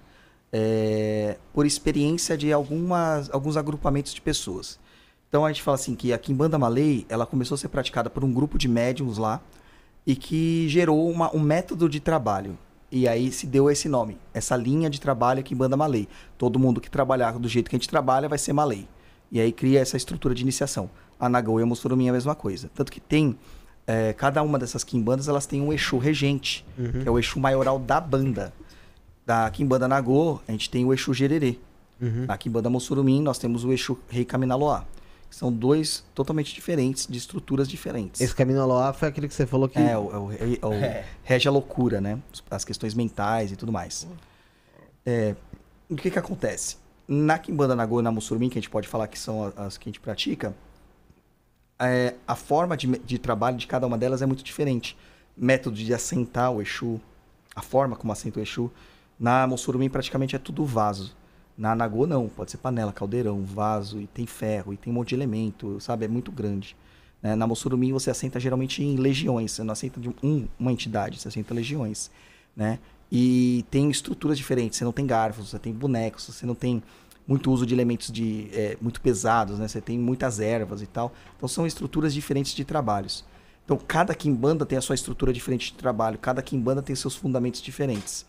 É, 0.52 1.38
por 1.52 1.66
experiência 1.66 2.38
de 2.38 2.54
algumas, 2.54 3.30
alguns 3.34 3.58
agrupamentos 3.58 4.14
de 4.14 4.22
pessoas. 4.22 4.80
Então 5.28 5.44
a 5.46 5.50
gente 5.52 5.64
fala 5.64 5.76
assim 5.76 5.96
que 5.96 6.14
a 6.14 6.18
quimbanda 6.18 6.58
malay, 6.60 7.06
ela 7.10 7.26
começou 7.26 7.56
a 7.56 7.58
ser 7.58 7.68
praticada 7.70 8.10
por 8.10 8.24
um 8.24 8.32
grupo 8.32 8.58
de 8.58 8.68
médiums 8.68 9.18
lá, 9.18 9.42
e 10.06 10.16
que 10.16 10.68
gerou 10.70 11.10
uma- 11.10 11.36
um 11.36 11.40
método 11.40 11.90
de 11.90 12.00
trabalho. 12.00 12.58
E 12.92 13.08
aí 13.08 13.32
se 13.32 13.48
deu 13.48 13.72
esse 13.72 13.90
nome, 13.90 14.18
essa 14.34 14.56
linha 14.56 14.90
de 14.90 15.02
trabalho 15.02 15.42
que 15.44 15.56
banda 15.56 15.76
Malay. 15.76 16.08
Todo 16.38 16.60
mundo 16.60 16.80
que 16.80 16.92
trabalhar 16.92 17.40
do 17.40 17.48
jeito 17.48 17.70
que 17.70 17.76
a 17.76 17.80
gente 17.80 17.90
trabalha 17.90 18.30
vai 18.30 18.38
ser 18.38 18.54
Malay. 18.54 18.88
E 19.32 19.40
aí 19.40 19.52
cria 19.52 19.80
essa 19.80 19.98
estrutura 19.98 20.36
de 20.36 20.44
iniciação. 20.44 20.90
A 21.20 21.30
Nagô 21.30 21.60
e 21.60 21.64
a 21.64 21.66
Mussurumim 21.66 22.08
é 22.08 22.10
a 22.10 22.14
mesma 22.14 22.36
coisa. 22.36 22.70
Tanto 22.76 22.92
que 22.92 23.00
tem, 23.00 23.38
eh, 23.88 24.14
cada 24.14 24.42
uma 24.44 24.58
dessas 24.60 24.84
quimbandas, 24.84 25.28
elas 25.28 25.46
têm 25.46 25.62
um 25.62 25.72
Exu 25.72 25.98
regente, 25.98 26.66
que 27.02 27.08
é 27.08 27.12
o 27.12 27.18
Exu 27.20 27.40
maioral 27.40 27.80
da 27.80 28.00
banda. 28.02 28.54
Da 29.26 29.50
Quimbanda 29.50 29.88
Nagô, 29.88 30.40
a 30.48 30.52
gente 30.52 30.70
tem 30.70 30.84
o 30.86 30.94
Exu 30.94 31.14
Gererê. 31.14 31.58
Uhum. 32.02 32.26
Na 32.28 32.38
Quimbanda 32.38 32.70
Mussurumim, 32.70 33.22
nós 33.22 33.38
temos 33.38 33.64
o 33.64 33.72
Exu 33.72 33.98
Rei 34.10 34.26
Kaminaloá. 34.26 34.84
que 35.30 35.36
São 35.36 35.52
dois 35.52 36.04
totalmente 36.14 36.54
diferentes, 36.54 37.08
de 37.08 37.18
estruturas 37.18 37.68
diferentes. 37.68 38.20
Esse 38.22 38.36
caminho 38.36 38.62
Aloá 38.62 38.92
foi 38.94 39.08
aquele 39.08 39.28
que 39.28 39.34
você 39.34 39.48
falou 39.48 39.68
que. 39.70 39.80
É, 39.80 39.98
o, 39.98 40.12
é 40.12 40.18
o, 40.18 40.32
é 40.32 40.66
o- 40.68 41.04
rege 41.24 41.48
a 41.48 41.52
loucura, 41.52 42.00
né? 42.02 42.20
As 42.52 42.64
questões 42.66 42.94
mentais 42.94 43.52
e 43.52 43.56
tudo 43.56 43.72
mais. 43.72 44.06
É, 45.06 45.36
o 45.90 45.96
que 45.96 46.12
que 46.12 46.20
acontece? 46.20 46.78
Na 47.08 47.38
Kimbanda 47.40 47.76
Nagô 47.76 48.00
e 48.00 48.04
na 48.04 48.12
Mussurumim, 48.12 48.48
que 48.50 48.58
a 48.58 48.62
gente 48.62 48.70
pode 48.70 48.88
falar 48.88 49.08
que 49.08 49.18
são 49.18 49.52
a- 49.58 49.66
as 49.66 49.78
que 49.78 49.88
a 49.88 49.90
gente 49.90 50.00
pratica, 50.00 50.54
é, 51.80 52.16
a 52.28 52.36
forma 52.36 52.76
de, 52.78 52.88
de 53.00 53.18
trabalho 53.18 53.58
de 53.58 53.68
cada 53.68 53.86
uma 53.88 53.98
delas 53.98 54.22
é 54.22 54.26
muito 54.26 54.44
diferente. 54.44 54.98
Método 55.36 55.76
de 55.76 55.94
assentar 55.94 56.52
o 56.52 56.62
Exu, 56.62 57.00
a 57.56 57.62
forma 57.62 57.96
como 57.96 58.14
assenta 58.14 58.40
o 58.40 58.44
Exu. 58.44 58.72
Na 59.20 59.46
Mussurumim 59.48 59.90
praticamente 59.90 60.36
é 60.36 60.40
tudo 60.40 60.66
vaso. 60.66 61.16
Na 61.58 61.76
Nagô 61.76 62.08
não, 62.08 62.28
pode 62.28 62.52
ser 62.52 62.58
panela, 62.58 62.92
caldeirão, 62.92 63.44
vaso, 63.44 64.00
e 64.02 64.08
tem 64.08 64.26
ferro, 64.26 64.74
e 64.74 64.78
tem 64.78 64.92
um 64.92 64.96
monte 64.96 65.10
de 65.10 65.16
elemento, 65.16 65.80
sabe? 65.80 66.06
É 66.06 66.08
muito 66.08 66.32
grande. 66.32 66.76
né? 67.22 67.36
Na 67.36 67.48
Mussurumim 67.48 67.94
você 67.94 68.10
assenta 68.10 68.40
geralmente 68.40 68.84
em 68.84 68.98
legiões, 68.98 69.52
você 69.54 69.64
não 69.64 69.72
assenta 69.72 70.00
de 70.00 70.10
um- 70.22 70.48
uma 70.60 70.72
entidade, 70.74 71.20
você 71.20 71.28
assenta 71.30 71.54
legiões, 71.54 72.12
né? 72.56 72.80
E 73.12 73.64
tem 73.72 73.90
estruturas 73.90 74.38
diferentes, 74.38 74.78
você 74.78 74.84
não 74.84 74.92
tem 74.92 75.06
garfos, 75.06 75.50
você 75.52 75.60
tem 75.60 75.72
bonecos, 75.72 76.26
você 76.26 76.46
não 76.46 76.56
tem 76.56 76.82
muito 77.28 77.52
uso 77.52 77.66
de 77.66 77.74
elementos 77.74 78.12
de, 78.12 78.50
é, 78.54 78.78
muito 78.82 79.00
pesados, 79.02 79.60
né? 79.60 79.68
Você 79.68 79.80
tem 79.82 79.98
muitas 79.98 80.40
ervas 80.40 80.82
e 80.82 80.88
tal. 80.88 81.14
Então 81.38 81.48
são 81.48 81.66
estruturas 81.66 82.14
diferentes 82.14 82.54
de 82.54 82.66
trabalhos. 82.66 83.24
Então 83.66 83.78
cada 83.78 84.14
quimbanda 84.14 84.66
tem 84.66 84.78
a 84.78 84.82
sua 84.82 84.96
estrutura 84.96 85.32
diferente 85.32 85.72
de 85.72 85.78
trabalho, 85.78 86.18
cada 86.20 86.42
quimbanda 86.42 86.82
tem 86.82 86.96
seus 86.96 87.16
fundamentos 87.16 87.62
diferentes. 87.62 88.26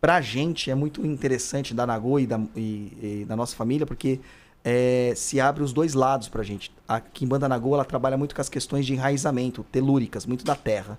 Pra 0.00 0.20
gente 0.20 0.70
é 0.70 0.74
muito 0.74 1.04
interessante 1.04 1.74
da 1.74 1.86
Nagô 1.86 2.18
e 2.18 2.26
da, 2.26 2.40
e- 2.56 3.20
e 3.22 3.24
da 3.26 3.34
nossa 3.36 3.56
família, 3.56 3.84
porque 3.86 4.20
é, 4.64 5.12
se 5.16 5.40
abre 5.40 5.62
os 5.62 5.72
dois 5.72 5.94
lados 5.94 6.28
pra 6.28 6.42
gente. 6.42 6.70
A 6.86 7.00
Kimbanda 7.00 7.48
Nagô, 7.48 7.74
ela 7.74 7.84
trabalha 7.84 8.16
muito 8.16 8.34
com 8.34 8.40
as 8.40 8.48
questões 8.48 8.86
de 8.86 8.92
enraizamento, 8.94 9.64
telúricas, 9.70 10.24
muito 10.26 10.44
da 10.44 10.54
terra. 10.54 10.98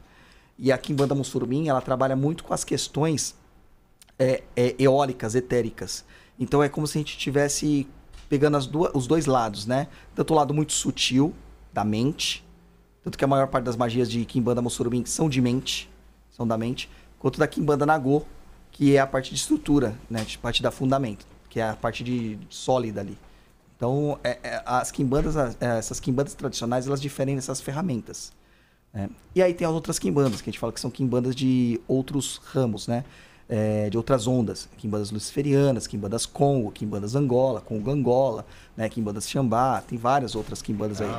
E 0.57 0.71
a 0.71 0.77
Kimbanda 0.77 1.15
Mussurumim, 1.15 1.67
ela 1.69 1.81
trabalha 1.81 2.15
muito 2.15 2.43
com 2.43 2.53
as 2.53 2.63
questões 2.63 3.35
é, 4.17 4.43
é, 4.55 4.75
eólicas, 4.77 5.33
etéricas. 5.35 6.03
Então 6.39 6.63
é 6.63 6.69
como 6.69 6.87
se 6.87 6.97
a 6.97 7.01
gente 7.01 7.11
estivesse 7.17 7.87
pegando 8.29 8.57
as 8.57 8.65
duas, 8.65 8.91
os 8.93 9.07
dois 9.07 9.25
lados, 9.25 9.65
né? 9.65 9.87
Tanto 10.15 10.33
o 10.33 10.35
lado 10.37 10.53
muito 10.53 10.71
sutil 10.73 11.33
da 11.73 11.83
mente, 11.83 12.45
tanto 13.03 13.17
que 13.17 13.23
a 13.23 13.27
maior 13.27 13.47
parte 13.47 13.65
das 13.65 13.75
magias 13.75 14.09
de 14.09 14.23
Kimbanda 14.25 14.61
Mussurumim 14.61 15.05
são 15.05 15.27
de 15.29 15.41
mente, 15.41 15.89
são 16.31 16.47
da 16.47 16.57
mente, 16.57 16.89
quanto 17.17 17.39
da 17.39 17.47
Kimbanda 17.47 17.85
Nagô, 17.85 18.23
que 18.71 18.95
é 18.95 18.99
a 18.99 19.07
parte 19.07 19.31
de 19.31 19.35
estrutura, 19.35 19.95
né? 20.09 20.21
A 20.21 20.37
parte 20.41 20.61
da 20.63 20.71
fundamento, 20.71 21.25
que 21.49 21.59
é 21.59 21.63
a 21.69 21.75
parte 21.75 22.03
de 22.03 22.35
de 22.35 22.47
sólida 22.55 23.01
ali. 23.01 23.17
Então, 23.75 24.19
é- 24.23 24.37
é, 24.43 24.61
as 24.65 24.91
quimbandas, 24.91 25.35
as- 25.37 25.57
é, 25.59 25.77
essas 25.77 25.99
quimbandas 25.99 26.33
tradicionais, 26.33 26.85
elas 26.85 27.01
diferem 27.01 27.35
nessas 27.35 27.59
ferramentas. 27.61 28.31
né? 28.93 29.07
E 29.35 29.41
aí 29.43 29.53
tem 29.53 29.67
as 29.67 29.73
outras 29.73 29.99
quimbandas, 29.99 30.41
que 30.41 30.49
a 30.49 30.51
gente 30.51 30.59
fala 30.59 30.73
que 30.73 30.79
são 30.79 30.89
quimbandas 30.89 31.35
de 31.35 31.79
outros 31.87 32.41
ramos, 32.43 32.87
né? 32.87 33.05
É, 33.51 33.89
de 33.89 33.97
outras 33.97 34.27
ondas. 34.27 34.69
Quimbandas 34.77 35.09
luciferianas, 35.09 35.87
quimbandas 35.87 36.23
Congo, 36.23 36.69
quimbandas 36.71 37.15
Angola, 37.15 37.59
Congo 37.61 37.89
Angola, 37.89 38.45
né? 38.77 38.87
quimbandas 38.87 39.27
Xambá, 39.27 39.81
tem 39.81 39.97
várias 39.97 40.35
outras 40.35 40.61
quimbandas 40.61 41.01
aí. 41.01 41.09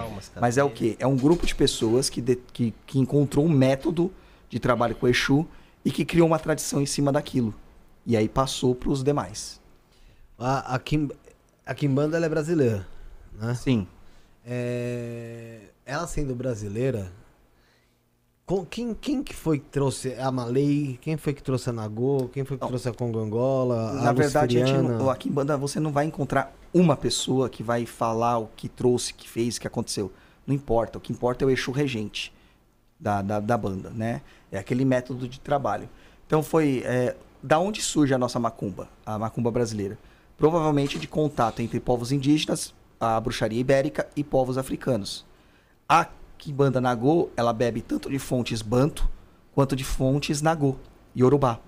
Mas 0.40 0.56
é 0.56 0.62
o 0.62 0.70
quê? 0.70 0.94
É 1.00 1.06
um 1.08 1.16
grupo 1.16 1.44
de 1.44 1.56
pessoas 1.56 2.08
que, 2.08 2.20
de- 2.20 2.36
que, 2.52 2.72
que 2.86 3.00
encontrou 3.00 3.44
um 3.44 3.48
método 3.48 4.12
de 4.48 4.60
trabalho 4.60 4.94
com 4.94 5.06
o 5.06 5.08
Exu 5.08 5.44
e 5.84 5.90
que 5.90 6.04
criou 6.04 6.28
uma 6.28 6.38
tradição 6.38 6.80
em 6.80 6.86
cima 6.86 7.10
daquilo. 7.10 7.52
E 8.06 8.16
aí 8.16 8.28
passou 8.28 8.76
para 8.76 8.90
os 8.90 9.02
demais. 9.02 9.60
A, 10.38 10.76
a, 10.76 10.78
Kim, 10.78 11.08
a 11.66 11.74
Kimbanda 11.74 12.16
ela 12.16 12.26
é 12.26 12.28
brasileira, 12.28 12.86
né? 13.40 13.54
Sim. 13.56 13.88
É, 14.46 15.58
ela 15.84 16.06
sendo 16.06 16.34
brasileira, 16.34 17.10
quem, 18.68 18.94
quem 18.94 19.22
que 19.22 19.34
foi 19.34 19.58
que 19.58 19.66
trouxe 19.66 20.14
a 20.14 20.30
Malay? 20.30 20.98
Quem 21.00 21.16
foi 21.16 21.32
que 21.32 21.42
trouxe 21.42 21.70
a 21.70 21.72
Nagô? 21.72 22.28
Quem 22.32 22.44
foi 22.44 22.56
que 22.56 22.62
Não. 22.62 22.68
trouxe 22.68 22.88
a 22.88 22.92
Congangola? 22.92 23.92
Na 23.94 24.10
a 24.10 24.12
verdade, 24.12 24.60
a 24.60 24.82
não, 24.82 25.08
aqui 25.08 25.28
em 25.28 25.32
Banda 25.32 25.56
você 25.56 25.78
não 25.78 25.92
vai 25.92 26.06
encontrar 26.06 26.54
uma 26.72 26.96
pessoa 26.96 27.48
que 27.48 27.62
vai 27.62 27.86
falar 27.86 28.38
o 28.38 28.48
que 28.56 28.68
trouxe, 28.68 29.14
que 29.14 29.28
fez, 29.28 29.56
o 29.56 29.60
que 29.60 29.66
aconteceu. 29.66 30.12
Não 30.46 30.54
importa. 30.54 30.98
O 30.98 31.00
que 31.00 31.12
importa 31.12 31.44
é 31.44 31.46
o 31.46 31.50
Exu 31.50 31.70
regente 31.70 32.32
da, 32.98 33.22
da, 33.22 33.40
da 33.40 33.56
banda, 33.56 33.90
né? 33.90 34.20
É 34.50 34.58
aquele 34.58 34.84
método 34.84 35.28
de 35.28 35.38
trabalho. 35.40 35.88
Então 36.26 36.42
foi... 36.42 36.82
É, 36.84 37.16
da 37.42 37.58
onde 37.58 37.80
surge 37.80 38.12
a 38.12 38.18
nossa 38.18 38.38
macumba? 38.38 38.88
A 39.04 39.18
macumba 39.18 39.50
brasileira? 39.50 39.98
Provavelmente 40.36 40.98
de 40.98 41.08
contato 41.08 41.60
entre 41.60 41.80
povos 41.80 42.12
indígenas, 42.12 42.74
a 42.98 43.18
bruxaria 43.18 43.58
ibérica 43.58 44.06
e 44.14 44.22
povos 44.22 44.58
africanos. 44.58 45.24
A 45.88 46.06
Kimbanda 46.40 46.80
Nagô, 46.80 47.28
ela 47.36 47.52
bebe 47.52 47.82
tanto 47.82 48.08
de 48.10 48.18
fontes 48.18 48.62
banto 48.62 49.06
quanto 49.54 49.76
de 49.76 49.84
fontes 49.84 50.40
Nagô, 50.40 50.74
Yorubá. 51.16 51.60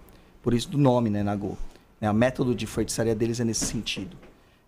Por 0.42 0.54
isso 0.54 0.68
do 0.70 0.78
nome, 0.78 1.10
né, 1.10 1.22
Nagô. 1.22 1.56
Né, 2.00 2.10
O 2.10 2.14
método 2.14 2.54
de 2.54 2.66
feitiçaria 2.66 3.14
deles 3.14 3.38
é 3.38 3.44
nesse 3.44 3.66
sentido. 3.66 4.16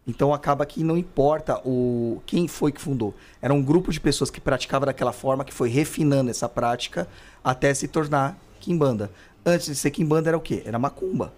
Então 0.07 0.35
acaba 0.35 0.67
que 0.67 0.85
não 0.85 0.99
importa 0.99 1.59
o 1.65 2.21
quem 2.27 2.47
foi 2.47 2.71
que 2.71 2.81
fundou. 2.81 3.15
Era 3.41 3.55
um 3.55 3.63
grupo 3.63 3.91
de 3.91 3.99
pessoas 3.99 4.31
que 4.31 4.39
praticava 4.41 4.85
daquela 4.85 5.13
forma, 5.13 5.43
que 5.43 5.55
foi 5.55 5.71
refinando 5.71 6.31
essa 6.31 6.47
prática 6.49 7.09
até 7.43 7.73
se 7.73 7.89
tornar 7.89 8.39
Kimbanda. 8.61 9.11
Antes 9.45 9.67
de 9.67 9.75
ser 9.75 9.91
Kimbanda 9.91 10.29
era 10.29 10.37
o 10.37 10.41
quê? 10.41 10.63
Era 10.67 10.79
Macumba. 10.79 11.33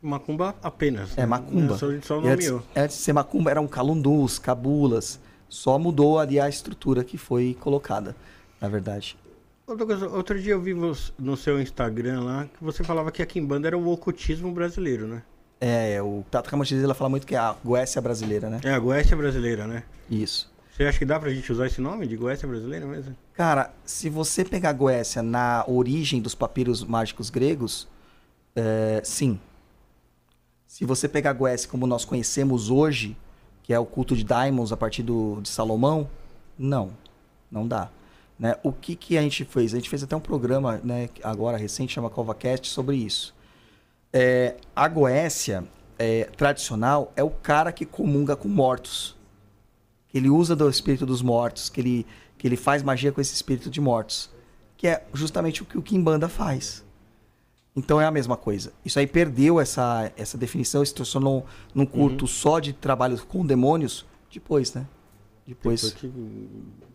Macumba 0.00 0.54
apenas. 0.62 1.18
É 1.18 1.22
né? 1.22 1.26
Macumba. 1.26 1.76
Só, 1.76 1.88
só 2.00 2.20
E 2.22 2.28
antes, 2.28 2.46
nomeou. 2.46 2.64
antes 2.76 2.96
de 2.96 3.02
ser 3.02 3.12
Macumba 3.12 3.50
eram 3.50 3.66
calundus, 3.66 4.38
cabulas. 4.38 5.18
Só 5.48 5.78
mudou 5.78 6.18
ali 6.18 6.38
a 6.40 6.48
estrutura 6.48 7.04
que 7.04 7.16
foi 7.18 7.56
colocada, 7.60 8.16
na 8.60 8.68
verdade. 8.68 9.16
Outra 9.66 9.86
coisa, 9.86 10.08
outro 10.08 10.40
dia 10.40 10.52
eu 10.52 10.60
vi 10.60 10.72
vos- 10.74 11.12
no 11.18 11.36
seu 11.36 11.60
Instagram 11.60 12.22
lá 12.22 12.44
que 12.46 12.62
você 12.62 12.84
falava 12.84 13.10
que 13.10 13.22
a 13.22 13.26
Kimbanda 13.26 13.68
era 13.68 13.78
o 13.78 13.88
ocultismo 13.90 14.52
brasileiro, 14.52 15.06
né? 15.06 15.22
É, 15.60 16.02
o 16.02 16.22
Tato 16.30 16.50
Camachis, 16.50 16.82
ela 16.82 16.92
fala 16.94 17.08
muito 17.08 17.26
que 17.26 17.34
é 17.34 17.38
a 17.38 17.56
Goécia 17.64 18.02
brasileira, 18.02 18.50
né? 18.50 18.60
É 18.62 18.72
a 18.74 18.78
Goécia 18.78 19.16
brasileira, 19.16 19.66
né? 19.66 19.84
Isso. 20.10 20.52
Você 20.70 20.82
acha 20.84 20.98
que 20.98 21.04
dá 21.06 21.18
pra 21.20 21.30
gente 21.30 21.50
usar 21.52 21.66
esse 21.66 21.80
nome 21.80 22.06
de 22.06 22.16
Goécia 22.16 22.46
brasileira 22.48 22.84
mesmo? 22.84 23.16
Cara, 23.32 23.72
se 23.84 24.10
você 24.10 24.44
pegar 24.44 24.70
a 24.70 24.72
Goécia 24.72 25.22
na 25.22 25.64
origem 25.68 26.20
dos 26.20 26.34
papiros 26.34 26.82
mágicos 26.84 27.30
gregos, 27.30 27.88
é, 28.56 29.00
sim. 29.04 29.38
Se 30.66 30.84
você 30.84 31.08
pegar 31.08 31.30
a 31.30 31.32
Goécia 31.34 31.68
como 31.70 31.86
nós 31.86 32.04
conhecemos 32.04 32.68
hoje, 32.68 33.16
que 33.64 33.72
é 33.72 33.78
o 33.78 33.86
culto 33.86 34.14
de 34.14 34.22
Daimons 34.22 34.70
a 34.70 34.76
partir 34.76 35.02
do, 35.02 35.40
de 35.42 35.48
Salomão, 35.48 36.08
não. 36.56 36.90
Não 37.50 37.66
dá. 37.66 37.90
Né? 38.38 38.56
O 38.62 38.70
que, 38.70 38.94
que 38.94 39.16
a 39.16 39.22
gente 39.22 39.44
fez? 39.44 39.72
A 39.72 39.76
gente 39.78 39.88
fez 39.88 40.02
até 40.02 40.14
um 40.14 40.20
programa 40.20 40.80
né, 40.84 41.08
agora 41.22 41.56
recente, 41.56 41.94
chama 41.94 42.10
CovaCast, 42.10 42.68
sobre 42.68 42.96
isso. 42.96 43.34
É, 44.12 44.56
a 44.76 44.86
Goécia 44.86 45.64
é, 45.98 46.24
tradicional 46.36 47.10
é 47.16 47.24
o 47.24 47.30
cara 47.30 47.72
que 47.72 47.86
comunga 47.86 48.36
com 48.36 48.48
mortos. 48.48 49.16
Ele 50.12 50.28
usa 50.28 50.54
do 50.54 50.68
espírito 50.68 51.06
dos 51.06 51.22
mortos, 51.22 51.70
que 51.70 51.80
ele, 51.80 52.06
que 52.36 52.46
ele 52.46 52.56
faz 52.56 52.82
magia 52.82 53.12
com 53.12 53.20
esse 53.20 53.34
espírito 53.34 53.70
de 53.70 53.80
mortos. 53.80 54.30
Que 54.76 54.88
é 54.88 55.04
justamente 55.14 55.62
o 55.62 55.64
que 55.64 55.78
o 55.78 55.82
Kimbanda 55.82 56.28
faz. 56.28 56.84
Então 57.76 58.00
é 58.00 58.06
a 58.06 58.10
mesma 58.10 58.36
coisa. 58.36 58.72
Isso 58.84 58.98
aí 58.98 59.06
perdeu 59.06 59.60
essa, 59.60 60.12
essa 60.16 60.38
definição 60.38 60.82
e 60.82 60.86
se 60.86 60.94
tornou 60.94 61.44
num 61.74 61.84
culto 61.84 62.26
só 62.26 62.60
de 62.60 62.72
trabalho 62.72 63.20
com 63.26 63.44
demônios 63.44 64.06
depois, 64.32 64.72
né? 64.74 64.86
Depois. 65.46 65.90
Porque 65.90 66.10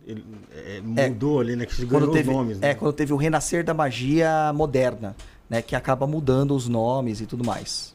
ele, 0.06 0.24
é, 0.50 0.80
mudou 0.80 1.40
ali, 1.40 1.54
né? 1.54 1.66
Que 1.66 1.86
quando 1.86 2.10
teve, 2.10 2.32
nomes, 2.32 2.58
né? 2.58 2.70
É, 2.70 2.74
quando 2.74 2.92
teve 2.94 3.12
o 3.12 3.16
renascer 3.16 3.62
da 3.62 3.74
magia 3.74 4.52
moderna, 4.54 5.14
né? 5.48 5.62
Que 5.62 5.76
acaba 5.76 6.06
mudando 6.06 6.54
os 6.54 6.66
nomes 6.66 7.20
e 7.20 7.26
tudo 7.26 7.44
mais. 7.44 7.94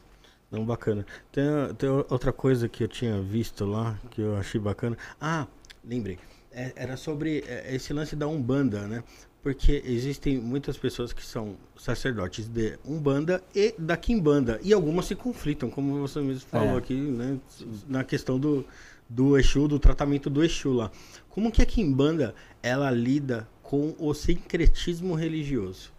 Não, 0.50 0.64
bacana. 0.64 1.04
Tem, 1.32 1.44
tem 1.76 1.88
outra 1.88 2.32
coisa 2.32 2.68
que 2.68 2.84
eu 2.84 2.88
tinha 2.88 3.20
visto 3.20 3.64
lá, 3.64 3.98
que 4.10 4.20
eu 4.20 4.36
achei 4.36 4.60
bacana. 4.60 4.96
Ah, 5.20 5.46
lembrei. 5.84 6.18
É, 6.52 6.72
era 6.76 6.96
sobre 6.96 7.44
é, 7.46 7.74
esse 7.74 7.92
lance 7.92 8.14
da 8.16 8.26
Umbanda, 8.26 8.86
né? 8.86 9.02
Porque 9.46 9.80
existem 9.86 10.38
muitas 10.40 10.76
pessoas 10.76 11.12
que 11.12 11.24
são 11.24 11.54
sacerdotes 11.78 12.48
de 12.48 12.76
Umbanda 12.84 13.40
e 13.54 13.72
da 13.78 13.96
Kimbanda. 13.96 14.58
E 14.60 14.72
algumas 14.72 15.06
se 15.06 15.14
conflitam, 15.14 15.70
como 15.70 16.00
você 16.00 16.20
mesmo 16.20 16.48
falou 16.50 16.74
É. 16.74 16.78
aqui, 16.78 16.94
né? 16.94 17.38
Na 17.86 18.02
questão 18.02 18.40
do, 18.40 18.64
do 19.08 19.38
Exu, 19.38 19.68
do 19.68 19.78
tratamento 19.78 20.28
do 20.28 20.42
Exu 20.42 20.72
lá. 20.72 20.90
Como 21.30 21.52
que 21.52 21.62
a 21.62 21.64
Kimbanda, 21.64 22.34
ela 22.60 22.90
lida 22.90 23.48
com 23.62 23.94
o 24.00 24.12
sincretismo 24.14 25.14
religioso? 25.14 25.92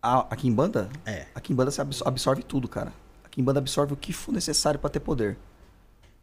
A, 0.00 0.20
a 0.32 0.34
Kimbanda? 0.34 0.88
É. 1.04 1.26
A 1.34 1.40
Kimbanda 1.42 1.70
se 1.70 1.78
abs- 1.82 2.00
absorve 2.06 2.42
tudo, 2.42 2.66
cara. 2.68 2.90
A 3.22 3.28
Kimbanda 3.28 3.58
absorve 3.58 3.92
o 3.92 3.96
que 3.98 4.14
for 4.14 4.32
necessário 4.32 4.80
para 4.80 4.88
ter 4.88 5.00
poder. 5.00 5.36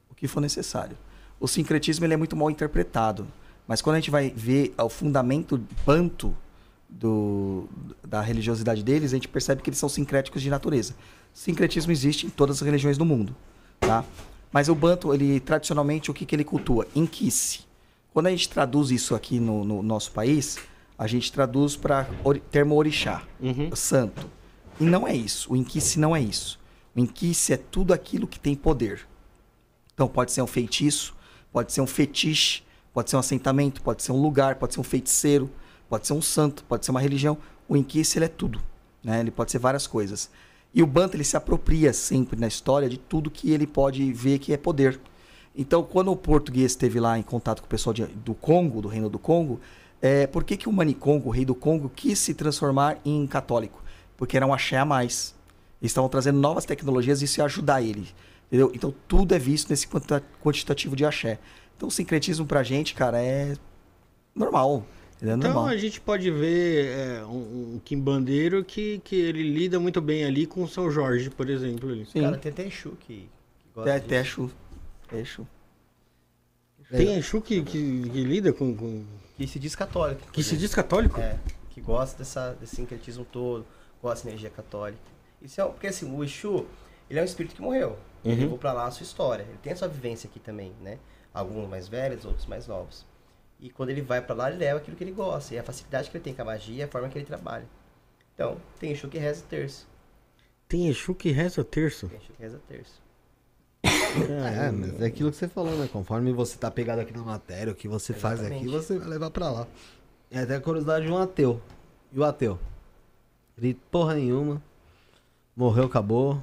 O 0.10 0.16
que 0.16 0.28
for 0.28 0.42
necessário. 0.42 0.98
O 1.40 1.48
sincretismo 1.48 2.08
ele 2.08 2.16
é 2.16 2.18
muito 2.18 2.36
mal 2.36 2.50
interpretado. 2.50 3.28
Mas 3.70 3.84
quando 3.84 3.98
a 3.98 4.00
gente 4.00 4.10
vai 4.10 4.32
ver 4.36 4.74
o 4.80 4.90
fundamento 4.90 5.64
banto 5.86 6.36
do, 6.90 7.70
da 8.04 8.20
religiosidade 8.20 8.84
deles, 8.84 9.14
a 9.14 9.16
gente 9.16 9.28
percebe 9.28 9.62
que 9.62 9.70
eles 9.70 9.78
são 9.78 9.88
sincréticos 9.88 10.42
de 10.42 10.50
natureza. 10.50 10.96
Sincretismo 11.32 11.92
existe 11.92 12.26
em 12.26 12.32
todas 12.32 12.56
as 12.56 12.62
religiões 12.64 12.98
do 12.98 13.06
mundo, 13.06 13.36
tá? 13.80 14.04
Mas 14.52 14.70
o 14.70 14.74
banto, 14.74 15.14
ele 15.14 15.40
tradicionalmente, 15.40 16.10
o 16.10 16.16
que, 16.16 16.26
que 16.26 16.36
ele 16.36 16.44
cultua? 16.44 16.88
Inquice. 16.96 17.60
Quando 18.12 18.26
a 18.26 18.32
gente 18.32 18.50
traduz 18.50 18.90
isso 18.90 19.14
aqui 19.14 19.40
no, 19.40 19.64
no 19.64 19.84
nosso 19.84 20.12
país, 20.14 20.58
a 20.98 21.06
gente 21.06 21.32
traduz 21.32 21.76
para 21.76 22.08
termo 22.50 22.74
orixá, 22.74 23.22
santo. 23.76 24.28
E 24.80 24.84
não 24.84 25.08
é 25.08 25.16
isso. 25.16 25.54
O 25.54 25.56
inquice 25.56 26.00
não 26.00 26.16
é 26.16 26.20
isso. 26.20 26.60
O 26.96 27.00
inquice 27.00 27.54
é 27.54 27.58
tudo 27.58 27.94
aquilo 27.94 28.26
que 28.26 28.40
tem 28.40 28.56
poder. 28.56 29.08
Então 29.94 30.08
pode 30.08 30.32
ser 30.32 30.42
um 30.42 30.48
feitiço, 30.48 31.16
pode 31.52 31.72
ser 31.72 31.82
um 31.82 31.88
fetiche, 31.88 32.64
pode 32.94 33.10
ser 33.10 33.16
um 33.16 33.20
assentamento, 33.20 33.82
pode 33.82 34.04
ser 34.04 34.12
um 34.12 34.22
lugar, 34.22 34.56
pode 34.56 34.74
ser 34.74 34.80
um 34.80 34.84
feiticeiro, 34.84 35.50
pode 35.90 36.08
ser 36.08 36.14
um 36.14 36.22
santo, 36.22 36.64
pode 36.64 36.86
ser 36.86 36.92
uma 36.92 37.02
religião. 37.02 37.38
O 37.68 37.78
inquice 37.78 38.18
ele 38.18 38.26
é 38.26 38.30
tudo, 38.30 38.62
né? 39.04 39.20
Ele 39.20 39.32
pode 39.32 39.52
ser 39.52 39.60
várias 39.60 39.88
coisas. 39.88 40.30
E 40.74 40.84
o 40.84 40.88
Banta 40.88 41.16
ele 41.16 41.24
se 41.24 41.36
apropria 41.36 41.94
sempre 41.94 42.40
na 42.40 42.48
história 42.48 42.88
de 42.88 42.98
tudo 42.98 43.32
que 43.32 43.52
ele 43.52 43.66
pode 43.66 44.12
ver 44.14 44.40
que 44.40 44.54
é 44.54 44.58
poder. 44.58 45.00
Então, 45.56 45.84
quando 45.84 46.12
o 46.12 46.16
português 46.16 46.72
esteve 46.72 47.00
lá 47.00 47.18
em 47.18 47.24
contato 47.24 47.62
com 47.62 47.66
o 47.66 47.70
pessoal 47.70 47.94
de- 47.94 48.06
do 48.06 48.34
Congo, 48.34 48.82
do 48.82 48.88
Reino 48.88 49.10
do 49.10 49.18
Congo, 49.20 49.60
é, 50.02 50.28
por 50.28 50.44
que, 50.44 50.56
que 50.56 50.70
o 50.70 50.72
Manicongo, 50.72 51.30
o 51.30 51.32
rei 51.32 51.44
do 51.44 51.56
Congo, 51.56 51.92
quis 51.94 52.20
se 52.20 52.34
transformar 52.34 52.98
em 53.04 53.26
católico? 53.28 53.84
Porque 54.16 54.38
era 54.38 54.46
um 54.46 54.54
axé 54.54 54.78
a 54.78 54.86
mais. 54.86 55.36
Eles 55.82 55.92
estavam 55.92 56.10
trazendo 56.10 56.40
novas 56.40 56.66
tecnologias 56.66 57.22
e 57.22 57.26
isso 57.26 57.40
ia 57.40 57.46
ajudar 57.46 57.82
ele. 57.82 58.08
Entendeu? 58.48 58.72
Então, 58.74 58.94
tudo 59.08 59.34
é 59.34 59.40
visto 59.40 59.70
nesse 59.70 59.88
quantitativo 60.42 60.96
de 60.96 61.04
axé. 61.06 61.40
Então, 61.80 61.88
o 61.88 61.92
sincretismo 61.92 62.46
pra 62.46 62.62
gente, 62.62 62.94
cara, 62.94 63.24
é 63.24 63.56
normal. 64.36 64.86
Ele 65.22 65.32
é 65.32 65.34
Então 65.36 65.54
normal. 65.54 65.68
a 65.68 65.78
gente 65.78 66.02
pode 66.02 66.30
ver 66.30 66.88
é, 66.88 67.24
um, 67.26 67.76
um 67.76 67.82
quimbandeiro 67.86 68.66
que, 68.66 69.00
que 69.00 69.16
ele 69.16 69.42
lida 69.44 69.80
muito 69.80 70.02
bem 70.02 70.26
ali 70.26 70.46
com 70.46 70.68
São 70.68 70.92
Jorge, 70.92 71.30
por 71.30 71.50
exemplo. 71.50 71.90
ali. 71.90 72.06
Sim. 72.06 72.20
Cara, 72.20 72.38
tem 72.38 72.52
até 72.52 72.68
Exu 72.68 72.98
que, 73.00 73.30
que 73.60 73.70
gosta 73.74 73.92
É, 73.92 73.94
disso. 73.98 74.10
Techo. 74.10 74.52
Techo. 75.08 75.48
Tem 76.92 77.16
Exu 77.18 77.40
que, 77.42 77.62
que, 77.64 78.10
que 78.10 78.24
lida 78.26 78.52
com, 78.52 78.76
com- 78.76 79.06
Que 79.38 79.48
se 79.48 79.58
diz 79.58 79.74
católico. 79.74 80.30
Que 80.34 80.44
se 80.44 80.58
diz 80.58 80.76
católico? 80.76 81.18
É, 81.22 81.40
que 81.70 81.80
gosta 81.80 82.18
dessa, 82.18 82.58
desse 82.60 82.76
sincretismo 82.76 83.24
todo, 83.24 83.66
gosta 84.04 84.26
da 84.26 84.32
energia 84.32 84.50
católica. 84.50 85.00
Isso 85.42 85.62
é, 85.62 85.66
porque 85.66 85.88
assim, 85.88 86.14
o 86.14 86.22
Exu, 86.26 86.66
ele 87.10 87.20
é 87.20 87.22
um 87.22 87.26
espírito 87.26 87.56
que 87.56 87.62
morreu. 87.62 87.98
Ele 88.26 88.36
Uhum. 88.36 88.42
levou 88.42 88.58
pra 88.58 88.74
lá 88.74 88.86
a 88.88 88.92
sua 88.92 89.04
história. 89.06 89.44
Ele 89.44 89.58
tem 89.64 89.72
a 89.72 89.78
sua 89.78 89.88
vivência 89.88 90.28
aqui 90.30 90.42
também, 90.42 90.74
né? 90.84 90.98
Alguns 91.34 91.70
mais 91.70 91.88
velhos, 91.88 92.26
outros 92.26 92.46
mais 92.46 92.68
novos. 92.68 93.06
E 93.60 93.70
quando 93.70 93.90
ele 93.90 94.02
vai 94.02 94.22
pra 94.22 94.36
lá, 94.36 94.50
ele 94.50 94.60
leva 94.60 94.80
aquilo 94.80 94.96
que 94.96 95.04
ele 95.04 95.12
gosta. 95.12 95.54
E 95.54 95.60
a 95.60 95.64
facilidade 95.64 96.10
que 96.10 96.18
ele 96.18 96.24
tem 96.24 96.34
com 96.34 96.42
a 96.42 96.46
magia, 96.46 96.86
a 96.86 96.88
forma 96.88 97.10
que 97.10 97.18
ele 97.18 97.26
trabalha. 97.26 97.66
Então, 98.34 98.58
tem 98.80 98.92
Exu 98.92 99.08
que 99.10 99.18
reza 99.18 99.44
terço. 99.50 99.88
Tem 100.68 100.88
Exu 100.88 101.14
que 101.14 101.30
reza 101.30 101.64
terço. 101.64 102.08
Tem 102.08 102.18
Exu 102.18 102.32
que 102.34 102.42
reza 102.42 102.62
terço. 102.68 103.02
É, 103.84 104.72
mas 104.72 105.02
é 105.02 105.06
aquilo 105.06 105.30
que 105.30 105.38
você 105.38 105.48
falou, 105.48 105.76
né? 105.78 105.90
Conforme 105.92 106.32
você 106.32 106.58
tá 106.58 106.72
pegado 106.72 107.02
aqui 107.02 107.14
na 107.14 107.22
matéria, 107.22 107.72
o 107.72 107.76
que 107.76 107.88
você 107.88 108.14
faz 108.14 108.40
aqui, 108.40 108.66
Exatamente. 108.66 108.72
você 108.72 108.98
vai 108.98 109.08
levar 109.08 109.30
pra 109.30 109.52
lá. 109.52 109.68
É 110.32 110.40
até 110.40 110.56
a 110.56 110.62
curiosidade 110.62 111.06
de 111.06 111.12
um 111.12 111.18
ateu. 111.18 111.62
E 112.12 112.20
o 112.20 112.24
ateu? 112.24 112.58
Ele, 113.58 113.74
porra 113.92 114.16
nenhuma. 114.16 114.62
Morreu, 115.56 115.86
acabou. 115.86 116.42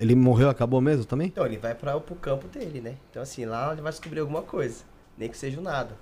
Ele 0.00 0.14
morreu, 0.14 0.48
acabou 0.48 0.80
mesmo 0.80 1.04
também? 1.04 1.28
Então, 1.28 1.44
ele 1.44 1.58
vai 1.58 1.74
para 1.74 2.00
pro 2.00 2.14
campo 2.14 2.48
dele, 2.48 2.80
né? 2.80 2.96
Então, 3.10 3.20
assim, 3.20 3.44
lá 3.44 3.70
ele 3.70 3.82
vai 3.82 3.92
descobrir 3.92 4.20
alguma 4.20 4.40
coisa. 4.40 4.82
Nem 5.16 5.28
que 5.28 5.36
seja 5.36 5.60
o 5.60 5.62
nada. 5.62 5.94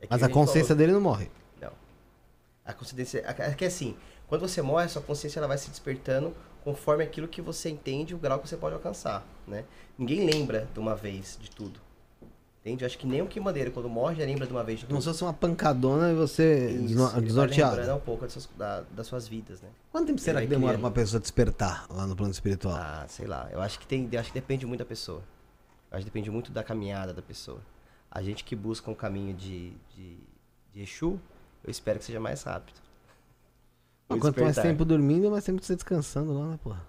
É 0.00 0.06
Mas 0.08 0.22
a 0.22 0.26
gente 0.26 0.34
consciência 0.34 0.68
falou. 0.68 0.78
dele 0.78 0.92
não 0.92 1.00
morre. 1.00 1.30
Não. 1.60 1.70
A 2.64 2.72
consciência. 2.72 3.22
É 3.26 3.52
que 3.52 3.66
assim, 3.66 3.94
quando 4.26 4.40
você 4.40 4.62
morre, 4.62 4.86
a 4.86 4.88
sua 4.88 5.02
consciência 5.02 5.38
ela 5.38 5.46
vai 5.46 5.58
se 5.58 5.68
despertando 5.68 6.34
conforme 6.64 7.04
aquilo 7.04 7.28
que 7.28 7.42
você 7.42 7.68
entende, 7.68 8.14
o 8.14 8.18
grau 8.18 8.38
que 8.38 8.48
você 8.48 8.56
pode 8.56 8.74
alcançar, 8.74 9.22
né? 9.46 9.64
Ninguém 9.98 10.24
lembra 10.24 10.66
de 10.72 10.80
uma 10.80 10.96
vez 10.96 11.38
de 11.38 11.50
tudo. 11.50 11.78
Entende? 12.64 12.84
Eu 12.84 12.86
acho 12.86 12.96
que 12.96 13.06
nem 13.08 13.20
o 13.20 13.26
Quimandeiro, 13.26 13.72
quando 13.72 13.88
morre, 13.88 14.14
já 14.14 14.24
lembra 14.24 14.46
de 14.46 14.52
uma 14.52 14.62
vez 14.62 14.78
de 14.78 14.86
tudo. 14.86 15.00
se 15.00 15.08
fosse 15.08 15.24
uma 15.24 15.32
pancadona 15.32 16.12
e 16.12 16.14
você 16.14 16.70
Isso, 16.70 17.20
desnorteado. 17.20 17.76
lembrando 17.76 17.96
um 17.96 18.00
pouco 18.00 18.22
das 18.22 18.32
suas, 18.32 18.48
da- 18.56 18.82
das 18.92 19.06
suas 19.08 19.26
vidas, 19.26 19.60
né? 19.60 19.68
Quanto 19.90 20.06
tempo 20.06 20.20
será 20.20 20.40
que 20.40 20.46
demora 20.46 20.74
criando. 20.74 20.80
pra 20.80 20.88
uma 20.88 20.94
pessoa 20.94 21.20
despertar 21.20 21.86
lá 21.90 22.06
no 22.06 22.14
plano 22.14 22.30
espiritual? 22.30 22.76
Ah, 22.76 23.04
sei 23.08 23.26
lá. 23.26 23.48
Eu 23.50 23.60
acho 23.60 23.80
que 23.80 23.86
tem. 23.86 24.08
Eu 24.12 24.20
acho 24.20 24.28
que 24.30 24.34
depende 24.40 24.64
muito 24.64 24.78
da 24.78 24.84
pessoa. 24.86 25.22
Eu 25.90 25.96
acho 25.96 26.04
que 26.06 26.10
depende 26.12 26.30
muito 26.30 26.52
da 26.52 26.62
caminhada 26.62 27.12
da 27.12 27.20
pessoa. 27.20 27.58
A 28.08 28.22
gente 28.22 28.44
que 28.44 28.54
busca 28.54 28.88
um 28.88 28.94
caminho 28.94 29.34
de, 29.34 29.70
de, 29.96 30.16
de 30.72 30.82
Exu, 30.82 31.18
eu 31.64 31.70
espero 31.70 31.98
que 31.98 32.04
seja 32.04 32.20
mais 32.20 32.44
rápido. 32.44 32.76
Quanto 34.06 34.40
mais 34.40 34.56
tempo 34.56 34.84
dormindo, 34.84 35.30
mais 35.32 35.42
tempo 35.44 35.60
você 35.64 35.74
descansando 35.74 36.32
lá, 36.38 36.46
né, 36.46 36.58
porra? 36.62 36.82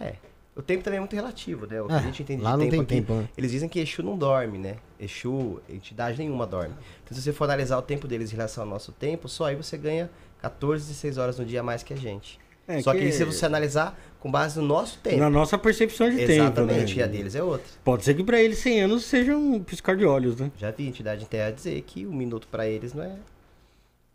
É. 0.00 0.16
O 0.56 0.62
tempo 0.62 0.84
também 0.84 0.98
é 0.98 1.00
muito 1.00 1.14
relativo, 1.16 1.66
né? 1.66 1.82
O 1.82 1.86
que 1.88 1.92
É, 1.94 1.96
a 1.96 2.00
gente 2.00 2.22
entende 2.22 2.42
lá 2.42 2.52
de 2.52 2.56
não 2.58 2.64
tempo 2.70 2.70
tem 2.72 2.80
aqui, 2.82 2.94
tempo, 3.06 3.12
né? 3.22 3.28
Eles 3.36 3.50
dizem 3.50 3.68
que 3.68 3.80
Exu 3.80 4.02
não 4.04 4.16
dorme, 4.16 4.56
né? 4.56 4.76
Exu, 5.00 5.60
entidade 5.68 6.16
nenhuma 6.18 6.46
dorme. 6.46 6.74
Então, 7.02 7.16
se 7.16 7.22
você 7.22 7.32
for 7.32 7.44
analisar 7.44 7.76
o 7.76 7.82
tempo 7.82 8.06
deles 8.06 8.32
em 8.32 8.36
relação 8.36 8.62
ao 8.62 8.70
nosso 8.70 8.92
tempo, 8.92 9.28
só 9.28 9.46
aí 9.46 9.56
você 9.56 9.76
ganha 9.76 10.08
14, 10.40 10.86
16 10.86 11.18
horas 11.18 11.38
no 11.38 11.44
dia 11.44 11.58
a 11.60 11.62
mais 11.62 11.82
que 11.82 11.92
a 11.92 11.96
gente. 11.96 12.38
É 12.68 12.80
só 12.80 12.92
que... 12.92 13.00
que- 13.00 13.12
se 13.12 13.24
você 13.24 13.44
analisar 13.44 13.98
com 14.20 14.30
base 14.30 14.58
no 14.60 14.64
nosso 14.66 14.98
tempo. 15.00 15.18
Na 15.18 15.28
nossa 15.28 15.58
percepção 15.58 16.08
de 16.08 16.20
Exatamente, 16.22 16.86
tempo, 16.94 17.00
e 17.00 17.02
a 17.02 17.06
né? 17.06 17.12
deles 17.12 17.34
é 17.34 17.42
outra. 17.42 17.66
Pode 17.82 18.04
ser 18.04 18.14
que 18.14 18.22
pra 18.24 18.40
eles 18.40 18.58
100 18.58 18.82
anos 18.82 19.04
seja 19.04 19.36
um 19.36 19.62
piscar 19.62 19.96
de 19.96 20.06
olhos, 20.06 20.36
né? 20.36 20.50
Já 20.56 20.70
vi 20.70 20.86
entidade 20.86 21.24
em 21.24 21.26
terra 21.26 21.50
dizer 21.50 21.82
que 21.82 22.06
um 22.06 22.12
minuto 22.14 22.46
pra 22.48 22.66
eles 22.66 22.94
não 22.94 23.02
é. 23.02 23.16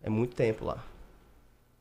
É 0.02 0.10
muito 0.10 0.36
tempo 0.36 0.64
lá. 0.66 0.84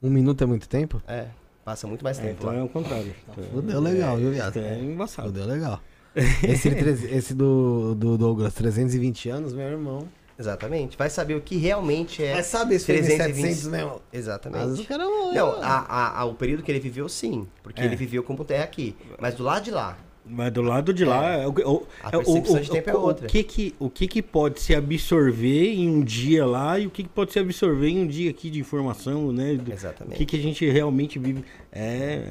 Um 0.02 0.10
minuto 0.10 0.42
é 0.42 0.46
muito 0.46 0.68
tempo? 0.68 1.00
É, 1.08 1.28
passa 1.68 1.86
muito 1.86 2.02
mais 2.02 2.18
É, 2.18 2.22
tempo 2.22 2.36
então 2.38 2.50
lá. 2.50 2.56
é 2.58 2.62
o 2.62 2.68
contrário. 2.68 3.14
Fudeu 3.52 3.78
legal, 3.78 4.16
viu, 4.16 4.30
viado? 4.30 4.56
É 4.58 4.78
embaçado. 4.80 5.28
Fudeu 5.28 5.44
legal. 5.46 5.78
Esse, 6.42 6.68
esse 6.70 7.34
do, 7.34 7.94
do 7.94 8.16
Douglas, 8.16 8.54
320 8.54 9.28
anos, 9.28 9.52
meu 9.52 9.66
irmão. 9.68 10.08
Exatamente. 10.38 10.96
Vai 10.96 11.10
saber 11.10 11.34
o 11.34 11.40
que 11.42 11.56
realmente 11.58 12.24
é. 12.24 12.34
Mas 12.36 12.46
sabe 12.46 12.78
se 12.78 12.86
foi 12.86 12.96
320. 13.02 13.44
700 13.44 13.66
mesmo? 13.70 13.90
Mas 14.10 14.20
Exatamente. 14.20 14.80
o 14.80 14.84
cara 14.86 15.04
morreu. 15.04 15.34
Não, 15.34 15.62
a, 15.62 15.78
a- 15.88 16.20
a- 16.20 16.24
o 16.24 16.34
período 16.34 16.62
que 16.62 16.72
ele 16.72 16.80
viveu, 16.80 17.08
sim. 17.08 17.46
Porque 17.62 17.82
É. 17.82 17.84
ele 17.84 17.96
viveu 17.96 18.22
como 18.22 18.44
terra 18.44 18.64
aqui. 18.64 18.96
Mas 19.20 19.34
do 19.34 19.42
lado 19.44 19.62
de 19.64 19.70
lá. 19.70 19.98
Mas 20.30 20.52
do 20.52 20.62
lado 20.62 20.92
de 20.92 21.04
lá, 21.04 21.32
é. 21.36 21.46
o, 21.46 21.50
o, 21.50 21.86
A 22.02 22.10
é 22.12 22.16
o- 22.16 22.22
percepção 22.22 22.56
o- 22.56 22.60
de 22.60 22.70
tempo 22.70 22.90
é 22.90 22.94
o- 22.94 23.00
outra. 23.00 23.26
O 23.26 23.28
que 23.28 23.42
que, 23.42 23.74
o 23.78 23.88
que 23.90 24.06
que 24.06 24.22
pode 24.22 24.60
se 24.60 24.74
absorver 24.74 25.72
em 25.74 25.88
um 25.88 26.02
dia 26.02 26.44
lá 26.44 26.78
e 26.78 26.86
o 26.86 26.90
que 26.90 27.02
que 27.02 27.08
pode 27.08 27.32
se 27.32 27.38
absorver 27.38 27.88
em 27.88 28.00
um 28.00 28.06
dia 28.06 28.30
aqui 28.30 28.50
de 28.50 28.60
informação, 28.60 29.32
né? 29.32 29.54
Do- 29.54 29.70
O 29.70 29.74
Exatamente. 29.74 30.18
que 30.18 30.26
que 30.26 30.36
a 30.36 30.40
gente 30.42 30.68
realmente 30.68 31.18
vive. 31.18 31.44
É. 31.72 32.22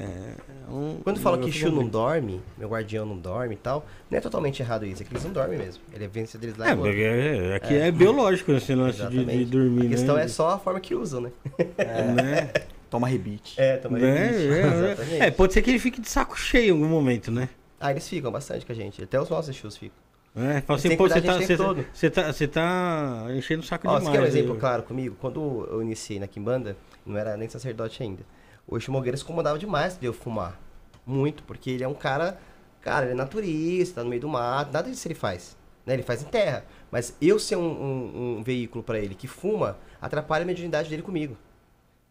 é 0.68 0.70
um, 0.72 0.98
Quando 1.02 1.16
um 1.16 1.20
fala 1.20 1.38
que 1.38 1.48
Exu 1.48 1.70
não 1.70 1.86
dorme, 1.88 2.40
meu 2.56 2.68
guardião 2.68 3.06
não 3.06 3.16
dorme 3.16 3.54
e 3.54 3.58
tal, 3.58 3.86
não 4.10 4.18
é 4.18 4.20
totalmente 4.20 4.60
errado 4.60 4.84
isso. 4.84 5.02
É 5.02 5.06
que 5.06 5.12
eles 5.12 5.24
não 5.24 5.32
dormem 5.32 5.58
mesmo. 5.58 5.82
Ele 5.92 6.04
é 6.04 6.08
vencedor 6.08 6.40
deles 6.42 6.56
lá 6.58 6.68
É, 6.68 6.72
é 6.72 6.76
porque 6.76 7.00
é, 7.00 7.54
aqui 7.56 7.74
é, 7.74 7.90
biológico 7.90 8.52
esse 8.52 8.74
lance 8.74 9.04
de, 9.06 9.24
de 9.24 9.44
dormir, 9.44 9.86
A 9.86 9.88
questão 9.90 10.14
né? 10.16 10.24
é 10.24 10.28
só 10.28 10.50
a 10.50 10.58
forma 10.58 10.78
que 10.80 10.94
usam, 10.94 11.20
né? 11.22 11.30
né? 12.14 12.50
Toma 12.90 13.06
rebite. 13.06 13.54
É, 13.60 13.76
também. 13.76 14.00
Né? 14.02 14.30
É, 14.30 14.60
Exatamente. 14.94 15.22
é, 15.22 15.30
pode 15.30 15.52
ser 15.52 15.62
que 15.62 15.70
ele 15.70 15.78
fique 15.78 16.00
de 16.00 16.08
saco 16.08 16.38
cheio 16.38 16.68
em 16.68 16.70
algum 16.72 16.88
momento, 16.88 17.30
né? 17.30 17.48
Ah, 17.80 17.90
eles 17.90 18.08
ficam 18.08 18.30
bastante 18.32 18.66
com 18.66 18.72
a 18.72 18.74
gente. 18.74 19.02
Até 19.02 19.20
os 19.20 19.28
nossos 19.28 19.54
Exus 19.56 19.76
ficam. 19.76 19.96
É, 20.36 20.60
fala 20.60 20.78
assim, 20.78 20.96
pô, 20.96 21.04
que 21.04 21.10
você 21.14 21.20
tá, 21.22 21.32
você, 21.38 21.56
você 21.92 22.10
tá, 22.10 22.32
você 22.32 22.46
tá 22.48 23.26
enchendo 23.30 23.62
o 23.62 23.66
saco 23.66 23.88
Ó, 23.88 23.92
você 23.92 23.98
demais. 24.00 24.16
quer 24.18 24.22
um 24.24 24.26
exemplo 24.26 24.52
aí. 24.54 24.60
claro 24.60 24.82
comigo? 24.82 25.16
Quando 25.20 25.66
eu 25.70 25.82
iniciei 25.82 26.20
na 26.20 26.26
Kimbanda, 26.28 26.76
não 27.04 27.16
era 27.16 27.36
nem 27.36 27.48
sacerdote 27.48 28.02
ainda. 28.02 28.22
O 28.66 28.76
Exu 28.76 28.92
Mogueira 28.92 29.16
se 29.16 29.24
incomodava 29.24 29.58
demais 29.58 29.98
de 29.98 30.06
eu 30.06 30.12
fumar. 30.12 30.60
Muito, 31.06 31.42
porque 31.44 31.70
ele 31.70 31.82
é 31.84 31.88
um 31.88 31.94
cara. 31.94 32.38
Cara, 32.80 33.06
ele 33.06 33.12
é 33.12 33.16
naturista, 33.16 34.02
no 34.04 34.10
meio 34.10 34.20
do 34.20 34.28
mato, 34.28 34.72
nada 34.72 34.88
disso 34.90 35.08
ele 35.08 35.14
faz. 35.14 35.56
Né? 35.84 35.94
Ele 35.94 36.02
faz 36.02 36.22
em 36.22 36.26
terra. 36.26 36.64
Mas 36.90 37.16
eu 37.20 37.38
ser 37.38 37.56
um, 37.56 37.62
um- 37.66 38.36
um 38.38 38.42
veículo 38.42 38.84
pra 38.84 38.98
ele 38.98 39.14
que 39.14 39.26
fuma, 39.26 39.76
atrapalha 40.00 40.42
a 40.44 40.46
mediunidade 40.46 40.88
dele 40.90 41.02
comigo. 41.02 41.36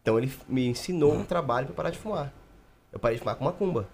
Então 0.02 0.18
ele 0.18 0.30
me 0.48 0.66
ensinou 0.66 1.14
um 1.14 1.24
trabalho 1.24 1.66
pra 1.66 1.74
parar 1.76 1.90
de 1.90 1.98
fumar. 1.98 2.32
Eu 2.92 2.98
parei 2.98 3.16
de 3.16 3.20
fumar 3.20 3.36
com 3.36 3.44
macumba. 3.44 3.88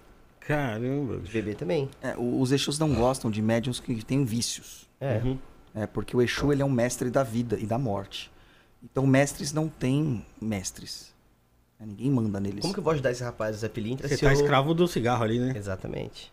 Caramba. 0.47 1.19
De 1.19 1.31
beber 1.31 1.55
também. 1.55 1.89
É, 2.03 2.15
os 2.19 2.53
Exus 2.53 2.79
não 2.79 2.95
gostam 2.95 3.31
de 3.31 3.41
médiums 3.41 3.81
que 3.81 4.05
têm 4.05 4.25
vícios. 4.25 4.89
É. 5.01 5.21
Uhum. 5.25 5.39
É, 5.75 5.87
porque 5.87 6.17
o 6.17 6.23
Exu 6.23 6.53
ele 6.53 6.63
é 6.63 6.65
um 6.65 6.71
mestre 6.71 7.11
da 7.11 7.23
vida 7.23 7.59
e 7.59 7.67
da 7.67 7.79
morte. 7.79 8.31
Então 8.83 9.07
mestres 9.07 9.53
não 9.53 9.69
têm 9.69 10.25
mestres. 10.41 11.13
É, 11.81 11.87
Ninguém 11.87 12.11
manda 12.11 12.39
neles. 12.39 12.61
Como 12.61 12.73
que 12.73 12.81
eu 12.81 12.85
vou 12.85 12.93
ajudar 12.93 13.11
esse 13.11 13.25
rapaz, 13.25 13.57
Zé 13.57 13.69
Pilintra, 13.69 14.07
Você 14.07 14.17
tá 14.17 14.27
eu... 14.27 14.33
escravo 14.33 14.75
do 14.75 14.87
cigarro 14.87 15.25
ali, 15.25 15.39
né? 15.39 15.53
Exatamente. 15.57 16.33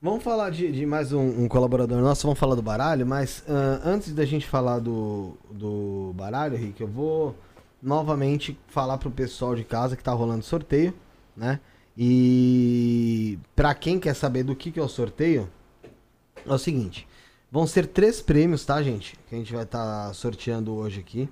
Vamos 0.00 0.22
falar 0.22 0.50
de, 0.50 0.70
de 0.70 0.84
mais 0.84 1.12
um, 1.12 1.44
um 1.44 1.48
colaborador 1.48 2.00
nosso, 2.02 2.26
vamos 2.26 2.38
falar 2.38 2.54
do 2.54 2.62
baralho, 2.62 3.06
mas 3.06 3.42
ah, 3.48 3.80
antes 3.82 4.12
da 4.12 4.26
gente 4.26 4.46
falar 4.46 4.78
do, 4.78 5.36
do 5.50 6.12
baralho, 6.14 6.56
Rick, 6.56 6.80
eu 6.82 6.86
vou 6.86 7.34
novamente 7.82 8.58
falar 8.68 8.98
pro 8.98 9.10
pessoal 9.10 9.54
de 9.54 9.64
casa 9.64 9.96
que 9.96 10.04
tá 10.04 10.12
rolando 10.12 10.44
sorteio, 10.44 10.92
né? 11.34 11.60
E 11.96 13.38
pra 13.54 13.74
quem 13.74 13.98
quer 13.98 14.14
saber 14.14 14.42
do 14.42 14.54
que, 14.54 14.70
que 14.70 14.78
é 14.78 14.82
o 14.82 14.88
sorteio, 14.88 15.48
é 16.44 16.52
o 16.52 16.58
seguinte: 16.58 17.08
vão 17.50 17.66
ser 17.66 17.86
três 17.86 18.20
prêmios, 18.20 18.64
tá, 18.64 18.82
gente? 18.82 19.18
Que 19.28 19.34
a 19.34 19.38
gente 19.38 19.52
vai 19.52 19.64
estar 19.64 20.12
sorteando 20.14 20.74
hoje 20.74 21.00
aqui. 21.00 21.28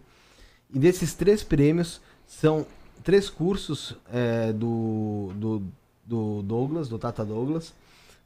E 0.72 0.78
desses 0.78 1.14
três 1.14 1.42
prêmios 1.42 2.00
são 2.26 2.66
três 3.02 3.28
cursos 3.28 3.94
é, 4.12 4.52
do, 4.52 5.30
do, 5.34 5.62
do 6.04 6.42
Douglas, 6.42 6.88
do 6.88 6.98
Tata 6.98 7.24
Douglas, 7.24 7.74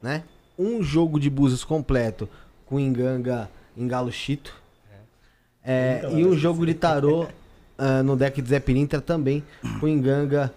né? 0.01 0.23
Um 0.57 0.81
jogo 0.81 1.19
de 1.19 1.29
búzios 1.29 1.63
completo 1.63 2.27
com 2.65 2.79
Enganga 2.79 3.49
Engalo 3.75 4.11
Chito. 4.11 4.53
É, 5.63 6.01
e 6.13 6.25
um 6.25 6.35
jogo 6.35 6.65
de 6.65 6.73
tarô 6.73 7.27
ah, 7.77 8.01
no 8.01 8.15
deck 8.15 8.41
de 8.41 8.49
Zé 8.49 8.59
Pilintra 8.59 9.01
também 9.01 9.43
com 9.79 9.87
Enganga 9.87 10.53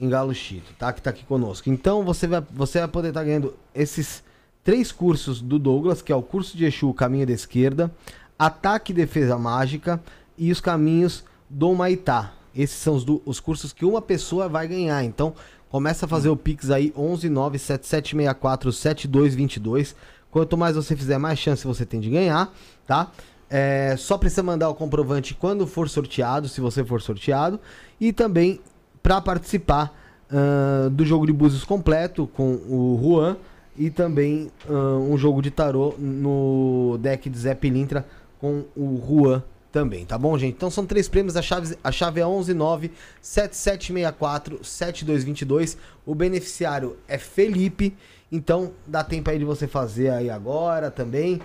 Engalo 0.00 0.34
Chito, 0.34 0.72
tá? 0.78 0.92
Que 0.92 1.00
tá 1.02 1.10
aqui 1.10 1.24
conosco. 1.24 1.68
Então 1.70 2.04
você 2.04 2.26
vai, 2.26 2.42
você 2.52 2.78
vai 2.80 2.88
poder 2.88 3.08
estar 3.08 3.24
ganhando 3.24 3.54
esses 3.74 4.22
três 4.64 4.92
cursos 4.92 5.40
do 5.40 5.58
Douglas, 5.58 6.02
que 6.02 6.12
é 6.12 6.16
o 6.16 6.22
curso 6.22 6.56
de 6.56 6.64
Exu, 6.64 6.92
Caminho 6.92 7.26
da 7.26 7.32
Esquerda, 7.32 7.90
Ataque 8.38 8.92
e 8.92 8.94
Defesa 8.94 9.38
Mágica 9.38 10.00
e 10.36 10.52
os 10.52 10.60
caminhos 10.60 11.24
do 11.48 11.74
Maitá. 11.74 12.32
Esses 12.54 12.76
são 12.76 12.94
os, 12.94 13.04
du- 13.04 13.22
os 13.24 13.40
cursos 13.40 13.72
que 13.72 13.84
uma 13.84 14.02
pessoa 14.02 14.48
vai 14.48 14.66
ganhar. 14.68 15.02
Então, 15.04 15.34
começa 15.70 16.06
a 16.06 16.08
fazer 16.08 16.28
o 16.28 16.36
Pix 16.36 16.70
aí, 16.70 16.92
11 16.96 17.28
97764 17.28 18.72
7222. 18.72 19.94
Quanto 20.30 20.56
mais 20.56 20.76
você 20.76 20.94
fizer, 20.94 21.18
mais 21.18 21.38
chance 21.38 21.66
você 21.66 21.86
tem 21.86 22.00
de 22.00 22.10
ganhar, 22.10 22.52
tá? 22.86 23.10
É, 23.50 23.94
só 23.96 24.18
precisa 24.18 24.42
mandar 24.42 24.68
o 24.68 24.74
comprovante 24.74 25.34
quando 25.34 25.66
for 25.66 25.88
sorteado, 25.88 26.48
se 26.48 26.60
você 26.60 26.84
for 26.84 27.00
sorteado. 27.00 27.58
E 27.98 28.12
também 28.12 28.60
para 29.08 29.22
participar 29.22 29.90
ah, 30.30 30.90
do 30.90 31.02
jogo 31.02 31.24
de 31.24 31.32
búzios 31.32 31.64
completo 31.64 32.26
com 32.26 32.52
o 32.68 33.00
Juan 33.02 33.38
e 33.74 33.88
também 33.88 34.50
ah, 34.68 34.98
um 34.98 35.16
jogo 35.16 35.40
de 35.40 35.50
tarô 35.50 35.94
no 35.98 36.98
deck 37.00 37.30
de 37.30 37.38
Zé 37.38 37.54
Pilintra 37.54 38.04
com 38.38 38.64
o 38.76 39.02
Juan 39.08 39.42
também, 39.72 40.04
tá 40.04 40.18
bom, 40.18 40.36
gente? 40.36 40.56
Então 40.56 40.70
são 40.70 40.84
três 40.84 41.08
prêmios, 41.08 41.38
a 41.38 41.42
chave, 41.42 41.74
a 41.82 41.90
chave 41.90 42.20
é 42.20 42.24
119 42.24 42.90
7764 43.22 44.62
7222. 44.62 45.78
O 46.04 46.14
beneficiário 46.14 46.98
é 47.08 47.16
Felipe, 47.16 47.96
então 48.30 48.72
dá 48.86 49.02
tempo 49.02 49.30
aí 49.30 49.38
de 49.38 49.44
você 49.46 49.66
fazer 49.66 50.10
aí 50.10 50.28
agora 50.28 50.90
também. 50.90 51.40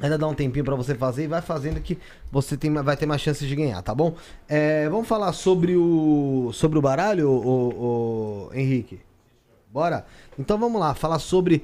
Ainda 0.00 0.16
dá 0.16 0.26
um 0.26 0.34
tempinho 0.34 0.64
pra 0.64 0.74
você 0.74 0.94
fazer 0.94 1.24
e 1.24 1.26
vai 1.26 1.42
fazendo 1.42 1.80
que 1.80 1.98
você 2.30 2.56
tem, 2.56 2.72
vai 2.72 2.96
ter 2.96 3.04
mais 3.04 3.20
chances 3.20 3.46
de 3.46 3.54
ganhar, 3.54 3.82
tá 3.82 3.94
bom? 3.94 4.14
É, 4.48 4.88
vamos 4.88 5.06
falar 5.06 5.32
sobre 5.32 5.76
o 5.76 6.50
sobre 6.54 6.78
o 6.78 6.82
baralho, 6.82 7.30
o, 7.30 8.50
Henrique? 8.54 9.00
Bora? 9.70 10.06
Então 10.38 10.58
vamos 10.58 10.80
lá, 10.80 10.94
falar 10.94 11.18
sobre 11.18 11.62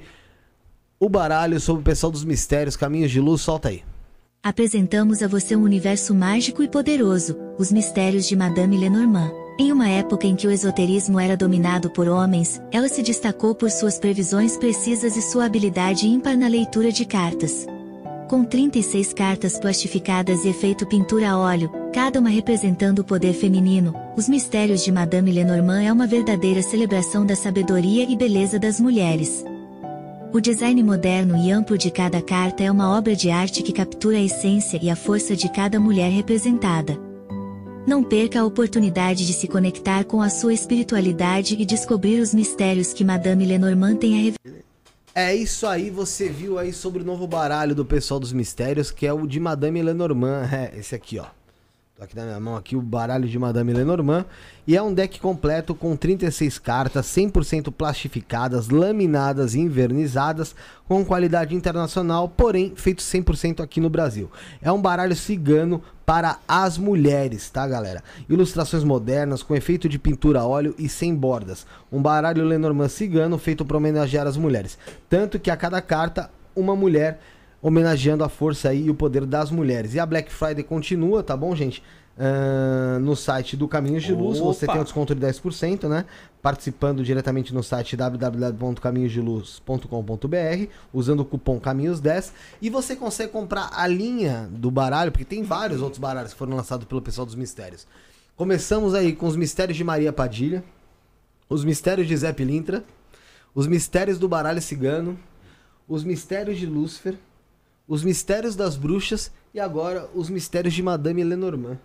o 0.99 1.09
baralho, 1.09 1.59
sobre 1.59 1.81
o 1.81 1.85
pessoal 1.85 2.11
dos 2.11 2.23
mistérios, 2.23 2.75
caminhos 2.75 3.09
de 3.09 3.19
luz, 3.19 3.41
solta 3.41 3.69
aí. 3.69 3.83
Apresentamos 4.43 5.21
a 5.21 5.27
você 5.27 5.55
um 5.55 5.63
universo 5.63 6.13
mágico 6.13 6.63
e 6.63 6.67
poderoso, 6.67 7.35
os 7.57 7.71
mistérios 7.71 8.27
de 8.27 8.35
Madame 8.35 8.77
Lenormand. 8.77 9.31
Em 9.59 9.71
uma 9.71 9.89
época 9.89 10.25
em 10.25 10.35
que 10.35 10.47
o 10.47 10.51
esoterismo 10.51 11.19
era 11.19 11.35
dominado 11.35 11.89
por 11.89 12.07
homens, 12.07 12.61
ela 12.71 12.87
se 12.87 13.03
destacou 13.03 13.53
por 13.53 13.69
suas 13.69 13.99
previsões 13.99 14.55
precisas 14.55 15.17
e 15.17 15.21
sua 15.21 15.45
habilidade 15.45 16.07
ímpar 16.07 16.37
na 16.37 16.47
leitura 16.47 16.91
de 16.91 17.05
cartas. 17.05 17.67
Com 18.29 18.43
36 18.43 19.11
cartas 19.11 19.57
plastificadas 19.57 20.45
e 20.45 20.49
efeito 20.49 20.85
pintura 20.85 21.31
a 21.31 21.37
óleo, 21.39 21.71
cada 21.91 22.19
uma 22.19 22.29
representando 22.29 22.99
o 22.99 23.03
poder 23.03 23.33
feminino, 23.33 23.91
os 24.15 24.29
mistérios 24.29 24.83
de 24.83 24.91
Madame 24.91 25.31
Lenormand 25.31 25.81
é 25.81 25.91
uma 25.91 26.05
verdadeira 26.05 26.61
celebração 26.61 27.25
da 27.25 27.35
sabedoria 27.35 28.03
e 28.07 28.15
beleza 28.15 28.59
das 28.59 28.79
mulheres. 28.79 29.43
O 30.31 30.39
design 30.39 30.83
moderno 30.83 31.35
e 31.37 31.51
amplo 31.51 31.75
de 31.75 31.89
cada 31.89 32.21
carta 32.21 32.63
é 32.63 32.69
uma 32.69 32.95
obra 32.95 33.15
de 33.15 33.31
arte 33.31 33.63
que 33.63 33.73
captura 33.73 34.17
a 34.17 34.21
essência 34.21 34.79
e 34.79 34.91
a 34.91 34.95
força 34.95 35.35
de 35.35 35.49
cada 35.49 35.79
mulher 35.79 36.11
representada. 36.11 36.99
Não 37.87 38.03
perca 38.03 38.41
a 38.41 38.45
oportunidade 38.45 39.25
de 39.25 39.33
se 39.33 39.47
conectar 39.47 40.03
com 40.03 40.21
a 40.21 40.29
sua 40.29 40.53
espiritualidade 40.53 41.55
e 41.57 41.65
descobrir 41.65 42.19
os 42.19 42.31
mistérios 42.31 42.93
que 42.93 43.03
Madame 43.03 43.43
Lenormand 43.43 43.95
tem 43.95 44.13
a 44.13 44.17
revelar. 44.17 44.68
É 45.13 45.33
isso 45.35 45.65
aí, 45.65 45.89
você 45.89 46.29
viu 46.29 46.59
aí 46.59 46.71
sobre 46.71 47.01
o 47.01 47.05
novo 47.05 47.27
baralho 47.27 47.73
do 47.73 47.83
pessoal 47.83 48.19
dos 48.19 48.31
mistérios, 48.31 48.91
que 48.91 49.07
é 49.07 49.13
o 49.13 49.25
de 49.25 49.39
Madame 49.39 49.81
Lenormand. 49.81 50.47
É, 50.53 50.77
esse 50.77 50.95
aqui, 50.95 51.19
ó. 51.19 51.38
Aqui 52.01 52.15
na 52.15 52.23
minha 52.23 52.39
mão 52.39 52.55
aqui 52.55 52.77
o 52.77 52.81
baralho 52.81 53.27
de 53.27 53.37
Madame 53.37 53.73
Lenormand. 53.73 54.25
E 54.65 54.77
é 54.77 54.81
um 54.81 54.93
deck 54.93 55.19
completo 55.19 55.75
com 55.75 55.97
36 55.97 56.57
cartas, 56.57 57.05
100% 57.07 57.73
plastificadas, 57.73 58.69
laminadas 58.69 59.53
e 59.53 59.59
invernizadas, 59.59 60.55
com 60.87 61.03
qualidade 61.03 61.53
internacional, 61.53 62.29
porém 62.29 62.71
feito 62.73 63.03
100% 63.03 63.59
aqui 63.59 63.81
no 63.81 63.89
Brasil. 63.89 64.31
É 64.61 64.71
um 64.71 64.81
baralho 64.81 65.13
cigano 65.13 65.83
para 66.05 66.39
as 66.47 66.77
mulheres, 66.77 67.49
tá, 67.49 67.67
galera? 67.67 68.01
Ilustrações 68.29 68.85
modernas, 68.85 69.43
com 69.43 69.53
efeito 69.53 69.89
de 69.89 69.99
pintura 69.99 70.39
a 70.39 70.47
óleo 70.47 70.73
e 70.79 70.87
sem 70.87 71.13
bordas. 71.13 71.67
Um 71.91 72.01
baralho 72.01 72.45
Lenormand 72.45 72.87
cigano 72.87 73.37
feito 73.37 73.65
para 73.65 73.75
homenagear 73.75 74.25
as 74.25 74.37
mulheres. 74.37 74.77
Tanto 75.09 75.37
que 75.37 75.51
a 75.51 75.57
cada 75.57 75.81
carta, 75.81 76.31
uma 76.55 76.77
mulher 76.77 77.19
homenageando 77.61 78.23
a 78.23 78.29
força 78.29 78.73
e 78.73 78.89
o 78.89 78.95
poder 78.95 79.25
das 79.25 79.51
mulheres. 79.51 79.93
E 79.93 79.99
a 79.99 80.05
Black 80.05 80.31
Friday 80.31 80.63
continua, 80.63 81.21
tá 81.21 81.35
bom, 81.35 81.53
gente? 81.55 81.83
Ahn, 82.21 82.99
no 82.99 83.15
site 83.15 83.55
do 83.55 83.65
Caminhos 83.65 84.03
de 84.03 84.13
Luz, 84.13 84.39
você 84.39 84.65
Opa! 84.65 84.73
tem 84.73 84.81
um 84.81 84.83
desconto 84.83 85.15
de 85.15 85.25
10%, 85.25 85.87
né? 85.87 86.03
Participando 86.41 87.01
diretamente 87.01 87.53
no 87.53 87.63
site 87.63 87.95
www.caminhosdeluz.com.br, 87.95 90.67
usando 90.93 91.21
o 91.21 91.25
cupom 91.25 91.61
Caminhos10. 91.61 92.33
E 92.61 92.69
você 92.69 92.93
consegue 92.93 93.31
comprar 93.31 93.69
a 93.73 93.87
linha 93.87 94.49
do 94.51 94.69
baralho, 94.69 95.13
porque 95.13 95.23
tem 95.23 95.43
vários 95.43 95.81
outros 95.81 95.99
baralhos 95.99 96.33
que 96.33 96.37
foram 96.37 96.57
lançados 96.57 96.85
pelo 96.85 97.01
pessoal 97.01 97.25
dos 97.25 97.35
mistérios. 97.35 97.87
Começamos 98.35 98.93
aí 98.93 99.13
com 99.13 99.25
os 99.25 99.37
mistérios 99.37 99.77
de 99.77 99.83
Maria 99.85 100.11
Padilha, 100.11 100.61
os 101.49 101.63
mistérios 101.63 102.05
de 102.05 102.17
Zé 102.17 102.33
Pilintra, 102.33 102.83
os 103.55 103.65
mistérios 103.65 104.19
do 104.19 104.27
baralho 104.27 104.61
cigano, 104.61 105.17
os 105.87 106.03
mistérios 106.03 106.57
de 106.57 106.65
Lúcifer, 106.65 107.15
os 107.89 108.03
mistérios 108.03 108.55
das 108.55 108.77
bruxas 108.77 109.31
e 109.51 109.59
agora 109.59 110.07
os 110.13 110.29
mistérios 110.29 110.75
de 110.75 110.83
Madame 110.83 111.23
Lenormand. 111.23 111.79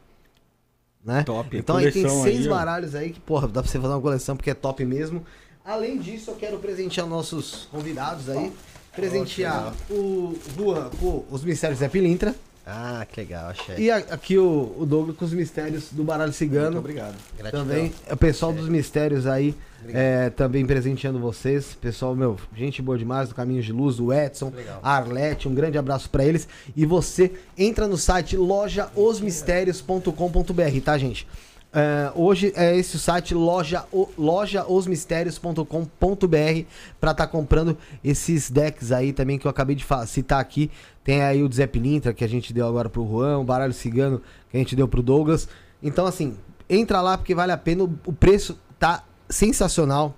Né? 1.02 1.22
Top, 1.24 1.56
Então 1.56 1.76
aí 1.78 1.90
tem 1.90 2.06
seis 2.08 2.42
aí, 2.42 2.48
baralhos 2.48 2.94
aí 2.94 3.10
que, 3.10 3.20
porra, 3.20 3.48
dá 3.48 3.62
pra 3.62 3.70
você 3.70 3.80
fazer 3.80 3.92
uma 3.92 4.00
coleção 4.00 4.36
porque 4.36 4.50
é 4.50 4.54
top 4.54 4.84
mesmo. 4.84 5.24
Além 5.64 5.98
disso, 5.98 6.30
eu 6.30 6.36
quero 6.36 6.58
presentear 6.58 7.06
nossos 7.06 7.68
convidados 7.70 8.28
aí. 8.28 8.52
Presentear 8.94 9.74
o 9.90 10.38
Juan 10.56 10.90
com 11.00 11.24
os 11.30 11.42
mistérios 11.42 11.80
Zé 11.80 11.88
Pilintra. 11.88 12.34
Ah, 12.66 13.06
que 13.10 13.20
legal, 13.20 13.52
chefe. 13.54 13.82
E 13.82 13.90
a- 13.90 13.98
aqui 13.98 14.38
o, 14.38 14.74
o 14.78 14.86
Douglas 14.86 15.18
com 15.18 15.26
os 15.26 15.34
mistérios 15.34 15.88
do 15.92 16.02
baralho 16.02 16.32
cigano. 16.32 16.66
Muito 16.72 16.78
obrigado. 16.78 17.14
Gratidão. 17.36 17.66
Também, 17.66 17.92
o 18.10 18.16
pessoal 18.16 18.54
dos 18.54 18.70
mistérios 18.70 19.26
aí, 19.26 19.54
é, 19.88 20.30
também 20.30 20.64
presenteando 20.64 21.18
vocês. 21.18 21.74
Pessoal, 21.78 22.16
meu, 22.16 22.38
gente 22.56 22.80
boa 22.80 22.96
demais 22.96 23.28
do 23.28 23.34
Caminhos 23.34 23.66
de 23.66 23.72
Luz, 23.72 24.00
o 24.00 24.10
Edson, 24.10 24.50
Legal. 24.56 24.80
Arlete, 24.82 25.46
um 25.46 25.54
grande 25.54 25.76
abraço 25.76 26.08
pra 26.08 26.24
eles. 26.24 26.48
E 26.74 26.86
você 26.86 27.32
entra 27.58 27.86
no 27.86 27.98
site 27.98 28.34
lojaosmistérios.com.br, 28.34 30.80
tá, 30.82 30.96
gente? 30.96 31.28
É, 31.76 32.12
hoje 32.14 32.52
é 32.54 32.76
esse 32.76 32.94
o 32.94 32.98
site 33.00 33.34
loja, 33.34 33.84
o- 33.92 34.08
lojaosmistérios.com.br 34.16 36.66
pra 37.00 37.10
estar 37.10 37.26
comprando 37.26 37.76
esses 38.02 38.48
decks 38.48 38.92
aí 38.92 39.12
também 39.12 39.38
que 39.38 39.46
eu 39.46 39.50
acabei 39.50 39.74
de 39.74 39.84
citar 40.06 40.40
aqui. 40.40 40.70
Tem 41.04 41.22
aí 41.22 41.42
o 41.42 41.52
Zé 41.52 41.66
Pilintra 41.66 42.14
que 42.14 42.24
a 42.24 42.28
gente 42.28 42.52
deu 42.52 42.66
agora 42.66 42.88
pro 42.88 43.06
Juan, 43.06 43.38
o 43.38 43.44
baralho 43.44 43.74
cigano 43.74 44.22
que 44.50 44.56
a 44.56 44.58
gente 44.58 44.74
deu 44.74 44.88
pro 44.88 45.02
Douglas. 45.02 45.46
Então, 45.82 46.06
assim, 46.06 46.36
entra 46.68 47.02
lá 47.02 47.18
porque 47.18 47.34
vale 47.34 47.52
a 47.52 47.58
pena. 47.58 47.84
O, 47.84 48.12
preço 48.12 48.58
tá 48.78 49.04
sensacional. 49.28 50.14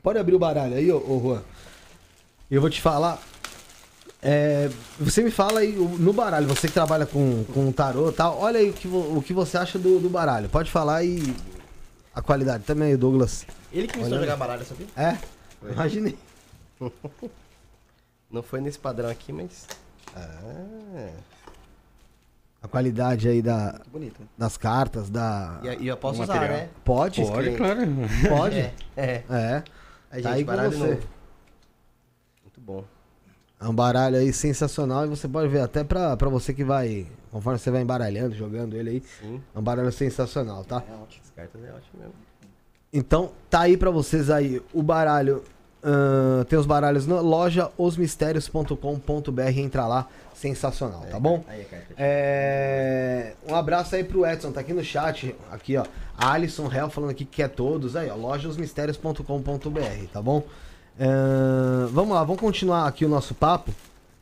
Pode 0.00 0.18
abrir 0.18 0.36
o 0.36 0.38
baralho 0.38 0.76
aí, 0.76 0.90
ô, 0.92 0.98
ô 0.98 1.20
Juan. 1.20 1.42
Eu 2.48 2.60
vou 2.60 2.70
te 2.70 2.80
falar. 2.80 3.20
é, 4.22 4.70
você 4.98 5.24
me 5.24 5.32
fala 5.32 5.60
aí 5.60 5.72
no 5.72 6.12
baralho, 6.12 6.46
você 6.46 6.68
que 6.68 6.74
trabalha 6.74 7.04
com, 7.04 7.44
com 7.52 7.72
tarô 7.72 8.10
e 8.10 8.12
tal, 8.12 8.38
olha 8.38 8.60
aí 8.60 8.70
o 8.70 8.72
que, 8.72 8.86
o 8.86 9.20
que 9.20 9.32
você 9.32 9.58
acha 9.58 9.76
do, 9.76 9.98
do 9.98 10.08
baralho. 10.08 10.48
Pode 10.48 10.70
falar 10.70 10.98
aí 10.98 11.34
a 12.14 12.22
qualidade. 12.22 12.62
Também 12.62 12.90
aí, 12.90 12.96
Douglas. 12.96 13.44
Ele 13.72 13.88
que 13.88 13.96
me 13.96 14.02
ensinou 14.02 14.20
a 14.20 14.22
jogar 14.22 14.36
baralho, 14.36 14.64
sabia? 14.64 14.86
É? 14.96 15.18
Imaginei. 15.68 16.16
Não 18.30 18.42
foi 18.42 18.60
nesse 18.60 18.78
padrão 18.78 19.08
aqui, 19.08 19.32
mas. 19.32 19.66
Ah. 20.16 21.10
A 22.62 22.68
qualidade 22.68 23.28
aí 23.28 23.40
da, 23.42 23.80
Bonito. 23.92 24.20
das 24.36 24.56
cartas, 24.56 25.08
da. 25.08 25.60
E, 25.62 25.84
e 25.84 25.88
eu 25.88 25.96
posso 25.96 26.22
usar, 26.22 26.34
material. 26.34 26.58
né? 26.58 26.68
Pode? 26.84 27.22
Pode, 27.22 27.50
claro. 27.56 27.80
Pode? 28.28 28.56
É. 28.56 28.72
é. 28.96 29.24
É. 29.30 29.62
Aí, 30.10 30.22
Tá 30.22 30.30
gente, 30.30 30.38
aí 30.38 30.44
com 30.44 30.50
baralho 30.50 30.70
você. 30.72 30.78
novo. 30.78 31.02
Muito 32.42 32.60
bom. 32.60 32.84
É 33.60 33.68
um 33.68 33.74
baralho 33.74 34.16
aí 34.16 34.32
sensacional 34.32 35.04
e 35.04 35.08
você 35.08 35.26
pode 35.28 35.48
ver 35.48 35.60
até 35.60 35.82
pra, 35.84 36.16
pra 36.16 36.28
você 36.28 36.52
que 36.52 36.62
vai, 36.64 37.06
conforme 37.30 37.58
você 37.58 37.70
vai 37.70 37.80
embaralhando, 37.82 38.34
jogando 38.34 38.76
ele 38.76 38.90
aí, 38.90 39.02
Sim. 39.20 39.40
é 39.54 39.58
um 39.58 39.62
baralho 39.62 39.90
sensacional, 39.92 40.62
tá? 40.64 40.76
É 40.88 40.92
ótimo. 40.94 41.22
As 41.24 41.30
cartas 41.30 41.64
é 41.64 41.68
ótimo 41.72 41.98
mesmo. 42.00 42.14
Então, 42.92 43.32
tá 43.48 43.60
aí 43.60 43.76
pra 43.76 43.90
vocês 43.90 44.28
aí 44.30 44.62
o 44.74 44.82
baralho. 44.82 45.42
Ahn, 45.86 46.44
tem 46.44 46.58
os 46.58 46.66
baralhos 46.66 47.06
na 47.06 47.20
loja 47.20 47.70
osmistérios.com.br, 47.78 49.58
entra 49.58 49.86
lá, 49.86 50.08
sensacional, 50.34 51.06
tá 51.10 51.20
bom? 51.20 51.44
É, 51.96 53.32
um 53.48 53.54
abraço 53.54 53.94
aí 53.94 54.02
pro 54.04 54.26
Edson, 54.26 54.50
tá 54.52 54.60
aqui 54.60 54.72
no 54.72 54.82
chat, 54.84 55.34
aqui 55.50 55.76
ó, 55.76 55.84
a 56.18 56.32
Alisson 56.32 56.70
Hell 56.72 56.90
falando 56.90 57.10
aqui 57.10 57.24
que 57.24 57.42
é 57.42 57.48
todos, 57.48 57.94
aí 57.96 58.10
ó, 58.10 58.16
lojasmistérios.com.br, 58.16 60.06
tá 60.12 60.20
bom? 60.20 60.42
Ahn, 60.98 61.88
vamos 61.92 62.14
lá, 62.14 62.24
vamos 62.24 62.40
continuar 62.40 62.86
aqui 62.86 63.04
o 63.04 63.08
nosso 63.08 63.34
papo. 63.34 63.72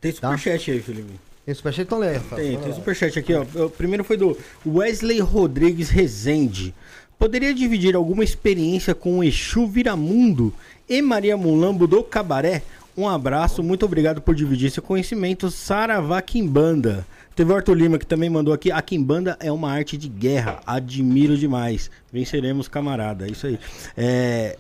Tem 0.00 0.12
Tá. 0.12 0.36
superchat 0.36 0.70
aí, 0.70 0.80
Felipe. 0.82 1.18
Tem 1.46 1.54
superchat, 1.54 1.86
então 1.86 1.98
lê. 1.98 2.18
Tem, 2.18 2.58
tem 2.58 2.72
superchat 2.72 3.18
aqui, 3.18 3.34
ó. 3.34 3.42
O 3.64 3.70
primeiro 3.70 4.02
foi 4.02 4.16
do 4.16 4.36
Wesley 4.66 5.20
Rodrigues 5.20 5.88
Rezende. 5.90 6.74
Poderia 7.18 7.54
dividir 7.54 7.94
alguma 7.94 8.24
experiência 8.24 8.94
com 8.94 9.18
o 9.18 9.24
Exu 9.24 9.66
Viramundo 9.66 10.52
e 10.88 11.00
Maria 11.00 11.36
Mulambo 11.36 11.86
do 11.86 12.02
Cabaré? 12.02 12.62
Um 12.96 13.08
abraço, 13.08 13.62
muito 13.62 13.84
obrigado 13.84 14.20
por 14.20 14.34
dividir 14.34 14.70
seu 14.70 14.82
conhecimento. 14.82 15.50
Saravá 15.50 16.22
Quimbanda. 16.22 17.06
Teve 17.34 17.52
o 17.52 17.56
Arthur 17.56 17.74
Lima 17.74 17.98
que 17.98 18.06
também 18.06 18.30
mandou 18.30 18.54
aqui. 18.54 18.70
A 18.70 18.80
Quimbanda 18.80 19.36
é 19.40 19.50
uma 19.50 19.70
arte 19.70 19.96
de 19.96 20.08
guerra. 20.08 20.60
Admiro 20.64 21.36
demais. 21.36 21.90
Venceremos, 22.12 22.68
camarada. 22.68 23.26
É 23.26 23.30
Isso 23.30 23.46
aí. 23.48 23.58
É, 23.96 24.56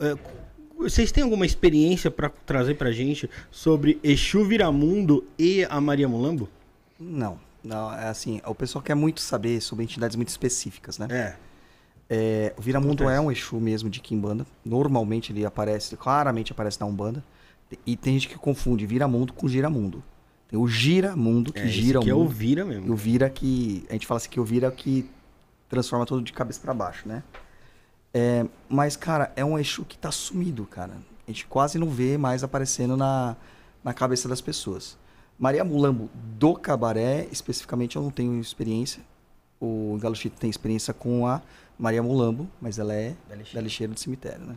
é, 0.00 0.16
vocês 0.78 1.12
têm 1.12 1.22
alguma 1.22 1.44
experiência 1.44 2.10
para 2.10 2.30
trazer 2.46 2.74
pra 2.74 2.90
gente 2.90 3.28
sobre 3.50 3.98
Exu 4.02 4.44
Viramundo 4.44 5.24
e 5.38 5.64
a 5.64 5.80
Maria 5.80 6.08
Mulambo? 6.08 6.48
Não, 6.98 7.38
não, 7.62 7.92
é 7.92 8.08
assim, 8.08 8.40
o 8.46 8.54
pessoal 8.54 8.82
quer 8.82 8.94
muito 8.94 9.20
saber 9.20 9.60
sobre 9.60 9.84
entidades 9.84 10.16
muito 10.16 10.28
específicas, 10.28 10.98
né? 10.98 11.06
É. 11.10 11.36
É, 12.08 12.52
o 12.56 12.62
Viramundo 12.62 13.08
é 13.08 13.20
um 13.20 13.30
Exu 13.30 13.58
mesmo 13.60 13.88
de 13.88 14.00
Kimbanda. 14.00 14.46
Normalmente 14.64 15.32
ele 15.32 15.44
aparece, 15.44 15.96
claramente 15.96 16.52
aparece 16.52 16.80
na 16.80 16.86
Umbanda. 16.86 17.24
E 17.86 17.96
tem 17.96 18.14
gente 18.14 18.28
que 18.28 18.36
confunde 18.36 18.86
Viramundo 18.86 19.32
com 19.32 19.48
Giramundo. 19.48 20.02
Tem 20.48 20.58
o 20.58 20.68
Giramundo, 20.68 21.52
que 21.52 21.60
É, 21.60 21.66
gira 21.66 21.98
é 21.98 22.00
o 22.00 22.18
o 22.18 22.20
mundo. 22.20 22.30
Vira 22.30 22.60
E 22.60 22.64
o 22.64 22.66
mesmo. 22.66 22.96
Vira 22.96 23.30
que. 23.30 23.84
A 23.88 23.94
gente 23.94 24.06
fala 24.06 24.18
assim 24.18 24.28
que 24.28 24.38
o 24.38 24.44
Vira 24.44 24.66
é 24.66 24.68
o 24.68 24.72
que 24.72 25.08
transforma 25.68 26.06
tudo 26.06 26.22
de 26.22 26.32
cabeça 26.32 26.60
pra 26.60 26.74
baixo, 26.74 27.08
né? 27.08 27.22
É, 28.12 28.46
mas, 28.68 28.94
cara, 28.94 29.32
é 29.34 29.44
um 29.44 29.58
Exu 29.58 29.84
que 29.84 29.98
tá 29.98 30.12
sumido, 30.12 30.64
cara. 30.66 30.92
A 31.26 31.30
gente 31.30 31.46
quase 31.46 31.78
não 31.78 31.88
vê 31.88 32.16
mais 32.18 32.44
aparecendo 32.44 32.96
na, 32.96 33.34
na 33.82 33.92
cabeça 33.92 34.28
das 34.28 34.40
pessoas. 34.40 34.96
Maria 35.38 35.64
Mulambo 35.64 36.08
do 36.14 36.54
Cabaré, 36.54 37.26
especificamente, 37.32 37.96
eu 37.96 38.02
não 38.02 38.10
tenho 38.10 38.38
experiência. 38.40 39.02
O 39.60 39.98
Galo 40.00 40.14
Chito 40.14 40.38
tem 40.38 40.48
experiência 40.48 40.92
com 40.94 41.26
a 41.26 41.40
Maria 41.78 42.02
Mulambo, 42.02 42.48
mas 42.60 42.78
ela 42.78 42.94
é 42.94 43.14
Da 43.28 43.34
lixeira. 43.34 43.54
da 43.54 43.60
lixeira 43.62 43.92
do 43.92 43.98
cemitério, 44.00 44.44
né? 44.46 44.56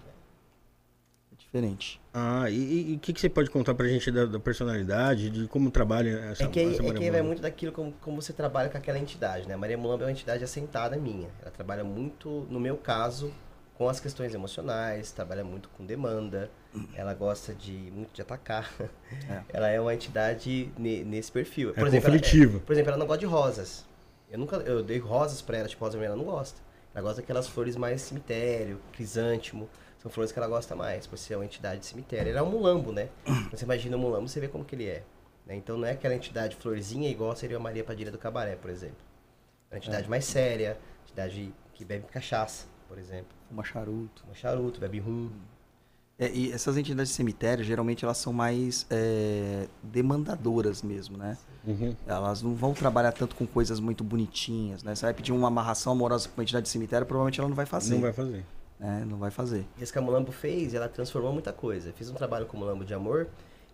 É 1.32 1.36
diferente. 1.36 2.00
Ah, 2.14 2.50
e 2.50 2.96
o 2.96 3.00
que, 3.00 3.14
que 3.14 3.20
você 3.22 3.30
pode 3.30 3.50
contar 3.50 3.74
pra 3.76 3.88
gente 3.88 4.12
da, 4.12 4.26
da 4.26 4.40
personalidade, 4.40 5.30
de 5.30 5.48
como 5.48 5.70
trabalha 5.72 6.10
essa, 6.32 6.44
É 6.44 6.48
que, 6.48 6.60
essa 6.60 6.76
é 6.82 6.86
Maria 6.86 6.94
que 6.94 7.04
aí 7.04 7.10
vai 7.12 7.22
Mulambo? 7.22 7.28
muito 7.28 7.42
daquilo 7.42 7.72
como, 7.72 7.92
como 8.02 8.22
você 8.22 8.34
trabalha 8.34 8.70
com 8.70 8.78
aquela 8.78 8.98
entidade, 9.00 9.48
né? 9.48 9.56
Maria 9.56 9.78
Mulamba 9.78 10.04
é 10.04 10.06
uma 10.08 10.12
entidade 10.12 10.44
assentada 10.44 10.98
minha. 10.98 11.30
Ela 11.42 11.52
trabalha 11.52 11.84
muito, 11.84 12.46
no 12.50 12.60
meu 12.60 12.78
caso, 12.78 13.32
com 13.76 13.88
as 13.88 14.00
questões 14.00 14.34
emocionais, 14.34 15.12
trabalha 15.12 15.44
muito 15.44 15.70
com 15.70 15.86
demanda. 15.86 16.50
Ela 16.96 17.14
gosta 17.14 17.54
de 17.54 17.72
muito 17.94 18.14
de 18.14 18.22
atacar. 18.22 18.72
É. 19.30 19.42
Ela 19.54 19.70
é 19.70 19.80
uma 19.80 19.94
entidade 19.94 20.70
ne- 20.78 21.02
nesse 21.04 21.32
perfil. 21.32 21.74
É 21.76 21.80
ela- 21.80 21.90
conflitiva. 21.90 22.60
por 22.60 22.74
exemplo, 22.74 22.90
ela 22.90 22.98
não 23.00 23.08
gosta 23.08 23.20
de 23.22 23.26
rosas. 23.26 23.86
Eu 24.30 24.38
nunca 24.38 24.58
eu 24.58 24.84
dei 24.84 24.98
rosas 25.00 25.42
pra 25.42 25.58
ela, 25.60 25.68
tipo 25.68 25.82
rosa 25.84 25.98
vermelha, 25.98 26.10
ela 26.14 26.18
não 26.18 26.30
gosta. 26.30 26.60
Ela 26.98 27.04
gosta 27.04 27.22
daquelas 27.22 27.48
flores 27.48 27.76
mais 27.76 28.02
cemitério, 28.02 28.82
crisântimo. 28.92 29.70
São 30.00 30.10
flores 30.10 30.32
que 30.32 30.40
ela 30.40 30.48
gosta 30.48 30.76
mais, 30.76 31.06
por 31.06 31.16
ser 31.16 31.36
uma 31.36 31.46
entidade 31.46 31.82
de 31.82 31.86
cemitério. 31.86 32.32
Ele 32.32 32.40
é 32.40 32.42
um 32.42 32.50
mulambo, 32.50 32.92
né? 32.92 33.10
Você 33.54 33.66
imagina 33.66 33.96
um 33.96 34.00
mulambo, 34.00 34.28
você 34.28 34.40
vê 34.40 34.48
como 34.48 34.66
que 34.66 34.74
ele 34.74 34.88
é. 34.88 35.04
né? 35.46 35.56
Então 35.56 35.78
não 35.78 35.88
é 35.88 35.92
aquela 35.92 36.16
entidade 36.16 36.56
florzinha 36.56 37.08
igual 37.08 37.36
seria 37.36 37.58
a 37.58 37.60
Maria 37.60 37.84
Padilha 37.84 38.12
do 38.12 38.18
Cabaré, 38.18 38.56
por 38.56 38.72
exemplo. 38.72 38.98
É 39.70 39.76
uma 39.76 39.78
entidade 39.78 40.10
mais 40.10 40.26
séria, 40.26 40.76
entidade 41.06 41.54
que 41.76 41.86
bebe 41.86 42.08
cachaça, 42.08 42.66
por 42.88 42.98
exemplo. 42.98 43.28
Uma 43.52 43.64
charuto. 43.64 44.24
Uma 44.26 44.34
charuto, 44.34 44.80
bebe 44.80 44.98
rum. 44.98 45.30
É, 46.18 46.32
e 46.32 46.52
essas 46.52 46.78
entidades 46.78 47.12
de 47.12 47.16
cemitério, 47.16 47.64
geralmente, 47.64 48.04
elas 48.04 48.18
são 48.18 48.34
mais 48.34 48.88
é, 48.90 49.68
demandadoras 49.84 50.82
mesmo, 50.82 51.16
né? 51.16 51.38
Uhum. 51.68 51.94
Elas 52.08 52.42
não 52.42 52.56
vão 52.56 52.74
trabalhar 52.74 53.12
tanto 53.12 53.36
com 53.36 53.46
coisas 53.46 53.80
muito 53.80 54.02
bonitinhas, 54.04 54.84
né? 54.84 54.96
Você 54.96 55.06
vai 55.06 55.14
pedir 55.14 55.34
uma 55.34 55.50
amarração 55.50 55.92
amorosa 55.92 56.30
com 56.30 56.38
uma 56.40 56.44
entidade 56.44 56.64
de 56.64 56.70
cemitério, 56.70 57.06
provavelmente 57.06 57.40
ela 57.40 57.50
não 57.50 57.56
vai 57.56 57.66
fazer. 57.66 57.96
Não 57.96 58.02
vai 58.02 58.14
fazer. 58.14 58.46
né? 58.80 59.06
Não 59.06 59.18
vai 59.18 59.30
fazer. 59.32 59.66
E 59.78 59.84
isso 59.84 59.92
que 59.92 60.00
a 60.00 60.02
Mulambo 60.02 60.32
fez, 60.32 60.74
ela 60.74 60.88
transformou 60.88 61.34
muita 61.34 61.52
coisa. 61.52 61.92
Fiz 61.94 62.10
um 62.10 62.14
trabalho 62.14 62.46
com 62.46 62.56
Mulambo 62.58 62.86
de 62.86 62.94
amor, 62.94 63.28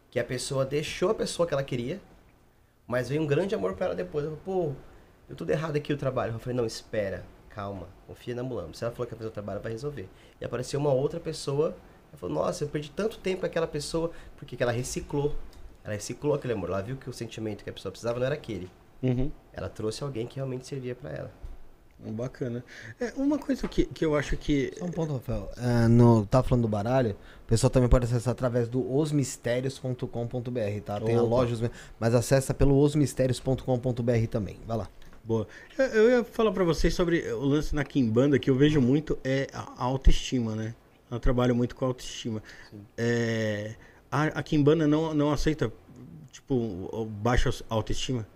que 0.09 0.19
a 0.19 0.23
pessoa 0.23 0.65
deixou 0.65 1.09
a 1.11 1.13
pessoa 1.15 1.47
que 1.47 1.53
ela 1.53 1.63
queria, 1.63 2.01
mas 2.87 3.09
veio 3.09 3.21
um 3.21 3.27
grande 3.27 3.53
amor 3.53 3.75
pra 3.75 3.85
ela 3.87 3.95
depois. 3.95 4.25
Ela 4.25 4.35
falou, 4.43 4.69
pô, 4.71 4.75
deu 5.27 5.37
tudo 5.37 5.51
errado 5.51 5.75
aqui 5.75 5.93
o 5.93 5.97
trabalho. 5.97 6.33
Eu 6.33 6.39
falei, 6.39 6.55
não, 6.57 6.65
espera, 6.65 7.23
calma, 7.49 7.87
confia 8.07 8.33
na 8.33 8.41
Mulambo. 8.43 8.75
Se 8.75 8.83
ela 8.83 8.91
falou 8.91 9.05
que 9.05 9.13
ia 9.13 9.17
fazer 9.17 9.29
o 9.29 9.33
trabalho, 9.33 9.61
vai 9.61 9.71
resolver. 9.71 10.09
E 10.41 10.45
apareceu 10.45 10.79
uma 10.79 10.91
outra 10.91 11.19
pessoa, 11.19 11.75
ela 12.09 12.17
falou, 12.17 12.35
nossa, 12.35 12.63
eu 12.63 12.67
perdi 12.69 12.89
tanto 12.89 13.19
tempo 13.19 13.41
com 13.41 13.45
aquela 13.45 13.67
pessoa, 13.67 14.09
porque 14.35 14.55
que 14.57 14.63
ela 14.63 14.71
reciclou. 14.71 15.35
Ela 15.83 15.93
reciclou 15.95 16.33
aquele 16.33 16.53
amor. 16.53 16.69
Ela 16.69 16.81
viu 16.81 16.95
que 16.97 17.09
o 17.09 17.13
sentimento 17.13 17.63
que 17.63 17.69
a 17.69 17.73
pessoa 17.73 17.91
precisava 17.91 18.19
não 18.19 18.25
era 18.25 18.35
aquele. 18.35 18.69
Uhum. 19.01 19.31
Ela 19.51 19.67
trouxe 19.69 20.03
alguém 20.03 20.25
que 20.25 20.37
realmente 20.37 20.65
servia 20.65 20.95
pra 20.95 21.09
ela. 21.11 21.31
Bacana. 22.05 22.63
É, 22.99 23.13
uma 23.15 23.37
coisa 23.37 23.65
que, 23.67 23.85
que 23.85 24.03
eu 24.03 24.15
acho 24.15 24.35
que. 24.35 24.73
Só 24.77 24.85
um 24.85 24.91
ponto, 24.91 25.13
Rafael. 25.13 25.49
É, 25.57 25.87
no, 25.87 26.25
tá 26.25 26.43
falando 26.43 26.63
do 26.63 26.67
baralho, 26.67 27.11
o 27.43 27.47
pessoal 27.47 27.69
também 27.69 27.87
pode 27.87 28.05
acessar 28.05 28.31
através 28.33 28.67
do 28.67 28.93
osmistérios.com.br, 28.93 30.81
tá? 30.85 30.99
Tem 30.99 31.15
a 31.15 31.21
Opa. 31.21 31.29
loja, 31.29 31.53
Os- 31.53 31.71
mas 31.99 32.13
acessa 32.13 32.53
pelo 32.53 32.75
osmistérios.com.br 32.77 34.27
também. 34.29 34.57
Vai 34.67 34.77
lá. 34.77 34.89
Boa. 35.23 35.47
Eu, 35.77 35.85
eu 35.85 36.11
ia 36.11 36.23
falar 36.25 36.51
pra 36.51 36.65
vocês 36.65 36.93
sobre 36.93 37.25
o 37.31 37.45
lance 37.45 37.73
na 37.73 37.85
Kimbanda 37.85 38.37
que 38.37 38.49
eu 38.49 38.55
vejo 38.55 38.81
muito 38.81 39.17
é 39.23 39.47
a 39.53 39.71
a 39.77 39.83
autoestima, 39.85 40.55
né? 40.55 40.75
Eu 41.09 41.19
trabalho 41.19 41.55
muito 41.55 41.75
com 41.75 41.85
autoestima. 41.85 42.43
É, 42.97 43.75
a, 44.13 44.25
a 44.25 44.43
Kimbanda 44.43 44.87
não, 44.87 45.11
não 45.13 45.31
aceita, 45.31 45.73
tipo, 46.31 47.07
baixa 47.21 47.51
autoestima? 47.67 48.27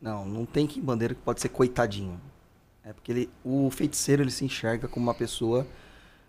Não, 0.00 0.24
não 0.24 0.46
tem 0.46 0.68
que 0.68 0.80
bandeira 0.80 1.16
que 1.16 1.20
pode 1.20 1.40
ser 1.40 1.48
coitadinho. 1.48 2.20
É 2.84 2.92
porque 2.92 3.10
ele, 3.10 3.30
o 3.44 3.68
feiticeiro 3.72 4.22
ele 4.22 4.30
se 4.30 4.44
enxerga 4.44 4.86
como 4.86 5.06
uma 5.06 5.14
pessoa 5.14 5.66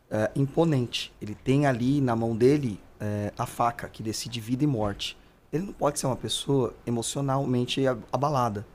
é, 0.09 0.31
imponente. 0.35 1.13
Ele 1.21 1.35
tem 1.35 1.67
ali 1.67 2.01
na 2.01 2.15
mão 2.15 2.35
dele 2.35 2.79
é, 2.99 3.31
a 3.37 3.45
faca 3.45 3.87
que 3.87 4.01
decide 4.01 4.41
vida 4.41 4.63
e 4.63 4.67
morte. 4.67 5.15
Ele 5.53 5.67
não 5.67 5.73
pode 5.73 5.99
ser 5.99 6.07
uma 6.07 6.15
pessoa 6.15 6.73
emocionalmente 6.83 7.83
abalada. 8.11 8.65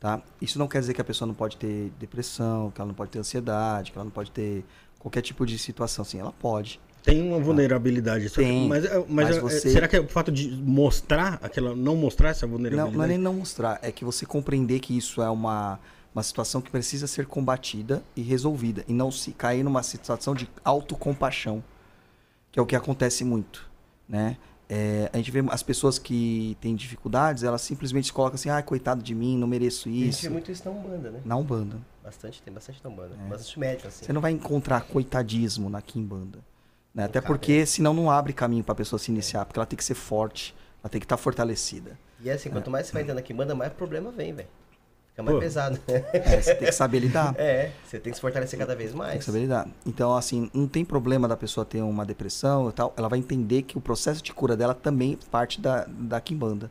Tá? 0.00 0.22
Isso 0.40 0.58
não 0.58 0.66
quer 0.66 0.80
dizer 0.80 0.94
que 0.94 1.00
a 1.02 1.04
pessoa 1.04 1.26
não 1.26 1.34
pode 1.34 1.58
ter 1.58 1.92
depressão, 1.98 2.70
que 2.70 2.80
ela 2.80 2.88
não 2.88 2.94
pode 2.94 3.10
ter 3.10 3.18
ansiedade, 3.18 3.92
que 3.92 3.98
ela 3.98 4.04
não 4.04 4.12
pode 4.12 4.30
ter 4.30 4.64
qualquer 4.98 5.20
tipo 5.20 5.44
de 5.44 5.58
situação 5.58 6.02
assim. 6.02 6.18
Ela 6.18 6.32
pode. 6.32 6.80
Tem 7.08 7.22
uma 7.28 7.38
vulnerabilidade. 7.38 8.28
só 8.28 8.36
que- 8.36 8.46
Tem, 8.46 8.68
mas 8.68 8.84
é- 8.84 8.98
mas, 8.98 9.06
mas 9.08 9.36
é- 9.36 9.40
você- 9.40 9.70
será 9.70 9.88
que 9.88 9.96
é 9.96 10.00
o 10.00 10.08
fato 10.08 10.30
de 10.32 10.50
mostrar 10.50 11.38
aquela. 11.42 11.74
não 11.74 11.96
mostrar 11.96 12.30
essa 12.30 12.46
Não, 12.46 12.52
vulnerabilidade? 12.52 12.96
não 12.96 13.04
é 13.04 13.08
nem 13.08 13.18
não 13.18 13.34
mostrar, 13.34 13.78
é 13.82 13.90
que 13.92 14.04
você 14.04 14.24
compreender 14.26 14.80
que 14.80 14.96
isso 14.96 15.22
é 15.22 15.28
uma, 15.30 15.78
uma 16.14 16.22
situação 16.22 16.60
que 16.60 16.70
precisa 16.70 17.06
ser 17.06 17.26
combatida 17.26 18.02
e 18.16 18.22
resolvida. 18.22 18.84
E 18.88 18.92
não 18.92 19.10
se 19.10 19.32
cair 19.32 19.62
numa 19.62 19.82
situação 19.82 20.34
de 20.34 20.48
autocompaixão, 20.64 21.62
que 22.52 22.58
é 22.58 22.62
o 22.62 22.66
que 22.66 22.76
acontece 22.76 23.24
muito. 23.24 23.68
Né? 24.08 24.36
É, 24.70 25.08
a 25.12 25.16
gente 25.16 25.30
vê 25.30 25.42
as 25.48 25.62
pessoas 25.62 25.98
que 25.98 26.56
têm 26.60 26.74
dificuldades, 26.74 27.42
elas 27.42 27.62
simplesmente 27.62 28.06
se 28.08 28.12
colocam 28.12 28.34
assim, 28.34 28.50
ah, 28.50 28.62
coitado 28.62 29.02
de 29.02 29.14
mim, 29.14 29.36
não 29.38 29.46
mereço 29.48 29.88
a 29.88 29.92
gente 29.92 30.08
isso. 30.10 30.22
vê 30.22 30.28
muito 30.28 30.52
isso 30.52 30.62
na 30.64 30.70
Umbanda, 30.70 31.10
né? 31.10 31.20
Na 31.24 31.36
Umbanda. 31.36 31.78
Bastante, 32.04 32.42
tem 32.42 32.52
bastante 32.52 32.78
na 32.84 32.90
Umbanda. 32.90 33.14
É. 33.18 33.28
Bastante 33.28 33.58
médico, 33.58 33.88
assim. 33.88 34.04
Você 34.04 34.12
não 34.12 34.20
vai 34.20 34.32
encontrar 34.32 34.82
coitadismo 34.82 35.70
na 35.70 35.80
Kimbanda. 35.80 36.38
Né? 36.94 37.04
Até 37.04 37.20
porque 37.20 37.64
senão 37.66 37.94
não 37.94 38.10
abre 38.10 38.32
caminho 38.32 38.64
para 38.64 38.72
a 38.72 38.76
pessoa 38.76 38.98
se 38.98 39.10
iniciar, 39.10 39.44
porque 39.44 39.58
ela 39.58 39.66
tem 39.66 39.76
que 39.76 39.84
ser 39.84 39.94
forte, 39.94 40.54
ela 40.82 40.90
tem 40.90 41.00
que 41.00 41.04
estar 41.04 41.16
fortalecida. 41.16 41.98
E 42.20 42.30
assim, 42.30 42.50
quanto 42.50 42.70
mais 42.70 42.86
você 42.86 42.92
vai 42.92 43.02
entrando 43.02 43.18
aqui, 43.18 43.32
manda 43.32 43.54
mais 43.54 43.72
problema 43.72 44.10
vem, 44.10 44.34
velho. 44.34 44.48
Fica 45.10 45.22
mais 45.22 45.34
Pô. 45.34 45.40
pesado. 45.40 45.80
É, 45.88 46.40
você 46.40 46.54
tem 46.54 46.68
que 46.68 46.72
saber 46.72 47.00
lidar. 47.00 47.34
é, 47.38 47.72
você 47.84 47.98
tem 47.98 48.10
que 48.10 48.16
se 48.16 48.20
fortalecer 48.20 48.58
cada 48.58 48.74
vez 48.74 48.90
Tem 48.90 48.98
mais. 48.98 49.18
que 49.18 49.24
saber 49.24 49.40
lidar. 49.40 49.68
Então, 49.84 50.16
assim, 50.16 50.50
não 50.54 50.66
tem 50.68 50.84
problema 50.84 51.26
da 51.26 51.36
pessoa 51.36 51.64
ter 51.64 51.82
uma 51.82 52.04
depressão 52.04 52.68
e 52.68 52.72
tal. 52.72 52.94
Ela 52.96 53.08
vai 53.08 53.18
entender 53.18 53.62
que 53.62 53.76
o 53.76 53.80
processo 53.80 54.22
de 54.22 54.32
cura 54.32 54.56
dela 54.56 54.74
também 54.74 55.18
parte 55.30 55.60
da, 55.60 55.86
da 55.88 56.20
Kimbanda. 56.20 56.70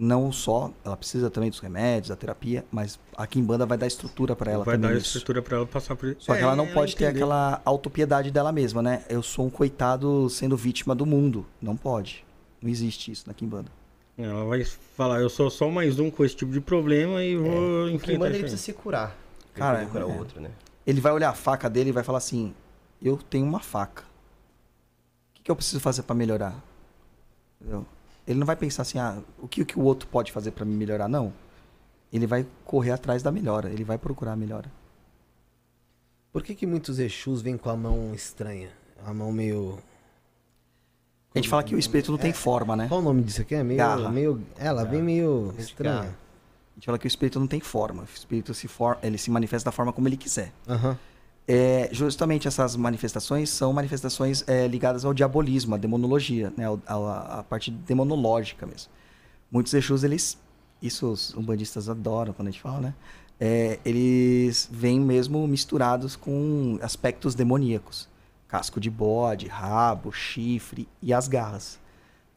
Não 0.00 0.30
só, 0.30 0.70
ela 0.84 0.96
precisa 0.96 1.28
também 1.28 1.50
dos 1.50 1.58
remédios, 1.58 2.08
da 2.10 2.14
terapia, 2.14 2.64
mas 2.70 3.00
a 3.16 3.26
Kimbanda 3.26 3.66
vai 3.66 3.76
dar 3.76 3.88
estrutura 3.88 4.36
para 4.36 4.52
ela 4.52 4.64
Vai 4.64 4.76
também. 4.76 4.90
dar 4.90 4.94
nisso. 4.94 5.08
estrutura 5.08 5.42
pra 5.42 5.56
ela 5.56 5.66
passar 5.66 5.96
por 5.96 6.10
isso. 6.10 6.20
Só 6.20 6.34
que 6.34 6.38
É, 6.38 6.42
ela 6.42 6.54
não 6.54 6.68
pode 6.68 6.94
ter 6.94 7.06
aquela 7.06 7.60
autopiedade 7.64 8.30
dela 8.30 8.52
mesma, 8.52 8.80
né? 8.80 9.04
Eu 9.08 9.24
sou 9.24 9.46
um 9.46 9.50
coitado 9.50 10.30
sendo 10.30 10.56
vítima 10.56 10.94
do 10.94 11.04
mundo. 11.04 11.44
Não 11.60 11.76
pode. 11.76 12.24
Não 12.62 12.70
existe 12.70 13.10
isso 13.10 13.24
na 13.26 13.34
Kimbanda. 13.34 13.72
Ela 14.16 14.44
vai 14.44 14.64
falar, 14.64 15.20
eu 15.20 15.28
sou 15.28 15.50
só 15.50 15.68
mais 15.68 15.98
um 15.98 16.10
com 16.12 16.24
esse 16.24 16.36
tipo 16.36 16.52
de 16.52 16.60
problema 16.60 17.22
e 17.24 17.36
vou 17.36 17.86
que 17.88 17.92
enfrentar 17.94 18.18
manda 18.20 18.26
ele 18.30 18.36
isso 18.38 18.42
precisa 18.42 18.62
se 18.62 18.72
curar. 18.72 19.16
Ele 19.52 19.58
Cara, 19.60 19.84
curar 19.86 20.08
é. 20.08 20.12
o 20.12 20.18
outro, 20.18 20.40
né? 20.40 20.50
Ele 20.86 21.00
vai 21.00 21.12
olhar 21.12 21.30
a 21.30 21.34
faca 21.34 21.68
dele 21.68 21.90
e 21.90 21.92
vai 21.92 22.04
falar 22.04 22.18
assim: 22.18 22.54
Eu 23.02 23.16
tenho 23.16 23.44
uma 23.44 23.58
faca. 23.60 24.02
O 24.02 25.34
que, 25.34 25.42
que 25.42 25.50
eu 25.50 25.56
preciso 25.56 25.80
fazer 25.80 26.02
pra 26.04 26.14
melhorar? 26.14 26.54
Entendeu? 27.60 27.84
Ele 28.28 28.38
não 28.38 28.46
vai 28.46 28.54
pensar 28.54 28.82
assim: 28.82 28.98
ah, 28.98 29.18
o 29.38 29.48
que, 29.48 29.62
o 29.62 29.66
que 29.66 29.78
o 29.78 29.82
outro 29.82 30.06
pode 30.06 30.30
fazer 30.30 30.50
pra 30.50 30.64
me 30.64 30.74
melhorar? 30.76 31.08
Não. 31.08 31.32
Ele 32.12 32.26
vai 32.26 32.46
correr 32.64 32.90
atrás 32.90 33.22
da 33.22 33.32
melhora. 33.32 33.70
Ele 33.70 33.84
vai 33.84 33.96
procurar 33.96 34.32
a 34.32 34.36
melhora. 34.36 34.70
Por 36.30 36.42
que, 36.42 36.54
que 36.54 36.66
muitos 36.66 36.98
Exus 36.98 37.40
vêm 37.40 37.56
com 37.56 37.70
a 37.70 37.76
mão 37.76 38.12
estranha? 38.14 38.68
A 39.04 39.14
mão 39.14 39.32
meio. 39.32 39.78
A 41.34 41.38
gente 41.38 41.48
fala 41.48 41.62
que 41.62 41.74
o 41.74 41.78
espírito 41.78 42.10
não 42.10 42.18
tem 42.18 42.32
forma, 42.32 42.76
né? 42.76 42.86
Qual 42.88 43.00
o 43.00 43.02
nome 43.02 43.22
disso 43.22 43.40
aqui? 43.40 43.54
É 43.54 43.62
meio. 43.62 43.78
Garra. 43.78 44.10
meio 44.10 44.42
ela 44.58 44.84
vem 44.84 45.02
meio 45.02 45.54
estranha. 45.58 45.94
garra. 45.94 46.08
A 46.08 46.74
gente 46.74 46.86
fala 46.86 46.98
que 46.98 47.06
o 47.06 47.08
espírito 47.08 47.40
não 47.40 47.46
tem 47.46 47.60
forma. 47.60 48.02
O 48.02 48.04
espírito 48.04 48.52
se 48.52 48.68
for... 48.68 48.98
ele 49.02 49.16
se 49.16 49.30
manifesta 49.30 49.70
da 49.70 49.72
forma 49.72 49.92
como 49.92 50.06
ele 50.06 50.16
quiser. 50.16 50.52
Aham. 50.68 50.98
É, 51.50 51.88
justamente 51.92 52.46
essas 52.46 52.76
manifestações 52.76 53.48
são 53.48 53.72
manifestações 53.72 54.44
é, 54.46 54.68
ligadas 54.68 55.06
ao 55.06 55.14
diabolismo, 55.14 55.74
à 55.74 55.78
demonologia, 55.78 56.52
né? 56.54 56.66
à, 56.86 57.38
à 57.38 57.42
parte 57.42 57.70
demonológica 57.70 58.66
mesmo. 58.66 58.90
Muitos 59.50 59.72
Exus, 59.72 60.04
eles. 60.04 60.36
Isso 60.82 61.10
os 61.10 61.34
umbandistas 61.34 61.88
adoram 61.88 62.34
quando 62.34 62.48
a 62.48 62.50
gente 62.50 62.60
fala, 62.60 62.80
né? 62.80 62.94
É, 63.40 63.78
eles 63.82 64.68
vêm 64.70 65.00
mesmo 65.00 65.46
misturados 65.48 66.16
com 66.16 66.78
aspectos 66.82 67.34
demoníacos. 67.34 68.08
Casco 68.46 68.78
de 68.78 68.90
bode, 68.90 69.48
rabo, 69.48 70.12
chifre 70.12 70.86
e 71.00 71.14
as 71.14 71.28
garras. 71.28 71.78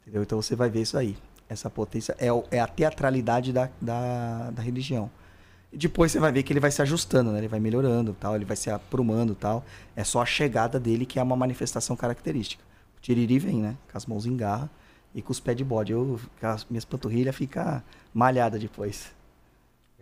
Entendeu? 0.02 0.24
Então 0.24 0.42
você 0.42 0.56
vai 0.56 0.70
ver 0.70 0.84
isso 0.84 0.98
aí. 0.98 1.18
Essa 1.50 1.70
potência 1.70 2.16
é, 2.18 2.28
é 2.50 2.62
a 2.62 2.68
teatralidade 2.68 3.52
da, 3.52 3.70
da, 3.82 4.52
da 4.52 4.62
religião. 4.62 5.12
Depois 5.74 6.12
você 6.12 6.20
vai 6.20 6.32
ver 6.32 6.44
que 6.44 6.52
ele 6.52 6.60
vai 6.60 6.70
se 6.72 6.82
ajustando, 6.82 7.32
né? 7.32 7.38
Ele 7.40 7.48
vai 7.48 7.60
melhorando, 7.60 8.14
tal, 8.20 8.36
ele 8.36 8.44
vai 8.46 8.58
se 8.58 8.70
aprumando, 8.70 9.34
tal. 9.34 9.64
É 9.96 10.04
só 10.04 10.22
a 10.22 10.26
chegada 10.26 10.80
dele 10.80 11.06
que 11.06 11.18
é 11.18 11.24
uma 11.24 11.36
manifestação 11.36 11.96
característica. 11.96 12.62
O 12.98 13.02
tiriri 13.02 13.40
vem, 13.40 13.62
né? 13.62 13.76
Com 13.92 13.98
as 13.98 14.06
mãos 14.06 14.26
em 14.26 14.36
garra 14.36 14.70
e 15.16 15.22
com 15.22 15.32
os 15.32 15.40
pés 15.40 15.56
de 15.58 15.64
bode. 15.64 15.94
Eu, 15.94 16.20
as 16.42 16.66
minhas 16.70 16.84
panturrilhas 16.84 17.36
fica 17.36 17.82
malhada 18.14 18.60
depois. 18.60 19.12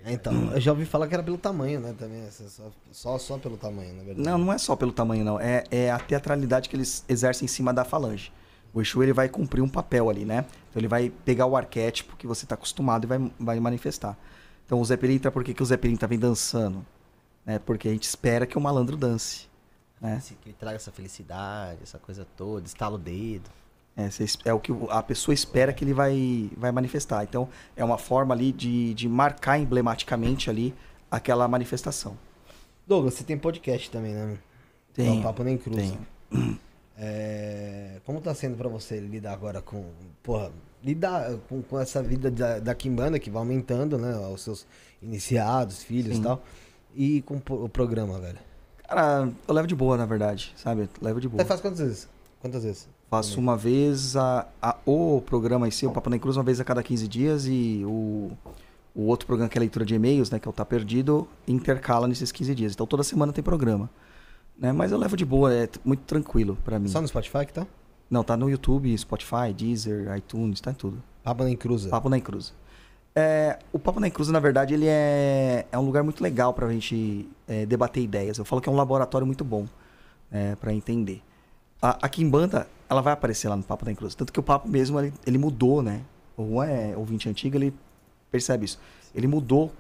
É, 0.04 0.14
Então, 0.14 0.52
eu 0.54 0.60
já 0.60 0.72
ouvi 0.72 0.86
falar 0.86 1.08
que 1.08 1.14
era 1.14 1.22
pelo 1.22 1.38
tamanho, 1.38 1.80
né? 1.80 1.94
Também. 1.98 2.22
essa- 2.26 2.50
Só, 2.50 2.72
só, 2.92 3.18
só 3.20 3.38
pelo 3.38 3.56
tamanho, 3.58 3.94
na 3.94 4.04
verdade. 4.04 4.28
Não, 4.28 4.38
não 4.40 4.52
é 4.52 4.58
só 4.58 4.76
pelo 4.76 4.92
tamanho, 4.92 5.24
não. 5.24 5.40
É, 5.40 5.64
é 5.70 5.92
a 5.92 6.00
teatralidade 6.00 6.68
que 6.68 6.76
eles 6.76 7.04
exercem 7.08 7.46
em 7.46 7.50
cima 7.50 7.72
da 7.74 7.86
falange. 7.86 8.32
O 8.74 8.82
Exu 8.82 9.04
ele 9.04 9.14
vai 9.14 9.30
cumprir 9.30 9.62
um 9.62 9.70
papel 9.70 10.10
ali, 10.10 10.26
né? 10.26 10.46
Então 10.70 10.80
ele 10.80 10.88
vai 10.88 11.12
pegar 11.26 11.46
o 11.46 11.56
arquétipo 11.56 12.16
que 12.18 12.26
você 12.26 12.46
está 12.46 12.56
acostumado 12.56 13.04
e 13.06 13.08
vai, 13.08 13.32
vai 13.40 13.60
manifestar. 13.60 14.18
Então 14.70 14.80
o 14.80 14.86
Zé 14.86 14.96
Pelintra, 14.96 15.32
por 15.32 15.44
que, 15.44 15.52
que 15.52 15.64
o 15.64 15.66
Zé 15.66 15.78
Pelintra 15.78 16.08
vem 16.08 16.20
dançando? 16.20 16.86
Né? 17.44 17.58
Porque 17.58 17.88
a 17.88 17.92
gente 17.92 18.04
espera 18.04 18.46
que 18.46 18.56
o 18.56 18.62
malandro 18.62 18.96
dance. 18.96 19.48
Né? 20.00 20.22
Que 20.44 20.54
traga 20.54 20.76
essa 20.76 20.92
felicidade, 20.92 21.80
essa 21.82 21.98
coisa 21.98 22.24
toda, 22.38 22.68
estala 22.68 22.94
o 22.94 23.00
dedo. 23.00 23.50
É, 23.98 24.08
é 24.46 24.54
o 24.54 24.60
que 24.60 24.72
a 24.92 25.02
pessoa 25.02 25.34
espera 25.34 25.74
que 25.74 25.84
ele 25.84 25.92
vai, 25.92 26.52
vai 26.56 26.72
manifestar. 26.72 27.24
Então 27.24 27.50
é 27.76 27.84
uma 27.84 27.98
forma 27.98 28.36
ali 28.36 28.52
de, 28.52 28.94
de 28.94 29.10
marcar 29.10 29.58
emblematicamente 29.58 30.52
ali 30.52 30.76
aquela 31.10 31.48
manifestação. 31.48 32.16
Douglas, 32.86 33.16
você 33.16 33.24
tem 33.24 33.40
podcast 33.40 33.90
também, 33.90 34.14
né? 34.14 34.38
É 34.92 34.94
Tem. 34.94 35.20
o 35.20 35.24
Papo 35.24 35.44
Nem 35.44 35.58
Cruz. 35.58 35.96
Tenho. 36.30 36.60
É, 36.96 38.02
como 38.06 38.22
tá 38.22 38.36
sendo 38.36 38.58
pra 38.58 38.68
você 38.68 39.00
lidar 39.00 39.34
agora 39.34 39.62
com. 39.62 39.90
Porra, 40.22 40.52
lidar 40.84 41.32
com, 41.48 41.62
com 41.62 41.80
essa 41.80 42.02
vida 42.02 42.30
da, 42.32 42.60
da 42.60 42.76
Kimbanda 42.76 43.20
que 43.20 43.30
vai 43.30 43.42
aumentando, 43.42 43.98
né? 43.98 44.16
Os 44.34 44.42
seus 44.42 44.66
iniciados, 45.02 45.84
filhos 45.84 46.18
e 46.18 46.22
tal. 46.22 46.44
E 46.96 47.22
com 47.24 47.36
o 47.36 47.40
pro- 47.42 47.64
o 47.66 47.70
programa, 47.70 48.20
velho. 48.20 48.38
Cara, 48.88 49.30
eu 49.48 49.54
levo 49.54 49.68
de 49.68 49.76
boa, 49.76 49.96
na 49.98 50.06
verdade, 50.06 50.54
sabe? 50.56 50.90
Levo 51.02 51.20
de 51.22 51.28
boa. 51.28 51.42
Você 51.44 51.48
faz 51.48 51.62
quantas 51.62 51.80
vezes? 51.80 52.08
Quantas 52.42 52.64
vezes? 52.64 52.88
Faço 53.10 53.40
uma 53.40 53.58
vez 53.58 54.16
a, 54.16 54.48
a- 54.62 54.76
o 54.86 55.22
programa 55.26 55.68
em 55.68 55.72
si, 55.72 55.86
o 55.86 55.92
Papo 55.92 56.10
Nem 56.10 56.20
Cruz, 56.20 56.38
uma 56.38 56.44
vez 56.44 56.60
a 56.60 56.64
cada 56.64 56.82
15 56.82 57.08
dias 57.08 57.46
e 57.48 57.84
o, 57.86 58.32
o 58.96 59.04
outro 59.04 59.26
programa 59.28 59.50
que 59.50 59.58
é 59.58 59.60
a 59.60 59.62
leitura 59.62 59.84
de 59.86 59.96
e-mails, 59.96 60.30
né, 60.32 60.40
que 60.40 60.48
é 60.48 60.50
o 60.50 60.54
Tá 60.54 60.64
Perdido, 60.66 61.28
intercala 61.48 62.08
nesses 62.08 62.32
15 62.32 62.56
dias. 62.56 62.74
Então 62.74 62.86
toda 62.88 63.04
semana 63.04 63.32
tem 63.34 63.44
programa. 63.44 63.90
Né? 64.58 64.72
Mas 64.72 64.92
eu 64.92 64.98
levo 64.98 65.16
de 65.18 65.26
boa, 65.26 65.54
é 65.54 65.68
muito 65.86 66.02
tranquilo 66.02 66.58
pra 66.64 66.78
mim. 66.80 66.88
Só 66.88 67.02
no 67.02 67.08
Spotify 67.08 67.46
que 67.46 67.54
tá? 67.54 67.66
Não, 68.10 68.24
tá 68.24 68.36
no 68.36 68.50
YouTube, 68.50 68.98
Spotify, 68.98 69.54
Deezer, 69.56 70.16
iTunes, 70.18 70.60
tá 70.62 70.72
em 70.72 70.74
tudo. 70.74 71.02
Papo 71.24 71.44
Nem 71.44 71.56
Cruza. 71.56 71.90
Papo 71.90 72.10
na 72.10 72.20
Cruz. 72.20 72.54
É, 73.16 73.60
o 73.72 73.78
Papo 73.80 74.00
na 74.00 74.10
Cruz, 74.10 74.30
na 74.30 74.40
verdade, 74.40 74.74
ele 74.74 74.86
é, 74.88 75.66
é 75.72 75.78
um 75.78 75.86
lugar 75.86 76.04
muito 76.04 76.22
legal 76.24 76.54
pra 76.54 76.68
gente 76.72 77.28
é, 77.48 77.66
debater 77.66 78.02
ideias. 78.04 78.38
Eu 78.38 78.46
falo 78.46 78.62
que 78.62 78.70
é 78.70 78.72
um 78.72 78.76
laboratório 78.76 79.28
muito 79.28 79.44
bom 79.44 79.68
é, 80.32 80.56
para 80.56 80.74
entender. 80.74 81.22
A, 81.82 82.06
a 82.06 82.10
Kimbanda, 82.10 82.68
ela 82.90 83.02
vai 83.02 83.14
aparecer 83.14 83.48
lá 83.48 83.56
no 83.56 83.64
Papo 83.64 83.86
da 83.86 83.94
Cruz. 83.94 84.16
Tanto 84.16 84.34
que 84.34 84.40
o 84.40 84.44
papo 84.44 84.68
mesmo, 84.68 85.00
ele, 85.00 85.14
ele 85.26 85.38
mudou, 85.38 85.82
né? 85.82 86.02
O 86.36 86.46
Juan 86.48 86.66
é 86.68 86.98
ouvinte 86.98 87.30
antigo, 87.30 87.58
ele 87.58 87.74
percebe 88.32 88.66
isso. 88.66 88.80
Ele 89.14 89.28
mudou 89.28 89.72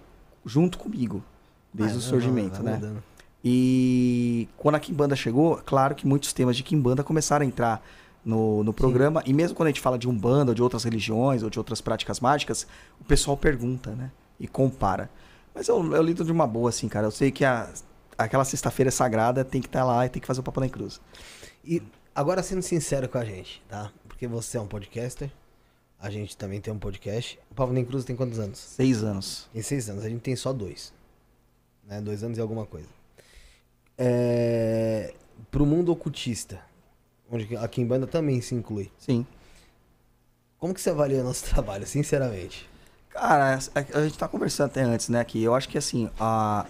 junto 0.46 0.78
comigo, 0.78 1.24
desde 1.74 1.96
Ah, 1.96 1.98
o 1.98 2.02
vai- 2.02 2.10
surgimento, 2.10 2.62
vai 2.62 2.74
né? 2.74 2.76
mudando. 2.76 3.04
E 3.44 4.48
quando 4.58 4.76
a 4.76 4.80
Kimbanda 4.80 5.16
chegou, 5.16 5.58
claro 5.66 5.96
que 5.96 6.06
muitos 6.06 6.34
temas 6.34 6.56
de 6.58 6.64
Kimbanda 6.64 7.04
começaram 7.04 7.46
a 7.46 7.48
entrar 7.48 7.82
no, 8.30 8.64
no 8.64 8.72
programa. 8.72 9.24
E 9.26 9.34
mesmo 9.34 9.56
quando 9.56 9.68
a 9.68 9.72
gente 9.72 9.82
fala 9.82 9.98
de 9.98 10.08
Umbanda, 10.08 10.52
ou 10.52 10.56
de 10.56 10.62
outras 10.62 10.84
religiões, 10.84 11.42
ou 11.42 11.50
de 11.50 11.58
outras 11.58 11.82
práticas 11.82 12.20
mágicas, 12.20 12.68
o 13.02 13.04
pessoal 13.04 13.36
pergunta, 13.36 13.92
né? 13.92 14.12
E 14.40 14.48
compara. 14.48 15.10
Mas 15.54 15.68
eu, 15.68 15.94
eu 15.94 16.04
lido 16.04 16.24
de 16.24 16.32
uma 16.32 16.48
boa, 16.48 16.70
assim, 16.70 16.88
cara. 16.88 17.08
Eu 17.08 17.12
sei 17.12 17.32
que 17.32 17.44
a, 17.44 17.70
aquela 18.18 18.46
sexta-feira 18.46 18.92
sagrada 18.92 19.44
tem 19.44 19.60
que 19.60 19.68
estar 19.68 19.84
lá 19.84 20.06
e 20.06 20.10
tem 20.10 20.22
que 20.22 20.28
fazer 20.28 20.40
o 20.40 20.44
Papo 20.44 20.60
na 20.60 20.70
Cruz. 20.70 21.02
E 21.66 21.82
agora 22.14 22.44
sendo 22.44 22.62
sincero 22.62 23.10
com 23.10 23.18
a 23.18 23.26
gente, 23.26 23.62
tá? 23.68 23.92
Porque 24.08 24.28
você 24.28 24.58
é 24.58 24.62
um 24.62 24.68
podcaster, 24.68 25.32
a 26.00 26.10
gente 26.10 26.38
também 26.38 26.62
tem 26.62 26.72
um 26.72 26.80
podcast. 26.80 27.40
O 27.50 27.56
Papo 27.56 27.74
Nem 27.74 27.84
Cruz 27.84 28.06
tem 28.06 28.16
quantos 28.16 28.40
anos? 28.40 28.60
Seis 28.60 29.04
anos. 29.04 29.50
Tem 29.52 29.62
seis 29.62 29.90
anos, 29.90 30.06
a 30.06 30.10
gente 30.10 30.22
tem 30.22 30.36
só 30.36 30.54
dois. 30.54 30.94
Né? 31.84 32.00
Dois 32.00 32.24
anos 32.24 32.38
e 32.38 32.42
alguma 32.42 32.66
coisa. 32.66 32.88
É... 33.98 35.14
Pro 35.50 35.66
mundo 35.66 35.92
ocultista, 35.92 36.62
onde 37.32 37.56
a 37.56 37.68
Kimbanda 37.68 38.08
também 38.08 38.42
se 38.42 38.56
inclui. 38.56 38.92
Sim. 38.98 39.26
Como 40.58 40.74
que 40.74 40.82
você 40.82 40.90
avalia 40.90 41.24
nosso 41.24 41.46
trabalho, 41.50 41.86
sinceramente? 41.88 42.70
Cara, 43.10 43.60
a, 43.76 43.98
a 43.98 44.04
gente 44.04 44.18
tá 44.18 44.28
conversando 44.28 44.68
até 44.68 44.82
antes, 44.82 45.10
né, 45.10 45.20
aqui. 45.20 45.42
Eu 45.42 45.56
acho 45.56 45.68
que, 45.68 45.78
assim, 45.78 46.10
a, 46.20 46.66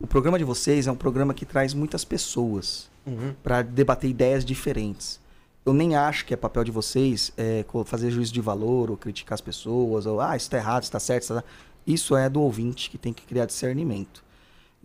o 0.00 0.06
programa 0.06 0.38
de 0.38 0.44
vocês 0.44 0.86
é 0.86 0.92
um 0.92 0.96
programa 0.96 1.34
que 1.34 1.44
traz 1.44 1.74
muitas 1.74 2.04
pessoas. 2.04 2.92
Uhum. 3.06 3.34
para 3.42 3.60
debater 3.60 4.08
ideias 4.08 4.44
diferentes. 4.44 5.20
Eu 5.64 5.74
nem 5.74 5.94
acho 5.94 6.24
que 6.24 6.32
é 6.32 6.36
papel 6.36 6.64
de 6.64 6.70
vocês 6.70 7.32
é, 7.36 7.64
fazer 7.84 8.10
juízo 8.10 8.32
de 8.32 8.40
valor 8.40 8.90
ou 8.90 8.96
criticar 8.96 9.34
as 9.34 9.40
pessoas, 9.40 10.06
ou 10.06 10.20
ah, 10.20 10.36
isso 10.36 10.50
tá 10.50 10.56
errado, 10.56 10.82
isso 10.82 10.92
tá 10.92 11.00
certo, 11.00 11.22
isso 11.22 11.34
tá... 11.34 11.44
Isso 11.86 12.16
é 12.16 12.30
do 12.30 12.40
ouvinte 12.40 12.88
que 12.88 12.96
tem 12.96 13.12
que 13.12 13.26
criar 13.26 13.44
discernimento. 13.44 14.24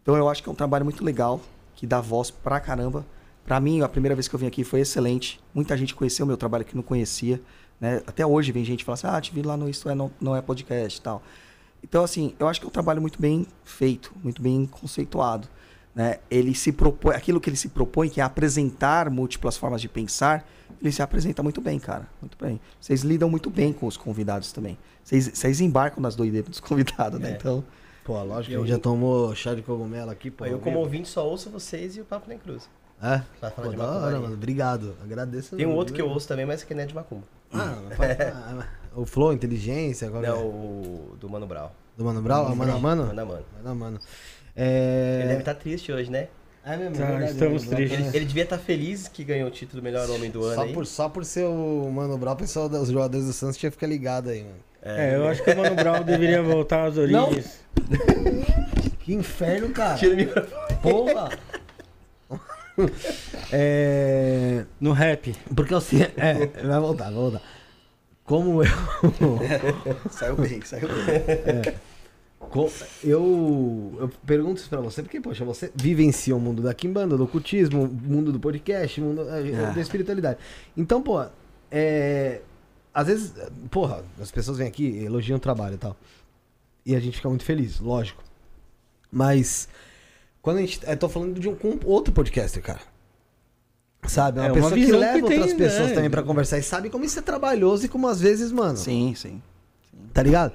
Então 0.02 0.18
eu 0.18 0.28
acho 0.28 0.44
que 0.44 0.50
é 0.50 0.52
um 0.52 0.56
trabalho 0.56 0.84
muito 0.84 1.04
legal, 1.04 1.40
que 1.76 1.88
dá 1.88 2.02
voz 2.02 2.30
pra 2.30 2.60
caramba. 2.60 3.06
Pra 3.50 3.60
mim, 3.60 3.82
a 3.82 3.90
primeira 3.90 4.14
vez 4.14 4.28
que 4.28 4.36
eu 4.36 4.38
vim 4.40 4.46
aqui 4.46 4.64
foi 4.64 4.82
excelente. 4.82 5.40
Muita 5.56 5.76
gente 5.76 5.96
conheceu 5.96 6.24
o 6.24 6.28
meu 6.28 6.38
trabalho 6.38 6.64
que 6.64 6.76
não 6.76 6.84
conhecia. 6.84 7.42
Né? 7.82 8.00
Até 8.06 8.24
hoje 8.24 8.52
vem 8.52 8.64
gente 8.64 8.80
que 8.82 8.86
fala 8.86 8.94
assim, 8.94 9.08
ah, 9.08 9.20
te 9.20 9.34
vi 9.34 9.42
lá 9.42 9.58
no 9.58 9.68
Isto 9.68 9.90
é, 9.90 9.96
não, 9.96 10.12
não 10.22 10.36
é 10.36 10.42
podcast 10.44 11.00
e 11.00 11.02
tal. 11.02 11.24
Então, 11.84 12.04
assim, 12.04 12.36
eu 12.38 12.48
acho 12.48 12.60
que 12.60 12.68
é 12.68 12.70
um 12.70 12.72
trabalho 12.72 13.02
muito 13.02 13.20
bem 13.20 13.48
feito, 13.66 14.14
muito 14.24 14.40
bem 14.40 14.68
conceituado. 14.68 15.48
Né? 15.96 16.20
Ele 16.30 16.54
se 16.54 16.72
propõe, 16.72 17.16
aquilo 17.16 17.42
que 17.42 17.50
ele 17.50 17.58
se 17.58 17.70
propõe, 17.70 18.08
que 18.08 18.22
é 18.22 18.24
apresentar 18.24 19.10
múltiplas 19.10 19.58
formas 19.58 19.82
de 19.82 19.90
pensar, 19.90 20.48
ele 20.80 20.92
se 20.92 21.02
apresenta 21.02 21.42
muito 21.42 21.60
bem, 21.60 21.80
cara. 21.80 22.08
Muito 22.22 22.38
bem. 22.40 22.62
Vocês 22.80 23.02
lidam 23.02 23.32
muito 23.32 23.50
bem 23.50 23.74
com 23.74 23.88
os 23.88 23.98
convidados 23.98 24.52
também. 24.52 24.78
Vocês, 25.04 25.28
vocês 25.34 25.60
embarcam 25.60 26.04
nas 26.04 26.16
doideiras 26.16 26.52
dos 26.52 26.60
convidados, 26.60 27.20
né? 27.20 27.32
É. 27.32 27.34
Então, 27.34 27.64
Pô, 28.04 28.22
lógico 28.24 28.46
que 28.46 28.54
Eu- 28.54 28.62
a 28.62 28.66
gente 28.66 28.76
já 28.76 28.80
tomou 28.80 29.36
chá 29.36 29.54
de 29.54 29.62
cogumelo 29.62 30.10
aqui, 30.10 30.32
pô. 30.32 30.46
eu, 30.46 30.58
como 30.60 30.80
ouvinte, 30.80 31.08
só 31.08 31.28
ouço 31.28 31.50
vocês 31.50 31.96
e 31.96 32.02
o 32.02 32.06
Papo 32.06 32.28
Nem 32.30 32.40
Cruz. 32.40 32.68
É? 33.02 33.22
Vai 33.40 33.52
falar 33.52 33.68
Pô, 33.68 33.70
de 33.72 33.78
da 33.78 33.92
hora, 33.92 34.20
mano. 34.20 34.34
Obrigado. 34.34 34.96
Agradeço. 35.04 35.56
Tem 35.56 35.66
um 35.66 35.70
mano. 35.70 35.80
outro 35.80 35.94
que 35.94 36.02
eu 36.02 36.10
ouço 36.10 36.28
também, 36.28 36.46
mas 36.46 36.64
que 36.64 36.74
não 36.74 36.84
é 36.84 36.86
de 36.86 36.94
macumba. 36.94 37.24
Ah, 37.54 37.76
ah, 38.60 38.66
o 38.96 39.06
Flow, 39.06 39.32
inteligência, 39.34 40.10
qual 40.10 40.22
Não, 40.22 40.30
é? 40.36 40.40
o 40.40 41.16
do 41.20 41.30
Mano 41.30 41.48
Brown. 41.48 41.70
Do 41.98 42.06
Mano 42.06 42.22
Brau? 42.22 42.48
Ah, 42.48 42.56
Mano 42.56 42.76
a 42.76 42.80
Mano? 42.80 43.06
Mano 43.08 43.22
a 43.22 43.26
Mano. 43.26 43.46
Mano 43.58 43.70
a 43.70 43.76
Mano. 43.76 44.00
Ele 44.56 45.22
deve 45.24 45.34
É... 45.36 45.40
estar 45.40 45.56
triste 45.56 45.92
hoje, 45.92 46.12
né? 46.12 46.28
É 46.66 46.76
mesmo, 46.76 46.96
Tá, 46.98 47.04
é 47.04 47.08
verdade, 47.08 47.32
estamos 47.32 47.64
Mano 47.66 47.76
Brau 47.76 47.88
tristes. 47.88 48.08
Ele, 48.08 48.18
ele 48.18 48.26
devia 48.26 48.44
estar 48.44 48.58
feliz 48.58 49.08
que 49.08 49.24
ganhou 49.24 49.48
o 49.48 49.52
título 49.52 49.82
do 49.82 49.84
melhor 49.84 50.10
homem 50.10 50.30
do 50.30 50.44
ano 50.44 50.56
Só 50.56 50.62
aí. 50.64 50.74
por, 50.74 50.86
só 50.86 51.10
por 51.10 51.24
ser 51.26 51.46
o 51.46 51.90
Mano 51.92 52.18
Brau, 52.18 52.34
o 52.34 52.38
pessoal 52.38 52.68
dos 52.68 52.90
jogadores 52.90 53.26
do 53.26 53.34
Santos 53.34 53.58
tinha 53.58 53.70
que 53.70 53.76
ficar 53.76 53.88
ligado 53.88 54.30
aí, 54.30 54.44
mano. 54.44 54.56
É, 54.82 55.16
eu 55.16 55.28
acho 55.28 55.44
que 55.44 55.52
o 55.52 55.58
Mano 55.58 55.76
Brown 55.76 56.04
deveria 56.04 56.42
voltar 56.44 56.88
às 56.88 56.98
origens. 56.98 57.60
Que 59.00 59.14
inferno, 59.16 59.70
cara. 59.70 59.96
Tira 59.98 60.14
o 60.14 60.18
microfone. 60.18 60.76
Porra! 60.84 61.30
é... 63.52 64.66
No 64.80 64.92
rap. 64.94 65.36
Porque 65.56 65.74
eu 65.74 65.82
sei. 65.82 66.04
É, 66.18 66.46
vai 66.66 66.80
voltar, 66.80 67.06
vai 67.06 67.14
voltar. 67.14 67.42
como 68.24 68.64
eu. 68.64 68.70
Saiu 70.12 70.36
bem, 70.36 70.62
saiu 70.62 70.88
bem. 70.88 71.74
Co- 72.40 72.72
Eu, 73.04 73.98
eu 74.00 74.10
pergunto 74.26 74.60
isso 74.62 74.70
pra 74.70 74.80
você, 74.80 75.04
porque, 75.04 75.20
poxa, 75.22 75.44
você 75.46 75.72
vivencia 75.76 76.36
o 76.36 76.40
mundo 76.40 76.62
da 76.62 76.74
Kimbanda, 76.74 77.18
do 77.18 77.24
ocultismo, 77.26 77.84
o 77.84 77.88
mundo 77.88 78.32
do 78.32 78.40
podcast, 78.40 79.00
o 79.02 79.04
mundo 79.04 79.30
É. 79.30 79.74
da 79.74 79.82
espiritualidade. 79.82 80.40
Então, 80.76 81.02
pô, 81.02 81.24
é. 81.72 82.42
Às 82.94 83.08
vezes, 83.08 83.34
porra, 83.70 84.04
as 84.20 84.32
pessoas 84.32 84.58
vêm 84.58 84.68
aqui, 84.68 84.98
elogiam 85.04 85.38
o 85.38 85.40
trabalho 85.40 85.76
e 85.76 85.78
tal. 85.78 85.96
E 86.86 86.96
a 86.96 87.00
gente 87.00 87.18
fica 87.18 87.30
muito 87.30 87.44
feliz, 87.44 87.80
lógico. 87.80 88.24
Mas, 89.12 89.70
quando 90.42 90.58
a 90.58 90.62
gente. 90.62 90.80
Eu 90.86 90.98
tô 90.98 91.10
falando 91.10 91.40
de 91.40 91.48
um, 91.50 91.56
com 91.56 91.78
outro 91.86 92.14
podcaster, 92.14 92.62
cara. 92.62 92.80
Sabe? 94.08 94.40
Uma 94.40 94.48
É 94.48 94.52
uma 94.52 94.56
pessoa 94.56 94.74
que 94.74 94.92
leva 94.92 95.22
que 95.22 95.28
tem, 95.28 95.38
outras 95.40 95.54
pessoas 95.58 95.90
né? 95.90 95.94
também 95.96 96.10
pra 96.10 96.24
conversar 96.24 96.58
e 96.58 96.64
sabe 96.64 96.90
como 96.90 97.04
isso 97.04 97.20
é 97.20 97.22
trabalhoso 97.22 97.86
e 97.86 97.90
como 97.90 98.08
às 98.08 98.20
vezes, 98.22 98.52
mano. 98.52 98.78
Sim, 98.78 99.14
sim. 99.16 99.42
Tá 100.14 100.24
ligado? 100.24 100.54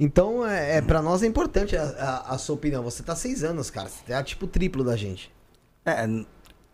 Então, 0.00 0.46
é, 0.46 0.78
é, 0.78 0.82
pra 0.82 1.00
nós 1.02 1.22
é 1.22 1.26
importante 1.26 1.76
a, 1.76 1.82
a- 1.84 2.34
a 2.34 2.38
sua 2.38 2.54
opinião. 2.54 2.82
Você 2.82 3.02
tá 3.02 3.14
seis 3.14 3.44
anos, 3.44 3.70
cara. 3.70 3.88
Você 3.88 4.12
é 4.12 4.22
tipo 4.22 4.46
o 4.46 4.48
triplo 4.48 4.82
da 4.82 4.96
gente. 4.96 5.30
É, 5.84 6.06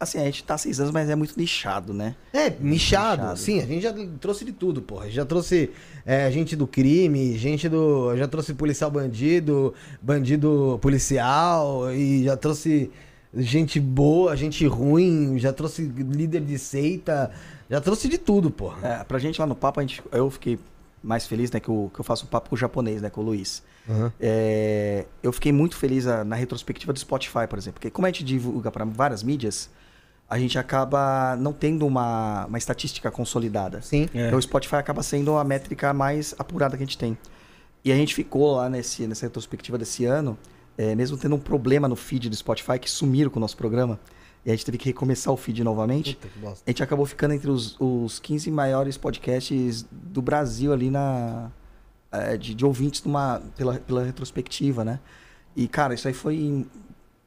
assim, 0.02 0.18
a 0.18 0.24
gente 0.24 0.44
tá 0.44 0.56
seis 0.58 0.80
anos, 0.80 0.92
mas 0.92 1.08
é 1.08 1.14
muito 1.14 1.38
nichado, 1.38 1.92
né? 1.92 2.14
É, 2.32 2.50
nichado. 2.50 3.22
Nichado. 3.22 3.38
Sim, 3.38 3.60
a 3.60 3.66
gente 3.66 3.82
já 3.82 3.94
trouxe 4.20 4.44
de 4.44 4.52
tudo, 4.52 4.82
porra. 4.82 5.10
Já 5.10 5.24
trouxe 5.24 5.70
é, 6.04 6.30
gente 6.30 6.56
do 6.56 6.66
crime, 6.66 7.36
gente 7.38 7.68
do. 7.68 8.16
Já 8.16 8.26
trouxe 8.28 8.54
policial 8.54 8.90
bandido, 8.90 9.74
bandido 10.00 10.78
policial, 10.82 11.92
e 11.92 12.24
já 12.24 12.36
trouxe 12.36 12.90
gente 13.34 13.80
boa, 13.80 14.36
gente 14.36 14.66
ruim, 14.66 15.38
já 15.38 15.52
trouxe 15.52 15.82
líder 15.82 16.42
de 16.42 16.58
seita, 16.58 17.30
já 17.70 17.80
trouxe 17.80 18.08
de 18.08 18.18
tudo, 18.18 18.50
porra. 18.50 18.86
É, 18.86 19.04
pra 19.04 19.18
gente 19.18 19.40
lá 19.40 19.46
no 19.46 19.54
papo, 19.54 19.80
a 19.80 19.82
gente, 19.82 20.02
eu 20.12 20.30
fiquei 20.30 20.58
mais 21.02 21.26
feliz, 21.26 21.50
né, 21.50 21.58
que 21.58 21.68
eu, 21.68 21.90
que 21.92 22.00
eu 22.00 22.04
faço 22.04 22.24
um 22.24 22.28
papo 22.28 22.50
com 22.50 22.54
o 22.54 22.58
japonês, 22.58 23.02
né, 23.02 23.10
com 23.10 23.20
o 23.20 23.24
Luiz. 23.24 23.62
Aham. 23.88 24.12
É, 24.20 25.06
eu 25.22 25.32
fiquei 25.32 25.50
muito 25.50 25.76
feliz 25.76 26.06
ah, 26.06 26.22
na 26.22 26.36
retrospectiva 26.36 26.92
do 26.92 26.98
Spotify, 26.98 27.46
por 27.48 27.58
exemplo. 27.58 27.80
Porque 27.80 27.90
como 27.90 28.06
a 28.06 28.10
gente 28.10 28.22
divulga 28.22 28.70
para 28.70 28.84
várias 28.84 29.22
mídias, 29.22 29.68
a 30.32 30.38
gente 30.38 30.58
acaba 30.58 31.36
não 31.36 31.52
tendo 31.52 31.86
uma, 31.86 32.46
uma 32.46 32.56
estatística 32.56 33.10
consolidada. 33.10 33.82
Sim. 33.82 34.08
É. 34.14 34.28
Então 34.28 34.38
o 34.38 34.42
Spotify 34.42 34.76
acaba 34.76 35.02
sendo 35.02 35.36
a 35.36 35.44
métrica 35.44 35.92
mais 35.92 36.34
apurada 36.38 36.74
que 36.74 36.82
a 36.82 36.86
gente 36.86 36.96
tem. 36.96 37.18
E 37.84 37.92
a 37.92 37.94
gente 37.94 38.14
ficou 38.14 38.56
lá 38.56 38.70
nesse, 38.70 39.06
nessa 39.06 39.26
retrospectiva 39.26 39.76
desse 39.76 40.06
ano, 40.06 40.38
é, 40.78 40.94
mesmo 40.94 41.18
tendo 41.18 41.34
um 41.34 41.38
problema 41.38 41.86
no 41.86 41.94
feed 41.94 42.30
do 42.30 42.36
Spotify, 42.36 42.78
que 42.78 42.90
sumiram 42.90 43.30
com 43.30 43.38
o 43.38 43.40
nosso 43.40 43.58
programa, 43.58 44.00
e 44.42 44.50
a 44.50 44.54
gente 44.54 44.64
teve 44.64 44.78
que 44.78 44.86
recomeçar 44.86 45.34
o 45.34 45.36
feed 45.36 45.62
novamente. 45.62 46.16
Puta 46.16 46.28
que 46.28 46.38
bosta. 46.38 46.64
A 46.66 46.70
gente 46.70 46.82
acabou 46.82 47.04
ficando 47.04 47.34
entre 47.34 47.50
os, 47.50 47.76
os 47.78 48.18
15 48.18 48.50
maiores 48.50 48.96
podcasts 48.96 49.84
do 49.92 50.22
Brasil 50.22 50.72
ali 50.72 50.88
na. 50.88 51.50
é, 52.10 52.38
de, 52.38 52.54
de 52.54 52.64
ouvintes 52.64 53.04
numa, 53.04 53.42
pela, 53.54 53.74
pela 53.74 54.02
retrospectiva, 54.02 54.82
né? 54.82 54.98
E, 55.54 55.68
cara, 55.68 55.92
isso 55.92 56.08
aí 56.08 56.14
foi 56.14 56.66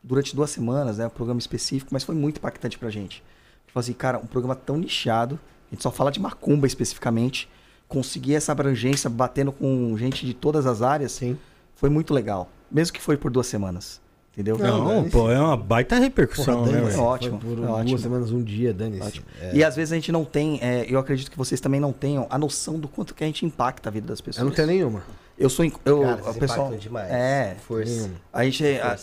durante 0.05 0.35
duas 0.35 0.49
semanas, 0.51 0.97
né? 0.99 1.07
Um 1.07 1.09
programa 1.09 1.39
específico, 1.39 1.89
mas 1.91 2.03
foi 2.03 2.13
muito 2.15 2.37
impactante 2.37 2.77
pra 2.77 2.89
gente. 2.89 3.23
Tipo 3.65 3.79
assim, 3.79 3.93
cara, 3.93 4.17
um 4.19 4.25
programa 4.27 4.55
tão 4.55 4.77
nichado, 4.77 5.39
a 5.71 5.73
gente 5.75 5.81
só 5.83 5.91
fala 5.91 6.11
de 6.11 6.19
macumba 6.19 6.67
especificamente, 6.67 7.49
conseguir 7.87 8.35
essa 8.35 8.51
abrangência 8.51 9.09
batendo 9.09 9.51
com 9.51 9.97
gente 9.97 10.25
de 10.25 10.33
todas 10.33 10.65
as 10.65 10.81
áreas, 10.81 11.11
Sim. 11.11 11.37
foi 11.75 11.89
muito 11.89 12.13
legal. 12.13 12.49
Mesmo 12.71 12.93
que 12.93 13.01
foi 13.01 13.17
por 13.17 13.31
duas 13.31 13.47
semanas. 13.47 13.99
Entendeu? 14.33 14.57
Não, 14.57 14.83
Não, 15.03 15.09
pô, 15.09 15.31
é 15.31 15.39
uma 15.39 15.55
baita 15.55 15.97
repercussão, 15.97 16.65
Porra, 16.65 16.81
né, 16.81 16.93
é 16.93 16.97
ótimo, 16.97 17.39
Foi 17.39 17.49
por 17.51 17.53
é 17.53 17.65
duas 17.67 17.79
ótimo. 17.79 17.97
semanas, 17.99 18.31
um 18.31 18.43
dia, 18.43 18.73
dane-se. 18.73 19.07
Ótimo. 19.07 19.25
É. 19.39 19.55
E 19.55 19.63
às 19.63 19.77
vezes 19.77 19.93
a 19.93 19.95
gente 19.95 20.11
não 20.11 20.25
tem, 20.25 20.59
é, 20.61 20.85
eu 20.89 20.99
acredito 20.99 21.31
que 21.31 21.37
vocês 21.37 21.61
também 21.61 21.79
não 21.79 21.93
tenham 21.93 22.27
a 22.29 22.37
noção 22.37 22.77
do 22.77 22.89
quanto 22.89 23.15
que 23.15 23.23
a 23.23 23.27
gente 23.27 23.45
impacta 23.45 23.87
a 23.87 23.91
vida 23.91 24.07
das 24.07 24.19
pessoas. 24.19 24.41
Eu 24.41 24.49
não 24.49 24.51
tenho 24.53 24.67
nenhuma. 24.67 25.03
Eu 25.37 25.49
sou. 25.49 25.63
Eu, 25.85 26.01
Cara, 26.01 26.15
o 26.21 26.23
vocês 26.25 26.37
pessoal. 26.37 26.75
demais. 26.75 27.09
É. 27.11 27.55
Força. 27.65 27.89
Nenhuma. 27.93 28.15
A 28.33 28.43
gente. 28.43 28.65
a- 28.65 28.97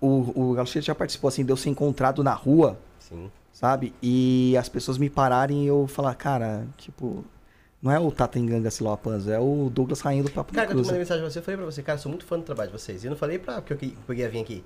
o 0.00 0.32
o 0.50 0.52
Galo 0.54 0.66
Cheiro 0.66 0.84
já 0.86 0.94
participou 0.94 1.28
assim, 1.28 1.44
de 1.44 1.52
eu 1.52 1.56
ser 1.56 1.70
encontrado 1.70 2.22
na 2.24 2.32
rua, 2.34 2.78
Sim. 2.98 3.30
sabe? 3.52 3.94
E 4.02 4.56
as 4.58 4.68
pessoas 4.68 4.98
me 4.98 5.08
pararem 5.10 5.64
e 5.64 5.66
eu 5.66 5.86
falar, 5.86 6.14
cara, 6.14 6.66
tipo. 6.76 7.24
Não 7.82 7.92
é 7.92 8.00
o 8.00 8.10
Tata 8.10 8.38
Enganga 8.38 8.70
Siloapanzo, 8.70 9.30
é 9.30 9.38
o 9.38 9.70
Douglas 9.72 10.00
Rainha 10.00 10.22
do 10.24 10.30
Papo 10.30 10.52
Cara, 10.52 10.72
eu 10.72 10.76
mandei 10.78 10.98
mensagem 10.98 11.22
pra 11.22 11.30
você, 11.30 11.38
eu 11.38 11.42
falei 11.42 11.56
pra 11.58 11.66
você, 11.66 11.82
cara, 11.82 11.98
sou 11.98 12.10
muito 12.10 12.24
fã 12.24 12.36
do 12.38 12.42
trabalho 12.42 12.70
de 12.72 12.76
vocês. 12.78 13.04
E 13.04 13.06
eu 13.06 13.10
não 13.10 13.18
falei 13.18 13.38
pra 13.38 13.56
porque 13.60 13.72
eu 13.74 13.76
que- 13.76 13.96
porque 14.06 14.22
eu 14.22 14.24
ia 14.24 14.30
vir 14.30 14.40
aqui. 14.40 14.64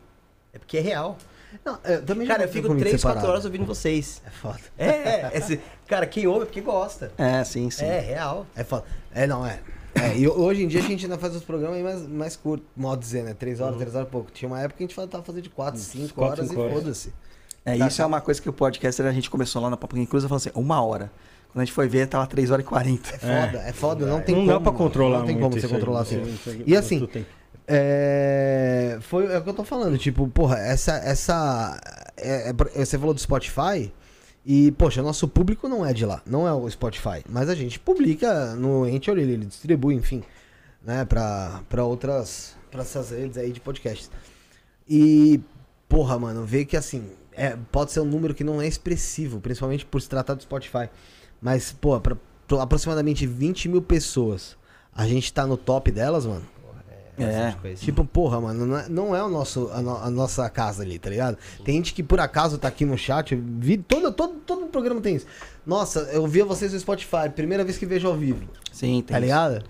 É 0.54 0.58
porque 0.58 0.78
é 0.78 0.80
real. 0.80 1.18
Não, 1.64 1.78
eu 1.84 2.04
também 2.06 2.26
Cara, 2.26 2.44
eu 2.44 2.48
fico 2.48 2.68
comigo 2.68 2.80
3, 2.88 3.02
4 3.02 3.20
separado. 3.20 3.26
horas 3.32 3.44
ouvindo 3.44 3.66
vocês. 3.66 4.22
É 4.24 4.30
foda. 4.30 4.60
É, 4.78 4.86
é. 4.86 5.30
esse- 5.34 5.60
cara, 5.88 6.06
quem 6.06 6.26
ouve 6.28 6.42
é 6.42 6.46
porque 6.46 6.60
gosta. 6.60 7.12
É, 7.18 7.42
sim, 7.44 7.68
sim. 7.68 7.84
É, 7.84 7.98
real. 7.98 8.46
É 8.56 8.62
foda. 8.64 8.84
É, 9.12 9.26
não, 9.26 9.44
é. 9.44 9.58
É, 10.00 10.16
e 10.18 10.28
hoje 10.28 10.64
em 10.64 10.68
dia 10.68 10.80
a 10.80 10.82
gente 10.84 11.04
ainda 11.04 11.18
faz 11.18 11.34
os 11.36 11.42
programas 11.42 11.76
aí 11.76 11.82
mais, 11.82 12.06
mais 12.08 12.36
curtos, 12.36 12.66
modo 12.76 13.00
dizer, 13.00 13.22
né? 13.22 13.34
Três 13.34 13.60
horas, 13.60 13.76
três 13.76 13.94
horas 13.94 14.08
e 14.08 14.10
pouco. 14.10 14.30
Tinha 14.30 14.48
uma 14.48 14.60
época 14.60 14.78
que 14.78 14.84
a 14.84 14.86
gente 14.86 15.10
tava 15.10 15.24
fazendo 15.24 15.42
de 15.42 15.50
quatro, 15.50 15.80
cinco 15.80 16.14
quatro, 16.14 16.42
horas 16.42 16.48
cinco 16.48 16.66
e 16.66 16.70
foda-se. 16.72 17.12
É, 17.64 17.76
isso 17.76 18.00
é 18.00 18.06
uma 18.06 18.20
coisa 18.20 18.40
que 18.40 18.48
o 18.48 18.52
podcaster 18.52 19.04
a 19.06 19.12
gente 19.12 19.28
começou 19.28 19.60
lá 19.60 19.68
na 19.68 19.76
Papo 19.76 19.94
Cruz 20.06 20.24
e 20.24 20.28
falou 20.28 20.36
assim, 20.38 20.50
uma 20.54 20.82
hora. 20.82 21.10
Quando 21.52 21.62
a 21.62 21.64
gente 21.64 21.74
foi 21.74 21.88
ver, 21.88 22.06
tava 22.06 22.26
3 22.26 22.50
horas 22.50 22.64
e 22.64 22.68
40. 22.68 23.10
É 23.10 23.18
foda, 23.18 23.58
é, 23.58 23.72
foda, 23.72 24.06
não 24.06 24.20
tem 24.20 24.36
não 24.36 24.42
como. 24.46 24.52
dá 24.58 24.60
pra 24.60 24.72
controlar 24.72 25.18
Não 25.18 25.26
tem 25.26 25.36
muito 25.36 25.50
como 25.50 25.60
você 25.60 25.68
controlar 25.68 26.02
isso 26.02 26.14
assim. 26.48 26.62
E 26.64 26.76
assim. 26.76 27.08
É, 27.66 28.98
foi 29.00 29.26
é 29.32 29.38
o 29.38 29.42
que 29.42 29.48
eu 29.50 29.54
tô 29.54 29.64
falando, 29.64 29.96
tipo, 29.98 30.26
porra, 30.28 30.58
essa 30.58 30.92
essa 30.96 31.80
é- 32.16 32.50
é- 32.50 32.84
você 32.84 32.98
falou 32.98 33.14
do 33.14 33.20
Spotify 33.20 33.92
e 34.44 34.72
poxa, 34.72 35.02
nosso 35.02 35.28
público 35.28 35.68
não 35.68 35.84
é 35.84 35.92
de 35.92 36.06
lá, 36.06 36.22
não 36.26 36.48
é 36.48 36.52
o 36.52 36.68
Spotify, 36.70 37.22
mas 37.28 37.48
a 37.48 37.54
gente 37.54 37.78
publica 37.78 38.54
no 38.54 38.84
Anchor, 38.84 39.18
ele, 39.18 39.32
ele 39.32 39.46
distribui, 39.46 39.94
enfim, 39.94 40.22
né, 40.82 41.04
pra, 41.04 41.62
pra 41.68 41.84
outras 41.84 42.56
para 42.70 42.82
essas 42.82 43.10
redes 43.10 43.36
aí 43.36 43.52
de 43.52 43.60
podcasts. 43.60 44.10
E 44.88 45.40
porra, 45.88 46.18
mano, 46.18 46.44
ver 46.44 46.64
que 46.64 46.76
assim, 46.76 47.10
é, 47.32 47.56
pode 47.70 47.92
ser 47.92 48.00
um 48.00 48.04
número 48.04 48.34
que 48.34 48.44
não 48.44 48.62
é 48.62 48.66
expressivo, 48.66 49.40
principalmente 49.40 49.84
por 49.84 50.00
se 50.00 50.08
tratar 50.08 50.34
do 50.34 50.42
Spotify, 50.42 50.88
mas 51.40 51.72
pô, 51.72 52.00
pra, 52.00 52.16
pra 52.46 52.62
aproximadamente 52.62 53.26
20 53.26 53.68
mil 53.68 53.82
pessoas, 53.82 54.56
a 54.94 55.06
gente 55.06 55.32
tá 55.32 55.46
no 55.46 55.56
top 55.56 55.90
delas, 55.90 56.26
mano. 56.26 56.46
É. 57.24 57.26
Bastante 57.32 57.56
coisa. 57.60 57.82
Tipo, 57.82 58.04
porra, 58.04 58.40
mano, 58.40 58.66
não 58.66 58.78
é, 58.78 58.88
não 58.88 59.16
é 59.16 59.22
o 59.22 59.28
nosso, 59.28 59.70
a, 59.72 59.80
no- 59.82 59.96
a 59.96 60.10
nossa 60.10 60.48
casa 60.50 60.82
ali, 60.82 60.98
tá 60.98 61.10
ligado? 61.10 61.36
Tem 61.64 61.74
gente 61.76 61.92
que 61.94 62.02
por 62.02 62.20
acaso 62.20 62.58
tá 62.58 62.68
aqui 62.68 62.84
no 62.84 62.96
chat, 62.98 63.34
vi, 63.34 63.76
todo, 63.78 64.12
todo, 64.12 64.34
todo 64.46 64.66
programa 64.66 65.00
tem 65.00 65.16
isso. 65.16 65.26
Nossa, 65.66 66.00
eu 66.12 66.26
via 66.26 66.44
vocês 66.44 66.72
no 66.72 66.80
Spotify, 66.80 67.28
primeira 67.34 67.64
vez 67.64 67.76
que 67.78 67.86
vejo 67.86 68.08
ao 68.08 68.14
vivo, 68.16 68.44
Sim, 68.72 68.94
tem 68.94 69.02
tá 69.02 69.14
isso. 69.14 69.20
ligado? 69.22 69.64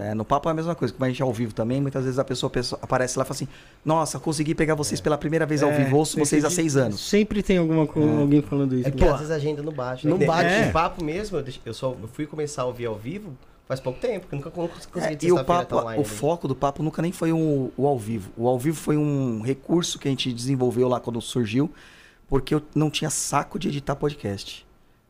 É, 0.00 0.14
no 0.14 0.24
papo 0.24 0.48
é 0.48 0.52
a 0.52 0.54
mesma 0.54 0.76
coisa, 0.76 0.94
como 0.94 1.04
a 1.04 1.08
gente 1.08 1.20
é 1.20 1.24
ao 1.24 1.32
vivo 1.32 1.52
também, 1.52 1.80
muitas 1.80 2.04
vezes 2.04 2.20
a 2.20 2.24
pessoa, 2.24 2.46
a 2.48 2.52
pessoa 2.52 2.78
aparece 2.80 3.18
lá 3.18 3.24
e 3.24 3.26
fala 3.26 3.34
assim, 3.34 3.48
nossa, 3.84 4.16
consegui 4.20 4.54
pegar 4.54 4.76
vocês 4.76 5.00
pela 5.00 5.18
primeira 5.18 5.44
vez 5.44 5.60
ao 5.60 5.70
É, 5.70 5.76
vivo, 5.84 5.96
ouço 5.96 6.16
vocês 6.16 6.44
há 6.44 6.50
seis 6.50 6.76
anos. 6.76 7.00
Sempre 7.00 7.42
tem 7.42 7.58
alguma 7.58 7.84
co- 7.84 8.00
alguém 8.00 8.40
falando 8.40 8.76
isso. 8.76 8.86
É 8.86 8.92
porque 8.92 9.04
né? 9.04 9.10
às 9.10 9.16
vezes 9.18 9.32
a 9.32 9.34
agenda 9.34 9.60
não 9.60 9.72
bate. 9.72 10.06
Não 10.06 10.16
né? 10.16 10.24
bate. 10.24 10.46
Esse 10.50 10.68
É. 10.68 10.70
papo 10.70 11.02
mesmo, 11.02 11.42
eu 11.66 11.74
só 11.74 11.96
eu 12.00 12.06
fui 12.12 12.26
começar 12.26 12.62
a 12.62 12.66
ouvir 12.66 12.86
ao 12.86 12.94
vivo 12.94 13.36
faz 13.68 13.78
pouco 13.80 14.00
tempo, 14.00 14.20
porque 14.26 14.34
eu 14.34 14.38
nunca 14.38 14.50
con- 14.50 14.68
consegui 14.90 15.26
É, 15.26 15.28
e 15.28 15.32
o 15.32 15.44
papo, 15.44 15.76
online 15.76 16.00
o 16.00 16.04
foco 16.04 16.48
do 16.48 16.56
papo 16.56 16.82
nunca 16.82 17.00
nem 17.02 17.12
foi 17.12 17.32
um- 17.32 17.70
o 17.76 17.86
ao 17.86 17.98
vivo. 17.98 18.32
O 18.36 18.48
ao 18.48 18.58
vivo 18.58 18.76
foi 18.76 18.96
um 18.96 19.42
recurso 19.42 19.98
que 19.98 20.08
a 20.08 20.10
gente 20.10 20.32
desenvolveu 20.32 20.88
lá 20.88 20.98
quando 20.98 21.20
surgiu, 21.20 21.70
porque 22.26 22.54
eu 22.54 22.62
não 22.74 22.90
tinha 22.90 23.10
saco 23.10 23.58
de 23.58 23.68
editar 23.68 23.94
podcast. 23.94 24.66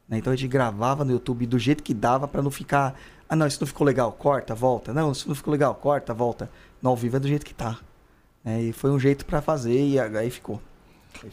né? 0.09 0.17
Então 0.19 0.33
a 0.33 0.37
gente 0.37 0.49
gravava 0.49 1.05
no 1.05 1.13
YouTube 1.13 1.45
do 1.47 1.59
jeito 1.59 1.83
que 1.83 1.93
dava 1.95 2.27
pra 2.27 2.41
não 2.43 2.51
ficar, 2.51 2.99
ah 3.29 3.37
não, 3.37 3.47
isso 3.47 3.59
não 3.61 3.67
ficou 3.67 3.87
legal, 3.87 4.11
corta, 4.11 4.55
volta. 4.55 4.93
Não, 4.93 5.13
isso 5.13 5.29
não 5.29 5.35
ficou 5.35 5.53
legal, 5.53 5.75
corta, 5.75 6.13
volta. 6.15 6.51
No 6.81 6.89
ao 6.91 6.97
vivo 6.97 7.17
é 7.17 7.21
do 7.21 7.29
jeito 7.29 7.45
que 7.47 7.53
tá. 7.55 7.79
né? 8.43 8.63
e 8.63 8.73
foi 8.73 8.91
um 8.91 8.99
jeito 8.99 9.27
pra 9.27 9.43
fazer 9.43 9.79
e 9.79 9.99
aí 10.01 10.31
ficou. 10.31 10.61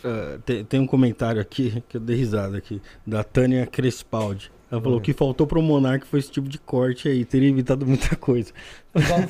Ah, 0.03 0.37
tem, 0.45 0.65
tem 0.65 0.79
um 0.79 0.87
comentário 0.87 1.39
aqui 1.41 1.81
que 1.87 1.95
eu 1.97 2.01
dei 2.01 2.17
risada 2.17 2.57
aqui, 2.57 2.81
da 3.07 3.23
Tânia 3.23 3.65
Crespaldi. 3.65 4.51
Ela 4.75 4.83
falou 4.83 4.99
que 4.99 5.13
faltou 5.13 5.47
pro 5.47 5.61
Monark 5.61 6.05
foi 6.05 6.19
esse 6.19 6.29
tipo 6.31 6.49
de 6.49 6.57
corte 6.59 7.07
aí, 7.07 7.23
teria 7.23 7.49
evitado 7.49 7.85
muita 7.85 8.15
coisa. 8.15 8.51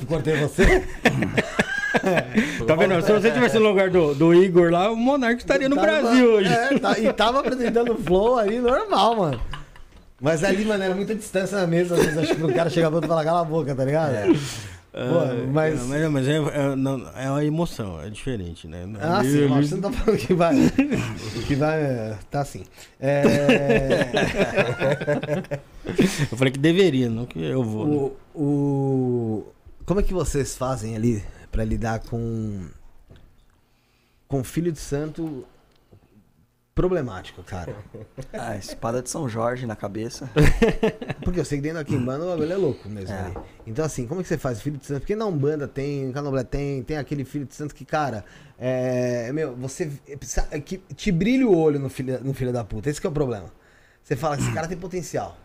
Cortei 0.08 0.36
você? 0.36 0.84
Tá 2.66 2.74
vendo? 2.76 3.00
Se 3.02 3.10
você 3.10 3.30
tivesse 3.30 3.58
no 3.58 3.68
lugar 3.68 3.88
do, 3.88 4.14
do 4.14 4.34
Igor 4.34 4.70
lá, 4.70 4.90
o 4.92 4.96
Monark 4.96 5.38
estaria 5.38 5.66
no 5.68 5.76
Tava- 5.76 5.86
Brasil 5.86 6.30
hoje. 6.34 6.52
É, 6.52 6.78
tá- 6.78 6.98
e 6.98 7.10
tava 7.12 7.40
apresentando 7.40 7.94
o 7.94 7.96
flow 7.96 8.38
ali, 8.38 8.58
normal, 8.58 9.16
mano. 9.16 9.40
Mas 10.20 10.44
ali, 10.44 10.64
mano, 10.64 10.84
era 10.84 10.94
muita 10.94 11.14
distância 11.14 11.58
na 11.58 11.66
mesa, 11.66 11.94
às 11.94 12.02
vezes 12.04 12.18
acho 12.18 12.34
que 12.36 12.42
o 12.44 12.52
cara 12.54 12.68
chegava 12.68 12.98
e 12.98 13.06
falava, 13.06 13.24
cala 13.24 13.40
a 13.40 13.44
boca, 13.44 13.74
tá 13.74 13.82
ligado? 13.84 14.12
Pô, 14.96 15.52
mas... 15.52 15.78
É, 15.78 15.84
mas, 15.84 16.10
mas 16.10 16.26
é, 16.28 16.36
é, 16.36 16.74
não, 16.74 17.06
é 17.14 17.30
uma 17.30 17.44
emoção, 17.44 18.00
é 18.00 18.08
diferente, 18.08 18.66
né? 18.66 18.88
Ah, 18.98 19.18
Ali- 19.18 19.30
sim, 19.30 19.46
lógico, 19.46 19.68
você 19.68 19.74
não 19.74 19.82
tá 19.82 19.92
falando 19.92 20.18
que 20.18 20.32
vai. 20.34 20.54
que 21.46 21.54
vai. 21.54 21.82
é, 21.82 22.18
Tá 22.30 22.40
assim. 22.40 22.64
É, 22.98 23.22
Eu 26.32 26.36
falei 26.38 26.50
que 26.52 26.58
deveria, 26.58 27.10
não 27.10 27.26
que 27.26 27.38
eu 27.42 27.62
vou. 27.62 27.86
né? 27.86 28.10
o, 28.34 28.40
o- 28.42 29.46
Como 29.84 30.00
é 30.00 30.02
que 30.02 30.14
vocês 30.14 30.56
fazem 30.56 30.96
ali 30.96 31.22
pra 31.52 31.62
lidar 31.64 32.00
com. 32.00 32.66
Com 34.28 34.42
filho 34.42 34.72
de 34.72 34.80
santo 34.80 35.44
problemático, 36.76 37.42
cara? 37.42 37.74
A 38.34 38.54
espada 38.60 39.02
de 39.02 39.08
São 39.08 39.26
Jorge 39.28 39.66
na 39.66 39.74
cabeça. 39.74 40.30
Porque 41.24 41.40
eu 41.40 41.44
sei 41.44 41.56
que 41.58 41.62
dentro 41.62 41.78
da 41.78 41.84
Kimbanda 41.84 42.24
o 42.24 42.28
bagulho 42.28 42.52
é 42.52 42.56
louco 42.56 42.86
mesmo. 42.88 43.12
É. 43.16 43.32
Então, 43.66 43.82
assim, 43.84 44.06
como 44.06 44.20
é 44.20 44.22
que 44.22 44.28
você 44.28 44.36
faz? 44.36 44.60
Filho 44.60 44.76
de 44.76 44.84
santo? 44.84 45.00
Porque 45.00 45.16
na 45.16 45.24
Umbanda 45.24 45.66
tem, 45.66 46.04
no 46.04 46.12
Candomblé 46.12 46.44
tem, 46.44 46.82
tem 46.82 46.98
aquele 46.98 47.24
filho 47.24 47.46
de 47.46 47.54
santo 47.54 47.74
que, 47.74 47.84
cara, 47.84 48.24
é. 48.58 49.32
Meu, 49.32 49.56
você. 49.56 49.86
precisa- 50.18 50.42
que 50.60 50.76
te 50.94 51.10
brilha 51.10 51.48
o 51.48 51.56
olho 51.58 51.80
no 51.80 51.88
filho, 51.88 52.22
no 52.22 52.34
filho 52.34 52.52
da 52.52 52.62
puta. 52.62 52.90
Esse 52.90 53.00
que 53.00 53.06
é 53.06 53.10
o 53.10 53.12
problema. 53.12 53.50
Você 54.04 54.14
fala 54.14 54.36
que 54.36 54.42
esse 54.42 54.52
cara 54.52 54.68
tem 54.68 54.76
potencial. 54.76 55.36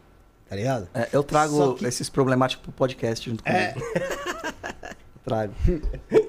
Tá 0.49 0.55
ligado? 0.57 0.89
É, 0.93 1.07
eu 1.13 1.23
trago 1.23 1.75
que- 1.75 1.85
esses 1.85 2.09
problemáticos 2.09 2.61
pro 2.61 2.73
podcast 2.73 3.27
junto 3.29 3.41
comigo. 3.41 3.79
trago. 5.23 5.53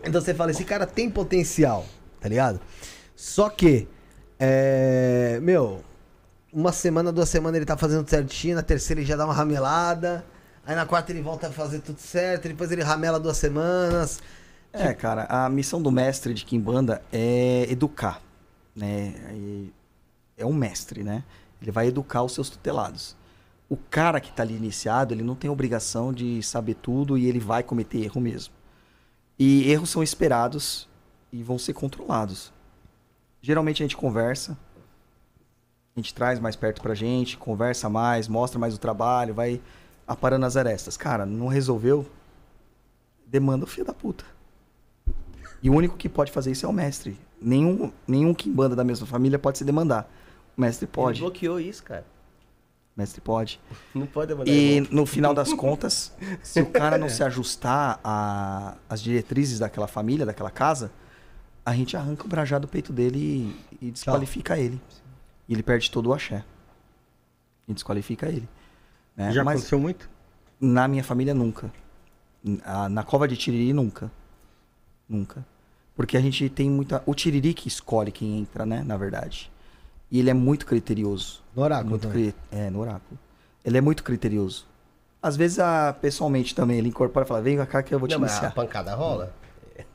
Então 0.04 0.20
você 0.22 0.32
fala, 0.32 0.52
esse 0.52 0.64
cara 0.64 0.86
tem 0.86 1.10
potencial, 1.10 1.84
tá 2.20 2.28
ligado? 2.28 2.60
Só 3.16 3.48
que, 3.50 3.88
é, 4.44 5.38
meu, 5.40 5.84
uma 6.52 6.72
semana, 6.72 7.12
duas 7.12 7.28
semanas 7.28 7.58
ele 7.58 7.64
tá 7.64 7.76
fazendo 7.76 8.10
certinho, 8.10 8.56
na 8.56 8.62
terceira 8.62 9.00
ele 9.00 9.06
já 9.06 9.14
dá 9.14 9.24
uma 9.24 9.32
ramelada, 9.32 10.24
aí 10.66 10.74
na 10.74 10.84
quarta 10.84 11.12
ele 11.12 11.22
volta 11.22 11.46
a 11.46 11.52
fazer 11.52 11.78
tudo 11.78 12.00
certo, 12.00 12.48
depois 12.48 12.72
ele 12.72 12.82
ramela 12.82 13.20
duas 13.20 13.36
semanas. 13.36 14.20
É, 14.72 14.92
cara, 14.94 15.26
a 15.28 15.48
missão 15.48 15.80
do 15.80 15.92
mestre 15.92 16.34
de 16.34 16.44
Kimbanda 16.44 17.00
é 17.12 17.70
educar, 17.70 18.20
né? 18.74 19.14
É 20.36 20.44
um 20.44 20.52
mestre, 20.52 21.04
né? 21.04 21.22
Ele 21.60 21.70
vai 21.70 21.86
educar 21.86 22.24
os 22.24 22.34
seus 22.34 22.50
tutelados. 22.50 23.14
O 23.68 23.76
cara 23.76 24.20
que 24.20 24.32
tá 24.32 24.42
ali 24.42 24.56
iniciado, 24.56 25.14
ele 25.14 25.22
não 25.22 25.36
tem 25.36 25.48
obrigação 25.48 26.12
de 26.12 26.42
saber 26.42 26.74
tudo 26.74 27.16
e 27.16 27.28
ele 27.28 27.38
vai 27.38 27.62
cometer 27.62 28.02
erro 28.02 28.20
mesmo. 28.20 28.52
E 29.38 29.70
erros 29.70 29.90
são 29.90 30.02
esperados 30.02 30.88
e 31.32 31.44
vão 31.44 31.60
ser 31.60 31.74
controlados. 31.74 32.52
Geralmente 33.42 33.82
a 33.82 33.84
gente 33.84 33.96
conversa, 33.96 34.56
a 35.96 36.00
gente 36.00 36.14
traz 36.14 36.38
mais 36.38 36.54
perto 36.54 36.80
pra 36.80 36.94
gente, 36.94 37.36
conversa 37.36 37.88
mais, 37.88 38.28
mostra 38.28 38.58
mais 38.58 38.72
o 38.72 38.78
trabalho, 38.78 39.34
vai 39.34 39.60
aparando 40.06 40.46
as 40.46 40.56
arestas. 40.56 40.96
Cara, 40.96 41.26
não 41.26 41.48
resolveu? 41.48 42.06
Demanda 43.26 43.64
o 43.64 43.66
filho 43.66 43.84
da 43.86 43.92
puta. 43.92 44.24
E 45.60 45.68
o 45.68 45.74
único 45.74 45.96
que 45.96 46.08
pode 46.08 46.30
fazer 46.30 46.52
isso 46.52 46.64
é 46.64 46.68
o 46.68 46.72
mestre. 46.72 47.18
Nenhum, 47.40 47.92
nenhum 48.06 48.32
Kimbanda 48.32 48.76
da 48.76 48.84
mesma 48.84 49.06
família 49.06 49.38
pode 49.38 49.58
se 49.58 49.64
demandar. 49.64 50.08
O 50.56 50.60
mestre 50.60 50.84
Ele 50.84 50.92
pode. 50.92 51.20
bloqueou 51.20 51.58
isso, 51.58 51.82
cara. 51.82 52.06
O 52.96 53.00
mestre 53.00 53.20
pode. 53.20 53.58
Não 53.94 54.06
pode 54.06 54.34
mandar 54.34 54.50
E 54.50 54.86
no 54.90 55.04
final 55.04 55.34
das 55.34 55.52
contas, 55.52 56.12
se 56.42 56.60
o 56.60 56.66
cara 56.66 56.98
não 56.98 57.08
se 57.10 57.24
ajustar 57.24 57.98
às 58.88 59.00
diretrizes 59.00 59.58
daquela 59.58 59.86
família, 59.88 60.26
daquela 60.26 60.50
casa, 60.50 60.92
a 61.64 61.74
gente 61.74 61.96
arranca 61.96 62.24
o 62.24 62.28
brajá 62.28 62.58
do 62.58 62.66
peito 62.68 62.92
dele 62.92 63.54
e, 63.80 63.86
e 63.86 63.90
desqualifica 63.90 64.58
ele. 64.58 64.80
E 65.48 65.52
ele 65.54 65.62
perde 65.62 65.90
todo 65.90 66.08
o 66.08 66.12
axé. 66.14 66.44
E 67.68 67.72
desqualifica 67.74 68.28
ele. 68.28 68.48
né? 69.16 69.30
Já 69.32 69.44
Mas 69.44 69.54
aconteceu 69.56 69.78
muito? 69.78 70.08
na 70.60 70.86
minha 70.88 71.02
família, 71.04 71.34
nunca. 71.34 71.72
Na, 72.42 72.88
na 72.88 73.02
cova 73.04 73.26
de 73.28 73.36
Tiriri, 73.36 73.72
nunca. 73.72 74.10
Nunca. 75.08 75.44
Porque 75.94 76.16
a 76.16 76.20
gente 76.20 76.48
tem 76.48 76.70
muita. 76.70 77.02
O 77.06 77.14
Tiriri 77.14 77.52
que 77.54 77.68
escolhe 77.68 78.10
quem 78.10 78.38
entra, 78.38 78.64
né? 78.66 78.82
Na 78.84 78.96
verdade. 78.96 79.50
E 80.10 80.18
ele 80.18 80.30
é 80.30 80.34
muito 80.34 80.66
criterioso. 80.66 81.42
No 81.54 81.62
oráculo 81.62 81.90
Muito 81.90 82.08
cri- 82.08 82.34
É, 82.50 82.68
no 82.70 82.80
oráculo. 82.80 83.18
Ele 83.64 83.78
é 83.78 83.80
muito 83.80 84.02
criterioso. 84.02 84.66
Às 85.22 85.36
vezes, 85.36 85.58
a, 85.60 85.92
pessoalmente 85.92 86.54
também, 86.54 86.78
ele 86.78 86.88
incorpora 86.88 87.24
e 87.24 87.28
fala: 87.28 87.40
vem 87.42 87.64
cá 87.66 87.82
que 87.82 87.94
eu 87.94 87.98
vou 87.98 88.08
te 88.08 88.12
Não, 88.12 88.20
mas 88.20 88.32
a 88.32 88.34
iniciar. 88.34 88.54
pancada 88.54 88.94
rola? 88.94 89.32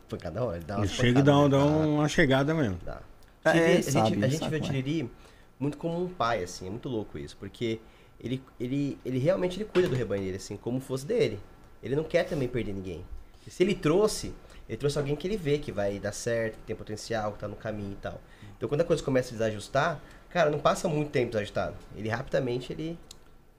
É, 0.07 0.09
Pancada 0.09 0.39
rola. 0.39 0.55
Ele 0.55 0.65
dá 0.65 0.77
Ele 0.77 0.87
chega 0.87 1.19
e 1.19 1.23
dá, 1.23 1.47
dá 1.47 1.57
né? 1.57 1.85
uma 1.85 2.07
chegada 2.07 2.53
mesmo. 2.53 2.79
Dá. 2.85 3.01
É, 3.45 3.51
Tiriri, 3.51 3.65
ele 3.65 3.73
a 3.73 3.81
gente, 3.81 3.91
sabe, 3.91 4.07
a 4.07 4.17
ele 4.17 4.29
gente 4.29 4.49
vê 4.49 4.55
o 4.55 4.57
é. 4.57 4.61
Tiriri 4.61 5.11
muito 5.59 5.77
como 5.77 6.03
um 6.03 6.07
pai, 6.07 6.43
assim, 6.43 6.67
é 6.67 6.69
muito 6.69 6.89
louco 6.89 7.17
isso, 7.17 7.35
porque 7.37 7.79
ele, 8.19 8.43
ele, 8.59 8.97
ele 9.05 9.17
realmente 9.17 9.57
ele 9.57 9.65
cuida 9.65 9.87
do 9.87 9.95
rebanho 9.95 10.23
dele, 10.23 10.37
assim, 10.37 10.57
como 10.57 10.79
fosse 10.79 11.05
dele. 11.05 11.39
Ele 11.81 11.95
não 11.95 12.03
quer 12.03 12.23
também 12.23 12.47
perder 12.47 12.73
ninguém. 12.73 13.03
E 13.45 13.51
se 13.51 13.63
ele 13.63 13.75
trouxe, 13.75 14.33
ele 14.67 14.77
trouxe 14.77 14.97
alguém 14.97 15.15
que 15.15 15.27
ele 15.27 15.37
vê 15.37 15.57
que 15.57 15.71
vai 15.71 15.99
dar 15.99 16.11
certo, 16.11 16.57
que 16.57 16.65
tem 16.65 16.75
potencial, 16.75 17.31
que 17.33 17.39
tá 17.39 17.47
no 17.47 17.55
caminho 17.55 17.93
e 17.93 17.95
tal. 17.95 18.19
Então 18.57 18.67
quando 18.67 18.81
a 18.81 18.83
coisa 18.83 19.01
começa 19.03 19.29
a 19.29 19.31
desajustar, 19.33 20.01
cara, 20.29 20.49
não 20.49 20.59
passa 20.59 20.87
muito 20.87 21.09
tempo 21.09 21.31
desajustado. 21.31 21.75
Ele 21.95 22.09
rapidamente, 22.09 22.73
ele... 22.73 22.97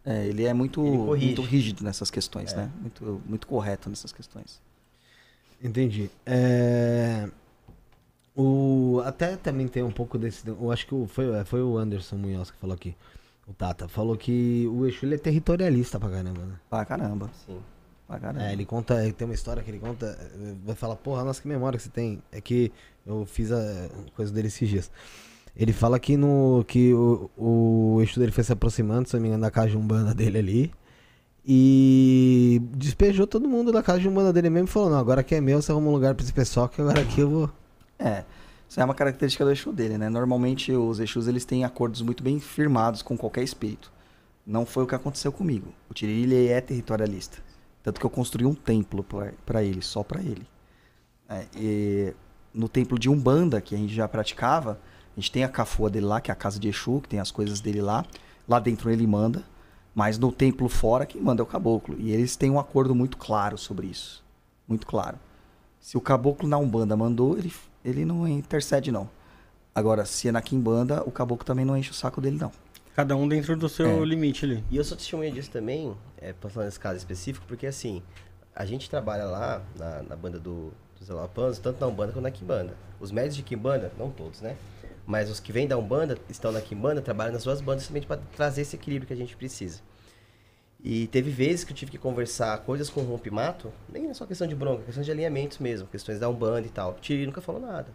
É, 0.05 0.27
ele 0.27 0.45
é 0.45 0.55
muito, 0.55 0.85
Ele 0.87 0.97
muito 0.97 1.43
rígido 1.43 1.85
nessas 1.85 2.11
questões, 2.11 2.55
né? 2.55 2.71
Muito, 2.81 3.23
muito 3.27 3.47
correto 3.47 3.91
nessas 3.91 4.13
questões. 4.13 4.61
Entendi. 5.63 6.11
É, 6.25 7.29
O... 8.37 9.03
Até 9.05 9.37
também 9.37 9.67
tem 9.67 9.83
um 9.83 9.91
pouco 9.91 10.17
desse. 10.17 10.47
Eu 10.47 10.71
acho 10.71 10.87
que 10.87 10.95
o- 10.95 11.07
foi, 11.09 11.35
é, 11.35 11.45
foi 11.45 11.61
o 11.63 11.77
Anderson 11.77 12.17
Munhoz 12.17 12.51
que 12.51 12.57
falou 12.59 12.75
aqui. 12.75 12.95
O 13.49 13.53
Tata 13.53 13.89
falou 13.89 14.17
que 14.17 14.69
o 14.71 14.87
Exu 14.87 15.07
ele 15.07 15.15
é 15.17 15.19
territorialista 15.19 15.99
pra 15.99 16.09
caramba, 16.11 16.43
né? 16.45 16.55
Pra 16.71 16.85
caramba. 16.85 17.31
Sim. 17.47 17.59
Pra 18.07 18.19
caramba. 18.21 18.45
É, 18.47 18.53
ele 18.53 18.65
conta, 18.65 19.03
ele 19.03 19.13
tem 19.13 19.27
uma 19.27 19.35
história 19.35 19.63
que 19.63 19.71
ele 19.71 19.79
conta, 19.79 20.17
vai 20.65 20.77
falar, 20.77 20.97
porra, 20.97 21.25
nossa, 21.25 21.41
que 21.43 21.49
memória 21.49 21.77
que 21.79 21.83
você 21.83 21.91
tem. 21.91 22.23
É 22.31 22.41
que 22.41 22.71
eu 23.07 23.25
fiz 23.27 23.51
a 23.51 23.89
coisa 24.15 24.33
dele 24.33 24.49
esses 24.49 24.69
dias. 24.69 24.91
Ele 25.57 25.73
fala 25.73 25.99
que, 25.99 26.17
no, 26.17 26.65
que 26.69 26.93
o, 26.95 27.29
o 27.37 28.01
Exu 28.03 28.21
dele 28.21 28.31
foi 28.31 28.45
se 28.45 28.53
aproximando, 28.53 29.09
se 29.09 29.15
não 29.17 29.23
me 29.23 29.29
engano, 29.29 29.43
da 29.43 29.51
casa 29.51 29.77
umbanda 29.77 30.15
dele 30.15 30.39
ali. 30.39 30.73
E 31.51 32.61
despejou 32.77 33.27
todo 33.27 33.49
mundo 33.49 33.73
da 33.73 33.83
casa 33.83 34.01
de 34.01 34.07
umbanda 34.07 34.35
dele 34.35 34.51
mesmo 34.51 34.69
e 34.69 34.71
falou, 34.71 34.91
não, 34.91 34.99
agora 34.99 35.23
aqui 35.23 35.35
é 35.35 35.41
meu, 35.41 35.63
você 35.63 35.73
arruma 35.73 35.89
um 35.89 35.93
lugar 35.93 36.15
pra 36.15 36.23
esse 36.23 36.33
pessoal, 36.33 36.69
que 36.69 36.79
agora 36.79 37.01
aqui 37.01 37.23
eu 37.23 37.31
vou... 37.31 37.51
É, 37.99 38.23
isso 38.69 38.79
é 38.79 38.85
uma 38.85 38.95
característica 38.95 39.47
do 39.47 39.51
Exu 39.51 39.73
dele, 39.73 39.97
né? 39.97 40.11
Normalmente 40.11 40.71
os 40.73 41.01
Exus 41.01 41.27
eles 41.27 41.47
têm 41.47 41.65
acordos 41.65 42.03
muito 42.03 42.23
bem 42.23 42.39
firmados 42.39 43.01
com 43.01 43.17
qualquer 43.17 43.43
espírito. 43.43 43.91
Não 44.47 44.67
foi 44.67 44.85
o 44.85 44.87
que 44.87 44.95
aconteceu 44.95 45.33
comigo. 45.33 45.73
O 45.89 45.95
Tiriri 45.95 46.49
é 46.49 46.61
territorialista. 46.61 47.39
Tanto 47.83 47.99
que 47.99 48.05
eu 48.05 48.11
construí 48.11 48.45
um 48.45 48.55
templo 48.55 49.03
pra 49.47 49.65
ele, 49.65 49.81
só 49.81 50.03
pra 50.03 50.21
ele. 50.21 50.47
É, 51.31 51.47
e 51.57 52.15
no 52.53 52.69
templo 52.69 52.99
de 52.99 53.09
Umbanda, 53.09 53.59
que 53.63 53.75
a 53.75 53.79
gente 53.79 53.95
já 53.95 54.07
praticava, 54.07 54.79
a 55.17 55.21
gente 55.21 55.33
tem 55.33 55.45
a 55.45 55.49
cafua 55.49 55.89
dele 55.89 56.05
lá, 56.05 56.21
que 56.21 56.31
é 56.31 56.33
a 56.33 56.37
casa 56.37 56.61
de 56.61 56.69
Exu, 56.69 57.01
que 57.01 57.09
tem 57.09 57.21
as 57.21 57.31
coisas 57.31 57.59
dele 57.59 57.81
lá. 57.81 58.05
Lá 58.47 58.61
dentro 58.61 58.91
ele 58.91 59.07
manda, 59.07 59.43
mas 59.99 60.17
no 60.17 60.31
templo 60.31 60.69
fora 60.69 61.05
quem 61.05 61.21
manda 61.21 61.43
é 61.43 61.45
o 61.45 61.47
caboclo. 61.47 61.97
E 61.99 62.13
eles 62.13 62.37
têm 62.37 62.49
um 62.53 62.59
acordo 62.61 62.95
muito 62.95 63.17
claro 63.17 63.59
sobre 63.59 63.89
isso. 63.89 64.25
Muito 64.69 64.87
claro. 64.87 65.19
Se 65.81 65.97
o 65.97 66.01
caboclo 66.01 66.49
na 66.49 66.57
Umbanda 66.57 66.97
mandou, 66.97 67.37
ele, 67.37 67.53
ele 67.85 68.05
não 68.05 68.29
intercede, 68.29 68.93
não. 68.93 69.11
Agora, 69.75 70.05
se 70.07 70.29
é 70.29 70.31
na 70.31 70.41
Kimbanda, 70.41 71.03
o 71.05 71.11
caboclo 71.11 71.45
também 71.45 71.65
não 71.65 71.77
enche 71.77 71.91
o 71.91 71.95
saco 71.95 72.21
dele, 72.21 72.39
não. 72.41 72.53
Cada 72.95 73.17
um 73.17 73.27
dentro 73.27 73.57
do 73.57 73.69
seu 73.69 74.01
É. 74.05 74.07
limite 74.07 74.45
ali. 74.45 74.63
E 74.71 74.77
eu 74.77 74.85
sou 74.85 74.97
testemunha 74.97 75.33
disso 75.33 75.51
também, 75.51 75.93
é, 76.19 76.33
passando 76.33 76.67
nesse 76.67 76.79
caso 76.79 76.97
específico, 76.97 77.45
porque 77.49 77.67
assim, 77.67 78.01
a 78.55 78.65
gente 78.65 78.89
trabalha 78.89 79.25
lá 79.25 79.61
na, 79.77 80.05
na 80.05 80.15
banda 80.15 80.39
do, 80.39 80.73
dos 80.97 81.11
Elapanzos, 81.11 81.59
tanto 81.59 81.81
na 81.81 81.89
Umbanda 81.89 82.13
quanto 82.13 82.23
na 82.23 82.31
Kimbanda. 82.31 82.77
Os 83.01 83.11
médios 83.11 83.35
de 83.35 83.43
Kimbanda, 83.43 83.91
não 83.99 84.11
todos, 84.13 84.43
né? 84.43 84.55
Mas 85.05 85.29
os 85.29 85.41
que 85.41 85.51
vêm 85.51 85.67
da 85.67 85.77
Umbanda, 85.77 86.17
estão 86.29 86.53
na 86.53 86.61
Kimbanda, 86.61 87.03
trabalham 87.03 87.33
nas 87.33 87.43
duas 87.43 87.61
bandas 87.61 87.89
também 87.89 88.03
para 88.05 88.21
trazer 88.37 88.61
esse 88.61 88.77
equilíbrio 88.77 89.09
que 89.09 89.13
a 89.13 89.17
gente 89.17 89.37
precisa. 89.37 89.81
E 90.83 91.09
teve 91.09 91.31
vezes 91.31 91.65
que 91.65 91.73
eu 91.73 91.77
tive 91.77 91.91
que 91.91 91.99
conversar 91.99 92.59
coisas 92.59 92.89
com 92.89 93.01
o 93.01 93.05
rompimato, 93.05 93.73
nem 93.93 94.09
é 94.09 94.15
só 94.15 94.25
questão 94.25 94.47
de 94.47 94.55
bronca, 94.55 94.85
questão 94.85 95.03
de 95.03 95.11
alinhamentos 95.11 95.59
mesmo, 95.59 95.89
questões 95.89 96.21
da 96.21 96.29
Umbanda 96.29 96.67
e 96.67 96.71
tal. 96.71 96.97
Tiri 97.01 97.27
nunca 97.27 97.41
falou 97.41 97.61
nada. 97.61 97.89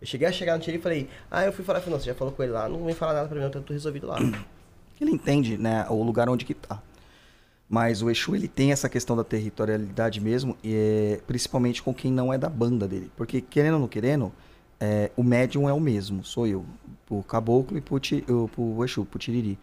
Eu 0.00 0.06
cheguei 0.06 0.26
a 0.26 0.32
chegar 0.32 0.56
no 0.56 0.62
Tiri 0.62 0.78
e 0.78 0.80
falei, 0.80 1.08
ah, 1.30 1.44
eu 1.44 1.52
fui 1.52 1.64
falar, 1.64 1.80
falei, 1.80 1.94
não, 1.94 2.00
você 2.00 2.06
já 2.06 2.14
falou 2.14 2.32
com 2.32 2.42
ele 2.42 2.52
lá, 2.52 2.68
não 2.68 2.84
vem 2.84 2.94
falar 2.94 3.12
nada 3.12 3.28
pra 3.28 3.36
mim, 3.36 3.42
não, 3.42 3.50
tá 3.50 3.60
tudo 3.60 3.72
resolvido 3.72 4.06
lá. 4.06 4.18
Ele 5.00 5.10
entende, 5.10 5.58
né, 5.58 5.84
o 5.88 6.00
lugar 6.00 6.28
onde 6.28 6.44
que 6.44 6.54
tá. 6.54 6.80
Mas 7.68 8.02
o 8.02 8.10
Exu, 8.10 8.36
ele 8.36 8.46
tem 8.46 8.70
essa 8.70 8.88
questão 8.88 9.16
da 9.16 9.24
territorialidade 9.24 10.20
mesmo, 10.20 10.56
e 10.62 10.74
é, 10.74 11.20
principalmente 11.26 11.82
com 11.82 11.92
quem 11.92 12.12
não 12.12 12.32
é 12.32 12.38
da 12.38 12.48
banda 12.48 12.86
dele. 12.86 13.10
Porque, 13.16 13.40
querendo 13.40 13.74
ou 13.74 13.80
não 13.80 13.88
querendo, 13.88 14.30
é, 14.78 15.10
o 15.16 15.24
médium 15.24 15.68
é 15.68 15.72
o 15.72 15.80
mesmo, 15.80 16.22
sou 16.22 16.46
eu. 16.46 16.64
Pro 17.06 17.22
caboclo 17.22 17.76
e 17.76 17.80
pro, 17.80 17.98
ti, 17.98 18.24
pro 18.52 18.84
Exu, 18.84 19.04
pro 19.04 19.18
Tiriri. 19.18 19.58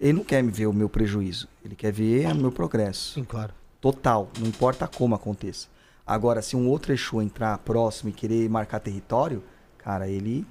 Ele 0.00 0.14
não 0.14 0.24
quer 0.24 0.42
me 0.42 0.50
ver 0.50 0.66
o 0.66 0.72
meu 0.72 0.88
prejuízo, 0.88 1.46
ele 1.62 1.76
quer 1.76 1.92
ver 1.92 2.26
o 2.26 2.34
meu 2.34 2.50
progresso. 2.50 3.12
Sim, 3.12 3.24
claro. 3.24 3.52
Total, 3.80 4.30
não 4.38 4.46
importa 4.46 4.88
como 4.88 5.14
aconteça. 5.14 5.68
Agora, 6.06 6.40
se 6.40 6.56
um 6.56 6.68
outro 6.68 6.92
Exu 6.92 7.20
entrar 7.20 7.56
próximo 7.58 8.08
e 8.08 8.12
querer 8.12 8.48
marcar 8.48 8.80
território, 8.80 9.42
cara, 9.78 10.08
ele 10.08 10.46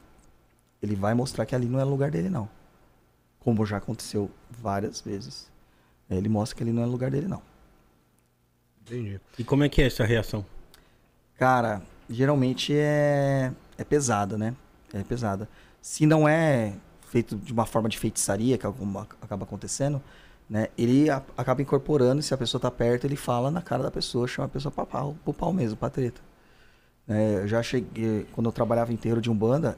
ele 0.81 0.95
vai 0.95 1.13
mostrar 1.13 1.45
que 1.45 1.53
ali 1.53 1.67
não 1.67 1.79
é 1.79 1.83
lugar 1.83 2.09
dele, 2.11 2.29
não. 2.29 2.47
Como 3.39 3.65
já 3.65 3.77
aconteceu 3.77 4.29
várias 4.49 5.01
vezes. 5.01 5.51
Ele 6.09 6.29
mostra 6.29 6.55
que 6.57 6.63
ali 6.63 6.71
não 6.71 6.81
é 6.81 6.85
lugar 6.85 7.11
dele, 7.11 7.27
não. 7.27 7.41
Entendi. 8.81 9.19
E 9.37 9.43
como 9.43 9.63
é 9.63 9.69
que 9.69 9.81
é 9.81 9.87
essa 9.87 10.05
reação? 10.05 10.45
Cara, 11.35 11.81
geralmente 12.09 12.73
é, 12.73 13.51
é 13.77 13.83
pesada, 13.83 14.37
né? 14.37 14.55
É 14.93 15.03
pesada. 15.03 15.47
Se 15.81 16.05
não 16.05 16.27
é 16.27 16.73
feito 17.09 17.35
de 17.35 17.51
uma 17.53 17.65
forma 17.65 17.89
de 17.89 17.97
feitiçaria, 17.97 18.57
que 18.57 18.65
alguma- 18.65 19.07
acaba 19.21 19.43
acontecendo, 19.43 20.01
né? 20.49 20.67
Ele 20.77 21.09
a- 21.09 21.21
acaba 21.38 21.61
incorporando, 21.61 22.21
se 22.21 22.33
a 22.33 22.38
pessoa 22.38 22.61
tá 22.61 22.69
perto, 22.71 23.05
ele 23.05 23.15
fala 23.15 23.49
na 23.51 23.61
cara 23.61 23.83
da 23.83 23.91
pessoa, 23.91 24.27
chama 24.27 24.45
a 24.45 24.49
pessoa 24.49 24.71
pra 24.71 24.85
pau, 24.85 25.15
pro 25.23 25.33
pau 25.33 25.51
mesmo, 25.53 25.75
pra 25.77 25.89
treta. 25.89 26.21
É, 27.07 27.35
eu 27.43 27.47
já 27.47 27.61
cheguei, 27.63 28.27
quando 28.33 28.45
eu 28.47 28.51
trabalhava 28.51 28.93
inteiro 28.93 29.19
de 29.21 29.29
Umbanda, 29.31 29.77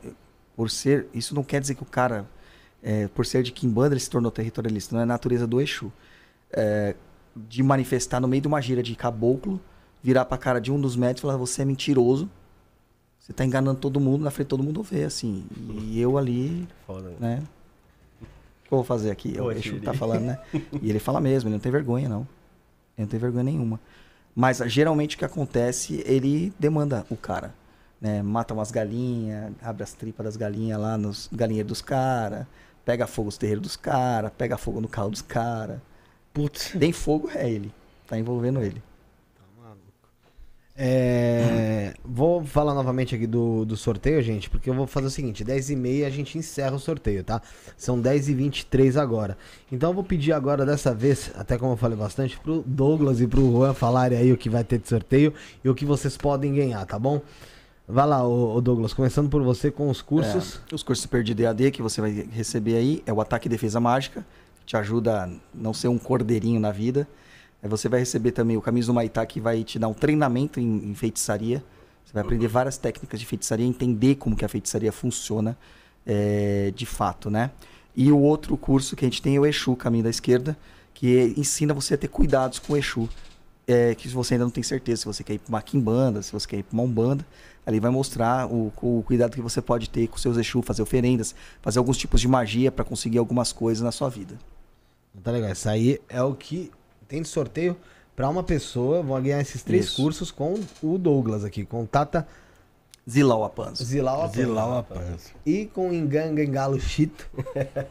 por 0.56 0.70
ser, 0.70 1.08
isso 1.14 1.34
não 1.34 1.44
quer 1.44 1.62
dizer 1.62 1.76
que 1.76 1.84
o 1.84 1.86
cara 1.86 2.26
é, 2.84 3.08
por 3.10 3.26
ser 3.28 3.44
de 3.44 3.52
Kimbanda, 3.52 3.94
ele 3.94 4.00
se 4.00 4.10
tornou 4.10 4.32
territorialista, 4.32 4.96
não 4.96 5.02
é 5.02 5.04
a 5.04 5.06
natureza 5.06 5.46
do 5.46 5.62
Exu. 5.62 5.92
É, 6.52 6.96
de 7.36 7.62
manifestar 7.64 8.20
no 8.20 8.28
meio 8.28 8.42
de 8.42 8.48
uma 8.48 8.60
gira 8.60 8.82
de 8.84 8.94
caboclo, 8.96 9.62
virar 10.04 10.26
pra 10.26 10.36
cara 10.38 10.60
de 10.60 10.72
um 10.72 10.82
dos 10.82 10.96
médicos 10.98 11.22
e 11.22 11.26
falar: 11.28 11.38
Você 11.38 11.62
é 11.62 11.66
mentiroso, 11.66 12.28
você 13.32 13.34
tá 13.34 13.46
enganando 13.46 13.80
todo 13.80 14.00
mundo, 14.00 14.24
na 14.24 14.32
frente 14.32 14.48
todo 14.48 14.62
mundo 14.62 14.84
vê, 14.84 15.06
assim. 15.06 15.46
E 15.86 16.00
eu 16.00 16.18
ali, 16.18 16.68
Foda, 16.86 17.14
né? 17.20 17.42
O 18.22 18.68
que 18.68 18.74
eu 18.74 18.78
vou 18.78 18.84
fazer 18.84 19.10
aqui? 19.10 19.34
Pô, 19.38 19.46
o 19.46 19.52
Exu 19.52 19.80
tá 19.80 19.94
falando, 19.94 20.24
né? 20.24 20.40
E 20.82 20.90
ele 20.90 21.00
fala 21.00 21.22
mesmo, 21.22 21.48
ele 21.48 21.56
não 21.56 21.60
tem 21.60 21.72
vergonha, 21.72 22.10
não. 22.10 22.28
Ele 22.98 23.06
não 23.06 23.08
tem 23.08 23.20
vergonha 23.20 23.44
nenhuma. 23.44 23.80
Mas 24.36 24.58
geralmente 24.66 25.16
o 25.16 25.20
que 25.20 25.26
acontece, 25.26 26.04
ele 26.06 26.54
demanda 26.60 27.06
o 27.10 27.16
cara. 27.16 27.54
Né? 28.00 28.22
Mata 28.22 28.54
umas 28.54 28.72
galinhas, 28.72 29.54
abre 29.62 29.84
as 29.84 29.94
tripas 29.94 30.26
das 30.26 30.38
galinhas 30.38 30.80
lá 30.80 30.98
nos 30.98 31.30
galinheiros 31.32 31.70
dos 31.70 31.82
caras, 31.82 32.46
pega 32.84 33.08
fogo 33.08 33.28
nos 33.28 33.38
terreiros 33.38 33.64
dos 33.64 33.76
caras, 33.76 34.32
pega 34.38 34.58
fogo 34.58 34.82
no 34.82 34.88
carro 34.88 35.10
dos 35.10 35.22
caras. 35.22 35.80
Putz. 36.34 36.72
Tem 36.78 36.92
fogo, 36.92 37.30
é 37.34 37.50
ele. 37.50 37.74
Tá 38.08 38.18
envolvendo 38.18 38.62
ele. 38.62 38.82
É, 40.84 41.94
vou 42.04 42.44
falar 42.44 42.74
novamente 42.74 43.14
aqui 43.14 43.28
do, 43.28 43.64
do 43.66 43.78
sorteio, 43.78 44.20
gente, 44.24 44.50
porque 44.50 44.68
eu 44.68 44.74
vou 44.74 44.88
fazer 44.88 45.06
o 45.06 45.10
seguinte: 45.12 45.46
10h30 45.46 46.08
a 46.08 46.10
gente 46.10 46.40
encerra 46.40 46.76
o 46.76 46.80
sorteio, 46.80 47.24
tá? 47.24 47.40
São 47.78 48.02
10h23 48.02 49.00
agora. 49.00 49.38
Então 49.72 49.92
eu 49.92 49.94
vou 49.94 50.04
pedir 50.04 50.32
agora, 50.34 50.66
dessa 50.66 50.92
vez, 50.92 51.30
até 51.36 51.56
como 51.56 51.74
eu 51.74 51.78
falei 51.78 51.96
bastante, 51.96 52.40
pro 52.40 52.64
Douglas 52.66 53.22
e 53.22 53.28
pro 53.28 53.52
Juan 53.52 53.76
falarem 53.76 54.18
aí 54.18 54.34
o 54.34 54.38
que 54.38 54.50
vai 54.50 54.64
ter 54.64 54.80
de 54.80 54.90
sorteio 54.90 55.36
e 55.64 55.70
o 55.70 55.76
que 55.76 55.86
vocês 55.86 56.18
podem 56.18 56.52
ganhar, 56.52 56.84
tá 56.88 56.98
bom? 56.98 57.22
Vai 57.88 58.08
lá, 58.08 58.28
ô, 58.28 58.60
Douglas, 58.60 58.92
começando 58.92 59.30
por 59.30 59.44
você 59.44 59.70
com 59.70 59.88
os 59.88 60.02
cursos. 60.02 60.62
É, 60.72 60.74
os 60.74 60.82
cursos 60.82 61.06
Perdido 61.06 61.42
EAD 61.42 61.70
que 61.70 61.84
você 61.84 62.02
vai 62.02 62.28
receber 62.32 62.78
aí 62.78 63.04
é 63.06 63.14
o 63.14 63.22
Ataque 63.22 63.48
e 63.48 63.52
Defesa 63.52 63.80
Mágica, 63.80 64.26
que 64.62 64.66
te 64.66 64.76
ajuda 64.76 65.26
a 65.26 65.30
não 65.54 65.76
ser 65.76 65.90
um 65.90 66.00
cordeirinho 66.00 66.60
na 66.60 66.72
vida. 66.72 67.08
Aí 67.62 67.70
você 67.70 67.88
vai 67.88 68.00
receber 68.00 68.32
também 68.32 68.58
o 68.58 68.62
Caminhos 68.62 68.88
do 68.88 68.94
Maitá, 68.94 69.26
que 69.26 69.40
vai 69.40 69.64
te 69.64 69.78
dar 69.78 69.88
um 69.88 69.94
treinamento 69.94 70.60
em, 70.60 70.90
em 70.90 70.96
feitiçaria. 70.96 71.64
Você 72.04 72.14
vai 72.14 72.24
aprender 72.24 72.48
várias 72.48 72.78
técnicas 72.78 73.20
de 73.20 73.26
feitiçaria, 73.26 73.66
entender 73.66 74.16
como 74.16 74.36
que 74.36 74.44
a 74.44 74.50
feitiçaria 74.50 74.92
funciona 74.92 75.58
é, 76.06 76.72
de 76.76 76.86
fato, 76.86 77.30
né? 77.30 77.52
E 77.96 78.12
o 78.12 78.20
outro 78.20 78.58
curso 78.58 78.96
que 78.96 79.06
a 79.06 79.08
gente 79.08 79.22
tem 79.22 79.36
é 79.36 79.40
o 79.40 79.46
Exu, 79.46 79.76
Caminho 79.76 80.04
da 80.04 80.10
Esquerda, 80.10 80.58
que 80.94 81.34
ensina 81.38 81.74
você 81.74 81.94
a 81.94 81.98
ter 81.98 82.08
cuidados 82.08 82.60
com 82.60 82.74
o 82.74 82.78
Exu. 82.78 83.08
É, 83.68 83.94
que 83.94 84.10
se 84.10 84.14
você 84.14 84.34
ainda 84.34 84.44
não 84.44 84.52
tem 84.52 84.64
certeza, 84.64 85.02
se 85.02 85.06
você 85.06 85.24
quer 85.24 85.34
ir 85.34 85.40
para 85.40 85.50
uma 85.50 85.62
quimbanda, 85.62 86.22
se 86.22 86.32
você 86.32 86.48
quer 86.48 86.58
ir 86.58 86.64
para 86.64 86.74
uma 86.74 86.84
umbanda, 86.84 87.26
ali 87.66 87.80
vai 87.80 87.92
mostrar 87.92 88.48
o, 88.52 88.74
o 88.82 89.04
cuidado 89.06 89.36
que 89.36 89.42
você 89.42 89.62
pode 89.62 89.90
ter 89.90 90.08
com 90.08 90.18
seus 90.18 90.36
Exu, 90.36 90.62
fazer 90.62 90.82
oferendas, 90.82 91.36
fazer 91.62 91.78
alguns 91.78 91.98
tipos 91.98 92.20
de 92.20 92.28
magia 92.28 92.72
para 92.72 92.84
conseguir 92.84 93.20
algumas 93.20 93.54
coisas 93.54 93.84
na 93.84 93.92
sua 93.92 94.10
vida. 94.10 94.38
Tá 95.24 95.32
legal, 95.32 95.52
isso 95.52 95.70
aí 95.70 96.00
é 96.10 96.22
o 96.24 96.34
que 96.34 96.72
tem 97.12 97.22
de 97.22 97.28
sorteio 97.28 97.76
pra 98.16 98.30
uma 98.30 98.42
pessoa. 98.42 99.04
Vão 99.04 99.22
ganhar 99.22 99.42
esses 99.42 99.62
três 99.62 99.86
Isso. 99.86 100.02
cursos 100.02 100.32
com 100.32 100.56
o 100.82 100.98
Douglas 100.98 101.44
aqui, 101.44 101.66
com 101.66 101.86
Tata 101.86 102.26
Zilau 103.08 103.44
Apanzo. 103.44 103.84
Zilau 103.84 104.22
Apan. 104.24 104.32
Zilau 104.34 104.78
Apanzo. 104.78 105.32
E 105.46 105.66
com 105.66 105.92
Enganga 105.92 106.42
Engalo 106.42 106.80
Chito. 106.80 107.30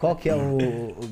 Qual 0.01 0.17
que 0.17 0.31
é 0.31 0.35
o. 0.35 0.59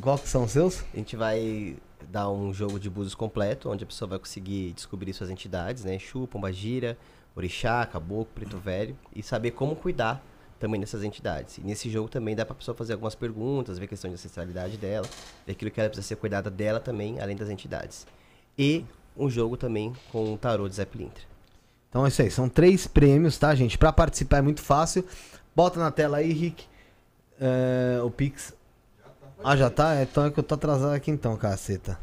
Qual 0.01 0.19
que 0.19 0.29
são 0.29 0.45
os 0.45 0.53
seus? 0.53 0.83
A 0.95 0.97
gente 0.97 1.17
vai 1.17 1.77
dar 2.11 2.31
um 2.31 2.55
jogo 2.55 2.81
de 2.81 2.89
búzios 2.89 3.15
completo, 3.15 3.69
onde 3.69 3.85
a 3.85 3.87
pessoa 3.87 4.09
vai 4.09 4.19
conseguir 4.19 4.73
descobrir 4.73 5.13
suas 5.13 5.29
entidades, 5.29 5.85
né? 5.85 5.97
Exu, 5.97 6.27
Pombagira, 6.27 6.97
Orixá, 7.37 7.85
Caboclo, 7.85 8.29
Preto 8.35 8.57
Velho, 8.57 8.97
e 9.15 9.23
saber 9.23 9.51
como 9.51 9.77
cuidar 9.77 10.25
também 10.59 10.81
dessas 10.81 11.03
entidades. 11.03 11.59
E 11.59 11.61
nesse 11.61 11.89
jogo 11.89 12.09
também 12.09 12.35
dá 12.35 12.45
pra 12.45 12.55
pessoa 12.55 12.75
fazer 12.75 12.95
algumas 12.95 13.15
perguntas, 13.15 13.79
ver 13.79 13.85
a 13.85 13.89
questão 13.89 14.11
de 14.11 14.15
ancestralidade 14.15 14.77
dela, 14.77 15.07
ver 15.47 15.53
aquilo 15.53 15.71
que 15.71 15.81
ela 15.81 15.89
precisa 15.89 16.07
ser 16.07 16.17
cuidada 16.17 16.51
dela 16.51 16.81
também, 16.81 17.21
além 17.21 17.37
das 17.37 17.49
entidades. 17.49 18.07
E 18.59 18.85
um 19.17 19.29
jogo 19.31 19.57
também 19.57 19.93
com 20.11 20.35
o 20.35 20.39
tarô 20.39 20.69
de 20.69 20.75
Zé 20.75 20.85
Pilintra. 20.85 21.23
Então 21.89 22.05
é 22.05 22.09
isso 22.09 22.21
aí, 22.21 22.31
são 22.31 22.49
três 22.49 22.87
prêmios, 22.87 23.39
tá, 23.39 23.55
gente? 23.55 23.79
Pra 23.79 23.93
participar 23.93 24.39
é 24.39 24.43
muito 24.43 24.61
fácil. 24.61 25.05
Bota 25.55 25.81
na 25.81 25.91
tela 25.91 26.19
aí, 26.19 26.33
Rick. 26.33 26.67
É, 27.41 28.01
o 28.03 28.11
Pix. 28.11 28.53
Ah, 29.43 29.57
já 29.57 29.71
tá? 29.71 29.95
É, 29.95 30.03
Então 30.03 30.25
é 30.27 30.31
que 30.31 30.39
eu 30.39 30.43
tô 30.43 30.55
atrasado 30.55 30.93
aqui 30.93 31.11
então, 31.11 31.37
caceta. 31.37 31.99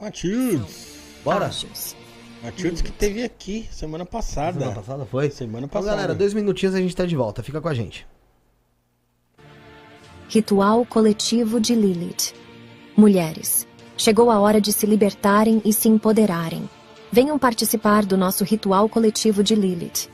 Matildes. 0.00 0.99
Bora? 1.24 1.46
Ágios. 1.46 1.94
Matildes 2.42 2.80
que 2.80 2.90
teve 2.90 3.22
aqui 3.22 3.68
semana 3.70 4.06
passada. 4.06 4.58
Semana 4.58 4.74
passada 4.74 5.04
foi? 5.04 5.30
Semana 5.30 5.66
Então, 5.66 5.80
passada. 5.80 5.96
galera, 5.96 6.14
dois 6.14 6.32
minutinhos 6.32 6.74
a 6.74 6.78
gente 6.80 6.96
tá 6.96 7.04
de 7.04 7.14
volta. 7.14 7.42
Fica 7.42 7.60
com 7.60 7.68
a 7.68 7.74
gente. 7.74 8.06
Ritual 10.28 10.86
coletivo 10.86 11.60
de 11.60 11.74
Lilith. 11.74 12.32
Mulheres, 12.96 13.66
chegou 13.96 14.30
a 14.30 14.38
hora 14.38 14.60
de 14.60 14.72
se 14.72 14.86
libertarem 14.86 15.60
e 15.64 15.72
se 15.72 15.88
empoderarem. 15.88 16.68
Venham 17.12 17.38
participar 17.38 18.06
do 18.06 18.16
nosso 18.16 18.44
ritual 18.44 18.88
coletivo 18.88 19.42
de 19.42 19.54
Lilith. 19.54 20.08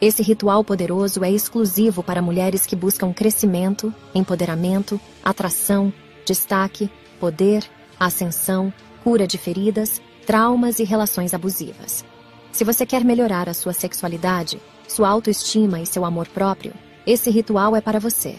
Esse 0.00 0.22
ritual 0.22 0.62
poderoso 0.62 1.24
é 1.24 1.30
exclusivo 1.30 2.02
para 2.02 2.20
mulheres 2.20 2.66
que 2.66 2.76
buscam 2.76 3.12
crescimento, 3.12 3.92
empoderamento, 4.14 5.00
atração, 5.24 5.92
destaque, 6.26 6.90
poder, 7.18 7.64
ascensão, 7.98 8.72
cura 9.02 9.26
de 9.26 9.38
feridas, 9.38 10.02
traumas 10.26 10.78
e 10.78 10.84
relações 10.84 11.34
abusivas. 11.34 12.04
Se 12.52 12.64
você 12.64 12.86
quer 12.86 13.04
melhorar 13.04 13.48
a 13.48 13.54
sua 13.54 13.72
sexualidade, 13.72 14.60
sua 14.86 15.08
autoestima 15.08 15.80
e 15.80 15.86
seu 15.86 16.04
amor 16.04 16.28
próprio, 16.28 16.72
esse 17.06 17.30
ritual 17.30 17.74
é 17.74 17.80
para 17.80 17.98
você. 17.98 18.36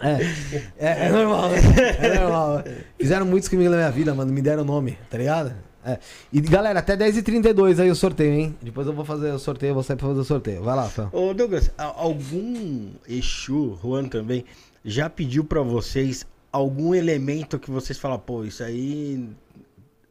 É, 0.00 0.86
é, 0.86 1.06
é 1.06 1.08
normal, 1.10 1.50
né? 1.50 1.58
é 2.00 2.18
normal. 2.20 2.64
Fizeram 2.98 3.26
muitos 3.26 3.48
comigo 3.48 3.70
na 3.70 3.76
minha 3.76 3.90
vida, 3.90 4.14
mano. 4.14 4.32
Me 4.32 4.42
deram 4.42 4.64
nome, 4.64 4.98
tá 5.10 5.18
ligado? 5.18 5.54
É. 5.84 5.98
E 6.32 6.40
galera, 6.40 6.78
até 6.78 6.96
10h32 6.96 7.78
aí 7.78 7.90
o 7.90 7.94
sorteio, 7.94 8.32
hein? 8.32 8.56
Depois 8.62 8.86
eu 8.86 8.92
vou 8.94 9.04
fazer 9.04 9.30
o 9.32 9.38
sorteio, 9.38 9.70
eu 9.70 9.74
vou 9.74 9.82
sair 9.82 9.96
pra 9.96 10.08
fazer 10.08 10.20
o 10.20 10.24
sorteio. 10.24 10.62
Vai 10.62 10.74
lá, 10.74 10.88
Fel. 10.88 11.10
Ô 11.12 11.34
Douglas, 11.34 11.70
algum 11.76 12.90
Exu, 13.06 13.78
Juan 13.82 14.04
também, 14.04 14.46
já 14.82 15.10
pediu 15.10 15.44
pra 15.44 15.60
vocês 15.60 16.26
algum 16.50 16.94
elemento 16.94 17.58
que 17.58 17.70
vocês 17.70 17.98
falam, 17.98 18.18
pô, 18.18 18.44
isso 18.44 18.62
aí 18.62 19.28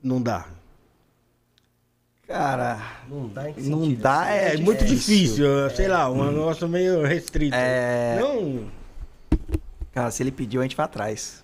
não 0.04 0.22
dá? 0.22 0.46
Cara, 2.28 2.80
Não 3.10 3.28
dá 3.28 3.50
em 3.50 3.54
que 3.54 3.62
não 3.64 3.82
sentido? 3.84 4.02
dá, 4.02 4.30
é, 4.32 4.54
É, 4.56 4.58
muito 4.58 4.86
difícil, 4.86 5.46
sei 5.76 5.88
lá, 5.88 6.10
um 6.10 6.32
negócio 6.32 6.68
meio 6.68 7.06
restrito. 7.06 7.54
É. 7.56 8.18
Não, 8.20 8.70
Cara, 9.92 10.10
se 10.10 10.24
ele 10.24 10.32
pediu, 10.32 10.62
a 10.62 10.64
gente 10.64 10.76
vai 10.76 10.86
atrás. 10.86 11.44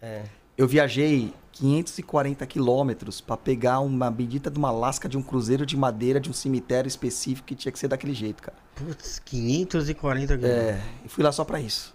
É. 0.00 0.22
Eu 0.56 0.68
viajei 0.68 1.32
540 1.52 2.46
quilômetros 2.46 3.20
pra 3.20 3.36
pegar 3.36 3.80
uma 3.80 4.10
bendita 4.10 4.50
de 4.50 4.58
uma 4.58 4.70
lasca 4.70 5.08
de 5.08 5.16
um 5.18 5.22
cruzeiro 5.22 5.66
de 5.66 5.76
madeira 5.76 6.20
de 6.20 6.30
um 6.30 6.32
cemitério 6.32 6.86
específico 6.86 7.48
que 7.48 7.54
tinha 7.54 7.72
que 7.72 7.78
ser 7.78 7.88
daquele 7.88 8.14
jeito, 8.14 8.42
cara. 8.42 8.56
putz, 8.76 9.18
540 9.24 10.34
É, 10.46 10.80
e 11.04 11.08
fui 11.08 11.24
lá 11.24 11.32
só 11.32 11.44
pra 11.44 11.60
isso. 11.60 11.94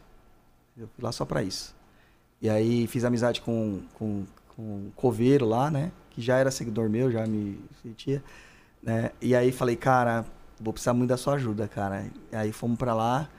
Eu 0.77 0.87
fui 0.93 1.03
lá 1.03 1.11
só 1.11 1.23
pra 1.23 1.41
isso. 1.41 1.73
E 2.41 2.49
aí 2.49 2.85
fiz 2.87 3.05
amizade 3.05 3.39
com, 3.39 3.81
com, 3.93 4.25
com 4.55 4.61
um 4.61 4.91
coveiro 4.95 5.45
lá, 5.45 5.71
né? 5.71 5.91
Que 6.15 6.21
já 6.21 6.37
era 6.37 6.49
seguidor 6.49 6.89
meu, 6.89 7.11
já 7.11 7.27
me 7.27 7.59
sentia. 7.83 8.23
Né? 8.81 9.11
E 9.21 9.35
aí 9.35 9.51
falei, 9.51 9.75
cara, 9.75 10.25
vou 10.59 10.71
precisar 10.71 10.93
muito 10.93 11.09
da 11.09 11.17
sua 11.17 11.33
ajuda, 11.35 11.67
cara. 11.67 12.05
E 12.31 12.35
aí 12.35 12.51
fomos 12.53 12.77
pra 12.77 12.93
lá. 12.93 13.29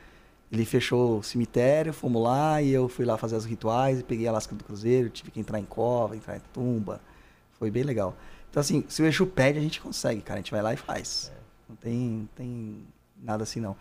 Ele 0.52 0.64
fechou 0.64 1.18
o 1.18 1.22
cemitério, 1.22 1.92
fomos 1.92 2.22
lá 2.22 2.60
e 2.62 2.70
eu 2.70 2.88
fui 2.88 3.04
lá 3.04 3.16
fazer 3.16 3.34
os 3.34 3.44
rituais 3.44 3.98
e 4.00 4.02
peguei 4.04 4.28
a 4.28 4.32
lasca 4.32 4.54
do 4.54 4.62
cruzeiro, 4.62 5.08
tive 5.10 5.30
que 5.32 5.40
entrar 5.40 5.58
em 5.58 5.64
cova, 5.64 6.14
entrar 6.14 6.36
em 6.36 6.40
tumba. 6.52 7.00
Foi 7.58 7.70
bem 7.70 7.82
legal. 7.82 8.14
Então, 8.50 8.60
assim, 8.60 8.84
se 8.88 9.02
o 9.02 9.06
Exu 9.06 9.26
pede, 9.26 9.58
a 9.58 9.62
gente 9.62 9.80
consegue, 9.80 10.20
cara. 10.20 10.38
A 10.38 10.42
gente 10.42 10.52
vai 10.52 10.62
lá 10.62 10.72
e 10.72 10.76
faz. 10.76 11.32
Não 11.68 11.74
tem, 11.76 12.28
tem 12.36 12.84
nada 13.20 13.42
assim, 13.42 13.58
não. 13.60 13.74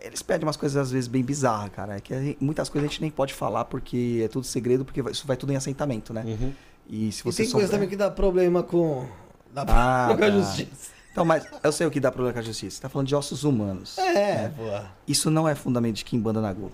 Eles 0.00 0.22
pedem 0.22 0.46
umas 0.46 0.56
coisas, 0.56 0.76
às 0.76 0.90
vezes, 0.92 1.08
bem 1.08 1.22
bizarras, 1.24 1.70
cara. 1.70 1.96
É 1.96 2.00
que 2.00 2.14
gente- 2.14 2.38
muitas 2.40 2.68
coisas 2.68 2.88
a 2.88 2.90
gente 2.92 3.00
nem 3.00 3.10
pode 3.10 3.34
falar 3.34 3.64
porque 3.64 4.20
é 4.24 4.28
tudo 4.28 4.44
segredo, 4.46 4.84
porque 4.84 5.00
isso 5.10 5.26
vai 5.26 5.36
tudo 5.36 5.52
em 5.52 5.56
assentamento, 5.56 6.12
né? 6.14 6.22
Uhum. 6.24 6.52
E 6.88 7.10
se 7.12 7.20
E 7.20 7.22
você 7.24 7.42
tem 7.44 7.50
coisa 7.52 7.66
souber- 7.66 7.70
também 7.70 7.88
que 7.88 7.96
dá 7.96 8.10
problema 8.10 8.62
com. 8.62 9.06
Dá 9.52 9.62
Ah, 9.68 10.06
problema 10.08 10.32
com 10.32 10.38
a 10.38 10.44
justiça. 10.44 10.92
Então, 11.10 11.24
mas 11.24 11.46
eu 11.62 11.72
sei 11.72 11.86
o 11.86 11.90
que 11.90 12.00
dá 12.00 12.10
problema 12.10 12.32
com 12.32 12.38
a 12.38 12.42
justiça. 12.42 12.76
Você 12.76 12.82
tá 12.82 12.88
falando 12.88 13.06
de 13.06 13.14
ossos 13.14 13.44
humanos. 13.44 13.98
É, 13.98 14.48
pô. 14.48 14.62
Isso 15.06 15.30
não 15.30 15.46
é 15.48 15.54
fundamento 15.54 15.96
de 15.96 16.04
Kimbanda 16.04 16.40
Nagô. 16.40 16.70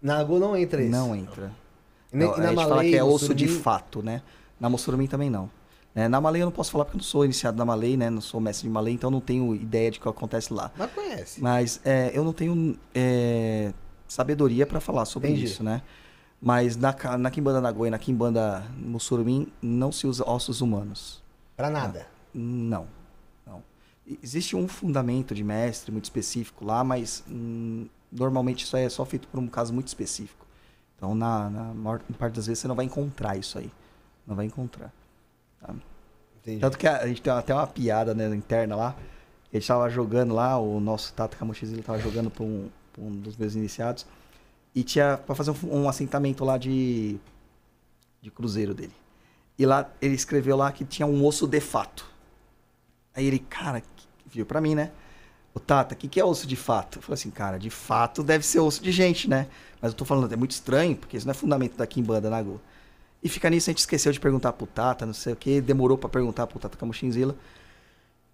Na 0.00 0.18
Agô 0.18 0.38
não 0.38 0.56
entra 0.56 0.80
isso. 0.82 0.90
Não 0.90 1.14
entra. 1.14 1.50
E 2.12 2.16
nem- 2.16 2.28
Não, 2.28 2.36
e 2.36 2.40
na 2.40 2.46
a 2.46 2.48
gente 2.50 2.56
fala 2.58 2.70
Malay, 2.76 2.90
que 2.90 2.96
é 2.96 3.04
osso 3.04 3.34
de 3.34 3.44
Surumim? 3.46 3.62
fato, 3.62 4.02
né? 4.02 4.22
Na 4.58 4.68
Mossurumim 4.70 5.06
também 5.06 5.28
não. 5.28 5.50
Né, 5.94 6.08
na 6.08 6.20
Malay 6.20 6.42
eu 6.42 6.46
não 6.46 6.52
posso 6.52 6.70
falar 6.70 6.84
porque 6.84 6.96
eu 6.96 7.00
não 7.00 7.04
sou 7.04 7.24
iniciado 7.24 7.56
na 7.56 7.64
Malay, 7.64 7.96
né? 7.96 8.10
Não 8.10 8.20
sou 8.20 8.38
mestre 8.40 8.68
de 8.68 8.72
Malay, 8.72 8.92
então 8.94 9.10
não 9.10 9.20
tenho 9.20 9.54
ideia 9.54 9.90
de 9.90 9.98
o 9.98 10.02
que 10.02 10.08
acontece 10.08 10.52
lá. 10.52 10.70
Mas 10.76 10.90
conhece. 10.92 11.40
Mas 11.42 11.80
é, 11.84 12.10
eu 12.14 12.22
não 12.22 12.34
tenho 12.34 12.78
é, 12.94 13.72
sabedoria 14.06 14.66
para 14.66 14.78
falar 14.80 15.04
sobre 15.06 15.30
Entendi. 15.30 15.46
isso, 15.46 15.62
né? 15.62 15.80
Mas 16.40 16.76
na, 16.76 16.94
na 17.18 17.30
Kimbanda 17.30 17.60
Nagô 17.60 17.86
e 17.86 17.90
na 17.90 17.98
Kimbanda 17.98 18.64
Mussurumim 18.76 19.52
não 19.60 19.90
se 19.90 20.06
usa 20.06 20.28
ossos 20.28 20.60
humanos. 20.60 21.22
Pra 21.56 21.70
nada. 21.70 22.06
Não, 22.32 22.86
não. 23.46 23.62
Existe 24.22 24.54
um 24.54 24.68
fundamento 24.68 25.34
de 25.34 25.42
mestre 25.42 25.90
muito 25.90 26.04
específico 26.04 26.64
lá, 26.64 26.84
mas 26.84 27.24
hum, 27.28 27.86
normalmente 28.12 28.64
isso 28.64 28.76
aí 28.76 28.84
é 28.84 28.88
só 28.88 29.04
feito 29.04 29.26
por 29.28 29.40
um 29.40 29.48
caso 29.48 29.72
muito 29.72 29.88
específico. 29.88 30.46
Então, 30.96 31.14
na, 31.14 31.50
na 31.50 31.74
maior 31.74 32.00
parte 32.18 32.34
das 32.34 32.46
vezes, 32.46 32.60
você 32.60 32.68
não 32.68 32.74
vai 32.74 32.84
encontrar 32.84 33.36
isso 33.36 33.58
aí. 33.58 33.70
Não 34.26 34.34
vai 34.34 34.46
encontrar. 34.46 34.92
tá? 35.60 35.74
Entendi. 36.40 36.60
Tanto 36.60 36.78
que 36.78 36.86
a, 36.86 36.98
a 36.98 37.06
gente 37.06 37.20
tem 37.20 37.32
até 37.32 37.54
uma 37.54 37.66
piada 37.66 38.14
né, 38.14 38.34
interna 38.34 38.76
lá. 38.76 38.96
A 39.52 39.56
gente 39.56 39.66
tava 39.66 39.88
jogando 39.90 40.34
lá, 40.34 40.58
o 40.58 40.80
nosso 40.80 41.12
Tata 41.12 41.36
Kamoshizila 41.36 41.82
tava 41.82 41.98
jogando 41.98 42.30
pra 42.30 42.44
um, 42.44 42.68
um 42.98 43.10
dos 43.10 43.36
meus 43.36 43.54
iniciados. 43.54 44.06
E 44.76 44.84
tinha 44.84 45.16
pra 45.16 45.34
fazer 45.34 45.50
um, 45.50 45.56
um 45.84 45.88
assentamento 45.88 46.44
lá 46.44 46.58
de, 46.58 47.16
de 48.20 48.30
cruzeiro 48.30 48.74
dele. 48.74 48.92
E 49.58 49.64
lá 49.64 49.90
ele 50.02 50.14
escreveu 50.14 50.54
lá 50.54 50.70
que 50.70 50.84
tinha 50.84 51.06
um 51.06 51.24
osso 51.24 51.46
de 51.46 51.60
fato. 51.60 52.06
Aí 53.14 53.26
ele, 53.26 53.38
cara, 53.38 53.82
viu 54.26 54.44
pra 54.44 54.60
mim, 54.60 54.74
né? 54.74 54.92
O 55.54 55.58
Tata, 55.58 55.94
o 55.94 55.96
que, 55.96 56.06
que 56.06 56.20
é 56.20 56.24
osso 56.24 56.46
de 56.46 56.56
fato? 56.56 56.98
Eu 56.98 57.02
falei 57.02 57.14
assim, 57.14 57.30
cara, 57.30 57.58
de 57.58 57.70
fato 57.70 58.22
deve 58.22 58.44
ser 58.44 58.60
osso 58.60 58.82
de 58.82 58.92
gente, 58.92 59.28
né? 59.30 59.46
Mas 59.80 59.92
eu 59.92 59.96
tô 59.96 60.04
falando, 60.04 60.30
é 60.30 60.36
muito 60.36 60.50
estranho, 60.50 60.94
porque 60.94 61.16
isso 61.16 61.26
não 61.26 61.30
é 61.30 61.34
fundamento 61.34 61.78
da 61.78 61.86
Kimbanda 61.86 62.28
Nagô. 62.28 62.60
E 63.22 63.30
fica 63.30 63.48
nisso, 63.48 63.70
a 63.70 63.72
gente 63.72 63.78
esqueceu 63.78 64.12
de 64.12 64.20
perguntar 64.20 64.52
pro 64.52 64.66
Tata, 64.66 65.06
não 65.06 65.14
sei 65.14 65.32
o 65.32 65.36
que, 65.36 65.62
demorou 65.62 65.96
pra 65.96 66.10
perguntar 66.10 66.46
pro 66.46 66.58
Tata 66.58 66.76
Kamushinzila. 66.76 67.34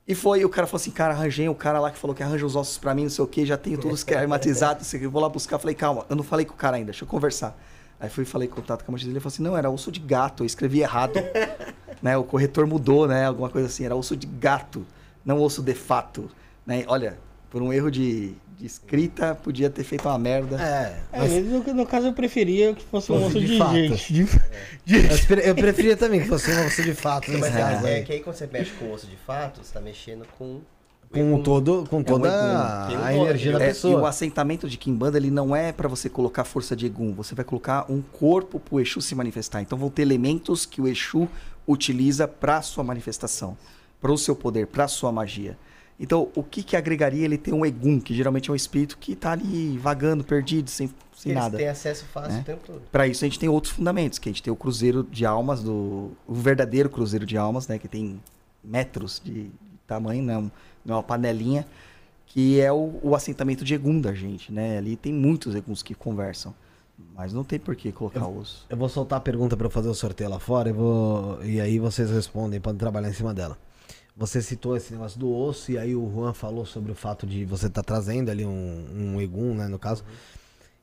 E 0.07 0.15
foi, 0.15 0.41
e 0.41 0.45
o 0.45 0.49
cara 0.49 0.67
falou 0.67 0.81
assim, 0.81 0.91
cara, 0.91 1.15
arranjei 1.15 1.49
o 1.49 1.55
cara 1.55 1.79
lá 1.79 1.91
que 1.91 1.99
falou 1.99 2.15
que 2.15 2.23
arranja 2.23 2.45
os 2.45 2.57
ossos 2.57 2.77
pra 2.77 2.93
mim, 2.95 3.05
não 3.05 3.11
sei 3.11 3.25
o 3.25 3.29
que, 3.29 3.47
já 3.47 3.57
tenho 3.57 3.79
tudo 3.79 3.95
esquematizado, 3.95 4.81
não 4.81 4.85
sei 4.85 4.99
o 4.99 5.03
que, 5.03 5.09
vou 5.09 5.23
lá 5.23 5.29
buscar. 5.29 5.59
Falei, 5.59 5.77
calma, 5.77 6.05
eu 6.09 6.17
não 6.17 6.25
falei 6.25 6.45
com 6.45 6.55
o 6.55 6.57
cara 6.57 6.77
ainda, 6.77 6.87
deixa 6.87 7.05
eu 7.05 7.09
conversar. 7.09 7.57
Aí 8.01 8.11
fui 8.11 8.25
e 8.25 8.27
falei 8.27 8.49
com 8.49 8.61
o 8.61 8.65
Tata 8.65 8.85
Kamushinzila, 8.85 9.13
ele 9.13 9.21
falou 9.21 9.33
assim, 9.33 9.43
não, 9.45 9.57
era 9.57 9.71
osso 9.71 9.93
de 9.93 10.01
gato, 10.01 10.43
eu 10.43 10.47
escrevi 10.47 10.81
errado. 10.81 11.15
né, 12.03 12.17
o 12.17 12.25
corretor 12.25 12.67
mudou, 12.67 13.07
né, 13.07 13.27
alguma 13.27 13.49
coisa 13.49 13.69
assim, 13.69 13.85
era 13.85 13.95
osso 13.95 14.17
de 14.17 14.27
gato, 14.27 14.85
não 15.25 15.41
osso 15.41 15.63
de 15.63 15.75
fato. 15.75 16.29
Né? 16.67 16.85
Olha, 16.89 17.17
por 17.49 17.63
um 17.63 17.73
erro 17.73 17.89
de, 17.89 18.35
de 18.63 18.67
escrita, 18.69 19.35
podia 19.35 19.69
ter 19.69 19.85
feito 19.85 20.09
uma 20.09 20.19
merda. 20.19 20.57
É. 20.63 21.03
É, 21.13 21.19
Mas 21.19 21.33
no, 21.45 21.75
no 21.75 21.87
caso 21.87 22.07
eu 22.07 22.13
preferia 22.13 22.73
que 22.75 22.85
fosse 22.85 23.11
um 23.13 23.27
osso 23.27 23.39
de 23.39 23.47
de, 23.47 23.59
fato. 23.59 23.75
gente. 23.75 24.13
De, 24.13 24.25
de- 24.85 25.13
eu 25.13 25.27
pre- 25.27 25.49
eu 25.51 25.55
preferia 25.55 25.97
também 25.97 26.21
que 26.23 26.29
fosse 26.29 26.51
uma 26.51 26.65
osso 26.67 26.83
de 26.83 26.95
fato 26.95 27.31
Mas 27.33 27.53
caso 27.55 27.87
é, 27.87 27.99
é 27.99 28.03
que 28.03 28.13
aí 28.13 28.21
quando 28.21 28.37
você 28.37 28.47
mexe 28.47 28.71
com 28.73 28.91
osso 28.93 29.07
de 29.07 29.17
fato, 29.17 29.61
você 29.63 29.73
tá 29.75 29.81
mexendo 29.81 30.25
com. 30.39 30.61
Com, 31.13 31.43
todo, 31.43 31.85
com 31.91 32.03
toda. 32.03 32.31
Tem 32.89 32.97
um 32.97 33.05
a 33.05 33.15
energia 33.15 33.53
da 33.53 33.59
É, 33.59 33.67
e 33.67 33.67
o 33.67 33.69
pessoa. 33.75 34.09
assentamento 34.09 34.67
de 34.67 34.79
Kimbanda, 34.79 35.19
ele 35.19 35.31
não 35.31 35.55
é 35.55 35.71
pra 35.71 35.87
você 35.87 36.09
colocar 36.09 36.43
força 36.43 36.75
de 36.75 36.87
Egum, 36.87 37.13
você 37.13 37.35
vai 37.35 37.45
colocar 37.45 37.85
um 37.91 38.01
corpo 38.01 38.59
pro 38.59 38.81
Exu 38.81 38.99
se 39.03 39.15
manifestar. 39.15 39.61
Então 39.61 39.77
vão 39.77 39.91
ter 39.91 40.01
elementos 40.03 40.65
que 40.65 40.81
o 40.81 40.89
Exu 40.89 41.29
utiliza 41.69 42.27
pra 42.27 42.63
sua 42.63 42.83
manifestação, 42.83 43.59
pro 44.01 44.17
seu 44.17 44.35
poder, 44.35 44.69
pra 44.69 44.89
sua 44.89 45.13
magia. 45.13 45.59
Então, 46.03 46.29
o 46.35 46.43
que 46.43 46.65
que 46.65 46.77
agregaria 46.77 47.25
ele 47.25 47.39
ter 47.39 47.53
um 47.55 47.65
Egum, 47.65 48.01
que 48.01 48.13
geralmente 48.13 48.51
é 48.51 48.53
um 48.53 48.57
espírito 48.57 48.99
que 48.99 49.15
tá 49.15 49.31
ali 49.33 49.79
vagando, 49.79 50.25
perdido, 50.25 50.69
sem, 50.69 50.89
sem 51.17 51.31
Eles 51.31 51.43
nada. 51.43 51.57
têm 51.57 51.69
acesso 51.69 52.05
fácil 52.07 52.33
né? 52.33 52.41
o 52.41 52.45
tempo 52.45 52.61
todo. 52.67 52.83
Para 52.91 53.07
isso 53.07 53.25
a 53.25 53.29
gente 53.29 53.39
tem 53.39 53.49
outros 53.49 53.73
fundamentos, 53.73 54.19
que 54.19 54.29
a 54.29 54.33
gente 54.33 54.43
tem 54.43 54.53
o 54.53 54.57
cruzeiro 54.57 55.05
de 55.05 55.25
almas, 55.25 55.63
do, 55.63 56.11
o 56.27 56.35
verdadeiro 56.35 56.91
cruzeiro 56.91 57.25
de 57.25 57.37
almas, 57.37 57.69
né? 57.69 57.79
Que 57.79 57.87
tem 57.87 58.21
metros 58.65 59.23
de, 59.25 59.49
tamanho, 59.87 60.25
né? 60.25 60.37
um- 60.37 60.51
não 60.85 60.95
é 60.95 60.97
uma 60.97 61.03
panelinha. 61.05 61.65
que 62.27 62.61
é 62.61 62.73
o, 62.73 62.99
o 63.03 63.15
assentamento 63.15 63.63
de 63.65 63.75
Egum 63.75 64.01
da 64.01 64.13
gente, 64.13 64.51
né? 64.53 64.79
Ali 64.79 64.97
tem 64.97 65.13
muitos 65.13 65.55
Eguns 65.55 65.83
que 65.85 65.95
conversam. 65.95 66.53
Mas 67.15 67.33
não 67.33 67.45
tem 67.45 67.59
por 67.59 67.77
que 67.77 67.93
colocar 67.93 68.27
osso. 68.27 68.65
Eu 68.71 68.77
vou 68.77 68.89
soltar 68.89 69.19
a 69.19 69.21
pergunta 69.21 69.57
pra 69.57 69.67
eu 69.67 69.71
fazer 69.71 69.89
o 69.89 69.95
sorteio 69.95 70.31
lá 70.31 70.39
fora 70.41 70.69
e, 70.69 70.73
vou... 70.73 71.45
e 71.45 71.61
aí 71.61 71.79
vocês 71.79 72.11
respondem, 72.11 72.61
podem 72.61 72.79
trabalhar 72.79 73.09
em 73.09 73.13
cima 73.13 73.33
dela. 73.35 73.57
Você 74.23 74.41
citou 74.41 74.77
esse 74.77 74.93
negócio 74.93 75.19
do 75.19 75.35
osso 75.35 75.73
e 75.73 75.77
aí 75.77 75.97
o 75.97 76.09
Juan 76.09 76.33
falou 76.33 76.65
sobre 76.65 76.93
o 76.93 76.95
fato 76.95 77.27
de 77.27 77.45
você 77.45 77.67
estar 77.67 77.83
trazendo 77.83 78.31
ali 78.31 78.47
um, 78.47 78.87
um 79.17 79.21
egum, 79.21 79.53
né, 79.53 79.67
no 79.67 79.81
caso. 79.81 80.05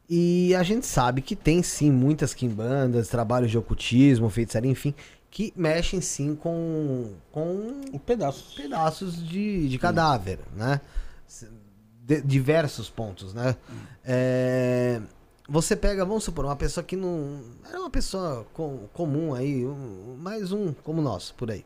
E 0.10 0.54
a 0.56 0.62
gente 0.62 0.86
sabe 0.86 1.22
que 1.22 1.38
tem 1.38 1.64
sim 1.64 1.90
muitas 1.90 2.34
quimbandas, 2.34 3.08
trabalhos 3.08 3.50
de 3.50 3.58
ocultismo, 3.58 4.30
feitiçaria, 4.30 4.70
enfim, 4.70 4.94
que 5.32 5.54
mexem 5.56 6.02
sim 6.02 6.36
com, 6.36 7.14
com 7.32 7.80
Pedaços. 8.06 8.56
pedaços 8.56 9.26
de, 9.26 9.70
de 9.70 9.78
cadáver, 9.78 10.40
né? 10.54 10.82
De- 12.06 12.22
diversos 12.22 12.90
pontos, 12.90 13.34
né? 13.34 13.56
É, 14.04 15.00
você 15.48 15.78
pega, 15.78 16.04
vamos 16.04 16.26
supor, 16.26 16.44
uma 16.44 16.58
pessoa 16.58 16.84
que 16.84 16.98
não. 16.98 17.40
Era 17.70 17.80
uma 17.80 17.90
pessoa 17.90 18.46
com- 18.54 18.80
comum 18.92 19.34
aí, 19.34 19.66
um- 19.66 20.18
mais 20.20 20.52
um 20.52 20.74
como 20.74 21.02
nós, 21.02 21.32
por 21.32 21.50
aí. 21.52 21.64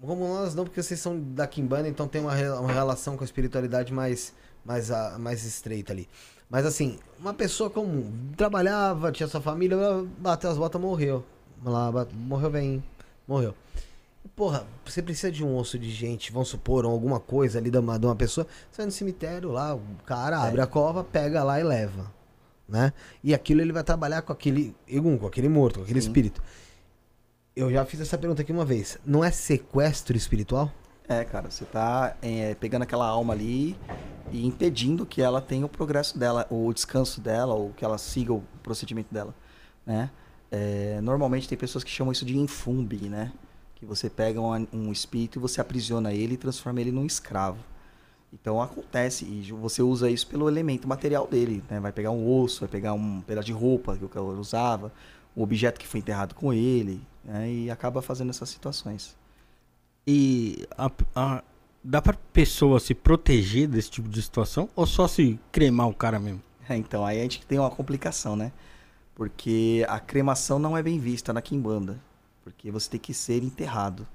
Como 0.00 0.28
nós 0.28 0.54
não, 0.54 0.64
porque 0.64 0.82
vocês 0.82 1.00
são 1.00 1.18
da 1.20 1.46
Kimbanda, 1.46 1.88
então 1.88 2.06
tem 2.06 2.20
uma, 2.20 2.32
uma 2.60 2.72
relação 2.72 3.16
com 3.16 3.24
a 3.24 3.26
espiritualidade 3.26 3.92
mais, 3.92 4.32
mais, 4.64 4.90
a- 4.90 5.18
mais 5.18 5.44
estreita 5.44 5.92
ali. 5.92 6.08
Mas 6.48 6.64
assim, 6.64 6.98
uma 7.18 7.34
pessoa 7.34 7.68
comum, 7.68 8.10
trabalhava, 8.36 9.10
tinha 9.12 9.28
sua 9.28 9.40
família, 9.40 9.76
bateu 10.18 10.50
as 10.50 10.56
botas, 10.56 10.80
morreu. 10.80 11.24
Lá, 11.64 11.90
morreu 12.14 12.48
bem, 12.50 12.82
morreu. 13.26 13.54
Porra, 14.36 14.64
você 14.84 15.02
precisa 15.02 15.32
de 15.32 15.44
um 15.44 15.56
osso 15.56 15.78
de 15.78 15.90
gente, 15.90 16.30
vamos 16.30 16.48
supor, 16.48 16.84
ou 16.84 16.92
alguma 16.92 17.18
coisa 17.18 17.58
ali 17.58 17.70
de 17.70 17.78
uma, 17.78 17.98
de 17.98 18.06
uma 18.06 18.14
pessoa. 18.14 18.46
Você 18.70 18.76
vai 18.78 18.86
no 18.86 18.92
cemitério 18.92 19.50
lá, 19.50 19.74
o 19.74 19.80
cara 20.06 20.38
abre 20.40 20.60
a 20.60 20.66
cova, 20.66 21.02
pega 21.02 21.42
lá 21.42 21.58
e 21.58 21.64
leva. 21.64 22.10
Né? 22.68 22.92
E 23.24 23.34
aquilo 23.34 23.60
ele 23.62 23.72
vai 23.72 23.82
trabalhar 23.82 24.22
com 24.22 24.32
aquele 24.32 24.76
egum, 24.86 25.18
com 25.18 25.26
aquele 25.26 25.48
morto, 25.48 25.78
com 25.80 25.84
aquele 25.84 25.98
espírito. 25.98 26.40
Eu 27.58 27.72
já 27.72 27.84
fiz 27.84 28.00
essa 28.00 28.16
pergunta 28.16 28.40
aqui 28.40 28.52
uma 28.52 28.64
vez. 28.64 28.98
Não 29.04 29.24
é 29.24 29.32
sequestro 29.32 30.16
espiritual? 30.16 30.72
É, 31.08 31.24
cara, 31.24 31.50
você 31.50 31.64
tá 31.64 32.16
é, 32.22 32.54
pegando 32.54 32.82
aquela 32.82 33.04
alma 33.04 33.34
ali 33.34 33.76
e 34.30 34.46
impedindo 34.46 35.04
que 35.04 35.20
ela 35.20 35.40
tenha 35.40 35.66
o 35.66 35.68
progresso 35.68 36.16
dela, 36.16 36.46
o 36.50 36.72
descanso 36.72 37.20
dela, 37.20 37.54
ou 37.54 37.70
que 37.70 37.84
ela 37.84 37.98
siga 37.98 38.32
o 38.32 38.44
procedimento 38.62 39.12
dela, 39.12 39.34
né? 39.84 40.08
É, 40.52 41.00
normalmente 41.00 41.48
tem 41.48 41.58
pessoas 41.58 41.82
que 41.82 41.90
chamam 41.90 42.12
isso 42.12 42.24
de 42.24 42.38
infumbi, 42.38 43.08
né? 43.08 43.32
Que 43.74 43.84
você 43.84 44.08
pega 44.08 44.40
um, 44.40 44.64
um 44.72 44.92
espírito 44.92 45.40
e 45.40 45.42
você 45.42 45.60
aprisiona 45.60 46.12
ele 46.12 46.34
e 46.34 46.36
transforma 46.36 46.80
ele 46.80 46.92
num 46.92 47.06
escravo. 47.06 47.58
Então 48.32 48.62
acontece, 48.62 49.24
e 49.24 49.50
você 49.50 49.82
usa 49.82 50.08
isso 50.08 50.28
pelo 50.28 50.48
elemento 50.48 50.86
material 50.86 51.26
dele, 51.26 51.64
né? 51.68 51.80
Vai 51.80 51.90
pegar 51.90 52.12
um 52.12 52.40
osso, 52.40 52.60
vai 52.60 52.68
pegar 52.68 52.92
um 52.92 53.20
pedaço 53.20 53.46
de 53.46 53.52
roupa 53.52 53.96
que 53.96 54.04
o 54.04 54.08
cara 54.08 54.24
usava, 54.24 54.92
o 55.36 55.42
objeto 55.42 55.78
que 55.78 55.86
foi 55.86 56.00
enterrado 56.00 56.34
com 56.34 56.52
ele, 56.52 57.00
né? 57.24 57.50
E 57.50 57.70
acaba 57.70 58.02
fazendo 58.02 58.30
essas 58.30 58.48
situações. 58.48 59.16
E 60.06 60.66
a, 60.76 60.90
a- 61.14 61.42
dá 61.82 62.00
pra 62.02 62.14
pessoa 62.32 62.80
se 62.80 62.94
proteger 62.94 63.68
desse 63.68 63.90
tipo 63.90 64.08
de 64.08 64.20
situação 64.22 64.68
ou 64.74 64.86
só 64.86 65.06
se 65.06 65.38
cremar 65.52 65.88
o 65.88 65.94
cara 65.94 66.18
mesmo? 66.18 66.42
É, 66.68 66.76
então, 66.76 67.04
aí 67.04 67.18
a 67.18 67.22
gente 67.22 67.44
tem 67.46 67.58
uma 67.58 67.70
complicação, 67.70 68.36
né? 68.36 68.52
Porque 69.14 69.84
a 69.88 69.98
cremação 69.98 70.58
não 70.58 70.76
é 70.76 70.82
bem 70.82 70.98
vista 70.98 71.32
na 71.32 71.42
Kimbanda. 71.42 71.98
Porque 72.44 72.70
você 72.70 72.90
tem 72.90 73.00
que 73.00 73.12
ser 73.12 73.42
enterrado. 73.42 74.06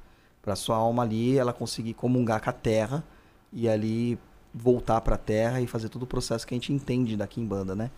Pra 0.42 0.56
sua 0.56 0.76
alma 0.76 1.04
ali, 1.04 1.38
ela 1.38 1.54
conseguir 1.54 1.94
comungar 1.94 2.42
com 2.42 2.50
a 2.50 2.54
terra 2.54 3.04
e 3.52 3.68
ali 3.70 4.18
voltar 4.54 5.00
pra 5.02 5.18
terra 5.18 5.62
e 5.62 5.68
fazer 5.68 5.90
todo 5.90 6.04
o 6.04 6.08
processo 6.08 6.46
que 6.46 6.54
a 6.54 6.58
gente 6.58 6.72
entende 6.74 7.16
da 7.18 7.28
Kimbanda, 7.28 7.76
né? 7.76 7.90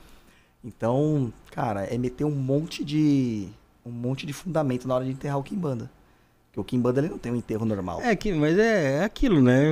Então, 0.66 1.32
cara, 1.52 1.84
é 1.84 1.98
meter 1.98 2.24
um 2.26 2.32
monte 2.32 2.84
de 2.84 3.48
um 3.86 3.92
monte 3.92 4.26
de 4.26 4.34
fundamento 4.34 4.88
na 4.88 4.96
hora 4.96 5.06
de 5.06 5.12
enterrar 5.12 5.38
o 5.38 5.44
Kimbanda. 5.44 5.92
Porque 6.48 6.60
o 6.60 6.64
Kimbanda 6.64 7.00
ele 7.02 7.10
não 7.10 7.20
tem 7.20 7.32
um 7.32 7.36
enterro 7.36 7.66
normal. 7.66 8.02
É 8.02 8.16
que, 8.16 8.34
mas 8.34 8.58
é, 8.58 8.98
é 8.98 9.04
aquilo, 9.04 9.42
né? 9.42 9.64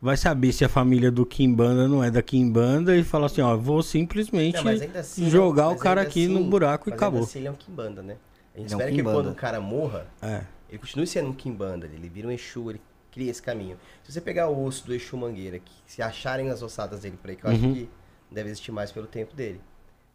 Vai 0.00 0.16
saber 0.16 0.52
se 0.52 0.64
a 0.64 0.68
família 0.68 1.10
do 1.10 1.26
Kimbanda 1.26 1.88
não 1.88 2.04
é 2.04 2.10
da 2.12 2.22
Kimbanda 2.22 2.96
e 2.96 3.02
fala 3.02 3.26
assim, 3.26 3.40
ó, 3.40 3.56
vou 3.56 3.82
simplesmente 3.82 4.54
Não, 4.58 4.64
mas 4.64 4.80
assim, 4.94 5.28
jogar 5.28 5.62
não- 5.64 5.68
o 5.70 5.72
mas 5.72 5.82
cara 5.82 6.02
aqui 6.02 6.24
assim- 6.26 6.32
no 6.32 6.44
buraco 6.44 6.88
e 6.88 6.90
mas 6.92 6.96
acabou. 6.98 7.22
assim 7.22 7.40
ele 7.40 7.48
é 7.48 7.50
um 7.50 7.54
Kimbanda, 7.56 8.00
né? 8.02 8.16
A 8.54 8.58
gente 8.60 8.60
Ele 8.60 8.60
é 8.60 8.62
um 8.62 8.66
espera 8.78 8.90
que 8.92 8.96
Kimbanda. 8.98 9.16
quando 9.16 9.30
o 9.32 9.34
cara 9.34 9.60
morra, 9.60 10.06
É. 10.22 10.42
ele 10.68 10.78
continue 10.78 11.06
sendo 11.08 11.30
um 11.30 11.32
Kimbanda, 11.32 11.86
ele 11.92 12.08
vira 12.08 12.28
um 12.28 12.30
Exu, 12.30 12.70
ele 12.70 12.80
cria 13.10 13.30
esse 13.32 13.42
caminho. 13.42 13.76
Se 14.04 14.12
você 14.12 14.20
pegar 14.20 14.48
o 14.48 14.64
osso 14.64 14.86
do 14.86 14.94
Exu 14.94 15.16
Mangueira, 15.16 15.58
que 15.58 15.72
se 15.84 16.00
acharem 16.00 16.50
as 16.50 16.62
ossadas 16.62 17.00
dele 17.00 17.18
por 17.20 17.30
aí, 17.30 17.34
que 17.36 17.44
eu 17.44 17.50
acho 17.50 17.64
Uhum. 17.64 17.74
que 17.74 17.88
deve 18.30 18.50
existir 18.50 18.70
mais 18.70 18.92
pelo 18.92 19.08
tempo 19.08 19.34
dele, 19.34 19.60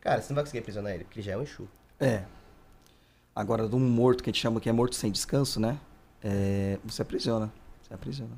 cara, 0.04 0.22
você 0.22 0.30
não 0.30 0.36
vai 0.36 0.44
conseguir 0.44 0.60
aprisionar 0.60 0.92
ele, 0.94 1.04
porque 1.06 1.20
ele 1.20 1.26
já 1.26 1.34
é 1.34 1.38
um 1.38 1.42
Exu. 1.44 1.68
É. 2.00 2.24
Agora, 3.36 3.68
de 3.68 3.76
um 3.76 3.80
morto 3.80 4.24
que 4.24 4.30
a 4.30 4.34
gente 4.34 4.42
chama 4.42 4.60
que 4.60 4.70
é 4.70 4.72
morto 4.72 4.96
sem 4.96 5.12
descanso, 5.12 5.60
né? 5.60 5.78
É, 6.24 6.78
você 6.84 7.02
aprisiona. 7.02 7.52
Você 7.82 7.94
aprisiona. 7.94 8.32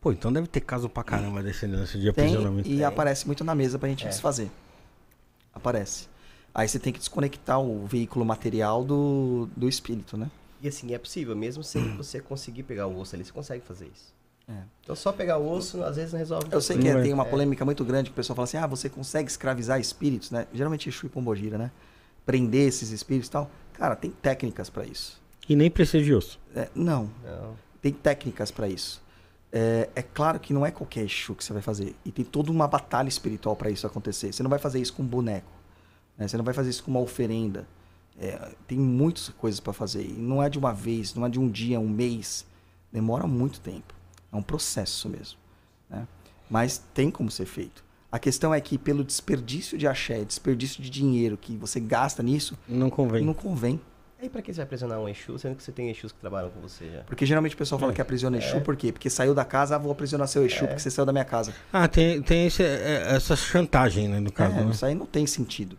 Pô, 0.00 0.12
então 0.12 0.32
deve 0.32 0.46
ter 0.46 0.60
caso 0.60 0.88
pra 0.88 1.02
caramba 1.02 1.42
desse 1.42 1.66
lance 1.66 1.98
de 1.98 2.12
Tem 2.12 2.24
aprisionamento. 2.26 2.68
e 2.68 2.84
aparece 2.84 3.26
muito 3.26 3.42
na 3.44 3.54
mesa 3.54 3.78
pra 3.78 3.88
gente 3.88 4.04
É. 4.04 4.08
desfazer. 4.08 4.50
Aparece. 5.54 6.08
Aí 6.54 6.68
você 6.68 6.78
tem 6.78 6.92
que 6.92 6.98
desconectar 6.98 7.60
o 7.60 7.86
veículo 7.86 8.24
material 8.24 8.84
do, 8.84 9.48
do 9.56 9.68
espírito, 9.68 10.16
né? 10.16 10.30
E 10.62 10.68
assim, 10.68 10.92
é 10.94 10.98
possível, 10.98 11.34
mesmo 11.36 11.62
sem 11.62 11.96
você 11.96 12.20
conseguir 12.20 12.62
pegar 12.62 12.86
o 12.86 12.98
osso 12.98 13.14
ali, 13.14 13.24
você 13.24 13.32
consegue 13.32 13.64
fazer 13.64 13.86
isso. 13.94 14.14
É. 14.48 14.54
Então 14.82 14.94
só 14.94 15.12
pegar 15.12 15.38
o 15.38 15.50
osso, 15.50 15.82
às 15.82 15.96
vezes 15.96 16.12
não 16.12 16.18
resolve. 16.20 16.46
Eu 16.50 16.60
sei 16.60 16.78
que 16.78 16.92
vai. 16.92 17.02
tem 17.02 17.12
uma 17.12 17.26
É. 17.26 17.28
polêmica 17.28 17.64
muito 17.64 17.84
grande 17.84 18.10
que 18.10 18.12
o 18.12 18.16
pessoal 18.16 18.36
fala 18.36 18.44
assim: 18.44 18.56
ah, 18.56 18.66
você 18.66 18.88
consegue 18.88 19.28
escravizar 19.28 19.80
espíritos, 19.80 20.30
né? 20.30 20.46
Geralmente 20.54 20.88
Exu 20.88 21.06
e 21.06 21.08
Pombogira, 21.08 21.58
né? 21.58 21.70
Prender 22.24 22.68
esses 22.68 22.90
espíritos 22.90 23.28
e 23.28 23.32
tal. 23.32 23.50
Cara, 23.72 23.96
tem 23.96 24.10
técnicas 24.10 24.70
pra 24.70 24.84
isso. 24.84 25.20
E 25.48 25.54
nem 25.56 25.70
precisa 25.70 26.02
de 26.02 26.14
osso. 26.14 26.40
É, 26.54 26.68
não, 26.74 27.10
Não. 27.24 27.54
tem 27.82 27.92
técnicas 27.92 28.50
pra 28.50 28.68
isso. 28.68 29.02
É, 29.52 29.88
é 29.94 30.02
claro 30.02 30.38
que 30.40 30.52
não 30.52 30.64
é 30.66 30.70
qualquer 30.70 31.04
Exu 31.04 31.34
que 31.34 31.44
você 31.44 31.52
vai 31.52 31.62
fazer. 31.62 31.94
E 32.04 32.10
tem 32.12 32.24
toda 32.24 32.50
uma 32.50 32.66
batalha 32.68 33.08
espiritual 33.08 33.54
pra 33.56 33.70
isso 33.70 33.86
acontecer. 33.86 34.32
Você 34.32 34.42
não 34.42 34.50
vai 34.50 34.58
fazer 34.58 34.80
isso 34.80 34.92
com 34.92 35.02
um 35.02 35.06
boneco. 35.06 35.50
né? 36.18 36.26
Você 36.28 36.36
não 36.36 36.44
vai 36.44 36.54
fazer 36.54 36.70
isso 36.70 36.82
com 36.84 36.90
uma 36.90 37.00
oferenda. 37.00 37.66
É, 38.18 38.50
tem 38.66 38.78
muitas 38.78 39.28
coisas 39.30 39.60
pra 39.60 39.72
fazer. 39.72 40.02
E 40.02 40.12
não 40.12 40.42
é 40.42 40.48
de 40.48 40.58
uma 40.58 40.72
vez, 40.72 41.14
não 41.14 41.26
é 41.26 41.28
de 41.28 41.38
um 41.38 41.48
dia, 41.48 41.78
um 41.80 41.88
mês. 41.88 42.46
Demora 42.92 43.26
muito 43.26 43.60
tempo. 43.60 43.94
É 44.36 44.38
um 44.38 44.42
processo 44.42 45.08
mesmo. 45.08 45.38
né? 45.88 46.06
Mas 46.50 46.78
tem 46.94 47.10
como 47.10 47.30
ser 47.30 47.46
feito. 47.46 47.84
A 48.10 48.18
questão 48.18 48.52
é 48.54 48.60
que 48.60 48.78
pelo 48.78 49.02
desperdício 49.04 49.76
de 49.76 49.86
axé, 49.86 50.24
desperdício 50.24 50.82
de 50.82 50.88
dinheiro 50.90 51.36
que 51.36 51.56
você 51.56 51.80
gasta 51.80 52.22
nisso, 52.22 52.56
Não 52.68 52.88
convém. 52.90 53.24
não 53.24 53.34
convém. 53.34 53.80
Aí 54.20 54.28
pra 54.30 54.40
que 54.40 54.52
você 54.52 54.56
vai 54.58 54.64
aprisionar 54.64 54.98
um 54.98 55.08
Exu, 55.08 55.38
sendo 55.38 55.56
que 55.56 55.62
você 55.62 55.70
tem 55.72 55.90
Exus 55.90 56.10
que 56.12 56.18
trabalham 56.18 56.50
com 56.50 56.60
você 56.60 56.90
já? 56.90 57.02
Porque 57.02 57.26
geralmente 57.26 57.54
o 57.54 57.58
pessoal 57.58 57.78
fala 57.78 57.92
que 57.92 58.00
aprisiona 58.00 58.38
Exu, 58.38 58.60
por 58.62 58.74
quê? 58.76 58.90
Porque 58.92 59.10
saiu 59.10 59.34
da 59.34 59.44
casa, 59.44 59.74
ah, 59.76 59.78
vou 59.78 59.92
aprisionar 59.92 60.26
seu 60.28 60.44
Exu, 60.46 60.60
porque 60.66 60.78
você 60.78 60.90
saiu 60.90 61.04
da 61.04 61.12
minha 61.12 61.24
casa. 61.24 61.52
Ah, 61.72 61.86
tem, 61.86 62.22
tem 62.22 62.46
esse- 62.46 62.62
é, 62.62 63.14
essa 63.14 63.36
chantagem, 63.36 64.08
né, 64.08 64.18
no 64.20 64.32
caso, 64.32 64.56
É, 64.56 64.64
né? 64.64 64.70
Isso 64.70 64.86
aí 64.86 64.94
não 64.94 65.04
tem 65.06 65.26
sentido. 65.26 65.76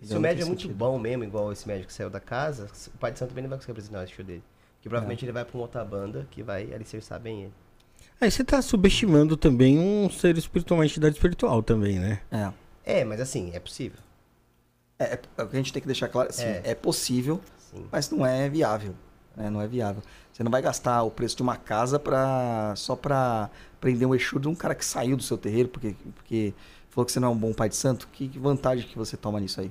Se 0.00 0.14
o 0.16 0.20
tem 0.22 0.30
é 0.30 0.34
muito 0.36 0.62
sentido. 0.62 0.74
bom 0.74 0.98
mesmo, 0.98 1.24
igual 1.24 1.52
esse 1.52 1.66
médico 1.68 1.88
que 1.88 1.92
saiu 1.92 2.08
da 2.08 2.20
casa, 2.20 2.68
o 2.94 2.98
pai 2.98 3.12
de 3.12 3.18
santo 3.18 3.28
também 3.30 3.42
não 3.42 3.50
vai 3.50 3.58
conseguir 3.58 3.72
aprisionar 3.72 4.02
o 4.02 4.04
Exu 4.10 4.22
dele. 4.24 4.42
Porque 4.76 4.88
provavelmente 4.88 5.24
É. 5.24 5.26
ele 5.26 5.32
vai 5.32 5.44
pra 5.44 5.54
uma 5.56 5.62
outra 5.64 5.84
banda 5.84 6.26
que 6.30 6.42
vai 6.42 6.72
alicerçar 6.72 7.20
bem 7.20 7.42
ele. 7.44 7.52
Aí 8.20 8.30
você 8.30 8.42
tá 8.42 8.62
subestimando 8.62 9.36
também 9.36 9.78
um 9.78 10.08
ser 10.10 10.36
espiritual, 10.38 10.78
uma 10.80 10.86
entidade 10.86 11.14
espiritual 11.16 11.62
também, 11.62 11.98
né? 11.98 12.20
É. 12.30 12.52
É, 13.00 13.04
mas 13.04 13.20
assim, 13.20 13.50
é 13.52 13.60
possível. 13.60 13.98
É, 14.98 15.04
é- 15.14 15.20
é 15.38 15.42
o 15.42 15.48
que 15.48 15.56
a 15.56 15.58
gente 15.58 15.72
tem 15.72 15.82
que 15.82 15.86
deixar 15.88 16.08
claro, 16.08 16.30
assim, 16.30 16.44
É. 16.44 16.62
é, 16.64 16.74
possível, 16.74 17.40
Sim. 17.58 17.84
mas 17.92 18.10
não 18.10 18.24
é 18.24 18.48
viável. 18.48 18.94
né? 19.36 19.50
Não 19.50 19.60
é 19.60 19.66
viável. 19.68 20.02
Você 20.32 20.42
não 20.42 20.50
vai 20.50 20.62
gastar 20.62 21.02
o 21.02 21.10
preço 21.10 21.36
de 21.36 21.42
uma 21.42 21.56
casa 21.58 21.98
pra, 21.98 22.72
só 22.74 22.96
pra 22.96 23.50
prender 23.78 24.08
um 24.08 24.14
Exu 24.14 24.38
de 24.40 24.48
um 24.48 24.54
cara 24.54 24.74
que 24.74 24.82
saiu 24.84 25.14
do 25.14 25.22
seu 25.22 25.36
terreiro 25.36 25.68
porque, 25.68 25.94
porque 26.14 26.54
falou 26.88 27.04
que 27.04 27.12
você 27.12 27.20
não 27.20 27.28
é 27.28 27.30
um 27.32 27.36
bom 27.36 27.52
pai 27.52 27.68
de 27.68 27.76
santo. 27.76 28.08
Que, 28.12 28.28
que 28.28 28.38
vantagem 28.38 28.86
que 28.88 28.96
você 28.96 29.14
toma 29.14 29.38
nisso 29.38 29.60
aí? 29.60 29.70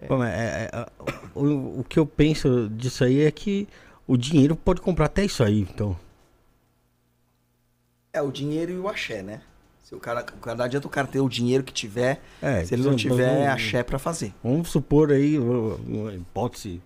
É. 0.00 0.06
Pô, 0.06 0.18
mas 0.18 0.34
é- 0.34 0.70
é- 0.72 0.86
o, 1.34 1.80
o 1.80 1.84
que 1.88 1.98
eu 2.00 2.04
penso 2.04 2.68
disso 2.70 3.04
aí 3.04 3.20
é 3.20 3.30
que 3.30 3.68
o 4.08 4.16
dinheiro 4.16 4.56
pode 4.56 4.80
comprar 4.80 5.06
até 5.06 5.24
isso 5.24 5.44
aí, 5.44 5.60
então. 5.60 5.96
É, 8.16 8.22
o 8.22 8.30
dinheiro 8.32 8.72
e 8.72 8.78
o 8.78 8.88
axé, 8.88 9.22
né? 9.22 9.40
Se 9.82 9.94
o 9.94 10.00
cara, 10.00 10.20
o 10.20 10.38
cara- 10.40 10.56
não 10.56 10.64
adianta 10.64 10.86
o 10.86 10.90
cara 10.90 11.06
ter 11.06 11.20
o 11.20 11.28
dinheiro 11.28 11.62
que 11.62 11.72
tiver, 11.72 12.20
É, 12.42 12.64
se 12.64 12.74
ele 12.74 12.82
não 12.82 12.96
tiver 12.96 13.34
vamos- 13.34 13.48
axé 13.48 13.82
pra 13.84 13.98
fazer. 13.98 14.34
Vamos 14.42 14.68
supor 14.68 15.12
aí, 15.12 15.38
uma 15.38 16.12
hipótese 16.12 16.82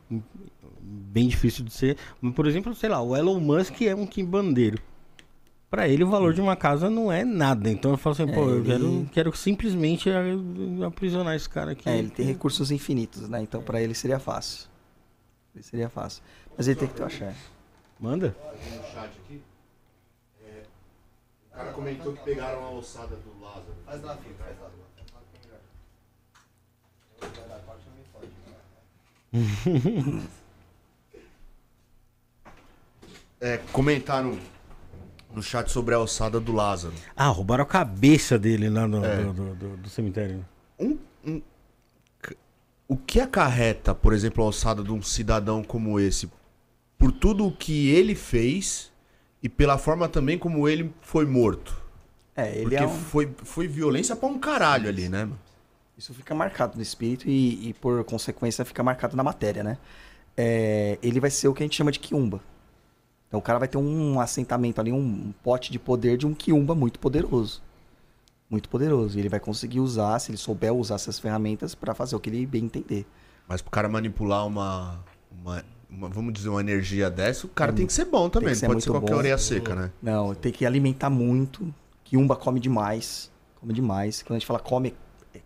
bem 0.83 1.27
difícil 1.29 1.65
de 1.65 1.73
ser, 1.73 1.97
mas, 2.21 2.35
por 2.35 2.47
exemplo, 2.47 2.75
sei 2.75 2.89
lá, 2.91 3.01
o 3.01 3.17
Elon 3.17 3.41
Musk 3.41 3.81
é 3.83 3.95
um 3.95 4.07
quimbandeiro. 4.07 4.79
Pra 5.71 5.87
ele, 5.89 6.03
o 6.03 6.09
valor 6.11 6.35
de 6.35 6.41
uma 6.41 6.57
casa 6.57 6.91
não 6.91 7.13
é 7.13 7.25
nada. 7.25 7.71
Então 7.71 7.93
eu 7.93 7.97
falo 7.97 8.13
assim, 8.15 8.25
É, 8.29 8.35
pô, 8.35 8.51
eu 8.51 8.57
ele- 8.59 8.67
quero, 8.67 9.09
quero 9.13 9.37
simplesmente 9.37 10.11
aprisionar 10.85 11.37
esse 11.37 11.49
cara 11.49 11.71
aqui. 11.73 11.89
É, 11.89 11.97
ele 11.97 12.11
tem 12.11 12.27
recursos 12.27 12.71
infinitos, 12.73 13.29
né? 13.29 13.41
Então 13.41 13.63
pra 13.63 13.81
ele 13.81 13.95
seria 13.95 14.19
fácil. 14.19 14.69
Ele 15.55 15.63
seria 15.63 15.89
fácil. 15.89 16.23
Mas 16.59 16.67
ele 16.67 16.77
tem 16.79 16.89
que 16.89 16.95
ter 16.95 17.03
o 17.03 17.07
axé. 17.07 17.33
Manda? 18.01 18.35
no 18.53 18.83
chat 18.93 19.11
aqui. 19.25 19.41
O 21.61 21.63
cara 21.63 21.73
comentou 21.75 22.13
que 22.15 22.23
pegaram 22.25 22.65
a 22.65 22.71
ossada 22.71 23.17
do 23.17 23.39
Lázaro. 23.39 23.75
Faz 23.85 24.03
lá, 24.03 24.17
filho, 24.17 24.35
faz 24.37 24.57
lá. 24.61 24.71
É, 33.41 33.57
comentaram 33.73 34.39
no 35.35 35.43
chat 35.43 35.71
sobre 35.71 35.95
a 35.95 35.99
ossada 36.01 36.39
do 36.39 36.53
Lázaro. 36.53 36.93
Ah, 37.17 37.29
roubaram 37.29 37.63
a 37.63 37.67
cabeça 37.67 38.39
dele 38.39 38.69
lá 38.69 38.87
no, 38.87 39.03
É. 39.05 39.23
do, 39.25 39.33
do- 39.33 39.55
do- 39.55 39.77
do 39.79 39.89
cemitério. 39.89 40.45
Um, 40.79 40.99
um- 41.25 41.41
o 42.89 42.97
que 42.97 43.21
acarreta, 43.21 43.95
por 43.95 44.13
exemplo, 44.13 44.43
a 44.45 44.49
ossada 44.49 44.83
de 44.83 44.93
um 44.93 45.01
cidadão 45.01 45.63
como 45.63 45.99
esse? 45.99 46.31
Por 46.99 47.13
tudo 47.13 47.47
o 47.47 47.53
que 47.53 47.89
ele 47.91 48.15
fez 48.15 48.90
e 49.43 49.49
pela 49.49 49.79
forma 49.79 50.09
também 50.09 50.39
como 50.39 50.69
ele 50.69 50.93
foi 51.01 51.25
morto. 51.25 51.77
É, 52.37 52.51
ele 52.53 52.63
Porque 52.63 52.77
é 52.77 52.87
um... 52.87 52.91
foi, 52.91 53.35
foi 53.43 53.67
violência 53.67 54.15
pra 54.15 54.29
um 54.29 54.39
caralho 54.39 54.89
ali, 54.89 55.09
né? 55.09 55.25
mano? 55.25 55.39
Isso 55.97 56.15
fica 56.15 56.35
marcado 56.35 56.77
no 56.77 56.83
espírito 56.83 57.29
e, 57.29 57.69
e, 57.69 57.75
por 57.75 58.03
consequência, 58.05 58.65
fica 58.65 58.83
marcado 58.83 59.15
na 59.15 59.23
matéria, 59.23 59.63
né? 59.63 59.77
É, 60.35 60.99
ele 61.03 61.21
vai 61.21 61.31
ser 61.31 61.49
o 61.49 61.53
que 61.53 61.63
a 61.63 61.67
gente 61.67 61.77
chama 61.77 61.93
de 61.93 61.99
quiumba. 61.99 62.41
Então 63.29 63.39
o 63.39 63.43
cara 63.43 63.59
vai 63.59 63.69
ter 63.69 63.77
um 63.77 64.19
assentamento 64.19 64.81
ali, 64.81 64.91
um 64.91 65.33
pote 65.43 65.71
de 65.71 65.79
poder 65.79 66.17
de 66.17 66.27
um 66.27 66.33
quiumba 66.33 66.75
muito 66.75 66.99
poderoso. 66.99 67.63
Muito 68.49 68.69
poderoso. 68.69 69.19
E 69.19 69.21
ele 69.21 69.29
vai 69.29 69.39
conseguir 69.39 69.81
usar, 69.81 70.19
se 70.19 70.31
ele 70.31 70.39
souber 70.39 70.73
usar 70.73 70.95
essas 70.95 71.19
ferramentas, 71.19 71.75
pra 71.75 71.95
fazer 71.95 72.17
o 72.17 72.21
que 72.21 72.31
ele 72.31 72.47
bem 72.47 72.65
entender. 72.65 73.07
Mas 73.47 73.61
pro 73.61 73.71
cara 73.71 73.89
manipular 73.89 74.47
uma, 74.47 75.05
uma, 75.31 75.63
uma- 75.91 76.09
vamos 76.09 76.33
dizer, 76.33 76.49
uma 76.49 76.61
energia 76.61 77.11
dessa, 77.11 77.47
o 77.47 77.51
cara 77.51 77.73
tem 77.73 77.87
que 77.87 77.93
ser 77.93 78.05
bom 78.07 78.29
também. 78.29 78.49
que 78.49 78.55
Não 78.55 78.61
ser 78.61 78.67
pode 78.69 78.83
ser 78.85 78.91
qualquer 78.91 79.13
bom. 79.13 79.19
orelha 79.19 79.39
seca, 79.39 79.75
né? 79.75 79.91
Não, 80.03 80.35
tem 80.35 80.53
que 80.53 80.65
alimentar 80.65 81.11
muito. 81.11 81.73
Quiumba 82.05 82.37
come 82.37 82.59
demais. 82.61 83.31
Come 83.61 83.73
demais. 83.73 84.23
Quando 84.23 84.37
a 84.37 84.39
gente 84.39 84.47
fala 84.47 84.59
come, 84.61 84.95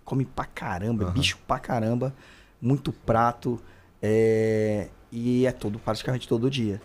come 0.05 0.25
pra 0.25 0.45
caramba, 0.45 1.05
Aham. 1.05 1.13
bicho 1.13 1.39
pra 1.47 1.59
caramba. 1.59 2.15
Muito 2.61 2.93
prato. 2.93 3.61
é, 4.07 4.89
E 5.11 5.47
é 5.47 5.53
todo, 5.53 5.79
praticamente 5.79 6.27
todo 6.29 6.51
dia. 6.51 6.81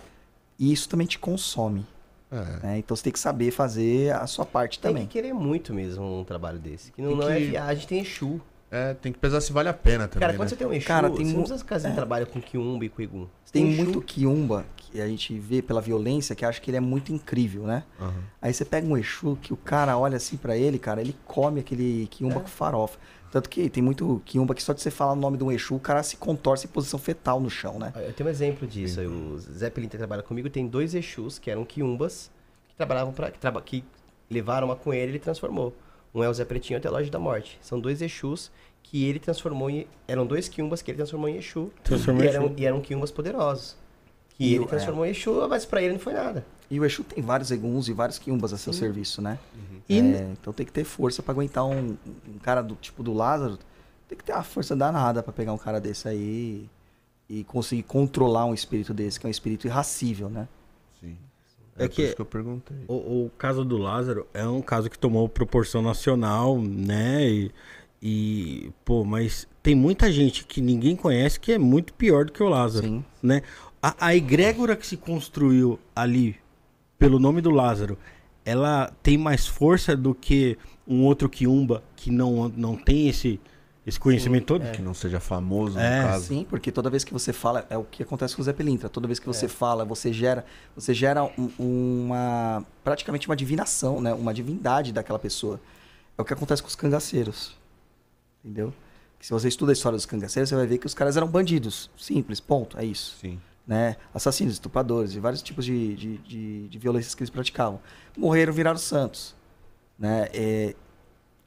E 0.58 0.72
isso 0.72 0.88
também 0.88 1.06
te 1.08 1.18
consome. 1.20 1.86
É. 2.32 2.60
né? 2.68 2.78
Então 2.78 2.96
você 2.96 3.02
tem 3.06 3.12
que 3.12 3.18
saber 3.20 3.50
fazer 3.50 4.14
a 4.14 4.28
sua 4.28 4.46
parte 4.46 4.78
Tem 4.80 4.92
também. 4.92 5.08
que 5.08 5.14
querer 5.14 5.34
muito 5.34 5.74
mesmo 5.74 6.20
um 6.20 6.24
trabalho 6.24 6.60
desse. 6.60 6.92
Que 6.92 7.02
não, 7.02 7.10
Tem 7.10 7.18
não 7.18 7.30
é 7.30 7.40
que- 7.40 7.46
viagem, 7.48 7.88
tem 7.88 8.00
Exu. 8.02 8.40
É, 8.72 8.94
tem 8.94 9.12
que 9.12 9.18
pesar 9.18 9.42
se 9.42 9.52
vale 9.52 9.68
a 9.68 9.74
pena 9.74 10.08
também, 10.08 10.20
Cara, 10.22 10.34
né? 10.34 10.38
quando 10.38 10.50
você 10.50 10.56
tem 10.56 10.68
um 10.68 10.74
Exu, 10.74 10.86
Cara, 10.88 11.10
tem 11.10 11.26
você 11.26 11.54
mu- 11.54 11.60
fazer 11.60 11.88
é. 11.88 11.92
trabalho 11.92 12.28
com 12.28 12.40
Kiumba 12.40 12.86
e. 12.86 12.90
Você 12.90 13.52
Tem 13.52 13.68
Exu. 13.68 13.84
muito 13.84 14.02
quiumba 14.02 14.64
que 14.78 15.02
a 15.02 15.08
gente 15.08 15.38
vê 15.40 15.60
pela 15.62 15.82
violência 15.82 16.36
que 16.36 16.46
acha 16.46 16.62
que 16.62 16.70
ele 16.70 16.78
é 16.78 16.80
muito 16.80 17.12
incrível, 17.12 17.64
né? 17.64 17.84
Aham. 18.00 18.14
Aí 18.40 18.54
você 18.54 18.64
pega 18.64 18.86
um 18.88 18.96
Exu 18.96 19.38
que 19.42 19.52
o 19.52 19.58
cara 19.58 19.98
olha 19.98 20.18
assim 20.18 20.38
pra 20.38 20.56
ele, 20.56 20.78
cara, 20.78 21.02
ele 21.02 21.16
come 21.26 21.62
aquele 21.62 22.08
quiumba 22.12 22.36
É. 22.38 22.40
com 22.42 22.48
farofa. 22.48 23.00
Tanto 23.32 23.50
que 23.50 23.70
tem 23.70 23.82
muito 23.82 24.22
quiumba 24.26 24.54
que 24.56 24.62
só 24.62 24.72
de 24.74 24.82
você 24.82 24.90
falar 24.92 25.14
o 25.14 25.16
nome 25.16 25.38
de 25.38 25.44
um 25.44 25.52
Exu, 25.52 25.76
o 25.76 25.80
cara 25.80 26.04
se 26.04 26.18
contorce 26.18 26.68
em 26.68 26.70
posição 26.70 27.00
fetal 27.00 27.40
no 27.40 27.50
chão, 27.50 27.80
né? 27.80 27.92
Eu 27.96 28.14
tenho 28.14 28.28
um 28.28 28.32
exemplo 28.32 28.68
disso. 28.68 29.00
aí, 29.00 29.08
O 29.08 29.38
Zé 29.40 29.70
Pelinta 29.72 29.92
que 29.94 29.98
trabalha 29.98 30.22
comigo 30.22 30.48
tem 30.50 30.68
dois 30.68 30.94
Exus 30.94 31.40
que 31.40 31.50
eram 31.50 31.66
Quiumbas 31.66 32.30
que 32.68 32.76
trabalhavam 32.76 33.14
para 33.14 33.32
que, 33.32 33.40
traba- 33.40 33.62
que 33.62 33.84
levaram 34.30 34.68
uma 34.68 34.76
com 34.76 34.94
ele 34.94 35.06
e 35.08 35.12
ele 35.14 35.20
transformou. 35.20 35.76
Um 36.14 36.24
é 36.24 36.30
o 36.30 36.34
Zé 36.34 36.44
Pretinho 36.46 36.76
e 36.76 36.78
outro 36.78 36.90
é 36.90 36.92
o 36.92 36.94
Loja 36.96 37.10
da 37.12 37.20
Morte. 37.20 37.60
São 37.62 37.80
dois 37.80 38.02
Exus 38.02 38.52
que 38.84 39.06
ele 39.06 39.20
transformou 39.20 39.70
em. 39.70 39.86
Eram 40.08 40.26
dois 40.26 40.48
Quiumbas 40.50 40.82
que 40.82 40.90
ele 40.92 40.98
transformou 40.98 41.30
em 41.30 41.38
Exu. 41.38 41.72
Transformou 41.84 42.24
e, 42.24 42.28
em 42.28 42.30
eram, 42.30 42.46
Exu. 42.46 42.56
e 42.58 42.66
eram 42.66 42.82
Quiumbas 42.82 43.12
poderosos. 43.12 43.76
Que 44.30 44.46
E 44.46 44.56
ele 44.56 44.64
o- 44.64 44.68
transformou 44.68 45.06
em 45.06 45.10
Exu, 45.12 45.48
mas 45.48 45.66
pra 45.66 45.82
ele 45.82 45.94
não 45.94 46.00
foi 46.00 46.14
nada. 46.14 46.46
E 46.72 46.80
o 46.80 46.86
Exu 46.86 47.04
tem 47.04 47.24
vários 47.24 47.52
eguns 47.52 47.88
e 47.88 47.94
vários 47.94 48.18
quiumbas 48.20 48.54
a 48.54 48.58
seu 48.58 48.72
serviço, 48.74 49.22
né? 49.22 49.38
E 49.88 50.00
É, 50.00 50.30
então 50.40 50.54
tem 50.54 50.66
que 50.66 50.72
ter 50.72 50.84
força 50.84 51.22
pra 51.24 51.32
aguentar 51.34 51.66
um, 51.66 51.98
um 52.28 52.40
cara 52.42 52.62
do 52.62 52.76
tipo 52.76 53.02
do 53.04 53.12
Lázaro. 53.14 53.58
Tem 54.08 54.16
que 54.18 54.24
ter 54.24 54.34
uma 54.34 54.44
força 54.44 54.76
danada 54.76 55.22
pra 55.24 55.34
pegar 55.34 55.52
um 55.54 55.58
cara 55.58 55.80
desse 55.82 56.08
aí 56.08 56.68
e 57.28 57.44
conseguir 57.44 57.84
controlar 57.84 58.46
um 58.46 58.54
espírito 58.54 58.94
desse, 58.94 59.20
que 59.20 59.26
é 59.26 59.30
um 59.30 59.32
espírito 59.32 59.66
irracível, 59.68 60.30
né? 60.30 60.48
É 61.80 61.86
É, 61.86 61.88
que- 61.88 61.96
por 61.96 62.04
isso 62.04 62.16
que 62.16 62.22
eu 62.22 62.26
perguntei. 62.26 62.78
O, 62.88 63.26
o 63.26 63.32
caso 63.38 63.64
do 63.66 63.78
Lázaro 63.78 64.28
é 64.34 64.46
um 64.48 64.62
caso 64.62 64.90
que 64.90 64.98
tomou 65.00 65.28
proporção 65.30 65.82
nacional, 65.82 66.60
né? 66.62 67.28
E, 67.30 67.52
e, 68.02 68.72
pô, 68.86 69.04
mas 69.04 69.48
tem 69.64 69.76
muita 69.76 70.12
gente 70.12 70.46
que 70.46 70.62
ninguém 70.62 70.96
conhece 70.96 71.40
que 71.40 71.52
é 71.52 71.58
muito 71.58 71.94
pior 71.94 72.26
do 72.26 72.32
que 72.32 72.42
o 72.44 72.50
Lázaro, 72.50 72.88
Sim. 72.88 73.06
né? 73.22 73.42
A, 73.82 74.08
a 74.08 74.16
egrégora 74.16 74.76
que 74.76 74.86
se 74.86 74.98
construiu 74.98 75.80
ali 75.96 76.36
pelo 76.98 77.18
nome 77.20 77.42
do 77.42 77.50
Lázaro, 77.50 77.98
ela 78.46 78.92
tem 79.02 79.18
mais 79.18 79.48
força 79.48 79.96
do 79.96 80.14
que 80.14 80.58
um 80.88 81.04
outro 81.06 81.30
quiumba 81.30 81.84
que 81.96 82.10
não, 82.12 82.50
não 82.50 82.76
tem 82.76 83.08
esse, 83.08 83.40
esse 83.90 84.00
conhecimento 84.00 84.46
todo? 84.46 84.72
Que 84.72 84.82
não 84.82 84.94
seja 84.94 85.20
famoso, 85.20 85.76
no 85.76 85.82
É, 85.82 86.04
caso. 86.04 86.26
Sim, 86.28 86.46
porque 86.50 86.72
toda 86.72 86.90
vez 86.90 87.04
que 87.04 87.12
você 87.12 87.34
fala, 87.34 87.66
é 87.70 87.78
o 87.78 87.84
que 87.84 88.04
acontece 88.04 88.36
com 88.36 88.42
o 88.42 88.46
Zé 88.46 88.54
Pelintra. 88.54 88.88
Toda 88.90 89.08
vez 89.08 89.20
que 89.20 89.30
É. 89.30 89.34
você 89.34 89.48
fala, 89.48 89.84
você 89.84 90.14
gera, 90.14 90.46
você 90.76 90.94
gera 90.94 91.24
um- 91.38 91.52
uma 91.60 92.66
praticamente 92.84 93.28
uma 93.28 93.36
divinação, 93.36 94.00
né? 94.02 94.14
Uma 94.14 94.34
divindade 94.34 94.92
daquela 94.94 95.20
pessoa. 95.20 95.60
É 96.18 96.22
o 96.22 96.26
que 96.26 96.34
acontece 96.34 96.62
com 96.62 96.68
os 96.70 96.76
cangaceiros. 96.76 97.56
Entendeu? 98.44 98.74
Que 99.20 99.26
se 99.26 99.34
você 99.34 99.48
estuda 99.50 99.72
a 99.72 99.74
história 99.74 99.98
dos 99.98 100.06
cangaceiros, 100.06 100.50
você 100.50 100.56
vai 100.56 100.66
ver 100.66 100.78
que 100.78 100.86
os 100.86 100.94
caras 100.94 101.18
eram 101.18 101.28
bandidos. 101.28 101.90
Simples, 101.98 102.40
ponto, 102.40 102.78
é 102.78 102.86
isso. 102.86 103.18
Sim. 103.20 103.40
Né? 103.68 103.98
Assassinos, 104.14 104.54
estupradores 104.54 105.14
e 105.14 105.20
vários 105.20 105.42
tipos 105.42 105.64
de, 105.66 105.96
de, 105.96 106.18
de, 106.20 106.68
de 106.70 106.80
violências 106.80 107.14
que 107.14 107.22
eles 107.22 107.30
praticavam. 107.30 107.80
Morreram, 108.18 108.52
viraram 108.54 108.78
santos. 108.80 109.36
Né? 109.98 110.28
É, 110.34 110.76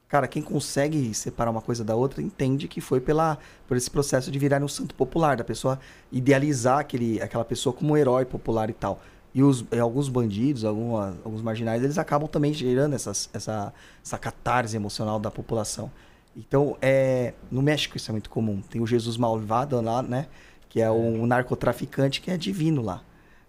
cara, 0.07 0.27
quem 0.27 0.41
consegue 0.41 1.13
separar 1.13 1.51
uma 1.51 1.61
coisa 1.61 1.83
da 1.83 1.95
outra 1.95 2.21
entende 2.21 2.67
que 2.67 2.79
foi 2.79 3.01
pela, 3.01 3.37
por 3.67 3.75
esse 3.75 3.89
processo 3.89 4.29
de 4.29 4.37
virar 4.37 4.61
um 4.63 4.67
santo 4.67 4.93
popular, 4.93 5.37
da 5.37 5.43
pessoa 5.43 5.79
idealizar 6.11 6.79
aquele, 6.79 7.21
aquela 7.21 7.43
pessoa 7.43 7.73
como 7.73 7.93
um 7.93 7.97
herói 7.97 8.25
popular 8.25 8.69
e 8.69 8.73
tal. 8.73 9.01
E 9.33 9.41
os, 9.41 9.65
e 9.71 9.79
alguns 9.79 10.09
bandidos, 10.09 10.63
alguma, 10.63 11.17
alguns 11.23 11.41
marginais, 11.41 11.83
eles 11.83 11.97
acabam 11.97 12.27
também 12.27 12.53
gerando 12.53 12.93
essas, 12.93 13.29
essa, 13.33 13.73
essa 14.03 14.17
catarse 14.17 14.75
emocional 14.75 15.19
da 15.19 15.31
população. 15.31 15.91
Então, 16.35 16.77
é, 16.81 17.33
no 17.51 17.61
México 17.61 17.97
isso 17.97 18.09
é 18.09 18.13
muito 18.13 18.29
comum. 18.29 18.61
Tem 18.61 18.81
o 18.81 18.85
Jesus 18.85 19.17
Malvado 19.17 19.79
lá, 19.81 20.03
né? 20.03 20.27
Que 20.69 20.81
é 20.81 20.91
um 20.91 21.25
narcotraficante 21.25 22.21
que 22.21 22.29
é 22.29 22.37
divino 22.37 22.81
lá. 22.81 23.01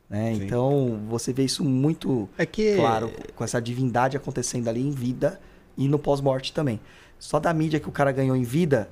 Né? 0.08 0.32
Então, 0.32 1.00
você 1.08 1.32
vê 1.32 1.44
isso 1.44 1.64
muito 1.64 2.28
É 2.36 2.44
que 2.44 2.76
claro, 2.76 3.10
com 3.34 3.42
essa 3.42 3.60
divindade 3.60 4.16
acontecendo 4.16 4.68
ali 4.68 4.80
em 4.80 4.90
vida 4.90 5.40
e 5.76 5.88
no 5.88 5.98
pós-morte 5.98 6.52
também. 6.52 6.80
Só 7.18 7.38
da 7.40 7.52
mídia 7.54 7.80
que 7.80 7.88
o 7.88 7.92
cara 7.92 8.12
ganhou 8.12 8.36
em 8.36 8.42
vida, 8.42 8.88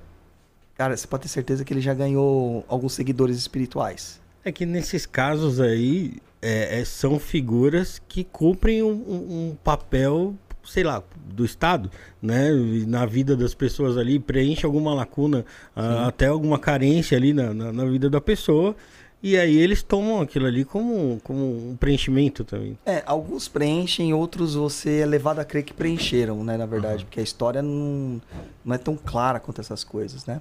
cara, 0.76 0.96
você 0.96 1.06
pode 1.06 1.24
ter 1.24 1.28
certeza 1.28 1.64
que 1.64 1.72
ele 1.72 1.80
já 1.80 1.94
ganhou 1.94 2.64
alguns 2.68 2.92
seguidores 2.94 3.36
espirituais. 3.36 4.20
É 4.44 4.50
que 4.50 4.66
nesses 4.66 5.06
casos 5.06 5.60
aí 5.60 6.16
é, 6.40 6.80
é, 6.80 6.84
são 6.84 7.18
figuras 7.18 8.00
que 8.08 8.24
cumprem 8.24 8.82
um, 8.82 8.90
um- 8.90 9.56
papel, 9.62 10.34
sei 10.64 10.82
lá, 10.82 11.02
do 11.26 11.44
Estado, 11.44 11.90
né? 12.20 12.50
Na 12.86 13.06
vida 13.06 13.36
das 13.36 13.54
pessoas 13.54 13.96
ali, 13.96 14.18
preenche 14.18 14.66
alguma 14.66 14.92
lacuna, 14.94 15.44
ah, 15.76 16.08
até 16.08 16.26
alguma 16.26 16.58
carência 16.58 17.16
ali 17.16 17.32
na, 17.32 17.54
na, 17.54 17.72
na 17.72 17.84
vida 17.84 18.10
da 18.10 18.20
pessoa. 18.20 18.74
E 19.22 19.38
aí 19.38 19.56
eles 19.56 19.82
tomam 19.84 20.20
aquilo 20.20 20.46
ali 20.46 20.64
como, 20.64 21.20
como 21.22 21.70
um 21.70 21.76
preenchimento 21.76 22.44
também. 22.44 22.76
É, 22.84 23.02
alguns 23.06 23.46
preenchem, 23.46 24.12
outros 24.12 24.54
você 24.56 24.98
é 25.00 25.06
levado 25.06 25.38
a 25.38 25.44
crer 25.44 25.62
que 25.62 25.72
preencheram, 25.72 26.42
né, 26.42 26.56
na 26.56 26.66
verdade, 26.66 27.04
porque 27.04 27.20
a 27.20 27.22
história 27.22 27.62
não, 27.62 28.20
não 28.64 28.74
é 28.74 28.78
tão 28.78 28.96
clara 28.96 29.38
quanto 29.38 29.60
essas 29.60 29.84
coisas, 29.84 30.26
né? 30.26 30.40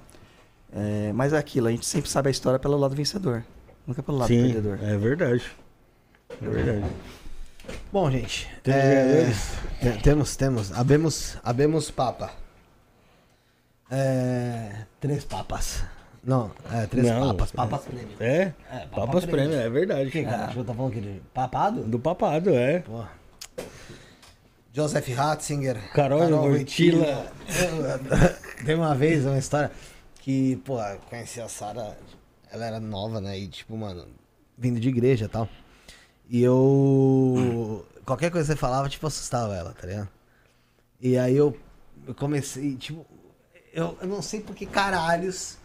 É, 0.74 1.12
mas 1.12 1.32
é 1.32 1.38
aquilo, 1.38 1.68
a 1.68 1.70
gente 1.70 1.86
sempre 1.86 2.10
sabe 2.10 2.26
a 2.28 2.30
história 2.32 2.58
pelo 2.58 2.76
lado 2.76 2.96
vencedor, 2.96 3.44
nunca 3.86 4.02
pelo 4.02 4.18
lado 4.18 4.28
Sim, 4.28 4.42
perdedor. 4.52 4.78
é 4.82 4.96
verdade. 4.96 5.44
É 6.40 6.48
verdade. 6.48 6.86
Bom, 7.92 8.10
gente. 8.10 8.48
Temos 8.64 8.80
é, 8.80 9.30
te- 9.80 10.02
temos, 10.02 10.34
temos. 10.34 10.72
Abemos, 10.72 11.36
abemos 11.44 11.88
papa. 11.90 12.32
É, 13.90 14.86
três 15.00 15.24
papas. 15.24 15.84
Não, 16.24 16.50
é, 16.70 16.86
três 16.86 17.06
Não, 17.06 17.28
papas. 17.34 17.50
é. 17.52 17.56
Papas 17.56 17.84
prêmio. 17.84 18.08
É, 18.20 18.26
É, 18.36 18.52
papa 18.90 19.06
Papas 19.06 19.24
prêmio. 19.24 19.48
Prêmio, 19.50 19.66
é 19.66 19.68
verdade. 19.70 20.10
Quem, 20.10 20.24
cara? 20.24 20.52
Que 20.52 20.56
eu 20.58 20.64
tô 20.64 20.72
falando 20.72 20.92
aqui 20.92 21.00
de 21.00 21.20
papado? 21.34 21.82
Do 21.82 21.98
papado, 21.98 22.50
é. 22.50 22.78
Pô. 22.80 23.02
Joseph 24.72 25.08
Ratzinger. 25.08 25.76
Carol 25.92 26.30
Wojtyla. 26.30 27.32
Tem 28.64 28.74
uma 28.74 28.94
vez 28.94 29.26
uma 29.26 29.36
história 29.38 29.70
que, 30.20 30.56
pô, 30.64 30.78
conheci 31.10 31.40
a 31.40 31.48
Sara, 31.48 31.96
ela 32.50 32.64
era 32.66 32.80
nova, 32.80 33.20
né? 33.20 33.36
E 33.38 33.48
tipo, 33.48 33.76
mano, 33.76 34.06
vindo 34.56 34.78
de 34.80 34.88
igreja 34.88 35.24
e 35.24 35.28
tal. 35.28 35.48
E 36.28 36.42
eu. 36.42 37.84
Qualquer 38.06 38.30
coisa 38.30 38.46
que 38.46 38.52
você 38.54 38.58
falava, 38.58 38.88
tipo, 38.88 39.06
assustava 39.06 39.54
ela, 39.54 39.74
tá 39.78 39.86
ligado? 39.86 40.08
E 41.00 41.18
aí 41.18 41.36
eu, 41.36 41.56
eu 42.06 42.14
comecei, 42.14 42.76
tipo, 42.76 43.04
eu, 43.74 43.98
eu 44.00 44.06
não 44.08 44.22
sei 44.22 44.40
por 44.40 44.54
que 44.54 44.64
caralhos. 44.66 45.58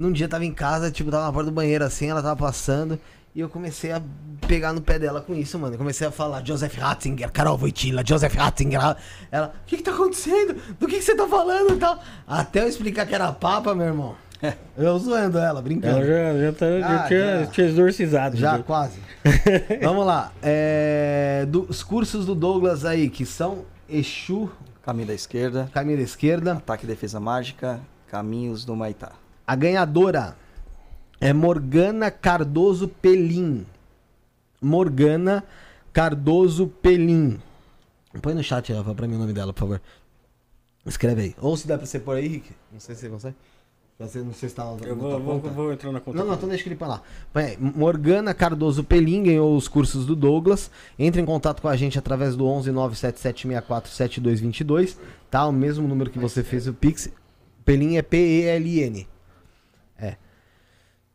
Num 0.00 0.10
dia 0.10 0.24
eu 0.24 0.30
tava 0.30 0.46
em 0.46 0.52
casa, 0.54 0.90
tipo, 0.90 1.10
tava 1.10 1.26
na 1.26 1.32
porta 1.32 1.50
do 1.50 1.54
banheiro 1.54 1.84
assim, 1.84 2.08
ela 2.08 2.22
tava 2.22 2.34
passando. 2.36 2.98
E 3.34 3.40
eu 3.40 3.48
comecei 3.50 3.92
a 3.92 4.00
pegar 4.48 4.72
no 4.72 4.80
pé 4.80 4.98
dela 4.98 5.20
com 5.20 5.34
isso, 5.34 5.58
mano. 5.58 5.74
Eu 5.74 5.78
comecei 5.78 6.06
a 6.06 6.10
falar, 6.10 6.42
Joseph 6.44 6.74
Ratzinger, 6.76 7.30
Carol 7.30 7.56
Voitila, 7.58 8.02
Joseph 8.04 8.34
Ratzinger. 8.34 8.96
Ela, 9.30 9.54
o 9.62 9.66
que 9.66 9.76
que 9.76 9.82
tá 9.82 9.92
acontecendo? 9.92 10.56
Do 10.80 10.88
que 10.88 10.96
que 10.96 11.02
você 11.02 11.14
tá 11.14 11.28
falando 11.28 11.74
e 11.74 11.76
tal? 11.76 11.98
Até 12.26 12.62
eu 12.64 12.68
explicar 12.68 13.06
que 13.06 13.14
era 13.14 13.30
papa, 13.30 13.74
meu 13.74 13.86
irmão. 13.86 14.14
Eu 14.74 14.98
zoando 14.98 15.36
ela, 15.38 15.60
brincando. 15.60 15.98
Ela 15.98 16.06
já, 16.06 16.40
já, 16.46 16.52
tá, 16.54 16.78
já 16.80 16.86
Ah, 17.04 17.06
tinha, 17.06 17.40
já. 17.44 17.46
tinha 17.48 17.66
exorcizado. 17.66 18.36
Já, 18.38 18.56
já. 18.56 18.62
quase. 18.62 18.98
Vamos 19.84 20.06
lá. 20.06 20.32
É, 20.42 21.44
dos 21.46 21.82
cursos 21.82 22.24
do 22.24 22.34
Douglas 22.34 22.86
aí, 22.86 23.10
que 23.10 23.26
são 23.26 23.66
Exu, 23.86 24.50
Caminho 24.82 25.08
da 25.08 25.12
esquerda, 25.14 25.68
caminho 25.74 25.98
da 25.98 26.04
esquerda. 26.04 26.52
ataque 26.54 26.84
e 26.84 26.88
defesa 26.88 27.20
mágica, 27.20 27.80
caminhos 28.10 28.64
do 28.64 28.74
Maitá. 28.74 29.12
A 29.50 29.56
ganhadora 29.56 30.36
é 31.20 31.32
Morgana 31.32 32.08
Cardoso 32.08 32.86
Pelim. 32.86 33.66
Morgana 34.62 35.42
Cardoso 35.92 36.68
Pelim. 36.68 37.36
Põe 38.22 38.32
no 38.32 38.44
chat, 38.44 38.72
Rafa, 38.72 38.94
pra 38.94 39.08
mim 39.08 39.16
o 39.16 39.18
nome 39.18 39.32
dela, 39.32 39.52
por 39.52 39.58
favor. 39.58 39.82
Escreve 40.86 41.22
aí. 41.22 41.34
Ou 41.40 41.56
se 41.56 41.66
dá 41.66 41.76
pra 41.76 41.84
você 41.84 41.98
pôr 41.98 42.18
aí, 42.18 42.28
Rick. 42.28 42.52
Não 42.72 42.78
sei 42.78 42.94
se 42.94 43.00
você 43.00 43.08
consegue. 43.08 43.36
Você, 43.98 44.18
não 44.20 44.32
sei 44.32 44.48
se 44.50 44.54
tá 44.54 44.62
Eu 44.86 44.94
vou, 44.94 45.18
vou, 45.18 45.40
vou 45.40 45.72
entrar 45.72 45.90
na 45.90 45.98
conta. 45.98 46.16
Não, 46.16 46.26
não, 46.26 46.34
então 46.34 46.48
deixa 46.48 46.68
ele 46.68 46.76
põe 46.76 46.86
lá. 46.86 47.02
Morgana 47.58 48.32
Cardoso 48.32 48.84
Pelim 48.84 49.24
ganhou 49.24 49.56
os 49.56 49.66
cursos 49.66 50.06
do 50.06 50.14
Douglas. 50.14 50.70
Entre 50.96 51.20
em 51.20 51.26
contato 51.26 51.60
com 51.60 51.66
a 51.66 51.74
gente 51.74 51.98
através 51.98 52.36
do 52.36 52.46
11 52.46 52.70
97764 52.70 53.90
7222, 53.90 54.96
tá? 55.28 55.44
O 55.44 55.52
mesmo 55.52 55.88
número 55.88 56.08
que 56.08 56.20
você 56.20 56.44
fez 56.44 56.68
o 56.68 56.72
Pix. 56.72 57.10
Pelim 57.64 57.96
é 57.96 58.02
P-E-L-I-N. 58.02 59.09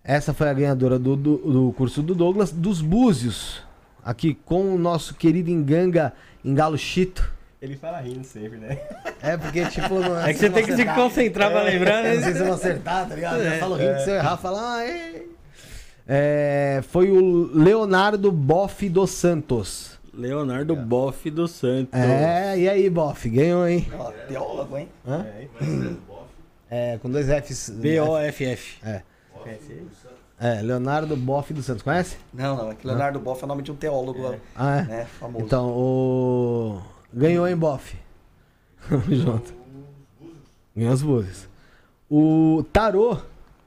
É. 0.05 0.15
Essa 0.15 0.33
foi 0.33 0.49
a 0.49 0.53
ganhadora 0.53 0.99
do, 0.99 1.15
do, 1.15 1.37
do 1.37 1.73
curso 1.73 2.01
do 2.01 2.13
Douglas. 2.13 2.51
Dos 2.51 2.81
Búzios, 2.81 3.63
aqui 4.03 4.33
com 4.45 4.75
o 4.75 4.77
nosso 4.77 5.15
querido 5.15 5.49
Enganga 5.49 6.13
Engalo 6.43 6.77
Chito. 6.77 7.33
Ele 7.61 7.75
fala 7.75 7.99
rindo 7.99 8.23
sempre, 8.23 8.57
né? 8.57 8.77
É 9.21 9.35
porque, 9.35 9.65
tipo, 9.65 9.99
não 9.99 10.19
É 10.21 10.31
que 10.33 10.39
você 10.39 10.49
tem 10.49 10.63
que 10.63 10.75
se 10.75 10.85
concentrar 10.85 11.49
pra 11.49 11.63
lembrar, 11.63 12.03
não 12.03 12.11
sei 12.11 12.19
né? 12.19 12.33
se 12.33 12.39
eu 12.39 12.45
vou 12.45 12.53
acertar, 12.53 13.07
tá 13.07 13.15
ligado? 13.15 13.41
É, 13.41 13.55
eu 13.55 13.59
falo 13.59 13.75
rindo, 13.75 13.99
se 14.01 14.09
eu 14.11 14.15
errar, 14.15 14.37
fala, 14.37 14.75
ah, 14.75 14.83
é. 14.83 15.23
É, 16.07 16.83
foi 16.89 17.09
o 17.09 17.49
Leonardo 17.51 18.31
Boff 18.31 18.87
dos 18.87 19.09
Santos. 19.09 19.97
Leonardo 20.13 20.75
Boff 20.75 21.29
dos 21.31 21.51
Santos. 21.51 21.99
É, 21.99 22.57
e 22.59 22.69
aí, 22.69 22.89
Boff? 22.89 23.27
Ganhou, 23.27 23.67
hein? 23.67 23.87
Ó, 23.97 24.11
teólogo, 24.27 24.77
hein? 24.77 24.87
Hã? 25.05 25.25
É, 26.69 26.99
com 27.01 27.09
dois 27.09 27.27
Fs. 27.27 27.71
B-O-F-F. 27.71 28.77
É. 28.85 29.01
É, 30.39 30.61
Leonardo 30.61 31.15
Boff 31.15 31.53
dos 31.53 31.65
Santos. 31.65 31.81
Conhece? 31.83 32.17
Não, 32.33 32.57
não, 32.57 32.71
é 32.71 32.75
que 32.75 32.85
Leonardo 32.85 33.19
Boff 33.19 33.41
é 33.41 33.45
o 33.45 33.47
nome 33.47 33.61
de 33.63 33.71
um 33.71 33.75
teólogo 33.75 34.21
lá, 34.21 34.35
Ah, 34.55 34.77
é? 34.79 34.83
né? 34.83 35.05
Famoso. 35.19 35.45
Então, 35.45 35.69
o. 35.69 36.81
Ganhou, 37.13 37.47
hein, 37.47 37.55
Boff? 37.55 37.95
Tamo 38.89 39.03
junto. 39.15 39.53
Ganhou 40.75 40.93
as 40.93 41.01
búzios. 41.01 41.47
O 42.09 42.65
Tarô 42.73 43.17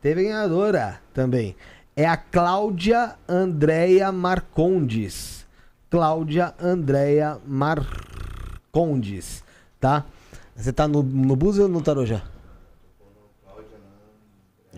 teve 0.02 0.24
ganhadora 0.24 1.00
também. 1.15 1.57
É 1.97 2.07
a 2.07 2.16
Cláudia 2.16 3.16
Andréia 3.28 4.12
Marcondes. 4.12 5.47
Cláudia 5.90 6.55
Andréia 6.60 7.39
Marcondes, 7.47 9.42
tá? 9.81 10.05
Você 10.55 10.73
tá 10.73 10.86
no, 10.86 11.02
no 11.02 11.34
búzio 11.34 11.62
ou 11.65 11.68
no 11.68 11.81
tarô 11.81 12.05
já? 12.05 12.23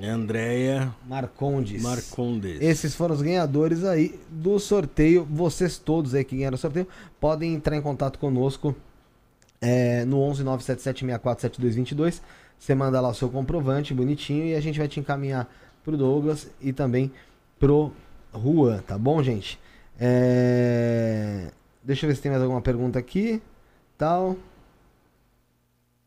Andréia 0.09 0.95
Marcondes. 1.07 1.83
Marcondes. 1.83 2.61
Esses 2.61 2.95
foram 2.95 3.15
os 3.15 3.23
ganhadores 3.23 3.85
aí 3.85 4.19
do 4.31 4.59
sorteio. 4.59 5.25
Vocês 5.25 5.79
todos 5.79 6.15
aí 6.15 6.25
que 6.25 6.37
ganharam 6.37 6.55
o 6.55 6.59
sorteio 6.59 6.87
podem 7.21 7.55
entrar 7.55 7.77
em 7.77 7.83
contato 7.83 8.19
conosco 8.19 8.75
é, 9.61 10.05
no 10.05 10.21
11 10.21 10.45
97764 10.45 11.43
7222. 11.43 12.23
Você 12.59 12.75
manda 12.75 13.01
lá 13.01 13.09
o 13.09 13.15
seu 13.15 13.29
comprovante 13.29 13.95
bonitinho 13.95 14.45
e 14.47 14.55
a 14.55 14.61
gente 14.61 14.79
vai 14.79 14.89
te 14.89 15.01
encaminhar 15.01 15.51
pro 15.83 15.97
Douglas 15.97 16.49
e 16.61 16.73
também 16.73 17.11
pro 17.59 17.93
Juan, 18.35 18.79
tá 18.87 18.97
bom, 18.97 19.23
gente? 19.23 19.59
É, 19.99 21.51
Deixa 21.83 22.05
eu 22.05 22.09
ver 22.09 22.17
se 22.17 22.23
tem 22.23 22.31
mais 22.31 22.43
alguma 22.43 22.61
pergunta 22.61 22.99
aqui. 22.99 23.43
Tal. 23.97 24.37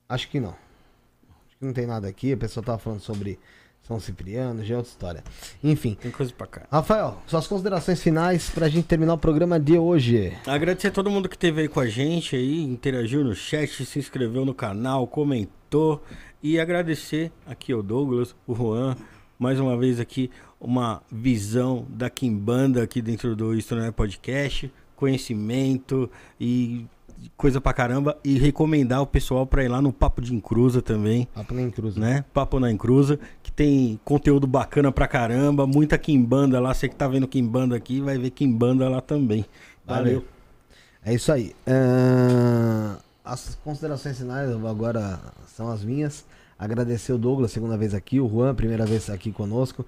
Acho 0.07 0.29
que 0.29 0.39
não. 0.39 0.51
Acho 0.51 1.57
que 1.57 1.65
não 1.65 1.73
tem 1.73 1.87
nada 1.87 2.07
aqui. 2.07 2.31
A 2.31 2.37
pessoa 2.37 2.63
tava 2.63 2.77
falando 2.77 2.99
sobre 2.99 3.39
São 3.83 3.99
Cipriano, 3.99 4.63
já 4.63 4.75
é 4.75 4.77
outra 4.77 4.91
história. 4.91 5.23
Enfim. 5.61 5.97
Tem 6.01 6.09
coisa 6.09 6.31
pra 6.37 6.47
cá. 6.47 6.61
Rafael, 6.71 7.21
suas 7.27 7.45
considerações 7.45 8.01
finais 8.01 8.49
pra 8.49 8.69
gente 8.69 8.85
terminar 8.85 9.13
o 9.13 9.17
programa 9.17 9.59
de 9.59 9.77
hoje. 9.77 10.31
Agradecer 10.47 10.87
a 10.87 10.91
todo 10.91 11.11
mundo 11.11 11.27
que 11.27 11.35
esteve 11.35 11.61
aí 11.61 11.67
com 11.67 11.81
a 11.81 11.87
gente 11.87 12.33
aí, 12.35 12.63
interagiu 12.63 13.25
no 13.25 13.35
chat, 13.35 13.85
se 13.85 13.99
inscreveu 13.99 14.45
no 14.45 14.53
canal, 14.53 15.05
comentou. 15.05 16.01
E 16.41 16.59
agradecer 16.59 17.31
aqui 17.45 17.73
ao 17.73 17.83
Douglas, 17.83 18.33
o 18.47 18.55
Juan, 18.55 18.95
mais 19.37 19.59
uma 19.59 19.77
vez 19.77 19.99
aqui, 19.99 20.31
uma 20.59 21.01
visão 21.11 21.85
da 21.89 22.09
Kimbanda 22.09 22.81
aqui 22.83 23.01
dentro 23.01 23.35
do 23.35 23.53
Isto 23.53 23.75
Não 23.75 23.83
é 23.83 23.91
Podcast, 23.91 24.71
conhecimento 24.95 26.09
e 26.39 26.85
coisa 27.37 27.61
pra 27.61 27.73
caramba. 27.73 28.17
E 28.23 28.37
recomendar 28.37 29.01
o 29.01 29.07
pessoal 29.07 29.45
pra 29.45 29.63
ir 29.63 29.67
lá 29.67 29.81
no 29.81 29.91
Papo 29.91 30.21
de 30.21 30.33
Encruza 30.33 30.81
também. 30.81 31.27
Papo 31.33 31.53
na 31.53 31.61
Encruza. 31.61 31.99
Né? 31.99 32.25
Papo 32.33 32.59
na 32.59 32.71
Encruza, 32.71 33.19
tem 33.55 33.99
conteúdo 34.03 34.47
bacana 34.47 34.91
pra 34.91 35.07
caramba, 35.07 35.65
muita 35.67 35.97
Kimbanda 35.97 36.59
lá. 36.59 36.73
Você 36.73 36.89
que 36.89 36.95
tá 36.95 37.07
vendo 37.07 37.27
Kimbanda 37.27 37.75
aqui, 37.75 38.01
vai 38.01 38.17
ver 38.17 38.29
Kimbanda 38.31 38.89
lá 38.89 39.01
também. 39.01 39.45
Valeu. 39.85 40.25
É 41.05 41.13
isso 41.13 41.31
aí. 41.31 41.55
Ahn, 41.67 42.95
as 43.23 43.55
considerações 43.63 44.17
finais 44.17 44.49
agora 44.51 45.19
são 45.47 45.69
as 45.69 45.83
minhas. 45.83 46.25
Agradecer 46.57 47.11
o 47.11 47.17
Douglas, 47.17 47.51
segunda 47.51 47.77
vez 47.77 47.93
aqui, 47.93 48.19
o 48.19 48.29
Juan, 48.29 48.55
primeira 48.55 48.85
vez 48.85 49.09
aqui 49.09 49.31
conosco. 49.31 49.85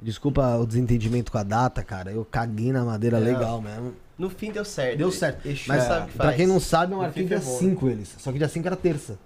Desculpa 0.00 0.56
o 0.56 0.66
desentendimento 0.66 1.32
com 1.32 1.38
a 1.38 1.42
data, 1.42 1.82
cara. 1.82 2.12
Eu 2.12 2.24
caguei 2.24 2.70
na 2.70 2.84
madeira 2.84 3.18
Não. 3.18 3.26
legal 3.26 3.60
mesmo. 3.60 3.94
No 4.16 4.30
fim 4.30 4.52
deu 4.52 4.64
certo. 4.64 4.98
Deu 4.98 5.10
certo. 5.10 5.46
Exu 5.46 5.64
Mas 5.68 5.84
sabe 5.84 6.06
o 6.06 6.12
que 6.12 6.18
pra 6.18 6.32
quem 6.32 6.46
não 6.46 6.60
sabe, 6.60 6.92
é 6.92 6.96
um 6.96 7.02
arquivo 7.02 7.28
dia 7.28 7.40
ferrou. 7.40 7.58
5 7.58 7.88
eles. 7.88 8.14
Só 8.18 8.30
que 8.30 8.38
dia 8.38 8.48
5 8.48 8.66
era 8.66 8.76
terça. 8.76 9.18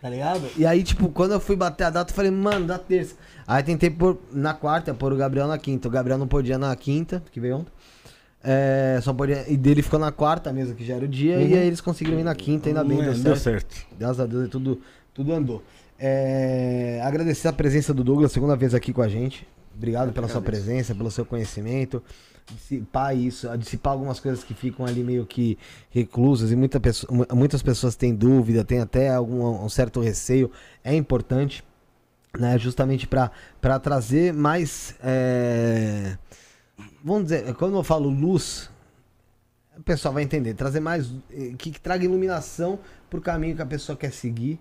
Tá 0.00 0.08
ligado? 0.08 0.48
E 0.56 0.64
aí, 0.64 0.82
tipo, 0.82 1.08
quando 1.10 1.32
eu 1.32 1.40
fui 1.40 1.56
bater 1.56 1.84
a 1.84 1.90
data, 1.90 2.10
eu 2.10 2.14
falei, 2.16 2.30
mano, 2.30 2.66
dá 2.66 2.78
terça. 2.78 3.14
Aí 3.46 3.62
tentei 3.62 3.90
pôr 3.90 4.18
na 4.32 4.54
quarta, 4.54 4.94
pôr 4.94 5.12
o 5.12 5.16
Gabriel 5.16 5.46
na 5.46 5.58
quinta. 5.58 5.88
O 5.88 5.90
Gabriel 5.90 6.18
não 6.18 6.26
podia 6.26 6.56
na 6.56 6.74
quinta, 6.74 7.22
que 7.30 7.38
veio 7.38 7.58
ontem. 7.58 7.72
É, 8.42 8.98
só 9.02 9.12
podia. 9.12 9.44
E 9.50 9.56
dele 9.56 9.82
ficou 9.82 9.98
na 9.98 10.10
quarta 10.12 10.52
mesmo, 10.52 10.74
que 10.74 10.84
já 10.84 10.94
era 10.96 11.04
o 11.04 11.08
dia. 11.08 11.34
E 11.40 11.52
Uhum. 11.52 11.60
aí 11.60 11.66
eles 11.66 11.80
conseguiram 11.80 12.18
ir 12.18 12.24
na 12.24 12.34
quinta, 12.34 12.68
ainda 12.68 12.82
bem, 12.84 12.98
É, 13.00 13.04
deu 13.04 13.12
certo. 13.14 13.24
deu 13.24 13.36
certo. 13.36 13.86
Graças 13.98 14.20
a 14.20 14.26
Deus, 14.26 14.48
tudo, 14.48 14.80
tudo 15.12 15.32
andou. 15.32 15.62
É, 15.98 17.00
agradecer 17.02 17.48
a 17.48 17.52
presença 17.52 17.92
do 17.94 18.02
Douglas, 18.04 18.32
segunda 18.32 18.56
vez 18.56 18.74
aqui 18.74 18.92
com 18.92 19.02
a 19.02 19.08
gente. 19.08 19.46
Obrigado 19.76 20.12
pela 20.12 20.28
sua 20.28 20.38
agradeço. 20.38 20.64
presença, 20.64 20.94
pelo 20.94 21.10
seu 21.10 21.24
conhecimento. 21.24 22.02
Dissipar 22.46 23.16
isso, 23.16 23.48
a 23.48 23.56
dissipar 23.56 23.94
algumas 23.94 24.20
coisas 24.20 24.44
que 24.44 24.52
ficam 24.52 24.84
ali 24.84 25.02
meio 25.02 25.24
que 25.24 25.56
reclusas 25.90 26.52
e 26.52 26.56
muita 26.56 26.78
pessoa, 26.78 27.10
mu- 27.10 27.26
muitas 27.34 27.62
pessoas 27.62 27.96
têm 27.96 28.14
dúvida, 28.14 28.62
têm 28.62 28.80
até 28.80 29.08
algum 29.08 29.64
um 29.64 29.68
certo 29.70 29.98
receio. 30.00 30.50
É 30.82 30.94
importante, 30.94 31.64
né? 32.38 32.58
Justamente 32.58 33.06
para 33.06 33.30
trazer 33.82 34.34
mais. 34.34 34.94
é, 35.02 36.18
vamos 37.02 37.24
dizer, 37.24 37.54
quando 37.54 37.76
eu 37.76 37.82
falo 37.82 38.10
luz, 38.10 38.68
o 39.78 39.82
pessoal 39.82 40.12
vai 40.12 40.22
entender. 40.22 40.52
Trazer 40.52 40.80
mais. 40.80 41.10
eh, 41.30 41.54
Que, 41.56 41.70
que 41.70 41.80
traga 41.80 42.04
iluminação 42.04 42.78
pro 43.08 43.22
caminho 43.22 43.56
que 43.56 43.62
a 43.62 43.66
pessoa 43.66 43.96
quer 43.96 44.12
seguir. 44.12 44.60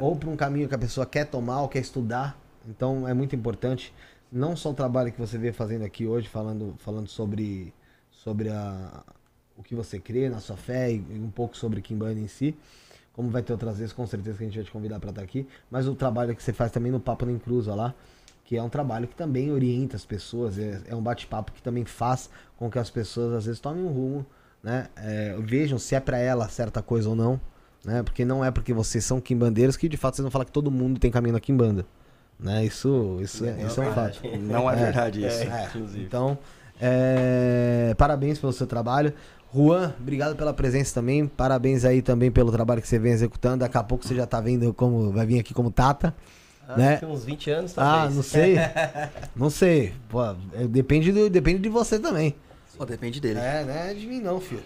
Ou 0.00 0.14
para 0.16 0.30
um 0.30 0.36
caminho 0.36 0.68
que 0.68 0.74
a 0.74 0.78
pessoa 0.78 1.04
quer 1.06 1.26
tomar 1.26 1.62
ou 1.62 1.68
quer 1.68 1.80
estudar. 1.80 2.36
Então 2.68 3.06
é 3.08 3.14
muito 3.14 3.34
importante. 3.36 3.92
Não 4.32 4.54
só 4.54 4.70
o 4.70 4.74
trabalho 4.74 5.12
que 5.12 5.18
você 5.18 5.36
vê 5.36 5.52
fazendo 5.52 5.84
aqui 5.84 6.06
hoje, 6.06 6.28
falando, 6.28 6.74
falando 6.78 7.08
sobre, 7.08 7.74
sobre 8.10 8.48
a, 8.48 9.02
o 9.56 9.62
que 9.62 9.74
você 9.74 9.98
crê 9.98 10.28
na 10.28 10.40
sua 10.40 10.56
fé 10.56 10.90
e, 10.90 11.04
e 11.10 11.18
um 11.18 11.30
pouco 11.30 11.56
sobre 11.56 11.82
Kimbanda 11.82 12.18
em 12.18 12.28
si. 12.28 12.56
Como 13.12 13.28
vai 13.28 13.42
ter 13.42 13.52
outras 13.52 13.78
vezes, 13.78 13.92
com 13.92 14.06
certeza 14.06 14.38
que 14.38 14.44
a 14.44 14.46
gente 14.46 14.56
vai 14.56 14.64
te 14.64 14.70
convidar 14.70 15.00
para 15.00 15.10
estar 15.10 15.22
aqui. 15.22 15.46
Mas 15.70 15.86
o 15.86 15.94
trabalho 15.94 16.34
que 16.34 16.42
você 16.42 16.52
faz 16.52 16.70
também 16.70 16.92
no 16.92 17.00
Papo 17.00 17.26
Nem 17.26 17.38
Cruza 17.38 17.74
lá, 17.74 17.94
que 18.44 18.56
é 18.56 18.62
um 18.62 18.68
trabalho 18.68 19.06
que 19.06 19.14
também 19.14 19.50
orienta 19.52 19.96
as 19.96 20.04
pessoas, 20.04 20.58
é, 20.58 20.80
é 20.86 20.94
um 20.94 21.02
bate-papo 21.02 21.52
que 21.52 21.62
também 21.62 21.84
faz 21.84 22.30
com 22.56 22.70
que 22.70 22.78
as 22.78 22.88
pessoas 22.88 23.34
às 23.34 23.46
vezes 23.46 23.60
tomem 23.60 23.84
um 23.84 23.88
rumo, 23.88 24.26
né? 24.62 24.88
É, 24.96 25.36
vejam 25.40 25.78
se 25.78 25.94
é 25.94 26.00
para 26.00 26.18
ela 26.18 26.48
certa 26.48 26.82
coisa 26.82 27.08
ou 27.08 27.16
não, 27.16 27.40
né? 27.84 28.02
Porque 28.02 28.24
não 28.24 28.44
é 28.44 28.50
porque 28.50 28.72
vocês 28.72 29.04
são 29.04 29.20
quimbandeiros 29.20 29.76
que 29.76 29.88
de 29.88 29.96
fato 29.96 30.16
vocês 30.16 30.24
vão 30.24 30.30
falar 30.30 30.44
que 30.44 30.52
todo 30.52 30.70
mundo 30.70 30.98
tem 30.98 31.10
caminho 31.10 31.34
na 31.34 31.40
quimbanda, 31.40 31.84
né? 32.42 32.64
Isso, 32.64 33.18
isso, 33.20 33.44
é, 33.44 33.52
Não 33.52 33.60
é 33.60 33.66
isso 33.66 33.82
é 33.82 33.88
um 33.88 33.92
fato. 33.92 34.20
Não 34.40 34.70
é 34.70 34.76
verdade 34.76 35.24
isso, 35.26 35.42
é. 35.42 35.66
inclusive. 35.68 36.04
Então, 36.04 36.38
é, 36.80 37.94
parabéns 37.96 38.38
pelo 38.38 38.52
seu 38.52 38.66
trabalho. 38.66 39.12
Juan, 39.54 39.92
obrigado 40.00 40.36
pela 40.36 40.52
presença 40.52 40.94
também. 40.94 41.26
Parabéns 41.26 41.84
aí 41.84 42.02
também 42.02 42.30
pelo 42.30 42.52
trabalho 42.52 42.80
que 42.80 42.86
você 42.88 42.98
vem 42.98 43.12
executando. 43.12 43.58
Daqui 43.58 43.76
a 43.76 43.82
pouco 43.82 44.06
você 44.06 44.14
já 44.14 44.26
tá 44.26 44.40
vendo 44.40 44.72
como 44.72 45.10
vai 45.10 45.26
vir 45.26 45.40
aqui 45.40 45.52
como 45.52 45.70
Tata. 45.70 46.14
né? 46.76 46.90
Acho 46.92 47.00
que 47.00 47.06
uns 47.06 47.24
20 47.24 47.50
anos, 47.50 47.72
Ah, 47.76 47.82
talvez. 48.06 48.14
não 48.14 48.22
sei. 48.22 48.56
não 49.34 49.50
sei. 49.50 49.92
Pô, 50.08 50.22
é, 50.24 50.66
depende, 50.68 51.10
do, 51.12 51.28
depende 51.28 51.58
de 51.60 51.68
você 51.68 51.98
também. 51.98 52.34
Pô, 52.78 52.86
depende 52.86 53.20
dele. 53.20 53.40
É, 53.40 53.64
não 53.64 53.74
é 53.74 53.92
de 53.92 54.06
mim 54.06 54.20
não, 54.20 54.40
filho. 54.40 54.62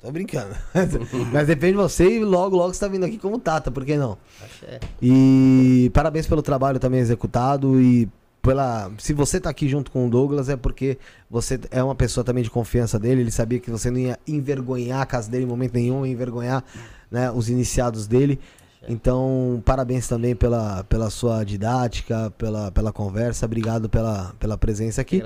Tô 0.00 0.12
brincando. 0.12 0.54
Mas 1.32 1.46
depende 1.46 1.72
de 1.72 1.78
você 1.78 2.18
e 2.18 2.24
logo, 2.24 2.56
logo 2.56 2.72
você 2.72 2.80
tá 2.80 2.88
vindo 2.88 3.04
aqui 3.04 3.18
como 3.18 3.38
Tata, 3.38 3.70
por 3.70 3.84
que 3.84 3.96
não? 3.96 4.16
Que 4.60 4.66
é. 4.66 4.80
E 5.02 5.90
parabéns 5.92 6.26
pelo 6.26 6.40
trabalho 6.40 6.78
também 6.78 7.00
executado 7.00 7.80
e 7.80 8.08
pela. 8.40 8.90
Se 8.98 9.12
você 9.12 9.40
tá 9.40 9.50
aqui 9.50 9.68
junto 9.68 9.90
com 9.90 10.06
o 10.06 10.10
Douglas 10.10 10.48
é 10.48 10.56
porque 10.56 10.98
você 11.28 11.58
é 11.70 11.82
uma 11.82 11.94
pessoa 11.94 12.22
também 12.22 12.44
de 12.44 12.50
confiança 12.50 12.98
dele. 12.98 13.22
Ele 13.22 13.30
sabia 13.32 13.58
que 13.58 13.70
você 13.70 13.90
não 13.90 13.98
ia 13.98 14.18
envergonhar 14.26 15.00
a 15.00 15.06
casa 15.06 15.28
dele 15.28 15.44
em 15.44 15.48
momento 15.48 15.74
nenhum, 15.74 16.06
envergonhar 16.06 16.64
né, 17.10 17.30
os 17.30 17.48
iniciados 17.48 18.06
dele. 18.06 18.38
Então, 18.88 19.60
parabéns 19.64 20.06
também 20.06 20.36
pela, 20.36 20.84
pela 20.84 21.10
sua 21.10 21.42
didática, 21.44 22.32
pela, 22.38 22.70
pela 22.70 22.92
conversa. 22.92 23.44
Obrigado 23.44 23.88
pela, 23.88 24.32
pela 24.38 24.56
presença 24.56 25.00
aqui. 25.00 25.20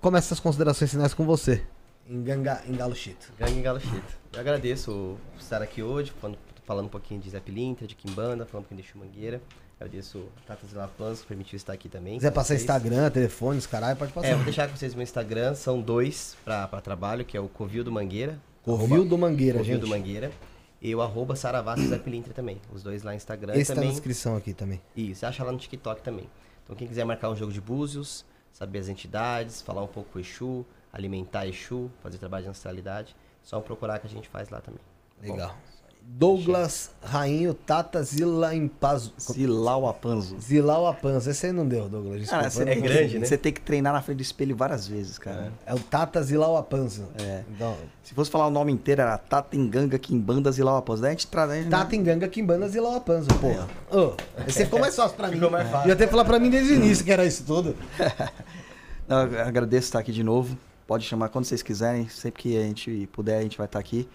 Começa 0.00 0.34
as 0.34 0.40
considerações 0.40 0.90
finais 0.90 1.14
com 1.14 1.24
você. 1.24 1.62
Em, 2.08 2.22
Ganga, 2.22 2.62
em 2.66 2.72
Galo 2.72 2.94
Chito. 2.94 3.30
Gangue 3.38 3.60
Galo 3.60 3.80
Chito. 3.80 4.18
Eu 4.32 4.40
agradeço 4.40 5.18
por 5.32 5.40
estar 5.40 5.60
aqui 5.60 5.82
hoje, 5.82 6.12
falando, 6.18 6.38
falando 6.64 6.86
um 6.86 6.90
pouquinho 6.90 7.20
de 7.20 7.28
Zé 7.28 7.40
Pilintra, 7.40 7.86
de 7.86 7.94
Kimbanda, 7.94 8.46
falando 8.46 8.64
um 8.64 8.68
pouquinho 8.68 8.80
de 8.82 8.88
Chumangueira. 8.88 9.42
Agradeço 9.78 10.18
o 10.18 10.28
Tatas 10.46 10.72
Laplans 10.72 11.20
que 11.20 11.26
permitiu 11.26 11.56
estar 11.56 11.72
aqui 11.72 11.88
também. 11.88 12.14
Se 12.14 12.18
quiser 12.20 12.30
passar 12.32 12.48
vocês. 12.48 12.62
Instagram, 12.62 13.10
telefone, 13.10 13.58
os 13.58 13.66
caralho, 13.66 13.96
pode 13.96 14.12
passar. 14.12 14.28
É, 14.28 14.34
vou 14.34 14.44
deixar 14.44 14.68
com 14.68 14.76
vocês 14.76 14.94
meu 14.94 15.02
Instagram, 15.02 15.54
são 15.54 15.80
dois 15.80 16.36
pra, 16.44 16.66
pra 16.66 16.80
trabalho, 16.80 17.24
que 17.24 17.36
é 17.36 17.40
o 17.40 17.48
Covil 17.48 17.84
do 17.84 17.92
Mangueira. 17.92 18.40
Covil 18.62 19.04
do 19.04 19.16
Mangueira, 19.16 19.58
Covil 19.58 19.74
gente. 19.74 19.82
do 19.82 19.88
Mangueira. 19.88 20.32
E 20.80 20.94
o 20.94 21.02
arroba 21.02 21.36
Saravassi 21.36 21.86
Zé 21.88 21.98
Pilintra 21.98 22.32
também. 22.32 22.60
Os 22.72 22.82
dois 22.82 23.02
lá 23.02 23.10
no 23.10 23.16
Instagram 23.16 23.54
Esse 23.54 23.66
tá 23.66 23.74
na 23.74 23.80
também. 23.82 23.90
descrição 23.90 24.36
aqui 24.36 24.52
também. 24.54 24.80
Isso, 24.96 25.26
acha 25.26 25.44
lá 25.44 25.52
no 25.52 25.58
TikTok 25.58 26.02
também. 26.02 26.28
Então 26.64 26.74
quem 26.74 26.88
quiser 26.88 27.04
marcar 27.04 27.30
um 27.30 27.36
jogo 27.36 27.52
de 27.52 27.60
búzios, 27.60 28.24
saber 28.52 28.78
as 28.78 28.88
entidades, 28.88 29.60
falar 29.60 29.82
um 29.82 29.88
pouco 29.88 30.10
com 30.12 30.18
o 30.18 30.22
Exu, 30.22 30.64
alimentar 30.92 31.46
Exu, 31.46 31.90
fazer 32.02 32.18
trabalho 32.18 32.44
de 32.44 32.50
ancestralidade, 32.50 33.14
só 33.42 33.60
procurar 33.60 33.98
que 33.98 34.06
a 34.06 34.10
gente 34.10 34.28
faz 34.28 34.50
lá 34.50 34.60
também. 34.60 34.80
Tá 35.20 35.26
bom? 35.26 35.32
Legal. 35.32 35.54
Douglas 36.10 36.90
Rainho 37.02 37.52
Tata 37.52 38.02
Zila 38.02 38.54
Impazo. 38.54 39.12
Zilau 39.18 39.86
Apanzo. 39.86 40.38
Zilau 40.40 40.86
Apanzo. 40.86 41.30
Esse 41.30 41.46
aí 41.46 41.52
não 41.52 41.68
deu, 41.68 41.86
Douglas. 41.86 42.20
Desculpa, 42.20 42.44
Cara, 42.44 42.50
você, 42.50 42.62
é 42.62 42.74
grande, 42.76 43.18
né? 43.18 43.26
Você 43.26 43.36
tem 43.36 43.52
que 43.52 43.60
treinar 43.60 43.92
na 43.92 44.00
frente 44.00 44.16
do 44.18 44.22
espelho 44.22 44.56
várias 44.56 44.88
vezes, 44.88 45.18
cara. 45.18 45.52
É 45.66 45.74
o 45.74 45.78
Tata 45.78 46.22
Zilau 46.22 46.56
Apanzo. 46.56 47.06
É. 47.20 47.44
Então, 47.50 47.76
Se 48.02 48.14
fosse 48.14 48.30
falar 48.30 48.46
o 48.46 48.50
nome 48.50 48.72
inteiro, 48.72 49.02
era 49.02 49.18
Tatenganga 49.18 49.98
Kimbanda 49.98 50.50
Zilau 50.50 50.78
Apanzo. 50.78 51.02
Daí 51.02 51.10
a 51.10 51.12
gente 51.12 51.26
traz. 51.26 51.50
né? 51.50 51.66
Tata 51.70 51.94
Enganga 51.94 52.26
Kimbanda 52.26 52.68
Zilau 52.68 52.96
Apanzo, 52.96 53.28
porra. 53.40 53.68
Ô, 53.90 54.14
esse 54.46 54.64
ficou 54.64 54.80
mais 54.80 54.96
fácil 54.96 55.14
pra 55.16 55.28
mim. 55.28 55.34
Ficou 55.34 55.50
mais 55.50 55.68
fácil. 55.68 55.90
Ia 55.90 55.96
que 55.96 56.06
falar 56.06 56.24
pra 56.24 56.38
mim 56.38 56.48
desde 56.48 56.72
o 56.72 56.76
início 56.76 57.04
que 57.04 57.12
era 57.12 57.26
isso 57.26 57.44
tudo. 57.44 57.76
Não, 59.06 59.26
eu 59.26 59.42
agradeço 59.42 59.88
estar 59.88 59.98
aqui 59.98 60.12
de 60.12 60.22
novo. 60.22 60.56
Pode 60.88 61.04
chamar 61.04 61.28
quando 61.28 61.44
vocês 61.44 61.62
quiserem. 61.62 62.08
Sempre 62.08 62.42
que 62.42 62.56
a 62.56 62.62
gente 62.62 63.06
puder, 63.12 63.36
a 63.36 63.42
gente 63.42 63.58
vai 63.58 63.66
estar 63.66 63.78
aqui. 63.78 64.08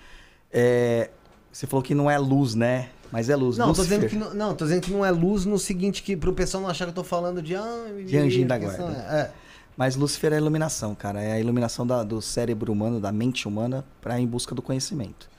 É, 0.51 1.11
você 1.51 1.67
falou 1.67 1.83
que 1.83 1.93
não 1.93 2.09
é 2.09 2.17
luz, 2.17 2.55
né? 2.55 2.89
Mas 3.11 3.29
é 3.29 3.35
luz. 3.35 3.59
Não, 3.59 3.71
tô 3.71 3.83
dizendo 3.83 4.07
que 4.07 4.15
não, 4.15 4.33
não, 4.33 4.55
tô 4.55 4.65
dizendo 4.65 4.81
que 4.81 4.91
não 4.91 5.05
é 5.05 5.11
luz 5.11 5.45
no 5.45 5.59
seguinte 5.59 6.01
que 6.01 6.17
pro 6.17 6.33
pessoal 6.33 6.63
não 6.63 6.69
achar 6.71 6.85
que 6.85 6.89
eu 6.89 6.95
tô 6.95 7.03
falando 7.03 7.43
de 7.43 7.55
ah, 7.55 7.85
De 8.03 8.17
anjinho 8.17 8.47
da 8.47 8.57
guarda. 8.57 9.05
É, 9.07 9.15
é. 9.21 9.31
Mas 9.77 9.95
Lúcifer 9.95 10.33
é 10.33 10.35
a 10.35 10.39
iluminação, 10.39 10.95
cara. 10.95 11.21
É 11.21 11.33
a 11.33 11.39
iluminação 11.39 11.85
da- 11.85 12.03
do 12.03 12.19
cérebro 12.23 12.71
humano, 12.73 12.99
da 12.99 13.11
mente 13.11 13.47
humana, 13.47 13.85
para 14.01 14.19
em 14.19 14.25
busca 14.25 14.55
do 14.55 14.61
conhecimento. 14.63 15.29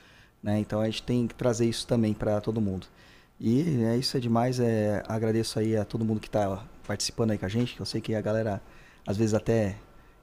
Né? 0.41 0.59
Então 0.59 0.79
a 0.79 0.85
gente 0.85 1.03
tem 1.03 1.27
que 1.27 1.35
trazer 1.35 1.67
isso 1.67 1.85
também 1.85 2.13
para 2.13 2.39
todo 2.39 2.61
mundo. 2.61 2.87
E 3.41 3.83
é 3.83 3.97
isso 3.97 4.15
é 4.15 4.21
demais. 4.21 4.61
É, 4.61 5.03
agradeço 5.05 5.59
aí 5.59 5.75
a 5.75 5.83
todo 5.83 6.05
mundo 6.05 6.21
que 6.21 6.27
está 6.27 6.63
participando 6.87 7.31
aí 7.31 7.37
com 7.37 7.45
a 7.45 7.49
gente. 7.49 7.75
Que 7.75 7.81
eu 7.81 7.85
sei 7.85 7.99
que 7.99 8.15
a 8.15 8.21
galera 8.21 8.61
às 9.05 9.17
vezes 9.17 9.33
até 9.33 9.75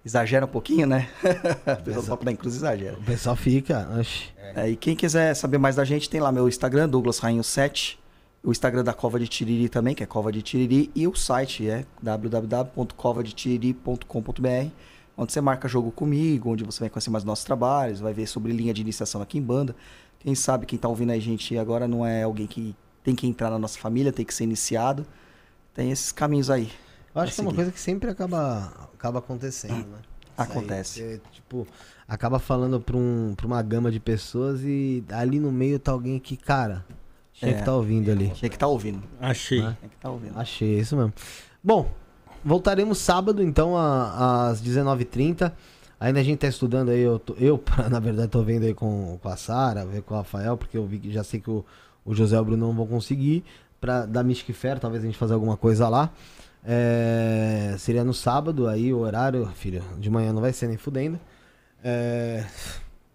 exagera 0.05 0.45
um 0.47 0.49
pouquinho, 0.49 0.87
né? 0.87 1.09
a 1.67 1.77
pessoa 1.77 2.03
do 2.03 2.09
Papo 2.09 2.25
da 2.25 2.35
Cruz 2.35 2.57
exagera. 2.57 2.99
O 2.99 3.03
pessoal 3.03 3.37
fica. 3.37 3.87
É, 4.55 4.71
e 4.71 4.77
quem 4.77 4.97
quiser 4.97 5.35
saber 5.35 5.59
mais 5.59 5.77
da 5.77 5.85
gente, 5.85 6.11
tem 6.11 6.21
lá 6.21 6.33
meu 6.33 6.49
Instagram, 6.49 6.89
Douglas 6.89 7.19
Rainho 7.19 7.45
7. 7.45 8.01
O 8.45 8.51
Instagram 8.51 8.83
da 8.83 8.93
Cova 8.93 9.21
de 9.21 9.29
Tiriri 9.29 9.69
também, 9.69 9.95
que 9.95 10.03
é 10.03 10.07
Cova 10.07 10.33
de 10.33 10.43
Tiriri. 10.43 10.91
E 10.95 11.07
o 11.07 11.15
site 11.15 11.69
é 11.69 11.85
www.covadetiriri.com.br 12.03 14.73
onde 15.17 15.33
você 15.33 15.41
marca 15.41 15.69
jogo 15.69 15.91
comigo, 15.91 16.51
onde 16.51 16.65
você 16.65 16.81
vai 16.81 16.91
conhecer 16.91 17.11
mais 17.11 17.25
nossos 17.25 17.45
trabalhos, 17.45 18.01
vai 18.01 18.13
ver 18.13 18.27
sobre 18.27 18.53
linha 18.53 18.73
de 18.73 18.81
iniciação 18.81 19.21
aqui 19.21 19.39
em 19.39 19.43
banda. 19.43 19.75
Quem 20.19 20.35
sabe 20.35 20.67
quem 20.67 20.79
tá 20.79 20.89
ouvindo 20.89 21.13
a 21.13 21.19
gente 21.19 21.57
agora 21.59 21.87
não 21.87 22.07
é 22.07 22.23
alguém 22.23 22.47
que 22.47 22.75
tem 23.03 23.15
que 23.15 23.27
entrar 23.27 23.51
na 23.51 23.59
nossa 23.59 23.79
família, 23.79 24.13
tem 24.13 24.25
que 24.25 24.33
ser 24.33 24.45
iniciado. 24.45 25.07
Tem 25.75 25.91
esses 25.91 26.13
caminhos 26.13 26.51
aí. 26.51 26.71
Eu 27.15 27.23
acho 27.23 27.33
a 27.33 27.35
que 27.35 27.41
é 27.41 27.45
uma 27.45 27.55
coisa 27.55 27.71
que 27.73 27.81
sempre 27.81 28.11
acaba, 28.11 28.73
acaba 28.95 29.19
acontecendo, 29.19 29.87
né? 29.89 29.99
Isso 30.33 30.41
aí, 30.41 30.47
Acontece. 30.49 31.01
você, 31.01 31.21
tipo, 31.31 31.67
acaba 32.09 32.39
falando 32.39 32.81
pra, 32.81 32.97
um, 32.97 33.35
pra 33.37 33.47
uma 33.47 33.61
gama 33.63 33.91
de 33.91 34.01
pessoas 34.01 34.63
e 34.63 35.05
ali 35.11 35.39
no 35.39 35.53
meio 35.53 35.79
tá 35.79 35.93
alguém 35.93 36.19
que, 36.19 36.37
cara, 36.39 36.85
tinha 37.35 37.51
É. 37.51 37.55
que 37.55 37.63
tá 37.65 37.75
ouvindo 37.75 38.11
ali. 38.11 38.29
Tem 38.41 38.49
que 38.49 38.57
estar 38.57 38.67
ouvindo. 38.67 39.03
Achei. 39.21 39.61
Né? 39.63 39.77
Tem 39.81 39.91
que 39.91 39.97
estar 39.97 40.11
ouvindo. 40.11 40.39
Achei, 40.39 40.77
é 40.77 40.81
isso 40.81 40.97
mesmo. 40.97 41.13
Bom, 41.63 41.91
voltaremos 42.43 42.97
sábado, 42.99 43.43
então, 43.43 43.77
às 43.77 44.63
19h30. 44.63 45.53
Ainda 46.01 46.19
a 46.19 46.23
gente 46.23 46.39
tá 46.39 46.49
estudando 46.49 46.89
aí, 46.89 47.01
eu, 47.01 47.19
tô- 47.19 47.35
eu 47.35 47.63
na 47.91 48.01
verdade, 48.01 48.29
tô 48.29 48.43
vendo 48.43 48.65
aí 48.65 48.75
com, 48.75 49.19
com 49.23 49.29
a 49.29 49.37
Sara, 49.37 49.85
ver 49.85 50.03
com 50.03 50.15
o 50.15 50.17
Rafael, 50.17 50.57
porque 50.57 50.77
eu 50.79 50.87
vi 50.87 50.99
que 50.99 51.13
já 51.13 51.23
sei 51.23 51.41
que 51.41 51.51
o, 51.51 51.65
o 52.05 52.15
José 52.15 52.37
e 52.37 52.41
o 52.41 52.45
Bruno 52.45 52.67
não 52.69 52.75
vão 52.75 52.87
conseguir. 52.87 53.45
Pra, 53.81 54.07
da 54.07 54.23
Mystic 54.23 54.55
Fair, 54.55 54.79
talvez 54.81 55.03
a 55.03 55.07
gente 55.07 55.19
fazer 55.19 55.35
alguma 55.35 55.57
coisa 55.57 55.89
lá. 55.89 56.11
É, 56.65 57.75
seria 57.79 58.05
no 58.05 58.15
sábado, 58.15 58.69
aí 58.69 58.93
o 58.93 58.99
horário, 58.99 59.47
filho, 59.55 59.83
de 59.99 60.09
manhã 60.09 60.33
não 60.33 60.41
vai 60.41 60.53
ser 60.53 60.69
nem 60.69 60.77
fudendo. 60.77 61.19
É, 61.83 62.45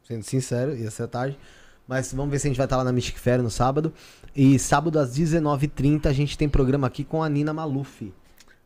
sendo 0.03 0.23
sincero, 0.23 0.75
ia 0.75 0.91
ser 0.91 1.07
tarde. 1.07 1.37
Mas 1.87 2.13
vamos 2.13 2.29
ver 2.31 2.39
se 2.39 2.47
a 2.47 2.49
gente 2.49 2.57
vai 2.57 2.65
estar 2.65 2.75
lá 2.75 2.83
na 2.83 2.91
Mystic 2.91 3.17
Fair 3.17 3.41
no 3.41 3.49
sábado. 3.49 3.93
E 4.35 4.59
sábado 4.59 4.99
às 4.99 5.17
19h30 5.17 6.05
a 6.07 6.13
gente 6.13 6.37
tem 6.37 6.49
programa 6.49 6.85
aqui 6.87 7.03
com 7.05 7.23
a 7.23 7.29
Nina 7.29 7.53
Maluf. 7.53 8.13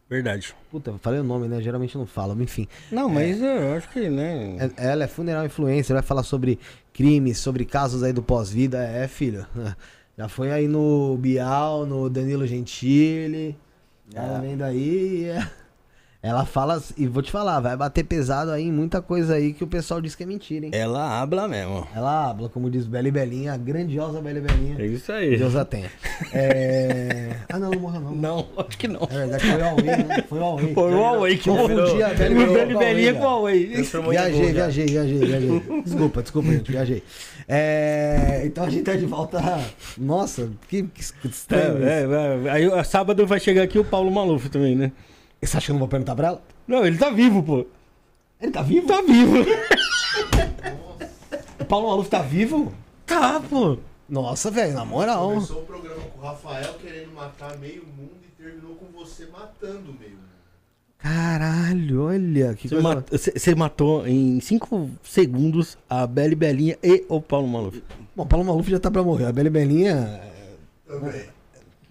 Verdade. 0.10 0.54
Puta, 0.70 0.90
eu 0.90 0.98
falei 0.98 1.20
o 1.20 1.24
nome, 1.24 1.48
né? 1.48 1.62
Geralmente 1.62 1.96
eu 1.96 2.00
não 2.00 2.06
falo, 2.08 2.34
mas 2.36 2.44
enfim. 2.44 2.68
Não, 2.92 3.08
mas 3.08 3.40
eu 3.42 3.74
acho 3.76 3.88
que, 3.90 4.10
né? 4.10 4.58
É- 4.78 4.88
Ela 4.92 5.04
é 5.06 5.08
funeral 5.08 5.46
influencer, 5.46 5.94
vai 5.94 6.04
falar 6.04 6.24
sobre 6.24 6.60
crimes, 6.92 7.38
sobre 7.38 7.64
casos 7.64 8.04
aí 8.04 8.12
do 8.12 8.22
pós-vida. 8.24 8.84
É, 8.84 9.08
filho. 9.08 9.46
Já 10.18 10.28
foi 10.28 10.52
aí 10.52 10.68
no 10.68 11.16
Bial, 11.18 11.86
no 11.86 12.10
Danilo 12.10 12.46
Gentili. 12.46 13.56
Ela 14.14 14.40
vem 14.40 14.58
daí. 14.58 15.26
é. 15.26 15.61
Ela 16.24 16.46
fala, 16.46 16.80
e 16.96 17.08
vou 17.08 17.24
te 17.24 17.32
falar, 17.32 17.60
vai 17.60 17.76
bater 17.76 18.04
pesado 18.04 18.52
aí 18.52 18.68
em 18.68 18.72
muita 18.72 19.02
coisa 19.02 19.34
aí 19.34 19.54
que 19.54 19.64
o 19.64 19.68
pessoal 19.68 20.00
diz 20.00 20.14
que 20.14 20.22
é 20.22 20.26
mentira, 20.28 20.68
hein? 20.68 20.72
Ela 20.72 21.20
habla 21.20 21.48
mesmo. 21.48 21.88
Ela 21.96 22.30
habla, 22.30 22.48
como 22.48 22.70
diz 22.70 22.86
Bela 22.86 23.08
e 23.08 23.12
Belinha, 23.12 23.54
a 23.54 23.58
grandiosa 23.58 24.22
Bela 24.22 24.38
e 24.38 24.42
Belinha. 24.42 24.76
É 24.78 24.86
isso 24.86 25.12
aí. 25.12 25.36
Deus 25.36 25.56
a 25.56 25.66
tenha. 25.66 25.90
É... 26.32 27.38
Ah, 27.50 27.58
não, 27.58 27.72
não 27.72 27.80
morreu 27.80 28.02
não. 28.02 28.16
Não, 28.16 28.48
acho 28.56 28.78
que 28.78 28.88
não. 28.88 29.02
É 29.10 29.16
verdade, 29.16 29.46
foi 29.48 29.56
o 29.56 29.66
Huawei, 29.66 29.84
né? 29.84 30.26
Foi 30.30 30.38
o 30.38 30.42
Huawei. 30.42 30.74
Foi 30.76 30.94
o 30.94 31.00
Huawei 31.00 31.38
que 31.38 31.50
Confundi 31.50 32.04
a 32.04 32.14
Bela 32.14 32.36
e 32.36 32.76
O 32.76 32.78
Belinha 32.78 33.14
com 33.16 33.20
o 33.20 33.24
Huawei. 33.24 33.68
Viajei, 33.68 34.54
viajei, 34.54 34.86
viajei, 34.86 35.18
viajei. 35.18 35.64
Desculpa, 35.84 36.22
desculpa, 36.22 36.52
gente, 36.52 36.72
viajei. 36.72 37.04
É, 37.48 38.44
então 38.46 38.66
a 38.66 38.70
gente 38.70 38.84
tá 38.84 38.96
de 38.96 39.08
volta. 39.08 39.42
Nossa, 39.98 40.52
que, 40.68 40.84
que 40.84 41.28
estranho 41.28 41.78
isso. 41.78 41.84
É, 41.84 42.04
é, 42.04 42.48
é. 42.48 42.52
Aí 42.52 42.86
sábado 42.86 43.26
vai 43.26 43.40
chegar 43.40 43.64
aqui 43.64 43.80
o 43.80 43.84
Paulo 43.84 44.12
Maluf 44.12 44.48
também, 44.50 44.76
né? 44.76 44.92
Você 45.42 45.58
acha 45.58 45.66
que 45.66 45.72
eu 45.72 45.74
não 45.74 45.80
vou 45.80 45.88
perguntar 45.88 46.16
pra 46.16 46.28
ela? 46.28 46.42
Não, 46.68 46.86
ele 46.86 46.98
tá 46.98 47.10
vivo, 47.10 47.42
pô. 47.44 47.66
Ele 48.40 48.52
tá 48.52 48.62
vivo? 48.62 48.88
Tá 48.88 49.02
vivo. 49.02 49.36
O 51.60 51.66
Paulo 51.66 51.90
Maluf 51.90 52.10
tá 52.10 52.22
vivo? 52.22 52.72
Tá, 53.06 53.40
pô. 53.50 53.78
Nossa, 54.08 54.52
velho, 54.52 54.74
na 54.74 54.86
moral. 54.86 55.30
Começou 55.34 55.62
o 55.62 55.66
programa 55.66 56.02
com 56.02 56.20
o 56.20 56.24
Rafael 56.24 56.74
querendo 56.76 57.12
matar 57.14 57.58
meio 57.58 57.84
mundo 57.98 58.12
e 58.24 58.42
terminou 58.44 58.76
com 58.76 58.86
você 58.98 59.26
matando 59.28 59.94
meio 60.00 60.12
mundo. 60.12 60.22
Caralho, 60.98 62.04
olha 62.04 62.54
que 62.54 62.68
Você, 62.70 62.76
coisa. 62.76 62.96
mat- 62.96 63.10
você- 63.12 63.56
matou 63.56 64.08
em 64.08 64.40
5 64.40 64.90
segundos 65.04 65.76
a 65.90 66.06
Bela 66.06 66.36
Belinha 66.36 66.78
e 66.84 67.04
o 67.10 67.20
Paulo 67.20 67.48
Maluf. 67.48 67.82
Bom, 68.16 68.24
o 68.24 68.26
Paulo 68.28 68.46
Maluf 68.46 68.70
já 68.70 68.80
tá 68.80 68.92
pra 68.92 69.02
morrer. 69.02 69.26
A 69.26 69.32
Bela 69.32 69.48
e 69.48 69.52
Belinha. 69.52 70.22
Também. 70.86 71.24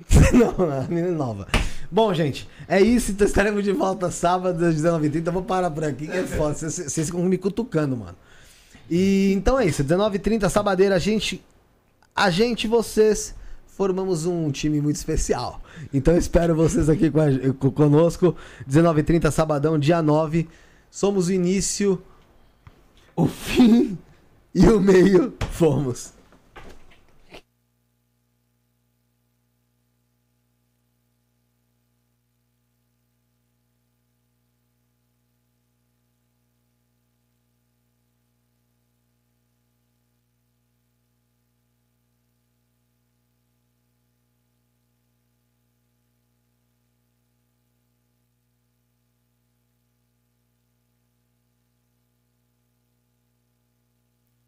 Não, 0.32 0.70
a 0.70 0.82
menina 0.82 1.08
é 1.08 1.10
nova. 1.12 1.48
Bom, 1.90 2.14
gente, 2.14 2.48
é 2.68 2.80
isso. 2.80 3.10
Então 3.10 3.26
estaremos 3.26 3.64
de 3.64 3.72
volta 3.72 4.10
sábado 4.10 4.64
às 4.64 4.74
19h30. 4.76 5.26
Eu 5.26 5.32
vou 5.32 5.42
parar 5.42 5.70
por 5.70 5.82
aqui, 5.84 6.06
que 6.06 6.16
é 6.16 6.24
foda. 6.24 6.54
Vocês, 6.54 6.94
ficam 7.06 7.22
me 7.24 7.36
cutucando, 7.36 7.96
mano. 7.96 8.16
E 8.88 9.32
então 9.34 9.58
é 9.58 9.66
isso. 9.66 9.82
19h30, 9.82 10.48
sabadeira, 10.48 10.94
a 10.94 10.98
gente. 10.98 11.42
A 12.14 12.30
gente, 12.30 12.66
vocês. 12.68 13.34
Formamos 13.66 14.26
um 14.26 14.50
time 14.50 14.78
muito 14.78 14.96
especial. 14.96 15.62
Então 15.92 16.14
espero 16.14 16.54
vocês 16.54 16.90
aqui 16.90 17.10
com 17.10 17.18
a- 17.20 17.54
co- 17.58 17.72
conosco. 17.72 18.36
19h30, 18.68 19.30
sabadão, 19.30 19.78
dia 19.78 20.02
9. 20.02 20.46
Somos 20.90 21.28
o 21.28 21.32
início, 21.32 22.02
o 23.16 23.26
fim 23.26 23.96
e 24.54 24.66
o 24.66 24.78
meio. 24.80 25.32
Fomos. 25.52 26.12